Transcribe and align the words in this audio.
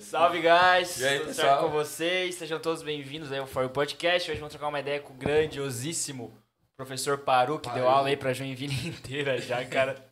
Salve, 0.00 0.40
guys! 0.40 0.98
E 0.98 1.04
aí, 1.06 1.18
Tudo 1.18 1.28
pessoal? 1.28 1.46
certo 1.48 1.60
com 1.62 1.68
vocês? 1.70 2.34
Sejam 2.34 2.58
todos 2.58 2.82
bem-vindos 2.82 3.30
aí 3.30 3.38
ao 3.38 3.46
For 3.46 3.62
You 3.64 3.70
Podcast. 3.70 4.30
Hoje 4.30 4.40
vamos 4.40 4.52
trocar 4.52 4.68
uma 4.68 4.80
ideia 4.80 5.00
com 5.00 5.12
o 5.12 5.16
grandiosíssimo 5.16 6.36
professor 6.76 7.18
Paru, 7.18 7.58
que 7.58 7.68
deu 7.70 7.84
Paru. 7.84 7.96
aula 7.96 8.08
aí 8.08 8.16
pra 8.16 8.32
Joinville 8.32 8.74
inteira 8.88 9.38
já, 9.38 9.64
cara. 9.66 10.02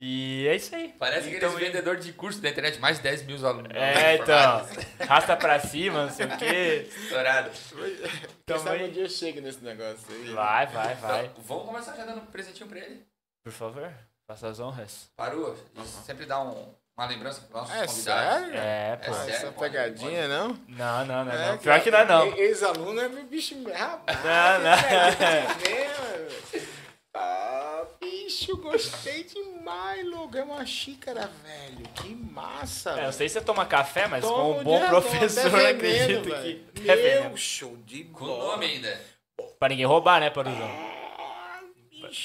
E 0.00 0.46
é 0.48 0.56
isso 0.56 0.74
aí. 0.74 0.94
Parece 0.98 1.28
Então, 1.30 1.50
aqueles 1.50 1.66
vendedores 1.66 2.04
de 2.04 2.12
curso 2.12 2.40
da 2.40 2.48
internet, 2.48 2.78
mais 2.80 2.96
de 2.96 3.02
10 3.02 3.22
mil 3.26 3.46
alunos. 3.46 3.70
É, 3.74 4.16
então. 4.16 4.66
Rasta 5.06 5.36
pra 5.36 5.58
cima, 5.60 6.04
não 6.06 6.10
sei 6.12 6.26
o 6.26 6.36
quê. 6.38 6.88
Estourado. 6.88 7.50
Quem 7.50 8.10
Então, 8.42 8.58
sabe 8.58 8.84
um 8.84 8.90
dia 8.90 9.02
eu 9.04 9.08
chego 9.08 9.40
nesse 9.40 9.62
negócio 9.62 10.04
aí. 10.10 10.32
Vai, 10.32 10.66
vai, 10.66 10.94
vai. 10.96 11.24
Então, 11.26 11.42
vamos 11.44 11.66
começar 11.66 11.94
já 11.96 12.04
dando 12.04 12.22
um 12.22 12.26
presentinho 12.26 12.68
pra 12.68 12.78
ele. 12.80 13.02
Por 13.44 13.52
favor, 13.52 13.92
faça 14.26 14.48
as 14.48 14.58
honras. 14.60 15.10
Parou? 15.16 15.56
Sempre 16.04 16.26
dá 16.26 16.42
um- 16.42 16.74
uma 16.96 17.06
lembrança 17.06 17.40
para 17.50 17.60
nossos 17.60 17.74
É 17.74 17.86
convidados. 17.86 18.40
sério? 18.48 18.54
É, 18.58 18.96
pô. 18.96 19.10
É 19.10 19.14
sério? 19.14 19.34
Essa 19.34 19.46
pode, 19.52 19.58
pegadinha, 19.72 20.28
não? 20.28 20.48
Não, 20.68 21.04
não, 21.06 21.24
não, 21.24 21.32
É, 21.32 21.50
não. 21.52 21.58
Pior 21.58 21.80
que 21.80 21.90
não 21.90 21.98
é, 21.98 22.04
não. 22.04 22.26
Ex-aluno 22.36 23.00
é 23.00 23.08
bicho. 23.08 23.56
Rapaz, 23.72 24.18
Não, 24.24 24.58
não. 24.60 25.54
que 26.52 26.74
Ah, 27.16 27.84
bicho, 28.00 28.56
gostei 28.56 29.24
demais, 29.24 30.04
logo. 30.08 30.36
É 30.36 30.42
uma 30.42 30.64
xícara, 30.66 31.30
velho. 31.44 31.84
Que 31.94 32.14
massa. 32.14 32.98
É, 33.00 33.06
eu 33.06 33.12
sei 33.12 33.28
se 33.28 33.34
você 33.34 33.40
toma 33.44 33.64
café, 33.66 34.06
mas 34.08 34.24
Tomo 34.24 34.34
como 34.36 34.60
um 34.60 34.64
bom 34.64 34.86
professor, 34.88 35.50
veneno, 35.50 35.68
acredito 35.76 36.30
velho. 36.30 36.64
que. 36.74 36.90
É. 36.90 37.20
Meu, 37.22 37.36
show 37.36 37.76
de 37.84 38.04
Com 38.04 38.24
bola. 38.26 38.52
nome 38.52 38.66
ainda. 38.66 39.00
Pra 39.58 39.68
ninguém 39.68 39.84
roubar, 39.86 40.20
né, 40.20 40.30
Paruzão? 40.30 40.62
Ah. 40.64 40.93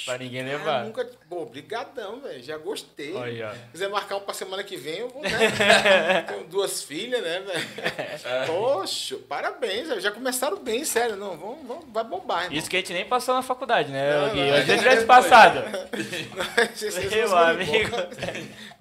Pra 0.05 0.17
ninguém 0.17 0.43
Cara, 0.45 0.57
levar. 0.57 0.84
nunca... 0.85 1.09
Pô, 1.29 1.45
brigadão, 1.45 2.20
velho. 2.21 2.41
Já 2.43 2.57
gostei. 2.57 3.13
Olha. 3.13 3.52
Se 3.53 3.71
quiser 3.73 3.89
marcar 3.89 4.17
um 4.17 4.21
pra 4.21 4.34
semana 4.34 4.63
que 4.63 4.75
vem, 4.77 4.99
eu 4.99 5.09
vou, 5.09 5.21
né? 5.21 5.29
Tenho 6.27 6.43
duas 6.46 6.84
filhas, 6.84 7.21
né, 7.21 7.40
velho? 7.40 7.68
Poxa, 8.48 9.18
parabéns, 9.27 9.87
já 10.01 10.12
começaram 10.12 10.57
bem, 10.57 10.84
sério. 10.85 11.15
Não, 11.15 11.37
vamos, 11.37 11.68
vamos, 11.68 11.85
vai 11.91 12.04
bombar, 12.04 12.43
irmão. 12.46 12.57
Isso 12.57 12.70
que 12.70 12.77
a 12.77 12.79
gente 12.79 12.93
nem 12.93 13.05
passou 13.05 13.35
na 13.35 13.41
faculdade, 13.41 13.91
né, 13.91 14.18
Não, 14.20 14.29
Gui? 14.29 14.40
Se 14.40 14.41
a 14.41 14.62
gente 14.62 14.71
é, 14.71 14.77
tivesse 14.77 15.05
passado. 15.07 15.63
Meu 17.12 17.37
amigo. 17.37 17.96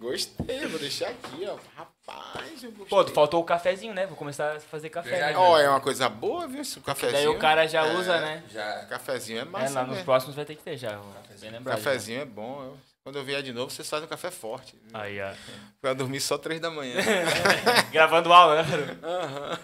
Gostei, 0.00 0.67
vou 0.67 0.78
deixar 0.78 1.09
aqui, 1.09 1.47
ó. 1.47 1.56
Rapaz, 1.77 1.98
eu 2.62 2.73
gostei. 2.73 2.87
Pô, 2.87 3.05
faltou 3.09 3.41
o 3.41 3.45
cafezinho, 3.45 3.95
né? 3.95 4.06
Vou 4.06 4.17
começar 4.17 4.56
a 4.56 4.61
fazer 4.61 4.89
café. 4.91 5.19
Né? 5.33 5.37
Ó, 5.37 5.59
é 5.59 5.69
uma 5.69 5.81
coisa 5.81 6.09
boa, 6.09 6.47
viu? 6.47 6.61
Esse 6.62 6.81
cafezinho. 6.81 7.12
Daí 7.19 7.28
o 7.28 7.39
cara 7.39 7.67
já 7.67 7.87
É, 7.87 7.95
usa, 7.95 8.20
né? 8.20 8.42
Já. 8.50 8.84
Cafezinho 8.87 9.39
é 9.39 9.42
É, 9.42 9.45
massa, 9.45 9.81
lá 9.81 9.87
nos 9.87 9.98
né? 9.98 10.05
próximos 10.05 10.34
vai 10.37 10.45
ter 10.45 10.55
que 10.56 10.62
ter 10.62 10.77
já. 10.77 10.98
Bem 11.41 11.50
O 11.50 11.53
lembrado. 11.53 11.77
cafezinho 11.77 12.20
é 12.23 12.25
bom. 12.25 12.62
eu- 12.62 12.78
Quando 13.05 13.17
eu 13.17 13.25
vier 13.25 13.42
de 13.42 13.53
novo, 13.55 13.70
vocês 13.70 13.89
fazem 13.89 14.05
um 14.05 14.09
café 14.09 14.31
forte. 14.31 14.77
Aí, 14.92 15.19
ó. 15.23 15.31
Pra 15.81 15.95
dormir 15.95 16.20
só 16.20 16.37
três 16.37 16.61
da 16.61 16.70
manhã. 16.70 16.97
Gravando 17.91 18.31
aula, 18.33 18.62
né? 18.62 18.98
Aham. 19.03 19.59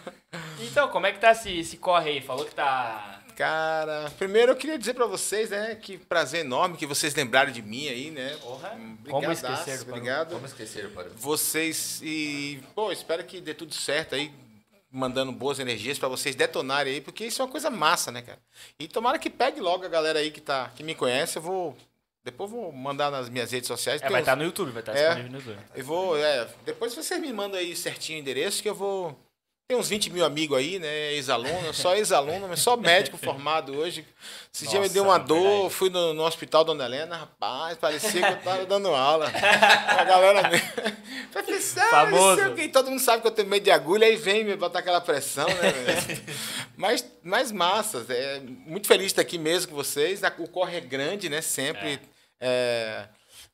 Então, 0.61 0.89
como 0.89 1.07
é 1.07 1.13
que 1.13 1.19
tá 1.19 1.33
esse, 1.33 1.59
esse 1.59 1.77
corre 1.77 2.09
aí? 2.11 2.21
Falou 2.23 2.45
que 2.47 2.55
tá. 2.55 3.21
Cara, 3.37 4.11
primeiro 4.17 4.53
eu 4.53 4.57
queria 4.57 4.79
dizer 4.79 4.95
pra 4.95 5.07
vocês, 5.07 5.51
né, 5.51 5.75
que 5.75 5.99
prazer 5.99 6.41
enorme 6.45 6.77
que 6.77 6.87
vocês 6.87 7.15
lembraram 7.15 7.51
de 7.53 7.61
mim 7.63 7.89
aí, 7.89 8.11
né? 8.11 8.37
Porra. 8.41 8.75
Hum, 8.75 8.97
Como 9.11 9.33
esquecer? 9.33 9.81
Obrigado. 9.83 10.31
Vamos 10.31 10.51
esquecer, 10.53 10.89
Parou. 10.91 11.11
Vocês 11.17 12.01
e, 12.03 12.61
pô, 12.75 12.93
espero 12.93 13.25
que 13.25 13.41
dê 13.41 13.53
tudo 13.55 13.75
certo 13.75 14.15
aí, 14.15 14.33
mandando 14.91 15.33
boas 15.33 15.59
energias 15.59 15.99
pra 15.99 16.09
vocês 16.09 16.37
detonarem 16.37 16.95
aí, 16.95 17.01
porque 17.01 17.27
isso 17.27 17.43
é 17.43 17.45
uma 17.45 17.51
coisa 17.51 17.69
massa, 17.71 18.13
né, 18.13 18.23
cara? 18.23 18.39
E 18.79 18.87
tomara 18.87 19.19
que 19.19 19.29
pegue 19.29 19.61
logo 19.61 19.85
a 19.85 19.89
galera 19.89 20.21
aí 20.21 20.31
que 20.31 20.41
tá, 20.41 20.71
que 20.77 20.83
me 20.85 20.95
conhece, 20.95 21.37
eu 21.39 21.43
vou 21.43 21.77
depois 22.23 22.51
vou 22.51 22.73
mandar 22.73 23.11
nas 23.11 23.29
minhas 23.29 23.53
redes 23.53 23.67
sociais. 23.69 24.01
É, 24.01 24.05
vai 24.09 24.15
uns- 24.15 24.19
estar 24.21 24.35
no 24.37 24.45
YouTube, 24.45 24.71
vai 24.71 24.81
estar 24.81 24.97
É. 24.97 25.09
disponível 25.15 25.31
no 25.33 25.39
YouTube. 25.39 25.59
Eu 25.75 25.85
vou, 25.85 26.17
é, 26.17 26.49
depois 26.65 26.95
vocês 26.95 27.21
me 27.21 27.31
mandam 27.33 27.59
aí 27.61 27.77
certinho 27.77 28.19
o 28.19 28.21
endereço 28.23 28.63
que 28.63 28.69
eu 28.69 28.75
vou. 28.75 29.19
Tem 29.67 29.79
uns 29.79 29.89
20 29.89 30.11
mil 30.11 30.27
amigos 30.27 30.59
aí, 30.59 30.79
né? 30.79 31.15
Ex-aluno, 31.15 31.73
só 31.73 31.97
ex-aluno, 31.97 32.49
mas 32.49 32.61
só 32.61 32.77
médico 32.77 33.17
formado 33.17 33.75
hoje. 33.75 34.05
Esse 34.53 34.69
dia 34.69 34.79
me 34.79 34.91
deu 34.91 35.05
uma 35.05 35.17
dor, 35.17 35.39
verdade. 35.39 35.75
fui 35.75 35.89
no, 35.89 36.13
no 36.13 36.23
hospital 36.23 36.65
Dona 36.65 36.85
Helena, 36.85 37.17
rapaz, 37.17 37.79
parecia 37.79 38.11
que 38.21 38.33
eu 38.33 38.43
tava 38.43 38.67
dando 38.67 38.89
aula. 38.89 39.27
A 39.27 40.05
galera 40.05 40.51
me. 40.51 40.61
Professor, 41.33 41.83
não 41.83 41.89
Famoso. 41.89 42.43
sei 42.43 42.47
o 42.49 42.55
que, 42.55 42.69
todo 42.69 42.91
mundo 42.91 43.01
sabe 43.01 43.23
que 43.23 43.27
eu 43.27 43.33
tenho 43.33 43.49
medo 43.49 43.65
de 43.65 43.71
agulha, 43.71 44.07
aí 44.07 44.17
vem 44.17 44.45
me 44.45 44.55
botar 44.55 44.81
aquela 44.81 45.01
pressão, 45.01 45.47
né? 45.49 46.25
mas, 46.77 47.03
mas 47.23 47.51
massa, 47.51 48.05
é, 48.11 48.41
muito 48.41 48.87
feliz 48.87 49.07
de 49.07 49.13
estar 49.13 49.23
aqui 49.23 49.39
mesmo 49.39 49.71
com 49.71 49.77
vocês. 49.77 50.21
O 50.41 50.47
corre 50.47 50.77
é 50.77 50.81
grande, 50.83 51.31
né? 51.31 51.41
Sempre. 51.41 52.01
É, 52.39 53.07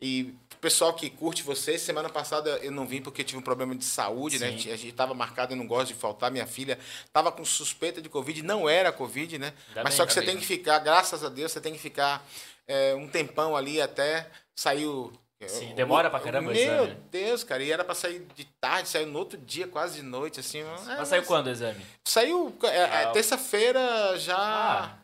e 0.02 0.34
o 0.49 0.49
pessoal 0.60 0.92
que 0.94 1.08
curte 1.10 1.42
vocês, 1.42 1.80
semana 1.80 2.08
passada 2.08 2.50
eu 2.62 2.70
não 2.70 2.86
vim 2.86 3.00
porque 3.00 3.24
tive 3.24 3.38
um 3.38 3.42
problema 3.42 3.74
de 3.74 3.84
saúde, 3.84 4.38
né? 4.38 4.48
Sim. 4.58 4.70
A 4.72 4.76
gente 4.76 4.88
estava 4.90 5.14
marcado, 5.14 5.52
eu 5.52 5.56
não 5.56 5.66
gosto 5.66 5.88
de 5.88 5.94
faltar. 5.94 6.30
Minha 6.30 6.46
filha 6.46 6.78
estava 7.04 7.32
com 7.32 7.44
suspeita 7.44 8.00
de 8.02 8.08
Covid, 8.08 8.42
não 8.42 8.68
era 8.68 8.92
Covid, 8.92 9.38
né? 9.38 9.52
Ainda 9.68 9.82
Mas 9.84 9.92
bem, 9.94 9.96
só 9.96 10.06
que 10.06 10.12
você 10.12 10.20
bem. 10.20 10.30
tem 10.30 10.38
que 10.38 10.46
ficar, 10.46 10.78
graças 10.80 11.24
a 11.24 11.28
Deus, 11.28 11.50
você 11.52 11.60
tem 11.60 11.72
que 11.72 11.78
ficar 11.78 12.24
é, 12.68 12.94
um 12.94 13.08
tempão 13.08 13.56
ali 13.56 13.80
até 13.80 14.28
sair 14.54 14.86
o. 14.86 15.12
Sim, 15.46 15.72
demora 15.74 16.10
pra 16.10 16.20
caramba 16.20 16.50
o 16.50 16.52
Meu 16.52 16.62
exame, 16.62 16.88
né? 16.90 16.96
Deus, 17.10 17.42
cara, 17.42 17.62
e 17.62 17.72
era 17.72 17.82
pra 17.82 17.94
sair 17.94 18.26
de 18.36 18.44
tarde, 18.60 18.90
saiu 18.90 19.06
no 19.06 19.18
outro 19.18 19.38
dia, 19.38 19.66
quase 19.66 19.96
de 19.96 20.02
noite, 20.02 20.38
assim. 20.38 20.58
é, 20.60 20.64
Mas 20.98 21.08
saiu 21.08 21.22
mas- 21.22 21.26
quando 21.26 21.46
o 21.46 21.50
exame? 21.50 21.80
Saiu 22.04 22.54
é, 22.64 22.66
é, 22.76 22.84
Ah, 23.04 23.10
terça-feira 23.10 24.18
já. 24.18 24.36
Ah, 24.36 24.98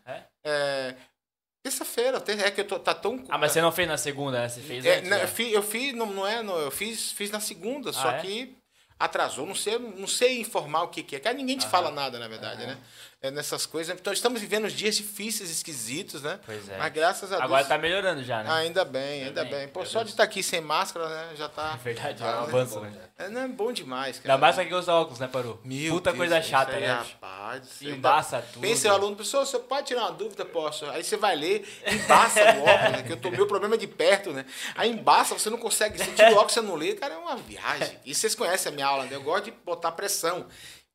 é? 0.44 0.94
É, 1.66 1.70
terça-feira, 1.70 2.20
ter- 2.20 2.38
é 2.40 2.50
que 2.50 2.60
eu 2.60 2.66
tô, 2.66 2.78
tá 2.78 2.94
tão. 2.94 3.22
Ah, 3.28 3.36
mas 3.38 3.52
você 3.52 3.60
não 3.60 3.72
fez 3.72 3.88
na 3.88 3.96
segunda, 3.96 4.40
né? 4.40 4.48
Você 4.48 4.60
fez 4.60 4.84
É, 4.84 4.98
antes, 4.98 5.10
né? 5.10 5.22
eu 5.22 5.28
fiz, 5.28 5.52
eu 5.52 5.62
fiz, 5.62 5.94
não, 5.94 6.06
não 6.06 6.26
é, 6.26 6.42
não, 6.42 6.56
eu 6.58 6.70
fiz, 6.70 7.12
fiz 7.12 7.30
na 7.30 7.40
segunda, 7.40 7.92
só 7.92 8.10
é? 8.10 8.20
que 8.20 8.56
atrasou, 8.98 9.46
não 9.46 9.54
sei, 9.54 9.78
não 9.78 10.06
sei 10.06 10.40
informar 10.40 10.82
o 10.84 10.88
que, 10.88 11.02
que 11.02 11.16
é, 11.16 11.20
que 11.20 11.32
ninguém 11.34 11.58
te 11.58 11.66
fala 11.66 11.90
nada, 11.90 12.18
na 12.18 12.28
verdade, 12.28 12.66
né? 12.66 12.78
É 13.26 13.30
nessas 13.30 13.66
coisas. 13.66 13.96
Então 13.98 14.12
estamos 14.12 14.40
vivendo 14.40 14.68
dias 14.70 14.96
difíceis, 14.96 15.50
esquisitos, 15.50 16.22
né? 16.22 16.38
Pois 16.46 16.68
é. 16.68 16.76
Mas 16.78 16.92
graças 16.92 17.32
a 17.32 17.36
Agora 17.42 17.62
Deus. 17.62 17.68
tá 17.68 17.78
melhorando 17.78 18.22
já, 18.22 18.42
né? 18.44 18.50
Ainda 18.52 18.84
bem, 18.84 19.24
ainda 19.24 19.42
bem, 19.42 19.52
bem. 19.52 19.68
Pô, 19.68 19.84
só 19.84 19.98
Deus. 19.98 20.06
de 20.06 20.10
estar 20.12 20.22
aqui 20.22 20.42
sem 20.42 20.60
máscara, 20.60 21.08
né? 21.08 21.28
Já 21.36 21.48
tá. 21.48 21.76
É 21.80 21.84
verdade, 21.84 22.22
é 22.22 22.26
Ah, 22.26 22.28
um 22.28 22.32
né? 22.32 22.42
avanço, 22.48 22.80
né? 22.80 22.92
já. 22.94 23.24
É, 23.24 23.28
não, 23.28 23.40
é 23.42 23.48
bom 23.48 23.72
demais, 23.72 24.18
cara. 24.18 24.34
Ainda 24.34 24.40
mais 24.40 24.56
quem 24.56 24.74
usa 24.74 24.92
óculos, 24.92 25.18
né, 25.18 25.26
Paru? 25.26 25.58
Meu 25.64 25.94
Puta 25.94 26.10
Deus, 26.10 26.18
coisa 26.18 26.42
chata, 26.42 26.72
aí, 26.72 26.80
né? 26.82 26.92
Rapaz, 26.92 27.82
Embaça 27.82 28.44
tudo. 28.52 28.62
Pensa 28.62 28.88
o 28.88 28.92
aluno, 28.92 29.16
pessoal, 29.16 29.44
você 29.46 29.58
pode 29.58 29.86
tirar 29.86 30.02
uma 30.02 30.12
dúvida? 30.12 30.44
Posso. 30.44 30.84
Aí 30.86 31.02
você 31.02 31.16
vai 31.16 31.34
ler, 31.34 31.66
embaça 31.86 32.40
o 32.40 32.62
óculos, 32.64 32.92
né? 32.92 33.02
Que 33.02 33.12
eu 33.12 33.16
tô, 33.16 33.30
meu 33.30 33.46
problema 33.46 33.74
é 33.74 33.78
de 33.78 33.86
perto, 33.86 34.32
né? 34.32 34.44
Aí 34.74 34.90
embaça, 34.90 35.34
você 35.34 35.48
não 35.50 35.58
consegue, 35.58 35.98
você 35.98 36.10
tira 36.12 36.30
o 36.30 36.34
óculos, 36.34 36.52
você 36.52 36.60
não 36.60 36.74
lê, 36.74 36.94
cara, 36.94 37.14
é 37.14 37.16
uma 37.18 37.36
viagem. 37.36 37.98
E 38.04 38.14
vocês 38.14 38.34
conhecem 38.34 38.70
a 38.70 38.74
minha 38.74 38.86
aula, 38.86 39.04
né? 39.04 39.10
Eu 39.16 39.22
gosto 39.22 39.44
de 39.46 39.50
botar 39.50 39.92
pressão. 39.92 40.46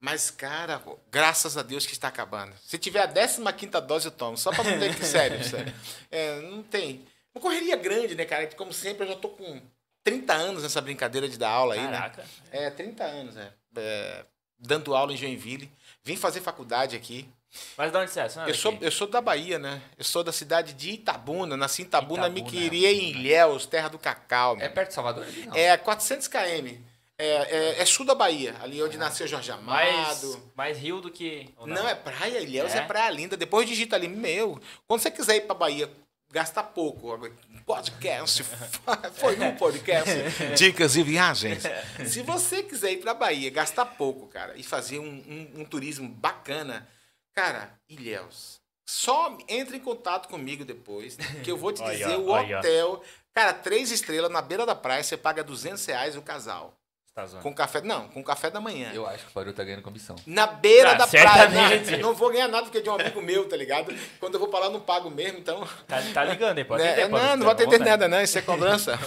Mas, 0.01 0.31
cara, 0.31 0.81
graças 1.11 1.55
a 1.57 1.61
Deus 1.61 1.85
que 1.85 1.93
está 1.93 2.07
acabando. 2.07 2.53
Se 2.65 2.79
tiver 2.79 3.01
a 3.01 3.53
15 3.53 3.69
dose, 3.81 4.07
eu 4.07 4.11
tomo. 4.11 4.35
Só 4.35 4.49
pra 4.51 4.63
não 4.63 4.79
ter 4.79 4.95
que. 4.95 5.05
Sério, 5.05 5.43
sério. 5.43 5.71
É, 6.09 6.41
não 6.41 6.63
tem. 6.63 7.05
Uma 7.33 7.41
correria 7.41 7.75
grande, 7.75 8.15
né, 8.15 8.25
cara? 8.25 8.47
Como 8.47 8.73
sempre, 8.73 9.05
eu 9.05 9.11
já 9.11 9.15
tô 9.15 9.29
com 9.29 9.61
30 10.03 10.33
anos 10.33 10.63
nessa 10.63 10.81
brincadeira 10.81 11.29
de 11.29 11.37
dar 11.37 11.51
aula 11.51 11.75
aí, 11.75 11.81
né? 11.81 11.91
Caraca. 11.91 12.25
É, 12.51 12.69
30 12.71 13.03
anos, 13.03 13.37
é. 13.37 13.53
É, 13.77 14.25
Dando 14.57 14.95
aula 14.95 15.13
em 15.13 15.17
Joinville. 15.17 15.71
Vim 16.03 16.15
fazer 16.15 16.41
faculdade 16.41 16.95
aqui. 16.95 17.29
Mas 17.77 17.91
de 17.91 17.97
onde 17.97 18.11
você 18.11 18.21
é? 18.21 18.29
Você 18.29 18.39
é 18.39 18.49
Eu 18.49 18.53
sou, 18.55 18.77
eu 18.81 18.91
sou 18.91 19.07
da 19.07 19.21
Bahia, 19.21 19.59
né? 19.59 19.81
Eu 19.97 20.03
sou 20.03 20.23
da 20.23 20.31
cidade 20.31 20.73
de 20.73 20.91
Itabuna. 20.91 21.55
Nasci 21.55 21.83
em 21.83 21.85
Itabuna, 21.85 22.27
me 22.27 22.39
Itabuna. 22.41 22.59
queria 22.59 22.91
em 22.91 23.11
Ilhéus, 23.11 23.67
terra 23.67 23.87
do 23.87 23.99
cacau. 23.99 24.55
É 24.55 24.59
meu. 24.59 24.71
perto 24.71 24.89
de 24.89 24.93
Salvador? 24.95 25.25
Não. 25.45 25.55
É 25.55 25.77
400 25.77 26.27
km. 26.27 26.90
É, 27.23 27.47
é, 27.77 27.81
é 27.81 27.85
sul 27.85 28.05
da 28.05 28.15
Bahia, 28.15 28.55
ali 28.61 28.81
onde 28.81 28.97
nasceu 28.97 29.27
Jorge 29.27 29.51
Amado. 29.51 29.65
mais, 29.65 30.37
mais 30.55 30.77
rio 30.77 30.99
do 31.01 31.11
que. 31.11 31.49
ou 31.57 31.67
Não, 31.67 31.87
é 31.87 31.93
praia, 31.95 32.39
Ilhéus 32.39 32.73
é? 32.73 32.79
É? 32.79 32.81
praia 32.81 33.09
linda. 33.11 33.37
Depois 33.37 33.67
digita 33.67 33.95
ali, 33.95 34.07
meu. 34.07 34.59
Quando 34.87 35.01
você 35.01 35.11
quiser 35.11 35.35
ir 35.35 35.41
pra 35.41 35.53
Bahia, 35.53 35.89
gasta 36.31 36.63
pouco. 36.63 37.17
Podcast, 37.65 38.43
foi 39.13 39.39
um 39.39 39.55
podcast. 39.55 40.11
Dicas 40.57 40.95
e 40.95 41.03
viagens. 41.03 41.63
Se 42.07 42.21
você 42.23 42.63
quiser 42.63 42.93
ir 42.93 42.97
pra 42.97 43.13
Bahia, 43.13 43.49
gastar 43.51 43.85
pouco, 43.85 44.27
cara, 44.27 44.53
e 44.57 44.63
fazer 44.63 44.99
um, 44.99 45.05
um- 45.05 45.61
um 45.61 45.65
turismo 45.65 46.09
bacana, 46.09 46.87
cara, 47.35 47.71
Ilhéus. 47.87 48.59
Só 48.85 49.37
entre 49.47 49.77
em 49.77 49.79
contato 49.79 50.27
comigo 50.27 50.65
depois, 50.65 51.15
que 51.43 51.51
eu 51.51 51.55
vou 51.55 51.71
te 51.71 51.81
Olha, 51.81 51.95
dizer 51.97 52.17
o 52.17 52.27
olha. 52.29 52.57
hotel. 52.59 53.01
Cara, 53.33 53.53
três 53.53 53.89
estrelas 53.91 54.29
na 54.31 54.41
beira 54.41 54.65
da 54.65 54.75
praia, 54.75 55.01
você 55.03 55.15
paga 55.15 55.43
200 55.43 55.85
reais 55.85 56.17
o 56.17 56.21
casal. 56.21 56.73
Tá 57.13 57.25
zoando. 57.25 57.43
Com 57.43 57.53
café, 57.53 57.81
não, 57.81 58.07
com 58.07 58.23
café 58.23 58.49
da 58.49 58.61
manhã. 58.61 58.89
Eu 58.93 59.05
acho 59.05 59.25
que 59.25 59.31
o 59.31 59.33
Parou 59.33 59.51
tá 59.53 59.65
ganhando 59.65 59.81
comissão. 59.81 60.15
Na 60.25 60.47
beira 60.47 60.91
Ah, 60.91 60.93
da 60.93 61.07
praia. 61.07 61.27
certamente. 61.29 61.91
Não, 61.97 62.09
não 62.09 62.13
vou 62.15 62.31
ganhar 62.31 62.47
nada 62.47 62.63
porque 62.63 62.77
é 62.77 62.81
de 62.81 62.89
um 62.89 62.93
amigo 62.95 63.21
meu, 63.21 63.49
tá 63.49 63.57
ligado? 63.57 63.93
Quando 64.17 64.35
eu 64.35 64.39
vou 64.39 64.47
pra 64.47 64.59
lá, 64.61 64.65
eu 64.67 64.71
não 64.71 64.79
pago 64.79 65.09
mesmo, 65.11 65.39
então. 65.39 65.67
Tá, 65.87 66.01
tá 66.13 66.23
ligando 66.23 66.57
aí, 66.59 66.63
pode 66.63 66.81
Né, 66.81 66.91
atender, 66.93 67.09
Paru, 67.09 67.23
não, 67.23 67.35
não 67.35 67.43
vou 67.43 67.51
atender 67.51 67.79
nada, 67.79 68.07
não. 68.07 68.21
Isso 68.21 68.37
é 68.37 68.41
cobrança. 68.41 68.97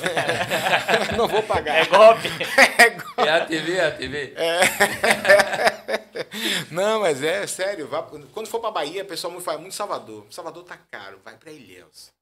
não 1.17 1.27
vou 1.27 1.43
pagar. 1.45 1.77
É 1.77 1.87
golpe. 1.87 2.29
É 2.77 2.91
go- 2.91 3.15
É 3.23 3.31
a 3.31 3.47
TV, 3.47 3.77
é 3.77 3.87
a 3.87 3.91
TV. 3.93 4.35
Não, 6.71 7.01
mas 7.01 7.23
é 7.23 7.47
sério. 7.47 7.87
vá- 7.89 8.03
quando 8.33 8.47
for 8.47 8.61
pra 8.61 8.71
Bahia, 8.71 9.03
o 9.03 9.07
pessoal 9.07 9.33
me 9.33 9.41
fala 9.41 9.59
muito 9.59 9.75
Salvador. 9.75 10.27
Salvador 10.31 10.65
tá 10.65 10.79
caro, 10.91 11.21
vai 11.25 11.37
pra 11.37 11.51
Ilhéus. 11.53 12.13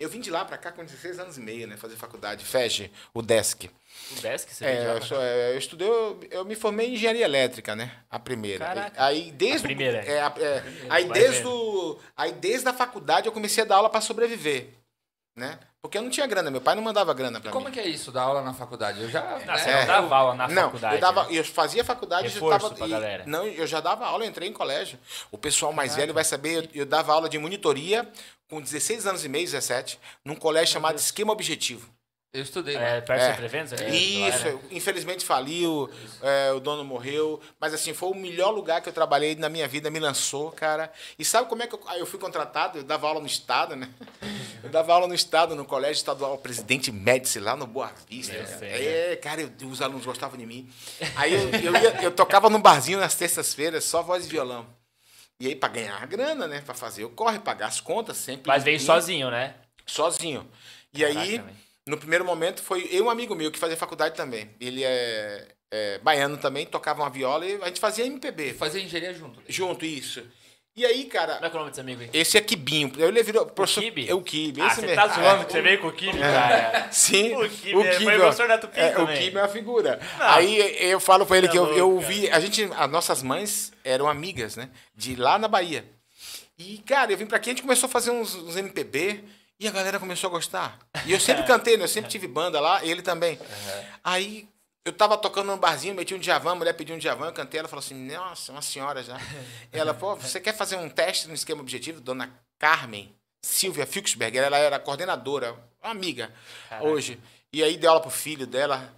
Eu 0.00 0.08
vim 0.08 0.20
de 0.20 0.30
lá 0.30 0.44
pra 0.44 0.56
cá 0.56 0.70
com 0.70 0.84
16 0.84 1.18
anos 1.18 1.36
e 1.38 1.40
meio, 1.40 1.66
né? 1.66 1.76
Fazer 1.76 1.96
faculdade, 1.96 2.44
FEG, 2.44 2.90
o 3.12 3.20
DESC. 3.20 3.68
O 4.16 4.20
Desk, 4.20 4.48
você 4.54 4.64
É, 4.64 4.94
eu, 4.96 5.02
sou- 5.02 5.20
é, 5.20 5.52
eu 5.54 5.58
estudei, 5.58 5.88
eu, 5.88 6.20
eu 6.30 6.44
me 6.44 6.54
formei 6.54 6.86
em 6.88 6.94
engenharia 6.94 7.24
elétrica, 7.24 7.74
né? 7.74 7.90
A 8.08 8.16
primeira. 8.18 8.64
Caraca. 8.64 9.04
Aí 9.04 9.32
desde 9.32 9.58
A 9.66 9.68
primeira. 9.68 9.98
é, 9.98 10.20
a- 10.20 10.32
é, 10.38 10.62
aí 10.88 11.04
Vai 11.06 11.18
desde 11.20 11.44
o, 11.46 11.98
aí 12.16 12.30
desde 12.32 12.68
a 12.68 12.72
faculdade 12.72 13.26
eu 13.26 13.32
comecei 13.32 13.64
a 13.64 13.66
dar 13.66 13.76
aula 13.76 13.90
para 13.90 14.00
sobreviver, 14.00 14.68
né? 15.38 15.58
Porque 15.80 15.96
eu 15.96 16.02
não 16.02 16.10
tinha 16.10 16.26
grana, 16.26 16.50
meu 16.50 16.60
pai 16.60 16.74
não 16.74 16.82
mandava 16.82 17.14
grana 17.14 17.40
para 17.40 17.52
Como 17.52 17.66
mim. 17.66 17.70
é 17.70 17.74
que 17.74 17.80
é 17.80 17.86
isso, 17.86 18.10
dar 18.10 18.22
aula 18.22 18.42
na 18.42 18.52
faculdade? 18.52 19.00
Eu 19.00 19.08
já. 19.08 19.22
Não, 19.22 19.38
né, 19.46 19.58
você 19.58 19.70
É. 19.70 19.80
não 19.80 19.86
dava 19.86 20.16
aula 20.16 20.34
na 20.34 20.48
não, 20.48 20.62
faculdade. 20.64 20.94
eu 20.96 21.00
dava, 21.00 21.22
né? 21.24 21.28
eu 21.30 21.44
fazia 21.44 21.84
faculdade, 21.84 22.26
eu 22.26 22.32
Reforço 22.34 22.52
já 22.52 22.58
tava, 22.60 22.74
pra 22.74 22.86
e- 22.86 22.90
galera. 22.90 23.24
não, 23.26 23.46
eu 23.46 23.66
já 23.66 23.80
dava 23.80 24.04
aula, 24.04 24.24
eu 24.24 24.28
entrei 24.28 24.48
em 24.48 24.52
colégio. 24.52 24.98
O 25.30 25.38
pessoal 25.38 25.72
mais 25.72 25.94
velho 25.96 26.12
vai 26.12 26.24
saber, 26.24 26.64
eu, 26.74 26.80
eu 26.82 26.86
dava 26.86 27.12
aula 27.12 27.28
de 27.28 27.38
monitoria 27.38 28.06
com 28.50 28.60
16 28.60 29.06
anos 29.06 29.24
e 29.24 29.28
meio, 29.28 29.44
17, 29.44 29.98
num 30.24 30.34
colégio 30.34 30.72
chamado 30.72 30.96
Esquema 30.98 31.32
Objetivo. 31.32 31.88
Eu 32.38 32.44
estudei. 32.44 32.76
É, 32.76 32.94
lá. 32.96 33.02
perto 33.02 33.10
É. 33.20 33.26
do 33.26 33.30
Centro 33.30 33.44
Eventos 33.44 33.72
ali? 33.72 34.28
Isso, 34.28 34.46
Lá, 34.46 34.52
né? 34.52 34.58
infelizmente 34.70 35.24
faliu, 35.24 35.90
é, 36.22 36.52
o 36.52 36.60
dono 36.60 36.84
morreu, 36.84 37.40
mas 37.60 37.74
assim, 37.74 37.92
foi 37.92 38.10
o 38.10 38.14
melhor 38.14 38.50
lugar 38.50 38.80
que 38.80 38.88
eu 38.88 38.92
trabalhei 38.92 39.34
na 39.34 39.48
minha 39.48 39.66
vida, 39.66 39.90
me 39.90 39.98
lançou, 39.98 40.50
cara. 40.52 40.92
E 41.18 41.24
sabe 41.24 41.48
como 41.48 41.62
é 41.62 41.66
que 41.66 41.74
eu, 41.74 41.80
aí 41.86 42.00
eu 42.00 42.06
fui 42.06 42.18
contratado? 42.18 42.78
Eu 42.78 42.84
dava 42.84 43.08
aula 43.08 43.20
no 43.20 43.26
estado, 43.26 43.74
né? 43.76 43.88
Eu 44.60 44.70
dava 44.70 44.92
aula 44.92 45.06
no 45.06 45.14
estado, 45.14 45.54
no 45.54 45.64
colégio 45.64 45.94
estadual 46.00 46.36
Presidente 46.36 46.90
Médici, 46.90 47.38
lá 47.38 47.54
no 47.54 47.64
Boa 47.64 47.92
Vista. 48.08 48.44
Sei, 48.58 48.68
É, 49.12 49.16
cara, 49.16 49.40
eu- 49.42 49.68
os 49.68 49.80
alunos 49.80 50.04
gostavam 50.04 50.36
de 50.36 50.44
mim. 50.44 50.68
Aí 51.14 51.32
eu, 51.32 51.48
eu, 51.60 51.72
ia- 51.74 52.02
eu 52.02 52.10
tocava 52.10 52.50
num 52.50 52.60
barzinho 52.60 52.98
nas 52.98 53.14
terças-feiras, 53.14 53.84
só 53.84 54.02
voz 54.02 54.26
e 54.26 54.28
violão. 54.28 54.66
E 55.38 55.46
aí, 55.46 55.54
pra 55.54 55.68
ganhar 55.68 56.04
grana, 56.08 56.48
né? 56.48 56.60
Pra 56.60 56.74
fazer 56.74 57.04
o 57.04 57.10
corre, 57.10 57.38
pagar 57.38 57.68
as 57.68 57.80
contas 57.80 58.16
sempre. 58.16 58.48
Mas 58.48 58.64
veio 58.64 58.80
sozinho, 58.80 59.30
né? 59.30 59.54
sozinho. 59.86 60.44
E 60.92 61.04
aí, 61.04 61.14
Caraca, 61.14 61.42
velho. 61.44 61.56
No 61.88 61.96
primeiro 61.98 62.24
momento, 62.24 62.62
foi 62.62 62.88
eu 62.90 63.06
um 63.06 63.10
amigo 63.10 63.34
meu 63.34 63.50
que 63.50 63.58
fazia 63.58 63.76
faculdade 63.76 64.14
também. 64.14 64.50
Ele 64.60 64.82
é, 64.84 65.48
é 65.70 65.98
baiano 65.98 66.36
também, 66.36 66.66
tocava 66.66 67.02
uma 67.02 67.10
viola 67.10 67.44
e 67.46 67.60
a 67.62 67.66
gente 67.66 67.80
fazia 67.80 68.06
MPB. 68.06 68.54
Fazer 68.54 68.80
engenharia 68.80 69.14
junto. 69.14 69.40
Junto, 69.48 69.84
isso. 69.84 70.22
E 70.76 70.86
aí, 70.86 70.98
Como 71.00 71.10
cara, 71.10 71.32
é 71.34 71.38
que 71.40 71.44
é 71.46 71.48
o 71.48 71.52
nome 71.58 71.70
desse 71.70 71.80
amigo 71.80 72.02
aí? 72.02 72.10
esse 72.12 72.38
é 72.38 72.40
Kibinho. 72.40 72.92
Eu 72.96 73.08
ele 73.08 73.20
virou 73.24 73.44
professor. 73.46 73.82
Kibe? 73.82 74.08
É 74.08 74.14
o 74.14 74.22
Kibe, 74.22 74.60
Ah, 74.60 74.70
você 74.70 74.82
mesmo. 74.82 74.94
tá 74.94 75.08
zoando 75.08 75.42
É. 75.42 75.44
que 75.44 75.50
você 75.52 75.60
veio 75.60 75.80
com 75.80 75.88
o 75.88 75.92
Kibe, 75.92 76.18
cara. 76.20 76.88
Sim, 76.92 77.34
O 77.34 77.48
Kibe 77.48 77.80
é- 77.84 77.92
foi 78.00 78.14
ó, 78.14 78.18
professor 78.20 78.46
da 78.46 78.58
Tupi 78.58 78.78
é, 78.78 78.90
O 78.90 78.94
também. 78.94 79.18
Kibe 79.18 79.36
é 79.38 79.40
uma 79.42 79.48
figura. 79.48 79.98
Não. 80.18 80.26
Aí 80.28 80.76
eu 80.88 81.00
falo 81.00 81.26
pra 81.26 81.36
ele 81.36 81.48
Tá 81.48 81.52
que 81.52 81.58
eu, 81.58 81.64
eu 81.76 81.88
louco, 81.88 81.94
ouvi. 81.96 82.30
A 82.30 82.38
gente, 82.38 82.62
as 82.76 82.90
nossas 82.92 83.24
mães 83.24 83.72
eram 83.82 84.08
amigas, 84.08 84.54
né? 84.54 84.70
De 84.94 85.16
lá 85.16 85.36
na 85.36 85.48
Bahia. 85.48 85.84
E, 86.56 86.78
cara, 86.86 87.10
eu 87.12 87.16
vim 87.16 87.26
pra 87.26 87.38
aqui, 87.38 87.50
a 87.50 87.52
gente 87.54 87.62
começou 87.62 87.88
a 87.88 87.90
fazer 87.90 88.12
uns, 88.12 88.36
uns 88.36 88.56
MPB 88.56 89.24
e 89.58 89.66
a 89.66 89.70
galera 89.70 89.98
começou 89.98 90.28
a 90.28 90.30
gostar. 90.30 90.78
E 91.04 91.12
eu 91.12 91.20
sempre 91.20 91.44
cantei, 91.46 91.76
né? 91.76 91.84
Eu 91.84 91.88
sempre 91.88 92.10
tive 92.10 92.26
banda 92.26 92.60
lá, 92.60 92.84
ele 92.84 93.02
também. 93.02 93.38
Aí 94.02 94.48
eu 94.84 94.92
tava 94.92 95.18
tocando 95.18 95.46
num 95.48 95.58
barzinho, 95.58 95.94
meti 95.94 96.14
um 96.14 96.18
Djavan, 96.18 96.52
a 96.52 96.54
mulher 96.54 96.72
pediu 96.72 96.94
um 96.94 96.98
Djavan, 96.98 97.26
eu 97.26 97.32
cantei, 97.32 97.60
ela 97.60 97.68
falou 97.68 97.84
assim, 97.84 97.94
nossa, 97.94 98.52
uma 98.52 98.62
senhora 98.62 99.02
já. 99.02 99.18
Ela, 99.72 99.92
pô, 99.92 100.16
você 100.16 100.40
quer 100.40 100.54
fazer 100.54 100.76
um 100.76 100.88
teste 100.88 101.28
no 101.28 101.34
esquema 101.34 101.60
objetivo? 101.60 102.00
Dona 102.00 102.32
Carmen 102.58 103.14
Silvia 103.42 103.86
Fuchsberger, 103.86 104.42
ela 104.42 104.58
era 104.58 104.78
coordenadora, 104.78 105.54
uma 105.82 105.92
amiga 105.92 106.32
Caraca. 106.68 106.88
hoje. 106.88 107.18
E 107.52 107.62
aí 107.62 107.76
deu 107.76 107.90
aula 107.90 108.00
pro 108.02 108.10
filho 108.10 108.46
dela. 108.46 108.92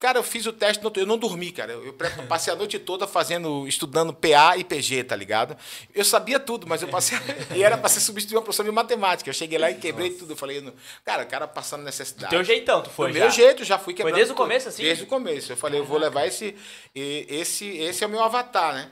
Cara, 0.00 0.18
eu 0.18 0.22
fiz 0.22 0.46
o 0.46 0.52
teste, 0.54 0.82
eu 0.96 1.04
não 1.04 1.18
dormi, 1.18 1.52
cara. 1.52 1.72
Eu 1.74 1.94
passei 2.26 2.50
a 2.50 2.56
noite 2.56 2.78
toda 2.78 3.06
fazendo, 3.06 3.68
estudando 3.68 4.14
PA 4.14 4.56
e 4.56 4.64
PG, 4.64 5.04
tá 5.04 5.14
ligado? 5.14 5.54
Eu 5.94 6.06
sabia 6.06 6.40
tudo, 6.40 6.66
mas 6.66 6.80
eu 6.80 6.88
passei. 6.88 7.18
e 7.54 7.62
era 7.62 7.76
pra 7.76 7.86
ser 7.86 8.00
substituir 8.00 8.38
uma 8.38 8.42
professora 8.42 8.66
de 8.66 8.74
matemática. 8.74 9.28
Eu 9.28 9.34
cheguei 9.34 9.58
lá 9.58 9.70
e 9.70 9.74
quebrei 9.74 10.08
tudo. 10.08 10.32
Eu 10.32 10.36
falei, 10.38 10.62
não- 10.62 10.72
cara, 11.04 11.24
o 11.24 11.26
cara 11.26 11.46
passando 11.46 11.84
necessidade. 11.84 12.30
Teu 12.30 12.42
jeitão, 12.42 12.82
tu 12.82 12.88
foi 12.88 13.08
Do 13.08 13.18
já. 13.18 13.24
meu 13.24 13.30
jeito, 13.30 13.62
já 13.62 13.78
fui 13.78 13.92
quebrando. 13.92 14.14
desde 14.14 14.32
o 14.32 14.36
começo, 14.36 14.70
assim? 14.70 14.82
Desde 14.82 15.04
o 15.04 15.06
começo. 15.06 15.52
Eu 15.52 15.56
falei, 15.58 15.78
eu 15.80 15.84
vou 15.84 15.98
levar 15.98 16.26
esse. 16.26 16.56
Esse, 16.94 17.66
esse 17.66 18.02
é 18.02 18.06
o 18.06 18.10
meu 18.10 18.24
avatar, 18.24 18.72
né? 18.72 18.90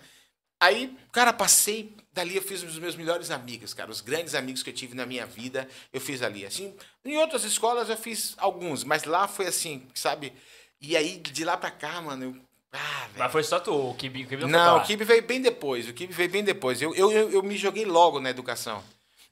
Aí, 0.61 0.95
cara, 1.11 1.33
passei. 1.33 1.97
Dali 2.13 2.37
eu 2.37 2.43
fiz 2.43 2.63
os 2.63 2.79
meus 2.79 2.97
melhores 2.97 3.31
amigos, 3.31 3.73
cara. 3.73 3.91
Os 3.91 4.03
grandes 4.03 4.35
amigos 4.35 4.63
que 4.63 4.69
eu 4.69 4.75
tive 4.75 4.95
na 4.95 5.07
minha 5.07 5.25
vida, 5.25 5.67
eu 5.91 6.03
fiz 6.03 6.21
ali. 6.21 6.45
Assim, 6.45 6.75
em 7.03 7.17
outras 7.17 7.45
escolas 7.45 7.89
eu 7.89 7.97
fiz 7.97 8.35
alguns, 8.37 8.85
mas 8.85 9.05
lá 9.05 9.27
foi 9.27 9.47
assim, 9.47 9.87
sabe? 9.95 10.35
E 10.81 10.97
aí, 10.97 11.19
de 11.19 11.45
lá 11.45 11.57
pra 11.57 11.71
cá, 11.71 12.01
mano, 12.01 12.25
eu. 12.25 12.37
Ah, 12.73 13.07
velho. 13.07 13.19
Mas 13.19 13.33
foi 13.33 13.43
só 13.43 13.59
tu, 13.59 13.73
o 13.91 13.95
Kibe, 13.95 14.25
o 14.25 14.27
Kibe 14.29 14.43
não, 14.43 14.49
Não, 14.49 14.79
o 14.79 14.83
Kibe 14.83 15.05
veio 15.05 15.23
bem 15.23 15.41
depois. 15.41 15.89
O 15.89 15.93
Kibe 15.93 16.13
veio 16.13 16.31
bem 16.31 16.45
depois. 16.45 16.81
Eu, 16.83 16.95
eu, 16.95 17.11
eu, 17.11 17.31
eu 17.31 17.43
me 17.43 17.57
joguei 17.57 17.85
logo 17.85 18.21
na 18.21 18.31
educação. 18.31 18.83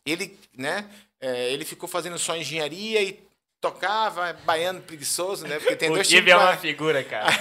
Ele, 0.05 0.39
né? 0.57 0.89
é, 1.21 1.53
ele 1.53 1.65
ficou 1.65 1.89
fazendo 1.89 2.19
só 2.19 2.37
engenharia 2.37 3.03
e 3.03 3.21
tocava, 3.61 4.33
baiano 4.45 4.81
preguiçoso, 4.81 5.47
né? 5.47 5.59
Porque 5.59 5.77
tem 5.77 5.91
O 5.91 5.95
dois 5.95 6.07
Kibe 6.07 6.27
tipos. 6.31 6.43
é 6.43 6.45
uma 6.45 6.57
figura, 6.57 7.03
cara. 7.05 7.33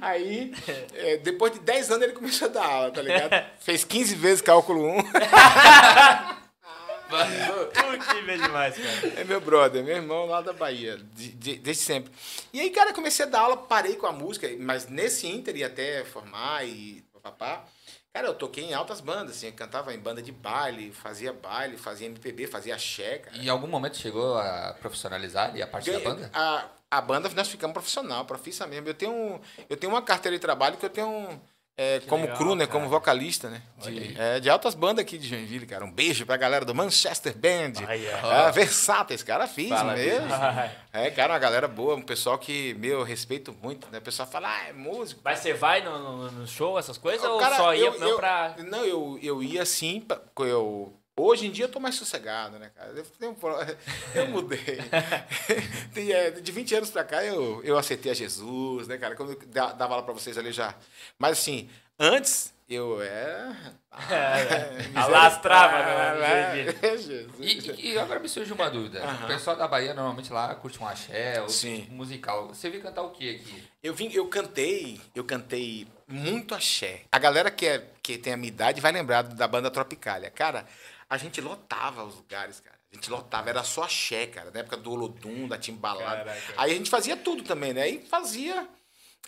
Aí, 0.00 0.52
é, 0.94 1.16
depois 1.18 1.52
de 1.52 1.60
10 1.60 1.90
anos, 1.90 2.02
ele 2.04 2.12
começou 2.12 2.48
a 2.48 2.50
dar 2.50 2.64
aula, 2.66 2.90
tá 2.90 3.02
ligado? 3.02 3.46
Fez 3.60 3.84
15 3.84 4.14
vezes 4.14 4.40
cálculo 4.42 4.84
1. 4.86 5.02
É 7.10 8.36
demais, 8.36 8.76
cara. 8.76 9.20
É 9.20 9.24
meu 9.24 9.40
brother, 9.40 9.82
meu 9.84 9.96
irmão 9.96 10.26
lá 10.26 10.40
da 10.40 10.52
Bahia, 10.52 10.96
de- 11.14 11.32
de- 11.32 11.56
desde 11.56 11.82
sempre. 11.82 12.12
E 12.52 12.60
aí, 12.60 12.70
cara, 12.70 12.92
comecei 12.92 13.24
a 13.24 13.28
dar 13.28 13.40
aula, 13.40 13.56
parei 13.56 13.96
com 13.96 14.06
a 14.06 14.12
música, 14.12 14.48
mas 14.58 14.88
nesse 14.88 15.26
Inter 15.26 15.56
ia 15.56 15.66
até 15.66 16.04
formar 16.04 16.66
e 16.66 17.04
papapá. 17.12 17.64
Cara, 18.12 18.28
eu 18.28 18.34
toquei 18.34 18.64
em 18.64 18.72
altas 18.72 19.00
bandas, 19.02 19.36
assim, 19.36 19.48
eu 19.48 19.52
cantava 19.52 19.92
em 19.92 19.98
banda 19.98 20.22
de 20.22 20.32
baile, 20.32 20.90
fazia 20.90 21.34
baile, 21.34 21.76
fazia 21.76 22.06
MPB, 22.06 22.46
fazia 22.46 22.74
axé, 22.74 23.18
cara. 23.18 23.36
E 23.36 23.46
em 23.46 23.48
algum 23.50 23.66
momento 23.66 23.98
chegou 23.98 24.38
a 24.38 24.74
profissionalizar 24.80 25.50
ali 25.50 25.60
a 25.62 25.66
parte 25.66 25.90
da 25.90 25.98
Ganhei- 25.98 26.08
banda? 26.08 26.30
A, 26.32 26.64
a 26.90 27.00
banda 27.02 27.28
nós 27.34 27.48
ficamos 27.48 27.74
profissional, 27.74 28.24
profissa 28.24 28.66
mesmo. 28.66 28.88
Eu 28.88 28.94
tenho, 28.94 29.38
eu 29.68 29.76
tenho 29.76 29.92
uma 29.92 30.00
carteira 30.00 30.34
de 30.34 30.40
trabalho 30.40 30.78
que 30.78 30.86
eu 30.86 30.90
tenho 30.90 31.06
um, 31.08 31.40
é, 31.78 32.00
como 32.08 32.22
legal, 32.22 32.36
cru, 32.38 32.54
né? 32.54 32.66
cara. 32.66 32.78
Como 32.78 32.88
vocalista, 32.90 33.50
né? 33.50 33.60
De, 33.82 34.18
é, 34.18 34.40
de 34.40 34.48
altas 34.48 34.74
bandas 34.74 35.02
aqui 35.02 35.18
de 35.18 35.28
Joinville, 35.28 35.66
cara. 35.66 35.84
Um 35.84 35.92
beijo 35.92 36.24
pra 36.24 36.36
galera 36.36 36.64
do 36.64 36.74
Manchester 36.74 37.36
Band. 37.36 37.84
Aí, 37.86 38.08
ó. 38.22 38.30
Ah, 38.30 38.50
versáteis, 38.50 39.22
cara, 39.22 39.46
fiz 39.46 39.68
Fala 39.68 39.94
mesmo. 39.94 40.28
É, 40.92 41.10
cara, 41.10 41.34
uma 41.34 41.38
galera 41.38 41.68
boa, 41.68 41.94
um 41.94 42.02
pessoal 42.02 42.38
que, 42.38 42.72
meu, 42.74 43.00
eu 43.00 43.04
respeito 43.04 43.54
muito, 43.62 43.86
né? 43.92 43.98
O 43.98 44.02
pessoal 44.02 44.26
fala, 44.26 44.48
ah, 44.48 44.68
é 44.68 44.72
músico. 44.72 45.20
Mas 45.22 45.40
você 45.40 45.52
vai 45.52 45.82
no, 45.84 45.98
no- 45.98 46.30
no 46.30 46.46
show, 46.46 46.78
essas 46.78 46.96
coisas, 46.96 47.22
ou 47.28 47.38
Cara, 47.38 47.56
só 47.56 47.74
ia 47.74 47.86
eu- 47.86 47.94
eu- 47.94 48.16
pra... 48.16 48.54
Não, 48.58 48.82
eu, 48.84 49.18
eu 49.22 49.42
ia 49.42 49.60
assim, 49.62 50.00
pra- 50.00 50.20
eu... 50.38 50.95
Hoje 51.18 51.46
em 51.46 51.50
dia 51.50 51.64
eu 51.64 51.68
tô 51.70 51.80
mais 51.80 51.94
sossegado, 51.94 52.58
né, 52.58 52.70
cara? 52.76 52.92
Eu, 53.20 53.30
um 53.30 53.36
eu 54.14 54.28
mudei. 54.28 54.78
É, 55.96 56.30
de 56.30 56.52
20 56.52 56.74
anos 56.74 56.90
pra 56.90 57.02
cá 57.04 57.24
eu, 57.24 57.62
eu 57.64 57.78
aceitei 57.78 58.12
a 58.12 58.14
Jesus, 58.14 58.86
né, 58.86 58.98
cara? 58.98 59.16
Como 59.16 59.32
eu 59.32 59.38
da- 59.46 59.72
dava 59.72 59.94
aula 59.94 60.04
pra 60.04 60.12
vocês 60.12 60.36
ali 60.36 60.52
já. 60.52 60.74
Mas 61.18 61.38
assim, 61.38 61.70
antes 61.98 62.52
eu 62.68 63.00
era. 63.00 63.56
Alastrava, 64.94 65.76
Ah, 65.76 66.14
né? 66.16 66.60
é, 66.82 66.96
Jesus. 66.98 67.30
E, 67.38 67.70
e- 67.70 67.92
e 67.94 67.98
agora 67.98 68.20
me 68.20 68.28
surge 68.28 68.52
uma 68.52 68.68
dúvida. 68.68 69.02
O 69.24 69.26
pessoal 69.26 69.56
da 69.56 69.66
Bahia 69.66 69.94
normalmente 69.94 70.30
lá 70.32 70.54
curte 70.54 70.78
um 70.82 70.86
axé, 70.86 71.40
ou 71.40 71.48
Sim. 71.48 71.86
musical. 71.90 72.48
Você 72.48 72.68
veio 72.68 72.82
cantar 72.82 73.02
o 73.02 73.10
que 73.10 73.36
aqui? 73.36 73.64
Eu 73.82 73.94
vim, 73.94 74.10
eu 74.12 74.26
cantei, 74.28 75.00
eu 75.14 75.24
cantei 75.24 75.86
muito 76.06 76.54
axé. 76.54 77.02
A 77.10 77.18
galera 77.18 77.50
que, 77.50 77.66
é, 77.66 77.86
que 78.02 78.18
tem 78.18 78.34
a 78.34 78.36
minha 78.36 78.48
idade 78.48 78.80
vai 78.82 78.92
lembrar 78.92 79.22
da 79.22 79.48
banda 79.48 79.70
Tropicália. 79.70 80.30
Cara, 80.30 80.66
a 81.08 81.16
gente 81.16 81.40
lotava 81.40 82.04
os 82.04 82.16
lugares, 82.16 82.60
cara. 82.60 82.76
A 82.92 82.94
gente 82.94 83.10
lotava, 83.10 83.50
era 83.50 83.62
só 83.62 83.82
axé, 83.82 84.26
cara. 84.26 84.50
Na 84.50 84.60
época 84.60 84.76
do 84.76 84.90
Olodum, 84.92 85.46
da 85.48 85.58
Timbalada. 85.58 86.24
Caraca. 86.24 86.54
Aí 86.56 86.72
a 86.72 86.74
gente 86.74 86.88
fazia 86.90 87.16
tudo 87.16 87.42
também, 87.42 87.72
né? 87.72 87.82
Aí 87.82 88.04
fazia. 88.08 88.68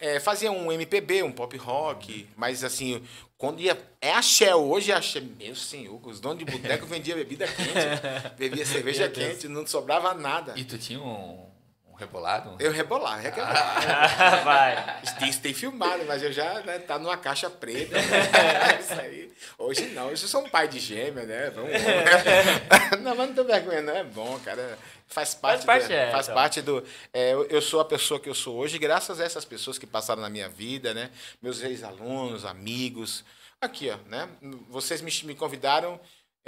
é, 0.01 0.21
fazia 0.21 0.51
um 0.51 0.71
MPB, 0.73 1.23
um 1.23 1.33
pop 1.33 1.57
rock, 1.57 2.27
mas 2.37 2.63
assim, 2.65 3.03
quando 3.37 3.61
ia. 3.61 3.77
É 4.01 4.13
axé, 4.13 4.55
hoje 4.55 4.93
é 4.93 4.95
axé. 4.95 5.21
Meu 5.21 5.55
senhor, 5.57 6.01
os 6.07 6.21
donos 6.21 6.39
de 6.39 6.45
boteco 6.45 6.87
vendiam 6.87 7.19
bebida 7.19 7.47
quente, 7.47 8.35
bebia 8.39 8.65
cerveja 8.65 9.09
quente, 9.09 9.49
não 9.49 9.67
sobrava 9.67 10.15
nada. 10.15 10.55
E 10.57 10.65
tu 10.65 10.79
tinha 10.79 11.01
um 11.01 11.49
rebolado? 11.99 12.57
Eu 12.61 12.71
rebolava, 12.71 13.21
requebrava. 13.21 14.43
vai. 14.45 15.00
Isso 15.28 15.40
tem 15.40 15.52
filmado, 15.52 16.05
mas 16.07 16.23
eu 16.23 16.33
já, 16.33 16.61
né, 16.61 16.78
tá 16.78 16.99
numa 16.99 17.17
caixa 17.17 17.50
preta. 17.50 17.97
Isso 18.78 18.93
aí. 18.95 19.33
Hoje 19.59 19.87
não, 19.88 20.07
hoje 20.07 20.25
eu 20.25 20.28
sou 20.28 20.45
um 20.45 20.49
pai 20.49 20.69
de 20.69 20.78
gêmea, 20.78 21.25
né? 21.25 21.50
Vamos, 21.50 21.71
não, 23.02 23.17
mas 23.17 23.28
não 23.28 23.35
tô 23.35 23.45
vergonha, 23.45 23.83
não. 23.83 23.97
É 23.97 24.05
bom, 24.05 24.38
cara. 24.45 24.78
Faz 25.09 25.35
parte, 25.35 25.64
parte, 25.64 25.88
do, 25.88 25.93
é, 25.93 26.11
faz 26.11 26.26
então. 26.26 26.35
parte 26.35 26.62
do. 26.62 26.85
é, 27.12 27.33
eu, 27.33 27.45
eu 27.47 27.62
sou 27.62 27.81
a 27.81 27.85
pessoa 27.85 28.21
que 28.21 28.28
eu 28.28 28.35
sou 28.35 28.57
hoje, 28.57 28.78
graças 28.78 29.21
a 29.21 29.25
essas 29.25 29.45
pessoas 29.45 29.78
que 29.78 29.87
passaram 29.87 30.21
na 30.23 30.28
minha 30.28 30.49
vida, 30.49 30.93
né? 30.93 31.11
Meus 31.43 31.62
ex-alunos, 31.62 32.45
amigos. 32.45 33.25
Aqui, 33.61 33.90
ó, 33.90 33.97
né? 34.09 34.28
Vocês 34.69 35.00
me, 35.00 35.11
me 35.25 35.35
convidaram 35.35 35.99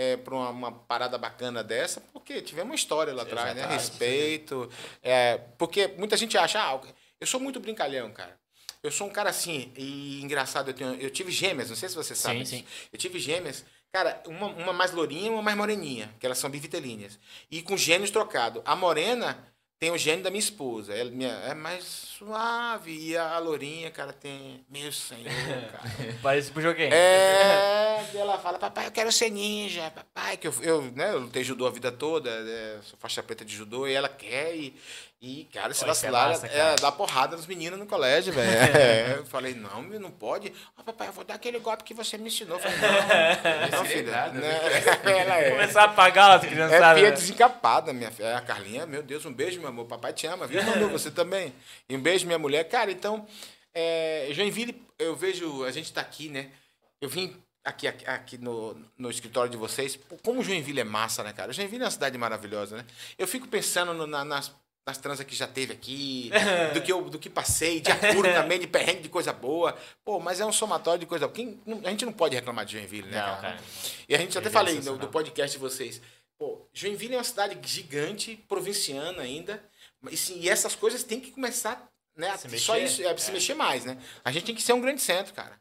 é, 0.01 0.17
para 0.17 0.35
uma, 0.35 0.49
uma 0.49 0.73
parada 0.73 1.19
bacana 1.19 1.63
dessa, 1.63 2.01
porque 2.11 2.41
tivemos 2.41 2.71
uma 2.71 2.75
história 2.75 3.13
lá 3.13 3.23
atrás, 3.23 3.55
né? 3.55 3.67
Respeito. 3.67 4.71
é, 5.03 5.37
porque 5.59 5.89
muita 5.89 6.17
gente 6.17 6.39
acha, 6.39 6.59
ah, 6.59 6.81
eu 7.21 7.27
sou 7.27 7.39
muito 7.39 7.61
brincalhão, 7.61 8.11
cara. 8.11 8.35
Eu 8.83 8.91
sou 8.91 9.07
um 9.07 9.11
cara 9.11 9.29
assim, 9.29 9.71
e 9.77 10.23
engraçado, 10.23 10.71
eu, 10.71 10.75
tenho, 10.75 10.95
eu 10.95 11.11
tive 11.11 11.31
gêmeas, 11.31 11.69
não 11.69 11.77
sei 11.77 11.91
se 11.91 11.95
você 11.95 12.15
sabe. 12.15 12.47
Sim, 12.47 12.63
disso. 12.63 12.89
Eu 12.91 12.99
tive 12.99 13.19
gêmeas 13.19 13.63
Cara, 13.93 14.23
uma, 14.25 14.47
uma 14.47 14.73
mais 14.73 14.93
lourinha 14.93 15.27
e 15.27 15.31
uma 15.31 15.43
mais 15.43 15.57
moreninha, 15.57 16.15
que 16.21 16.25
elas 16.25 16.39
são 16.39 16.49
bivitelíneas. 16.49 17.19
E 17.51 17.61
com 17.61 17.77
gênios 17.77 18.13
trocados. 18.13 18.63
A 18.65 18.77
morena 18.77 19.50
tem 19.81 19.91
o 19.91 19.97
gênio 19.97 20.23
da 20.23 20.29
minha 20.29 20.39
esposa. 20.39 20.93
Ela 20.93 21.11
minha, 21.11 21.31
é 21.31 21.55
mais 21.55 21.85
suave. 21.85 22.93
E 22.93 23.17
a 23.17 23.39
lourinha, 23.39 23.91
cara, 23.91 24.13
tem. 24.13 24.63
Meu 24.69 24.93
senhor, 24.93 25.25
cara. 25.73 26.19
Parece 26.23 26.53
pro 26.53 26.61
joguinho. 26.61 26.93
É, 26.93 28.05
ela 28.15 28.39
fala, 28.39 28.59
papai, 28.59 28.87
eu 28.87 28.93
quero 28.93 29.11
ser 29.11 29.31
ninja, 29.31 29.91
papai, 29.91 30.37
que 30.37 30.47
eu, 30.47 30.55
eu, 30.61 30.83
né, 30.83 31.13
eu 31.13 31.21
lutei 31.21 31.43
judô 31.43 31.67
a 31.67 31.71
vida 31.71 31.91
toda, 31.91 32.43
né, 32.43 32.81
sou 32.83 32.99
faixa 32.99 33.23
preta 33.23 33.43
de 33.45 33.57
judô, 33.57 33.87
e 33.87 33.95
ela 33.95 34.09
quer, 34.09 34.55
e, 34.55 34.75
e 35.23 35.45
cara, 35.53 35.75
se 35.75 35.85
é 35.85 35.87
vacilar, 35.87 36.33
é, 36.45 36.49
cara. 36.49 36.77
dá 36.77 36.91
porrada 36.91 37.37
nos 37.37 37.47
meninos 37.47 37.79
no 37.79 37.85
colégio, 37.87 38.33
velho. 38.33 38.51
É, 38.75 39.17
eu 39.19 39.27
falei, 39.27 39.55
não, 39.55 39.83
não 39.83 40.11
pode. 40.11 40.51
Ah, 40.77 40.83
papai, 40.83 41.09
eu 41.09 41.13
vou 41.13 41.25
dar 41.25 41.35
aquele 41.35 41.59
golpe 41.59 41.85
que 41.85 41.93
você 41.93 42.17
me 42.17 42.29
ensinou. 42.29 42.57
Eu 42.57 42.63
falei, 42.63 42.79
não, 42.79 43.69
não, 43.79 43.85
Esse 43.85 43.95
filha. 43.99 44.11
nada, 44.13 44.33
né? 44.41 44.61
Ela 45.05 45.37
é. 45.37 45.51
Começar 45.51 45.83
a 45.83 45.85
apagar 45.85 46.31
as 46.31 46.45
É 46.45 46.49
criançadas. 46.49 46.97
filha 46.99 47.11
né? 47.11 47.17
desencapada, 47.17 47.93
minha 47.93 48.11
filha. 48.11 48.29
É, 48.29 48.35
A 48.37 48.41
Carlinha, 48.41 48.87
meu 48.87 49.03
Deus, 49.03 49.27
um 49.27 49.33
beijo, 49.33 49.61
meu 49.61 49.69
amor. 49.69 49.85
Papai 49.87 50.13
te 50.15 50.27
ama, 50.27 50.47
viu, 50.47 50.61
amor? 50.63 50.89
Você 50.91 51.11
também. 51.11 51.53
E 51.87 51.95
um 51.95 52.01
beijo, 52.01 52.25
minha 52.27 52.39
mulher. 52.39 52.65
Cara, 52.65 52.91
então, 52.91 53.27
é, 53.75 54.29
Joinville, 54.33 54.81
eu 54.99 55.15
vejo, 55.15 55.65
a 55.65 55.71
gente 55.71 55.93
tá 55.93 56.01
aqui, 56.01 56.31
né? 56.31 56.49
Eu 56.99 57.11
vim 57.11 57.37
aqui, 57.63 57.87
aqui, 57.87 58.07
aqui 58.07 58.39
no, 58.39 58.75
no 58.97 59.11
escritório 59.11 59.51
de 59.51 59.57
vocês. 59.59 59.99
Como 60.25 60.43
Joinville 60.43 60.81
é 60.81 60.85
massa, 60.85 61.23
né, 61.23 61.33
cara? 61.35 61.53
Joinville 61.53 61.83
é 61.83 61.85
uma 61.85 61.91
cidade 61.91 62.17
maravilhosa, 62.17 62.79
né? 62.79 62.85
Eu 63.19 63.29
fico 63.29 63.47
pensando 63.49 63.93
no- 63.93 64.07
na- 64.07 64.25
nas, 64.25 64.51
nas 64.91 64.99
transas 64.99 65.25
que 65.25 65.35
já 65.35 65.47
teve 65.47 65.73
aqui, 65.73 66.31
do 66.75 66.83
que, 66.83 66.93
eu, 66.93 67.03
do 67.09 67.19
que 67.19 67.31
passei, 67.31 67.81
de 67.81 67.91
apuro 67.93 68.29
também, 68.35 68.59
de 68.59 68.67
perrengue, 68.67 69.03
de 69.03 69.09
coisa 69.09 69.33
boa. 69.33 69.77
Pô, 70.05 70.19
mas 70.19 70.41
é 70.41 70.45
um 70.45 70.53
somatório 70.53 70.99
de 71.01 71.07
coisa 71.07 71.27
boa. 71.29 71.35
Quem- 71.37 71.61
a 71.85 71.91
gente 71.91 72.05
não 72.05 72.13
pode 72.13 72.35
reclamar 72.35 72.65
de 72.65 72.73
Joinville, 72.77 73.09
né, 73.09 73.19
Não, 73.25 73.41
cara. 73.41 73.57
e 74.09 74.15
a 74.15 74.19
gente 74.19 74.37
até 74.37 74.49
é 74.49 74.51
falei 74.51 74.81
no, 74.81 74.99
do 74.99 75.09
podcast 75.09 75.57
de 75.57 75.61
vocês. 75.61 76.01
Pô, 76.37 76.67
Joinville 76.73 77.15
é 77.15 77.19
uma 77.19 77.25
cidade 77.25 77.57
gigante, 77.67 78.37
provinciana 78.49 79.23
ainda. 79.23 79.63
E, 80.11 80.17
sim, 80.17 80.41
e 80.41 80.49
essas 80.49 80.75
coisas 80.75 81.05
têm 81.05 81.21
que 81.21 81.31
começar, 81.31 81.87
né? 82.17 82.37
Se 82.37 82.49
só 82.59 82.73
mexer, 82.73 82.85
isso, 82.85 83.03
é, 83.07 83.17
se 83.17 83.31
é. 83.31 83.33
mexer 83.35 83.55
mais, 83.55 83.85
né? 83.85 83.97
A 84.25 84.33
gente 84.33 84.47
tem 84.47 84.55
que 84.55 84.63
ser 84.63 84.73
um 84.73 84.81
grande 84.81 85.01
centro, 85.03 85.33
cara. 85.35 85.61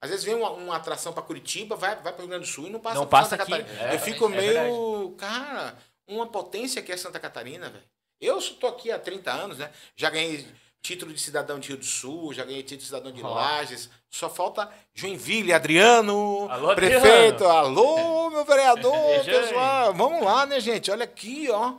Às 0.00 0.10
vezes 0.10 0.24
vem 0.24 0.34
uma, 0.34 0.50
uma 0.50 0.76
atração 0.76 1.12
para 1.12 1.22
Curitiba, 1.22 1.74
vai, 1.74 1.96
vai 1.96 2.12
para 2.12 2.16
o 2.16 2.18
Rio 2.20 2.28
Grande 2.28 2.44
do 2.46 2.52
Sul 2.52 2.66
e 2.66 2.70
não 2.70 2.78
passa 2.78 2.94
Não 3.00 3.06
passa 3.06 3.30
Santa 3.30 3.42
aqui. 3.42 3.52
Catarina. 3.52 3.90
É, 3.90 3.94
Eu 3.94 3.98
fico 3.98 4.26
é 4.26 4.28
meio. 4.28 5.10
cara, 5.18 5.76
uma 6.06 6.26
potência 6.26 6.82
que 6.82 6.92
é 6.92 6.96
Santa 6.96 7.18
Catarina, 7.18 7.68
velho. 7.70 7.84
Eu 8.20 8.38
estou 8.38 8.70
aqui 8.70 8.90
há 8.90 8.98
30 8.98 9.30
anos, 9.30 9.58
né? 9.58 9.70
Já 9.96 10.10
ganhei 10.10 10.46
título 10.82 11.12
de 11.12 11.20
cidadão 11.20 11.58
de 11.58 11.68
Rio 11.68 11.76
do 11.76 11.84
Sul, 11.84 12.32
já 12.32 12.44
ganhei 12.44 12.62
título 12.62 12.80
de 12.80 12.86
cidadão 12.86 13.12
de. 13.12 13.22
Lages. 13.22 13.90
Só 14.10 14.30
falta 14.30 14.68
Joinville, 14.94 15.52
Adriano, 15.52 16.48
Alô, 16.50 16.74
prefeito. 16.74 17.44
Alô, 17.44 18.30
meu 18.30 18.44
vereador, 18.44 19.24
pessoal. 19.24 19.92
Vamos 19.94 20.22
lá, 20.24 20.46
né, 20.46 20.58
gente? 20.60 20.90
Olha 20.90 21.04
aqui, 21.04 21.48
ó. 21.50 21.74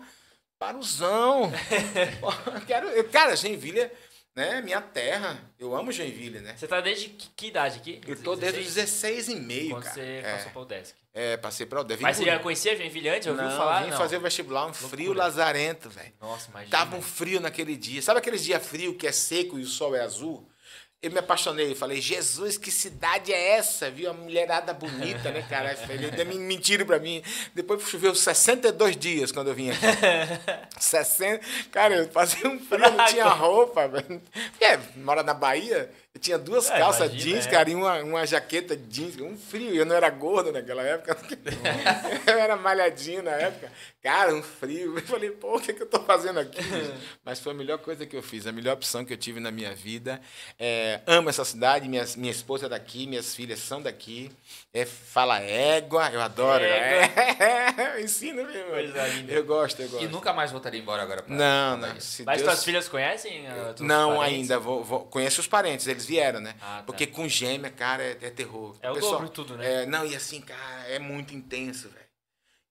Paruzão. 0.60 1.51
Quero, 2.67 3.03
cara, 3.10 3.36
Joinville, 3.36 3.89
né? 4.36 4.62
Minha 4.62 4.81
terra. 4.81 5.39
Eu 5.59 5.75
amo 5.75 5.91
Joinville, 5.91 6.39
né? 6.39 6.55
Você 6.57 6.67
tá 6.67 6.79
desde 6.81 7.09
que, 7.09 7.29
que 7.36 7.48
idade 7.48 7.77
aqui? 7.79 8.00
Eu 8.07 8.15
tô 8.21 8.36
desde 8.36 8.59
os 8.62 8.74
16 8.75 9.27
e 9.29 9.36
meio, 9.36 9.71
Quando 9.71 9.83
cara. 9.83 9.95
você 9.95 10.01
é, 10.24 10.31
passou 10.36 10.51
pro 10.51 10.65
Desk. 10.65 10.95
é, 11.13 11.38
passei 11.38 11.65
pra 11.65 11.79
Aldeia. 11.79 11.98
Vim 11.98 12.03
Mas 12.03 12.17
você 12.17 12.25
já 12.25 12.39
conhecia 12.39 12.75
Joinville 12.77 13.09
antes? 13.09 13.27
Ouviu 13.27 13.43
não, 13.43 13.57
falar? 13.57 13.83
vim 13.83 13.89
Não. 13.91 13.98
fazer 13.98 14.17
o 14.17 14.21
vestibular, 14.21 14.65
um 14.67 14.74
frio 14.74 15.07
Loucura. 15.07 15.25
lazarento, 15.25 15.89
velho. 15.89 16.13
Nossa, 16.21 16.50
imagina. 16.50 16.71
Tava 16.71 16.95
um 16.95 17.01
frio 17.01 17.39
naquele 17.39 17.75
dia. 17.75 18.01
Sabe 18.01 18.19
aqueles 18.19 18.43
dias 18.43 18.65
frios 18.65 18.95
que 18.98 19.05
é 19.07 19.12
seco 19.12 19.59
e 19.59 19.62
o 19.63 19.67
sol 19.67 19.95
é 19.95 20.01
azul? 20.01 20.48
Eu 21.01 21.11
me 21.11 21.19
apaixonei, 21.19 21.73
falei, 21.75 22.01
Jesus, 22.01 22.57
que 22.57 22.69
cidade 22.69 23.31
é 23.31 23.51
essa? 23.51 23.89
Viu 23.89 24.09
a 24.09 24.13
mulherada 24.13 24.73
bonita, 24.73 25.31
né, 25.31 25.41
cara? 25.49 25.73
Ele 25.87 26.11
deu 26.11 26.25
mentira 26.25 26.83
pra 26.83 26.99
mim. 26.99 27.23
Depois 27.55 27.81
choveu 27.87 28.13
62 28.13 28.97
dias 28.97 29.31
quando 29.31 29.47
eu 29.47 29.55
vim 29.55 29.69
aqui. 29.69 29.79
60. 30.77 31.39
Cara, 31.71 31.95
eu 31.95 32.09
fazia 32.09 32.45
um 32.49 32.59
frio, 32.59 32.91
não 32.91 33.05
tinha 33.05 33.29
roupa, 33.29 33.87
velho. 33.87 34.21
É, 34.59 34.77
mora 34.97 35.23
na 35.23 35.33
Bahia, 35.33 35.89
eu 36.19 36.21
tinha 36.21 36.38
duas 36.38 36.69
É, 36.69 36.77
calças 36.77 37.09
imagina, 37.11 37.23
jeans, 37.35 37.47
é. 37.47 37.49
cara, 37.49 37.69
e 37.69 37.75
uma, 37.75 38.03
uma 38.03 38.25
jaqueta 38.27 38.75
jeans, 38.75 39.15
um 39.21 39.38
frio. 39.38 39.73
Eu 39.73 39.85
não 39.85 39.95
era 39.95 40.09
gordo 40.09 40.51
naquela 40.51 40.83
época. 40.83 41.17
eu 42.27 42.38
era 42.38 42.55
malhadinho 42.57 43.23
na 43.23 43.31
época. 43.31 43.71
Cara, 44.03 44.33
um 44.33 44.41
frio. 44.43 44.97
Eu 44.97 45.01
falei, 45.03 45.31
pô, 45.31 45.57
o 45.57 45.59
que, 45.61 45.73
que 45.73 45.81
eu 45.83 45.88
tô 45.88 45.99
fazendo 46.01 46.39
aqui? 46.39 46.59
Mas 47.23 47.39
foi 47.39 47.53
a 47.53 47.55
melhor 47.55 47.77
coisa 47.79 48.05
que 48.05 48.15
eu 48.15 48.21
fiz, 48.21 48.45
a 48.47 48.51
melhor 48.51 48.73
opção 48.73 49.03
que 49.05 49.13
eu 49.13 49.17
tive 49.17 49.39
na 49.39 49.51
minha 49.51 49.73
vida. 49.73 50.19
É, 50.57 51.01
amo 51.07 51.29
essa 51.29 51.43
cidade, 51.45 51.88
minha, 51.88 52.05
minha 52.17 52.31
esposa 52.31 52.65
é 52.65 52.69
daqui, 52.69 53.07
minhas 53.07 53.33
filhas 53.35 53.59
são 53.59 53.81
daqui. 53.81 54.31
É, 54.73 54.85
fala 54.85 55.39
égua, 55.41 56.09
eu 56.11 56.21
adoro. 56.21 56.63
É, 56.63 57.99
ensina 58.01 58.43
mesmo. 58.43 58.69
Coisa 58.69 59.07
linda. 59.07 59.31
Eu 59.33 59.43
gosto, 59.45 59.81
eu 59.81 59.89
gosto. 59.89 60.03
E 60.03 60.07
nunca 60.07 60.31
mais 60.33 60.51
voltaria 60.51 60.79
embora 60.79 61.01
agora 61.01 61.21
pra 61.23 61.35
Não, 61.35 61.77
não. 61.77 61.88
Mas 61.89 62.17
Deus- 62.25 62.41
tuas 62.41 62.63
filhas 62.63 62.88
conhecem? 62.88 63.45
teus 63.75 63.81
Não, 63.88 64.21
ainda. 64.21 64.59
Vou, 64.59 64.83
vou- 64.83 65.05
conheço 65.05 65.41
os 65.41 65.47
parentes, 65.47 65.88
eles 65.88 66.05
vieram, 66.09 66.39
né? 66.39 66.55
Ah, 66.59 66.77
tá. 66.77 66.83
Porque 66.83 67.05
com 67.05 67.27
gêmea, 67.27 67.69
cara, 67.69 68.03
é, 68.03 68.17
é 68.21 68.29
terror. 68.29 68.75
É 68.81 68.89
o 68.89 68.95
Pessoal, 68.95 69.13
dobro 69.13 69.29
tudo, 69.29 69.55
né? 69.57 69.83
É, 69.83 69.85
não, 69.85 70.05
e 70.05 70.15
assim, 70.15 70.41
cara, 70.41 70.87
é 70.87 70.97
muito 70.97 71.35
intenso, 71.35 71.89
velho. 71.89 72.08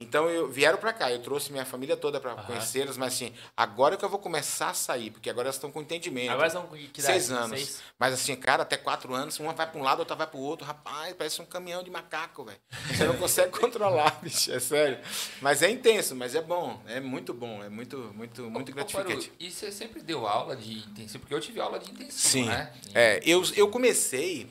Então, 0.00 0.31
eu 0.31 0.47
vieram 0.49 0.78
pra 0.78 0.93
cá, 0.93 1.11
eu 1.11 1.21
trouxe 1.21 1.50
minha 1.50 1.64
família 1.64 1.97
toda 1.97 2.21
pra 2.21 2.33
Aham. 2.33 2.45
conhecê-las, 2.45 2.97
mas 2.97 3.14
assim, 3.14 3.35
agora 3.57 3.97
que 3.97 4.05
eu 4.05 4.09
vou 4.09 4.21
começar 4.21 4.71
a 4.71 4.75
sair, 4.75 5.11
porque 5.11 5.28
agora 5.28 5.47
elas 5.47 5.57
estão 5.57 5.73
com 5.73 5.83
entendimento. 5.83 6.31
Agora 6.31 6.49
são 6.49 6.69
que 6.69 7.00
idade? 7.00 7.02
Seis 7.02 7.31
anos. 7.33 7.59
Seis? 7.59 7.83
Mas 7.99 8.14
assim, 8.14 8.37
cara, 8.37 8.62
até 8.62 8.76
quatro 8.76 9.12
anos, 9.12 9.40
uma 9.40 9.52
vai 9.52 9.69
pra 9.69 9.81
um 9.81 9.83
lado, 9.83 9.99
outra 9.99 10.14
vai 10.14 10.28
pro 10.28 10.38
outro. 10.38 10.64
Rapaz, 10.64 11.17
parece 11.17 11.43
um 11.43 11.45
caminhão 11.45 11.83
de 11.83 11.90
macaco, 11.90 12.45
velho. 12.45 12.61
Você 12.87 13.07
não 13.09 13.17
consegue 13.17 13.50
controlar, 13.59 14.21
bicho, 14.23 14.52
é 14.52 14.61
sério. 14.61 15.00
Mas 15.43 15.62
é 15.62 15.71
intenso, 15.71 16.14
mas 16.14 16.37
é 16.37 16.40
bom, 16.40 16.81
é 16.87 17.00
muito 17.00 17.35
bom, 17.35 17.61
é 17.64 17.69
muito, 17.69 17.99
muito, 18.14 18.49
muito 18.49 18.71
Ô, 18.71 18.75
gratificante. 18.76 19.26
Paru, 19.31 19.37
E 19.40 19.50
você 19.50 19.73
sempre 19.73 20.00
deu 20.00 20.28
aula 20.28 20.55
de 20.55 20.75
intensivo? 20.78 21.19
Porque 21.19 21.35
eu 21.35 21.40
tive 21.40 21.61
aula 21.61 21.76
de 21.81 21.90
intensivo, 21.90 22.28
Sim. 22.28 22.45
né? 22.47 22.73
E- 22.87 22.93
É, 22.97 23.21
eu, 23.25 23.43
eu 23.57 23.69
comecei. 23.69 24.49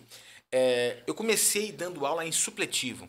é, 0.52 1.04
eu 1.08 1.16
comecei 1.16 1.72
dando 1.72 2.06
aula 2.06 2.26
em 2.26 2.34
supletivo. 2.34 3.08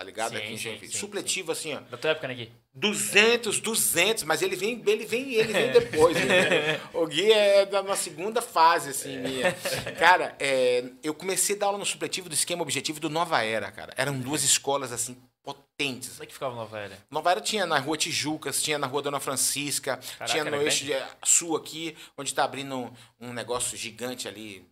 Tá 0.00 0.04
ligado? 0.04 0.30
Sim, 0.30 0.36
Aqui 0.38 0.52
em 0.54 0.56
Joinville. 0.56 0.92
sim, 0.92 0.98
supletivo, 0.98 1.52
assim, 1.52 1.74
ó. 1.74 1.80
Da 1.80 1.98
tua 1.98 2.12
época, 2.12 2.26
né, 2.26 2.32
Gui? 2.32 2.50
200, 2.72 3.60
200, 3.60 4.24
mas 4.24 4.40
ele 4.40 4.56
vem, 4.56 4.82
ele 4.86 5.04
vem, 5.04 5.34
ele 5.34 5.52
vem 5.52 5.72
depois. 5.72 6.16
né? 6.24 6.80
O 6.94 7.06
Gui 7.06 7.30
é 7.30 7.66
da 7.66 7.82
uma 7.82 7.94
segunda 7.96 8.40
fase, 8.40 8.88
assim, 8.88 9.18
minha. 9.18 9.52
Cara, 9.98 10.34
é, 10.40 10.84
eu 11.02 11.12
comecei 11.12 11.54
a 11.54 11.58
dar 11.58 11.66
aula 11.66 11.76
no 11.76 11.84
supletivo 11.84 12.30
do 12.30 12.34
esquema 12.34 12.62
objetivo 12.62 12.98
do 12.98 13.10
Nova 13.10 13.42
Era, 13.42 13.70
cara. 13.70 13.92
Eram 13.94 14.18
duas 14.18 14.42
escolas, 14.42 14.90
assim, 14.90 15.18
potentes. 15.42 16.12
Onde 16.14 16.22
é 16.22 16.26
que 16.26 16.32
ficava 16.32 16.54
Nova 16.54 16.78
Era? 16.78 16.96
Nova 17.10 17.30
Era 17.32 17.40
tinha 17.42 17.66
na 17.66 17.78
rua 17.78 17.98
Tijucas, 17.98 18.62
tinha 18.62 18.78
na 18.78 18.86
rua 18.86 19.02
Dona 19.02 19.20
Francisca, 19.20 19.98
Caraca, 20.18 20.24
tinha 20.32 20.44
no 20.44 20.62
eixo 20.62 20.86
de 20.86 20.94
sul 21.22 21.56
aqui, 21.56 21.94
onde 22.16 22.32
tá 22.32 22.42
abrindo 22.42 22.74
um, 22.74 22.90
um 23.20 23.32
negócio 23.34 23.76
gigante 23.76 24.26
ali, 24.26 24.66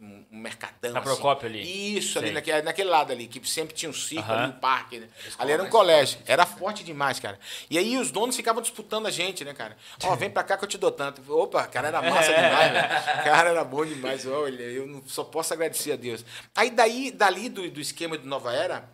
um 0.00 0.38
mercadão. 0.38 0.92
Na 0.92 1.00
assim. 1.00 1.08
Procópio 1.08 1.48
ali. 1.48 1.96
Isso, 1.96 2.18
ali 2.18 2.30
naquele, 2.30 2.62
naquele 2.62 2.88
lado 2.88 3.12
ali, 3.12 3.26
que 3.26 3.46
sempre 3.48 3.74
tinha 3.74 3.90
um 3.90 3.92
circo 3.92 4.30
ali, 4.30 4.50
um 4.50 4.58
parque. 4.58 4.98
Né? 4.98 5.08
Ali 5.38 5.52
era 5.52 5.62
um 5.62 5.64
mais 5.64 5.72
colégio. 5.72 6.18
Era 6.26 6.46
forte 6.46 6.84
demais, 6.84 7.18
cara. 7.18 7.38
E 7.68 7.76
aí 7.76 7.96
os 7.98 8.10
donos 8.10 8.36
ficavam 8.36 8.62
disputando 8.62 9.06
a 9.06 9.10
gente, 9.10 9.44
né, 9.44 9.52
cara? 9.52 9.76
Ó, 10.04 10.14
vem 10.14 10.30
pra 10.30 10.44
cá 10.44 10.56
que 10.56 10.64
eu 10.64 10.68
te 10.68 10.78
dou 10.78 10.92
tanto. 10.92 11.22
Opa, 11.32 11.66
cara, 11.66 11.88
era 11.88 12.02
massa 12.02 12.32
demais, 12.34 12.72
velho. 12.72 13.24
Cara, 13.24 13.50
era 13.50 13.64
bom 13.64 13.84
demais. 13.84 14.26
Olha, 14.26 14.62
eu 14.62 15.02
só 15.06 15.24
posso 15.24 15.52
agradecer 15.52 15.92
a 15.92 15.96
Deus. 15.96 16.24
Aí 16.54 16.70
daí, 16.70 17.10
dali 17.10 17.48
do, 17.48 17.68
do 17.70 17.80
esquema 17.80 18.16
do 18.16 18.26
Nova 18.26 18.52
Era, 18.52 18.88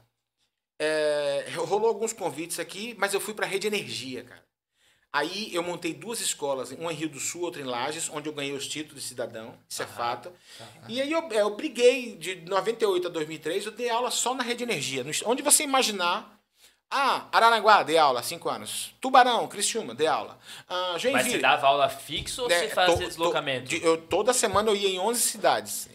é, 0.80 1.46
rolou 1.56 1.88
alguns 1.88 2.12
convites 2.12 2.58
aqui, 2.58 2.94
mas 2.98 3.14
eu 3.14 3.20
fui 3.20 3.34
pra 3.34 3.46
Rede 3.46 3.66
Energia, 3.66 4.24
cara. 4.24 4.43
Aí 5.16 5.48
eu 5.54 5.62
montei 5.62 5.94
duas 5.94 6.20
escolas, 6.20 6.72
uma 6.72 6.92
em 6.92 6.96
Rio 6.96 7.08
do 7.08 7.20
Sul, 7.20 7.42
outra 7.42 7.62
em 7.62 7.64
Lages, 7.64 8.10
onde 8.12 8.28
eu 8.28 8.32
ganhei 8.32 8.52
os 8.52 8.66
títulos 8.66 9.00
de 9.00 9.08
cidadão, 9.08 9.54
isso 9.68 9.80
é 9.80 9.86
fato. 9.86 10.32
E 10.88 11.00
aí 11.00 11.12
eu, 11.12 11.20
é, 11.30 11.40
eu 11.40 11.54
briguei 11.54 12.16
de 12.16 12.34
98 12.40 13.06
a 13.06 13.10
2003, 13.10 13.66
eu 13.66 13.70
dei 13.70 13.88
aula 13.88 14.10
só 14.10 14.34
na 14.34 14.42
Rede 14.42 14.64
Energia. 14.64 15.06
Onde 15.24 15.40
você 15.40 15.62
imaginar. 15.62 16.34
Ah, 16.90 17.26
Aranaguá, 17.30 17.84
dei 17.84 17.96
aula, 17.96 18.22
cinco 18.24 18.48
anos. 18.48 18.92
Tubarão, 19.00 19.46
Criciúma, 19.46 19.94
dei 19.94 20.06
aula. 20.08 20.36
Ah, 20.68 20.96
Mas 21.12 21.26
você 21.28 21.38
dava 21.38 21.66
aula 21.68 21.88
fixa 21.88 22.42
ou 22.42 22.48
né, 22.48 22.58
você 22.58 22.68
fazia 22.70 22.94
to- 22.96 23.02
to- 23.02 23.08
deslocamento? 23.08 23.66
de- 23.68 23.84
eu, 23.84 23.96
toda 23.96 24.32
semana 24.32 24.68
eu 24.70 24.74
ia 24.76 24.88
em 24.88 24.98
11 24.98 25.20
cidades. 25.20 25.88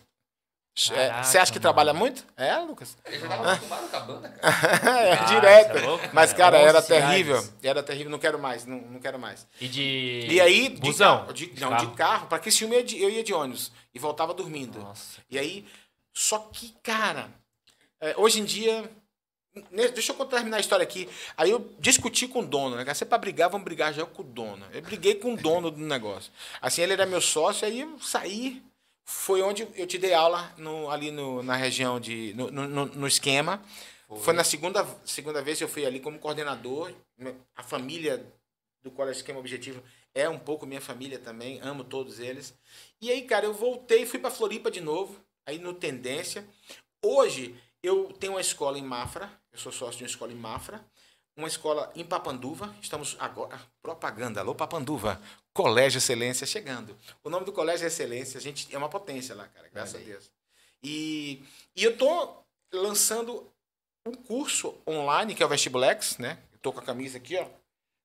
É, 0.91 1.07
Caraca, 1.07 1.23
você 1.23 1.38
acha 1.38 1.51
que 1.51 1.57
mano. 1.57 1.61
trabalha 1.61 1.93
muito? 1.93 2.25
É, 2.38 2.55
Lucas? 2.59 2.97
Eu 3.05 3.19
já 3.19 3.27
tava 3.27 3.51
acostumado 3.53 3.89
com 3.89 3.97
a 3.97 3.99
banda, 3.99 4.29
cara. 4.29 4.88
é, 5.01 5.11
Ah, 5.13 5.23
direto. 5.25 5.77
cê 5.77 5.83
é 5.83 5.88
louco, 5.88 6.09
Mas, 6.13 6.31
cara. 6.31 6.51
cara, 6.57 6.57
era 6.57 6.77
11 6.77 6.85
cidades. 6.88 7.07
terrível. 7.09 7.49
Era 7.61 7.83
terrível. 7.83 8.11
Não 8.11 8.19
quero 8.19 8.39
mais, 8.39 8.65
não, 8.65 8.77
não 8.77 8.99
quero 8.99 9.19
mais. 9.19 9.45
E 9.59 9.67
de. 9.67 10.27
E 10.29 10.39
aí, 10.39 10.69
de 10.69 10.79
Busão? 10.79 11.19
carro, 11.19 11.33
de, 11.33 11.47
De 11.47 11.61
não, 11.61 11.69
carro? 11.71 11.88
de 11.88 11.95
carro, 11.97 12.27
pra 12.27 12.39
que 12.39 12.49
filme 12.51 12.75
eu 12.75 12.79
ia 12.79 12.85
de, 12.85 13.01
eu 13.03 13.09
ia 13.09 13.23
de 13.23 13.33
ônibus 13.33 13.71
e 13.93 13.99
voltava 13.99 14.33
dormindo. 14.33 14.79
Nossa. 14.79 15.19
E 15.29 15.38
aí, 15.38 15.65
só 16.13 16.39
que, 16.53 16.73
cara, 16.81 17.29
é, 17.99 18.13
hoje 18.17 18.39
em 18.39 18.45
dia. 18.45 18.89
Deixa 19.71 20.13
eu 20.13 20.25
terminar 20.25 20.57
a 20.57 20.59
história 20.61 20.83
aqui. 20.83 21.09
Aí 21.35 21.49
eu 21.49 21.73
discuti 21.79 22.27
com 22.27 22.39
o 22.39 22.45
dono, 22.45 22.77
né? 22.77 22.85
é 22.88 23.05
pra 23.05 23.17
brigar, 23.17 23.49
vamos 23.49 23.65
brigar 23.65 23.91
já 23.93 24.05
com 24.05 24.21
o 24.21 24.25
dono. 24.25 24.65
Eu 24.71 24.81
briguei 24.81 25.15
com 25.15 25.33
o 25.33 25.38
dono 25.38 25.69
do 25.71 25.79
negócio. 25.79 26.31
Assim, 26.61 26.83
ele 26.83 26.93
era 26.93 27.05
meu 27.05 27.19
sócio, 27.19 27.67
aí 27.67 27.81
eu 27.81 27.99
saí. 27.99 28.61
Foi 29.11 29.41
onde 29.41 29.67
eu 29.75 29.87
te 29.87 29.97
dei 29.97 30.13
aula 30.13 30.53
no- 30.55 30.87
ali 30.91 31.09
no- 31.09 31.41
na 31.41 31.55
região 31.55 31.99
de. 31.99 32.31
no, 32.35 32.51
no- 32.51 32.85
no- 32.85 33.07
esquema. 33.07 33.59
Foi 34.21 34.33
na 34.35 34.43
segunda, 34.43 34.85
segunda 35.03 35.41
vez 35.41 35.57
que 35.57 35.63
eu 35.63 35.67
fui 35.67 35.83
ali 35.83 35.99
como 35.99 36.19
coordenador. 36.19 36.93
A 37.55 37.63
família 37.63 38.23
do 38.83 38.91
Colégio 38.91 39.17
Esquema 39.19 39.39
Objetivo 39.39 39.81
é 40.13 40.29
um 40.29 40.37
pouco 40.37 40.67
minha 40.67 40.79
família 40.79 41.17
também, 41.17 41.59
amo 41.61 41.83
todos 41.83 42.19
eles. 42.19 42.53
E 43.01 43.09
aí, 43.09 43.23
cara, 43.23 43.47
eu 43.47 43.53
voltei, 43.53 44.05
fui 44.05 44.19
para 44.19 44.29
Floripa 44.29 44.69
de 44.69 44.79
novo, 44.79 45.19
aí 45.43 45.57
no 45.57 45.73
Tendência. 45.73 46.47
Hoje 47.03 47.55
eu 47.81 48.13
tenho 48.19 48.33
uma 48.33 48.41
escola 48.41 48.77
em 48.77 48.83
Mafra, 48.83 49.27
eu 49.51 49.57
sou 49.57 49.71
sócio 49.71 49.97
de 49.97 50.03
uma 50.03 50.09
escola 50.09 50.31
em 50.31 50.35
Mafra, 50.35 50.85
uma 51.35 51.47
escola 51.47 51.91
em 51.95 52.03
Papanduva, 52.05 52.75
estamos 52.79 53.15
agora, 53.19 53.59
propaganda, 53.81 54.39
alô 54.41 54.53
Papanduva, 54.53 55.19
Colégio 55.59 55.97
Excelência 55.97 56.47
chegando. 56.47 56.97
O 57.21 57.29
nome 57.29 57.45
do 57.45 57.51
Colégio 57.51 57.83
é 57.83 57.87
Excelência, 57.87 58.37
a 58.37 58.41
gente 58.41 58.73
é 58.73 58.77
uma 58.77 58.87
potência 58.87 59.35
lá, 59.35 59.45
cara, 59.45 59.67
graças 59.67 60.01
a 60.01 60.03
Deus. 60.05 60.31
E, 60.81 61.43
e 61.75 61.83
eu 61.83 61.97
tô 61.97 62.33
lançando 62.71 63.45
um 64.05 64.13
curso 64.13 64.73
online, 64.87 65.35
que 65.35 65.43
é 65.43 65.45
o 65.45 65.49
Vestibulex, 65.49 66.17
né? 66.17 66.39
Eu 66.53 66.59
tô 66.59 66.71
com 66.71 66.79
a 66.79 66.83
camisa 66.83 67.17
aqui, 67.17 67.37
ó. 67.37 67.45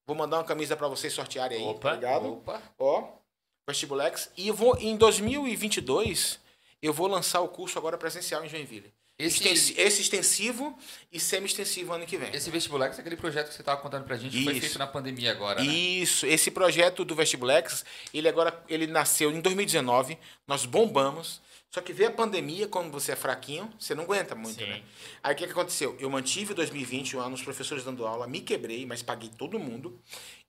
Vou 0.04 0.16
mandar 0.16 0.38
uma 0.38 0.44
camisa 0.44 0.76
para 0.76 0.88
vocês 0.88 1.12
sortearem 1.12 1.58
aí, 1.58 1.64
Opa, 1.64 1.90
tá 1.90 1.94
ligado? 1.94 2.32
Opa. 2.32 2.61
Ó, 2.76 3.12
Vestibulex. 3.68 4.32
E 4.37 4.49
eu 4.49 4.54
vou, 4.54 4.76
em 4.80 4.96
2022, 4.96 6.40
eu 6.82 6.92
vou 6.92 7.06
lançar 7.06 7.40
o 7.40 7.49
curso 7.49 7.78
agora 7.78 7.96
presencial 7.96 8.44
em 8.44 8.49
Joinville. 8.49 8.92
Esse, 9.16 9.78
Esse 9.80 10.02
extensivo 10.02 10.76
e 11.12 11.21
semi-extensivo 11.21 11.92
ano 11.92 12.04
que 12.04 12.16
vem. 12.16 12.35
esse 12.35 12.50
vestibular, 12.50 12.87
é 12.87 12.90
aquele 12.90 13.16
projeto 13.16 13.49
que 13.49 13.54
você 13.54 13.62
estava 13.62 13.80
contando 13.80 14.04
pra 14.04 14.16
gente, 14.16 14.37
que 14.37 14.42
foi 14.42 14.54
Isso. 14.54 14.62
feito 14.62 14.78
na 14.78 14.88
pandemia 14.88 15.30
agora, 15.30 15.62
né? 15.62 15.73
Isso, 15.73 16.26
esse 16.26 16.50
projeto 16.50 17.04
do 17.04 17.14
Vestibulex, 17.14 17.85
ele 18.12 18.28
agora 18.28 18.64
ele 18.68 18.88
nasceu 18.88 19.30
em 19.30 19.40
2019, 19.40 20.18
nós 20.49 20.66
bombamos. 20.66 21.40
Só 21.71 21.80
que 21.80 21.92
veio 21.92 22.11
a 22.11 22.12
pandemia, 22.12 22.68
quando 22.68 22.92
você 22.92 23.12
é 23.12 23.16
fraquinho, 23.16 23.68
você 23.78 23.97
não 23.97 24.04
aguenta 24.04 24.35
muito, 24.37 24.61
Sim. 24.61 24.68
né? 24.68 24.83
Aí 25.23 25.35
o 25.35 25.37
que, 25.37 25.44
que 25.44 25.50
aconteceu? 25.52 25.97
Eu 25.99 26.09
mantive 26.09 26.54
2020 26.54 27.16
o 27.16 27.21
ano, 27.21 27.35
os 27.35 27.42
professores 27.42 27.83
dando 27.83 28.06
aula, 28.06 28.28
me 28.28 28.40
quebrei, 28.40 28.87
mas 28.87 29.02
paguei 29.02 29.28
todo 29.28 29.59
mundo. 29.59 30.00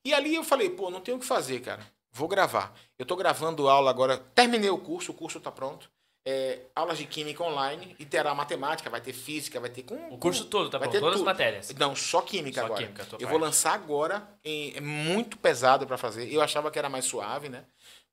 E 0.03 0.13
ali 0.13 0.35
eu 0.35 0.43
falei, 0.43 0.69
pô, 0.69 0.91
não 0.91 1.01
tenho 1.01 1.17
o 1.17 1.19
que 1.19 1.25
fazer, 1.25 1.61
cara. 1.61 1.85
Vou 2.11 2.27
gravar. 2.27 2.75
Eu 2.97 3.05
tô 3.07 3.15
gravando 3.15 3.67
aula 3.67 3.89
agora, 3.89 4.17
terminei 4.35 4.69
o 4.69 4.77
curso, 4.77 5.11
o 5.11 5.15
curso 5.15 5.39
tá 5.39 5.51
pronto. 5.51 5.89
É, 6.27 6.61
aulas 6.75 6.97
de 6.97 7.05
química 7.05 7.43
online 7.43 7.95
e 7.99 8.05
terá 8.05 8.33
matemática, 8.33 8.89
vai 8.89 8.99
ter 8.99 9.13
física, 9.13 9.59
vai 9.59 9.69
ter 9.69 9.83
com 9.83 9.95
O 10.11 10.17
curso 10.17 10.45
todo, 10.45 10.71
tá 10.71 10.79
vai 10.79 10.87
bom? 10.87 10.91
ter 10.91 10.99
Todas 10.99 11.15
as 11.15 11.19
tudo. 11.19 11.25
matérias. 11.25 11.69
Não, 11.77 11.95
só 11.95 12.21
química 12.21 12.61
Só 12.61 12.65
agora. 12.65 12.81
química, 12.81 13.03
eu 13.03 13.09
parte. 13.09 13.25
vou 13.25 13.37
lançar 13.37 13.73
agora, 13.73 14.27
em- 14.43 14.75
é 14.75 14.81
muito 14.81 15.37
pesado 15.37 15.85
pra 15.85 15.97
fazer. 15.97 16.31
Eu 16.33 16.41
achava 16.41 16.71
que 16.71 16.79
era 16.79 16.89
mais 16.89 17.05
suave, 17.05 17.47
né? 17.47 17.63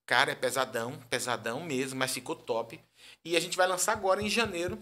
Cara, 0.04 0.32
é 0.32 0.34
pesadão, 0.34 0.98
pesadão 1.08 1.60
mesmo, 1.60 1.98
mas 1.98 2.12
ficou 2.12 2.36
top. 2.36 2.78
E 3.24 3.34
a 3.36 3.40
gente 3.40 3.56
vai 3.56 3.66
lançar 3.66 3.92
agora 3.92 4.20
em 4.22 4.28
janeiro, 4.28 4.78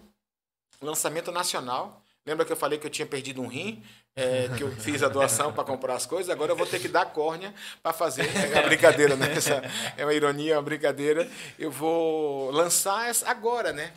lançamento 0.81 1.31
nacional. 1.33 2.03
Lembra 2.27 2.45
que 2.45 2.53
eu 2.53 2.57
falei 2.57 2.79
que 2.79 2.87
eu 2.87 2.91
tinha 2.91 3.07
perdido 3.07 3.41
um 3.43 3.47
rim? 3.47 3.83
É, 4.17 4.49
que 4.57 4.63
eu 4.63 4.71
fiz 4.73 5.03
a 5.03 5.09
doação 5.09 5.53
para 5.53 5.65
comprar 5.65 5.95
as 5.95 6.07
coisas, 6.07 6.31
agora 6.31 6.53
eu 6.53 6.57
vou 6.57 6.67
ter 6.67 6.81
que 6.81 6.89
dar 6.89 7.07
córnea 7.07 7.55
para 7.83 7.93
fazer. 7.93 8.29
É 8.37 8.59
uma 8.59 8.63
brincadeira, 8.63 9.17
né? 9.17 9.33
Essa 9.35 9.63
é 9.97 10.05
uma 10.05 10.15
ironia, 10.15 10.55
é 10.55 10.57
uma 10.57 10.63
brincadeira. 10.63 11.29
Eu 11.59 11.71
vou 11.71 12.51
lançar 12.51 13.11
agora, 13.27 13.73
né? 13.73 13.93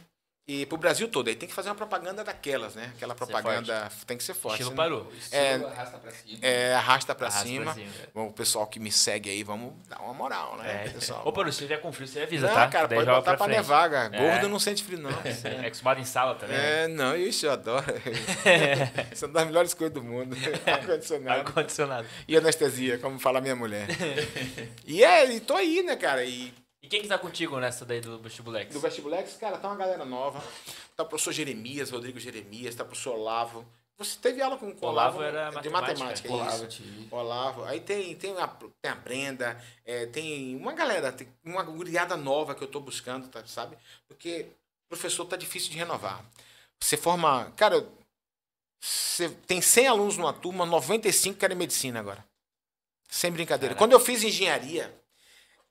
E 0.46 0.66
pro 0.66 0.76
Brasil 0.78 1.08
todo. 1.08 1.30
Aí 1.30 1.36
tem 1.36 1.48
que 1.48 1.56
fazer 1.56 1.70
uma 1.70 1.76
propaganda 1.76 2.22
daquelas, 2.22 2.76
né? 2.76 2.92
Aquela 2.98 3.16
propaganda 3.16 3.90
tem 4.06 4.18
que 4.18 4.24
ser 4.26 4.34
forte. 4.34 4.56
Estilo 4.62 4.72
senão- 4.72 4.84
parou. 4.84 5.14
É, 5.32 5.54
arrasta 5.56 5.98
pra 5.98 6.12
cima. 6.12 6.40
é, 6.42 6.74
arrasta 6.76 7.16
pra 7.16 7.28
Arrasta 7.28 7.48
cima. 7.48 7.64
pra 7.64 7.74
cima, 7.76 7.88
é. 8.04 8.08
Bom, 8.14 8.28
o 8.28 8.34
pessoal 8.34 8.68
que 8.68 8.78
me 8.78 8.92
segue 8.92 9.30
aí, 9.30 9.42
vamos 9.42 9.74
dar 9.88 10.02
uma 10.02 10.14
moral, 10.14 10.58
né? 10.58 10.84
É. 10.86 10.90
pessoal? 10.90 11.22
Ô, 11.26 11.32
Paru, 11.32 11.50
se 11.50 11.60
tiver 11.60 11.78
com 11.78 11.94
frio, 11.94 12.06
você 12.10 12.24
avisa, 12.24 12.48
não, 12.48 12.54
tá? 12.56 12.68
cara, 12.68 12.88
Daí 12.90 12.98
pode 13.00 13.10
botar 13.10 13.38
pra, 13.38 13.46
frente. 13.46 13.56
nevar, 13.56 13.90
cara. 13.90 14.14
É. 14.14 14.20
Gordo 14.20 14.50
não 14.50 14.60
sente 14.60 14.84
frio, 14.84 15.00
não. 15.00 15.10
É 15.64 15.66
acostumado 15.68 16.02
em 16.02 16.06
sala 16.06 16.36
também. 16.36 16.58
né? 16.58 16.84
É, 16.84 16.88
não, 16.90 17.16
isso 17.16 17.46
eu 17.46 17.52
adoro. 17.54 17.86
Isso 19.14 19.24
é 19.24 19.28
uma 19.30 19.34
das 19.34 19.46
melhores 19.46 19.74
coisas 19.74 19.94
do 19.94 20.04
mundo. 20.04 20.36
Ar-condicionado. 20.68 21.40
Ar-condicionado. 21.40 22.08
E 22.28 22.36
anestesia, 22.36 22.98
como 22.98 23.18
fala 23.18 23.40
minha 23.40 23.56
mulher. 23.56 23.88
E 24.86 25.04
é, 25.04 25.26
e 25.34 25.40
tô 25.40 25.56
aí, 25.56 25.82
né, 25.84 25.96
cara? 25.96 26.26
E 26.26 26.54
E 26.84 26.88
quem 26.90 27.02
que 27.02 27.08
tá 27.08 27.18
contigo 27.18 27.58
nessa 27.62 27.86
daí 27.86 28.02
do 28.02 28.20
vestibulex? 28.20 28.74
do 28.74 28.80
Vestibulex, 28.82 29.38
cara, 29.38 29.58
tá 29.58 29.70
uma 29.70 29.78
galera 29.78 30.04
nova. 30.04 30.44
Tá 30.98 31.04
o 31.04 31.06
professor 31.06 31.32
Jeremias, 31.32 31.90
Rodrigo 31.90 32.20
Jeremias, 32.20 32.76
tá 32.76 32.84
o 32.84 32.88
professor 32.88 33.16
Olavo. 33.16 33.66
Você 33.98 34.20
teve 34.20 34.42
aula 34.42 34.58
com 34.58 34.66
o 34.66 34.78
Olavo 34.82 35.20
Olavo? 35.20 35.24
era 35.24 35.50
de 35.62 35.70
matemática. 35.70 36.30
matemática, 36.30 36.34
Olavo, 36.34 36.66
isso. 36.66 37.08
Olavo. 37.10 37.64
Aí 37.64 37.80
tem, 37.80 38.14
tem, 38.18 38.38
a, 38.38 38.48
tem 38.48 38.92
a 38.92 38.96
Brenda, 38.96 39.64
é, 39.86 40.08
tem 40.08 40.58
uma 40.58 40.74
galera, 40.74 41.14
tem 41.14 41.28
uma 41.46 41.64
guriada 41.64 42.18
nova 42.18 42.54
que 42.54 42.64
eu 42.64 42.68
tô 42.68 42.82
buscando, 42.82 43.30
tá, 43.30 43.46
sabe? 43.46 43.78
Porque 44.06 44.48
o 44.88 44.90
professor 44.90 45.26
tá 45.26 45.38
difícil 45.38 45.72
de 45.72 45.78
renovar. 45.78 46.26
Você 46.82 46.98
forma. 46.98 47.50
Cara, 47.56 47.88
você 48.84 49.30
tem 49.48 49.62
100 49.62 49.88
alunos 49.88 50.18
numa 50.18 50.34
turma, 50.34 50.66
95 50.66 51.40
querem 51.40 51.56
medicina 51.56 52.02
agora. 52.02 52.26
Sem 53.08 53.32
brincadeira. 53.32 53.74
Caraca. 53.74 53.80
Quando 53.80 53.94
eu 53.94 54.00
fiz 54.02 54.22
engenharia, 54.22 54.94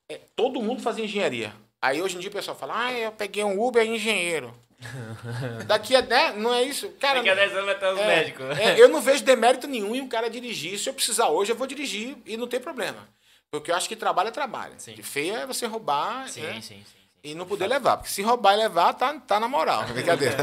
é, 0.09 0.21
todo 0.37 0.61
mundo 0.61 0.83
fazia 0.83 1.05
engenharia. 1.05 1.53
Aí 1.81 2.01
hoje 2.01 2.17
em 2.17 2.21
dia 2.21 2.31
o 2.31 2.33
pessoal 2.33 2.57
fala, 2.57 2.87
ah, 2.87 2.93
eu 2.93 3.13
peguei 3.13 3.43
um 3.43 3.61
Uber 3.63 3.85
engenheiro. 3.85 4.55
Daqui 5.67 5.95
a 5.95 6.01
10, 6.01 6.37
não 6.37 6.53
é 6.53 6.63
isso? 6.63 6.91
Cara, 7.01 7.17
Daqui 7.17 7.31
a 7.31 7.35
10 7.35 7.53
anos 7.53 7.65
vai 7.67 7.79
ter 7.79 7.93
os 7.93 8.01
é, 8.01 8.07
médicos. 8.07 8.59
é, 8.59 8.81
eu 8.81 8.89
não 8.89 9.01
vejo 9.01 9.25
demérito 9.25 9.67
nenhum 9.67 9.95
em 9.95 10.01
um 10.01 10.09
cara 10.09 10.29
dirigir. 10.29 10.79
Se 10.79 10.89
eu 10.89 10.95
precisar 10.95 11.29
hoje, 11.29 11.53
eu 11.53 11.57
vou 11.57 11.67
dirigir 11.67 12.17
e 12.27 12.37
não 12.37 12.47
tem 12.47 12.61
problema. 12.61 13.09
Porque 13.51 13.71
eu 13.71 13.75
acho 13.77 13.89
que 13.89 13.95
trabalho 13.95 14.29
é 14.29 14.33
trabalho. 14.33 14.75
Sim. 14.79 14.95
De 14.95 15.03
feia 15.03 15.41
é 15.41 15.47
você 15.47 15.67
roubar 15.67 16.29
Sim, 16.29 16.41
né? 16.41 16.55
sim, 16.55 16.61
sim, 16.63 16.85
sim. 16.85 17.02
E 17.25 17.35
não 17.35 17.47
poder 17.47 17.67
levar. 17.67 17.97
Porque 17.99 18.11
se 18.13 18.23
roubar 18.23 18.55
e 18.55 18.57
levar, 18.59 18.95
tá, 18.95 19.15
tá 19.21 19.39
na 19.39 19.47
moral. 19.49 19.85
Brincadeira. 19.93 20.37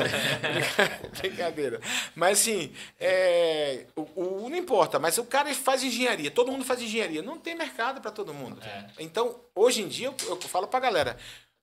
Brincadeira. 1.20 1.80
Mas 2.16 2.40
assim, 2.42 2.74
é, 3.00 3.86
o, 3.96 4.44
o- 4.46 4.50
não 4.50 4.58
importa. 4.58 5.00
Mas 5.00 5.18
o 5.18 5.24
cara 5.26 5.54
faz 5.54 5.84
engenharia. 5.84 6.32
Todo 6.32 6.52
mundo 6.52 6.64
faz 6.66 6.82
engenharia. 6.82 7.22
Não 7.22 7.38
tem 7.38 7.56
mercado 7.56 8.02
para 8.02 8.12
todo 8.12 8.34
mundo. 8.34 8.62
É. 8.64 8.86
Então, 9.00 9.40
hoje 9.56 9.82
em 9.82 9.88
dia, 9.88 10.08
eu, 10.08 10.16
eu 10.30 10.42
falo 10.42 10.68
pra 10.68 10.80
galera. 10.80 11.18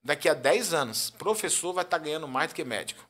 Daqui 0.04 0.28
a 0.28 0.34
10 0.34 0.72
anos, 0.74 1.10
professor 1.10 1.72
vai 1.72 1.84
estar 1.84 1.98
ganhando 1.98 2.28
mais 2.28 2.50
do 2.52 2.54
que 2.54 2.64
médico. 2.64 3.04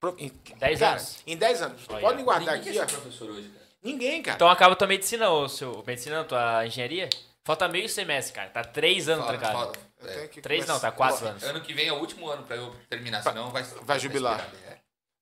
Pro- 0.00 0.14
em- 0.18 0.32
10 0.58 0.78
cara, 0.80 0.92
anos? 0.92 1.18
Em 1.26 1.36
10 1.36 1.62
anos. 1.62 1.82
Olha. 1.88 2.00
Podem 2.00 2.24
guardar 2.24 2.58
Ninguém 2.58 2.78
aqui, 2.80 2.94
ó. 2.94 3.00
professor 3.00 3.30
hoje, 3.30 3.48
cara. 3.48 3.66
Ninguém, 3.82 4.22
cara. 4.22 4.34
Então 4.36 4.48
acaba 4.48 4.74
tua 4.76 4.86
medicina, 4.86 5.30
ou 5.30 5.48
seu. 5.48 5.82
Medicina, 5.86 6.24
tua 6.24 6.66
engenharia? 6.66 7.08
Falta 7.44 7.68
meio 7.68 7.88
semestre, 7.88 8.34
cara. 8.34 8.50
Tá 8.50 8.64
3 8.64 9.08
anos 9.08 9.24
Falta- 9.24 9.38
trancado. 9.38 9.58
falta. 9.64 9.85
É. 10.04 10.26
3 10.28 10.66
não, 10.66 10.78
tá 10.78 10.92
4 10.92 11.24
Ó, 11.24 11.28
anos. 11.30 11.42
Ano 11.42 11.60
que 11.60 11.72
vem 11.72 11.88
é 11.88 11.92
o 11.92 11.96
último 11.98 12.28
ano 12.28 12.42
pra 12.42 12.56
eu 12.56 12.74
terminar, 12.88 13.22
senão 13.22 13.50
vai... 13.50 13.62
vai 13.62 13.98
jubilar. 13.98 14.40
esperar, 14.40 14.72
é. 14.72 14.76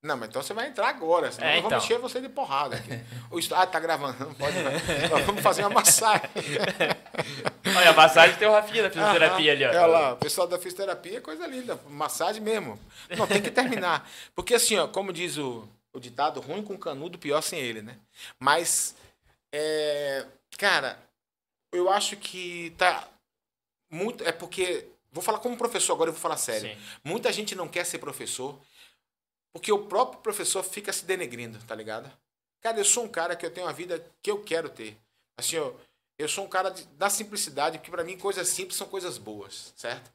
Não, 0.04 0.18
mas 0.18 0.28
então 0.28 0.42
você 0.42 0.52
vai 0.52 0.66
entrar 0.68 0.88
agora, 0.88 1.32
senão 1.32 1.48
É, 1.48 1.56
eu 1.56 1.62
vou 1.62 1.70
então. 1.70 1.80
mexer 1.80 1.98
você 1.98 2.20
de 2.20 2.28
porrada 2.28 2.76
aqui. 2.76 2.90
O 3.30 3.38
Ah, 3.54 3.66
tá 3.66 3.80
gravando, 3.80 4.26
não 4.26 4.34
pode 4.34 4.56
não. 4.58 4.70
Nós 5.08 5.24
vamos 5.24 5.42
fazer 5.42 5.62
uma 5.62 5.70
massagem. 5.70 6.28
Olha, 7.74 7.90
a 7.90 7.92
massagem 7.94 8.37
tem 8.37 8.46
o 8.46 8.52
Rafinha 8.52 8.82
da 8.82 8.90
fisioterapia 8.90 9.52
ali, 9.52 9.64
ó. 9.64 9.68
Olha 9.70 9.87
lá, 9.87 10.12
o 10.12 10.16
pessoal 10.18 10.46
da 10.46 10.58
fisioterapia 10.58 11.18
é 11.18 11.20
coisa 11.22 11.46
linda, 11.46 11.80
massagem 11.88 12.42
mesmo. 12.42 12.78
Não, 13.16 13.26
tem 13.26 13.40
que 13.40 13.50
terminar. 13.50 14.06
Porque 14.34 14.54
assim, 14.54 14.76
ó, 14.76 14.87
como 14.87 15.10
diz 15.10 15.38
o, 15.38 15.66
o 15.94 15.98
ditado, 15.98 16.38
ruim 16.38 16.62
com 16.62 16.76
canudo, 16.76 17.18
pior 17.18 17.40
sem 17.40 17.58
ele, 17.58 17.80
né? 17.80 17.96
Mas, 18.38 18.94
é, 19.52 20.26
cara, 20.58 20.98
eu 21.72 21.88
acho 21.90 22.14
que 22.16 22.74
tá 22.76 23.08
muito... 23.94 24.24
É 24.24 24.33
porque... 24.33 24.88
Vou 25.12 25.22
falar 25.22 25.38
como 25.38 25.57
professor 25.57 25.92
agora, 25.92 26.09
eu 26.09 26.12
vou 26.12 26.20
falar 26.20 26.37
sério. 26.37 26.68
Sim. 26.74 26.83
Muita 27.04 27.33
gente 27.33 27.54
não 27.54 27.68
quer 27.68 27.85
ser 27.87 27.98
professor 27.98 28.59
porque 29.52 29.70
o 29.70 29.87
próprio 29.87 30.20
professor 30.20 30.64
fica 30.64 30.92
se 30.92 31.04
denegrindo, 31.04 31.59
tá 31.64 31.74
ligado? 31.76 32.11
Cara, 32.61 32.78
eu 32.78 32.85
sou 32.85 33.04
um 33.04 33.09
cara 33.09 33.37
que 33.37 33.46
eu 33.46 33.50
tenho 33.52 33.66
uma 33.66 33.72
vida 33.72 34.04
que 34.20 34.28
eu 34.30 34.42
quero 34.42 34.68
ter. 34.68 34.98
Assim, 35.38 35.54
eu, 35.54 35.78
eu 36.18 36.28
sou 36.28 36.44
um 36.44 36.48
cara 36.48 36.70
de- 36.70 36.85
da 36.96 37.09
simplicidade, 37.09 37.78
porque 37.78 37.90
pra 37.92 38.02
mim 38.02 38.18
coisas 38.18 38.48
simples 38.48 38.76
são 38.76 38.88
coisas 38.88 39.16
boas, 39.16 39.72
certo? 39.76 40.11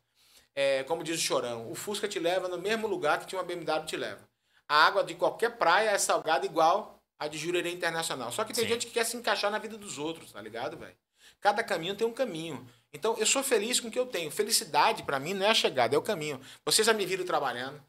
É, 0.54 0.84
como 0.84 1.04
diz 1.06 1.18
o 1.18 1.24
Chorão, 1.24 1.72
o 1.72 1.76
Fusca 1.76 2.08
te 2.08 2.20
leva 2.20 2.50
no 2.50 2.58
mesmo 2.58 2.86
lugar 2.88 3.20
que 3.20 3.28
tinha 3.28 3.40
uma 3.40 3.46
BMW 3.48 3.86
te 3.86 3.96
leva. 3.96 4.28
A 4.68 4.86
água 4.86 5.04
de 5.06 5.16
qualquer 5.16 5.58
praia 5.58 5.92
é 5.92 5.98
salgada 5.98 6.46
igual 6.46 7.00
a 7.18 7.28
de 7.30 7.38
Jurerê 7.38 7.72
Internacional. 7.72 8.32
Só 8.34 8.44
que 8.44 8.52
tem 8.54 8.66
Sim. 8.66 8.70
gente 8.72 8.88
que 8.88 8.94
quer 8.94 9.06
se 9.06 9.16
encaixar 9.16 9.50
na 9.50 9.58
vida 9.60 9.78
dos 9.78 9.98
outros, 9.98 10.32
tá 10.34 10.42
ligado, 10.42 10.76
velho? 10.76 10.96
Cada 11.42 11.64
caminho 11.64 11.96
tem 11.96 12.06
um 12.06 12.14
caminho. 12.14 12.68
Então, 12.94 13.16
eu 13.18 13.26
sou 13.26 13.44
feliz 13.44 13.80
com 13.80 13.88
o 13.88 13.92
que 13.92 14.00
eu 14.00 14.06
tenho. 14.06 14.32
Felicidade, 14.32 15.04
pra 15.04 15.20
mim, 15.20 15.34
não 15.34 15.46
é 15.46 15.50
a 15.50 15.54
chegada, 15.54 15.96
é 15.96 15.98
o 15.98 16.02
caminho. 16.02 16.40
Vocês 16.66 16.86
já 16.86 16.94
me 16.94 17.06
viram 17.06 17.26
trabalhando. 17.26 17.82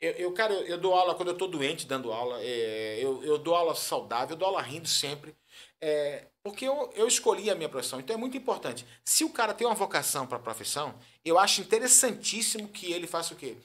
Eu, 0.00 0.12
eu, 0.12 0.32
cara, 0.32 0.54
eu, 0.54 0.66
eu 0.66 0.78
dou 0.78 0.94
aula 0.94 1.14
quando 1.14 1.28
eu 1.28 1.36
tô 1.36 1.46
doente 1.46 1.86
dando 1.86 2.12
aula. 2.12 2.38
é, 2.40 2.98
eu, 3.00 3.22
eu 3.22 3.36
dou 3.36 3.54
aula 3.54 3.74
saudável, 3.74 4.30
eu 4.34 4.38
dou 4.38 4.48
aula 4.48 4.62
rindo 4.62 4.88
sempre. 4.88 5.34
É, 5.80 6.26
porque 6.42 6.66
eu, 6.66 6.90
eu 6.94 7.06
escolhi 7.06 7.50
a 7.50 7.54
minha 7.54 7.68
profissão. 7.68 8.00
Então 8.00 8.14
é 8.14 8.18
muito 8.18 8.36
importante. 8.36 8.86
Se 9.04 9.24
o 9.24 9.30
cara 9.30 9.52
tem 9.52 9.66
uma 9.66 9.74
vocação 9.74 10.26
para 10.26 10.38
a 10.38 10.40
profissão, 10.40 10.98
eu 11.24 11.38
acho 11.38 11.60
interessantíssimo 11.60 12.68
que 12.68 12.92
ele 12.92 13.06
faça 13.06 13.34
o 13.34 13.36
quê? 13.36 13.56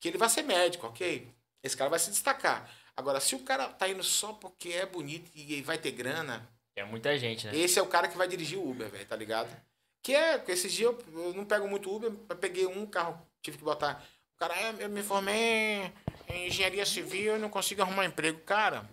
Que 0.00 0.08
ele 0.08 0.18
vai 0.18 0.28
ser 0.28 0.42
médico, 0.42 0.86
ok? 0.86 1.28
Esse 1.62 1.76
cara 1.76 1.90
vai 1.90 1.98
se 1.98 2.10
destacar. 2.10 2.70
Agora, 2.96 3.20
se 3.20 3.34
o 3.34 3.40
cara 3.40 3.68
tá 3.68 3.88
indo 3.88 4.02
só 4.02 4.32
porque 4.32 4.70
é 4.70 4.86
bonito 4.86 5.30
e 5.34 5.60
vai 5.62 5.78
ter 5.78 5.90
grana, 5.92 6.48
É 6.76 6.84
muita 6.84 7.16
gente, 7.18 7.46
né? 7.46 7.56
esse 7.56 7.78
é 7.78 7.82
o 7.82 7.86
cara 7.86 8.08
que 8.08 8.16
vai 8.16 8.26
dirigir 8.28 8.58
o 8.58 8.70
Uber, 8.70 8.88
velho, 8.88 9.06
tá 9.06 9.16
ligado? 9.16 9.48
Que 10.02 10.14
é, 10.14 10.38
que 10.38 10.50
esses 10.52 10.72
dias 10.72 10.94
eu, 11.12 11.22
eu 11.24 11.34
não 11.34 11.44
pego 11.44 11.68
muito 11.68 11.94
Uber, 11.94 12.10
eu 12.28 12.36
peguei 12.36 12.66
um 12.66 12.86
carro, 12.86 13.20
tive 13.42 13.58
que 13.58 13.64
botar. 13.64 14.02
O 14.34 14.38
cara, 14.38 14.54
"É, 14.58 14.74
eu 14.78 14.88
me 14.88 15.02
formei 15.02 15.92
em 16.28 16.46
engenharia 16.46 16.86
civil 16.86 17.36
e 17.36 17.38
não 17.38 17.50
consigo 17.50 17.82
arrumar 17.82 18.06
emprego. 18.06 18.40
Cara, 18.40 18.88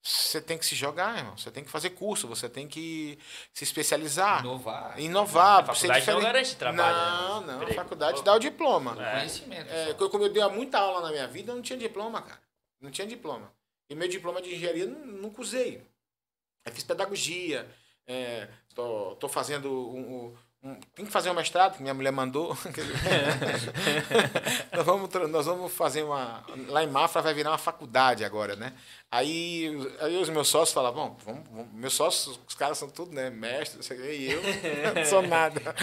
você 0.00 0.40
tem 0.40 0.56
que 0.56 0.64
se 0.64 0.76
jogar, 0.76 1.18
irmão. 1.18 1.36
Você 1.36 1.50
tem 1.50 1.64
que 1.64 1.70
fazer 1.70 1.90
curso, 1.90 2.28
você 2.28 2.48
tem 2.48 2.68
que 2.68 3.18
se 3.52 3.64
especializar. 3.64 4.40
Inovar. 4.44 5.00
Inovar, 5.00 5.68
A 5.70 5.74
ser 5.74 5.88
faculdade 5.88 5.88
não 5.88 5.98
diferente. 6.20 6.22
garante 6.22 6.56
trabalho, 6.56 6.96
Não, 6.96 7.40
né? 7.40 7.46
não. 7.46 7.54
A 7.54 7.62
Emprego. 7.62 7.74
faculdade 7.82 8.22
dá 8.22 8.34
o 8.34 8.38
diploma. 8.38 8.92
O 8.92 8.96
Conhecimento. 8.96 9.68
É, 9.72 9.92
como 9.94 10.24
eu 10.24 10.28
dei 10.32 10.46
muita 10.48 10.78
aula 10.78 11.00
na 11.00 11.10
minha 11.10 11.26
vida, 11.26 11.50
eu 11.50 11.56
não 11.56 11.62
tinha 11.62 11.78
diploma, 11.78 12.22
cara. 12.22 12.40
Não 12.80 12.92
tinha 12.92 13.06
diploma. 13.08 13.52
E 13.90 13.94
meu 13.96 14.06
diploma 14.06 14.40
de 14.40 14.54
engenharia 14.54 14.84
eu 14.84 14.90
nu- 14.90 15.22
nunca 15.22 15.40
usei. 15.40 15.82
Eu 16.64 16.72
fiz 16.72 16.84
pedagogia. 16.84 17.68
É, 18.06 18.48
tô, 18.74 19.16
tô 19.16 19.28
fazendo 19.28 19.70
um, 19.70 20.34
um- 20.62 20.74
Tem 20.94 21.04
que 21.04 21.12
fazer 21.12 21.30
um 21.30 21.34
mestrado, 21.34 21.76
que 21.76 21.82
minha 21.82 21.94
mulher 21.94 22.10
mandou. 22.10 22.56
nós, 24.72 24.84
vamos, 24.84 25.10
nós 25.30 25.46
vamos 25.46 25.72
fazer 25.72 26.02
uma. 26.02 26.44
Lá 26.68 26.82
em 26.82 26.86
Mafra 26.88 27.22
vai 27.22 27.34
virar 27.34 27.50
uma 27.50 27.58
faculdade 27.58 28.24
agora, 28.24 28.56
né? 28.56 28.72
Aí, 29.10 29.70
aí 30.00 30.16
os 30.16 30.28
meus 30.28 30.48
sócios 30.48 30.74
falavam, 30.74 31.10
bom, 31.10 31.16
vamos, 31.24 31.48
vamos- 31.50 31.72
meus 31.74 31.94
sócios, 31.94 32.38
os 32.46 32.54
caras 32.54 32.76
são 32.78 32.88
tudo, 32.90 33.12
né? 33.14 33.30
Sei 33.80 33.96
quê, 33.96 34.12
e 34.16 34.32
eu 34.32 34.42
não 34.94 35.04
sou 35.04 35.22
nada. 35.22 35.60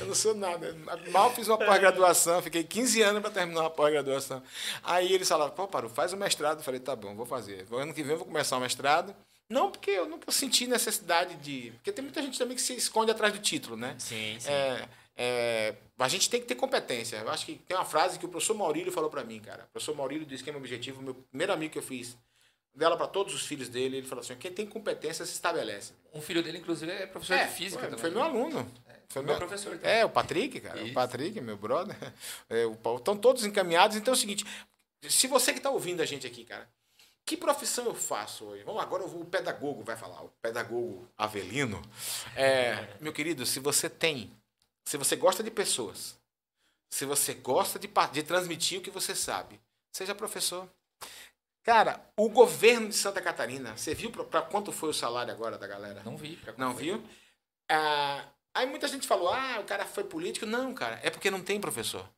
Eu 0.00 0.06
não 0.06 0.14
sou 0.14 0.34
nada. 0.34 0.76
Mal 1.10 1.32
fiz 1.34 1.48
uma 1.48 1.58
pós-graduação, 1.58 2.42
fiquei 2.42 2.64
15 2.64 3.00
anos 3.02 3.22
para 3.22 3.30
terminar 3.30 3.60
uma 3.62 3.70
pós-graduação. 3.70 4.42
Aí 4.82 5.12
eles 5.12 5.28
falaram, 5.28 5.52
pô, 5.52 5.66
Paru, 5.68 5.88
faz 5.88 6.12
o 6.12 6.16
mestrado. 6.16 6.58
Eu 6.58 6.64
falei, 6.64 6.80
tá 6.80 6.94
bom, 6.96 7.14
vou 7.14 7.26
fazer. 7.26 7.66
Ano 7.72 7.94
que 7.94 8.02
vem 8.02 8.12
eu 8.12 8.18
vou 8.18 8.26
começar 8.26 8.56
o 8.56 8.60
mestrado. 8.60 9.14
Não 9.48 9.70
porque 9.70 9.90
eu 9.90 10.08
nunca 10.08 10.30
senti 10.32 10.66
necessidade 10.66 11.36
de. 11.36 11.70
Porque 11.72 11.92
tem 11.92 12.02
muita 12.02 12.20
gente 12.20 12.38
também 12.38 12.56
que 12.56 12.62
se 12.62 12.74
esconde 12.74 13.10
atrás 13.10 13.32
do 13.32 13.38
título, 13.38 13.76
né? 13.76 13.94
Sim, 13.98 14.36
sim. 14.40 14.50
É, 14.50 14.88
é, 15.16 15.74
a 15.98 16.08
gente 16.08 16.28
tem 16.28 16.40
que 16.40 16.46
ter 16.46 16.56
competência. 16.56 17.16
Eu 17.16 17.30
acho 17.30 17.46
que 17.46 17.54
tem 17.54 17.76
uma 17.76 17.84
frase 17.84 18.18
que 18.18 18.26
o 18.26 18.28
professor 18.28 18.54
Maurílio 18.54 18.90
falou 18.92 19.08
para 19.08 19.22
mim, 19.24 19.40
cara. 19.40 19.64
O 19.64 19.72
professor 19.72 19.94
Maurílio 19.96 20.26
do 20.26 20.34
Esquema 20.34 20.58
Objetivo, 20.58 21.00
meu 21.00 21.14
primeiro 21.14 21.52
amigo 21.52 21.72
que 21.72 21.78
eu 21.78 21.82
fiz, 21.82 22.16
dela 22.74 22.96
para 22.96 23.06
todos 23.06 23.34
os 23.34 23.46
filhos 23.46 23.68
dele, 23.68 23.98
ele 23.98 24.06
falou 24.06 24.22
assim: 24.22 24.34
quem 24.36 24.52
tem 24.52 24.66
competência 24.66 25.24
se 25.24 25.32
estabelece. 25.32 25.92
Um 26.12 26.20
filho 26.20 26.42
dele, 26.42 26.58
inclusive, 26.58 26.90
é 26.90 27.06
professor 27.06 27.34
É, 27.34 27.44
de 27.46 27.52
física 27.52 27.80
foi, 27.80 27.88
também. 27.90 28.00
foi 28.00 28.10
meu 28.10 28.22
aluno. 28.22 28.70
Foi 29.08 29.22
meu 29.22 29.36
professor 29.36 29.76
também. 29.78 29.90
É, 29.90 30.04
o 30.04 30.10
Patrick, 30.10 30.60
cara. 30.60 30.82
O 30.82 30.84
Isso. 30.84 30.92
Patrick, 30.94 31.40
meu 31.40 31.56
brother. 31.56 31.96
É, 32.50 32.66
o 32.66 32.74
Paulo. 32.74 32.98
Estão 32.98 33.16
todos 33.16 33.44
encaminhados. 33.44 33.96
Então 33.96 34.12
é 34.12 34.16
o 34.16 34.18
seguinte: 34.20 34.44
se 35.08 35.26
você 35.28 35.52
que 35.52 35.58
está 35.58 35.70
ouvindo 35.70 36.02
a 36.02 36.04
gente 36.04 36.26
aqui, 36.26 36.44
cara, 36.44 36.68
que 37.26 37.36
profissão 37.36 37.86
eu 37.86 37.94
faço 37.94 38.44
hoje? 38.44 38.62
Vamos 38.62 38.80
agora 38.80 39.02
eu 39.02 39.08
vou, 39.08 39.22
o 39.22 39.26
pedagogo 39.26 39.82
vai 39.82 39.96
falar, 39.96 40.22
o 40.22 40.28
pedagogo 40.40 41.08
Avelino. 41.18 41.82
É, 42.36 42.96
meu 43.00 43.12
querido, 43.12 43.44
se 43.44 43.58
você 43.58 43.90
tem, 43.90 44.32
se 44.84 44.96
você 44.96 45.16
gosta 45.16 45.42
de 45.42 45.50
pessoas, 45.50 46.16
se 46.88 47.04
você 47.04 47.34
gosta 47.34 47.80
de, 47.80 47.90
de 48.12 48.22
transmitir 48.22 48.78
o 48.78 48.82
que 48.82 48.92
você 48.92 49.12
sabe, 49.14 49.60
seja 49.92 50.14
professor. 50.14 50.70
Cara, 51.64 52.00
o 52.16 52.28
governo 52.28 52.88
de 52.88 52.94
Santa 52.94 53.20
Catarina, 53.20 53.76
você 53.76 53.92
viu 53.92 54.12
para 54.12 54.42
quanto 54.42 54.70
foi 54.70 54.90
o 54.90 54.94
salário 54.94 55.32
agora 55.32 55.58
da 55.58 55.66
galera? 55.66 56.00
Não 56.04 56.16
vi. 56.16 56.38
Não 56.56 56.72
foi. 56.72 56.84
viu? 56.84 57.04
Ah, 57.68 58.24
aí 58.54 58.66
muita 58.66 58.86
gente 58.86 59.04
falou, 59.04 59.30
ah, 59.32 59.58
o 59.58 59.64
cara 59.64 59.84
foi 59.84 60.04
político. 60.04 60.46
Não, 60.46 60.72
cara, 60.72 61.00
é 61.02 61.10
porque 61.10 61.28
não 61.28 61.42
tem 61.42 61.60
professor. 61.60 62.08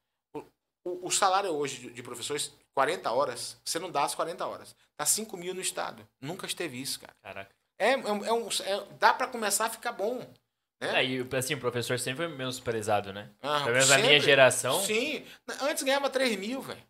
O, 1.02 1.10
salário 1.10 1.50
hoje 1.50 1.78
de, 1.78 1.90
de 1.90 2.02
professores, 2.02 2.52
40 2.74 3.10
horas, 3.10 3.60
você 3.64 3.78
não 3.78 3.90
dá 3.90 4.04
as 4.04 4.14
40 4.14 4.46
horas. 4.46 4.74
Tá 4.96 5.04
5 5.04 5.36
mil 5.36 5.54
no 5.54 5.60
estado. 5.60 6.06
Nunca 6.20 6.46
esteve 6.46 6.80
isso, 6.80 7.00
cara. 7.00 7.14
Caraca. 7.22 7.50
É, 7.78 7.90
é, 7.90 7.92
é 7.92 8.32
um, 8.32 8.48
é- 8.48 8.86
dá 8.98 9.14
para 9.14 9.28
começar 9.28 9.66
a 9.66 9.70
ficar 9.70 9.92
bom. 9.92 10.18
Né? 10.80 11.00
É, 11.00 11.04
e 11.04 11.28
assim, 11.36 11.54
o 11.54 11.60
professor 11.60 11.98
sempre 11.98 12.26
foi 12.26 12.36
menosprezado, 12.36 13.12
né? 13.12 13.30
Ah, 13.42 13.60
Pelo 13.60 13.72
menos 13.72 13.88
na 13.88 13.98
minha 13.98 14.20
geração. 14.20 14.80
Sim. 14.82 15.24
Antes 15.60 15.82
ganhava 15.82 16.08
3 16.08 16.36
mil, 16.36 16.62
velho. 16.62 16.82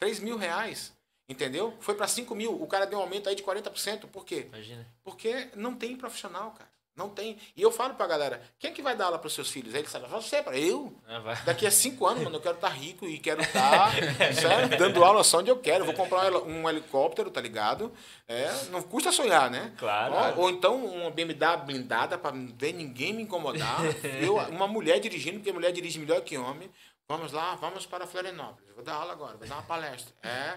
3 0.00 0.20
mil 0.20 0.36
reais. 0.36 0.94
Entendeu? 1.28 1.76
Foi 1.80 1.94
para 1.94 2.06
5 2.06 2.34
mil. 2.34 2.62
O 2.62 2.66
cara 2.66 2.86
deu 2.86 2.98
um 2.98 3.02
aumento 3.02 3.28
aí 3.28 3.34
de 3.34 3.42
40%. 3.42 4.06
Por 4.06 4.24
quê? 4.24 4.46
Imagina. 4.48 4.86
Porque 5.02 5.50
não 5.54 5.74
tem 5.74 5.96
profissional, 5.96 6.52
cara. 6.52 6.70
Não 6.96 7.10
tem. 7.10 7.36
E 7.54 7.60
eu 7.60 7.70
falo 7.70 7.92
pra 7.94 8.06
galera, 8.06 8.40
quem 8.58 8.70
é 8.70 8.72
que 8.72 8.80
vai 8.80 8.96
dar 8.96 9.04
aula 9.06 9.18
pros 9.18 9.34
seus 9.34 9.50
filhos? 9.50 9.74
Aí 9.74 9.80
eles 9.82 9.92
falam, 9.92 10.08
você, 10.08 10.42
para 10.42 10.56
eu. 10.56 10.98
Ah. 11.06 11.34
Daqui 11.44 11.66
a 11.66 11.70
cinco 11.70 12.06
anos, 12.06 12.24
mano, 12.24 12.36
eu 12.36 12.40
quero 12.40 12.54
estar 12.54 12.68
rico 12.70 13.06
e 13.06 13.18
quero 13.18 13.42
estar 13.44 13.92
certo? 14.32 14.78
dando 14.78 15.04
aula 15.04 15.22
só 15.22 15.40
onde 15.40 15.50
eu 15.50 15.58
quero. 15.58 15.82
Eu 15.82 15.86
vou 15.86 15.94
comprar 15.94 16.32
um 16.32 16.66
heli- 16.66 16.78
helicóptero, 16.78 17.30
tá 17.30 17.40
ligado? 17.40 17.92
É, 18.26 18.50
não 18.70 18.80
custa 18.82 19.12
sonhar, 19.12 19.50
né? 19.50 19.74
Claro. 19.76 20.14
Ó, 20.14 20.42
ou 20.44 20.50
então 20.50 20.84
uma 20.86 21.10
BMW 21.10 21.36
blindada 21.66 22.16
pra 22.16 22.32
não 22.32 22.46
ver 22.56 22.72
ninguém 22.72 23.12
me 23.12 23.22
incomodar. 23.24 23.78
Eu, 24.20 24.36
uma 24.48 24.66
mulher 24.66 24.98
dirigindo, 24.98 25.38
porque 25.38 25.52
mulher 25.52 25.72
dirige 25.72 25.98
melhor 25.98 26.22
que 26.22 26.38
homem. 26.38 26.70
Vamos 27.08 27.30
lá, 27.30 27.54
vamos 27.56 27.84
para 27.86 28.06
Florianópolis. 28.06 28.74
Vou 28.74 28.82
dar 28.82 28.94
aula 28.94 29.12
agora, 29.12 29.36
vou 29.36 29.46
dar 29.46 29.56
uma 29.56 29.62
palestra. 29.62 30.12
É. 30.22 30.54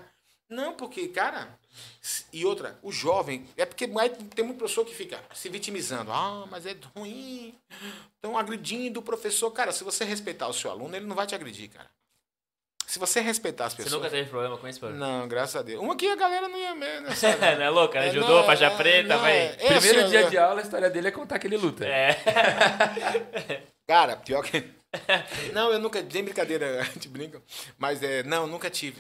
Não, 0.50 0.74
porque, 0.74 1.08
cara. 1.10 1.48
E 2.34 2.44
outra, 2.46 2.78
o 2.82 2.92
jovem. 2.92 3.46
É 3.56 3.66
porque 3.66 3.88
tem 4.36 4.44
muito 4.44 4.58
professor 4.58 4.84
que 4.84 4.96
fica 4.96 5.20
se 5.34 5.48
vitimizando. 5.50 6.12
Ah, 6.12 6.46
mas 6.50 6.66
é 6.66 6.76
ruim. 6.96 7.54
Estão 8.16 8.38
agredindo 8.38 9.00
o 9.00 9.04
professor. 9.04 9.52
Cara, 9.52 9.72
se 9.72 9.84
você 9.84 10.04
respeitar 10.04 10.48
o 10.48 10.54
seu 10.54 10.72
aluno, 10.72 10.96
ele 10.96 11.06
não 11.06 11.16
vai 11.16 11.28
te 11.28 11.36
agredir, 11.36 11.70
cara. 11.70 11.88
Se 12.88 12.98
você 12.98 13.20
respeitar 13.22 13.66
as 13.68 13.74
Você 13.74 13.84
pessoas. 13.84 14.02
nunca 14.02 14.10
teve 14.10 14.28
problema 14.32 14.58
com 14.58 14.68
isso, 14.68 14.80
pô? 14.80 14.90
Não, 14.90 15.28
graças 15.28 15.56
a 15.56 15.62
Deus. 15.62 15.80
Uma 15.80 15.96
que 15.96 16.08
a 16.08 16.16
galera 16.16 16.48
não 16.50 16.58
ia 16.58 16.74
mesmo, 16.74 17.08
né, 17.08 17.14
não 17.58 17.64
é 17.64 17.70
louco? 17.70 17.94
Cara, 17.94 18.08
É, 18.08 18.12
judô, 18.12 18.38
não, 18.40 18.44
faixa 18.44 18.66
é, 18.66 18.70
preta, 18.76 19.10
não, 19.14 19.22
vai. 19.22 19.38
é. 19.38 19.50
Primeiro 19.54 20.00
assim, 20.00 20.10
dia 20.10 20.22
eu- 20.22 20.30
de 20.32 20.38
aula, 20.40 20.60
a 20.60 20.64
história 20.64 20.90
dele 20.90 21.10
é 21.10 21.12
contar 21.12 21.38
que 21.38 21.46
ele 21.46 21.58
luta. 21.58 21.86
É. 21.86 22.16
Cara, 23.88 24.16
pior 24.18 24.44
que. 24.44 24.64
Não, 25.54 25.72
eu 25.72 25.78
nunca. 25.80 26.02
Nem 26.02 26.24
brincadeira, 26.24 26.82
a 26.82 26.84
gente 26.86 27.08
brinca. 27.08 27.42
Mas 27.78 28.02
é, 28.02 28.24
não, 28.24 28.48
nunca 28.48 28.70
tive. 28.72 29.00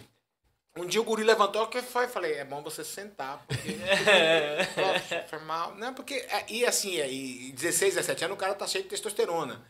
Um 0.80 0.86
dia 0.88 1.02
o 1.02 1.04
guri 1.04 1.24
levantou, 1.24 1.68
que 1.68 1.82
foi? 1.82 2.08
Falei, 2.08 2.36
é 2.36 2.46
bom 2.46 2.64
você 2.64 2.84
sentar, 2.86 3.46
porque. 3.46 3.70
Nossa, 4.80 5.28
foi 5.28 5.40
mal. 5.40 5.76
Não, 5.76 5.94
porque. 5.94 6.14
é, 6.14 6.46
E 6.50 6.66
assim, 6.66 6.98
é, 6.98 7.12
e 7.12 7.52
16, 7.52 7.96
17 7.96 8.26
anos, 8.26 8.38
o 8.38 8.40
cara 8.40 8.56
tá 8.56 8.66
cheio 8.66 8.86
de 8.86 8.90
testosterona. 8.90 9.62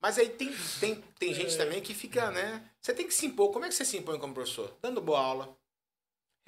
Mas 0.00 0.18
aí 0.18 0.28
tem, 0.28 0.52
tem, 0.80 0.96
tem 1.18 1.32
gente 1.32 1.56
também 1.56 1.80
que 1.80 1.94
fica, 1.94 2.30
né? 2.30 2.62
Você 2.80 2.92
tem 2.92 3.06
que 3.06 3.14
se 3.14 3.26
impor. 3.26 3.52
Como 3.52 3.64
é 3.64 3.68
que 3.68 3.74
você 3.74 3.84
se 3.84 3.96
impõe 3.96 4.18
como 4.18 4.34
professor? 4.34 4.76
Dando 4.82 5.00
boa 5.00 5.20
aula, 5.20 5.56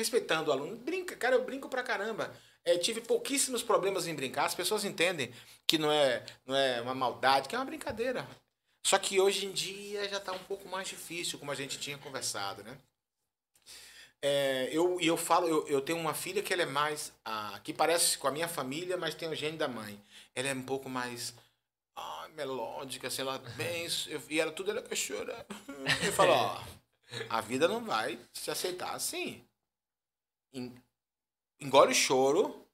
respeitando 0.01 0.51
o 0.51 0.53
aluno. 0.53 0.77
Brinca, 0.77 1.17
cara, 1.17 1.37
eu 1.37 1.45
brinco 1.45 1.69
pra 1.69 1.83
caramba. 1.83 2.35
É, 2.65 2.77
tive 2.77 3.01
pouquíssimos 3.01 3.63
problemas 3.63 4.07
em 4.07 4.15
brincar. 4.15 4.47
As 4.47 4.55
pessoas 4.55 4.85
entendem 4.85 5.33
que 5.67 5.79
não 5.79 5.91
é, 5.91 6.25
não 6.45 6.57
é 6.57 6.81
uma 6.81 6.95
maldade, 6.95 7.49
que 7.49 7.55
é 7.55 7.59
uma 7.59 7.65
brincadeira. 7.65 8.29
Só 8.85 8.99
que 8.99 9.21
hoje 9.21 9.47
em 9.47 9.53
dia 9.53 10.09
já 10.09 10.19
está 10.19 10.33
um 10.33 10.39
pouco 10.45 10.69
mais 10.69 10.89
difícil, 10.89 11.39
como 11.39 11.51
a 11.51 11.55
gente 11.55 11.79
tinha 11.79 11.99
conversado, 11.99 12.63
né? 12.63 12.77
É, 14.21 14.69
eu, 14.73 15.01
eu 15.01 15.17
falo, 15.17 15.47
eu, 15.49 15.67
eu 15.69 15.81
tenho 15.81 15.99
uma 15.99 16.15
filha 16.15 16.43
que 16.43 16.53
ela 16.53 16.63
é 16.63 16.67
mais. 16.67 17.13
Ah, 17.25 17.61
que 17.63 17.73
parece 17.73 18.19
com 18.19 18.27
a 18.29 18.31
minha 18.33 18.49
família, 18.49 18.97
mas 18.97 19.15
tem 19.15 19.29
o 19.29 19.35
gene 19.35 19.57
da 19.57 19.69
mãe. 19.69 20.01
Ela 20.35 20.49
é 20.49 20.55
um 20.55 20.63
pouco 20.63 20.89
mais. 20.89 21.35
ah, 21.97 22.29
melódica, 22.35 23.09
assim, 23.09 23.23
ela 23.23 23.39
bem. 23.57 23.87
Eu, 24.09 24.23
e 24.31 24.41
ela 24.41 24.53
tudo 24.53 24.71
ela 24.73 24.83
quer 24.83 24.97
chorar. 24.97 25.47
Eu 26.05 26.13
falo, 26.13 26.33
ó, 26.33 26.65
a 27.31 27.41
vida 27.41 27.69
não 27.69 27.85
vai 27.85 28.19
se 28.33 28.51
aceitar 28.51 28.95
assim. 28.95 29.45
En- 30.53 30.83
Engole 31.61 31.93
o 31.93 31.95
choro. 31.95 32.67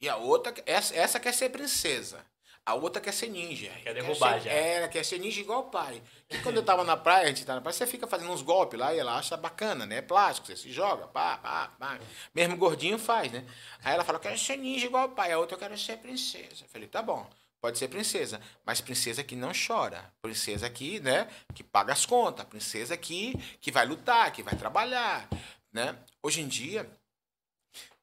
E 0.00 0.08
a 0.08 0.16
outra, 0.16 0.54
essa, 0.66 0.94
essa 0.96 1.20
quer 1.20 1.32
ser 1.34 1.50
princesa. 1.50 2.24
A 2.66 2.74
outra 2.74 3.00
quer 3.00 3.12
ser 3.12 3.28
ninja. 3.28 3.70
Quer 3.84 3.94
derrubar 3.94 4.34
ser, 4.34 4.48
já. 4.48 4.50
É, 4.50 4.74
ela 4.78 4.88
quer 4.88 5.04
ser 5.04 5.20
ninja 5.20 5.40
igual 5.40 5.60
o 5.60 5.70
pai. 5.70 6.02
E 6.28 6.36
quando 6.38 6.56
eu 6.56 6.64
tava 6.64 6.82
na 6.82 6.96
praia, 6.96 7.26
a 7.26 7.28
gente 7.28 7.46
tá 7.46 7.54
na 7.54 7.60
praia, 7.60 7.72
você 7.72 7.86
fica 7.86 8.08
fazendo 8.08 8.32
uns 8.32 8.42
golpes 8.42 8.76
lá 8.78 8.92
e 8.92 8.98
ela 8.98 9.16
acha 9.16 9.36
bacana, 9.36 9.86
né? 9.86 9.98
É 9.98 10.02
plástico, 10.02 10.48
você 10.48 10.56
se 10.56 10.72
joga, 10.72 11.06
pá, 11.06 11.38
pá, 11.38 11.70
pá. 11.78 12.00
Mesmo 12.34 12.56
gordinho 12.56 12.98
faz, 12.98 13.30
né? 13.30 13.46
Aí 13.84 13.94
ela 13.94 14.02
fala, 14.02 14.18
eu 14.18 14.22
quero 14.22 14.36
ser 14.36 14.56
ninja 14.56 14.86
igual 14.86 15.06
o 15.06 15.10
pai. 15.10 15.30
A 15.30 15.38
outra, 15.38 15.54
eu 15.54 15.60
quero 15.60 15.78
ser 15.78 15.98
princesa. 15.98 16.64
Eu 16.64 16.68
falei, 16.68 16.88
tá 16.88 17.00
bom, 17.00 17.24
pode 17.60 17.78
ser 17.78 17.86
princesa. 17.86 18.40
Mas 18.64 18.80
princesa 18.80 19.22
que 19.22 19.36
não 19.36 19.52
chora. 19.54 20.12
Princesa 20.20 20.68
que, 20.68 20.98
né, 20.98 21.28
que 21.54 21.62
paga 21.62 21.92
as 21.92 22.04
contas. 22.04 22.44
Princesa 22.46 22.96
que, 22.96 23.32
que 23.60 23.70
vai 23.70 23.86
lutar, 23.86 24.32
que 24.32 24.42
vai 24.42 24.56
trabalhar, 24.56 25.28
né? 25.72 25.96
Hoje 26.20 26.40
em 26.40 26.48
dia, 26.48 26.90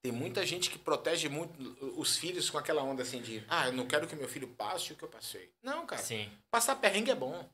tem 0.04 0.12
muita 0.12 0.46
gente 0.46 0.70
que 0.70 0.78
protege 0.78 1.30
muito 1.30 1.58
os 1.98 2.18
filhos 2.18 2.50
com 2.50 2.58
aquela 2.58 2.84
onda 2.84 3.04
assim 3.04 3.22
de, 3.22 3.42
ah, 3.48 3.68
eu 3.68 3.72
não 3.74 3.88
quero 3.88 4.06
que 4.06 4.16
meu 4.18 4.28
filho 4.28 4.50
passe 4.50 4.92
o 4.92 4.96
que 4.98 5.04
eu 5.04 5.08
passei. 5.08 5.50
Não, 5.64 5.86
cara. 5.86 6.02
Sim. 6.02 6.30
Passar 6.52 6.76
perrengue 6.76 7.12
é 7.12 7.16
bom. 7.16 7.50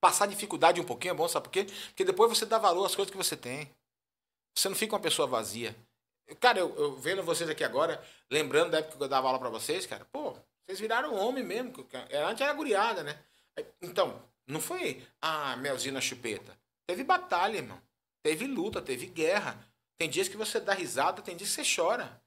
Passar 0.00 0.26
dificuldade 0.26 0.80
um 0.80 0.84
pouquinho 0.84 1.12
é 1.12 1.14
bom, 1.14 1.28
sabe 1.28 1.44
por 1.44 1.52
quê? 1.52 1.64
Porque 1.86 2.04
depois 2.04 2.28
você 2.36 2.44
dá 2.44 2.58
valor 2.58 2.84
às 2.84 2.96
coisas 2.96 3.10
que 3.10 3.16
você 3.16 3.36
tem. 3.36 3.70
Você 4.52 4.68
não 4.68 4.74
fica 4.74 4.94
uma 4.96 5.00
pessoa 5.00 5.28
vazia. 5.28 5.76
Cara, 6.40 6.58
eu, 6.58 6.74
eu 6.76 6.96
vendo 6.96 7.22
vocês 7.22 7.48
aqui 7.48 7.62
agora, 7.62 8.04
lembrando 8.28 8.72
da 8.72 8.78
época 8.78 8.96
que 8.96 9.02
eu 9.02 9.08
dava 9.08 9.28
aula 9.28 9.38
pra 9.38 9.48
vocês, 9.48 9.86
cara, 9.86 10.04
pô, 10.10 10.32
vocês 10.66 10.80
viraram 10.80 11.14
homem 11.14 11.44
mesmo. 11.44 11.72
que- 11.72 11.84
que- 11.84 12.16
Antes 12.16 12.40
era 12.42 12.52
guriada, 12.52 13.04
né? 13.04 13.22
Então, 13.80 14.20
não 14.46 14.60
foi, 14.60 15.06
ah, 15.20 15.56
melzinho 15.56 15.94
na 15.94 16.00
chupeta. 16.00 16.58
Teve 16.84 17.04
batalha, 17.04 17.58
irmão. 17.58 17.80
Teve 18.24 18.46
luta, 18.48 18.82
teve 18.82 19.06
guerra. 19.06 19.56
Tem 19.98 20.08
dias 20.08 20.28
que 20.28 20.36
você 20.36 20.58
dá 20.60 20.74
risada, 20.74 21.22
tem 21.22 21.36
dias 21.36 21.54
que 21.54 21.62
você 21.62 21.74
chora. 21.76 22.20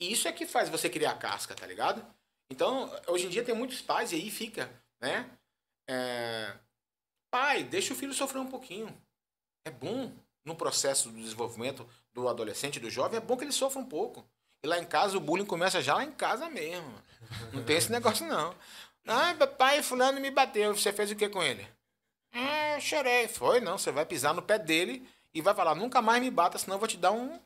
E 0.00 0.12
isso 0.12 0.28
é 0.28 0.32
que 0.32 0.46
faz 0.46 0.68
você 0.68 0.88
criar 0.88 1.14
casca, 1.18 1.54
tá 1.54 1.66
ligado? 1.66 2.04
Então, 2.50 2.90
hoje 3.06 3.26
em 3.26 3.28
dia 3.28 3.44
tem 3.44 3.54
muitos 3.54 3.82
pais 3.82 4.12
e 4.12 4.16
aí 4.16 4.30
fica, 4.30 4.70
né? 5.00 5.28
É, 5.88 6.54
Pai, 7.30 7.62
deixa 7.62 7.92
o 7.92 7.96
filho 7.96 8.14
sofrer 8.14 8.40
um 8.40 8.46
pouquinho. 8.46 8.94
É 9.64 9.70
bom. 9.70 10.12
no 10.44 10.56
processo 10.56 11.10
do 11.10 11.20
desenvolvimento 11.20 11.86
do 12.14 12.26
adolescente 12.26 12.80
do 12.80 12.88
jovem, 12.88 13.18
é 13.18 13.20
bom 13.20 13.36
que 13.36 13.44
ele 13.44 13.52
sofra 13.52 13.78
um 13.78 13.84
pouco. 13.84 14.26
E 14.64 14.66
lá 14.66 14.78
em 14.78 14.84
casa 14.84 15.18
o 15.18 15.20
bullying 15.20 15.44
começa 15.44 15.82
já 15.82 15.94
lá 15.94 16.02
em 16.02 16.10
casa 16.10 16.48
mesmo. 16.48 16.90
Não 17.52 17.62
tem 17.62 17.76
esse 17.76 17.92
negócio, 17.92 18.26
não. 18.26 18.54
Ah, 19.06 19.34
papai, 19.38 19.82
fulano 19.82 20.18
me 20.20 20.30
bateu. 20.30 20.74
Você 20.74 20.90
fez 20.90 21.10
o 21.10 21.16
que 21.16 21.28
com 21.28 21.42
ele? 21.42 21.68
Ah, 22.32 22.76
eu 22.76 22.80
chorei. 22.80 23.28
Foi, 23.28 23.60
não. 23.60 23.76
Você 23.76 23.92
vai 23.92 24.06
pisar 24.06 24.32
no 24.32 24.40
pé 24.40 24.58
dele 24.58 25.06
e 25.34 25.40
vai 25.40 25.54
falar, 25.54 25.74
nunca 25.74 26.00
mais 26.02 26.20
me 26.22 26.30
bata, 26.30 26.58
senão 26.58 26.76
eu 26.76 26.78
vou 26.78 26.88
te 26.88 26.96
dar 26.96 27.12
um, 27.12 27.38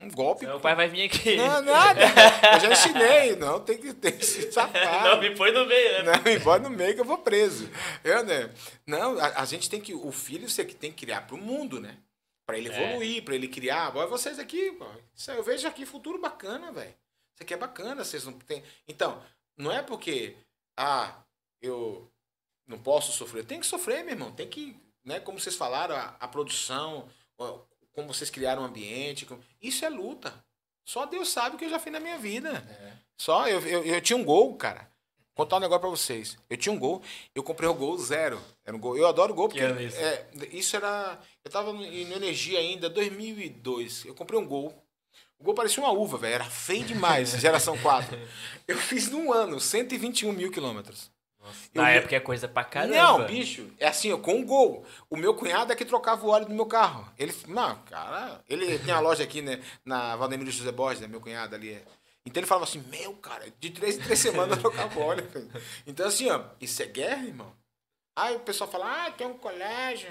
um 0.00 0.10
golpe. 0.10 0.46
Meu 0.46 0.60
pai 0.60 0.74
vai 0.74 0.88
vir 0.88 1.02
aqui. 1.02 1.36
Não, 1.36 1.60
nada. 1.62 2.00
Eu 2.54 2.60
já 2.60 2.72
ensinei. 2.72 3.36
Não, 3.36 3.60
tem 3.60 3.78
que 3.78 3.92
ter 3.92 4.14
esse 4.20 4.50
safado. 4.52 5.08
Não, 5.08 5.20
me 5.20 5.34
põe 5.34 5.50
no 5.52 5.66
meio, 5.66 6.04
né? 6.04 6.12
Não, 6.12 6.22
me 6.22 6.40
põe 6.40 6.58
no 6.60 6.70
meio 6.70 6.94
que 6.94 7.00
eu 7.00 7.04
vou 7.04 7.18
preso. 7.18 7.68
Eu, 8.04 8.24
né? 8.24 8.50
Não, 8.86 9.18
a, 9.18 9.42
a 9.42 9.44
gente 9.44 9.68
tem 9.68 9.80
que. 9.80 9.92
O 9.94 10.12
filho 10.12 10.48
você 10.48 10.64
que 10.64 10.74
tem 10.74 10.92
que 10.92 11.04
criar 11.04 11.22
para 11.26 11.34
o 11.34 11.38
mundo, 11.38 11.80
né? 11.80 11.98
Para 12.46 12.56
ele 12.56 12.68
É. 12.70 12.82
evoluir, 12.82 13.24
para 13.24 13.34
ele 13.34 13.48
criar. 13.48 13.94
Olha 13.96 14.06
vocês 14.06 14.38
aqui, 14.38 14.72
pô. 14.72 14.86
Eu 15.32 15.42
vejo 15.42 15.66
aqui 15.66 15.84
futuro 15.84 16.18
bacana, 16.20 16.70
velho. 16.72 16.94
Isso 17.34 17.42
aqui 17.42 17.54
é 17.54 17.56
bacana, 17.56 18.04
vocês 18.04 18.24
não 18.24 18.32
tem. 18.32 18.62
Então, 18.86 19.20
não 19.56 19.70
é 19.72 19.82
porque 19.82 20.36
ah, 20.78 21.12
eu 21.60 22.08
não 22.66 22.78
posso 22.78 23.12
sofrer. 23.12 23.44
Tem 23.44 23.60
que 23.60 23.66
sofrer, 23.66 24.04
meu 24.04 24.14
irmão. 24.14 24.32
Tem 24.32 24.48
que, 24.48 24.76
né, 25.08 25.18
como 25.20 25.40
vocês 25.40 25.56
falaram, 25.56 25.96
a, 25.96 26.14
a 26.20 26.28
produção, 26.28 27.08
como 27.92 28.06
vocês 28.12 28.30
criaram 28.30 28.62
o 28.62 28.66
ambiente, 28.66 29.26
como- 29.26 29.42
isso 29.60 29.84
é 29.84 29.88
luta. 29.88 30.32
Só 30.84 31.04
Deus 31.06 31.28
sabe 31.30 31.56
o 31.56 31.58
que 31.58 31.64
eu 31.64 31.70
já 31.70 31.78
fiz 31.78 31.92
na 31.92 32.00
minha 32.00 32.18
vida. 32.18 32.50
É. 32.80 32.92
Só 33.20 33.48
eu, 33.48 33.60
eu, 33.66 33.84
eu 33.84 34.00
tinha 34.00 34.16
um 34.16 34.24
gol, 34.24 34.54
cara. 34.56 34.88
Vou 35.36 35.44
contar 35.44 35.56
um 35.56 35.60
negócio 35.60 35.80
pra 35.80 35.90
vocês. 35.90 36.36
Eu 36.48 36.56
tinha 36.56 36.72
um 36.72 36.78
gol, 36.78 37.02
eu 37.34 37.42
comprei 37.42 37.68
o 37.68 37.74
gol 37.74 37.96
zero. 37.98 38.40
Era 38.64 38.76
um 38.76 38.80
gol. 38.80 38.96
Eu 38.96 39.06
adoro 39.06 39.34
gol 39.34 39.48
porque 39.48 39.60
Que 39.60 39.66
ano 39.66 39.80
isso? 39.80 39.96
é, 39.98 40.26
isso 40.50 40.76
era, 40.76 41.18
eu 41.44 41.50
tava 41.50 41.70
em 41.72 42.12
energia 42.12 42.58
ainda 42.58 42.88
2002. 42.90 44.04
Eu 44.04 44.14
comprei 44.14 44.38
um 44.38 44.46
gol. 44.46 44.74
O 45.38 45.44
gol 45.44 45.54
parecia 45.54 45.82
uma 45.82 45.92
uva, 45.92 46.16
velho. 46.18 46.34
Era 46.34 46.44
feio 46.50 46.84
demais, 46.84 47.30
geração 47.38 47.76
4. 47.78 48.18
Eu 48.66 48.76
fiz 48.78 49.08
num 49.08 49.32
ano 49.32 49.60
121 49.60 50.32
mil 50.32 50.50
quilômetros. 50.50 51.10
Eu 51.74 51.82
Na 51.82 51.90
ia- 51.92 51.96
época 51.98 52.16
é 52.16 52.20
coisa 52.20 52.46
pra 52.48 52.64
caramba. 52.64 52.96
Não, 52.96 53.26
bicho, 53.26 53.70
é 53.78 53.88
assim, 53.88 54.12
ó, 54.12 54.18
com 54.18 54.34
um 54.34 54.44
gol. 54.44 54.84
O 55.10 55.16
meu 55.16 55.34
cunhado 55.34 55.72
é 55.72 55.76
que 55.76 55.84
trocava 55.84 56.24
o 56.26 56.30
óleo 56.30 56.46
do 56.46 56.54
meu 56.54 56.66
carro. 56.66 57.08
Ele, 57.18 57.34
não, 57.46 57.76
cara, 57.82 58.40
ele 58.48 58.78
tem 58.78 58.92
uma 58.94 59.00
loja 59.00 59.22
aqui, 59.24 59.40
né, 59.42 59.62
na 59.84 60.16
Valdemiro 60.16 60.50
José 60.50 60.72
Borges, 60.72 61.00
né, 61.00 61.06
meu 61.08 61.20
cunhado 61.20 61.54
ali. 61.54 61.80
Então 62.26 62.40
ele 62.40 62.46
falava 62.46 62.64
assim, 62.64 62.80
meu, 62.88 63.14
cara, 63.14 63.46
de 63.58 63.70
três 63.70 63.96
em 63.96 64.00
três 64.00 64.18
semanas 64.18 64.56
eu 64.56 64.62
trocava 64.62 64.98
o 64.98 65.02
óleo. 65.02 65.26
Então 65.86 66.06
assim, 66.06 66.28
ó, 66.30 66.42
isso 66.60 66.82
é 66.82 66.86
guerra, 66.86 67.24
irmão. 67.24 67.52
Aí 68.14 68.36
o 68.36 68.40
pessoal 68.40 68.70
fala, 68.70 69.06
ah, 69.06 69.10
tem 69.12 69.26
um 69.26 69.38
colégio. 69.38 70.10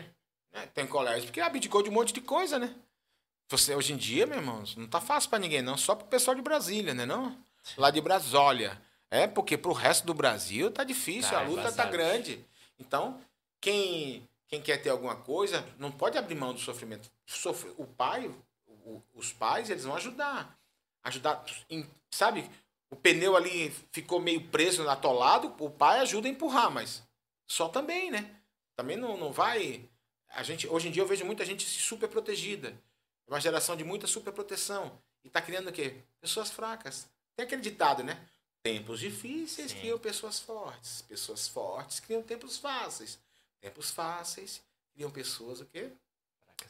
né, 0.53 0.67
Tem 0.73 0.87
colégio, 0.87 1.25
porque 1.27 1.41
abdicou 1.41 1.83
de 1.83 1.89
um 1.89 1.93
monte 1.93 2.13
de 2.13 2.21
coisa, 2.21 2.57
né? 2.57 2.73
Você, 3.49 3.75
hoje 3.75 3.93
em 3.93 3.97
dia, 3.97 4.25
meu 4.25 4.37
irmão, 4.39 4.63
não 4.75 4.87
tá 4.87 4.99
fácil 4.99 5.29
pra 5.29 5.39
ninguém, 5.39 5.61
não. 5.61 5.77
Só 5.77 5.93
pro 5.95 6.07
pessoal 6.07 6.35
de 6.35 6.41
Brasília, 6.41 6.93
né, 6.93 7.05
não? 7.05 7.37
Lá 7.77 7.91
de 7.91 8.01
Brasólia. 8.01 8.81
É, 9.09 9.25
porque 9.27 9.57
pro 9.57 9.71
resto 9.71 10.05
do 10.05 10.13
Brasil 10.13 10.69
tá 10.71 10.83
difícil, 10.83 11.31
Tá 11.31 11.39
a 11.39 11.43
luta 11.43 11.71
tá 11.71 11.85
grande. 11.85 12.45
Então, 12.79 13.21
quem, 13.61 14.27
quem 14.47 14.61
quer 14.61 14.77
ter 14.81 14.89
alguma 14.89 15.15
coisa, 15.15 15.65
não 15.79 15.91
pode 15.91 16.17
abrir 16.17 16.35
mão 16.35 16.53
do 16.53 16.59
sofrimento. 16.59 17.09
Sofre- 17.25 17.73
o 17.77 17.85
pai, 17.85 18.29
o- 18.67 19.01
os 19.15 19.31
pais, 19.33 19.69
eles 19.69 19.83
vão 19.85 19.95
ajudar. 19.95 20.57
Ajudar, 21.03 21.43
em- 21.69 21.89
sabe? 22.11 22.49
O 22.89 22.95
pneu 22.95 23.35
ali 23.35 23.69
ficou 23.91 24.19
meio 24.19 24.45
preso, 24.47 24.87
atolado, 24.89 25.53
o 25.59 25.69
pai 25.69 25.99
ajuda 25.99 26.27
a 26.27 26.31
empurrar, 26.31 26.69
mas 26.71 27.01
só 27.47 27.67
também, 27.69 28.11
né? 28.11 28.35
Também 28.75 28.97
não, 28.97 29.17
não 29.17 29.31
vai... 29.31 29.83
A 30.29 30.43
gente, 30.43 30.67
hoje 30.67 30.89
em 30.89 30.91
dia 30.91 31.01
eu 31.01 31.07
vejo 31.07 31.25
muita 31.25 31.45
gente 31.45 31.65
super 31.65 32.07
protegida. 32.09 32.77
Uma 33.27 33.39
geração 33.39 33.75
de 33.75 33.83
muita 33.83 34.05
super 34.07 34.31
proteção. 34.33 34.97
E 35.23 35.29
tá 35.29 35.41
criando 35.41 35.69
o 35.69 35.71
quê? 35.73 35.95
Pessoas 36.21 36.49
fracas. 36.51 37.09
Tem 37.35 37.45
aquele 37.45 37.61
ditado, 37.61 38.03
né? 38.03 38.19
Tempos 38.73 38.99
difíceis 38.99 39.71
Sim. 39.71 39.77
criam 39.79 39.97
pessoas 39.99 40.39
fortes. 40.39 41.01
Pessoas 41.03 41.47
fortes 41.47 41.99
criam 41.99 42.21
tempos 42.21 42.57
fáceis. 42.57 43.17
Tempos 43.61 43.91
fáceis 43.91 44.61
criam 44.93 45.09
pessoas 45.09 45.61
o 45.61 45.65
quê? 45.65 45.89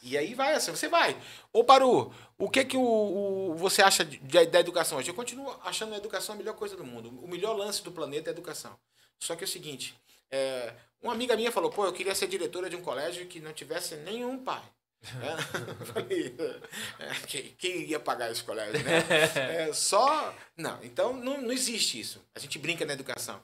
E 0.02 0.16
aí 0.18 0.34
vai 0.34 0.52
assim, 0.54 0.70
você 0.70 0.86
vai. 0.88 1.20
Ô 1.52 1.64
Paru, 1.64 2.12
o 2.36 2.48
que 2.50 2.64
que 2.64 2.76
o, 2.76 2.80
o- 2.82 3.54
você 3.56 3.82
acha 3.82 4.04
de- 4.04 4.18
de- 4.18 4.46
da 4.46 4.60
educação 4.60 4.98
hoje? 4.98 5.10
Eu 5.10 5.14
continuo 5.14 5.50
achando 5.64 5.94
a 5.94 5.96
educação 5.96 6.34
a 6.34 6.38
melhor 6.38 6.54
coisa 6.54 6.76
do 6.76 6.84
mundo. 6.84 7.08
O 7.22 7.26
melhor 7.26 7.54
lance 7.56 7.82
do 7.82 7.90
planeta 7.90 8.28
é 8.28 8.30
a 8.30 8.34
educação. 8.34 8.78
Só 9.18 9.34
que 9.34 9.42
é 9.44 9.46
o 9.46 9.48
seguinte, 9.48 9.94
é, 10.30 10.74
uma 11.02 11.12
amiga 11.14 11.34
minha 11.36 11.50
falou, 11.50 11.70
pô, 11.70 11.84
eu 11.86 11.92
queria 11.92 12.14
ser 12.14 12.28
diretora 12.28 12.68
de 12.68 12.76
um 12.76 12.82
colégio 12.82 13.26
que 13.26 13.40
não 13.40 13.52
tivesse 13.52 13.96
nenhum 13.96 14.38
pai. 14.44 14.62
É, 15.02 15.84
falei, 15.84 16.36
quem, 17.26 17.42
quem 17.56 17.82
iria 17.82 18.00
pagar 18.00 18.30
esse 18.30 18.42
colégio, 18.42 18.82
né? 18.82 19.04
É, 19.68 19.72
só. 19.72 20.34
Não, 20.56 20.82
então 20.82 21.12
não, 21.12 21.40
não 21.40 21.52
existe 21.52 22.00
isso. 22.00 22.24
A 22.34 22.38
gente 22.38 22.58
brinca 22.58 22.84
na 22.84 22.92
educação. 22.92 23.42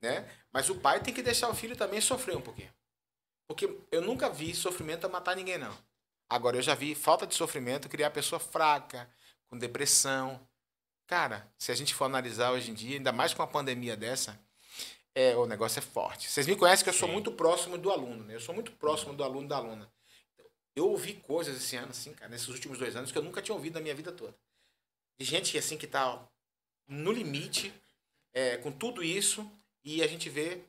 Né? 0.00 0.28
Mas 0.52 0.68
o 0.70 0.76
pai 0.76 1.00
tem 1.00 1.12
que 1.12 1.22
deixar 1.22 1.48
o 1.48 1.54
filho 1.54 1.76
também 1.76 2.00
sofrer 2.00 2.36
um 2.36 2.40
pouquinho. 2.40 2.72
Porque 3.46 3.68
eu 3.90 4.00
nunca 4.00 4.30
vi 4.30 4.54
sofrimento 4.54 5.04
a 5.04 5.08
matar 5.08 5.36
ninguém, 5.36 5.58
não. 5.58 5.76
Agora, 6.28 6.56
eu 6.56 6.62
já 6.62 6.74
vi 6.74 6.94
falta 6.94 7.26
de 7.26 7.34
sofrimento 7.34 7.88
criar 7.88 8.10
pessoa 8.10 8.40
fraca, 8.40 9.08
com 9.48 9.58
depressão. 9.58 10.40
Cara, 11.06 11.46
se 11.58 11.70
a 11.70 11.74
gente 11.74 11.94
for 11.94 12.04
analisar 12.04 12.52
hoje 12.52 12.70
em 12.70 12.74
dia, 12.74 12.96
ainda 12.96 13.12
mais 13.12 13.34
com 13.34 13.42
uma 13.42 13.48
pandemia 13.48 13.96
dessa, 13.96 14.38
é, 15.14 15.36
o 15.36 15.46
negócio 15.46 15.78
é 15.78 15.82
forte. 15.82 16.30
Vocês 16.30 16.46
me 16.46 16.56
conhecem 16.56 16.82
que 16.82 16.90
eu 16.90 16.94
sou 16.94 17.08
Sim. 17.08 17.12
muito 17.12 17.30
próximo 17.30 17.76
do 17.76 17.90
aluno, 17.90 18.24
né? 18.24 18.34
Eu 18.34 18.40
sou 18.40 18.54
muito 18.54 18.72
próximo 18.72 19.14
do 19.14 19.22
aluno 19.22 19.46
da 19.46 19.56
aluna. 19.56 19.88
Eu 20.76 20.88
ouvi 20.88 21.14
coisas 21.14 21.56
esse 21.56 21.76
ano, 21.76 21.90
assim, 21.90 22.12
cara, 22.14 22.30
nesses 22.30 22.48
últimos 22.48 22.78
dois 22.78 22.96
anos, 22.96 23.12
que 23.12 23.18
eu 23.18 23.22
nunca 23.22 23.40
tinha 23.40 23.54
ouvido 23.54 23.74
na 23.74 23.80
minha 23.80 23.94
vida 23.94 24.10
toda. 24.10 24.34
De 25.18 25.24
gente, 25.24 25.56
assim, 25.56 25.78
que 25.78 25.86
tá 25.86 26.26
no 26.88 27.12
limite, 27.12 27.72
é, 28.32 28.56
com 28.56 28.72
tudo 28.72 29.02
isso, 29.02 29.48
e 29.84 30.02
a 30.02 30.06
gente 30.06 30.28
vê 30.28 30.64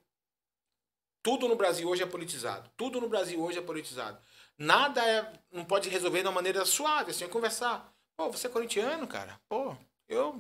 tudo 1.24 1.48
no 1.48 1.56
Brasil 1.56 1.90
hoje 1.90 2.04
é 2.04 2.06
politizado. 2.06 2.70
Tudo 2.78 3.02
no 3.02 3.10
Brasil 3.10 3.42
hoje 3.42 3.58
é 3.58 3.62
politizado. 3.62 4.22
Nada 4.58 5.04
é, 5.04 5.34
não 5.52 5.66
pode 5.66 5.90
resolver 5.90 6.22
de 6.22 6.28
uma 6.28 6.32
maneira 6.32 6.64
suave, 6.66 7.10
assim, 7.12 7.24
é 7.24 7.28
conversar. 7.28 7.92
Pô, 8.16 8.32
você 8.32 8.46
é 8.46 8.50
corintiano, 8.50 9.08
cara? 9.08 9.40
Pô, 9.50 9.76
eu. 10.08 10.40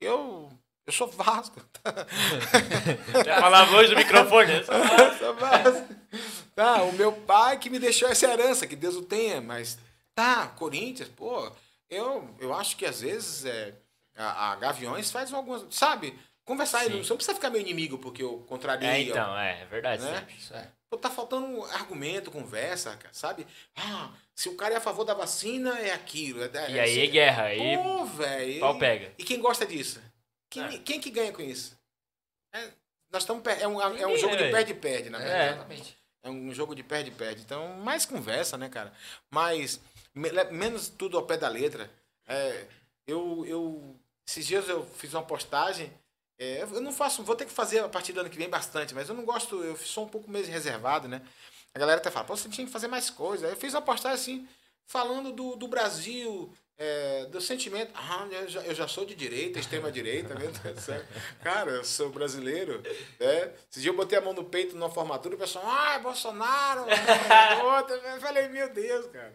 Eu. 0.00 0.50
Eu 0.86 0.92
sou 0.92 1.08
Vasco. 1.08 1.60
Já 3.24 3.40
falava 3.40 3.76
hoje 3.76 3.90
no 3.90 3.96
microfone. 3.96 4.52
né? 4.52 4.62
Sou 5.18 5.34
Vasco. 5.34 5.94
Tá, 6.54 6.82
o 6.84 6.92
meu 6.92 7.12
pai 7.12 7.58
que 7.58 7.68
me 7.68 7.78
deixou 7.78 8.08
essa 8.08 8.26
herança, 8.26 8.66
que 8.66 8.76
Deus 8.76 8.94
o 8.94 9.02
tenha, 9.02 9.40
mas. 9.40 9.78
Tá, 10.14 10.46
Corinthians, 10.56 11.08
pô, 11.08 11.52
eu, 11.90 12.34
eu 12.38 12.54
acho 12.54 12.76
que 12.76 12.86
às 12.86 13.00
vezes 13.02 13.44
é, 13.44 13.74
a, 14.16 14.52
a 14.52 14.56
Gaviões 14.56 15.10
faz 15.10 15.32
algumas. 15.32 15.66
Sabe? 15.74 16.18
Conversar, 16.44 16.84
Sim. 16.84 17.02
você 17.02 17.10
não 17.10 17.16
precisa 17.16 17.34
ficar 17.34 17.50
meu 17.50 17.60
inimigo 17.60 17.98
porque 17.98 18.22
eu 18.22 18.38
contrariei. 18.48 18.88
É, 18.88 19.00
então, 19.00 19.36
é, 19.36 19.62
é 19.62 19.64
verdade. 19.66 20.02
Né? 20.02 20.18
sempre. 20.20 20.36
Isso 20.36 20.54
é. 20.54 20.68
Pô, 20.88 20.96
tá 20.96 21.10
faltando 21.10 21.64
argumento, 21.64 22.30
conversa, 22.30 22.90
cara, 22.96 23.12
sabe? 23.12 23.44
Ah, 23.74 24.10
se 24.34 24.48
o 24.48 24.54
cara 24.54 24.74
é 24.74 24.76
a 24.76 24.80
favor 24.80 25.04
da 25.04 25.14
vacina, 25.14 25.76
é 25.80 25.92
aquilo. 25.92 26.44
É, 26.44 26.70
E 26.70 26.78
aí 26.78 27.00
é 27.00 27.06
guerra, 27.08 27.42
aí 27.46 27.76
Pô, 27.76 28.04
velho. 28.04 28.60
pau 28.60 28.78
pega. 28.78 29.12
E 29.18 29.24
quem 29.24 29.40
gosta 29.40 29.66
disso? 29.66 30.00
Quem, 30.50 30.62
É. 30.64 30.78
quem 30.78 31.00
que 31.00 31.10
ganha 31.10 31.32
com 31.32 31.42
isso? 31.42 31.76
É, 32.52 32.70
nós 33.10 33.22
estamos 33.22 33.42
per- 33.42 33.60
é 33.60 33.66
um, 33.68 33.80
é 33.80 34.06
um 34.06 34.16
jogo 34.16 34.36
de 34.36 34.50
perde-perde, 34.50 35.10
na 35.10 35.18
É. 35.18 35.22
verdade. 35.22 35.54
Exatamente. 35.54 35.96
É 36.22 36.30
um 36.30 36.52
jogo 36.54 36.74
de 36.74 36.82
perde-perde. 36.82 37.42
Então, 37.42 37.74
mais 37.78 38.04
conversa, 38.04 38.56
né, 38.56 38.68
cara? 38.68 38.92
Mais, 39.30 39.80
menos 40.14 40.88
tudo 40.88 41.16
ao 41.16 41.24
pé 41.24 41.36
da 41.36 41.48
letra. 41.48 41.90
É, 42.26 42.66
eu, 43.06 43.44
eu, 43.46 43.96
esses 44.26 44.44
dias 44.46 44.68
eu 44.68 44.84
fiz 44.84 45.12
uma 45.14 45.22
postagem. 45.22 45.92
é, 46.38 46.62
eu 46.62 46.80
não 46.80 46.92
faço, 46.92 47.22
vou 47.22 47.34
ter 47.36 47.46
que 47.46 47.52
fazer 47.52 47.78
a 47.78 47.88
partir 47.88 48.12
do 48.12 48.20
ano 48.20 48.28
que 48.28 48.36
vem 48.36 48.48
bastante, 48.50 48.92
mas 48.94 49.08
eu 49.08 49.14
não 49.14 49.24
gosto, 49.24 49.62
eu 49.64 49.74
sou 49.76 50.04
um 50.04 50.08
pouco 50.08 50.30
meio 50.30 50.44
reservado, 50.46 51.08
né? 51.08 51.22
A 51.74 51.78
galera 51.78 51.98
até 52.00 52.10
fala, 52.10 52.26
pô, 52.26 52.36
você 52.36 52.48
tinha 52.48 52.66
que 52.66 52.72
fazer 52.72 52.88
mais 52.88 53.08
coisa. 53.08 53.46
Eu 53.46 53.56
fiz 53.56 53.72
uma 53.72 53.80
postagem 53.82 54.18
assim, 54.20 54.48
falando 54.86 55.32
do, 55.32 55.56
do 55.56 55.66
Brasil, 55.68 56.52
é, 56.78 57.24
do 57.26 57.40
sentimento. 57.40 57.90
Ah, 57.94 58.26
eu 58.30 58.48
já, 58.48 58.60
eu 58.62 58.74
já 58.74 58.86
sou 58.86 59.04
de 59.04 59.14
direita, 59.14 59.58
extrema 59.58 59.90
direita, 59.90 60.34
meu 60.34 60.50
Deus 60.50 60.74
do 60.74 60.80
céu. 60.80 61.02
Cara, 61.42 61.70
eu 61.70 61.84
sou 61.84 62.10
brasileiro. 62.10 62.82
Né? 63.18 63.52
Esse 63.70 63.80
dia 63.80 63.90
eu 63.90 63.96
botei 63.96 64.18
a 64.18 64.20
mão 64.20 64.32
no 64.32 64.44
peito 64.44 64.76
numa 64.76 64.90
formatura 64.90 65.34
e 65.34 65.36
o 65.36 65.40
pessoal, 65.40 65.64
ah, 65.66 65.98
Bolsonaro. 65.98 66.84
é. 66.88 68.16
Eu 68.16 68.20
falei, 68.20 68.48
meu 68.48 68.68
Deus, 68.72 69.06
cara. 69.06 69.32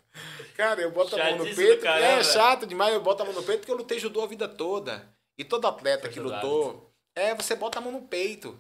Cara, 0.56 0.82
eu 0.82 0.92
boto 0.92 1.16
a 1.16 1.24
mão 1.24 1.38
no 1.38 1.56
peito. 1.56 1.84
caramba. 1.84 2.06
É 2.06 2.24
chato 2.24 2.66
demais, 2.66 2.94
eu 2.94 3.02
boto 3.02 3.24
a 3.24 3.26
mão 3.26 3.34
no 3.34 3.44
peito 3.44 3.60
porque 3.60 3.72
eu 3.72 3.78
lutei 3.78 4.00
judô 4.00 4.22
a 4.22 4.28
vida 4.28 4.48
toda. 4.48 5.08
E 5.38 5.44
todo 5.44 5.68
atleta 5.68 6.08
que 6.10 6.20
lutou, 6.20 6.92
é, 7.16 7.34
você 7.34 7.56
bota 7.56 7.80
a 7.80 7.82
mão 7.82 7.92
no 7.92 8.02
peito. 8.04 8.60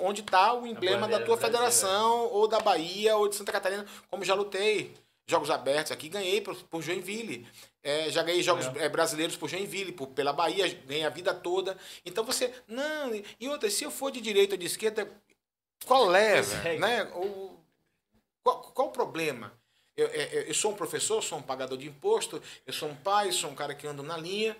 Onde 0.00 0.22
está 0.22 0.52
o 0.54 0.66
emblema 0.66 1.06
da 1.06 1.20
tua 1.20 1.36
federação, 1.36 2.26
ou 2.32 2.48
da 2.48 2.58
Bahia, 2.58 3.16
ou 3.16 3.28
de 3.28 3.36
Santa 3.36 3.52
Catarina, 3.52 3.86
como 4.10 4.24
já 4.24 4.34
lutei. 4.34 4.92
Jogos 5.28 5.50
abertos 5.50 5.92
aqui, 5.92 6.08
ganhei 6.08 6.40
por, 6.40 6.56
por 6.64 6.82
Joinville. 6.82 7.46
É, 7.82 8.10
já 8.10 8.22
ganhei 8.22 8.42
jogos 8.42 8.66
é, 8.76 8.88
brasileiros 8.88 9.36
por 9.36 9.48
Joinville, 9.48 9.92
por, 9.92 10.08
pela 10.08 10.32
Bahia, 10.32 10.68
ganhei 10.86 11.04
a 11.04 11.10
vida 11.10 11.32
toda. 11.32 11.76
Então 12.04 12.24
você. 12.24 12.52
Não, 12.66 13.14
e- 13.14 13.48
outra, 13.48 13.70
se 13.70 13.84
eu 13.84 13.90
for 13.90 14.10
de 14.10 14.20
direita 14.20 14.54
ou 14.54 14.58
de 14.58 14.66
esquerda, 14.66 15.10
qual 15.86 16.14
é, 16.14 16.38
é. 16.38 16.42
velho? 16.42 16.80
Né? 16.80 17.04
O, 17.14 17.58
qual, 18.42 18.62
qual 18.72 18.88
o 18.88 18.92
problema? 18.92 19.52
Eu, 19.96 20.06
eu, 20.08 20.42
eu 20.42 20.54
sou 20.54 20.72
um 20.72 20.76
professor, 20.76 21.22
sou 21.22 21.38
um 21.38 21.42
pagador 21.42 21.76
de 21.76 21.88
imposto, 21.88 22.42
eu 22.66 22.72
sou 22.72 22.88
um 22.88 22.96
pai, 22.96 23.32
sou 23.32 23.50
um 23.50 23.54
cara 23.54 23.74
que 23.74 23.86
anda 23.86 24.02
na 24.02 24.16
linha, 24.16 24.56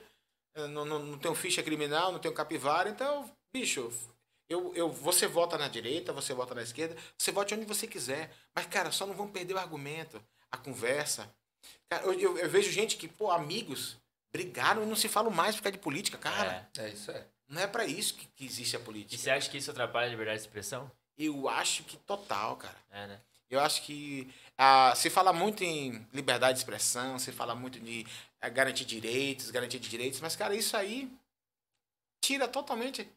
não, 0.55 0.85
não, 0.85 0.99
não 0.99 1.19
tenho 1.19 1.35
ficha 1.35 1.63
criminal, 1.63 2.11
não 2.11 2.19
tenho 2.19 2.35
capivara, 2.35 2.89
então, 2.89 3.31
bicho, 3.53 3.93
eu, 4.49 4.75
eu, 4.75 4.91
você 4.91 5.27
vota 5.27 5.59
na 5.59 5.69
direita, 5.69 6.13
você 6.13 6.33
vota 6.33 6.55
na 6.55 6.63
esquerda, 6.63 6.97
você 7.17 7.31
vote 7.31 7.55
onde 7.55 7.67
você 7.67 7.87
quiser. 7.87 8.33
Mas, 8.55 8.67
cara, 8.67 8.91
só 8.91 9.07
não 9.07 9.15
vamos 9.15 9.33
perder 9.33 9.55
o 9.55 9.59
argumento, 9.59 10.21
a 10.51 10.57
conversa. 10.57 11.33
Cara, 11.90 12.05
eu, 12.05 12.12
eu, 12.14 12.38
eu 12.38 12.51
vejo 12.51 12.70
gente 12.70 12.96
que, 12.96 13.09
pô, 13.09 13.31
amigos 13.31 13.96
brigaram 14.33 14.83
e 14.83 14.87
não 14.87 14.96
se 14.96 15.09
falam 15.09 15.31
mais 15.31 15.57
por 15.57 15.62
causa 15.62 15.77
de 15.77 15.83
política, 15.83 16.18
cara. 16.18 16.68
É, 16.77 16.88
isso 16.88 17.11
é. 17.11 17.27
Não 17.48 17.62
é 17.62 17.66
para 17.66 17.85
isso 17.87 18.14
que, 18.14 18.27
que, 18.37 18.44
existe 18.44 18.77
a 18.77 18.81
política. 18.81 19.14
E 19.14 19.18
você 19.18 19.31
acha 19.31 19.48
que 19.48 19.57
isso 19.57 19.70
atrapalha 19.70 20.07
a 20.07 20.11
liberdade 20.11 20.38
de 20.38 20.46
expressão? 20.46 20.90
Eu 21.16 21.48
acho 21.48 21.83
que 21.85 21.96
total, 21.96 22.57
cara. 22.57 22.77
É, 22.90 23.07
né? 23.07 23.20
Eu 23.51 23.61
acho 23.61 23.83
que 23.83 24.29
ah, 24.59 24.92
se 24.94 25.09
fala 25.09 25.33
muito 25.33 25.64
em 25.64 26.07
liberdade 26.12 26.55
de 26.55 26.59
expressão, 26.59 27.18
se 27.18 27.33
fala 27.33 27.55
muito 27.55 27.81
de 27.81 28.07
ah, 28.40 28.48
garantir 28.51 28.85
direitos, 28.85 29.51
garantia 29.51 29.81
de 29.81 29.88
direitos, 29.88 30.20
mas, 30.20 30.37
cara, 30.37 30.55
isso 30.55 30.77
aí 30.77 31.11
tira 32.20 32.46
totalmente. 32.46 33.11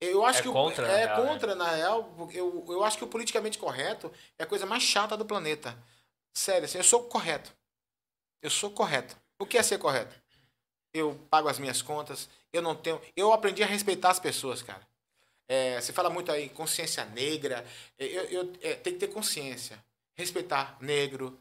Eu 0.00 0.24
acho 0.24 0.40
é 0.40 0.42
que 0.42 0.48
contra, 0.48 0.86
o, 0.86 0.90
é 0.90 1.06
real, 1.06 1.26
contra, 1.26 1.54
né? 1.54 1.64
na 1.64 1.70
real. 1.72 2.30
Eu, 2.32 2.64
eu 2.68 2.84
acho 2.84 2.98
que 2.98 3.04
o 3.04 3.08
politicamente 3.08 3.58
correto 3.58 4.12
é 4.38 4.44
a 4.44 4.46
coisa 4.46 4.64
mais 4.64 4.84
chata 4.84 5.16
do 5.16 5.24
planeta. 5.24 5.76
Sério, 6.32 6.64
assim, 6.64 6.78
eu 6.78 6.84
sou 6.84 7.04
correto. 7.04 7.52
Eu 8.42 8.50
sou 8.50 8.70
correto. 8.70 9.16
O 9.38 9.46
que 9.46 9.56
é 9.56 9.62
ser 9.62 9.78
correto? 9.78 10.14
Eu 10.92 11.18
pago 11.30 11.48
as 11.48 11.58
minhas 11.58 11.80
contas, 11.80 12.28
eu 12.52 12.60
não 12.60 12.74
tenho. 12.74 13.00
Eu 13.16 13.32
aprendi 13.32 13.62
a 13.62 13.66
respeitar 13.66 14.10
as 14.10 14.20
pessoas, 14.20 14.60
cara. 14.60 14.86
É, 15.48 15.80
você 15.80 15.92
fala 15.92 16.10
muito 16.10 16.30
aí, 16.30 16.48
consciência 16.48 17.04
negra. 17.06 17.64
Eu, 17.98 18.24
eu 18.24 18.52
é, 18.60 18.74
tem 18.74 18.92
que 18.92 18.98
ter 18.98 19.08
consciência. 19.08 19.82
Respeitar 20.14 20.76
negro, 20.80 21.38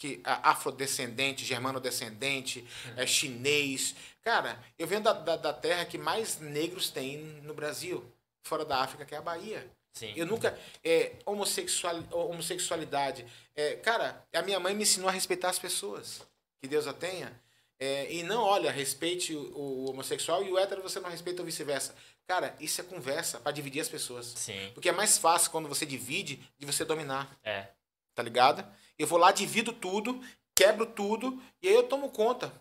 que 0.00 0.20
afrodescendente, 0.24 1.44
germanodescendente, 1.44 2.66
é 2.96 3.06
chinês. 3.06 3.94
Cara, 4.22 4.58
eu 4.78 4.86
venho 4.86 5.02
da, 5.02 5.12
da, 5.12 5.36
da, 5.36 5.52
terra 5.52 5.84
que 5.84 5.98
mais 5.98 6.38
negros 6.38 6.90
tem 6.90 7.18
no 7.42 7.52
Brasil, 7.52 8.02
fora 8.42 8.64
da 8.64 8.82
África, 8.82 9.04
que 9.04 9.14
é 9.14 9.18
a 9.18 9.22
Bahia. 9.22 9.70
Sim. 9.92 10.12
Eu 10.16 10.26
nunca. 10.26 10.58
É, 10.82 11.16
homossexual, 11.26 12.02
homossexualidade. 12.10 13.26
É, 13.54 13.76
cara, 13.76 14.24
a 14.32 14.42
minha 14.42 14.60
mãe 14.60 14.74
me 14.74 14.82
ensinou 14.82 15.08
a 15.08 15.12
respeitar 15.12 15.50
as 15.50 15.58
pessoas. 15.58 16.22
Que 16.60 16.68
Deus 16.68 16.86
a 16.86 16.92
tenha. 16.92 17.32
É, 17.78 18.12
e 18.12 18.22
não, 18.22 18.42
olha, 18.42 18.70
respeite 18.70 19.34
o, 19.34 19.40
o, 19.56 19.90
homossexual 19.90 20.44
e 20.44 20.52
o 20.52 20.58
hétero 20.58 20.82
você 20.82 21.00
não 21.00 21.08
respeita 21.08 21.40
ou 21.40 21.46
vice-versa. 21.46 21.94
Cara, 22.26 22.54
isso 22.60 22.80
é 22.80 22.84
conversa 22.84 23.40
para 23.40 23.52
dividir 23.52 23.80
as 23.80 23.88
pessoas. 23.88 24.26
Sim. 24.26 24.70
Porque 24.74 24.90
é 24.90 24.92
mais 24.92 25.16
fácil 25.16 25.50
quando 25.50 25.68
você 25.68 25.86
divide 25.86 26.38
de 26.58 26.66
você 26.66 26.84
dominar. 26.84 27.34
É. 27.42 27.68
Tá 28.14 28.22
ligado? 28.22 28.66
Eu 28.98 29.06
vou 29.06 29.18
lá, 29.18 29.32
divido 29.32 29.72
tudo, 29.72 30.20
quebro 30.54 30.84
tudo 30.84 31.42
e 31.62 31.68
aí 31.68 31.74
eu 31.74 31.84
tomo 31.84 32.10
conta. 32.10 32.52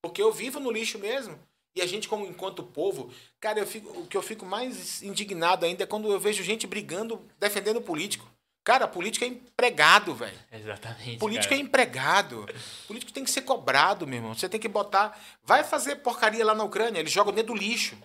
Porque 0.00 0.22
eu 0.22 0.32
vivo 0.32 0.58
no 0.58 0.70
lixo 0.70 0.98
mesmo. 0.98 1.38
E 1.74 1.80
a 1.80 1.86
gente, 1.86 2.08
como 2.08 2.26
enquanto 2.26 2.62
povo, 2.62 3.10
cara, 3.40 3.58
eu 3.58 3.66
fico, 3.66 4.00
o 4.00 4.06
que 4.06 4.16
eu 4.16 4.22
fico 4.22 4.44
mais 4.44 5.02
indignado 5.02 5.64
ainda 5.64 5.84
é 5.84 5.86
quando 5.86 6.12
eu 6.12 6.20
vejo 6.20 6.42
gente 6.42 6.66
brigando, 6.66 7.24
defendendo 7.38 7.80
político. 7.80 8.30
Cara, 8.64 8.86
político 8.86 9.24
é 9.24 9.28
empregado, 9.28 10.14
velho. 10.14 10.38
Exatamente. 10.52 11.18
Político 11.18 11.48
cara. 11.48 11.60
é 11.60 11.64
empregado. 11.64 12.46
Político 12.86 13.12
tem 13.12 13.24
que 13.24 13.30
ser 13.30 13.42
cobrado, 13.42 14.06
meu 14.06 14.18
irmão. 14.18 14.34
Você 14.34 14.48
tem 14.48 14.60
que 14.60 14.68
botar. 14.68 15.18
Vai 15.42 15.64
fazer 15.64 15.96
porcaria 15.96 16.44
lá 16.44 16.54
na 16.54 16.62
Ucrânia, 16.62 17.00
eles 17.00 17.10
jogam 17.10 17.32
dentro 17.32 17.54
do 17.54 17.58
lixo. 17.58 17.96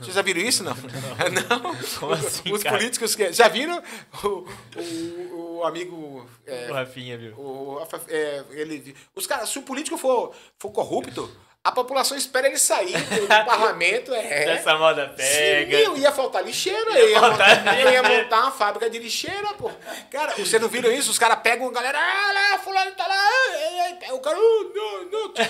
Vocês 0.00 0.14
já 0.14 0.22
viram 0.22 0.40
isso, 0.40 0.62
não? 0.62 0.74
não? 1.50 1.76
Como 1.98 2.12
assim, 2.12 2.52
Os 2.52 2.62
cara? 2.62 2.76
políticos 2.76 3.14
que. 3.14 3.32
Já 3.32 3.48
viram 3.48 3.82
o, 4.22 4.28
o, 4.76 5.56
o 5.58 5.64
amigo. 5.64 6.28
É, 6.44 6.70
O 6.70 6.74
Rafinha, 6.74 7.16
viu? 7.16 7.34
o, 7.38 7.78
é, 8.08 8.44
ele, 8.50 8.94
os 9.14 9.26
caras, 9.26 9.48
se 9.48 9.58
o 9.58 9.62
político 9.62 9.96
for, 9.96 10.34
for 10.58 10.70
corrupto, 10.70 11.30
a 11.66 11.72
população 11.72 12.16
espera 12.16 12.46
ele 12.46 12.58
sair 12.58 12.92
do, 12.92 13.26
parlamento. 13.44 14.14
É. 14.14 14.50
Essa 14.50 14.78
moda 14.78 15.08
pega. 15.08 15.76
Sim, 15.76 15.96
ia 15.96 16.12
faltar 16.12 16.44
lixeira. 16.44 16.92
Ia 16.92 17.08
ia, 17.08 17.20
faltar 17.20 17.56
montar, 17.56 17.92
ia 17.92 18.02
montar 18.04 18.40
uma 18.42 18.52
fábrica 18.52 18.88
de 18.88 19.00
lixeira, 19.00 19.52
pô. 19.54 19.68
Cara, 20.08 20.36
vocês 20.36 20.62
não 20.62 20.68
viram 20.68 20.92
isso? 20.92 21.10
Os 21.10 21.18
caras 21.18 21.40
pegam 21.42 21.68
a 21.68 21.72
galera, 21.72 21.98
ah, 21.98 22.32
lá, 22.32 22.58
fulano 22.60 22.92
tá 22.92 23.04
lá. 23.08 24.12
O 24.12 24.20
cara, 24.20 24.38
oh, 24.38 24.72
não, 24.72 25.10
não, 25.10 25.32
te. 25.32 25.42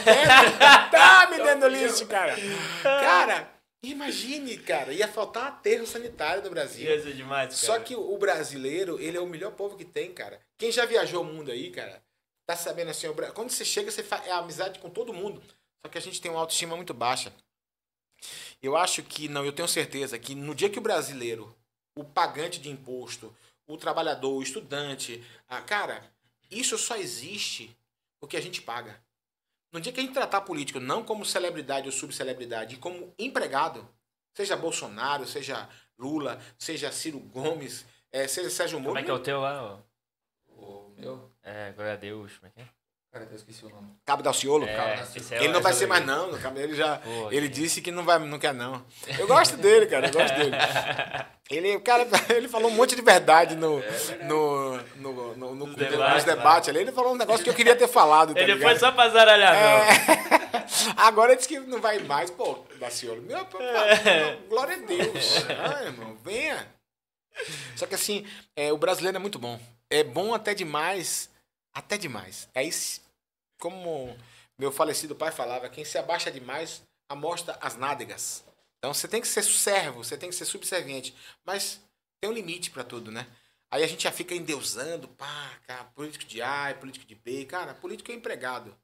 Tá 0.91 1.29
me 1.31 1.37
dando 1.37 1.69
lixo, 1.69 2.07
cara. 2.07 2.35
Cara, 2.83 3.51
imagine, 3.83 4.57
cara, 4.57 4.95
ia 4.95 5.07
faltar 5.07 5.49
aterro 5.49 5.87
sanitário 5.87 6.43
no 6.43 6.49
Brasil. 6.49 6.91
Ia 6.91 6.99
ser 6.99 7.13
demais, 7.13 7.49
cara. 7.49 7.57
Só 7.57 7.79
que 7.79 7.95
o 7.95 8.17
brasileiro, 8.17 8.99
ele 8.99 9.19
é 9.19 9.21
o 9.21 9.27
melhor 9.27 9.53
povo 9.53 9.77
que 9.77 9.85
tem, 9.85 10.15
cara. 10.15 10.41
Quem 10.57 10.73
já 10.73 10.87
viajou 10.87 11.21
o 11.21 11.27
mundo 11.27 11.51
aí, 11.51 11.71
cara, 11.71 12.03
tá 12.47 12.57
sabendo 12.57 12.91
assim, 12.91 13.07
quando 13.35 13.51
você 13.51 13.67
chega, 13.67 13.91
você 13.91 14.03
faz 14.03 14.27
é 14.27 14.33
amizade 14.33 14.79
com 14.79 14.89
todo 14.89 15.13
mundo. 15.13 15.43
Só 15.87 15.91
que 15.91 15.99
a 15.99 16.03
gente 16.03 16.21
tem 16.21 16.33
uma 16.33 16.41
autoestima 16.41 16.75
muito 16.75 16.93
baixa. 16.93 17.33
Eu 18.61 18.77
acho 18.77 19.05
que, 19.05 19.29
não, 19.29 19.45
eu 19.45 19.53
tenho 19.53 19.69
certeza 19.69 20.19
que 20.19 20.35
no 20.35 20.53
dia 20.53 20.69
que 20.69 20.81
o 20.81 20.83
brasileiro, 20.83 21.57
o 21.95 22.03
pagante 22.03 22.61
de 22.61 22.69
imposto, 22.69 23.33
o 23.69 23.77
trabalhador, 23.77 24.35
o 24.35 24.43
estudante, 24.43 25.25
a, 25.47 25.61
cara, 25.61 26.03
isso 26.51 26.77
só 26.77 26.97
existe 26.97 27.71
porque 28.19 28.37
a 28.37 28.41
gente 28.41 28.61
paga. 28.61 29.01
No 29.71 29.81
dia 29.81 29.93
que 29.93 30.01
a 30.01 30.03
gente 30.03 30.13
tratar 30.13 30.41
político 30.41 30.81
não 30.81 31.05
como 31.05 31.25
celebridade 31.25 31.87
ou 31.87 31.93
subcelebridade, 31.93 32.75
e 32.75 32.79
como 32.79 33.15
empregado, 33.17 33.89
seja 34.35 34.57
Bolsonaro, 34.57 35.25
seja 35.25 35.69
Lula, 35.97 36.43
seja 36.59 36.91
Ciro 36.91 37.21
Gomes, 37.21 37.87
eh, 38.11 38.27
seja 38.27 38.51
Sérgio 38.51 38.81
Moro, 38.81 38.95
Como 38.95 38.99
é 38.99 39.05
que 39.05 39.11
é 39.11 39.15
o 39.15 39.21
teu 39.21 39.41
lá? 39.41 39.81
O 40.49 40.93
meu. 40.97 41.31
É, 41.45 41.71
glória 41.71 41.93
a 41.93 41.97
Deus. 41.97 42.37
Como 42.39 42.49
é 42.49 42.51
que 42.51 42.61
é? 42.63 42.76
Cara, 43.17 43.29
eu 43.31 43.37
esqueci 43.37 43.65
o 43.65 43.69
nome. 43.71 43.89
Cabo 44.05 44.23
Daciolo, 44.23 44.67
É, 44.67 44.73
é 44.75 45.37
ele 45.45 45.49
não 45.53 45.63
vai 45.63 45.73
ser 45.73 45.85
é 45.85 45.87
o- 45.87 45.89
mais 45.89 46.05
não, 46.05 46.31
no 46.33 46.39
Cabo- 46.39 46.59
ele 46.59 46.75
já, 46.75 46.99
Pô, 46.99 47.33
ele 47.33 47.49
que- 47.49 47.55
disse 47.55 47.81
que 47.81 47.91
não 47.91 48.05
vai, 48.05 48.19
não 48.19 48.39
quer 48.39 48.53
não. 48.53 48.85
Eu 49.19 49.27
gosto 49.27 49.57
dele, 49.57 49.87
cara, 49.87 50.09
eu 50.09 50.13
gosto 50.13 50.35
dele. 50.35 50.55
Ele, 51.49 51.77
o 51.77 51.81
cara, 51.81 52.07
ele 52.37 52.47
falou 52.49 52.71
um 52.71 52.75
monte 52.75 52.95
de 52.95 53.01
verdade 53.03 53.55
no, 53.57 53.81
no, 54.25 54.77
no, 54.77 54.83
no, 54.97 55.35
no- 55.37 55.55
Nos 55.55 55.69
nos 55.69 55.77
debates, 55.77 56.25
debates 56.25 56.69
ali. 56.69 56.81
Ele 56.81 56.93
falou 56.93 57.15
um 57.15 57.17
negócio 57.17 57.43
que 57.43 57.49
eu 57.49 57.55
queria 57.55 57.75
ter 57.75 57.89
falado, 57.89 58.35
tá 58.35 58.41
Ele 58.41 58.53
ligado? 58.55 58.69
foi 58.71 58.79
só 58.79 58.93
pra 58.93 59.09
zaralhar, 59.09 59.55
É. 59.57 60.27
Agora 60.99 61.31
ele 61.33 61.37
disse 61.37 61.49
que 61.49 61.59
não 61.61 61.81
vai 61.81 61.99
mais. 62.01 62.31
Pô, 62.31 62.65
Daciolo, 62.79 63.23
meu, 63.23 63.45
pô, 63.47 63.59
É. 63.63 64.37
glória 64.49 64.75
a 64.77 64.79
Deus. 64.79 65.45
Ah, 65.49 65.85
irmão, 65.85 66.17
venha. 66.23 66.67
Só 67.77 67.87
que 67.87 67.95
assim, 67.95 68.27
é, 68.55 68.73
o 68.73 68.77
brasileiro 68.79 69.17
é 69.17 69.21
muito 69.21 69.39
bom. 69.39 69.59
É 69.89 70.03
bom 70.05 70.35
até 70.35 70.53
demais. 70.55 71.31
Até 71.75 71.97
demais. 71.99 72.49
Aí, 72.55 72.73
se- 72.73 73.01
como 73.59 74.17
meu 74.59 74.73
falecido 74.73 75.15
pai 75.15 75.31
falava, 75.31 75.69
quem 75.69 75.85
se 75.85 75.99
abaixa 75.99 76.31
demais 76.31 76.83
amostra 77.09 77.59
as 77.61 77.77
nádegas. 77.77 78.45
Então 78.79 78.93
você 78.93 79.09
tem 79.09 79.21
que 79.21 79.29
ser 79.29 79.43
servo, 79.43 80.05
você 80.05 80.17
tem 80.17 80.29
que 80.29 80.35
ser 80.35 80.45
subserviente. 80.45 81.15
Mas 81.45 81.81
tem 82.21 82.31
um 82.31 82.33
limite 82.33 82.71
pra 82.71 82.85
tudo, 82.85 83.11
né? 83.11 83.27
Aí 83.71 83.83
a 83.83 83.87
gente 83.87 84.05
já 84.05 84.13
fica 84.13 84.35
endeusando, 84.35 85.09
pá, 85.09 85.59
cara, 85.67 85.85
político 85.85 86.25
de 86.25 86.41
A, 86.41 86.75
político 86.79 87.05
de 87.05 87.15
B. 87.15 87.45
Cara, 87.47 87.75
político 87.75 88.11
é 88.13 88.15
empregado. 88.15 88.77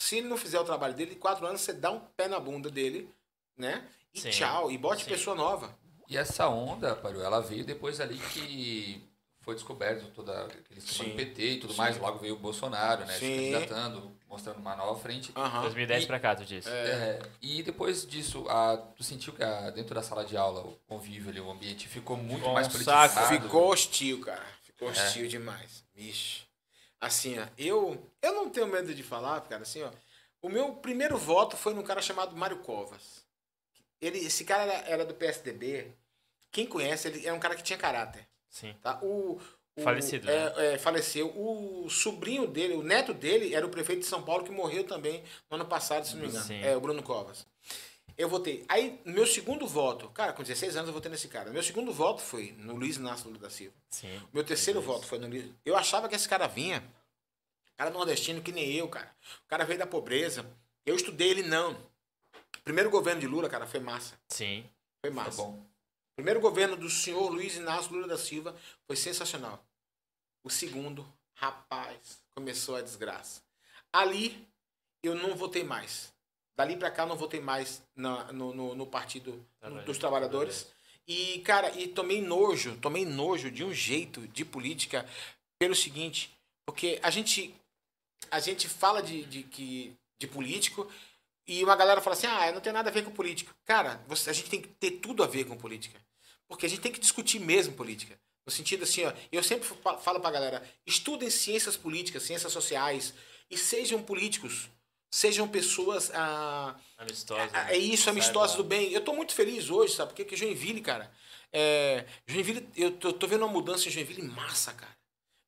Se 0.00 0.18
ele 0.18 0.28
não 0.28 0.36
fizer 0.36 0.60
o 0.60 0.64
trabalho 0.64 0.94
dele, 0.94 1.14
em 1.14 1.18
quatro 1.18 1.44
anos 1.46 1.60
você 1.60 1.72
dá 1.72 1.90
um 1.90 2.00
pé 2.00 2.28
na 2.28 2.38
bunda 2.38 2.70
dele, 2.70 3.12
né? 3.56 3.86
E 4.14 4.20
Sim, 4.20 4.30
tchau, 4.30 4.70
e 4.70 4.78
bote 4.78 5.04
sim. 5.04 5.10
pessoa 5.10 5.34
nova. 5.34 5.76
E 6.08 6.16
essa 6.16 6.48
onda, 6.48 6.94
Paru, 6.96 7.20
ela 7.20 7.40
veio 7.40 7.64
depois 7.64 8.00
ali 8.00 8.18
que 8.18 9.02
foi 9.48 9.54
descoberto 9.54 10.04
toda 10.14 10.44
aquele 10.44 10.78
esquema 10.78 11.04
Sim. 11.04 11.10
do 11.10 11.16
PT 11.16 11.42
e 11.42 11.58
tudo 11.60 11.72
Sim. 11.72 11.78
mais. 11.78 11.96
Logo 11.96 12.18
veio 12.18 12.34
o 12.34 12.38
Bolsonaro, 12.38 13.06
né? 13.06 13.14
Se 13.14 13.20
Sim. 13.20 13.50
candidatando, 13.52 14.14
mostrando 14.28 14.58
uma 14.58 14.76
nova 14.76 15.00
frente. 15.00 15.32
Aham. 15.34 15.62
2010 15.62 16.04
E- 16.04 16.06
pra 16.06 16.20
cá, 16.20 16.36
tu 16.36 16.44
disse. 16.44 16.68
É, 16.68 17.18
e 17.40 17.62
depois 17.62 18.06
disso, 18.06 18.44
a, 18.46 18.76
tu 18.76 19.02
sentiu 19.02 19.32
que 19.32 19.42
a- 19.42 19.70
dentro 19.70 19.94
da 19.94 20.02
sala 20.02 20.22
de 20.22 20.36
aula, 20.36 20.60
o 20.60 20.78
convívio 20.86 21.30
ali, 21.30 21.40
o 21.40 21.50
ambiente 21.50 21.88
ficou 21.88 22.14
muito 22.14 22.36
Ficou 22.40 22.50
um 22.50 22.54
mais 22.54 22.66
saco, 22.66 22.84
politizado. 23.14 23.42
Ficou 23.42 23.68
hostil, 23.70 24.20
cara. 24.20 24.44
Ficou 24.62 24.90
hostil 24.90 25.26
demais. 25.28 25.82
Vixe. 25.94 26.42
Assim, 27.00 27.38
ó, 27.38 27.46
eu, 27.56 28.06
eu 28.20 28.32
não 28.34 28.50
tenho 28.50 28.66
medo 28.66 28.94
de 28.94 29.02
falar, 29.02 29.40
cara, 29.48 29.62
assim, 29.62 29.82
ó. 29.82 29.90
O 30.42 30.50
meu 30.50 30.74
primeiro 30.74 31.16
voto 31.16 31.56
foi 31.56 31.72
num 31.72 31.82
cara 31.82 32.02
chamado 32.02 32.36
Mário 32.36 32.58
Covas. 32.58 33.24
Ele, 33.98 34.18
esse 34.18 34.44
cara 34.44 34.64
era, 34.64 34.88
era 34.90 35.04
do 35.06 35.14
PSDB. 35.14 35.90
Quem 36.52 36.66
conhece, 36.66 37.08
ele 37.08 37.26
é 37.26 37.32
um 37.32 37.40
cara 37.40 37.54
que 37.56 37.62
tinha 37.62 37.78
caráter. 37.78 38.28
Sim. 38.50 38.74
Tá? 38.82 38.98
O, 39.02 39.38
o- 39.76 39.82
Falecido, 39.82 40.26
né? 40.26 40.32
é, 40.56 40.74
é, 40.74 40.78
faleceu. 40.78 41.28
O 41.36 41.88
sobrinho 41.88 42.46
dele, 42.46 42.74
o 42.74 42.82
neto 42.82 43.14
dele, 43.14 43.54
era 43.54 43.64
o 43.66 43.70
prefeito 43.70 44.00
de 44.00 44.06
São 44.06 44.22
Paulo 44.22 44.44
que 44.44 44.50
morreu 44.50 44.84
também 44.84 45.22
no 45.50 45.56
ano 45.56 45.66
passado, 45.66 46.04
se 46.06 46.14
não 46.14 46.22
me 46.22 46.28
engano. 46.28 46.44
Sim. 46.44 46.60
É, 46.62 46.76
o 46.76 46.80
Bruno 46.80 47.02
Covas. 47.02 47.46
Eu 48.16 48.28
votei. 48.28 48.64
Aí, 48.68 49.00
meu 49.04 49.24
segundo 49.24 49.64
voto, 49.64 50.08
cara, 50.10 50.32
com 50.32 50.42
16 50.42 50.74
anos 50.76 50.88
eu 50.88 50.94
votei 50.94 51.08
nesse 51.08 51.28
cara. 51.28 51.50
Meu 51.52 51.62
segundo 51.62 51.92
voto 51.92 52.20
foi 52.20 52.52
no 52.58 52.74
Luiz 52.74 52.96
Inácio 52.96 53.26
Lula 53.28 53.38
da 53.38 53.48
Silva. 53.50 53.76
Sim. 53.90 54.20
Meu 54.32 54.42
terceiro 54.42 54.80
voto 54.80 55.06
foi 55.06 55.18
no 55.20 55.28
Luiz. 55.28 55.44
Eu 55.64 55.76
achava 55.76 56.08
que 56.08 56.16
esse 56.16 56.28
cara 56.28 56.48
vinha. 56.48 56.82
Cara 57.76 57.90
nordestino 57.90 58.42
que 58.42 58.50
nem 58.50 58.72
eu, 58.74 58.88
cara. 58.88 59.14
O 59.44 59.48
cara 59.48 59.64
veio 59.64 59.78
da 59.78 59.86
pobreza. 59.86 60.44
Eu 60.84 60.96
estudei 60.96 61.28
ele, 61.30 61.44
não. 61.44 61.76
Primeiro 62.64 62.90
governo 62.90 63.20
de 63.20 63.28
Lula, 63.28 63.48
cara, 63.48 63.66
foi 63.68 63.78
massa. 63.78 64.18
Sim. 64.28 64.64
Foi 65.00 65.10
massa. 65.14 65.40
bom. 65.40 65.64
Primeiro 66.18 66.40
governo 66.40 66.76
do 66.76 66.90
senhor 66.90 67.30
Luiz 67.30 67.54
Inácio 67.54 67.92
Lula 67.92 68.08
da 68.08 68.18
Silva 68.18 68.52
foi 68.88 68.96
sensacional. 68.96 69.64
O 70.42 70.50
segundo, 70.50 71.06
Rapaz, 71.34 72.20
começou 72.34 72.74
a 72.74 72.82
desgraça. 72.82 73.40
Ali, 73.92 74.44
eu 75.00 75.14
não 75.14 75.36
votei 75.36 75.62
mais. 75.62 76.12
Dali 76.56 76.76
pra 76.76 76.90
cá, 76.90 77.04
eu 77.04 77.06
não 77.06 77.14
votei 77.16 77.38
mais 77.38 77.80
na- 77.94 78.32
no, 78.32 78.52
no, 78.52 78.74
no 78.74 78.84
Partido 78.84 79.46
dos 79.84 79.96
Trabalhadores. 79.96 80.66
E, 81.06 81.38
cara, 81.42 81.70
e 81.78 81.86
tomei 81.86 82.20
nojo, 82.20 82.76
tomei 82.78 83.04
nojo 83.04 83.48
de 83.48 83.62
um 83.62 83.72
jeito 83.72 84.26
de 84.26 84.44
política 84.44 85.08
pelo 85.56 85.76
seguinte, 85.76 86.36
porque 86.66 86.98
a 87.00 87.10
gente 87.10 87.54
a 88.32 88.40
gente 88.40 88.68
fala 88.68 89.00
de, 89.00 89.22
de, 89.24 89.44
que, 89.44 89.96
de 90.18 90.26
político 90.26 90.90
e 91.46 91.62
uma 91.62 91.76
galera 91.76 92.00
fala 92.00 92.16
assim, 92.16 92.26
ah, 92.26 92.50
não 92.50 92.60
tem 92.60 92.72
nada 92.72 92.90
a 92.90 92.92
ver 92.92 93.04
com 93.04 93.12
política. 93.12 93.54
Cara, 93.64 94.02
você- 94.08 94.28
a 94.30 94.32
gente 94.32 94.50
tem 94.50 94.60
que 94.60 94.66
ter 94.66 94.90
tudo 94.98 95.22
a 95.22 95.28
ver 95.28 95.44
com 95.44 95.56
política. 95.56 95.96
Porque 96.48 96.66
a 96.66 96.68
gente 96.68 96.80
tem 96.80 96.90
que 96.92 96.98
discutir 97.00 97.38
mesmo 97.38 97.74
política. 97.74 98.18
No 98.46 98.50
sentido 98.50 98.84
assim, 98.84 99.04
ó, 99.04 99.12
eu 99.30 99.42
sempre 99.42 99.68
fa- 99.68 99.98
falo 99.98 100.20
pra 100.20 100.30
galera, 100.30 100.66
estudem 100.86 101.28
ciências 101.28 101.76
políticas, 101.76 102.22
ciências 102.22 102.50
sociais 102.52 103.12
e 103.50 103.56
sejam 103.58 104.02
políticos. 104.02 104.70
Sejam 105.10 105.46
pessoas 105.48 106.10
ah, 106.14 106.74
Amistosa. 106.98 107.50
é, 107.68 107.74
é 107.74 107.78
isso, 107.78 108.10
amistosas 108.10 108.56
do 108.56 108.64
bem. 108.64 108.90
Eu 108.92 109.02
tô 109.02 109.12
muito 109.14 109.34
feliz 109.34 109.70
hoje, 109.70 109.94
sabe? 109.94 110.10
Porque 110.10 110.24
que 110.24 110.36
Joinville, 110.36 110.80
cara. 110.82 111.10
É, 111.52 112.04
Joinville, 112.26 112.68
eu 112.76 112.90
tô, 112.92 113.12
tô 113.12 113.26
vendo 113.26 113.42
uma 113.44 113.52
mudança 113.52 113.88
em 113.88 113.90
Joinville 113.90 114.22
massa, 114.22 114.72
cara. 114.74 114.94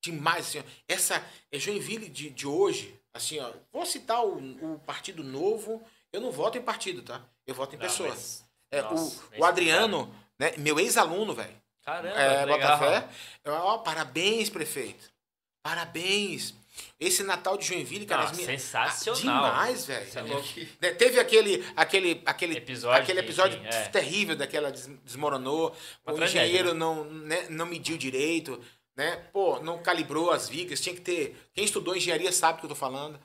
Demais, 0.02 0.46
assim, 0.48 0.60
ó. 0.60 0.62
Essa 0.88 1.22
é 1.52 1.58
Joinville 1.58 2.08
de, 2.08 2.30
de 2.30 2.46
hoje, 2.46 2.98
assim, 3.12 3.38
ó. 3.38 3.52
Vou 3.70 3.84
citar 3.84 4.24
o, 4.24 4.74
o 4.74 4.78
Partido 4.80 5.22
Novo. 5.22 5.82
Eu 6.10 6.22
não 6.22 6.32
voto 6.32 6.56
em 6.56 6.62
partido, 6.62 7.02
tá? 7.02 7.22
Eu 7.46 7.54
voto 7.54 7.74
em 7.74 7.78
Não, 7.78 7.86
pessoa. 7.86 8.08
mas- 8.08 8.42
É, 8.70 8.80
nossa, 8.80 9.20
o, 9.36 9.40
o 9.40 9.44
Adriano, 9.44 10.14
né? 10.40 10.54
Meu 10.56 10.80
ex-aluno, 10.80 11.34
velho. 11.34 11.54
Caramba, 11.84 12.18
É. 12.18 12.46
Botafé. 12.46 13.08
Ó, 13.46 13.78
parabéns, 13.78 14.48
prefeito. 14.50 15.10
Parabéns. 15.62 16.54
Esse 16.98 17.22
Natal 17.22 17.58
de 17.58 17.66
Joinville, 17.66 18.06
cara. 18.06 18.22
Não, 18.24 18.30
as 18.30 18.36
minhas- 18.36 18.62
sensacional. 18.62 19.16
Demais, 19.50 19.86
velho. 19.86 20.06
É. 20.18 20.66
Né, 20.80 20.94
Teve 20.94 21.20
aquele, 21.20 21.64
aquele, 21.76 22.22
aquele 22.24 22.56
Episódio 22.56 23.02
aquele 23.02 23.20
que, 23.20 23.26
episódio 23.26 23.58
enfim, 23.58 23.68
é. 23.68 23.88
terrível 23.88 24.34
daquela 24.36 24.70
des- 24.70 24.86
desmoronou. 25.04 25.76
Uma 26.06 26.14
o 26.14 26.16
tragédia, 26.16 26.44
engenheiro 26.44 26.72
né? 26.72 26.78
não, 26.80 27.04
né, 27.04 27.46
não 27.50 27.66
mediu 27.66 27.98
direito, 27.98 28.58
né? 28.96 29.16
Pô, 29.32 29.60
não 29.60 29.82
calibrou 29.82 30.30
as 30.30 30.48
vigas. 30.48 30.80
Tinha 30.80 30.94
que 30.94 31.00
ter. 31.02 31.36
Quem 31.52 31.64
estudou 31.64 31.94
engenharia 31.94 32.32
sabe 32.32 32.56
do 32.56 32.60
que 32.60 32.64
eu 32.66 32.70
tô 32.70 32.74
falando. 32.76 33.20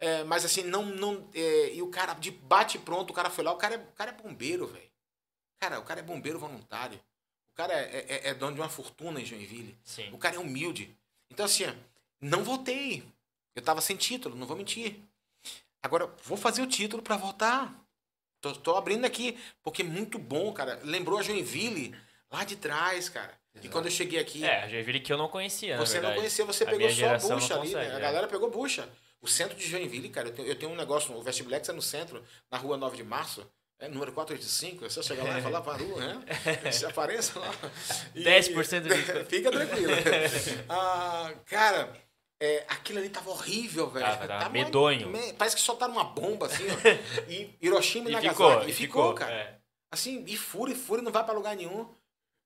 É, 0.00 0.24
mas 0.24 0.44
assim, 0.44 0.62
não. 0.64 0.84
não 0.84 1.28
é, 1.34 1.72
e 1.74 1.82
o 1.82 1.88
cara, 1.88 2.14
de 2.14 2.30
bate 2.32 2.78
pronto, 2.78 3.10
o 3.10 3.14
cara 3.14 3.30
foi 3.30 3.44
lá. 3.44 3.52
O 3.52 3.56
cara 3.56 3.74
é, 3.76 3.78
o 3.78 3.92
cara 3.96 4.10
é 4.10 4.22
bombeiro, 4.22 4.66
velho. 4.66 4.87
Cara, 5.58 5.78
o 5.78 5.82
cara 5.82 6.00
é 6.00 6.02
bombeiro 6.02 6.38
voluntário. 6.38 6.98
O 7.52 7.54
cara 7.54 7.72
é, 7.74 8.06
é- 8.08 8.28
é 8.28 8.34
dono 8.34 8.54
de 8.54 8.60
uma 8.60 8.68
fortuna 8.68 9.20
em 9.20 9.24
Joinville. 9.24 9.76
Sim. 9.82 10.10
O 10.12 10.18
cara 10.18 10.36
é 10.36 10.38
humilde. 10.38 10.96
Então, 11.30 11.44
assim, 11.44 11.64
não 12.20 12.44
votei. 12.44 13.04
Eu 13.54 13.62
tava 13.62 13.80
sem 13.80 13.96
título, 13.96 14.36
não 14.36 14.46
vou 14.46 14.56
mentir. 14.56 15.00
Agora, 15.82 16.06
vou 16.24 16.36
fazer 16.36 16.62
o 16.62 16.66
título 16.66 17.02
pra 17.02 17.16
votar. 17.16 17.74
Tô, 18.40 18.52
tô 18.54 18.76
abrindo 18.76 19.04
aqui, 19.04 19.36
porque 19.62 19.82
é 19.82 19.84
muito 19.84 20.18
bom, 20.18 20.52
cara. 20.52 20.78
Lembrou 20.84 21.18
a 21.18 21.22
Joinville 21.22 21.94
lá 22.30 22.44
de 22.44 22.56
trás, 22.56 23.08
cara. 23.08 23.36
E 23.60 23.68
quando 23.68 23.86
eu 23.86 23.90
cheguei 23.90 24.20
aqui, 24.20 24.44
É, 24.44 24.62
a 24.62 24.68
Joinville 24.68 25.00
que 25.00 25.12
eu 25.12 25.18
não 25.18 25.28
conhecia, 25.28 25.76
você 25.76 26.00
não 26.00 26.14
conhecia, 26.14 26.44
você 26.44 26.62
A 26.62 26.66
pegou 26.68 26.88
só 26.90 27.06
a 27.10 27.18
bucha 27.18 27.54
ali, 27.54 27.72
consegue, 27.72 27.74
né? 27.88 27.94
A 27.94 27.98
é. 27.98 28.00
galera 28.00 28.28
pegou 28.28 28.48
bucha. 28.48 28.88
O 29.20 29.26
centro 29.26 29.56
de 29.56 29.66
Joinville, 29.66 30.08
cara, 30.10 30.28
eu 30.28 30.32
tenho, 30.32 30.46
eu 30.48 30.54
tenho 30.56 30.70
um 30.70 30.76
negócio, 30.76 31.12
o 31.16 31.20
Vestiblex 31.20 31.68
é 31.68 31.72
no 31.72 31.82
centro, 31.82 32.24
na 32.48 32.56
rua 32.56 32.76
9 32.76 32.96
de 32.96 33.02
março. 33.02 33.44
É 33.80 33.88
número 33.88 34.12
485, 34.12 34.86
é 34.86 34.88
só 34.90 35.00
chegar 35.02 35.22
lá 35.24 35.38
e 35.38 35.42
falar 35.42 35.60
Varu, 35.60 35.96
né? 35.98 36.20
Se 36.72 36.84
apareça 36.84 37.38
lá. 37.38 37.52
E- 38.14 38.24
10% 38.24 38.80
de 38.82 38.88
desconto. 38.88 39.24
Fica 39.30 39.50
tranquilo. 39.52 39.92
Ah, 40.68 41.32
cara, 41.46 41.92
é, 42.40 42.64
aquilo 42.68 42.98
ali 42.98 43.08
tava 43.08 43.30
horrível, 43.30 43.88
velho. 43.88 44.04
Tava, 44.04 44.26
tava 44.26 44.40
Tava 44.40 44.50
medonho. 44.52 45.08
me- 45.10 45.32
Parece 45.34 45.54
que 45.54 45.62
soltaram 45.62 45.92
uma 45.92 46.02
bomba, 46.04 46.46
assim, 46.46 46.64
ó. 46.68 47.30
E 47.30 47.56
Hiroshima 47.62 48.08
e, 48.08 48.12
E 48.12 48.14
Nagasaki. 48.14 48.34
ficou, 48.34 48.52
e 48.68 48.72
ficou, 48.72 48.72
ficou, 48.72 49.14
cara. 49.14 49.32
é. 49.32 49.58
Assim, 49.92 50.24
e 50.26 50.36
fura, 50.36 50.72
e 50.72 50.74
fura, 50.74 51.00
não 51.00 51.12
vai 51.12 51.24
pra 51.24 51.32
lugar 51.32 51.54
nenhum. 51.56 51.88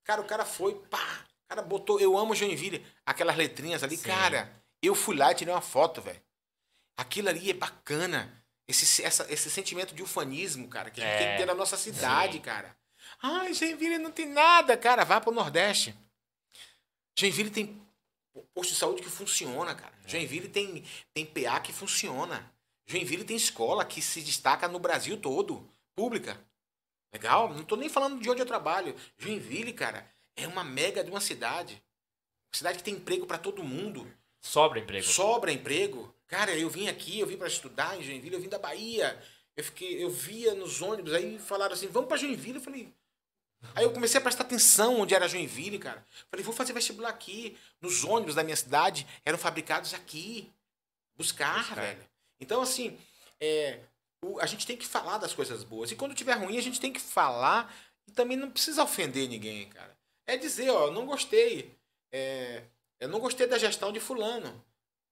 Cara, 0.04 0.20
o 0.20 0.24
cara 0.24 0.44
foi, 0.44 0.74
pá. 0.90 1.24
O 1.46 1.48
cara 1.48 1.62
botou, 1.62 1.98
eu 1.98 2.16
amo 2.16 2.34
Joinville. 2.34 2.84
Aquelas 3.06 3.36
letrinhas 3.36 3.82
ali, 3.82 3.96
Sim. 3.96 4.04
cara. 4.08 4.52
Eu 4.82 4.94
fui 4.94 5.16
lá 5.16 5.32
e 5.32 5.34
tirei 5.34 5.52
uma 5.54 5.60
foto, 5.62 6.02
velho. 6.02 6.20
Aquilo 6.96 7.30
ali 7.30 7.50
é 7.50 7.54
bacana. 7.54 8.41
Esse, 8.68 9.02
essa- 9.02 9.26
esse 9.32 9.50
sentimento 9.50 9.94
de 9.94 10.02
ufanismo, 10.02 10.68
cara, 10.68 10.90
que 10.90 11.00
a 11.00 11.04
gente 11.04 11.14
É, 11.14 11.18
tem 11.18 11.32
que 11.32 11.36
ter 11.38 11.46
na 11.46 11.54
nossa 11.54 11.76
cidade, 11.76 12.34
sim. 12.34 12.40
cara. 12.40 12.76
Ai, 13.20 13.52
Joinville 13.52 13.98
não 13.98 14.10
tem 14.10 14.26
nada, 14.26 14.76
cara. 14.76 15.04
Vá 15.04 15.20
pro 15.20 15.32
Nordeste. 15.32 15.94
Joinville 17.18 17.50
tem 17.50 17.82
posto 18.54 18.70
de 18.72 18.76
saúde 18.78 19.02
que 19.02 19.10
funciona, 19.10 19.74
cara. 19.74 19.94
É. 20.04 20.08
Joinville 20.08 20.48
tem, 20.48 20.84
tem 21.12 21.26
PA 21.26 21.60
que 21.60 21.72
funciona. 21.72 22.50
Joinville 22.86 23.24
tem 23.24 23.36
escola 23.36 23.84
que 23.84 24.00
se 24.00 24.22
destaca 24.22 24.66
no 24.68 24.78
Brasil 24.78 25.16
todo, 25.20 25.68
pública. 25.94 26.40
Legal? 27.12 27.52
Não 27.52 27.64
tô 27.64 27.76
nem 27.76 27.88
falando 27.88 28.20
de 28.20 28.30
onde 28.30 28.40
eu 28.40 28.46
trabalho. 28.46 28.96
Joinville, 29.18 29.72
cara, 29.72 30.10
é 30.34 30.46
uma 30.48 30.64
mega 30.64 31.04
de 31.04 31.10
uma 31.10 31.20
cidade. 31.20 31.74
Uma 31.74 32.56
cidade 32.58 32.78
que 32.78 32.84
tem 32.84 32.94
emprego 32.94 33.26
para 33.26 33.38
todo 33.38 33.62
mundo. 33.62 34.10
Sobra 34.43 34.80
emprego. 34.80 35.07
Sobra 35.07 35.53
emprego. 35.53 36.12
Cara, 36.26 36.55
eu 36.57 36.68
vim 36.68 36.88
aqui, 36.88 37.20
eu 37.20 37.26
vim 37.26 37.36
para 37.36 37.47
estudar 37.47 37.97
em 37.99 38.03
Joinville, 38.03 38.34
eu 38.34 38.40
vim 38.40 38.49
da 38.49 38.59
Bahia. 38.59 39.18
Eu 39.57 39.62
fiquei, 39.64 40.03
eu 40.03 40.11
via 40.11 40.55
nos 40.55 40.82
ônibus, 40.82 41.12
aí 41.12 41.38
falaram 41.38 41.74
assim, 41.74 41.86
vamos 41.86 42.09
para 42.09 42.16
Joinville. 42.16 42.57
Eu 42.57 42.62
falei. 42.62 42.93
Aí 43.76 43.84
eu 43.84 43.93
comecei 43.93 44.18
a 44.18 44.22
prestar 44.22 44.43
atenção 44.43 45.01
onde 45.01 45.14
era 45.14 45.28
Joinville, 45.28 45.78
cara. 45.78 46.05
Falei, 46.30 46.45
vou 46.45 46.53
fazer 46.55 46.72
vestibular 46.72 47.11
aqui. 47.11 47.57
Nos 47.80 48.03
ônibus 48.03 48.34
da 48.34 48.43
minha 48.43 48.57
cidade 48.57 49.07
eram 49.24 49.38
fabricados 49.38 49.95
aqui. 49.95 50.51
Buscar, 51.16 51.59
Buscar. 51.59 51.74
velho. 51.76 52.05
Então, 52.40 52.61
assim, 52.61 52.99
é, 53.40 53.78
o- 54.24 54.40
a 54.40 54.47
gente 54.47 54.66
tem 54.66 54.76
que 54.76 54.86
falar 54.86 55.18
das 55.18 55.32
coisas 55.32 55.62
boas. 55.62 55.93
E 55.93 55.97
quando 55.97 56.14
tiver 56.14 56.34
ruim, 56.34 56.59
a 56.59 56.62
gente 56.62 56.80
tem 56.80 56.93
que 56.93 56.99
falar 57.01 57.72
e 58.09 58.11
também 58.11 58.36
não 58.36 58.51
precisa 58.51 58.82
ofender 58.82 59.28
ninguém, 59.28 59.68
cara. 59.68 59.97
É 60.26 60.36
dizer, 60.36 60.70
ó, 60.70 60.90
não 60.90 61.07
gostei. 61.07 61.72
É, 62.11 62.62
eu 63.03 63.09
não 63.09 63.18
gostei 63.18 63.48
da 63.48 63.59
gestão 63.59 63.92
de 63.92 63.98
fulano. 63.98 64.64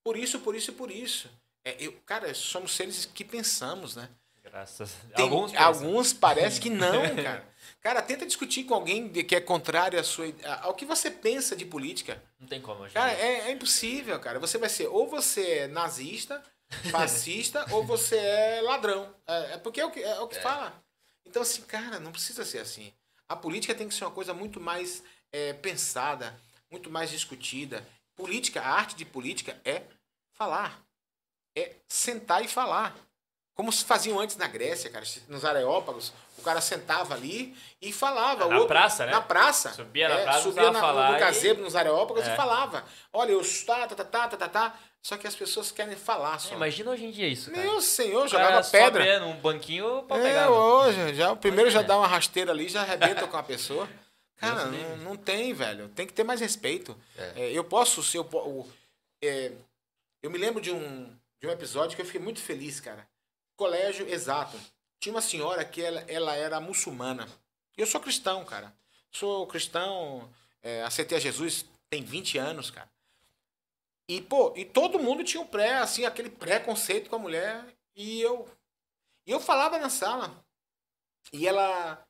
Por 0.04 0.16
isso, 0.16 0.38
por 0.38 0.54
isso 0.54 0.70
e 0.70 0.74
por 0.74 0.92
isso. 0.92 1.28
É, 1.64 1.76
eu, 1.80 1.92
cara, 2.06 2.32
somos 2.32 2.74
seres 2.76 3.04
que 3.04 3.24
pensamos, 3.24 3.96
né? 3.96 4.08
Graças 4.44 4.92
Tem- 5.14 5.24
alguns 5.24 5.54
alguns, 5.54 6.12
parece 6.12 6.60
que 6.60 6.70
não, 6.70 7.02
cara. 7.20 7.44
Cara, 7.80 8.00
tenta 8.00 8.24
discutir 8.24 8.62
com 8.64 8.74
alguém 8.74 9.08
que 9.12 9.34
é 9.34 9.40
contrário 9.40 9.98
à 9.98 10.04
sua, 10.04 10.26
ao 10.62 10.74
que 10.74 10.84
você 10.84 11.10
pensa 11.10 11.56
de 11.56 11.64
política. 11.64 12.22
Não 12.38 12.46
tem 12.46 12.60
como 12.60 12.82
hoje. 12.82 12.94
Cara, 12.94 13.12
é, 13.12 13.48
é 13.48 13.50
impossível, 13.50 14.18
cara. 14.20 14.38
Você 14.38 14.56
vai 14.56 14.68
ser, 14.68 14.86
ou 14.86 15.08
você 15.08 15.50
é 15.50 15.66
nazista, 15.66 16.40
fascista, 16.92 17.66
ou 17.72 17.84
você 17.84 18.16
é 18.16 18.60
ladrão. 18.62 19.12
É, 19.26 19.54
é 19.54 19.58
porque 19.58 19.80
é 19.80 19.84
o 19.84 19.90
que, 19.90 20.00
é 20.00 20.20
o 20.20 20.28
que 20.28 20.40
fala. 20.40 20.80
Então, 21.26 21.42
assim, 21.42 21.62
cara, 21.62 21.98
não 21.98 22.12
precisa 22.12 22.44
ser 22.44 22.58
assim. 22.58 22.92
A 23.28 23.34
política 23.34 23.74
tem 23.74 23.88
que 23.88 23.94
ser 23.94 24.04
uma 24.04 24.10
coisa 24.12 24.32
muito 24.32 24.60
mais 24.60 25.02
é, 25.32 25.52
pensada, 25.54 26.38
muito 26.70 26.90
mais 26.90 27.10
discutida. 27.10 27.86
Política, 28.16 28.60
a 28.60 28.68
arte 28.68 28.94
de 28.94 29.04
política 29.04 29.56
é 29.64 29.82
falar. 30.34 30.80
É 31.56 31.72
sentar 31.88 32.44
e 32.44 32.48
falar. 32.48 32.94
Como 33.54 33.72
se 33.72 33.84
faziam 33.84 34.18
antes 34.18 34.36
na 34.36 34.46
Grécia, 34.46 34.88
cara, 34.88 35.04
nos 35.28 35.44
areópagos. 35.44 36.12
O 36.38 36.42
cara 36.42 36.60
sentava 36.60 37.12
ali 37.14 37.54
e 37.82 37.92
falava. 37.92 38.46
Na 38.46 38.60
O 38.60 38.66
praça, 38.66 39.04
né? 39.04 39.12
Na 39.12 39.20
praça. 39.20 39.72
Subia 39.74 40.08
na 40.08 40.14
É, 40.14 40.22
praça, 40.22 40.42
subia 40.42 40.70
na, 40.70 40.80
falar 40.80 41.10
no 41.10 41.16
e- 41.16 41.20
gazebo, 41.20 41.60
nos 41.60 41.76
areópagos 41.76 42.26
É. 42.26 42.32
e 42.32 42.36
falava. 42.36 42.84
Olha, 43.12 43.32
eu 43.32 43.42
tá, 43.66 43.86
tá, 43.88 43.96
tá, 43.96 44.04
tá, 44.04 44.28
tá, 44.28 44.36
tá, 44.36 44.48
tá. 44.48 44.78
Só 45.02 45.16
que 45.16 45.26
as 45.26 45.34
pessoas 45.34 45.72
querem 45.72 45.96
falar 45.96 46.38
só. 46.38 46.52
É, 46.52 46.56
imagina 46.56 46.90
hoje 46.90 47.04
em 47.06 47.10
dia 47.10 47.26
isso, 47.26 47.50
cara. 47.50 47.62
Meu 47.62 47.80
senhor, 47.80 48.28
jogava 48.28 48.62
pedra. 48.68 49.04
sobe 49.04 49.18
num 49.26 49.36
banquinho 49.40 50.02
pra 50.04 50.18
É, 50.18 50.22
pegar. 50.22 50.50
hoje, 50.50 51.14
já, 51.14 51.32
o 51.32 51.36
primeiro 51.36 51.70
já 51.70 51.80
é. 51.80 51.82
dá 51.84 51.96
uma 51.98 52.06
rasteira 52.06 52.52
ali, 52.52 52.68
já 52.68 52.82
arrebenta 52.82 53.26
com 53.26 53.36
a 53.36 53.42
pessoa. 53.42 53.88
Cara, 54.40 54.64
não, 54.66 54.96
não 54.96 55.16
tem, 55.16 55.52
velho. 55.52 55.90
Tem 55.90 56.06
que 56.06 56.14
ter 56.14 56.24
mais 56.24 56.40
respeito. 56.40 56.96
É. 57.14 57.42
É, 57.42 57.52
eu 57.52 57.62
posso 57.62 58.02
ser. 58.02 58.18
Eu, 58.18 58.68
é, 59.22 59.52
eu 60.22 60.30
me 60.30 60.38
lembro 60.38 60.62
de 60.62 60.70
um, 60.70 61.14
de 61.38 61.46
um 61.46 61.50
episódio 61.50 61.94
que 61.94 62.00
eu 62.00 62.06
fiquei 62.06 62.20
muito 62.20 62.40
feliz, 62.40 62.80
cara. 62.80 63.06
Colégio 63.54 64.08
exato. 64.08 64.58
Tinha 64.98 65.14
uma 65.14 65.20
senhora 65.20 65.62
que 65.62 65.82
ela, 65.82 66.00
ela 66.08 66.34
era 66.34 66.58
muçulmana. 66.58 67.28
Eu 67.76 67.86
sou 67.86 68.00
cristão, 68.00 68.42
cara. 68.44 68.72
Sou 69.12 69.46
cristão, 69.46 70.30
é, 70.62 70.82
aceitei 70.82 71.18
a 71.18 71.20
Jesus 71.20 71.66
tem 71.90 72.02
20 72.02 72.38
anos, 72.38 72.70
cara. 72.70 72.88
E, 74.08 74.22
pô, 74.22 74.54
e 74.56 74.64
todo 74.64 74.98
mundo 74.98 75.22
tinha 75.22 75.42
um 75.42 75.46
pré, 75.46 75.74
assim, 75.74 76.04
aquele 76.04 76.30
preconceito 76.30 77.10
com 77.10 77.16
a 77.16 77.20
mulher. 77.20 77.64
E 77.94 78.22
eu. 78.22 78.48
E 79.26 79.30
eu 79.30 79.38
falava 79.38 79.78
na 79.78 79.90
sala. 79.90 80.42
E 81.32 81.46
ela 81.46 82.02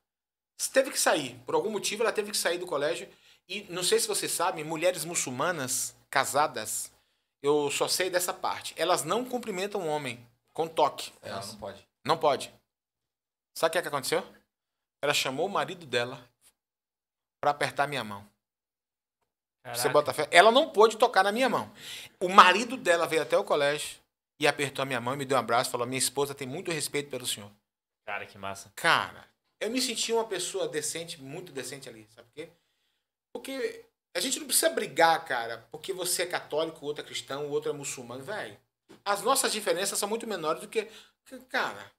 teve 0.69 0.91
que 0.91 0.99
sair. 0.99 1.41
Por 1.47 1.55
algum 1.55 1.71
motivo, 1.71 2.03
ela 2.03 2.13
teve 2.13 2.31
que 2.31 2.37
sair 2.37 2.59
do 2.59 2.67
colégio. 2.67 3.09
E 3.49 3.63
não 3.71 3.83
sei 3.83 3.99
se 3.99 4.09
vocês 4.09 4.31
sabem, 4.31 4.65
mulheres 4.65 5.05
muçulmanas 5.05 5.95
casadas, 6.11 6.93
eu 7.43 7.71
só 7.71 7.89
sei 7.89 8.11
dessa 8.11 8.33
parte. 8.33 8.75
Elas 8.77 9.05
não 9.05 9.25
cumprimentam 9.25 9.83
o 9.83 9.87
homem 9.87 10.25
com 10.53 10.69
toque. 10.69 11.13
É, 11.23 11.31
não 11.31 11.57
pode. 11.57 11.89
Não 12.05 12.19
pode. 12.19 12.55
Sabe 13.55 13.71
o 13.71 13.73
que, 13.73 13.79
é 13.79 13.83
que 13.83 13.89
aconteceu? 13.89 14.25
Ela 15.03 15.15
chamou 15.15 15.47
o 15.47 15.51
marido 15.51 15.87
dela 15.87 16.23
pra 17.41 17.51
apertar 17.51 17.89
minha 17.89 18.05
mão. 18.05 18.27
Você 19.75 19.89
bota 19.89 20.13
fé? 20.13 20.27
Ela 20.31 20.51
não 20.51 20.71
pôde 20.71 20.97
tocar 20.97 21.23
na 21.23 21.33
minha 21.33 21.49
mão. 21.49 21.71
O 22.19 22.29
marido 22.29 22.77
dela 22.77 23.07
veio 23.07 23.23
até 23.23 23.37
o 23.37 23.45
colégio 23.45 23.99
e 24.39 24.47
apertou 24.47 24.83
a 24.83 24.87
minha 24.87 25.01
mão 25.01 25.15
e 25.15 25.19
me 25.19 25.25
deu 25.25 25.37
um 25.37 25.41
abraço 25.41 25.69
e 25.69 25.73
falou: 25.73 25.87
Minha 25.87 25.99
esposa 25.99 26.35
tem 26.35 26.49
muito 26.49 26.71
respeito 26.71 27.11
pelo 27.11 27.27
senhor. 27.27 27.51
Cara, 28.07 28.25
que 28.25 28.39
massa. 28.39 28.73
Cara, 28.75 29.29
eu 29.61 29.71
me 29.71 29.81
senti 29.81 30.13
uma 30.13 30.25
pessoa 30.25 30.67
decente, 30.69 31.21
muito 31.21 31.53
decente 31.53 31.89
ali, 31.89 32.07
sabe 32.15 32.29
por 32.29 32.35
quê? 32.35 32.49
Porque 33.33 33.85
a 34.15 34.21
gente 34.21 34.39
não 34.41 34.47
precisa 34.47 34.71
brigar, 34.71 35.25
cara, 35.25 35.67
porque 35.71 35.93
você 35.93 36.23
é 36.23 36.27
católico, 36.27 36.81
o 36.83 36.89
outro 36.89 37.05
é 37.05 37.07
cristão, 37.07 37.47
o 37.47 37.51
outro 37.51 37.71
é 37.71 37.73
muçulmano, 37.73 38.25
velho. 38.25 38.59
As 39.05 39.23
nossas 39.23 39.53
diferenças 39.53 39.99
são 39.99 40.09
muito 40.09 40.27
menores 40.27 40.61
do 40.63 40.69
que. 40.69 40.89
Cara. 41.49 41.93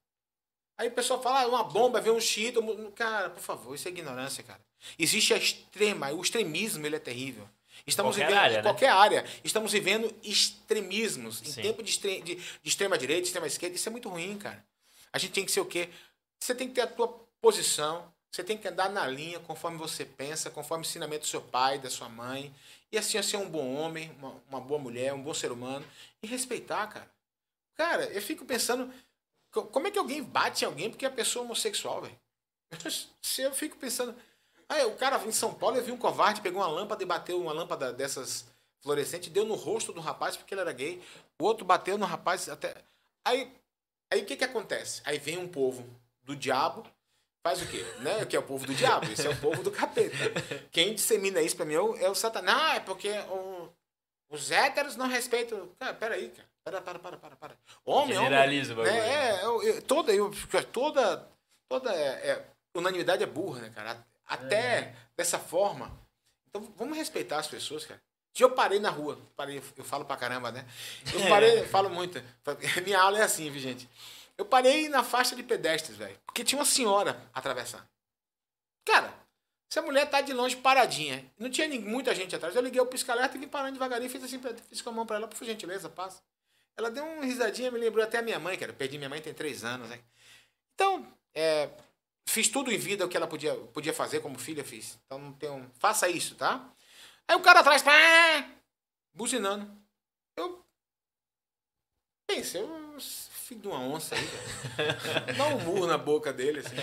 Aí 0.78 0.88
o 0.88 0.92
pessoal 0.92 1.22
fala, 1.22 1.42
ah, 1.42 1.48
uma 1.48 1.64
bomba, 1.64 2.02
vê 2.02 2.10
um 2.10 2.20
xiita. 2.20 2.60
Cara, 2.96 3.30
por 3.30 3.42
favor, 3.42 3.76
isso 3.76 3.88
é 3.88 3.92
ignorância, 3.92 4.44
cara. 4.44 4.60
Existe 5.00 5.34
a 5.34 5.38
extrema, 5.38 6.12
o 6.12 6.22
extremismo, 6.22 6.86
ele 6.86 6.96
é 6.96 7.00
terrível. 7.00 7.48
Estamos 7.88 8.16
qualquer 8.16 8.28
vivendo 8.28 8.44
área, 8.44 8.54
em 8.54 8.58
né? 8.58 8.64
qualquer 8.64 8.90
área. 8.90 9.26
Estamos 9.44 9.72
vivendo 9.72 10.14
extremismos. 10.24 11.42
Em 11.44 11.46
Sim. 11.46 11.62
tempo 11.62 11.82
de, 11.84 11.92
extre- 11.92 12.22
de- 12.22 12.36
de 12.36 12.70
extrema 12.70 12.98
direita, 12.98 13.24
extrema 13.28 13.48
esquerda. 13.48 13.76
Isso 13.76 13.88
é 13.88 13.92
muito 13.92 14.10
ruim, 14.10 14.38
cara. 14.38 14.64
A 15.14 15.18
gente 15.18 15.32
tem 15.32 15.46
que 15.46 15.52
ser 15.52 15.62
o 15.62 15.66
quê? 15.66 15.90
Você 16.40 16.54
tem 16.56 16.68
que 16.68 16.74
ter 16.74 16.82
a 16.82 16.88
tua 16.88 17.08
posição. 17.42 18.12
Você 18.32 18.44
tem 18.44 18.58
que 18.58 18.68
andar 18.68 18.90
na 18.90 19.06
linha 19.08 19.40
conforme 19.42 19.78
você 19.78 20.06
pensa, 20.06 20.50
conforme 20.50 20.86
o 20.86 20.88
ensinamento 20.88 21.22
do 21.22 21.28
seu 21.28 21.42
pai, 21.42 21.80
da 21.80 21.90
sua 21.90 22.08
mãe. 22.08 22.54
E 22.92 22.98
assim, 22.98 23.22
ser 23.22 23.38
um 23.38 23.50
bom 23.50 23.76
homem, 23.76 24.12
uma, 24.20 24.42
uma 24.50 24.62
boa 24.62 24.80
mulher, 24.80 25.14
um 25.14 25.22
bom 25.22 25.34
ser 25.34 25.52
humano. 25.52 25.86
E 26.24 26.28
respeitar, 26.28 26.88
cara. 26.88 27.12
Cara, 27.76 28.06
eu 28.06 28.22
fico 28.22 28.46
pensando, 28.46 28.94
co- 29.52 29.66
como 29.66 29.88
é 29.88 29.92
que 29.92 30.00
alguém 30.00 30.24
bate 30.24 30.64
em 30.64 30.68
alguém 30.68 30.90
porque 30.90 31.06
a 31.06 31.12
pessoa 31.12 31.44
é 31.44 31.46
homossexual, 31.46 32.02
velho? 32.02 32.18
Se 33.22 33.42
eu 33.44 33.54
fico 33.54 33.78
pensando. 33.78 34.16
Ah, 34.70 34.86
o 34.88 34.96
cara 34.96 35.22
em 35.26 35.32
São 35.32 35.54
Paulo 35.54 35.78
eu 35.78 35.84
vi 35.84 35.92
um 35.92 35.98
covarde, 35.98 36.42
pegou 36.42 36.62
uma 36.62 36.68
lâmpada 36.68 37.04
e 37.04 37.06
bateu 37.06 37.40
uma 37.42 37.52
lâmpada 37.52 37.92
dessas 37.92 38.46
fluorescentes, 38.82 39.30
deu 39.30 39.46
no 39.46 39.56
rosto 39.56 39.92
do 39.92 40.00
rapaz 40.00 40.38
porque 40.38 40.54
ele 40.54 40.62
era 40.62 40.72
gay. 40.72 41.02
O 41.40 41.46
outro 41.46 41.66
bateu 41.66 41.98
no 41.98 42.06
rapaz 42.06 42.48
até. 42.48 42.76
Aí, 43.26 43.52
aí 44.12 44.22
o 44.22 44.26
que 44.26 44.38
que 44.38 44.46
acontece? 44.46 45.02
Aí 45.04 45.18
vem 45.20 45.38
um 45.38 45.48
povo 45.48 45.86
do 46.24 46.36
diabo, 46.36 46.86
faz 47.44 47.62
o 47.62 47.68
quê? 47.68 47.84
Né? 48.00 48.26
Que 48.26 48.36
é 48.36 48.40
o 48.40 48.44
povo 48.44 48.66
do 48.66 48.74
diabo, 48.74 49.12
esse 49.12 49.26
é 49.26 49.30
o 49.30 49.38
povo 49.38 49.64
do 49.64 49.72
capeta. 49.72 50.16
Quem 50.72 50.94
dissemina 50.94 51.42
isso 51.42 51.56
pra 51.56 51.66
mim 51.66 51.74
é 51.76 51.80
o, 51.82 51.96
é 51.98 52.10
o 52.10 52.16
Satanás. 52.16 52.58
Ah, 52.62 52.76
é 52.76 52.80
porque 52.80 53.10
o- 53.30 53.70
os 54.30 54.52
héteros 54.52 54.96
não 54.96 55.08
respeitam. 55.08 55.70
Cara, 55.80 55.94
peraí, 55.94 56.30
cara. 56.30 56.48
Para, 56.64 56.80
para, 56.82 57.00
para, 57.00 57.18
para, 57.18 57.36
para. 57.36 57.56
Homem, 57.84 58.16
homem. 58.18 58.30
Generaliza 58.30 58.74
o 58.74 58.76
bagulho. 58.78 58.96
É, 58.96 59.42
é, 59.78 59.82
toda, 59.82 60.14
eu, 60.14 60.32
toda, 60.72 61.28
toda 61.68 61.92
é, 61.94 62.30
é, 62.30 62.46
unanimidade 62.76 63.24
é 63.24 63.26
burra, 63.26 63.62
né, 63.62 63.72
cara? 63.74 64.06
Até 64.28 64.94
dessa 65.18 65.40
forma. 65.40 65.92
Então 66.48 66.72
vamos 66.78 66.96
respeitar 66.98 67.40
as 67.40 67.48
pessoas, 67.48 67.86
cara. 67.86 68.00
Se 68.34 68.44
eu 68.44 68.52
parei 68.52 68.80
na 68.80 68.90
rua, 68.90 69.20
parei, 69.36 69.62
eu 69.76 69.84
falo 69.84 70.06
pra 70.06 70.16
caramba, 70.16 70.52
né? 70.52 70.66
Eu 71.14 71.22
parei, 71.28 71.60
eu 71.62 71.68
falo 71.68 71.90
muito. 71.90 72.22
Minha 72.86 73.02
aula 73.02 73.20
é 73.20 73.24
assim, 73.24 73.50
viu, 73.50 73.60
gente? 73.60 73.90
Eu 74.38 74.46
parei 74.46 74.90
na 74.90 75.04
faixa 75.04 75.36
de 75.36 75.44
pedestres, 75.44 75.98
velho. 75.98 76.20
Porque 76.26 76.44
tinha 76.44 76.60
uma 76.60 76.66
senhora 76.66 77.22
atravessando. 77.34 77.88
Cara, 78.86 79.14
se 79.70 79.80
a 79.80 79.82
mulher 79.82 80.10
tá 80.10 80.22
de 80.22 80.34
longe 80.34 80.58
paradinha, 80.58 81.26
não 81.38 81.50
tinha 81.50 81.68
muita 81.80 82.14
gente 82.14 82.36
atrás, 82.36 82.56
eu 82.56 82.62
liguei 82.62 82.82
o 82.82 82.86
pisca-alerta 82.86 83.38
e 83.38 83.40
vim 83.40 83.48
parando 83.48 83.74
devagarinho, 83.74 84.10
fiz 84.10 84.24
assim, 84.24 84.42
fiz 84.68 84.82
com 84.82 84.90
a 84.90 84.94
mão 84.94 85.06
pra 85.06 85.16
ela, 85.16 85.28
por 85.28 85.44
gentileza, 85.46 85.90
passa. 85.90 86.22
Ela 86.76 86.90
deu 86.90 87.06
uma 87.06 87.24
risadinha, 87.24 87.72
me 87.72 87.80
lembrou 87.80 88.04
até 88.04 88.18
a 88.18 88.22
minha 88.22 88.40
mãe, 88.40 88.58
cara. 88.58 88.72
Eu 88.72 88.76
perdi 88.76 88.98
minha 88.98 89.10
mãe 89.10 89.22
tem 89.22 89.34
três 89.34 89.64
anos, 89.64 89.90
né? 89.90 90.00
Então, 90.74 91.06
é, 91.34 91.70
fiz 92.28 92.50
tudo 92.50 92.72
em 92.72 92.78
vida 92.78 93.06
o 93.06 93.10
que 93.10 93.16
ela 93.16 93.28
podia, 93.28 93.56
podia 93.56 93.94
fazer 93.94 94.20
como 94.20 94.40
filha, 94.40 94.64
fiz. 94.64 95.00
Então 95.06 95.20
não 95.20 95.34
tenho. 95.34 95.70
Faça 95.80 96.10
isso, 96.10 96.36
tá? 96.36 96.70
Aí 97.28 97.36
o 97.36 97.42
cara 97.42 97.60
atrás, 97.60 97.82
pá, 97.82 97.92
buzinando. 99.14 99.70
Eu 100.36 100.66
pensei, 102.36 102.62
eu, 102.62 102.98
filho 103.00 103.62
de 103.62 103.68
uma 103.68 103.80
onça 103.80 104.16
aí. 104.16 105.36
Dá 105.38 105.48
um 105.48 105.60
murro 105.60 105.86
na 105.88 105.98
boca 105.98 106.32
dele, 106.32 106.60
assim. 106.60 106.76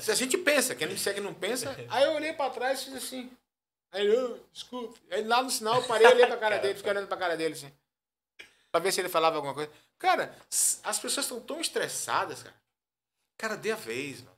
Se 0.00 0.10
a 0.10 0.14
gente 0.14 0.36
pensa, 0.38 0.74
quem 0.74 0.86
não 0.86 0.96
segue 0.96 1.20
não 1.20 1.32
pensa. 1.34 1.74
Aí 1.88 2.04
eu 2.04 2.12
olhei 2.12 2.32
pra 2.32 2.50
trás 2.50 2.82
e 2.82 2.84
fiz 2.86 2.94
assim. 2.94 3.30
Aí 3.92 4.06
ele, 4.06 4.16
"Ô, 4.16 4.38
desculpe. 4.52 5.00
Aí 5.10 5.24
lá 5.24 5.42
no 5.42 5.50
sinal 5.50 5.76
eu 5.76 5.86
parei 5.86 6.06
olhei 6.06 6.26
pra 6.26 6.36
cara 6.36 6.58
dele, 6.58 6.74
fiquei 6.74 6.90
olhando 6.92 7.06
pra 7.08 7.16
cara 7.16 7.36
dele 7.36 7.54
assim. 7.54 7.72
Pra 8.70 8.80
ver 8.80 8.92
se 8.92 9.00
ele 9.00 9.08
falava 9.08 9.36
alguma 9.36 9.54
coisa. 9.54 9.70
Cara, 9.98 10.36
as 10.50 10.98
pessoas 10.98 11.26
estão 11.26 11.40
tão 11.40 11.60
estressadas, 11.60 12.42
cara. 12.42 12.56
Cara, 13.38 13.56
dê 13.56 13.72
a 13.72 13.76
vez, 13.76 14.20
mano. 14.20 14.34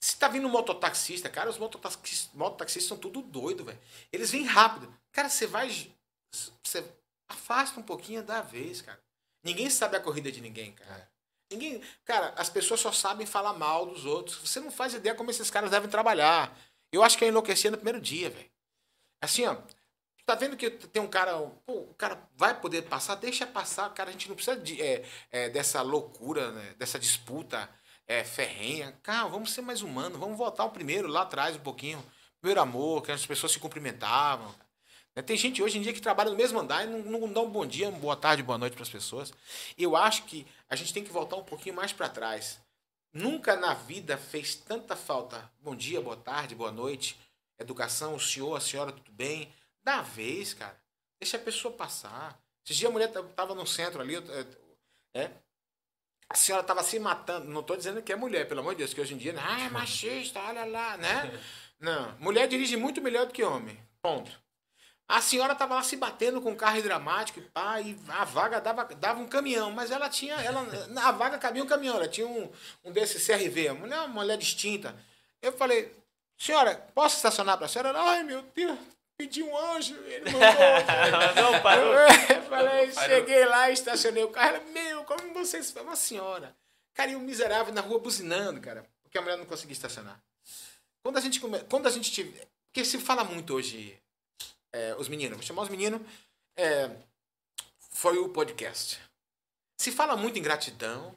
Se 0.00 0.16
tá 0.16 0.28
vindo 0.28 0.46
um 0.46 0.50
mototaxista, 0.50 1.28
cara, 1.28 1.50
os 1.50 1.58
mototaxistas, 1.58 2.30
mototaxistas 2.32 2.88
são 2.88 2.96
tudo 2.96 3.20
doido, 3.20 3.64
velho. 3.64 3.78
Eles 4.12 4.30
vêm 4.30 4.44
rápido. 4.44 4.92
Cara, 5.12 5.28
você 5.28 5.46
vai. 5.46 5.68
Você 6.64 6.84
afasta 7.28 7.78
um 7.78 7.82
pouquinho 7.82 8.22
da 8.22 8.40
vez, 8.40 8.80
cara. 8.80 9.00
Ninguém 9.42 9.70
sabe 9.70 9.96
a 9.96 10.00
corrida 10.00 10.30
de 10.30 10.40
ninguém, 10.40 10.72
cara. 10.72 11.10
Ninguém. 11.50 11.82
Cara, 12.04 12.34
as 12.36 12.50
pessoas 12.50 12.80
só 12.80 12.92
sabem 12.92 13.26
falar 13.26 13.54
mal 13.54 13.86
dos 13.86 14.04
outros. 14.04 14.38
Você 14.38 14.60
não 14.60 14.70
faz 14.70 14.94
ideia 14.94 15.14
como 15.14 15.30
esses 15.30 15.50
caras 15.50 15.70
devem 15.70 15.88
trabalhar. 15.88 16.56
Eu 16.92 17.02
acho 17.02 17.16
que 17.16 17.24
eu 17.24 17.28
enlouqueci 17.28 17.70
no 17.70 17.76
primeiro 17.76 18.00
dia, 18.00 18.30
velho. 18.30 18.50
Assim, 19.20 19.46
ó. 19.46 19.56
Tá 20.26 20.34
vendo 20.34 20.58
que 20.58 20.68
tem 20.70 21.00
um 21.00 21.08
cara. 21.08 21.38
Pô, 21.64 21.72
o 21.72 21.94
cara 21.94 22.22
vai 22.36 22.58
poder 22.60 22.82
passar? 22.82 23.14
Deixa 23.14 23.46
passar, 23.46 23.88
cara. 23.94 24.10
A 24.10 24.12
gente 24.12 24.28
não 24.28 24.36
precisa 24.36 24.58
de, 24.58 24.80
é, 24.80 25.04
é, 25.30 25.48
dessa 25.48 25.80
loucura, 25.80 26.52
né? 26.52 26.74
dessa 26.76 26.98
disputa 26.98 27.68
é, 28.06 28.22
ferrenha. 28.24 28.92
Cara, 29.02 29.26
vamos 29.28 29.52
ser 29.52 29.62
mais 29.62 29.80
humanos. 29.80 30.18
Vamos 30.18 30.36
voltar 30.36 30.64
ao 30.64 30.70
primeiro, 30.70 31.08
lá 31.08 31.22
atrás, 31.22 31.56
um 31.56 31.60
pouquinho. 31.60 32.04
Primeiro 32.40 32.60
amor, 32.60 33.02
que 33.02 33.10
as 33.10 33.24
pessoas 33.24 33.52
se 33.52 33.58
cumprimentavam. 33.58 34.54
Né? 35.18 35.22
Tem 35.22 35.36
gente 35.36 35.60
hoje 35.60 35.78
em 35.78 35.82
dia 35.82 35.92
que 35.92 36.00
trabalha 36.00 36.30
no 36.30 36.36
mesmo 36.36 36.60
andar 36.60 36.84
e 36.84 36.86
não, 36.86 37.00
não 37.02 37.32
dá 37.32 37.40
um 37.40 37.50
bom 37.50 37.66
dia, 37.66 37.88
uma 37.88 37.98
boa 37.98 38.14
tarde, 38.14 38.40
boa 38.40 38.56
noite 38.56 38.74
para 38.74 38.84
as 38.84 38.88
pessoas. 38.88 39.32
Eu 39.76 39.96
acho 39.96 40.22
que 40.22 40.46
a 40.68 40.76
gente 40.76 40.94
tem 40.94 41.02
que 41.02 41.10
voltar 41.10 41.34
um 41.34 41.42
pouquinho 41.42 41.74
mais 41.74 41.92
para 41.92 42.08
trás. 42.08 42.60
Nunca 43.12 43.56
na 43.56 43.74
vida 43.74 44.16
fez 44.16 44.54
tanta 44.54 44.94
falta. 44.94 45.50
Bom 45.60 45.74
dia, 45.74 46.00
boa 46.00 46.16
tarde, 46.16 46.54
boa 46.54 46.70
noite. 46.70 47.18
Educação, 47.58 48.14
o 48.14 48.20
senhor, 48.20 48.54
a 48.54 48.60
senhora, 48.60 48.92
tudo 48.92 49.10
bem? 49.10 49.52
Dá 49.82 50.02
vez, 50.02 50.54
cara. 50.54 50.78
Deixa 51.20 51.36
a 51.36 51.40
pessoa 51.40 51.74
passar. 51.74 52.38
Esses 52.64 52.76
dias 52.76 52.88
a 52.88 52.92
mulher 52.92 53.10
ta- 53.10 53.22
tava 53.24 53.56
no 53.56 53.66
centro 53.66 54.00
ali, 54.00 54.14
é, 55.14 55.30
a 56.28 56.36
senhora 56.36 56.62
tava 56.62 56.84
se 56.84 56.96
matando. 57.00 57.48
Não 57.48 57.64
tô 57.64 57.74
dizendo 57.74 58.00
que 58.02 58.12
é 58.12 58.16
mulher, 58.16 58.46
pelo 58.46 58.60
amor 58.60 58.74
de 58.74 58.78
Deus, 58.78 58.94
que 58.94 59.00
hoje 59.00 59.14
em 59.14 59.18
dia, 59.18 59.34
ah, 59.36 59.62
é 59.62 59.68
machista, 59.68 60.38
olha 60.40 60.64
lá, 60.64 60.96
né? 60.96 61.40
Não. 61.80 62.16
Mulher 62.18 62.46
dirige 62.46 62.76
muito 62.76 63.02
melhor 63.02 63.26
do 63.26 63.32
que 63.32 63.42
homem. 63.42 63.76
Ponto. 64.00 64.30
A 65.08 65.22
senhora 65.22 65.54
tava 65.54 65.74
lá 65.74 65.82
se 65.82 65.96
batendo 65.96 66.38
com 66.42 66.50
um 66.50 66.54
carro 66.54 66.76
e 66.76 67.40
pá, 67.40 67.80
e 67.80 67.98
a 68.08 68.26
vaga 68.26 68.60
dava, 68.60 68.84
dava 68.84 69.20
um 69.20 69.26
caminhão, 69.26 69.70
mas 69.70 69.90
ela 69.90 70.06
tinha. 70.10 70.34
Ela, 70.34 70.66
a 71.02 71.12
vaga 71.12 71.38
cabia 71.38 71.64
um 71.64 71.66
caminhão, 71.66 71.96
ela 71.96 72.06
tinha 72.06 72.26
um, 72.26 72.52
um 72.84 72.92
desse 72.92 73.18
CRV, 73.18 73.70
uma 73.70 73.80
mulher, 73.80 73.98
uma 74.00 74.08
mulher 74.08 74.36
distinta. 74.36 74.94
Eu 75.40 75.50
falei, 75.52 75.90
senhora, 76.36 76.74
posso 76.94 77.16
estacionar 77.16 77.56
pra 77.56 77.66
senhora? 77.66 77.88
Ela, 77.88 78.10
Ai, 78.10 78.22
meu 78.22 78.42
Deus, 78.54 78.78
pedi 79.16 79.42
um 79.42 79.56
anjo, 79.56 79.96
ele 80.04 80.30
mandou. 80.30 80.40
Não, 81.42 81.62
parou. 81.62 81.94
Eu 81.94 82.42
falei, 82.42 82.92
Parou. 82.92 83.08
cheguei 83.08 83.46
lá, 83.46 83.70
estacionei 83.70 84.22
o 84.24 84.28
carro. 84.28 84.56
Ela, 84.56 84.64
meu, 84.74 85.04
como 85.04 85.32
vocês. 85.32 85.74
Uma 85.76 85.96
senhora. 85.96 86.54
Cara, 86.92 87.12
e 87.12 87.16
um 87.16 87.20
miserável 87.20 87.72
na 87.72 87.80
rua 87.80 87.98
buzinando, 87.98 88.60
cara, 88.60 88.84
porque 89.02 89.16
a 89.16 89.22
mulher 89.22 89.38
não 89.38 89.46
conseguia 89.46 89.72
estacionar. 89.72 90.20
Quando 91.02 91.16
a 91.16 91.20
gente 91.20 91.40
come... 91.40 91.60
quando 91.60 91.86
a 91.86 91.90
gente 91.90 92.12
tiver, 92.12 92.46
porque 92.66 92.84
se 92.84 92.98
fala 92.98 93.24
muito 93.24 93.54
hoje, 93.54 93.98
é, 94.72 94.94
os 94.96 95.08
meninos, 95.08 95.36
vou 95.36 95.46
chamar 95.46 95.62
os 95.62 95.68
meninos, 95.68 96.00
é, 96.56 96.90
foi 97.90 98.18
o 98.18 98.28
podcast. 98.28 99.00
Se 99.76 99.92
fala 99.92 100.16
muito 100.16 100.38
em 100.38 100.42
gratidão, 100.42 101.14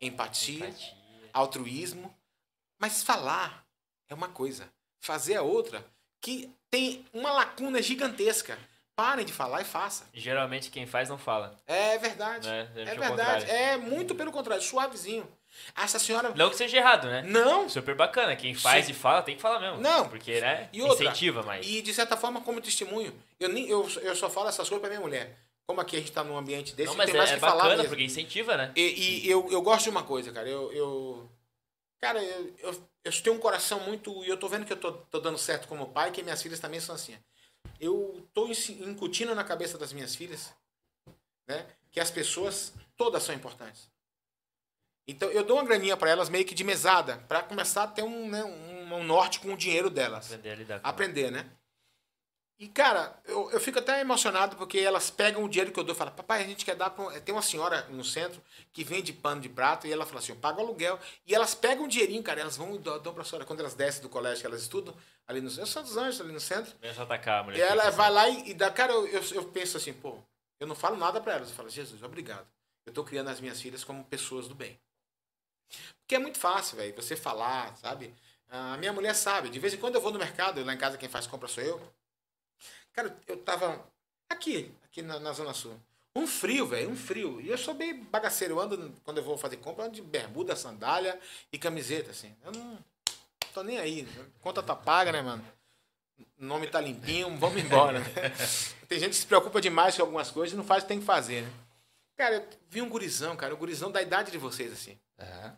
empatia, 0.00 0.74
altruísmo, 1.32 2.14
mas 2.80 3.02
falar 3.02 3.66
é 4.08 4.14
uma 4.14 4.28
coisa, 4.28 4.70
fazer 5.00 5.34
é 5.34 5.40
outra, 5.40 5.84
que 6.20 6.52
tem 6.70 7.04
uma 7.12 7.32
lacuna 7.32 7.82
gigantesca. 7.82 8.58
Parem 8.96 9.24
de 9.24 9.32
falar 9.32 9.62
e 9.62 9.64
faça. 9.64 10.08
Geralmente 10.12 10.72
quem 10.72 10.84
faz 10.84 11.08
não 11.08 11.18
fala. 11.18 11.56
É 11.66 11.96
verdade. 11.98 12.48
Né? 12.48 12.68
É 12.74 12.94
verdade. 12.96 13.48
É 13.48 13.76
muito 13.76 14.12
pelo 14.12 14.32
contrário, 14.32 14.62
suavezinho. 14.62 15.28
Essa 15.76 15.98
senhora. 15.98 16.32
Não 16.34 16.50
que 16.50 16.56
seja 16.56 16.76
errado, 16.76 17.06
né? 17.06 17.22
Não! 17.22 17.68
Super 17.68 17.94
bacana. 17.94 18.34
Quem 18.36 18.54
faz 18.54 18.86
Sim. 18.86 18.92
e 18.92 18.94
fala, 18.94 19.22
tem 19.22 19.36
que 19.36 19.42
falar 19.42 19.60
mesmo. 19.60 19.80
Não. 19.80 20.08
Porque, 20.08 20.40
né? 20.40 20.68
E 20.72 20.82
outra, 20.82 21.04
incentiva 21.04 21.42
mais. 21.42 21.66
E 21.66 21.82
de 21.82 21.94
certa 21.94 22.16
forma, 22.16 22.40
como 22.40 22.60
testemunho, 22.60 23.14
eu, 23.38 23.48
nem, 23.48 23.68
eu, 23.68 23.88
eu 24.02 24.16
só 24.16 24.28
falo 24.28 24.48
essas 24.48 24.68
coisas 24.68 24.80
pra 24.80 24.88
minha 24.88 25.00
mulher. 25.00 25.36
Como 25.66 25.80
aqui 25.80 25.96
a 25.96 25.98
gente 25.98 26.12
tá 26.12 26.24
num 26.24 26.36
ambiente 26.36 26.74
desse, 26.74 26.88
não, 26.88 26.96
mas 26.96 27.06
tem 27.06 27.14
é, 27.14 27.18
mais 27.18 27.30
é 27.30 27.34
que 27.34 27.40
falar 27.40 27.56
bacana, 27.56 27.76
mesmo. 27.76 27.88
porque 27.90 28.04
incentiva, 28.04 28.56
né? 28.56 28.72
E, 28.74 29.26
e 29.26 29.30
eu, 29.30 29.46
eu 29.50 29.60
gosto 29.60 29.84
de 29.84 29.90
uma 29.90 30.02
coisa, 30.02 30.32
cara. 30.32 30.48
Eu. 30.48 30.72
eu 30.72 31.30
cara, 32.00 32.22
eu, 32.22 32.54
eu, 32.60 32.88
eu 33.04 33.22
tenho 33.22 33.36
um 33.36 33.38
coração 33.38 33.80
muito. 33.80 34.24
E 34.24 34.28
eu 34.28 34.38
tô 34.38 34.48
vendo 34.48 34.64
que 34.64 34.72
eu 34.72 34.78
tô, 34.78 34.92
tô 34.92 35.20
dando 35.20 35.36
certo 35.36 35.68
como 35.68 35.88
pai, 35.88 36.10
que 36.10 36.22
minhas 36.22 36.42
filhas 36.42 36.58
também 36.58 36.80
são 36.80 36.94
assim. 36.94 37.14
Eu 37.78 38.26
tô 38.32 38.48
incutindo 38.80 39.34
na 39.34 39.44
cabeça 39.44 39.76
das 39.76 39.92
minhas 39.92 40.14
filhas, 40.14 40.52
né? 41.46 41.66
Que 41.90 42.00
as 42.00 42.10
pessoas, 42.10 42.72
todas 42.96 43.22
são 43.22 43.34
importantes. 43.34 43.90
Então 45.08 45.30
eu 45.30 45.42
dou 45.42 45.56
uma 45.56 45.64
graninha 45.64 45.96
pra 45.96 46.10
elas 46.10 46.28
meio 46.28 46.44
que 46.44 46.54
de 46.54 46.62
mesada, 46.62 47.16
pra 47.26 47.42
começar 47.42 47.84
a 47.84 47.88
ter 47.88 48.02
um, 48.02 48.28
né, 48.28 48.44
um, 48.44 48.94
um 48.94 49.02
norte 49.02 49.40
com 49.40 49.54
o 49.54 49.56
dinheiro 49.56 49.88
delas 49.88 50.26
Aprender 50.26 50.50
a 50.50 50.54
lidar 50.54 50.80
com 50.80 50.88
aprender, 50.88 51.30
né? 51.30 51.50
E, 52.60 52.66
cara, 52.66 53.16
eu, 53.24 53.48
eu 53.52 53.60
fico 53.60 53.78
até 53.78 54.00
emocionado 54.00 54.56
porque 54.56 54.80
elas 54.80 55.10
pegam 55.10 55.44
o 55.44 55.48
dinheiro 55.48 55.70
que 55.70 55.78
eu 55.78 55.84
dou 55.84 55.94
e 55.94 55.98
falam, 55.98 56.12
papai, 56.12 56.42
a 56.42 56.46
gente 56.46 56.64
quer 56.64 56.74
dar 56.74 56.90
pra... 56.90 57.20
Tem 57.20 57.32
uma 57.32 57.40
senhora 57.40 57.86
no 57.88 58.04
centro 58.04 58.42
que 58.72 58.82
vende 58.82 59.12
pano 59.12 59.40
de 59.40 59.48
prato 59.48 59.86
e 59.86 59.92
ela 59.92 60.04
fala 60.04 60.18
assim, 60.18 60.32
eu 60.32 60.38
pago 60.38 60.60
aluguel. 60.60 60.98
E 61.24 61.32
elas 61.32 61.54
pegam 61.54 61.84
o 61.84 61.88
dinheirinho, 61.88 62.20
cara, 62.20 62.40
elas 62.40 62.56
vão 62.56 62.74
e 62.74 62.78
dão, 62.78 62.98
dão 62.98 63.14
pra 63.14 63.22
senhora. 63.22 63.46
Quando 63.46 63.60
elas 63.60 63.74
descem 63.74 64.02
do 64.02 64.08
colégio, 64.08 64.40
que 64.40 64.46
elas 64.48 64.60
estudam, 64.60 64.92
ali 65.28 65.40
no... 65.40 65.48
Dos 65.48 65.96
Anjos, 65.96 66.20
ali 66.20 66.32
no 66.32 66.40
centro. 66.40 66.74
Só 66.94 67.02
atacar 67.02 67.42
a 67.42 67.44
mulher. 67.44 67.58
E 67.58 67.62
ela 67.62 67.84
fica 67.84 67.96
vai 67.96 68.10
lá 68.10 68.28
e, 68.28 68.50
e 68.50 68.54
dá... 68.54 68.72
Cara, 68.72 68.92
eu, 68.92 69.06
eu, 69.06 69.22
eu 69.34 69.44
penso 69.44 69.76
assim, 69.76 69.92
pô, 69.92 70.18
eu 70.58 70.66
não 70.66 70.74
falo 70.74 70.96
nada 70.96 71.20
pra 71.20 71.34
elas. 71.34 71.50
Eu 71.50 71.54
falo, 71.54 71.70
Jesus, 71.70 72.02
obrigado. 72.02 72.46
Eu 72.84 72.92
tô 72.92 73.04
criando 73.04 73.28
as 73.28 73.38
minhas 73.38 73.62
filhas 73.62 73.84
como 73.84 74.02
pessoas 74.02 74.48
do 74.48 74.56
bem. 74.56 74.76
Porque 76.00 76.14
é 76.14 76.18
muito 76.18 76.38
fácil, 76.38 76.76
velho, 76.76 76.94
você 76.94 77.14
falar, 77.16 77.76
sabe? 77.76 78.14
A 78.48 78.76
minha 78.78 78.92
mulher 78.92 79.14
sabe. 79.14 79.50
De 79.50 79.58
vez 79.58 79.74
em 79.74 79.76
quando 79.76 79.96
eu 79.96 80.00
vou 80.00 80.10
no 80.10 80.18
mercado, 80.18 80.64
lá 80.64 80.72
em 80.72 80.78
casa 80.78 80.96
quem 80.96 81.08
faz 81.08 81.26
compra 81.26 81.48
sou 81.48 81.62
eu. 81.62 81.80
Cara, 82.92 83.16
eu 83.26 83.36
tava 83.36 83.86
aqui, 84.28 84.74
aqui 84.84 85.02
na, 85.02 85.20
na 85.20 85.32
Zona 85.32 85.52
Sul. 85.52 85.78
Um 86.16 86.26
frio, 86.26 86.66
velho, 86.66 86.90
um 86.90 86.96
frio. 86.96 87.40
E 87.40 87.48
eu 87.48 87.58
sou 87.58 87.74
bem 87.74 88.02
bagaceiro. 88.04 88.54
Eu 88.54 88.60
ando, 88.60 88.92
quando 89.04 89.18
eu 89.18 89.24
vou 89.24 89.36
fazer 89.36 89.58
compra, 89.58 89.84
eu 89.84 89.86
ando 89.86 89.96
de 89.96 90.02
bermuda, 90.02 90.56
sandália 90.56 91.18
e 91.52 91.58
camiseta, 91.58 92.10
assim. 92.10 92.34
Eu 92.42 92.52
não 92.52 92.78
tô 93.52 93.62
nem 93.62 93.78
aí. 93.78 94.08
Conta 94.40 94.62
tá 94.62 94.74
paga, 94.74 95.12
né, 95.12 95.22
mano? 95.22 95.44
O 96.40 96.44
nome 96.44 96.66
tá 96.66 96.80
limpinho, 96.80 97.36
vamos 97.36 97.62
embora. 97.62 98.00
tem 98.88 98.98
gente 98.98 99.10
que 99.10 99.16
se 99.16 99.26
preocupa 99.26 99.60
demais 99.60 99.94
com 99.94 100.02
algumas 100.02 100.30
coisas 100.30 100.54
e 100.54 100.56
não 100.56 100.64
faz 100.64 100.82
o 100.82 100.86
que 100.86 100.88
tem 100.88 101.00
que 101.00 101.06
fazer, 101.06 101.42
né? 101.42 101.52
Cara, 102.16 102.36
eu 102.36 102.48
vi 102.68 102.82
um 102.82 102.88
gurizão, 102.88 103.36
cara, 103.36 103.54
um 103.54 103.58
gurizão 103.58 103.92
da 103.92 104.02
idade 104.02 104.32
de 104.32 104.38
vocês, 104.38 104.72
assim. 104.72 104.98
É. 105.18 105.52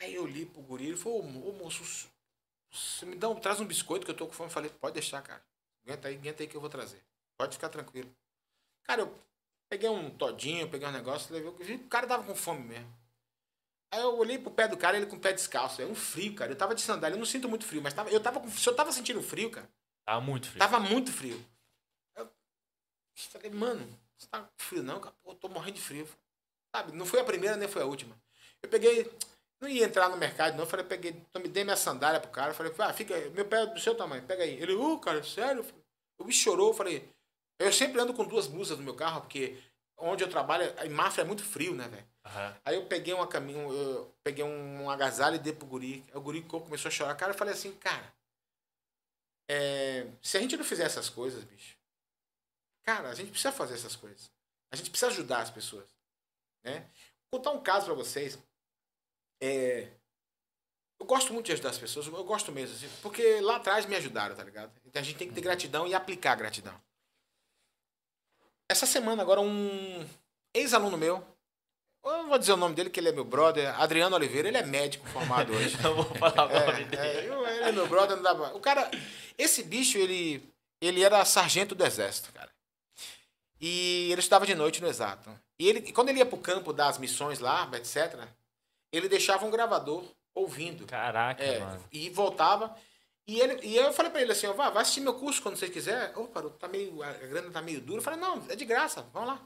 Aí 0.00 0.14
eu 0.14 0.26
li 0.26 0.46
pro 0.46 0.62
guri, 0.62 0.86
ele 0.88 0.96
falou, 0.96 1.20
ô 1.20 1.52
moço, 1.52 1.84
você 2.70 3.06
me 3.06 3.14
dá 3.16 3.28
um, 3.28 3.38
traz 3.38 3.60
um 3.60 3.66
biscoito 3.66 4.04
que 4.04 4.10
eu 4.10 4.16
tô 4.16 4.26
com 4.26 4.32
fome. 4.32 4.48
Eu 4.48 4.52
falei, 4.52 4.70
pode 4.70 4.94
deixar, 4.94 5.22
cara. 5.22 5.44
Aguenta 5.84 6.08
aí, 6.08 6.16
aguenta 6.16 6.42
aí 6.42 6.48
que 6.48 6.56
eu 6.56 6.60
vou 6.60 6.70
trazer. 6.70 7.02
Pode 7.36 7.54
ficar 7.54 7.68
tranquilo. 7.68 8.12
Cara, 8.84 9.02
eu 9.02 9.18
peguei 9.68 9.88
um 9.88 10.10
todinho, 10.10 10.70
peguei 10.70 10.88
um 10.88 10.92
negócio, 10.92 11.32
levei, 11.32 11.76
o 11.76 11.88
cara 11.88 12.06
tava 12.06 12.24
com 12.24 12.34
fome 12.34 12.66
mesmo. 12.66 13.02
Aí 13.92 14.00
eu 14.00 14.16
olhei 14.18 14.38
pro 14.38 14.50
pé 14.50 14.66
do 14.66 14.76
cara, 14.76 14.96
ele 14.96 15.06
com 15.06 15.16
o 15.16 15.20
pé 15.20 15.32
descalço. 15.32 15.82
É 15.82 15.86
um 15.86 15.94
frio, 15.94 16.34
cara. 16.34 16.50
Eu 16.50 16.56
tava 16.56 16.74
de 16.74 16.80
sandália, 16.80 17.14
eu 17.14 17.18
não 17.18 17.26
sinto 17.26 17.48
muito 17.48 17.64
frio, 17.66 17.82
mas 17.82 17.92
tava, 17.92 18.10
eu 18.10 18.22
tava 18.22 18.40
com, 18.40 18.48
se 18.50 18.66
eu 18.68 18.74
tava 18.74 18.90
sentindo 18.90 19.22
frio, 19.22 19.50
cara, 19.50 19.68
Tá 20.04 20.20
muito 20.20 20.48
frio. 20.48 20.58
tava 20.58 20.80
muito 20.80 21.12
frio. 21.12 21.44
Eu 22.16 22.28
falei, 23.14 23.50
mano, 23.50 23.86
você 24.16 24.26
tá 24.26 24.40
com 24.40 24.50
frio 24.56 24.82
não, 24.82 24.98
cara? 24.98 25.14
Pô, 25.22 25.32
eu 25.32 25.36
tô 25.36 25.48
morrendo 25.48 25.74
de 25.74 25.82
frio. 25.82 26.08
Sabe, 26.74 26.92
não 26.92 27.04
foi 27.04 27.20
a 27.20 27.24
primeira 27.24 27.56
nem 27.56 27.68
foi 27.68 27.82
a 27.82 27.86
última. 27.86 28.16
Eu 28.62 28.68
peguei, 28.68 29.10
não 29.60 29.68
ia 29.68 29.84
entrar 29.84 30.08
no 30.08 30.16
mercado, 30.16 30.54
não. 30.54 30.64
Eu 30.64 30.68
falei, 30.68 30.86
peguei, 30.86 31.22
me 31.36 31.48
dei 31.48 31.64
minha 31.64 31.76
sandália 31.76 32.20
pro 32.20 32.30
cara. 32.30 32.50
Eu 32.50 32.54
falei, 32.54 32.72
ah, 32.78 32.92
fica 32.92 33.14
aí, 33.14 33.30
meu 33.30 33.44
pé 33.44 33.62
é 33.62 33.66
do 33.66 33.80
seu 33.80 33.94
tamanho, 33.94 34.22
pega 34.22 34.42
aí. 34.42 34.60
Ele, 34.60 34.74
uh, 34.74 34.98
cara, 34.98 35.22
sério? 35.22 35.64
O 36.18 36.24
bicho 36.24 36.42
chorou, 36.42 36.68
eu 36.68 36.74
falei, 36.74 37.08
eu 37.58 37.72
sempre 37.72 38.00
ando 38.00 38.14
com 38.14 38.24
duas 38.24 38.46
blusas 38.46 38.78
no 38.78 38.84
meu 38.84 38.94
carro, 38.94 39.20
porque 39.20 39.58
onde 39.96 40.24
eu 40.24 40.28
trabalho, 40.28 40.64
em 40.84 40.88
Mafra 40.88 41.22
é 41.22 41.26
muito 41.26 41.44
frio, 41.44 41.74
né, 41.74 41.88
velho? 41.88 42.06
Aham. 42.24 42.56
Aí 42.64 42.74
eu 42.76 42.86
peguei 42.86 43.12
uma 43.14 43.26
caminho, 43.26 43.72
eu 43.72 44.14
peguei 44.22 44.44
um, 44.44 44.82
um 44.82 44.90
agasalho 44.90 45.36
e 45.36 45.38
dei 45.38 45.52
pro 45.52 45.66
guri. 45.66 46.04
O 46.14 46.20
guri 46.20 46.42
começou 46.42 46.88
a 46.88 46.92
chorar. 46.92 47.14
Cara, 47.14 47.32
eu 47.32 47.38
falei 47.38 47.54
assim, 47.54 47.72
cara, 47.74 48.12
é, 49.48 50.06
se 50.22 50.36
a 50.36 50.40
gente 50.40 50.56
não 50.56 50.64
fizer 50.64 50.84
essas 50.84 51.08
coisas, 51.08 51.44
bicho, 51.44 51.76
cara, 52.82 53.10
a 53.10 53.14
gente 53.14 53.30
precisa 53.30 53.52
fazer 53.52 53.74
essas 53.74 53.96
coisas. 53.96 54.30
A 54.70 54.76
gente 54.76 54.90
precisa 54.90 55.10
ajudar 55.10 55.42
as 55.42 55.50
pessoas, 55.50 55.84
né? 56.64 56.86
Vou 57.30 57.40
contar 57.40 57.50
um 57.52 57.62
caso 57.62 57.86
pra 57.86 57.94
vocês. 57.94 58.38
É, 59.40 59.88
eu 61.00 61.06
gosto 61.06 61.32
muito 61.32 61.46
de 61.46 61.52
ajudar 61.52 61.70
as 61.70 61.78
pessoas, 61.78 62.06
eu 62.06 62.24
gosto 62.24 62.52
mesmo, 62.52 62.76
assim, 62.76 62.88
porque 63.02 63.40
lá 63.40 63.56
atrás 63.56 63.86
me 63.86 63.96
ajudaram, 63.96 64.36
tá 64.36 64.44
ligado? 64.44 64.70
Então 64.86 65.00
a 65.00 65.04
gente 65.04 65.16
tem 65.18 65.28
que 65.28 65.34
ter 65.34 65.40
gratidão 65.40 65.86
e 65.86 65.94
aplicar 65.94 66.36
gratidão. 66.36 66.80
Essa 68.70 68.86
semana 68.86 69.22
agora 69.22 69.40
um 69.40 70.08
ex-aluno 70.54 70.96
meu, 70.96 71.24
eu 72.04 72.10
não 72.22 72.28
vou 72.28 72.38
dizer 72.38 72.52
o 72.52 72.56
nome 72.56 72.74
dele, 72.74 72.88
que 72.90 72.98
ele 73.00 73.08
é 73.08 73.12
meu 73.12 73.24
brother, 73.24 73.78
Adriano 73.80 74.14
Oliveira, 74.16 74.48
ele 74.48 74.56
é 74.56 74.64
médico 74.64 75.06
formado 75.08 75.52
hoje. 75.54 75.76
Não 75.82 75.94
vou 75.94 76.04
falar 76.16 76.46
o 76.46 76.48
nome 76.48 76.82
É, 76.82 76.84
dele. 76.84 76.96
é, 76.96 77.24
ele 77.26 77.64
é 77.68 77.72
meu 77.72 77.86
brother, 77.88 78.16
não 78.16 78.22
dá 78.22 78.34
pra... 78.34 78.54
O 78.54 78.60
cara, 78.60 78.90
esse 79.36 79.62
bicho, 79.62 79.98
ele, 79.98 80.42
ele 80.80 81.02
era 81.02 81.24
sargento 81.24 81.74
do 81.74 81.84
exército, 81.84 82.32
cara. 82.32 82.50
E 83.60 84.08
ele 84.10 84.20
estudava 84.20 84.46
de 84.46 84.54
noite 84.54 84.80
no 84.80 84.88
exato. 84.88 85.30
E 85.62 85.68
ele, 85.68 85.92
quando 85.92 86.08
ele 86.08 86.18
ia 86.18 86.26
pro 86.26 86.38
campo 86.38 86.72
das 86.72 86.98
missões 86.98 87.38
lá, 87.38 87.70
etc., 87.74 88.18
ele 88.90 89.08
deixava 89.08 89.46
um 89.46 89.50
gravador 89.50 90.04
ouvindo. 90.34 90.84
Caraca, 90.88 91.40
É, 91.40 91.60
mano. 91.60 91.84
e 91.92 92.10
voltava. 92.10 92.76
E, 93.28 93.38
ele, 93.40 93.64
e 93.64 93.76
eu 93.76 93.92
falei 93.92 94.10
pra 94.10 94.20
ele 94.20 94.32
assim, 94.32 94.48
ó, 94.48 94.52
vá, 94.54 94.70
vai 94.70 94.82
assistir 94.82 95.00
meu 95.00 95.14
curso 95.14 95.40
quando 95.40 95.56
você 95.56 95.70
quiser. 95.70 96.12
Opa, 96.18 96.42
tá 96.58 96.66
meio, 96.66 97.00
a 97.00 97.12
grana 97.12 97.48
tá 97.52 97.62
meio 97.62 97.80
dura. 97.80 97.98
Eu 98.00 98.02
falei, 98.02 98.18
não, 98.18 98.44
é 98.50 98.56
de 98.56 98.64
graça, 98.64 99.02
vamos 99.12 99.28
lá. 99.28 99.40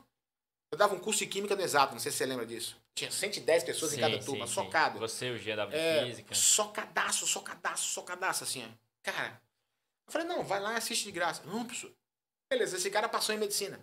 Eu 0.73 0.79
dava 0.79 0.95
um 0.95 0.99
curso 0.99 1.19
de 1.19 1.27
química 1.27 1.55
no 1.55 1.61
exato, 1.61 1.93
não 1.93 2.01
sei 2.01 2.11
se 2.11 2.17
você 2.17 2.25
lembra 2.25 2.47
disso. 2.47 2.79
Tinha 2.95 3.11
110 3.11 3.65
pessoas 3.65 3.93
em 3.93 4.01
cada 4.01 4.19
Sim, 4.19 4.25
turma, 4.25 4.47
sim, 4.47 4.55
só 4.55 4.63
sim. 4.65 4.71
cada. 4.71 4.99
Você, 4.99 5.31
o 5.33 5.39
GW 5.39 5.75
É, 5.77 6.07
Física. 6.07 6.35
só 6.35 6.69
cadaço, 6.69 7.27
só 7.27 7.41
cadaço, 7.41 7.85
só 7.93 8.01
cadaço, 8.01 8.43
assim, 8.43 8.65
ó. 8.65 8.69
Cara, 9.03 9.39
eu 10.07 10.13
falei, 10.13 10.27
não, 10.27 10.43
vai 10.43 10.61
lá 10.61 10.73
e 10.73 10.77
assiste 10.77 11.05
de 11.05 11.13
graça. 11.13 11.43
Não, 11.45 11.63
professor. 11.67 11.93
Beleza, 12.51 12.79
esse 12.79 12.91
cara 12.91 13.07
passou 13.07 13.35
em 13.35 13.39
medicina. 13.39 13.79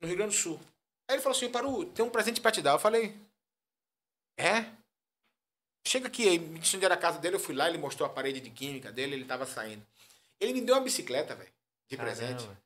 No 0.00 0.08
Rio 0.08 0.16
Grande 0.16 0.34
do 0.34 0.38
Sul. 0.40 0.58
Aí 1.08 1.16
ele 1.16 1.22
falou 1.22 1.36
assim, 1.36 1.50
Paru, 1.50 1.84
tem 1.86 2.04
um 2.04 2.10
presente 2.10 2.40
pra 2.40 2.50
te 2.50 2.60
dar. 2.60 2.72
Eu 2.72 2.78
falei, 2.78 3.16
é? 4.36 4.66
Chega 5.86 6.08
aqui, 6.08 6.28
aí 6.28 6.38
me 6.38 6.58
disse 6.58 6.76
onde 6.76 6.84
era 6.84 6.94
a 6.94 6.98
casa 6.98 7.18
dele, 7.18 7.36
eu 7.36 7.40
fui 7.40 7.54
lá, 7.54 7.68
ele 7.68 7.78
mostrou 7.78 8.08
a 8.08 8.12
parede 8.12 8.40
de 8.40 8.50
química 8.50 8.90
dele, 8.90 9.14
ele 9.14 9.24
tava 9.24 9.46
saindo. 9.46 9.86
Ele 10.40 10.52
me 10.52 10.60
deu 10.60 10.74
uma 10.74 10.80
bicicleta, 10.80 11.34
velho, 11.34 11.52
de 11.88 11.96
presente. 11.96 12.42
Caramba. 12.42 12.62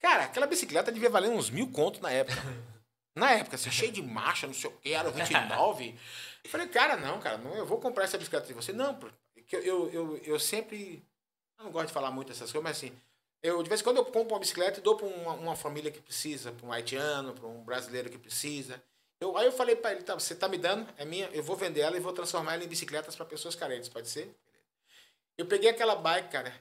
Cara, 0.00 0.24
aquela 0.24 0.46
bicicleta 0.46 0.90
devia 0.90 1.10
valer 1.10 1.30
uns 1.30 1.50
mil 1.50 1.70
contos 1.70 2.00
na 2.00 2.10
época. 2.10 2.36
na 3.14 3.32
época, 3.32 3.56
assim, 3.56 3.70
cheio 3.70 3.92
de 3.92 4.02
marcha, 4.02 4.46
não 4.46 4.54
sei 4.54 4.70
o 4.70 4.72
que, 4.78 4.92
era 4.92 5.10
29. 5.10 5.94
Eu 6.44 6.50
falei, 6.50 6.68
cara, 6.68 6.96
não, 6.96 7.20
cara, 7.20 7.38
não, 7.38 7.54
eu 7.54 7.66
vou 7.66 7.78
comprar 7.78 8.04
essa 8.04 8.18
bicicleta 8.18 8.46
de 8.46 8.54
você. 8.54 8.72
Não, 8.72 8.98
eu, 9.52 9.62
eu, 9.62 9.92
eu, 9.92 10.16
eu 10.18 10.40
sempre. 10.40 11.04
Eu 11.58 11.64
não 11.64 11.72
gosto 11.72 11.88
de 11.88 11.92
falar 11.92 12.10
muito 12.10 12.32
essas 12.32 12.50
coisas, 12.50 12.62
mas 12.62 12.76
assim, 12.76 12.96
eu, 13.46 13.62
de 13.62 13.68
vez 13.68 13.80
em 13.80 13.84
quando 13.84 13.98
eu 13.98 14.04
compro 14.04 14.34
uma 14.34 14.40
bicicleta 14.40 14.80
e 14.80 14.82
dou 14.82 14.96
para 14.96 15.06
uma, 15.06 15.32
uma 15.34 15.56
família 15.56 15.90
que 15.90 16.00
precisa, 16.00 16.52
para 16.52 16.66
um 16.66 16.72
haitiano, 16.72 17.32
para 17.32 17.46
um 17.46 17.62
brasileiro 17.62 18.10
que 18.10 18.18
precisa. 18.18 18.82
Eu, 19.20 19.36
aí 19.36 19.46
eu 19.46 19.52
falei 19.52 19.76
para 19.76 19.92
ele, 19.92 20.02
tá, 20.02 20.14
você 20.14 20.34
tá 20.34 20.48
me 20.48 20.58
dando, 20.58 20.86
é 20.96 21.04
minha, 21.04 21.28
eu 21.32 21.42
vou 21.42 21.56
vender 21.56 21.80
ela 21.80 21.96
e 21.96 22.00
vou 22.00 22.12
transformar 22.12 22.54
ela 22.54 22.64
em 22.64 22.68
bicicletas 22.68 23.14
para 23.14 23.24
pessoas 23.24 23.54
carentes, 23.54 23.88
pode 23.88 24.08
ser? 24.08 24.34
Eu 25.38 25.46
peguei 25.46 25.70
aquela 25.70 25.94
bike, 25.94 26.30
cara, 26.30 26.52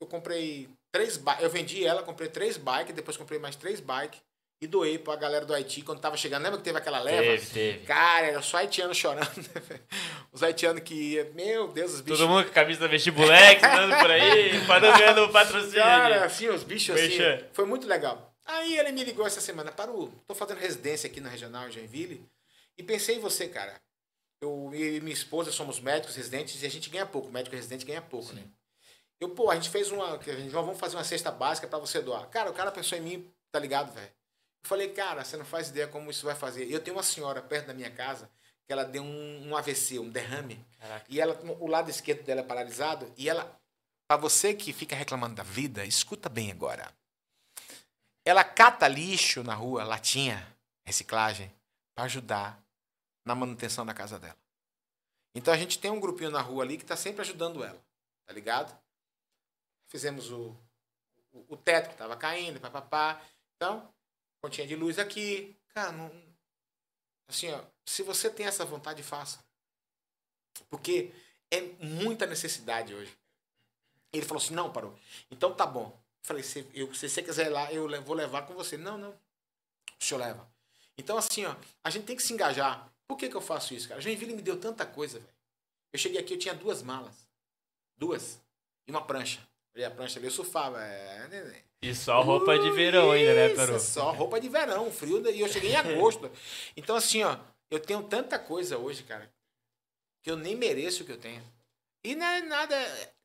eu 0.00 0.06
comprei 0.06 0.68
três 0.90 1.16
bikes, 1.16 1.42
eu 1.42 1.50
vendi 1.50 1.84
ela, 1.84 2.02
comprei 2.02 2.28
três 2.28 2.56
bikes, 2.56 2.94
depois 2.94 3.16
comprei 3.16 3.38
mais 3.38 3.54
três 3.54 3.80
bikes 3.80 4.20
e 4.64 4.66
doei 4.66 4.98
pra 4.98 5.14
galera 5.16 5.44
do 5.44 5.54
Haiti 5.54 5.82
quando 5.82 6.00
tava 6.00 6.16
chegando. 6.16 6.42
Lembra 6.42 6.58
que 6.58 6.64
teve 6.64 6.78
aquela 6.78 7.00
leva? 7.00 7.22
Teve, 7.22 7.46
teve. 7.46 7.86
Cara, 7.86 8.26
era 8.26 8.42
só 8.42 8.56
haitiano 8.56 8.94
chorando. 8.94 9.28
né? 9.36 9.80
Os 10.32 10.42
haitianos 10.42 10.82
que 10.82 10.94
ia, 10.94 11.30
meu 11.34 11.68
Deus, 11.68 11.94
os 11.94 12.00
bichos. 12.00 12.18
Todo 12.18 12.28
mundo 12.28 12.44
com 12.44 12.50
a 12.50 12.54
camisa 12.54 12.80
da 12.80 12.88
vestibulex, 12.88 13.62
andando 13.62 13.96
por 14.00 14.10
aí, 14.10 14.60
para 14.66 14.98
ganhando 14.98 15.28
patrocínio. 15.30 15.74
Cara, 15.74 16.24
assim, 16.24 16.48
os 16.48 16.64
bichos 16.64 16.96
assim. 16.96 17.44
Foi 17.52 17.64
muito 17.64 17.86
legal. 17.86 18.34
Aí 18.44 18.76
ele 18.76 18.90
me 18.92 19.04
ligou 19.04 19.26
essa 19.26 19.40
semana, 19.40 19.70
Paru, 19.70 20.12
tô 20.26 20.34
fazendo 20.34 20.58
residência 20.58 21.08
aqui 21.08 21.20
na 21.20 21.28
regional 21.30 21.68
em 21.68 21.72
Joinville 21.72 22.26
e 22.76 22.82
pensei 22.82 23.16
em 23.16 23.20
você, 23.20 23.46
cara. 23.48 23.80
Eu 24.40 24.70
e 24.74 25.00
minha 25.00 25.14
esposa 25.14 25.52
somos 25.52 25.78
médicos 25.80 26.16
residentes 26.16 26.62
e 26.62 26.66
a 26.66 26.70
gente 26.70 26.90
ganha 26.90 27.06
pouco. 27.06 27.30
Médico 27.30 27.54
residente 27.54 27.84
ganha 27.86 28.02
pouco, 28.02 28.32
né? 28.32 28.42
Eu, 29.20 29.30
pô, 29.30 29.50
a 29.50 29.54
gente 29.54 29.70
fez 29.70 29.90
uma. 29.90 30.20
gente, 30.22 30.48
vamos 30.50 30.78
fazer 30.78 30.96
uma 30.96 31.04
cesta 31.04 31.30
básica 31.30 31.66
pra 31.68 31.78
você 31.78 32.00
doar. 32.00 32.26
Cara, 32.28 32.50
o 32.50 32.54
cara 32.54 32.70
pensou 32.72 32.98
em 32.98 33.00
mim, 33.00 33.32
tá 33.52 33.58
ligado, 33.58 33.94
velho? 33.94 34.10
Eu 34.64 34.68
falei, 34.68 34.88
cara, 34.88 35.22
você 35.22 35.36
não 35.36 35.44
faz 35.44 35.68
ideia 35.68 35.86
como 35.86 36.10
isso 36.10 36.24
vai 36.24 36.34
fazer. 36.34 36.64
Eu 36.70 36.82
tenho 36.82 36.96
uma 36.96 37.02
senhora 37.02 37.42
perto 37.42 37.66
da 37.66 37.74
minha 37.74 37.90
casa 37.90 38.30
que 38.66 38.72
ela 38.72 38.82
deu 38.82 39.02
um, 39.02 39.48
um 39.48 39.54
AVC, 39.54 39.98
um 39.98 40.08
derrame. 40.08 40.64
Caraca. 40.80 41.04
E 41.06 41.20
ela, 41.20 41.38
o 41.60 41.66
lado 41.66 41.90
esquerdo 41.90 42.24
dela 42.24 42.40
é 42.40 42.44
paralisado. 42.44 43.12
E 43.14 43.28
ela, 43.28 43.60
pra 44.08 44.16
você 44.16 44.54
que 44.54 44.72
fica 44.72 44.96
reclamando 44.96 45.34
da 45.34 45.42
vida, 45.42 45.84
escuta 45.84 46.30
bem 46.30 46.50
agora. 46.50 46.90
Ela 48.24 48.42
cata 48.42 48.88
lixo 48.88 49.42
na 49.42 49.52
rua, 49.52 49.84
latinha, 49.84 50.46
reciclagem, 50.82 51.52
pra 51.94 52.04
ajudar 52.04 52.58
na 53.22 53.34
manutenção 53.34 53.84
da 53.84 53.92
casa 53.92 54.18
dela. 54.18 54.38
Então 55.34 55.52
a 55.52 55.58
gente 55.58 55.78
tem 55.78 55.90
um 55.90 56.00
grupinho 56.00 56.30
na 56.30 56.40
rua 56.40 56.64
ali 56.64 56.78
que 56.78 56.86
tá 56.86 56.96
sempre 56.96 57.20
ajudando 57.20 57.62
ela, 57.62 57.78
tá 58.24 58.32
ligado? 58.32 58.74
Fizemos 59.88 60.30
o, 60.30 60.56
o, 61.32 61.44
o 61.50 61.56
teto 61.58 61.90
que 61.90 61.96
tava 61.96 62.16
caindo, 62.16 62.58
papapá. 62.58 63.20
Então, 63.56 63.92
continha 64.44 64.66
de 64.66 64.76
luz 64.76 64.98
aqui. 64.98 65.56
Cara, 65.68 65.90
não, 65.92 66.12
assim, 67.26 67.50
ó, 67.50 67.62
se 67.86 68.02
você 68.02 68.28
tem 68.28 68.44
essa 68.44 68.62
vontade, 68.62 69.02
faça. 69.02 69.42
Porque 70.68 71.12
é 71.50 71.62
muita 71.80 72.26
necessidade 72.26 72.94
hoje. 72.94 73.16
Ele 74.12 74.26
falou 74.26 74.42
assim, 74.42 74.54
não, 74.54 74.70
parou. 74.70 74.96
Então 75.30 75.54
tá 75.54 75.66
bom. 75.66 75.98
Eu 76.20 76.26
falei, 76.26 76.42
se, 76.42 76.68
eu, 76.74 76.92
se 76.94 77.08
você 77.08 77.22
quiser 77.22 77.46
ir 77.46 77.50
lá, 77.50 77.72
eu 77.72 77.88
vou 78.02 78.14
levar 78.14 78.42
com 78.42 78.54
você. 78.54 78.76
Não, 78.76 78.98
não. 78.98 79.10
O 79.10 80.04
senhor 80.04 80.20
leva. 80.20 80.46
Então, 80.98 81.16
assim, 81.16 81.46
ó, 81.46 81.56
a 81.82 81.88
gente 81.88 82.04
tem 82.04 82.14
que 82.14 82.22
se 82.22 82.34
engajar. 82.34 82.92
Por 83.08 83.16
que, 83.16 83.30
que 83.30 83.34
eu 83.34 83.40
faço 83.40 83.72
isso, 83.72 83.88
cara? 83.88 84.00
Joinville 84.00 84.36
me 84.36 84.42
deu 84.42 84.60
tanta 84.60 84.84
coisa, 84.84 85.18
velho. 85.18 85.34
Eu 85.90 85.98
cheguei 85.98 86.20
aqui, 86.20 86.34
eu 86.34 86.38
tinha 86.38 86.54
duas 86.54 86.82
malas. 86.82 87.26
Duas. 87.96 88.40
E 88.86 88.90
uma 88.90 89.04
prancha. 89.04 89.40
Ali 89.74 89.84
a 89.84 89.90
prancha 89.90 90.18
ali, 90.18 90.28
eu 90.28 90.30
surfava. 90.30 90.80
É, 90.82 91.28
neném. 91.28 91.62
E 91.82 91.94
só 91.94 92.22
roupa 92.22 92.58
de 92.58 92.70
verão 92.70 93.10
ainda, 93.10 93.34
né, 93.34 93.48
Peru? 93.50 93.78
Só 93.78 94.12
roupa 94.12 94.40
de 94.40 94.48
verão, 94.48 94.90
frio. 94.90 95.28
E 95.30 95.40
eu 95.40 95.48
cheguei 95.48 95.72
em 95.72 95.76
agosto. 95.76 96.30
Então, 96.76 96.96
assim, 96.96 97.22
ó, 97.22 97.36
eu 97.70 97.80
tenho 97.80 98.02
tanta 98.04 98.38
coisa 98.38 98.78
hoje, 98.78 99.02
cara, 99.02 99.30
que 100.22 100.30
eu 100.30 100.36
nem 100.36 100.56
mereço 100.56 101.02
o 101.02 101.06
que 101.06 101.12
eu 101.12 101.18
tenho. 101.18 101.42
E 102.02 102.14
não 102.14 102.24
é 102.24 102.40
nada. 102.40 102.74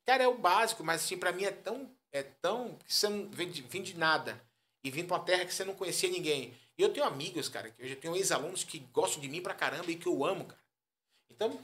Cara, 0.05 0.23
é 0.23 0.27
o 0.27 0.37
básico, 0.37 0.83
mas 0.83 1.03
assim, 1.03 1.17
pra 1.17 1.31
mim 1.31 1.43
é 1.43 1.51
tão. 1.51 1.89
É 2.11 2.23
tão. 2.23 2.75
que 2.85 2.93
Você 2.93 3.07
não 3.07 3.29
vem 3.29 3.49
de, 3.49 3.61
vem 3.61 3.83
de 3.83 3.95
nada. 3.97 4.41
E 4.83 4.89
vim 4.89 5.05
pra 5.05 5.17
uma 5.17 5.23
terra 5.23 5.45
que 5.45 5.53
você 5.53 5.63
não 5.63 5.75
conhecia 5.75 6.09
ninguém. 6.09 6.53
E 6.77 6.81
eu 6.81 6.91
tenho 6.91 7.05
amigos, 7.05 7.47
cara, 7.47 7.69
que 7.69 7.81
eu 7.81 7.87
já 7.87 7.95
tenho 7.95 8.15
ex-alunos 8.15 8.63
que 8.63 8.79
gostam 8.93 9.21
de 9.21 9.27
mim 9.29 9.41
pra 9.41 9.53
caramba 9.53 9.91
e 9.91 9.95
que 9.95 10.07
eu 10.07 10.25
amo, 10.25 10.45
cara. 10.45 10.61
Então, 11.29 11.59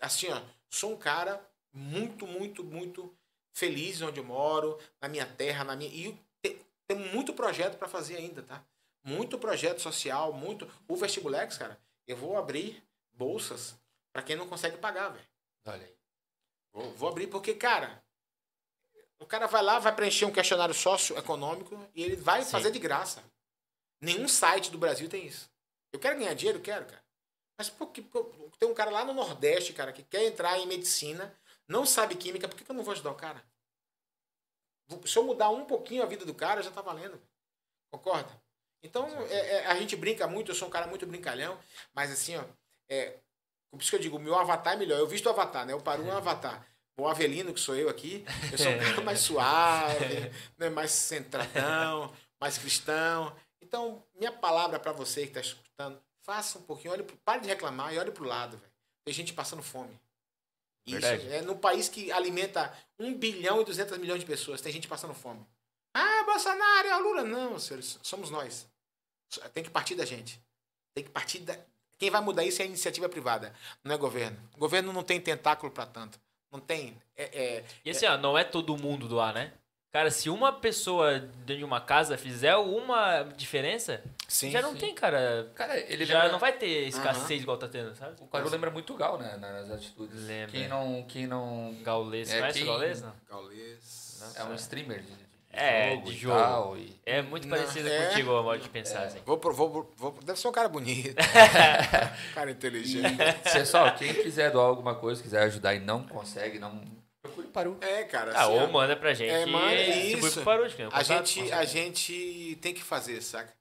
assim, 0.00 0.28
ó, 0.28 0.40
sou 0.70 0.92
um 0.92 0.96
cara 0.96 1.44
muito, 1.72 2.26
muito, 2.26 2.64
muito 2.64 3.12
feliz 3.54 4.02
onde 4.02 4.20
eu 4.20 4.24
moro, 4.24 4.78
na 5.00 5.08
minha 5.08 5.24
terra, 5.24 5.64
na 5.64 5.74
minha. 5.74 5.90
E 5.90 6.12
te- 6.42 6.60
tem 6.86 6.98
muito 6.98 7.32
projeto 7.32 7.78
para 7.78 7.88
fazer 7.88 8.16
ainda, 8.16 8.42
tá? 8.42 8.62
Muito 9.02 9.38
projeto 9.38 9.80
social, 9.80 10.32
muito. 10.32 10.68
O 10.86 10.96
Vestibulex, 10.96 11.56
cara, 11.56 11.78
eu 12.06 12.16
vou 12.16 12.36
abrir 12.36 12.82
bolsas 13.12 13.74
para 14.12 14.22
quem 14.22 14.36
não 14.36 14.48
consegue 14.48 14.76
pagar, 14.76 15.08
velho. 15.08 15.26
Olha 15.66 15.86
aí. 15.86 15.94
Vou, 16.72 16.92
vou 16.94 17.08
abrir 17.08 17.28
porque, 17.28 17.54
cara, 17.54 18.02
o 19.18 19.26
cara 19.26 19.46
vai 19.46 19.62
lá, 19.62 19.78
vai 19.78 19.94
preencher 19.94 20.24
um 20.24 20.32
questionário 20.32 20.74
socioeconômico 20.74 21.78
e 21.94 22.02
ele 22.02 22.16
vai 22.16 22.42
Sim. 22.42 22.50
fazer 22.50 22.70
de 22.70 22.78
graça. 22.78 23.22
Nenhum 24.00 24.26
site 24.28 24.70
do 24.70 24.78
Brasil 24.78 25.08
tem 25.08 25.26
isso. 25.26 25.48
Eu 25.92 25.98
quero 26.00 26.18
ganhar 26.18 26.34
dinheiro, 26.34 26.60
quero, 26.60 26.84
cara. 26.84 27.02
Mas 27.56 27.70
por 27.70 27.86
que 27.92 28.02
por- 28.02 28.24
tem 28.58 28.68
um 28.68 28.74
cara 28.74 28.90
lá 28.90 29.04
no 29.04 29.14
Nordeste, 29.14 29.72
cara, 29.72 29.92
que 29.92 30.02
quer 30.02 30.24
entrar 30.24 30.58
em 30.58 30.66
medicina, 30.66 31.32
não 31.68 31.84
sabe 31.86 32.14
química, 32.16 32.48
por 32.48 32.56
que, 32.56 32.64
que 32.64 32.70
eu 32.70 32.74
não 32.74 32.84
vou 32.84 32.92
ajudar 32.92 33.10
o 33.10 33.14
cara? 33.14 33.42
Se 35.06 35.16
eu 35.16 35.24
mudar 35.24 35.48
um 35.50 35.64
pouquinho 35.64 36.02
a 36.02 36.06
vida 36.06 36.24
do 36.24 36.34
cara, 36.34 36.62
já 36.62 36.70
tá 36.70 36.82
valendo. 36.82 37.20
Concorda? 37.90 38.30
Então, 38.82 39.06
é- 39.30 39.50
é, 39.56 39.66
a 39.66 39.74
gente 39.76 39.96
brinca 39.96 40.26
muito, 40.26 40.50
eu 40.50 40.54
sou 40.54 40.68
um 40.68 40.70
cara 40.70 40.86
muito 40.86 41.06
brincalhão, 41.06 41.58
mas 41.94 42.12
assim, 42.12 42.36
ó, 42.36 42.44
é, 42.88 43.18
por 43.70 43.80
isso 43.80 43.90
que 43.90 43.96
eu 43.96 44.00
digo, 44.00 44.16
o 44.18 44.20
meu 44.20 44.34
avatar 44.34 44.74
é 44.74 44.76
melhor. 44.76 44.98
Eu 44.98 45.06
visto 45.06 45.26
o 45.26 45.30
avatar, 45.30 45.64
né? 45.64 45.74
O 45.74 45.80
Paru 45.80 46.02
é 46.08 46.12
um 46.12 46.16
avatar. 46.16 46.66
O 46.96 47.08
Avelino, 47.08 47.52
que 47.52 47.58
sou 47.58 47.74
eu 47.74 47.88
aqui, 47.88 48.24
eu 48.52 48.58
sou 48.58 48.70
um 48.70 48.78
cara 49.00 49.00
mais 49.00 49.20
suave, 49.20 50.30
né? 50.58 50.68
mais 50.68 50.92
centradão, 50.92 52.14
mais 52.38 52.58
cristão. 52.58 53.34
Então, 53.60 54.04
minha 54.14 54.30
palavra 54.30 54.78
para 54.78 54.92
você 54.92 55.22
que 55.22 55.28
está 55.28 55.40
escutando, 55.40 56.00
faça 56.22 56.58
um 56.58 56.62
pouquinho, 56.62 56.92
olhe 56.92 57.02
pro, 57.02 57.16
pare 57.16 57.40
de 57.40 57.48
reclamar 57.48 57.92
e 57.92 57.98
olhe 57.98 58.12
pro 58.12 58.24
lado, 58.24 58.58
velho. 58.58 58.72
Tem 59.04 59.12
gente 59.14 59.32
passando 59.32 59.62
fome. 59.62 59.98
Isso 60.86 61.00
Verdade. 61.00 61.32
é 61.32 61.40
no 61.42 61.56
país 61.56 61.88
que 61.88 62.12
alimenta 62.12 62.72
1 62.98 63.14
bilhão 63.14 63.60
e 63.60 63.64
200 63.64 63.96
milhões 63.98 64.20
de 64.20 64.26
pessoas, 64.26 64.60
tem 64.60 64.72
gente 64.72 64.86
passando 64.88 65.14
fome. 65.14 65.44
Ah, 65.94 66.22
Bolsonaro, 66.24 66.88
é 66.88 66.96
o 66.96 67.02
Lula. 67.02 67.22
Não, 67.24 67.58
senhores, 67.58 67.98
somos 68.02 68.28
nós. 68.30 68.66
Tem 69.52 69.62
que 69.64 69.70
partir 69.70 69.94
da 69.94 70.04
gente. 70.04 70.40
Tem 70.94 71.04
que 71.04 71.10
partir 71.10 71.38
da. 71.40 71.56
Quem 71.98 72.10
vai 72.10 72.20
mudar 72.20 72.44
isso 72.44 72.60
é 72.60 72.64
a 72.64 72.68
iniciativa 72.68 73.08
privada, 73.08 73.54
não 73.82 73.94
é 73.94 73.98
governo. 73.98 74.36
O 74.54 74.58
governo 74.58 74.92
não 74.92 75.02
tem 75.02 75.20
tentáculo 75.20 75.72
para 75.72 75.86
tanto. 75.86 76.20
Não 76.50 76.60
tem. 76.60 77.00
É, 77.16 77.24
é- 77.58 77.64
E 77.84 77.90
assim, 77.90 78.06
ó, 78.06 78.16
não 78.18 78.36
é 78.36 78.44
todo 78.44 78.76
mundo 78.76 79.08
doar, 79.08 79.32
né? 79.32 79.52
Cara, 79.94 80.10
se 80.10 80.28
uma 80.28 80.52
pessoa 80.52 81.20
dentro 81.20 81.58
de 81.58 81.64
uma 81.64 81.80
casa 81.80 82.18
fizer 82.18 82.56
uma 82.56 83.22
diferença, 83.36 84.02
sim, 84.26 84.50
já 84.50 84.60
não 84.60 84.72
sim. 84.72 84.78
tem, 84.78 84.92
cara. 84.92 85.48
Cara, 85.54 85.78
ele 85.78 86.04
já 86.04 86.14
lembra- 86.14 86.32
não 86.32 86.38
vai 86.40 86.52
ter 86.52 86.88
escassez 86.88 87.40
igual 87.40 87.56
tá 87.56 87.68
tendo, 87.68 87.94
sabe? 87.94 88.16
O 88.20 88.26
Paru 88.26 88.48
lembra 88.50 88.72
muito 88.72 88.92
Gal, 88.96 89.18
né? 89.20 89.36
Nas 89.36 89.70
atitudes. 89.70 90.26
Lembra. 90.26 90.50
Quem 90.50 90.66
não. 90.66 91.04
Quem 91.06 91.28
não. 91.28 91.76
Gaulês, 91.84 92.28
É, 92.28 92.40
conhece 92.40 92.58
quem- 92.58 92.68
o 92.68 92.72
Gaulês? 92.72 93.02
Não? 93.02 93.12
Gaulês. 93.30 94.18
Não. 94.36 94.42
É 94.46 94.48
um 94.50 94.54
streamer 94.56 94.98
de, 95.00 95.06
de 95.12 95.14
É, 95.52 95.90
jogo 95.94 96.06
de 96.06 96.10
e 96.12 96.16
jogo. 96.18 96.38
tal, 96.40 96.76
e- 96.76 97.00
É 97.06 97.22
muito 97.22 97.46
Não, 97.46 97.56
parecido 97.56 97.88
é? 97.88 98.06
contigo 98.08 98.36
a 98.36 98.42
modo 98.42 98.58
de 98.60 98.68
pensar, 98.68 99.04
assim. 99.04 99.20
Vou, 99.24 99.38
pro- 99.38 99.54
vou, 99.54 99.92
vou, 99.96 100.18
deve 100.24 100.40
ser 100.40 100.48
um 100.48 100.52
cara 100.52 100.68
bonito. 100.68 101.14
cara 102.34 102.50
inteligente. 102.50 103.16
Pessoal, 103.52 103.94
quem 103.94 104.12
quiser 104.12 104.50
doar 104.50 104.66
alguma 104.66 104.96
coisa, 104.96 105.22
quiser 105.22 105.44
ajudar 105.44 105.72
e 105.72 105.78
não 105.78 106.02
consegue, 106.02 106.58
não. 106.58 106.82
Procure 107.24 107.46
o 107.46 107.50
Paru. 107.50 107.78
É, 107.80 108.04
cara. 108.04 108.32
Ah, 108.36 108.42
assim, 108.44 108.52
ou 108.52 108.68
manda 108.68 108.94
pra 108.94 109.14
gente 109.14 109.30
É, 109.30 109.46
manda 109.46 109.74
isso. 109.74 110.32
pro 110.34 110.44
Paruti, 110.44 110.76
né? 110.82 110.88
A 110.92 111.02
gente, 111.02 111.52
a 111.52 111.64
gente 111.64 112.58
tem 112.60 112.74
que 112.74 112.82
fazer, 112.82 113.22
saca? 113.22 113.52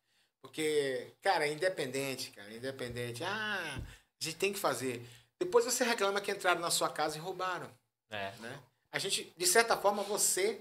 Porque, 0.41 1.07
cara, 1.22 1.47
é 1.47 1.53
independente, 1.53 2.32
cara, 2.32 2.51
é 2.51 2.57
independente. 2.57 3.24
Ah, 3.24 3.78
a 3.80 4.24
gente 4.24 4.36
tem 4.36 4.51
que 4.51 4.59
fazer. 4.59 5.01
Depois 5.39 5.64
você 5.64 5.86
reclama 5.86 6.20
que 6.20 6.30
entraram 6.32 6.59
na 6.59 6.70
sua 6.70 6.89
casa 6.89 7.18
e 7.18 7.22
roubaram, 7.22 7.72
É. 8.09 8.34
né? 8.39 8.59
A 8.91 8.99
gente, 8.99 9.34
de 9.38 9.47
certa 9.47 9.78
forma, 9.78 10.03
você 10.03 10.59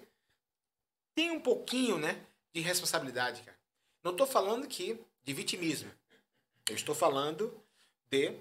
tem 1.14 1.32
um 1.32 1.40
pouquinho, 1.40 1.98
né, 1.98 2.16
de 2.54 2.60
responsabilidade, 2.60 3.42
cara. 3.42 3.58
Não 4.04 4.12
estou 4.12 4.26
falando 4.26 4.64
aqui 4.64 4.98
de 5.24 5.32
vitimismo. 5.34 5.90
Eu 6.68 6.76
estou 6.76 6.94
falando 6.94 7.52
de 8.08 8.32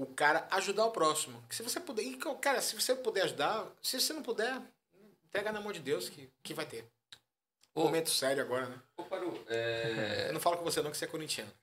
o 0.00 0.06
cara 0.06 0.46
ajudar 0.50 0.86
o 0.86 0.90
próximo. 0.90 1.42
Que 1.48 1.54
se 1.54 1.62
você 1.62 1.78
puder, 1.78 2.02
e, 2.02 2.16
cara, 2.40 2.60
se 2.62 2.74
você 2.74 2.94
puder 2.94 3.24
ajudar, 3.24 3.66
se 3.82 4.00
você 4.00 4.12
não 4.14 4.22
puder, 4.22 4.60
entrega 5.28 5.52
na 5.52 5.60
mão 5.60 5.72
de 5.72 5.80
Deus 5.80 6.08
que, 6.08 6.28
que 6.42 6.54
vai 6.54 6.64
ter. 6.64 6.86
Ô. 7.72 7.84
momento 7.84 8.10
sério 8.10 8.42
agora, 8.42 8.66
né? 8.66 8.74
Ô, 8.96 9.04
Paru, 9.04 9.44
é... 9.48 10.26
Eu 10.28 10.32
não 10.32 10.40
falo 10.40 10.56
com 10.56 10.64
você 10.64 10.82
não, 10.82 10.90
que 10.90 10.96
você 10.96 11.04
é 11.04 11.08
corintiano. 11.08 11.50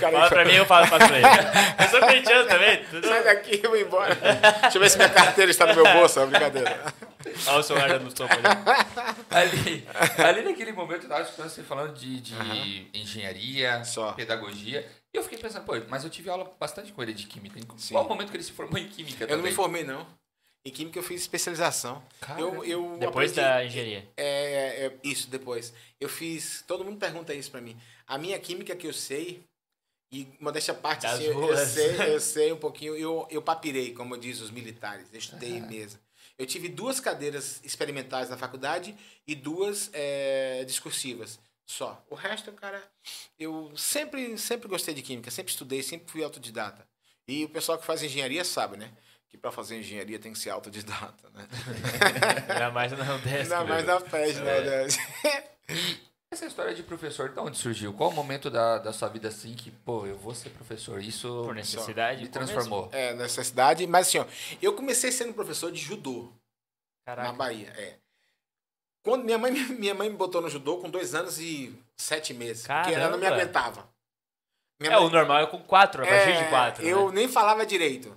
Fala 0.00 0.28
pra 0.28 0.44
mim, 0.44 0.54
eu 0.54 0.64
falo, 0.64 0.86
pra 0.86 1.04
ele. 1.04 1.26
Eu 1.82 1.88
sou 1.88 2.00
corintiano 2.00 2.48
também. 2.48 2.84
Tudo... 2.84 3.08
Sai 3.08 3.24
daqui, 3.24 3.60
eu 3.62 3.70
vou 3.70 3.78
embora. 3.78 4.14
Deixa 4.14 4.78
eu 4.78 4.80
ver 4.80 4.90
se 4.90 4.96
minha 4.96 5.10
carteira 5.10 5.50
está 5.50 5.66
no 5.66 5.74
meu 5.74 5.92
bolso, 5.92 6.20
é 6.20 6.26
brincadeira. 6.26 6.94
Olha 7.48 7.58
o 7.58 7.62
celular 7.62 7.88
dando 7.88 8.16
sopa 8.16 8.34
ali. 9.30 9.86
ali, 9.88 9.88
ali 10.18 10.42
naquele 10.42 10.72
momento 10.72 11.04
eu 11.04 11.08
tava 11.08 11.22
escutando 11.22 11.48
você 11.48 11.62
falando 11.62 11.94
de, 11.94 12.20
de 12.20 12.34
Aham. 12.34 12.86
engenharia, 12.94 13.84
Só. 13.84 14.12
pedagogia. 14.12 14.88
E 15.14 15.18
eu 15.18 15.22
fiquei 15.22 15.38
pensando, 15.38 15.64
pô, 15.64 15.72
mas 15.88 16.04
eu 16.04 16.10
tive 16.10 16.30
aula 16.30 16.50
bastante 16.58 16.92
com 16.92 17.02
ele 17.02 17.12
de 17.12 17.26
química. 17.26 17.58
Em 17.58 17.78
Sim. 17.78 17.94
qual 17.94 18.08
momento 18.08 18.30
que 18.30 18.36
ele 18.36 18.44
se 18.44 18.52
formou 18.52 18.78
em 18.78 18.88
química 18.88 19.24
Eu 19.24 19.28
não 19.28 19.36
também? 19.36 19.50
me 19.50 19.56
formei, 19.56 19.84
não. 19.84 20.06
Em 20.64 20.70
química 20.70 20.98
eu 20.98 21.02
fiz 21.02 21.20
especialização. 21.20 22.02
Eu, 22.38 22.64
eu 22.64 22.96
Depois 22.98 23.32
aprendi- 23.32 23.34
da 23.34 23.64
engenharia. 23.64 24.08
É, 24.16 24.86
é, 24.86 24.96
isso, 25.02 25.28
depois. 25.28 25.74
Eu 26.00 26.08
fiz. 26.08 26.62
Todo 26.66 26.84
mundo 26.84 26.98
pergunta 26.98 27.34
isso 27.34 27.50
pra 27.50 27.60
mim. 27.60 27.76
A 28.06 28.16
minha 28.16 28.38
química 28.38 28.74
que 28.76 28.86
eu 28.86 28.92
sei, 28.92 29.42
e 30.12 30.28
modéstia 30.40 30.72
à 30.72 30.76
parte, 30.76 31.04
assim, 31.06 31.24
eu, 31.24 31.42
eu 31.48 31.56
sei, 31.66 32.14
eu 32.14 32.20
sei 32.20 32.52
um 32.52 32.56
pouquinho, 32.58 32.94
eu, 32.96 33.26
eu 33.30 33.42
papirei, 33.42 33.92
como 33.92 34.16
diz 34.16 34.40
os 34.40 34.50
militares. 34.50 35.08
Eu 35.12 35.18
estudei 35.18 35.58
Ah. 35.58 35.66
mesmo. 35.66 35.98
Eu 36.38 36.46
tive 36.46 36.68
duas 36.68 37.00
cadeiras 37.00 37.60
experimentais 37.64 38.30
na 38.30 38.36
faculdade 38.38 38.96
e 39.26 39.34
duas 39.34 39.90
é, 39.92 40.64
discursivas. 40.64 41.38
Só. 41.72 42.04
O 42.10 42.14
resto, 42.14 42.52
cara, 42.52 42.82
eu 43.38 43.72
sempre, 43.74 44.36
sempre 44.36 44.68
gostei 44.68 44.92
de 44.92 45.00
química, 45.00 45.30
sempre 45.30 45.50
estudei, 45.50 45.82
sempre 45.82 46.10
fui 46.10 46.22
autodidata. 46.22 46.86
E 47.26 47.46
o 47.46 47.48
pessoal 47.48 47.78
que 47.78 47.86
faz 47.86 48.02
engenharia 48.02 48.44
sabe, 48.44 48.76
né? 48.76 48.90
Que 49.30 49.38
para 49.38 49.50
fazer 49.50 49.78
engenharia 49.78 50.18
tem 50.18 50.34
que 50.34 50.38
ser 50.38 50.50
autodidata, 50.50 51.30
né? 51.30 51.48
Ainda 52.50 52.70
mais 52.70 52.92
não 52.92 53.18
desce. 53.20 53.54
Ainda 53.54 53.64
mais 53.64 53.86
na 53.86 54.00
FED, 54.04 54.40
né? 54.40 54.58
É. 54.68 54.86
Essa 56.30 56.44
história 56.44 56.74
de 56.74 56.82
professor, 56.82 57.30
de 57.30 57.40
onde 57.40 57.56
surgiu? 57.56 57.94
Qual 57.94 58.10
o 58.10 58.14
momento 58.14 58.50
da, 58.50 58.76
da 58.76 58.92
sua 58.92 59.08
vida 59.08 59.28
assim 59.28 59.54
que, 59.54 59.70
pô, 59.70 60.06
eu 60.06 60.18
vou 60.18 60.34
ser 60.34 60.50
professor? 60.50 61.00
Isso 61.02 61.42
Por 61.46 61.54
necessidade. 61.54 62.22
me 62.22 62.28
transformou. 62.28 62.90
É, 62.92 63.14
necessidade. 63.14 63.86
Mas 63.86 64.08
assim, 64.08 64.18
ó, 64.18 64.26
eu 64.60 64.74
comecei 64.74 65.10
sendo 65.10 65.32
professor 65.32 65.72
de 65.72 65.80
judô 65.80 66.30
na 67.06 67.16
Caraca. 67.16 67.32
Bahia. 67.32 67.72
É. 67.76 67.98
Quando 69.02 69.24
minha 69.24 69.38
mãe, 69.38 69.52
minha 69.78 69.94
mãe 69.94 70.08
me 70.10 70.16
botou 70.16 70.40
no 70.40 70.48
judô 70.50 70.78
com 70.78 70.88
dois 70.90 71.14
anos 71.14 71.38
e 71.38 71.74
sete 71.96 72.32
meses. 72.32 72.66
Porque 72.66 72.94
ela 72.94 73.08
não 73.10 73.18
me 73.18 73.24
Caramba. 73.24 73.42
aguentava. 73.42 73.88
Minha 74.80 74.92
É, 74.94 74.96
mãe- 74.96 75.06
o 75.06 75.10
normal 75.10 75.40
é 75.42 75.46
com 75.46 75.58
quatro, 75.62 76.02
a 76.02 76.06
partir 76.06 76.36
de 76.36 76.48
quatro. 76.48 76.84
Eu 76.84 77.08
né? 77.08 77.14
nem 77.16 77.28
falava 77.28 77.64
direito. 77.66 78.16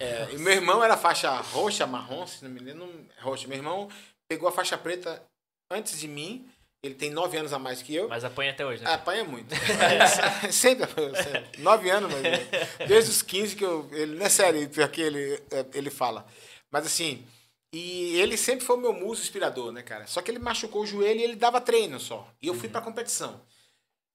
É, 0.00 0.26
meu 0.36 0.52
irmão 0.52 0.82
era 0.82 0.96
faixa 0.96 1.30
roxa, 1.36 1.86
marrom, 1.86 2.26
se 2.26 2.42
não 2.44 2.50
me 2.50 2.60
engano, 2.60 3.06
roxa. 3.20 3.46
Meu 3.46 3.56
irmão 3.56 3.88
pegou 4.28 4.48
a 4.48 4.52
faixa 4.52 4.76
preta 4.76 5.22
antes 5.70 5.98
de 6.00 6.08
mim. 6.08 6.48
Ele 6.84 6.96
tem 6.96 7.10
nove 7.10 7.36
anos 7.36 7.52
a 7.52 7.58
mais 7.60 7.80
que 7.80 7.94
eu. 7.94 8.08
Mas 8.08 8.24
apanha 8.24 8.50
até 8.50 8.66
hoje, 8.66 8.82
né? 8.82 8.92
Apanha 8.92 9.22
muito. 9.24 9.54
sempre, 10.50 10.86
sempre. 11.22 11.62
Nove 11.62 11.88
anos, 11.88 12.10
mas 12.12 12.22
desde 12.88 13.10
os 13.12 13.22
15 13.22 13.54
que 13.54 13.64
eu. 13.64 13.88
Ele, 13.92 14.16
não 14.16 14.26
é 14.26 14.28
sério, 14.28 14.68
porque 14.68 15.00
ele, 15.00 15.40
é, 15.52 15.64
ele 15.74 15.90
fala. 15.90 16.26
Mas 16.72 16.84
assim, 16.86 17.24
e 17.72 18.16
ele 18.20 18.36
sempre 18.36 18.64
foi 18.64 18.76
o 18.76 18.80
meu 18.80 18.92
muso 18.92 19.22
inspirador, 19.22 19.72
né, 19.72 19.82
cara? 19.82 20.06
Só 20.06 20.20
que 20.20 20.30
ele 20.30 20.38
machucou 20.38 20.82
o 20.82 20.86
joelho 20.86 21.20
e 21.20 21.24
ele 21.24 21.36
dava 21.36 21.60
treino 21.60 21.98
só. 21.98 22.30
E 22.40 22.46
eu 22.46 22.54
fui 22.54 22.68
pra 22.68 22.82
competição. 22.82 23.44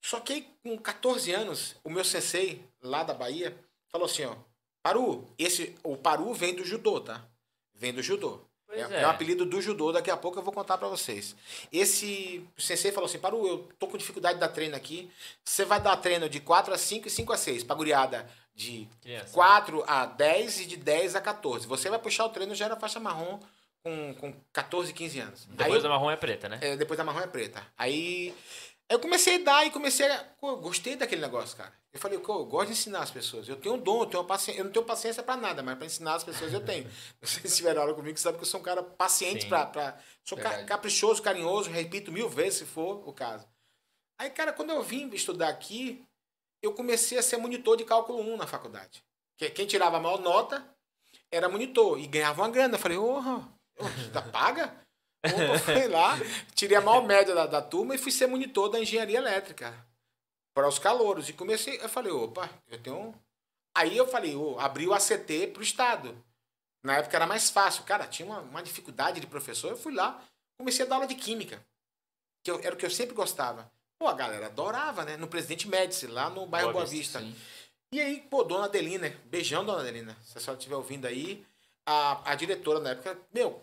Só 0.02 0.20
que 0.20 0.42
com 0.64 0.78
14 0.78 1.32
anos, 1.32 1.76
o 1.84 1.90
meu 1.90 2.04
sensei, 2.04 2.64
lá 2.82 3.04
da 3.04 3.14
Bahia, 3.14 3.58
falou 3.88 4.06
assim, 4.06 4.26
ó. 4.26 4.36
Paru, 4.84 5.28
esse, 5.38 5.76
o 5.84 5.98
Paru 5.98 6.34
vem 6.34 6.54
do 6.56 6.64
judô, 6.64 7.02
tá? 7.02 7.28
Vem 7.74 7.94
do 7.94 8.04
judô. 8.04 8.48
É, 8.80 8.94
é. 8.98 9.02
é 9.04 9.08
um 9.08 9.10
apelido 9.10 9.46
do 9.46 9.62
judô, 9.62 9.92
daqui 9.92 10.10
a 10.12 10.18
pouco 10.18 10.38
eu 10.40 10.44
vou 10.44 10.54
contar 10.54 10.78
pra 10.78 10.88
vocês. 10.88 11.36
Esse 11.72 12.46
sensei 12.58 12.92
falou 12.92 13.08
assim: 13.08 13.20
Paru, 13.20 13.48
eu 13.48 13.70
tô 13.80 13.88
com 13.88 13.98
dificuldade 13.98 14.36
de 14.36 14.40
dar 14.42 14.50
treino 14.50 14.76
aqui. 14.76 15.12
Você 15.44 15.66
vai 15.66 15.80
dar 15.80 15.96
treino 15.98 16.30
de 16.30 16.40
4 16.40 16.74
a 16.74 16.78
5 16.78 17.08
e 17.08 17.12
5 17.12 17.34
a 17.34 17.38
6. 17.38 17.64
Pra 17.64 17.76
guriada 17.76 18.30
de 18.56 18.88
Criança. 19.02 19.34
4 19.34 19.84
a 19.88 20.06
10 20.06 20.62
e 20.62 20.66
de 20.66 20.78
10 20.78 21.16
a 21.16 21.22
14. 21.22 21.68
Você 21.68 21.90
vai 21.90 22.00
puxar 22.00 22.26
o 22.26 22.30
treino, 22.30 22.56
já 22.56 22.66
era 22.66 22.76
faixa 22.76 23.00
marrom 23.00 23.40
com, 23.84 24.14
com 24.16 24.34
14, 24.52 24.92
15 24.94 25.20
anos. 25.20 25.48
Aí 25.52 25.56
Depois 25.58 25.76
eu- 25.76 25.82
da 25.84 25.90
marrom 25.90 26.10
é 26.12 26.16
preta, 26.16 26.50
né? 26.50 26.58
é, 26.62 26.76
depois 26.76 26.98
da 26.98 27.04
marrom 27.04 27.20
é 27.22 27.28
preta. 27.28 27.62
Aí 27.78 28.34
eu 28.90 29.00
comecei 29.00 29.36
a 29.36 29.44
dar 29.44 29.66
e 29.66 29.72
comecei 29.72 30.10
a. 30.10 30.24
Pô, 30.40 30.52
eu 30.52 30.58
gostei 30.58 30.96
daquele 30.96 31.22
negócio, 31.22 31.58
cara. 31.58 31.74
Eu 31.92 32.00
falei, 32.00 32.20
pô, 32.20 32.40
eu 32.40 32.46
gosto 32.46 32.68
de 32.68 32.74
ensinar 32.74 33.00
as 33.00 33.12
pessoas. 33.12 33.48
Eu 33.50 33.56
tenho 33.56 33.76
um 33.76 33.80
dom, 33.80 34.02
eu, 34.02 34.06
tenho 34.06 34.22
uma 34.22 34.28
paciência, 34.28 34.60
eu 34.62 34.66
não 34.66 34.72
tenho 34.72 34.86
paciência 34.86 35.24
pra 35.24 35.36
nada, 35.36 35.64
mas 35.64 35.76
pra 35.78 35.86
ensinar 35.86 36.16
as 36.16 36.24
pessoas 36.24 36.54
eu 36.54 36.64
tenho. 36.64 36.90
Vocês 37.22 37.56
tiveram 37.58 37.82
aula 37.82 37.94
comigo, 37.94 38.18
sabe 38.18 38.38
que 38.38 38.44
eu 38.44 38.48
sou 38.48 38.60
um 38.60 38.64
cara 38.64 38.84
paciente 38.84 39.48
pra 39.48 39.98
sou 40.24 40.38
ca- 40.38 40.64
caprichoso, 40.66 41.22
carinhoso, 41.22 41.70
repito 41.70 42.12
mil 42.12 42.30
vezes 42.30 42.60
se 42.60 42.66
for 42.66 43.02
o 43.08 43.12
caso. 43.14 43.48
Aí, 44.20 44.30
cara, 44.30 44.54
quando 44.54 44.70
eu 44.72 44.82
vim 44.84 45.10
estudar 45.10 45.50
aqui, 45.50 46.04
eu 46.62 46.74
comecei 46.74 47.18
a 47.18 47.24
ser 47.24 47.38
monitor 47.38 47.78
de 47.78 47.84
cálculo 47.86 48.20
1 48.20 48.38
na 48.38 48.48
faculdade. 48.48 49.04
Que- 49.38 49.50
Quem 49.50 49.66
tirava 49.68 49.98
a 49.98 50.00
maior 50.00 50.20
nota 50.20 50.64
era 51.32 51.50
monitor 51.50 52.00
e 52.00 52.08
ganhava 52.08 52.42
uma 52.42 52.50
grana. 52.50 52.76
Eu 52.76 52.80
falei, 52.80 52.98
porra, 52.98 53.48
tá 54.14 54.22
paga? 54.22 54.76
Opa, 55.26 55.60
fui 55.60 55.88
lá, 55.88 56.16
tirei 56.56 56.78
a 56.78 56.82
maior 56.82 57.04
média 57.04 57.34
da, 57.36 57.46
da 57.48 57.62
turma 57.62 57.96
e 57.96 57.98
fui 57.98 58.12
ser 58.12 58.28
monitor 58.28 58.70
da 58.70 58.80
engenharia 58.80 59.18
elétrica 59.18 59.74
para 60.54 60.68
os 60.68 60.80
calouros. 60.80 61.28
E 61.30 61.34
comecei, 61.34 61.80
eu 61.82 61.90
falei, 61.90 62.12
opa, 62.12 62.50
eu 62.70 62.82
tenho. 62.82 62.98
um- 62.98 63.14
Aí 63.76 63.96
eu 63.96 64.08
falei, 64.08 64.36
ô, 64.36 64.60
abri 64.60 64.88
o 64.88 64.94
ACT 64.94 65.48
pro 65.54 65.62
Estado. 65.62 66.18
Na 66.84 66.98
época 66.98 67.16
era 67.16 67.28
mais 67.28 67.50
fácil. 67.50 67.84
Cara, 67.84 68.08
tinha 68.08 68.26
uma, 68.26 68.40
uma 68.40 68.64
dificuldade 68.64 69.20
de 69.20 69.28
professor. 69.28 69.70
Eu 69.72 69.78
fui 69.78 69.94
lá, 69.94 70.20
comecei 70.58 70.84
a 70.84 70.90
dar 70.90 70.96
aula 70.96 71.06
de 71.08 71.14
química. 71.14 71.64
Que 72.44 72.50
eu- 72.50 72.60
era 72.64 72.74
o 72.74 72.78
que 72.78 72.86
eu 72.86 72.90
sempre 72.90 73.14
gostava. 73.14 73.70
Pô, 74.00 74.08
a 74.08 74.14
galera 74.14 74.48
adorava, 74.48 75.04
né? 75.06 75.16
No 75.18 75.28
Presidente 75.28 75.68
Médici, 75.68 76.08
lá 76.08 76.30
no 76.30 76.46
bairro 76.48 76.72
Boa 76.72 76.86
Boa 76.86 76.86
Vista. 76.92 77.20
E 77.94 78.02
aí, 78.02 78.22
pô, 78.22 78.44
dona 78.44 78.66
Adelina, 78.66 79.10
beijão, 79.26 79.64
dona 79.66 79.80
Adelina, 79.82 80.18
se 80.24 80.38
a 80.38 80.42
senhora 80.42 80.58
estiver 80.58 80.76
ouvindo 80.76 81.06
aí, 81.06 81.46
a, 81.86 82.32
a 82.32 82.36
diretora 82.36 82.80
na 82.80 82.90
época, 82.92 83.18
meu, 83.34 83.62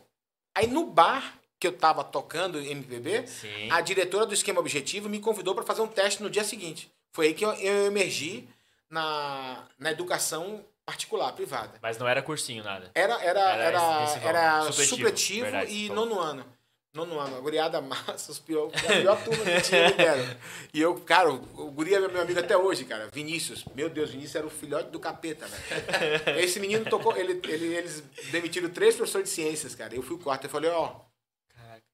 aí 0.57 0.67
no 0.67 0.87
bar 0.87 1.39
que 1.65 1.69
eu 1.69 1.73
tava 1.73 2.05
tocando 2.05 2.61
MPB, 2.61 3.27
Sim. 3.27 3.71
a 3.71 3.81
diretora 3.81 4.27
do 4.27 4.35
esquema 4.35 4.61
objetivo 4.61 5.09
me 5.09 5.19
convidou 5.19 5.55
para 5.55 5.65
fazer 5.65 5.81
um 5.81 5.87
teste 5.87 6.23
no 6.23 6.29
dia 6.29 6.45
seguinte. 6.45 6.91
Foi 7.11 7.29
aí 7.29 7.35
que 7.35 7.43
eu, 7.43 7.53
eu 7.55 7.87
emergi 7.87 8.47
na, 8.91 9.65
na 9.79 9.91
educação 9.91 10.63
particular, 10.85 11.33
privada. 11.33 11.79
Mas 11.81 11.97
não 11.97 12.07
era 12.07 12.21
cursinho, 12.21 12.63
nada. 12.63 12.91
Era, 12.95 13.15
era, 13.23 13.41
Era 13.41 13.65
era, 13.65 14.29
era 14.29 14.63
Supletivo, 14.65 14.87
supletivo, 14.97 15.43
verdade, 15.45 15.73
e 15.73 15.89
falou. 15.89 16.05
nono 16.07 16.21
ano. 16.21 16.45
Nono 16.93 17.19
ano, 17.19 17.37
a 17.37 17.41
guriada 17.41 17.81
massa, 17.81 18.31
os 18.31 18.39
pior, 18.39 18.71
a 18.73 19.01
pior 19.01 19.25
turma 19.25 19.45
que 19.45 19.61
tinha, 19.63 19.89
me 19.89 19.95
deram. 19.95 20.37
E 20.73 20.81
eu, 20.81 20.95
cara, 21.01 21.29
o, 21.33 21.71
guri 21.73 21.93
é 21.93 21.99
meu 21.99 22.21
amigo 22.21 22.39
até 22.39 22.57
hoje, 22.57 22.85
cara. 22.85 23.09
Vinícius. 23.13 23.65
Meu 23.75 23.89
Deus, 23.91 24.11
Vinícius 24.11 24.37
era 24.37 24.47
o 24.47 24.51
filhote 24.51 24.91
do 24.91 25.01
capeta, 25.01 25.45
velho. 25.47 26.39
Esse 26.39 26.61
menino 26.61 26.85
tocou, 26.85 27.17
ele, 27.17 27.41
ele- 27.49 27.75
eles 27.75 28.01
demitiram 28.31 28.69
três 28.69 28.95
professores 28.95 29.29
de 29.29 29.35
ciências, 29.35 29.75
cara. 29.75 29.93
Eu 29.93 30.03
fui 30.05 30.15
o 30.15 30.19
quarto, 30.21 30.45
eu 30.45 30.51
falei, 30.51 30.71
ó, 30.71 30.89
Caraca. 30.89 31.05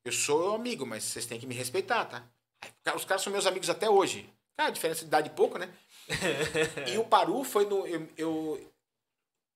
Eu 0.05 0.13
sou 0.13 0.55
amigo, 0.55 0.87
mas 0.87 1.05
vocês 1.05 1.27
têm 1.27 1.39
que 1.39 1.47
me 1.47 1.55
respeitar, 1.55 2.05
tá? 2.07 2.23
Aí, 2.63 2.95
Os 2.97 3.05
caras 3.05 3.23
são 3.23 3.33
meus 3.33 3.47
amigos 3.47 3.69
até 3.71 3.89
hoje. 3.89 4.29
Cara, 4.57 4.71
diferença 4.71 5.01
de 5.01 5.07
idade 5.07 5.31
pouco, 5.31 5.59
né? 5.59 5.69
e 6.93 6.99
o 6.99 7.05
Paru 7.05 7.43
foi 7.45 7.65
no. 7.67 7.87
Eu, 7.87 8.09
eu, 8.17 8.73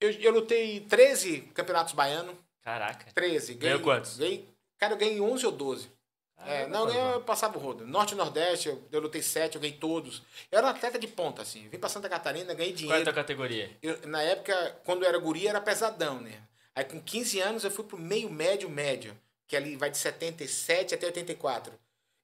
eu, 0.01 0.11
eu 0.13 0.33
lutei 0.33 0.81
13 0.81 1.41
campeonatos 1.55 1.93
baianos. 1.93 2.35
Caraca. 2.63 3.13
13. 3.13 3.55
Ganhou 3.55 3.81
quantos? 3.81 4.17
Ganhei, 4.17 4.49
cara, 4.79 4.95
eu 4.95 4.99
ganhei 4.99 5.21
11 5.21 5.45
ou 5.47 5.53
12. 5.53 5.93
É, 6.39 6.65
Caramba, 6.65 6.69
não, 6.79 6.87
Paru. 6.87 6.99
eu 6.99 7.21
passava 7.23 7.59
o 7.59 7.61
rodo. 7.61 7.87
Norte 7.87 8.13
e 8.13 8.17
Nordeste, 8.17 8.69
eu, 8.69 8.83
eu 8.91 9.01
lutei 9.01 9.23
7, 9.23 9.55
eu 9.55 9.61
ganhei 9.61 9.77
todos. 9.77 10.23
Eu 10.51 10.59
era 10.59 10.67
um 10.67 10.71
atleta 10.71 10.99
de 10.99 11.07
ponta, 11.07 11.43
assim. 11.43 11.69
Vim 11.69 11.79
pra 11.79 11.89
Santa 11.89 12.09
Catarina, 12.09 12.53
ganhei 12.55 12.73
Qual 12.73 12.75
é 12.75 12.75
a 12.75 12.77
dinheiro. 12.77 13.05
tua 13.05 13.13
categoria? 13.13 13.77
Eu- 13.83 14.07
na 14.07 14.21
época, 14.23 14.81
quando 14.85 15.03
eu 15.05 15.09
era 15.09 15.19
guri, 15.19 15.47
era 15.47 15.61
pesadão, 15.61 16.21
né? 16.21 16.43
Aí 16.75 16.85
com 16.85 17.01
15 17.01 17.41
anos 17.41 17.63
eu 17.65 17.71
fui 17.71 17.85
pro 17.85 17.97
meio 17.99 18.29
médio 18.31 18.69
médio, 18.69 19.17
que 19.47 19.57
ali 19.57 19.77
vai 19.77 19.91
de 19.91 19.99
77 19.99 20.95
até 20.95 21.07
84. 21.07 21.73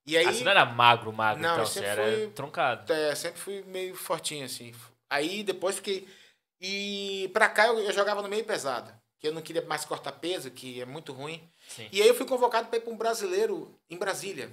E 0.06 0.16
aí, 0.16 0.26
Ah, 0.26 0.32
você 0.32 0.42
não 0.44 0.50
era 0.50 0.64
magro, 0.64 1.12
magro, 1.12 1.42
Não, 1.42 1.52
então. 1.54 1.66
Você 1.66 1.84
era 1.84 2.02
fui- 2.02 2.26
troncado. 2.30 2.90
é, 2.92 3.14
sempre 3.14 3.40
fui 3.40 3.62
meio 3.62 3.94
fortinho, 3.94 4.44
assim. 4.46 4.74
Aí 5.08 5.42
depois 5.42 5.76
fiquei. 5.76 6.08
E 6.60 7.30
pra 7.32 7.48
cá 7.48 7.66
eu, 7.66 7.78
eu 7.80 7.92
jogava 7.92 8.22
no 8.22 8.28
meio 8.28 8.44
pesado. 8.44 8.92
Que 9.18 9.28
eu 9.28 9.32
não 9.34 9.42
queria 9.42 9.60
mais 9.66 9.84
cortar 9.84 10.12
peso, 10.12 10.50
que 10.50 10.80
é 10.80 10.86
muito 10.86 11.12
ruim. 11.12 11.46
Sim. 11.68 11.88
E 11.92 12.00
aí 12.00 12.08
eu 12.08 12.14
fui 12.14 12.24
convocado 12.26 12.68
para 12.68 12.78
ir 12.78 12.80
para 12.80 12.92
um 12.92 12.96
brasileiro 12.96 13.78
em 13.90 13.96
Brasília. 13.98 14.50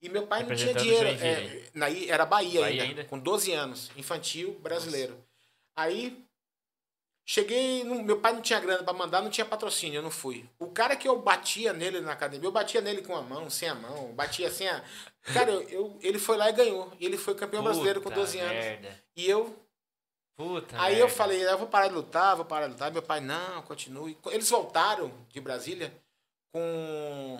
E 0.00 0.08
meu 0.08 0.26
pai 0.26 0.44
não 0.44 0.54
tinha 0.54 0.74
dinheiro. 0.74 1.08
É, 1.08 1.62
naí, 1.74 2.08
era 2.08 2.24
Bahia, 2.24 2.60
Bahia 2.60 2.82
ainda, 2.82 2.84
ainda? 3.00 3.04
com 3.04 3.18
12 3.18 3.52
anos, 3.52 3.90
infantil, 3.96 4.58
brasileiro. 4.60 5.18
Aí 5.74 6.24
cheguei, 7.24 7.84
no- 7.84 8.02
meu 8.02 8.20
pai 8.20 8.32
não 8.32 8.40
tinha 8.42 8.60
grana 8.60 8.82
para 8.82 8.92
mandar, 8.92 9.22
não 9.22 9.30
tinha 9.30 9.44
patrocínio, 9.44 9.98
eu 9.98 10.02
não 10.02 10.10
fui. 10.10 10.48
O 10.58 10.68
cara 10.68 10.94
que 10.96 11.08
eu 11.08 11.18
batia 11.20 11.72
nele 11.72 12.00
na 12.00 12.12
academia, 12.12 12.46
eu 12.46 12.52
batia 12.52 12.80
nele 12.80 13.02
com 13.02 13.16
a 13.16 13.22
mão, 13.22 13.48
sem 13.50 13.68
a 13.68 13.74
mão, 13.74 14.12
batia 14.14 14.48
assim 14.48 14.66
a 14.66 14.82
Cara, 15.32 15.50
eu, 15.50 15.62
eu- 15.70 15.98
ele 16.02 16.18
foi 16.18 16.36
lá 16.36 16.50
e 16.50 16.52
ganhou. 16.52 16.92
E 17.00 17.06
ele 17.06 17.16
foi 17.16 17.34
campeão 17.34 17.62
brasileiro 17.64 18.00
com 18.02 18.10
Puta 18.10 18.20
12 18.20 18.38
anos. 18.38 18.52
merda. 18.52 19.02
E 19.16 19.28
eu 19.28 19.58
Puta 20.36 20.74
Aí 20.76 20.96
merda. 20.96 20.98
eu 21.00 21.08
falei, 21.08 21.42
eu 21.48 21.56
vou 21.56 21.68
parar 21.68 21.88
de 21.88 21.94
lutar, 21.94 22.34
vou 22.36 22.44
parar 22.44 22.66
de 22.66 22.72
lutar. 22.72 22.90
Meu 22.92 23.00
pai, 23.02 23.20
não, 23.20 23.62
continue. 23.62 24.18
Eles 24.26 24.50
voltaram 24.50 25.10
de 25.30 25.40
Brasília 25.40 25.94
com. 26.52 27.38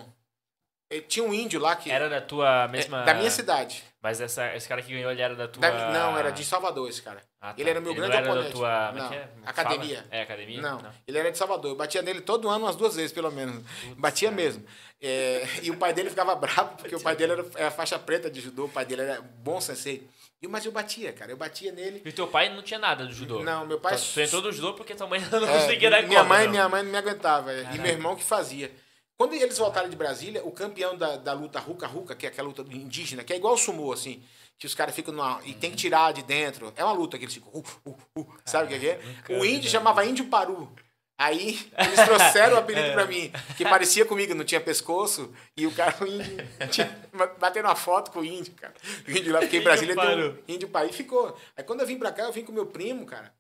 Eh, 0.91 1.01
Tinha 1.01 1.25
um 1.25 1.33
índio 1.35 1.61
lá 1.61 1.75
que. 1.77 1.91
Era 1.91 2.09
da 2.09 2.21
tua 2.21 2.65
é, 2.65 2.69
mesma... 2.69 3.03
da 3.03 3.15
minha 3.15 3.31
cidade. 3.31 3.83
Mas 4.03 4.21
essa, 4.21 4.55
esse 4.55 4.69
cara 4.69 4.83
que 4.83 4.93
ganhou, 4.93 5.11
ele 5.11 5.23
era 5.23 5.35
da 5.35 5.49
tua... 5.49 5.63
Da- 5.63 5.91
não, 5.91 6.19
era 6.19 6.31
de 6.31 6.45
Salvador 6.45 6.87
esse 6.91 7.01
cara. 7.01 7.23
Ah, 7.41 7.55
tá. 7.55 7.61
Ele 7.61 7.71
era 7.71 7.81
meu 7.81 7.93
Ele 7.93 8.01
grande 8.01 8.13
não 8.13 8.19
era 8.21 8.31
oponente. 8.33 8.53
da 8.53 8.55
tua... 8.59 8.71
é 8.71 8.93
Não, 8.93 9.13
é? 9.15 9.19
Como 9.29 9.49
academia. 9.49 9.97
fala? 9.97 10.09
É, 10.11 10.21
academia? 10.23 10.61
Não, 10.61 10.93
ele 11.09 11.19
era 11.19 11.33
de 11.33 11.39
Salvador. 11.39 11.71
Eu 11.71 11.77
batia 11.77 12.03
nele 12.03 12.21
todo 12.21 12.47
ano 12.51 12.67
umas 12.67 12.77
duas 12.77 12.95
vezes, 12.97 13.13
pelo 13.13 13.31
menos. 13.33 13.65
batia 13.97 14.31
mesmo. 14.31 14.63
É, 15.01 15.47
e 15.63 15.71
o 15.71 15.77
pai 15.79 15.95
dele 15.95 16.11
ficava 16.11 16.35
bravo, 16.37 16.77
porque 16.77 16.95
o 16.95 17.01
pai 17.01 17.17
dele 17.17 17.33
era, 17.33 17.47
era 17.57 17.71
faixa 17.71 17.99
preta 17.99 18.31
de 18.31 18.43
judô, 18.43 18.67
o 18.67 18.69
pai 18.69 18.85
dele 18.85 19.01
era 19.03 19.23
bom 19.23 19.59
sensei. 19.59 20.07
E, 20.43 20.47
mas 20.47 20.67
eu 20.67 20.73
batia, 20.73 21.11
cara. 21.15 21.33
Eu 21.33 21.39
batia 21.39 21.73
nele. 21.73 22.03
E 22.05 22.13
teu 22.13 22.27
pai 22.27 22.51
não 22.55 22.63
tinha 22.63 22.79
nada 22.79 23.07
do 23.07 23.13
judô? 23.15 23.43
Não, 23.43 23.65
meu 23.67 23.81
pai- 23.81 23.97
tu 23.97 24.21
entrou 24.21 24.43
no 24.43 24.53
judô 24.53 24.75
porque 24.75 24.95
tua 24.95 25.07
mãe 25.07 25.19
não 25.33 25.49
É, 25.49 25.61
conseguia 25.61 25.89
dar 25.89 26.03
minha 26.03 26.19
conta, 26.21 26.29
mãe, 26.29 26.45
não. 26.45 26.51
minha 26.51 26.69
mãe 26.69 26.83
não 26.83 26.91
me 26.91 26.99
aguentava. 26.99 27.51
é, 27.55 27.71
E 27.75 27.79
meu 27.79 27.91
irmão 27.91 28.15
que 28.15 28.23
fazia. 28.23 28.71
Quando 29.17 29.35
eles 29.35 29.59
voltaram 29.59 29.89
de 29.89 29.97
Brasília, 29.97 30.45
o 30.45 30.51
campeão 30.51 30.97
da, 30.97 31.17
da 31.17 31.33
luta 31.33 31.61
Ruka, 31.61 32.17
que 32.17 32.27
é 32.27 32.29
aquela 32.29 32.49
luta 32.49 32.63
indígena, 32.63 33.23
que 33.23 33.33
é 33.33 33.37
igual 33.37 33.55
o 33.55 33.59
sumô, 33.59 33.93
assim, 33.93 34.23
que 34.59 34.67
os 34.67 34.75
caras 34.75 34.95
ficam 34.95 35.15
numa, 35.15 35.41
e 35.45 35.55
tem 35.55 35.71
que 35.71 35.77
tirar 35.77 36.13
de 36.13 36.23
dentro. 36.23 36.73
É 36.77 36.85
uma 36.85 36.93
luta 36.93 37.17
que 37.17 37.25
eles 37.25 37.35
ficam. 37.35 37.51
Uh, 37.53 37.65
uh, 37.87 38.21
uh, 38.21 38.35
sabe 38.45 38.67
o 38.67 38.69
que 38.69 38.79
que 38.81 38.89
é? 38.89 39.01
nunca 39.03 39.33
O 39.35 39.43
vi, 39.43 39.49
índio 39.51 39.65
né? 39.65 39.71
chamava 39.71 40.05
Índio 40.05 40.27
Paru. 40.27 40.73
Aí 41.17 41.71
eles 41.79 42.01
trouxeram 42.05 42.57
o 42.57 42.59
apelido 42.59 42.93
pra 42.93 43.07
mim, 43.07 43.31
que 43.57 43.63
parecia 43.63 44.05
comigo, 44.05 44.35
não 44.35 44.45
tinha 44.45 44.61
pescoço, 44.61 45.33
e 45.57 45.65
o 45.65 45.71
cara, 45.71 45.95
o 46.01 46.07
índio, 46.09 46.37
batendo 47.39 47.67
uma 47.67 47.77
foto 47.77 48.11
com 48.11 48.19
o 48.19 48.25
índio, 48.25 48.53
cara. 48.55 48.75
O 49.07 49.11
índio 49.13 49.33
lá, 49.33 49.39
porque 49.39 49.59
em 49.59 49.61
Índio 49.61 49.65
Brasília 49.71 49.95
Paru. 49.95 50.43
um 50.49 50.53
índio 50.53 50.69
Paru. 50.69 50.89
E 50.89 50.93
ficou. 50.93 51.39
Aí 51.57 51.63
quando 51.63 51.83
eu 51.83 51.87
vim 51.87 51.99
pra 52.01 52.11
cá, 52.11 52.25
eu 52.25 52.33
vim 52.33 52.43
com 52.45 52.51
meu 52.51 52.67
primo, 52.67 53.07
cara. 53.07 53.33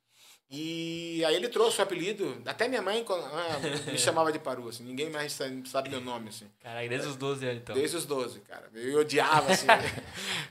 E 0.50 1.24
aí 1.24 1.34
ele 1.34 1.48
trouxe 1.48 1.80
o 1.80 1.82
apelido. 1.82 2.40
Até 2.46 2.68
minha 2.68 2.82
mãe 2.82 3.04
ah, 3.08 3.90
me 3.90 3.98
chamava 3.98 4.30
de 4.30 4.38
Paru, 4.38 4.68
assim. 4.68 4.84
Ninguém 4.84 5.10
mais 5.10 5.32
sabe 5.64 5.88
meu 5.88 6.00
nome, 6.00 6.28
assim. 6.28 6.46
Caralho, 6.62 6.88
desde 6.88 7.08
os 7.08 7.16
12 7.16 7.46
anos, 7.46 7.58
então. 7.62 7.74
Desde 7.74 7.96
os 7.96 8.04
12, 8.06 8.40
cara. 8.40 8.70
Eu 8.74 9.00
odiava, 9.00 9.52
assim. 9.52 9.66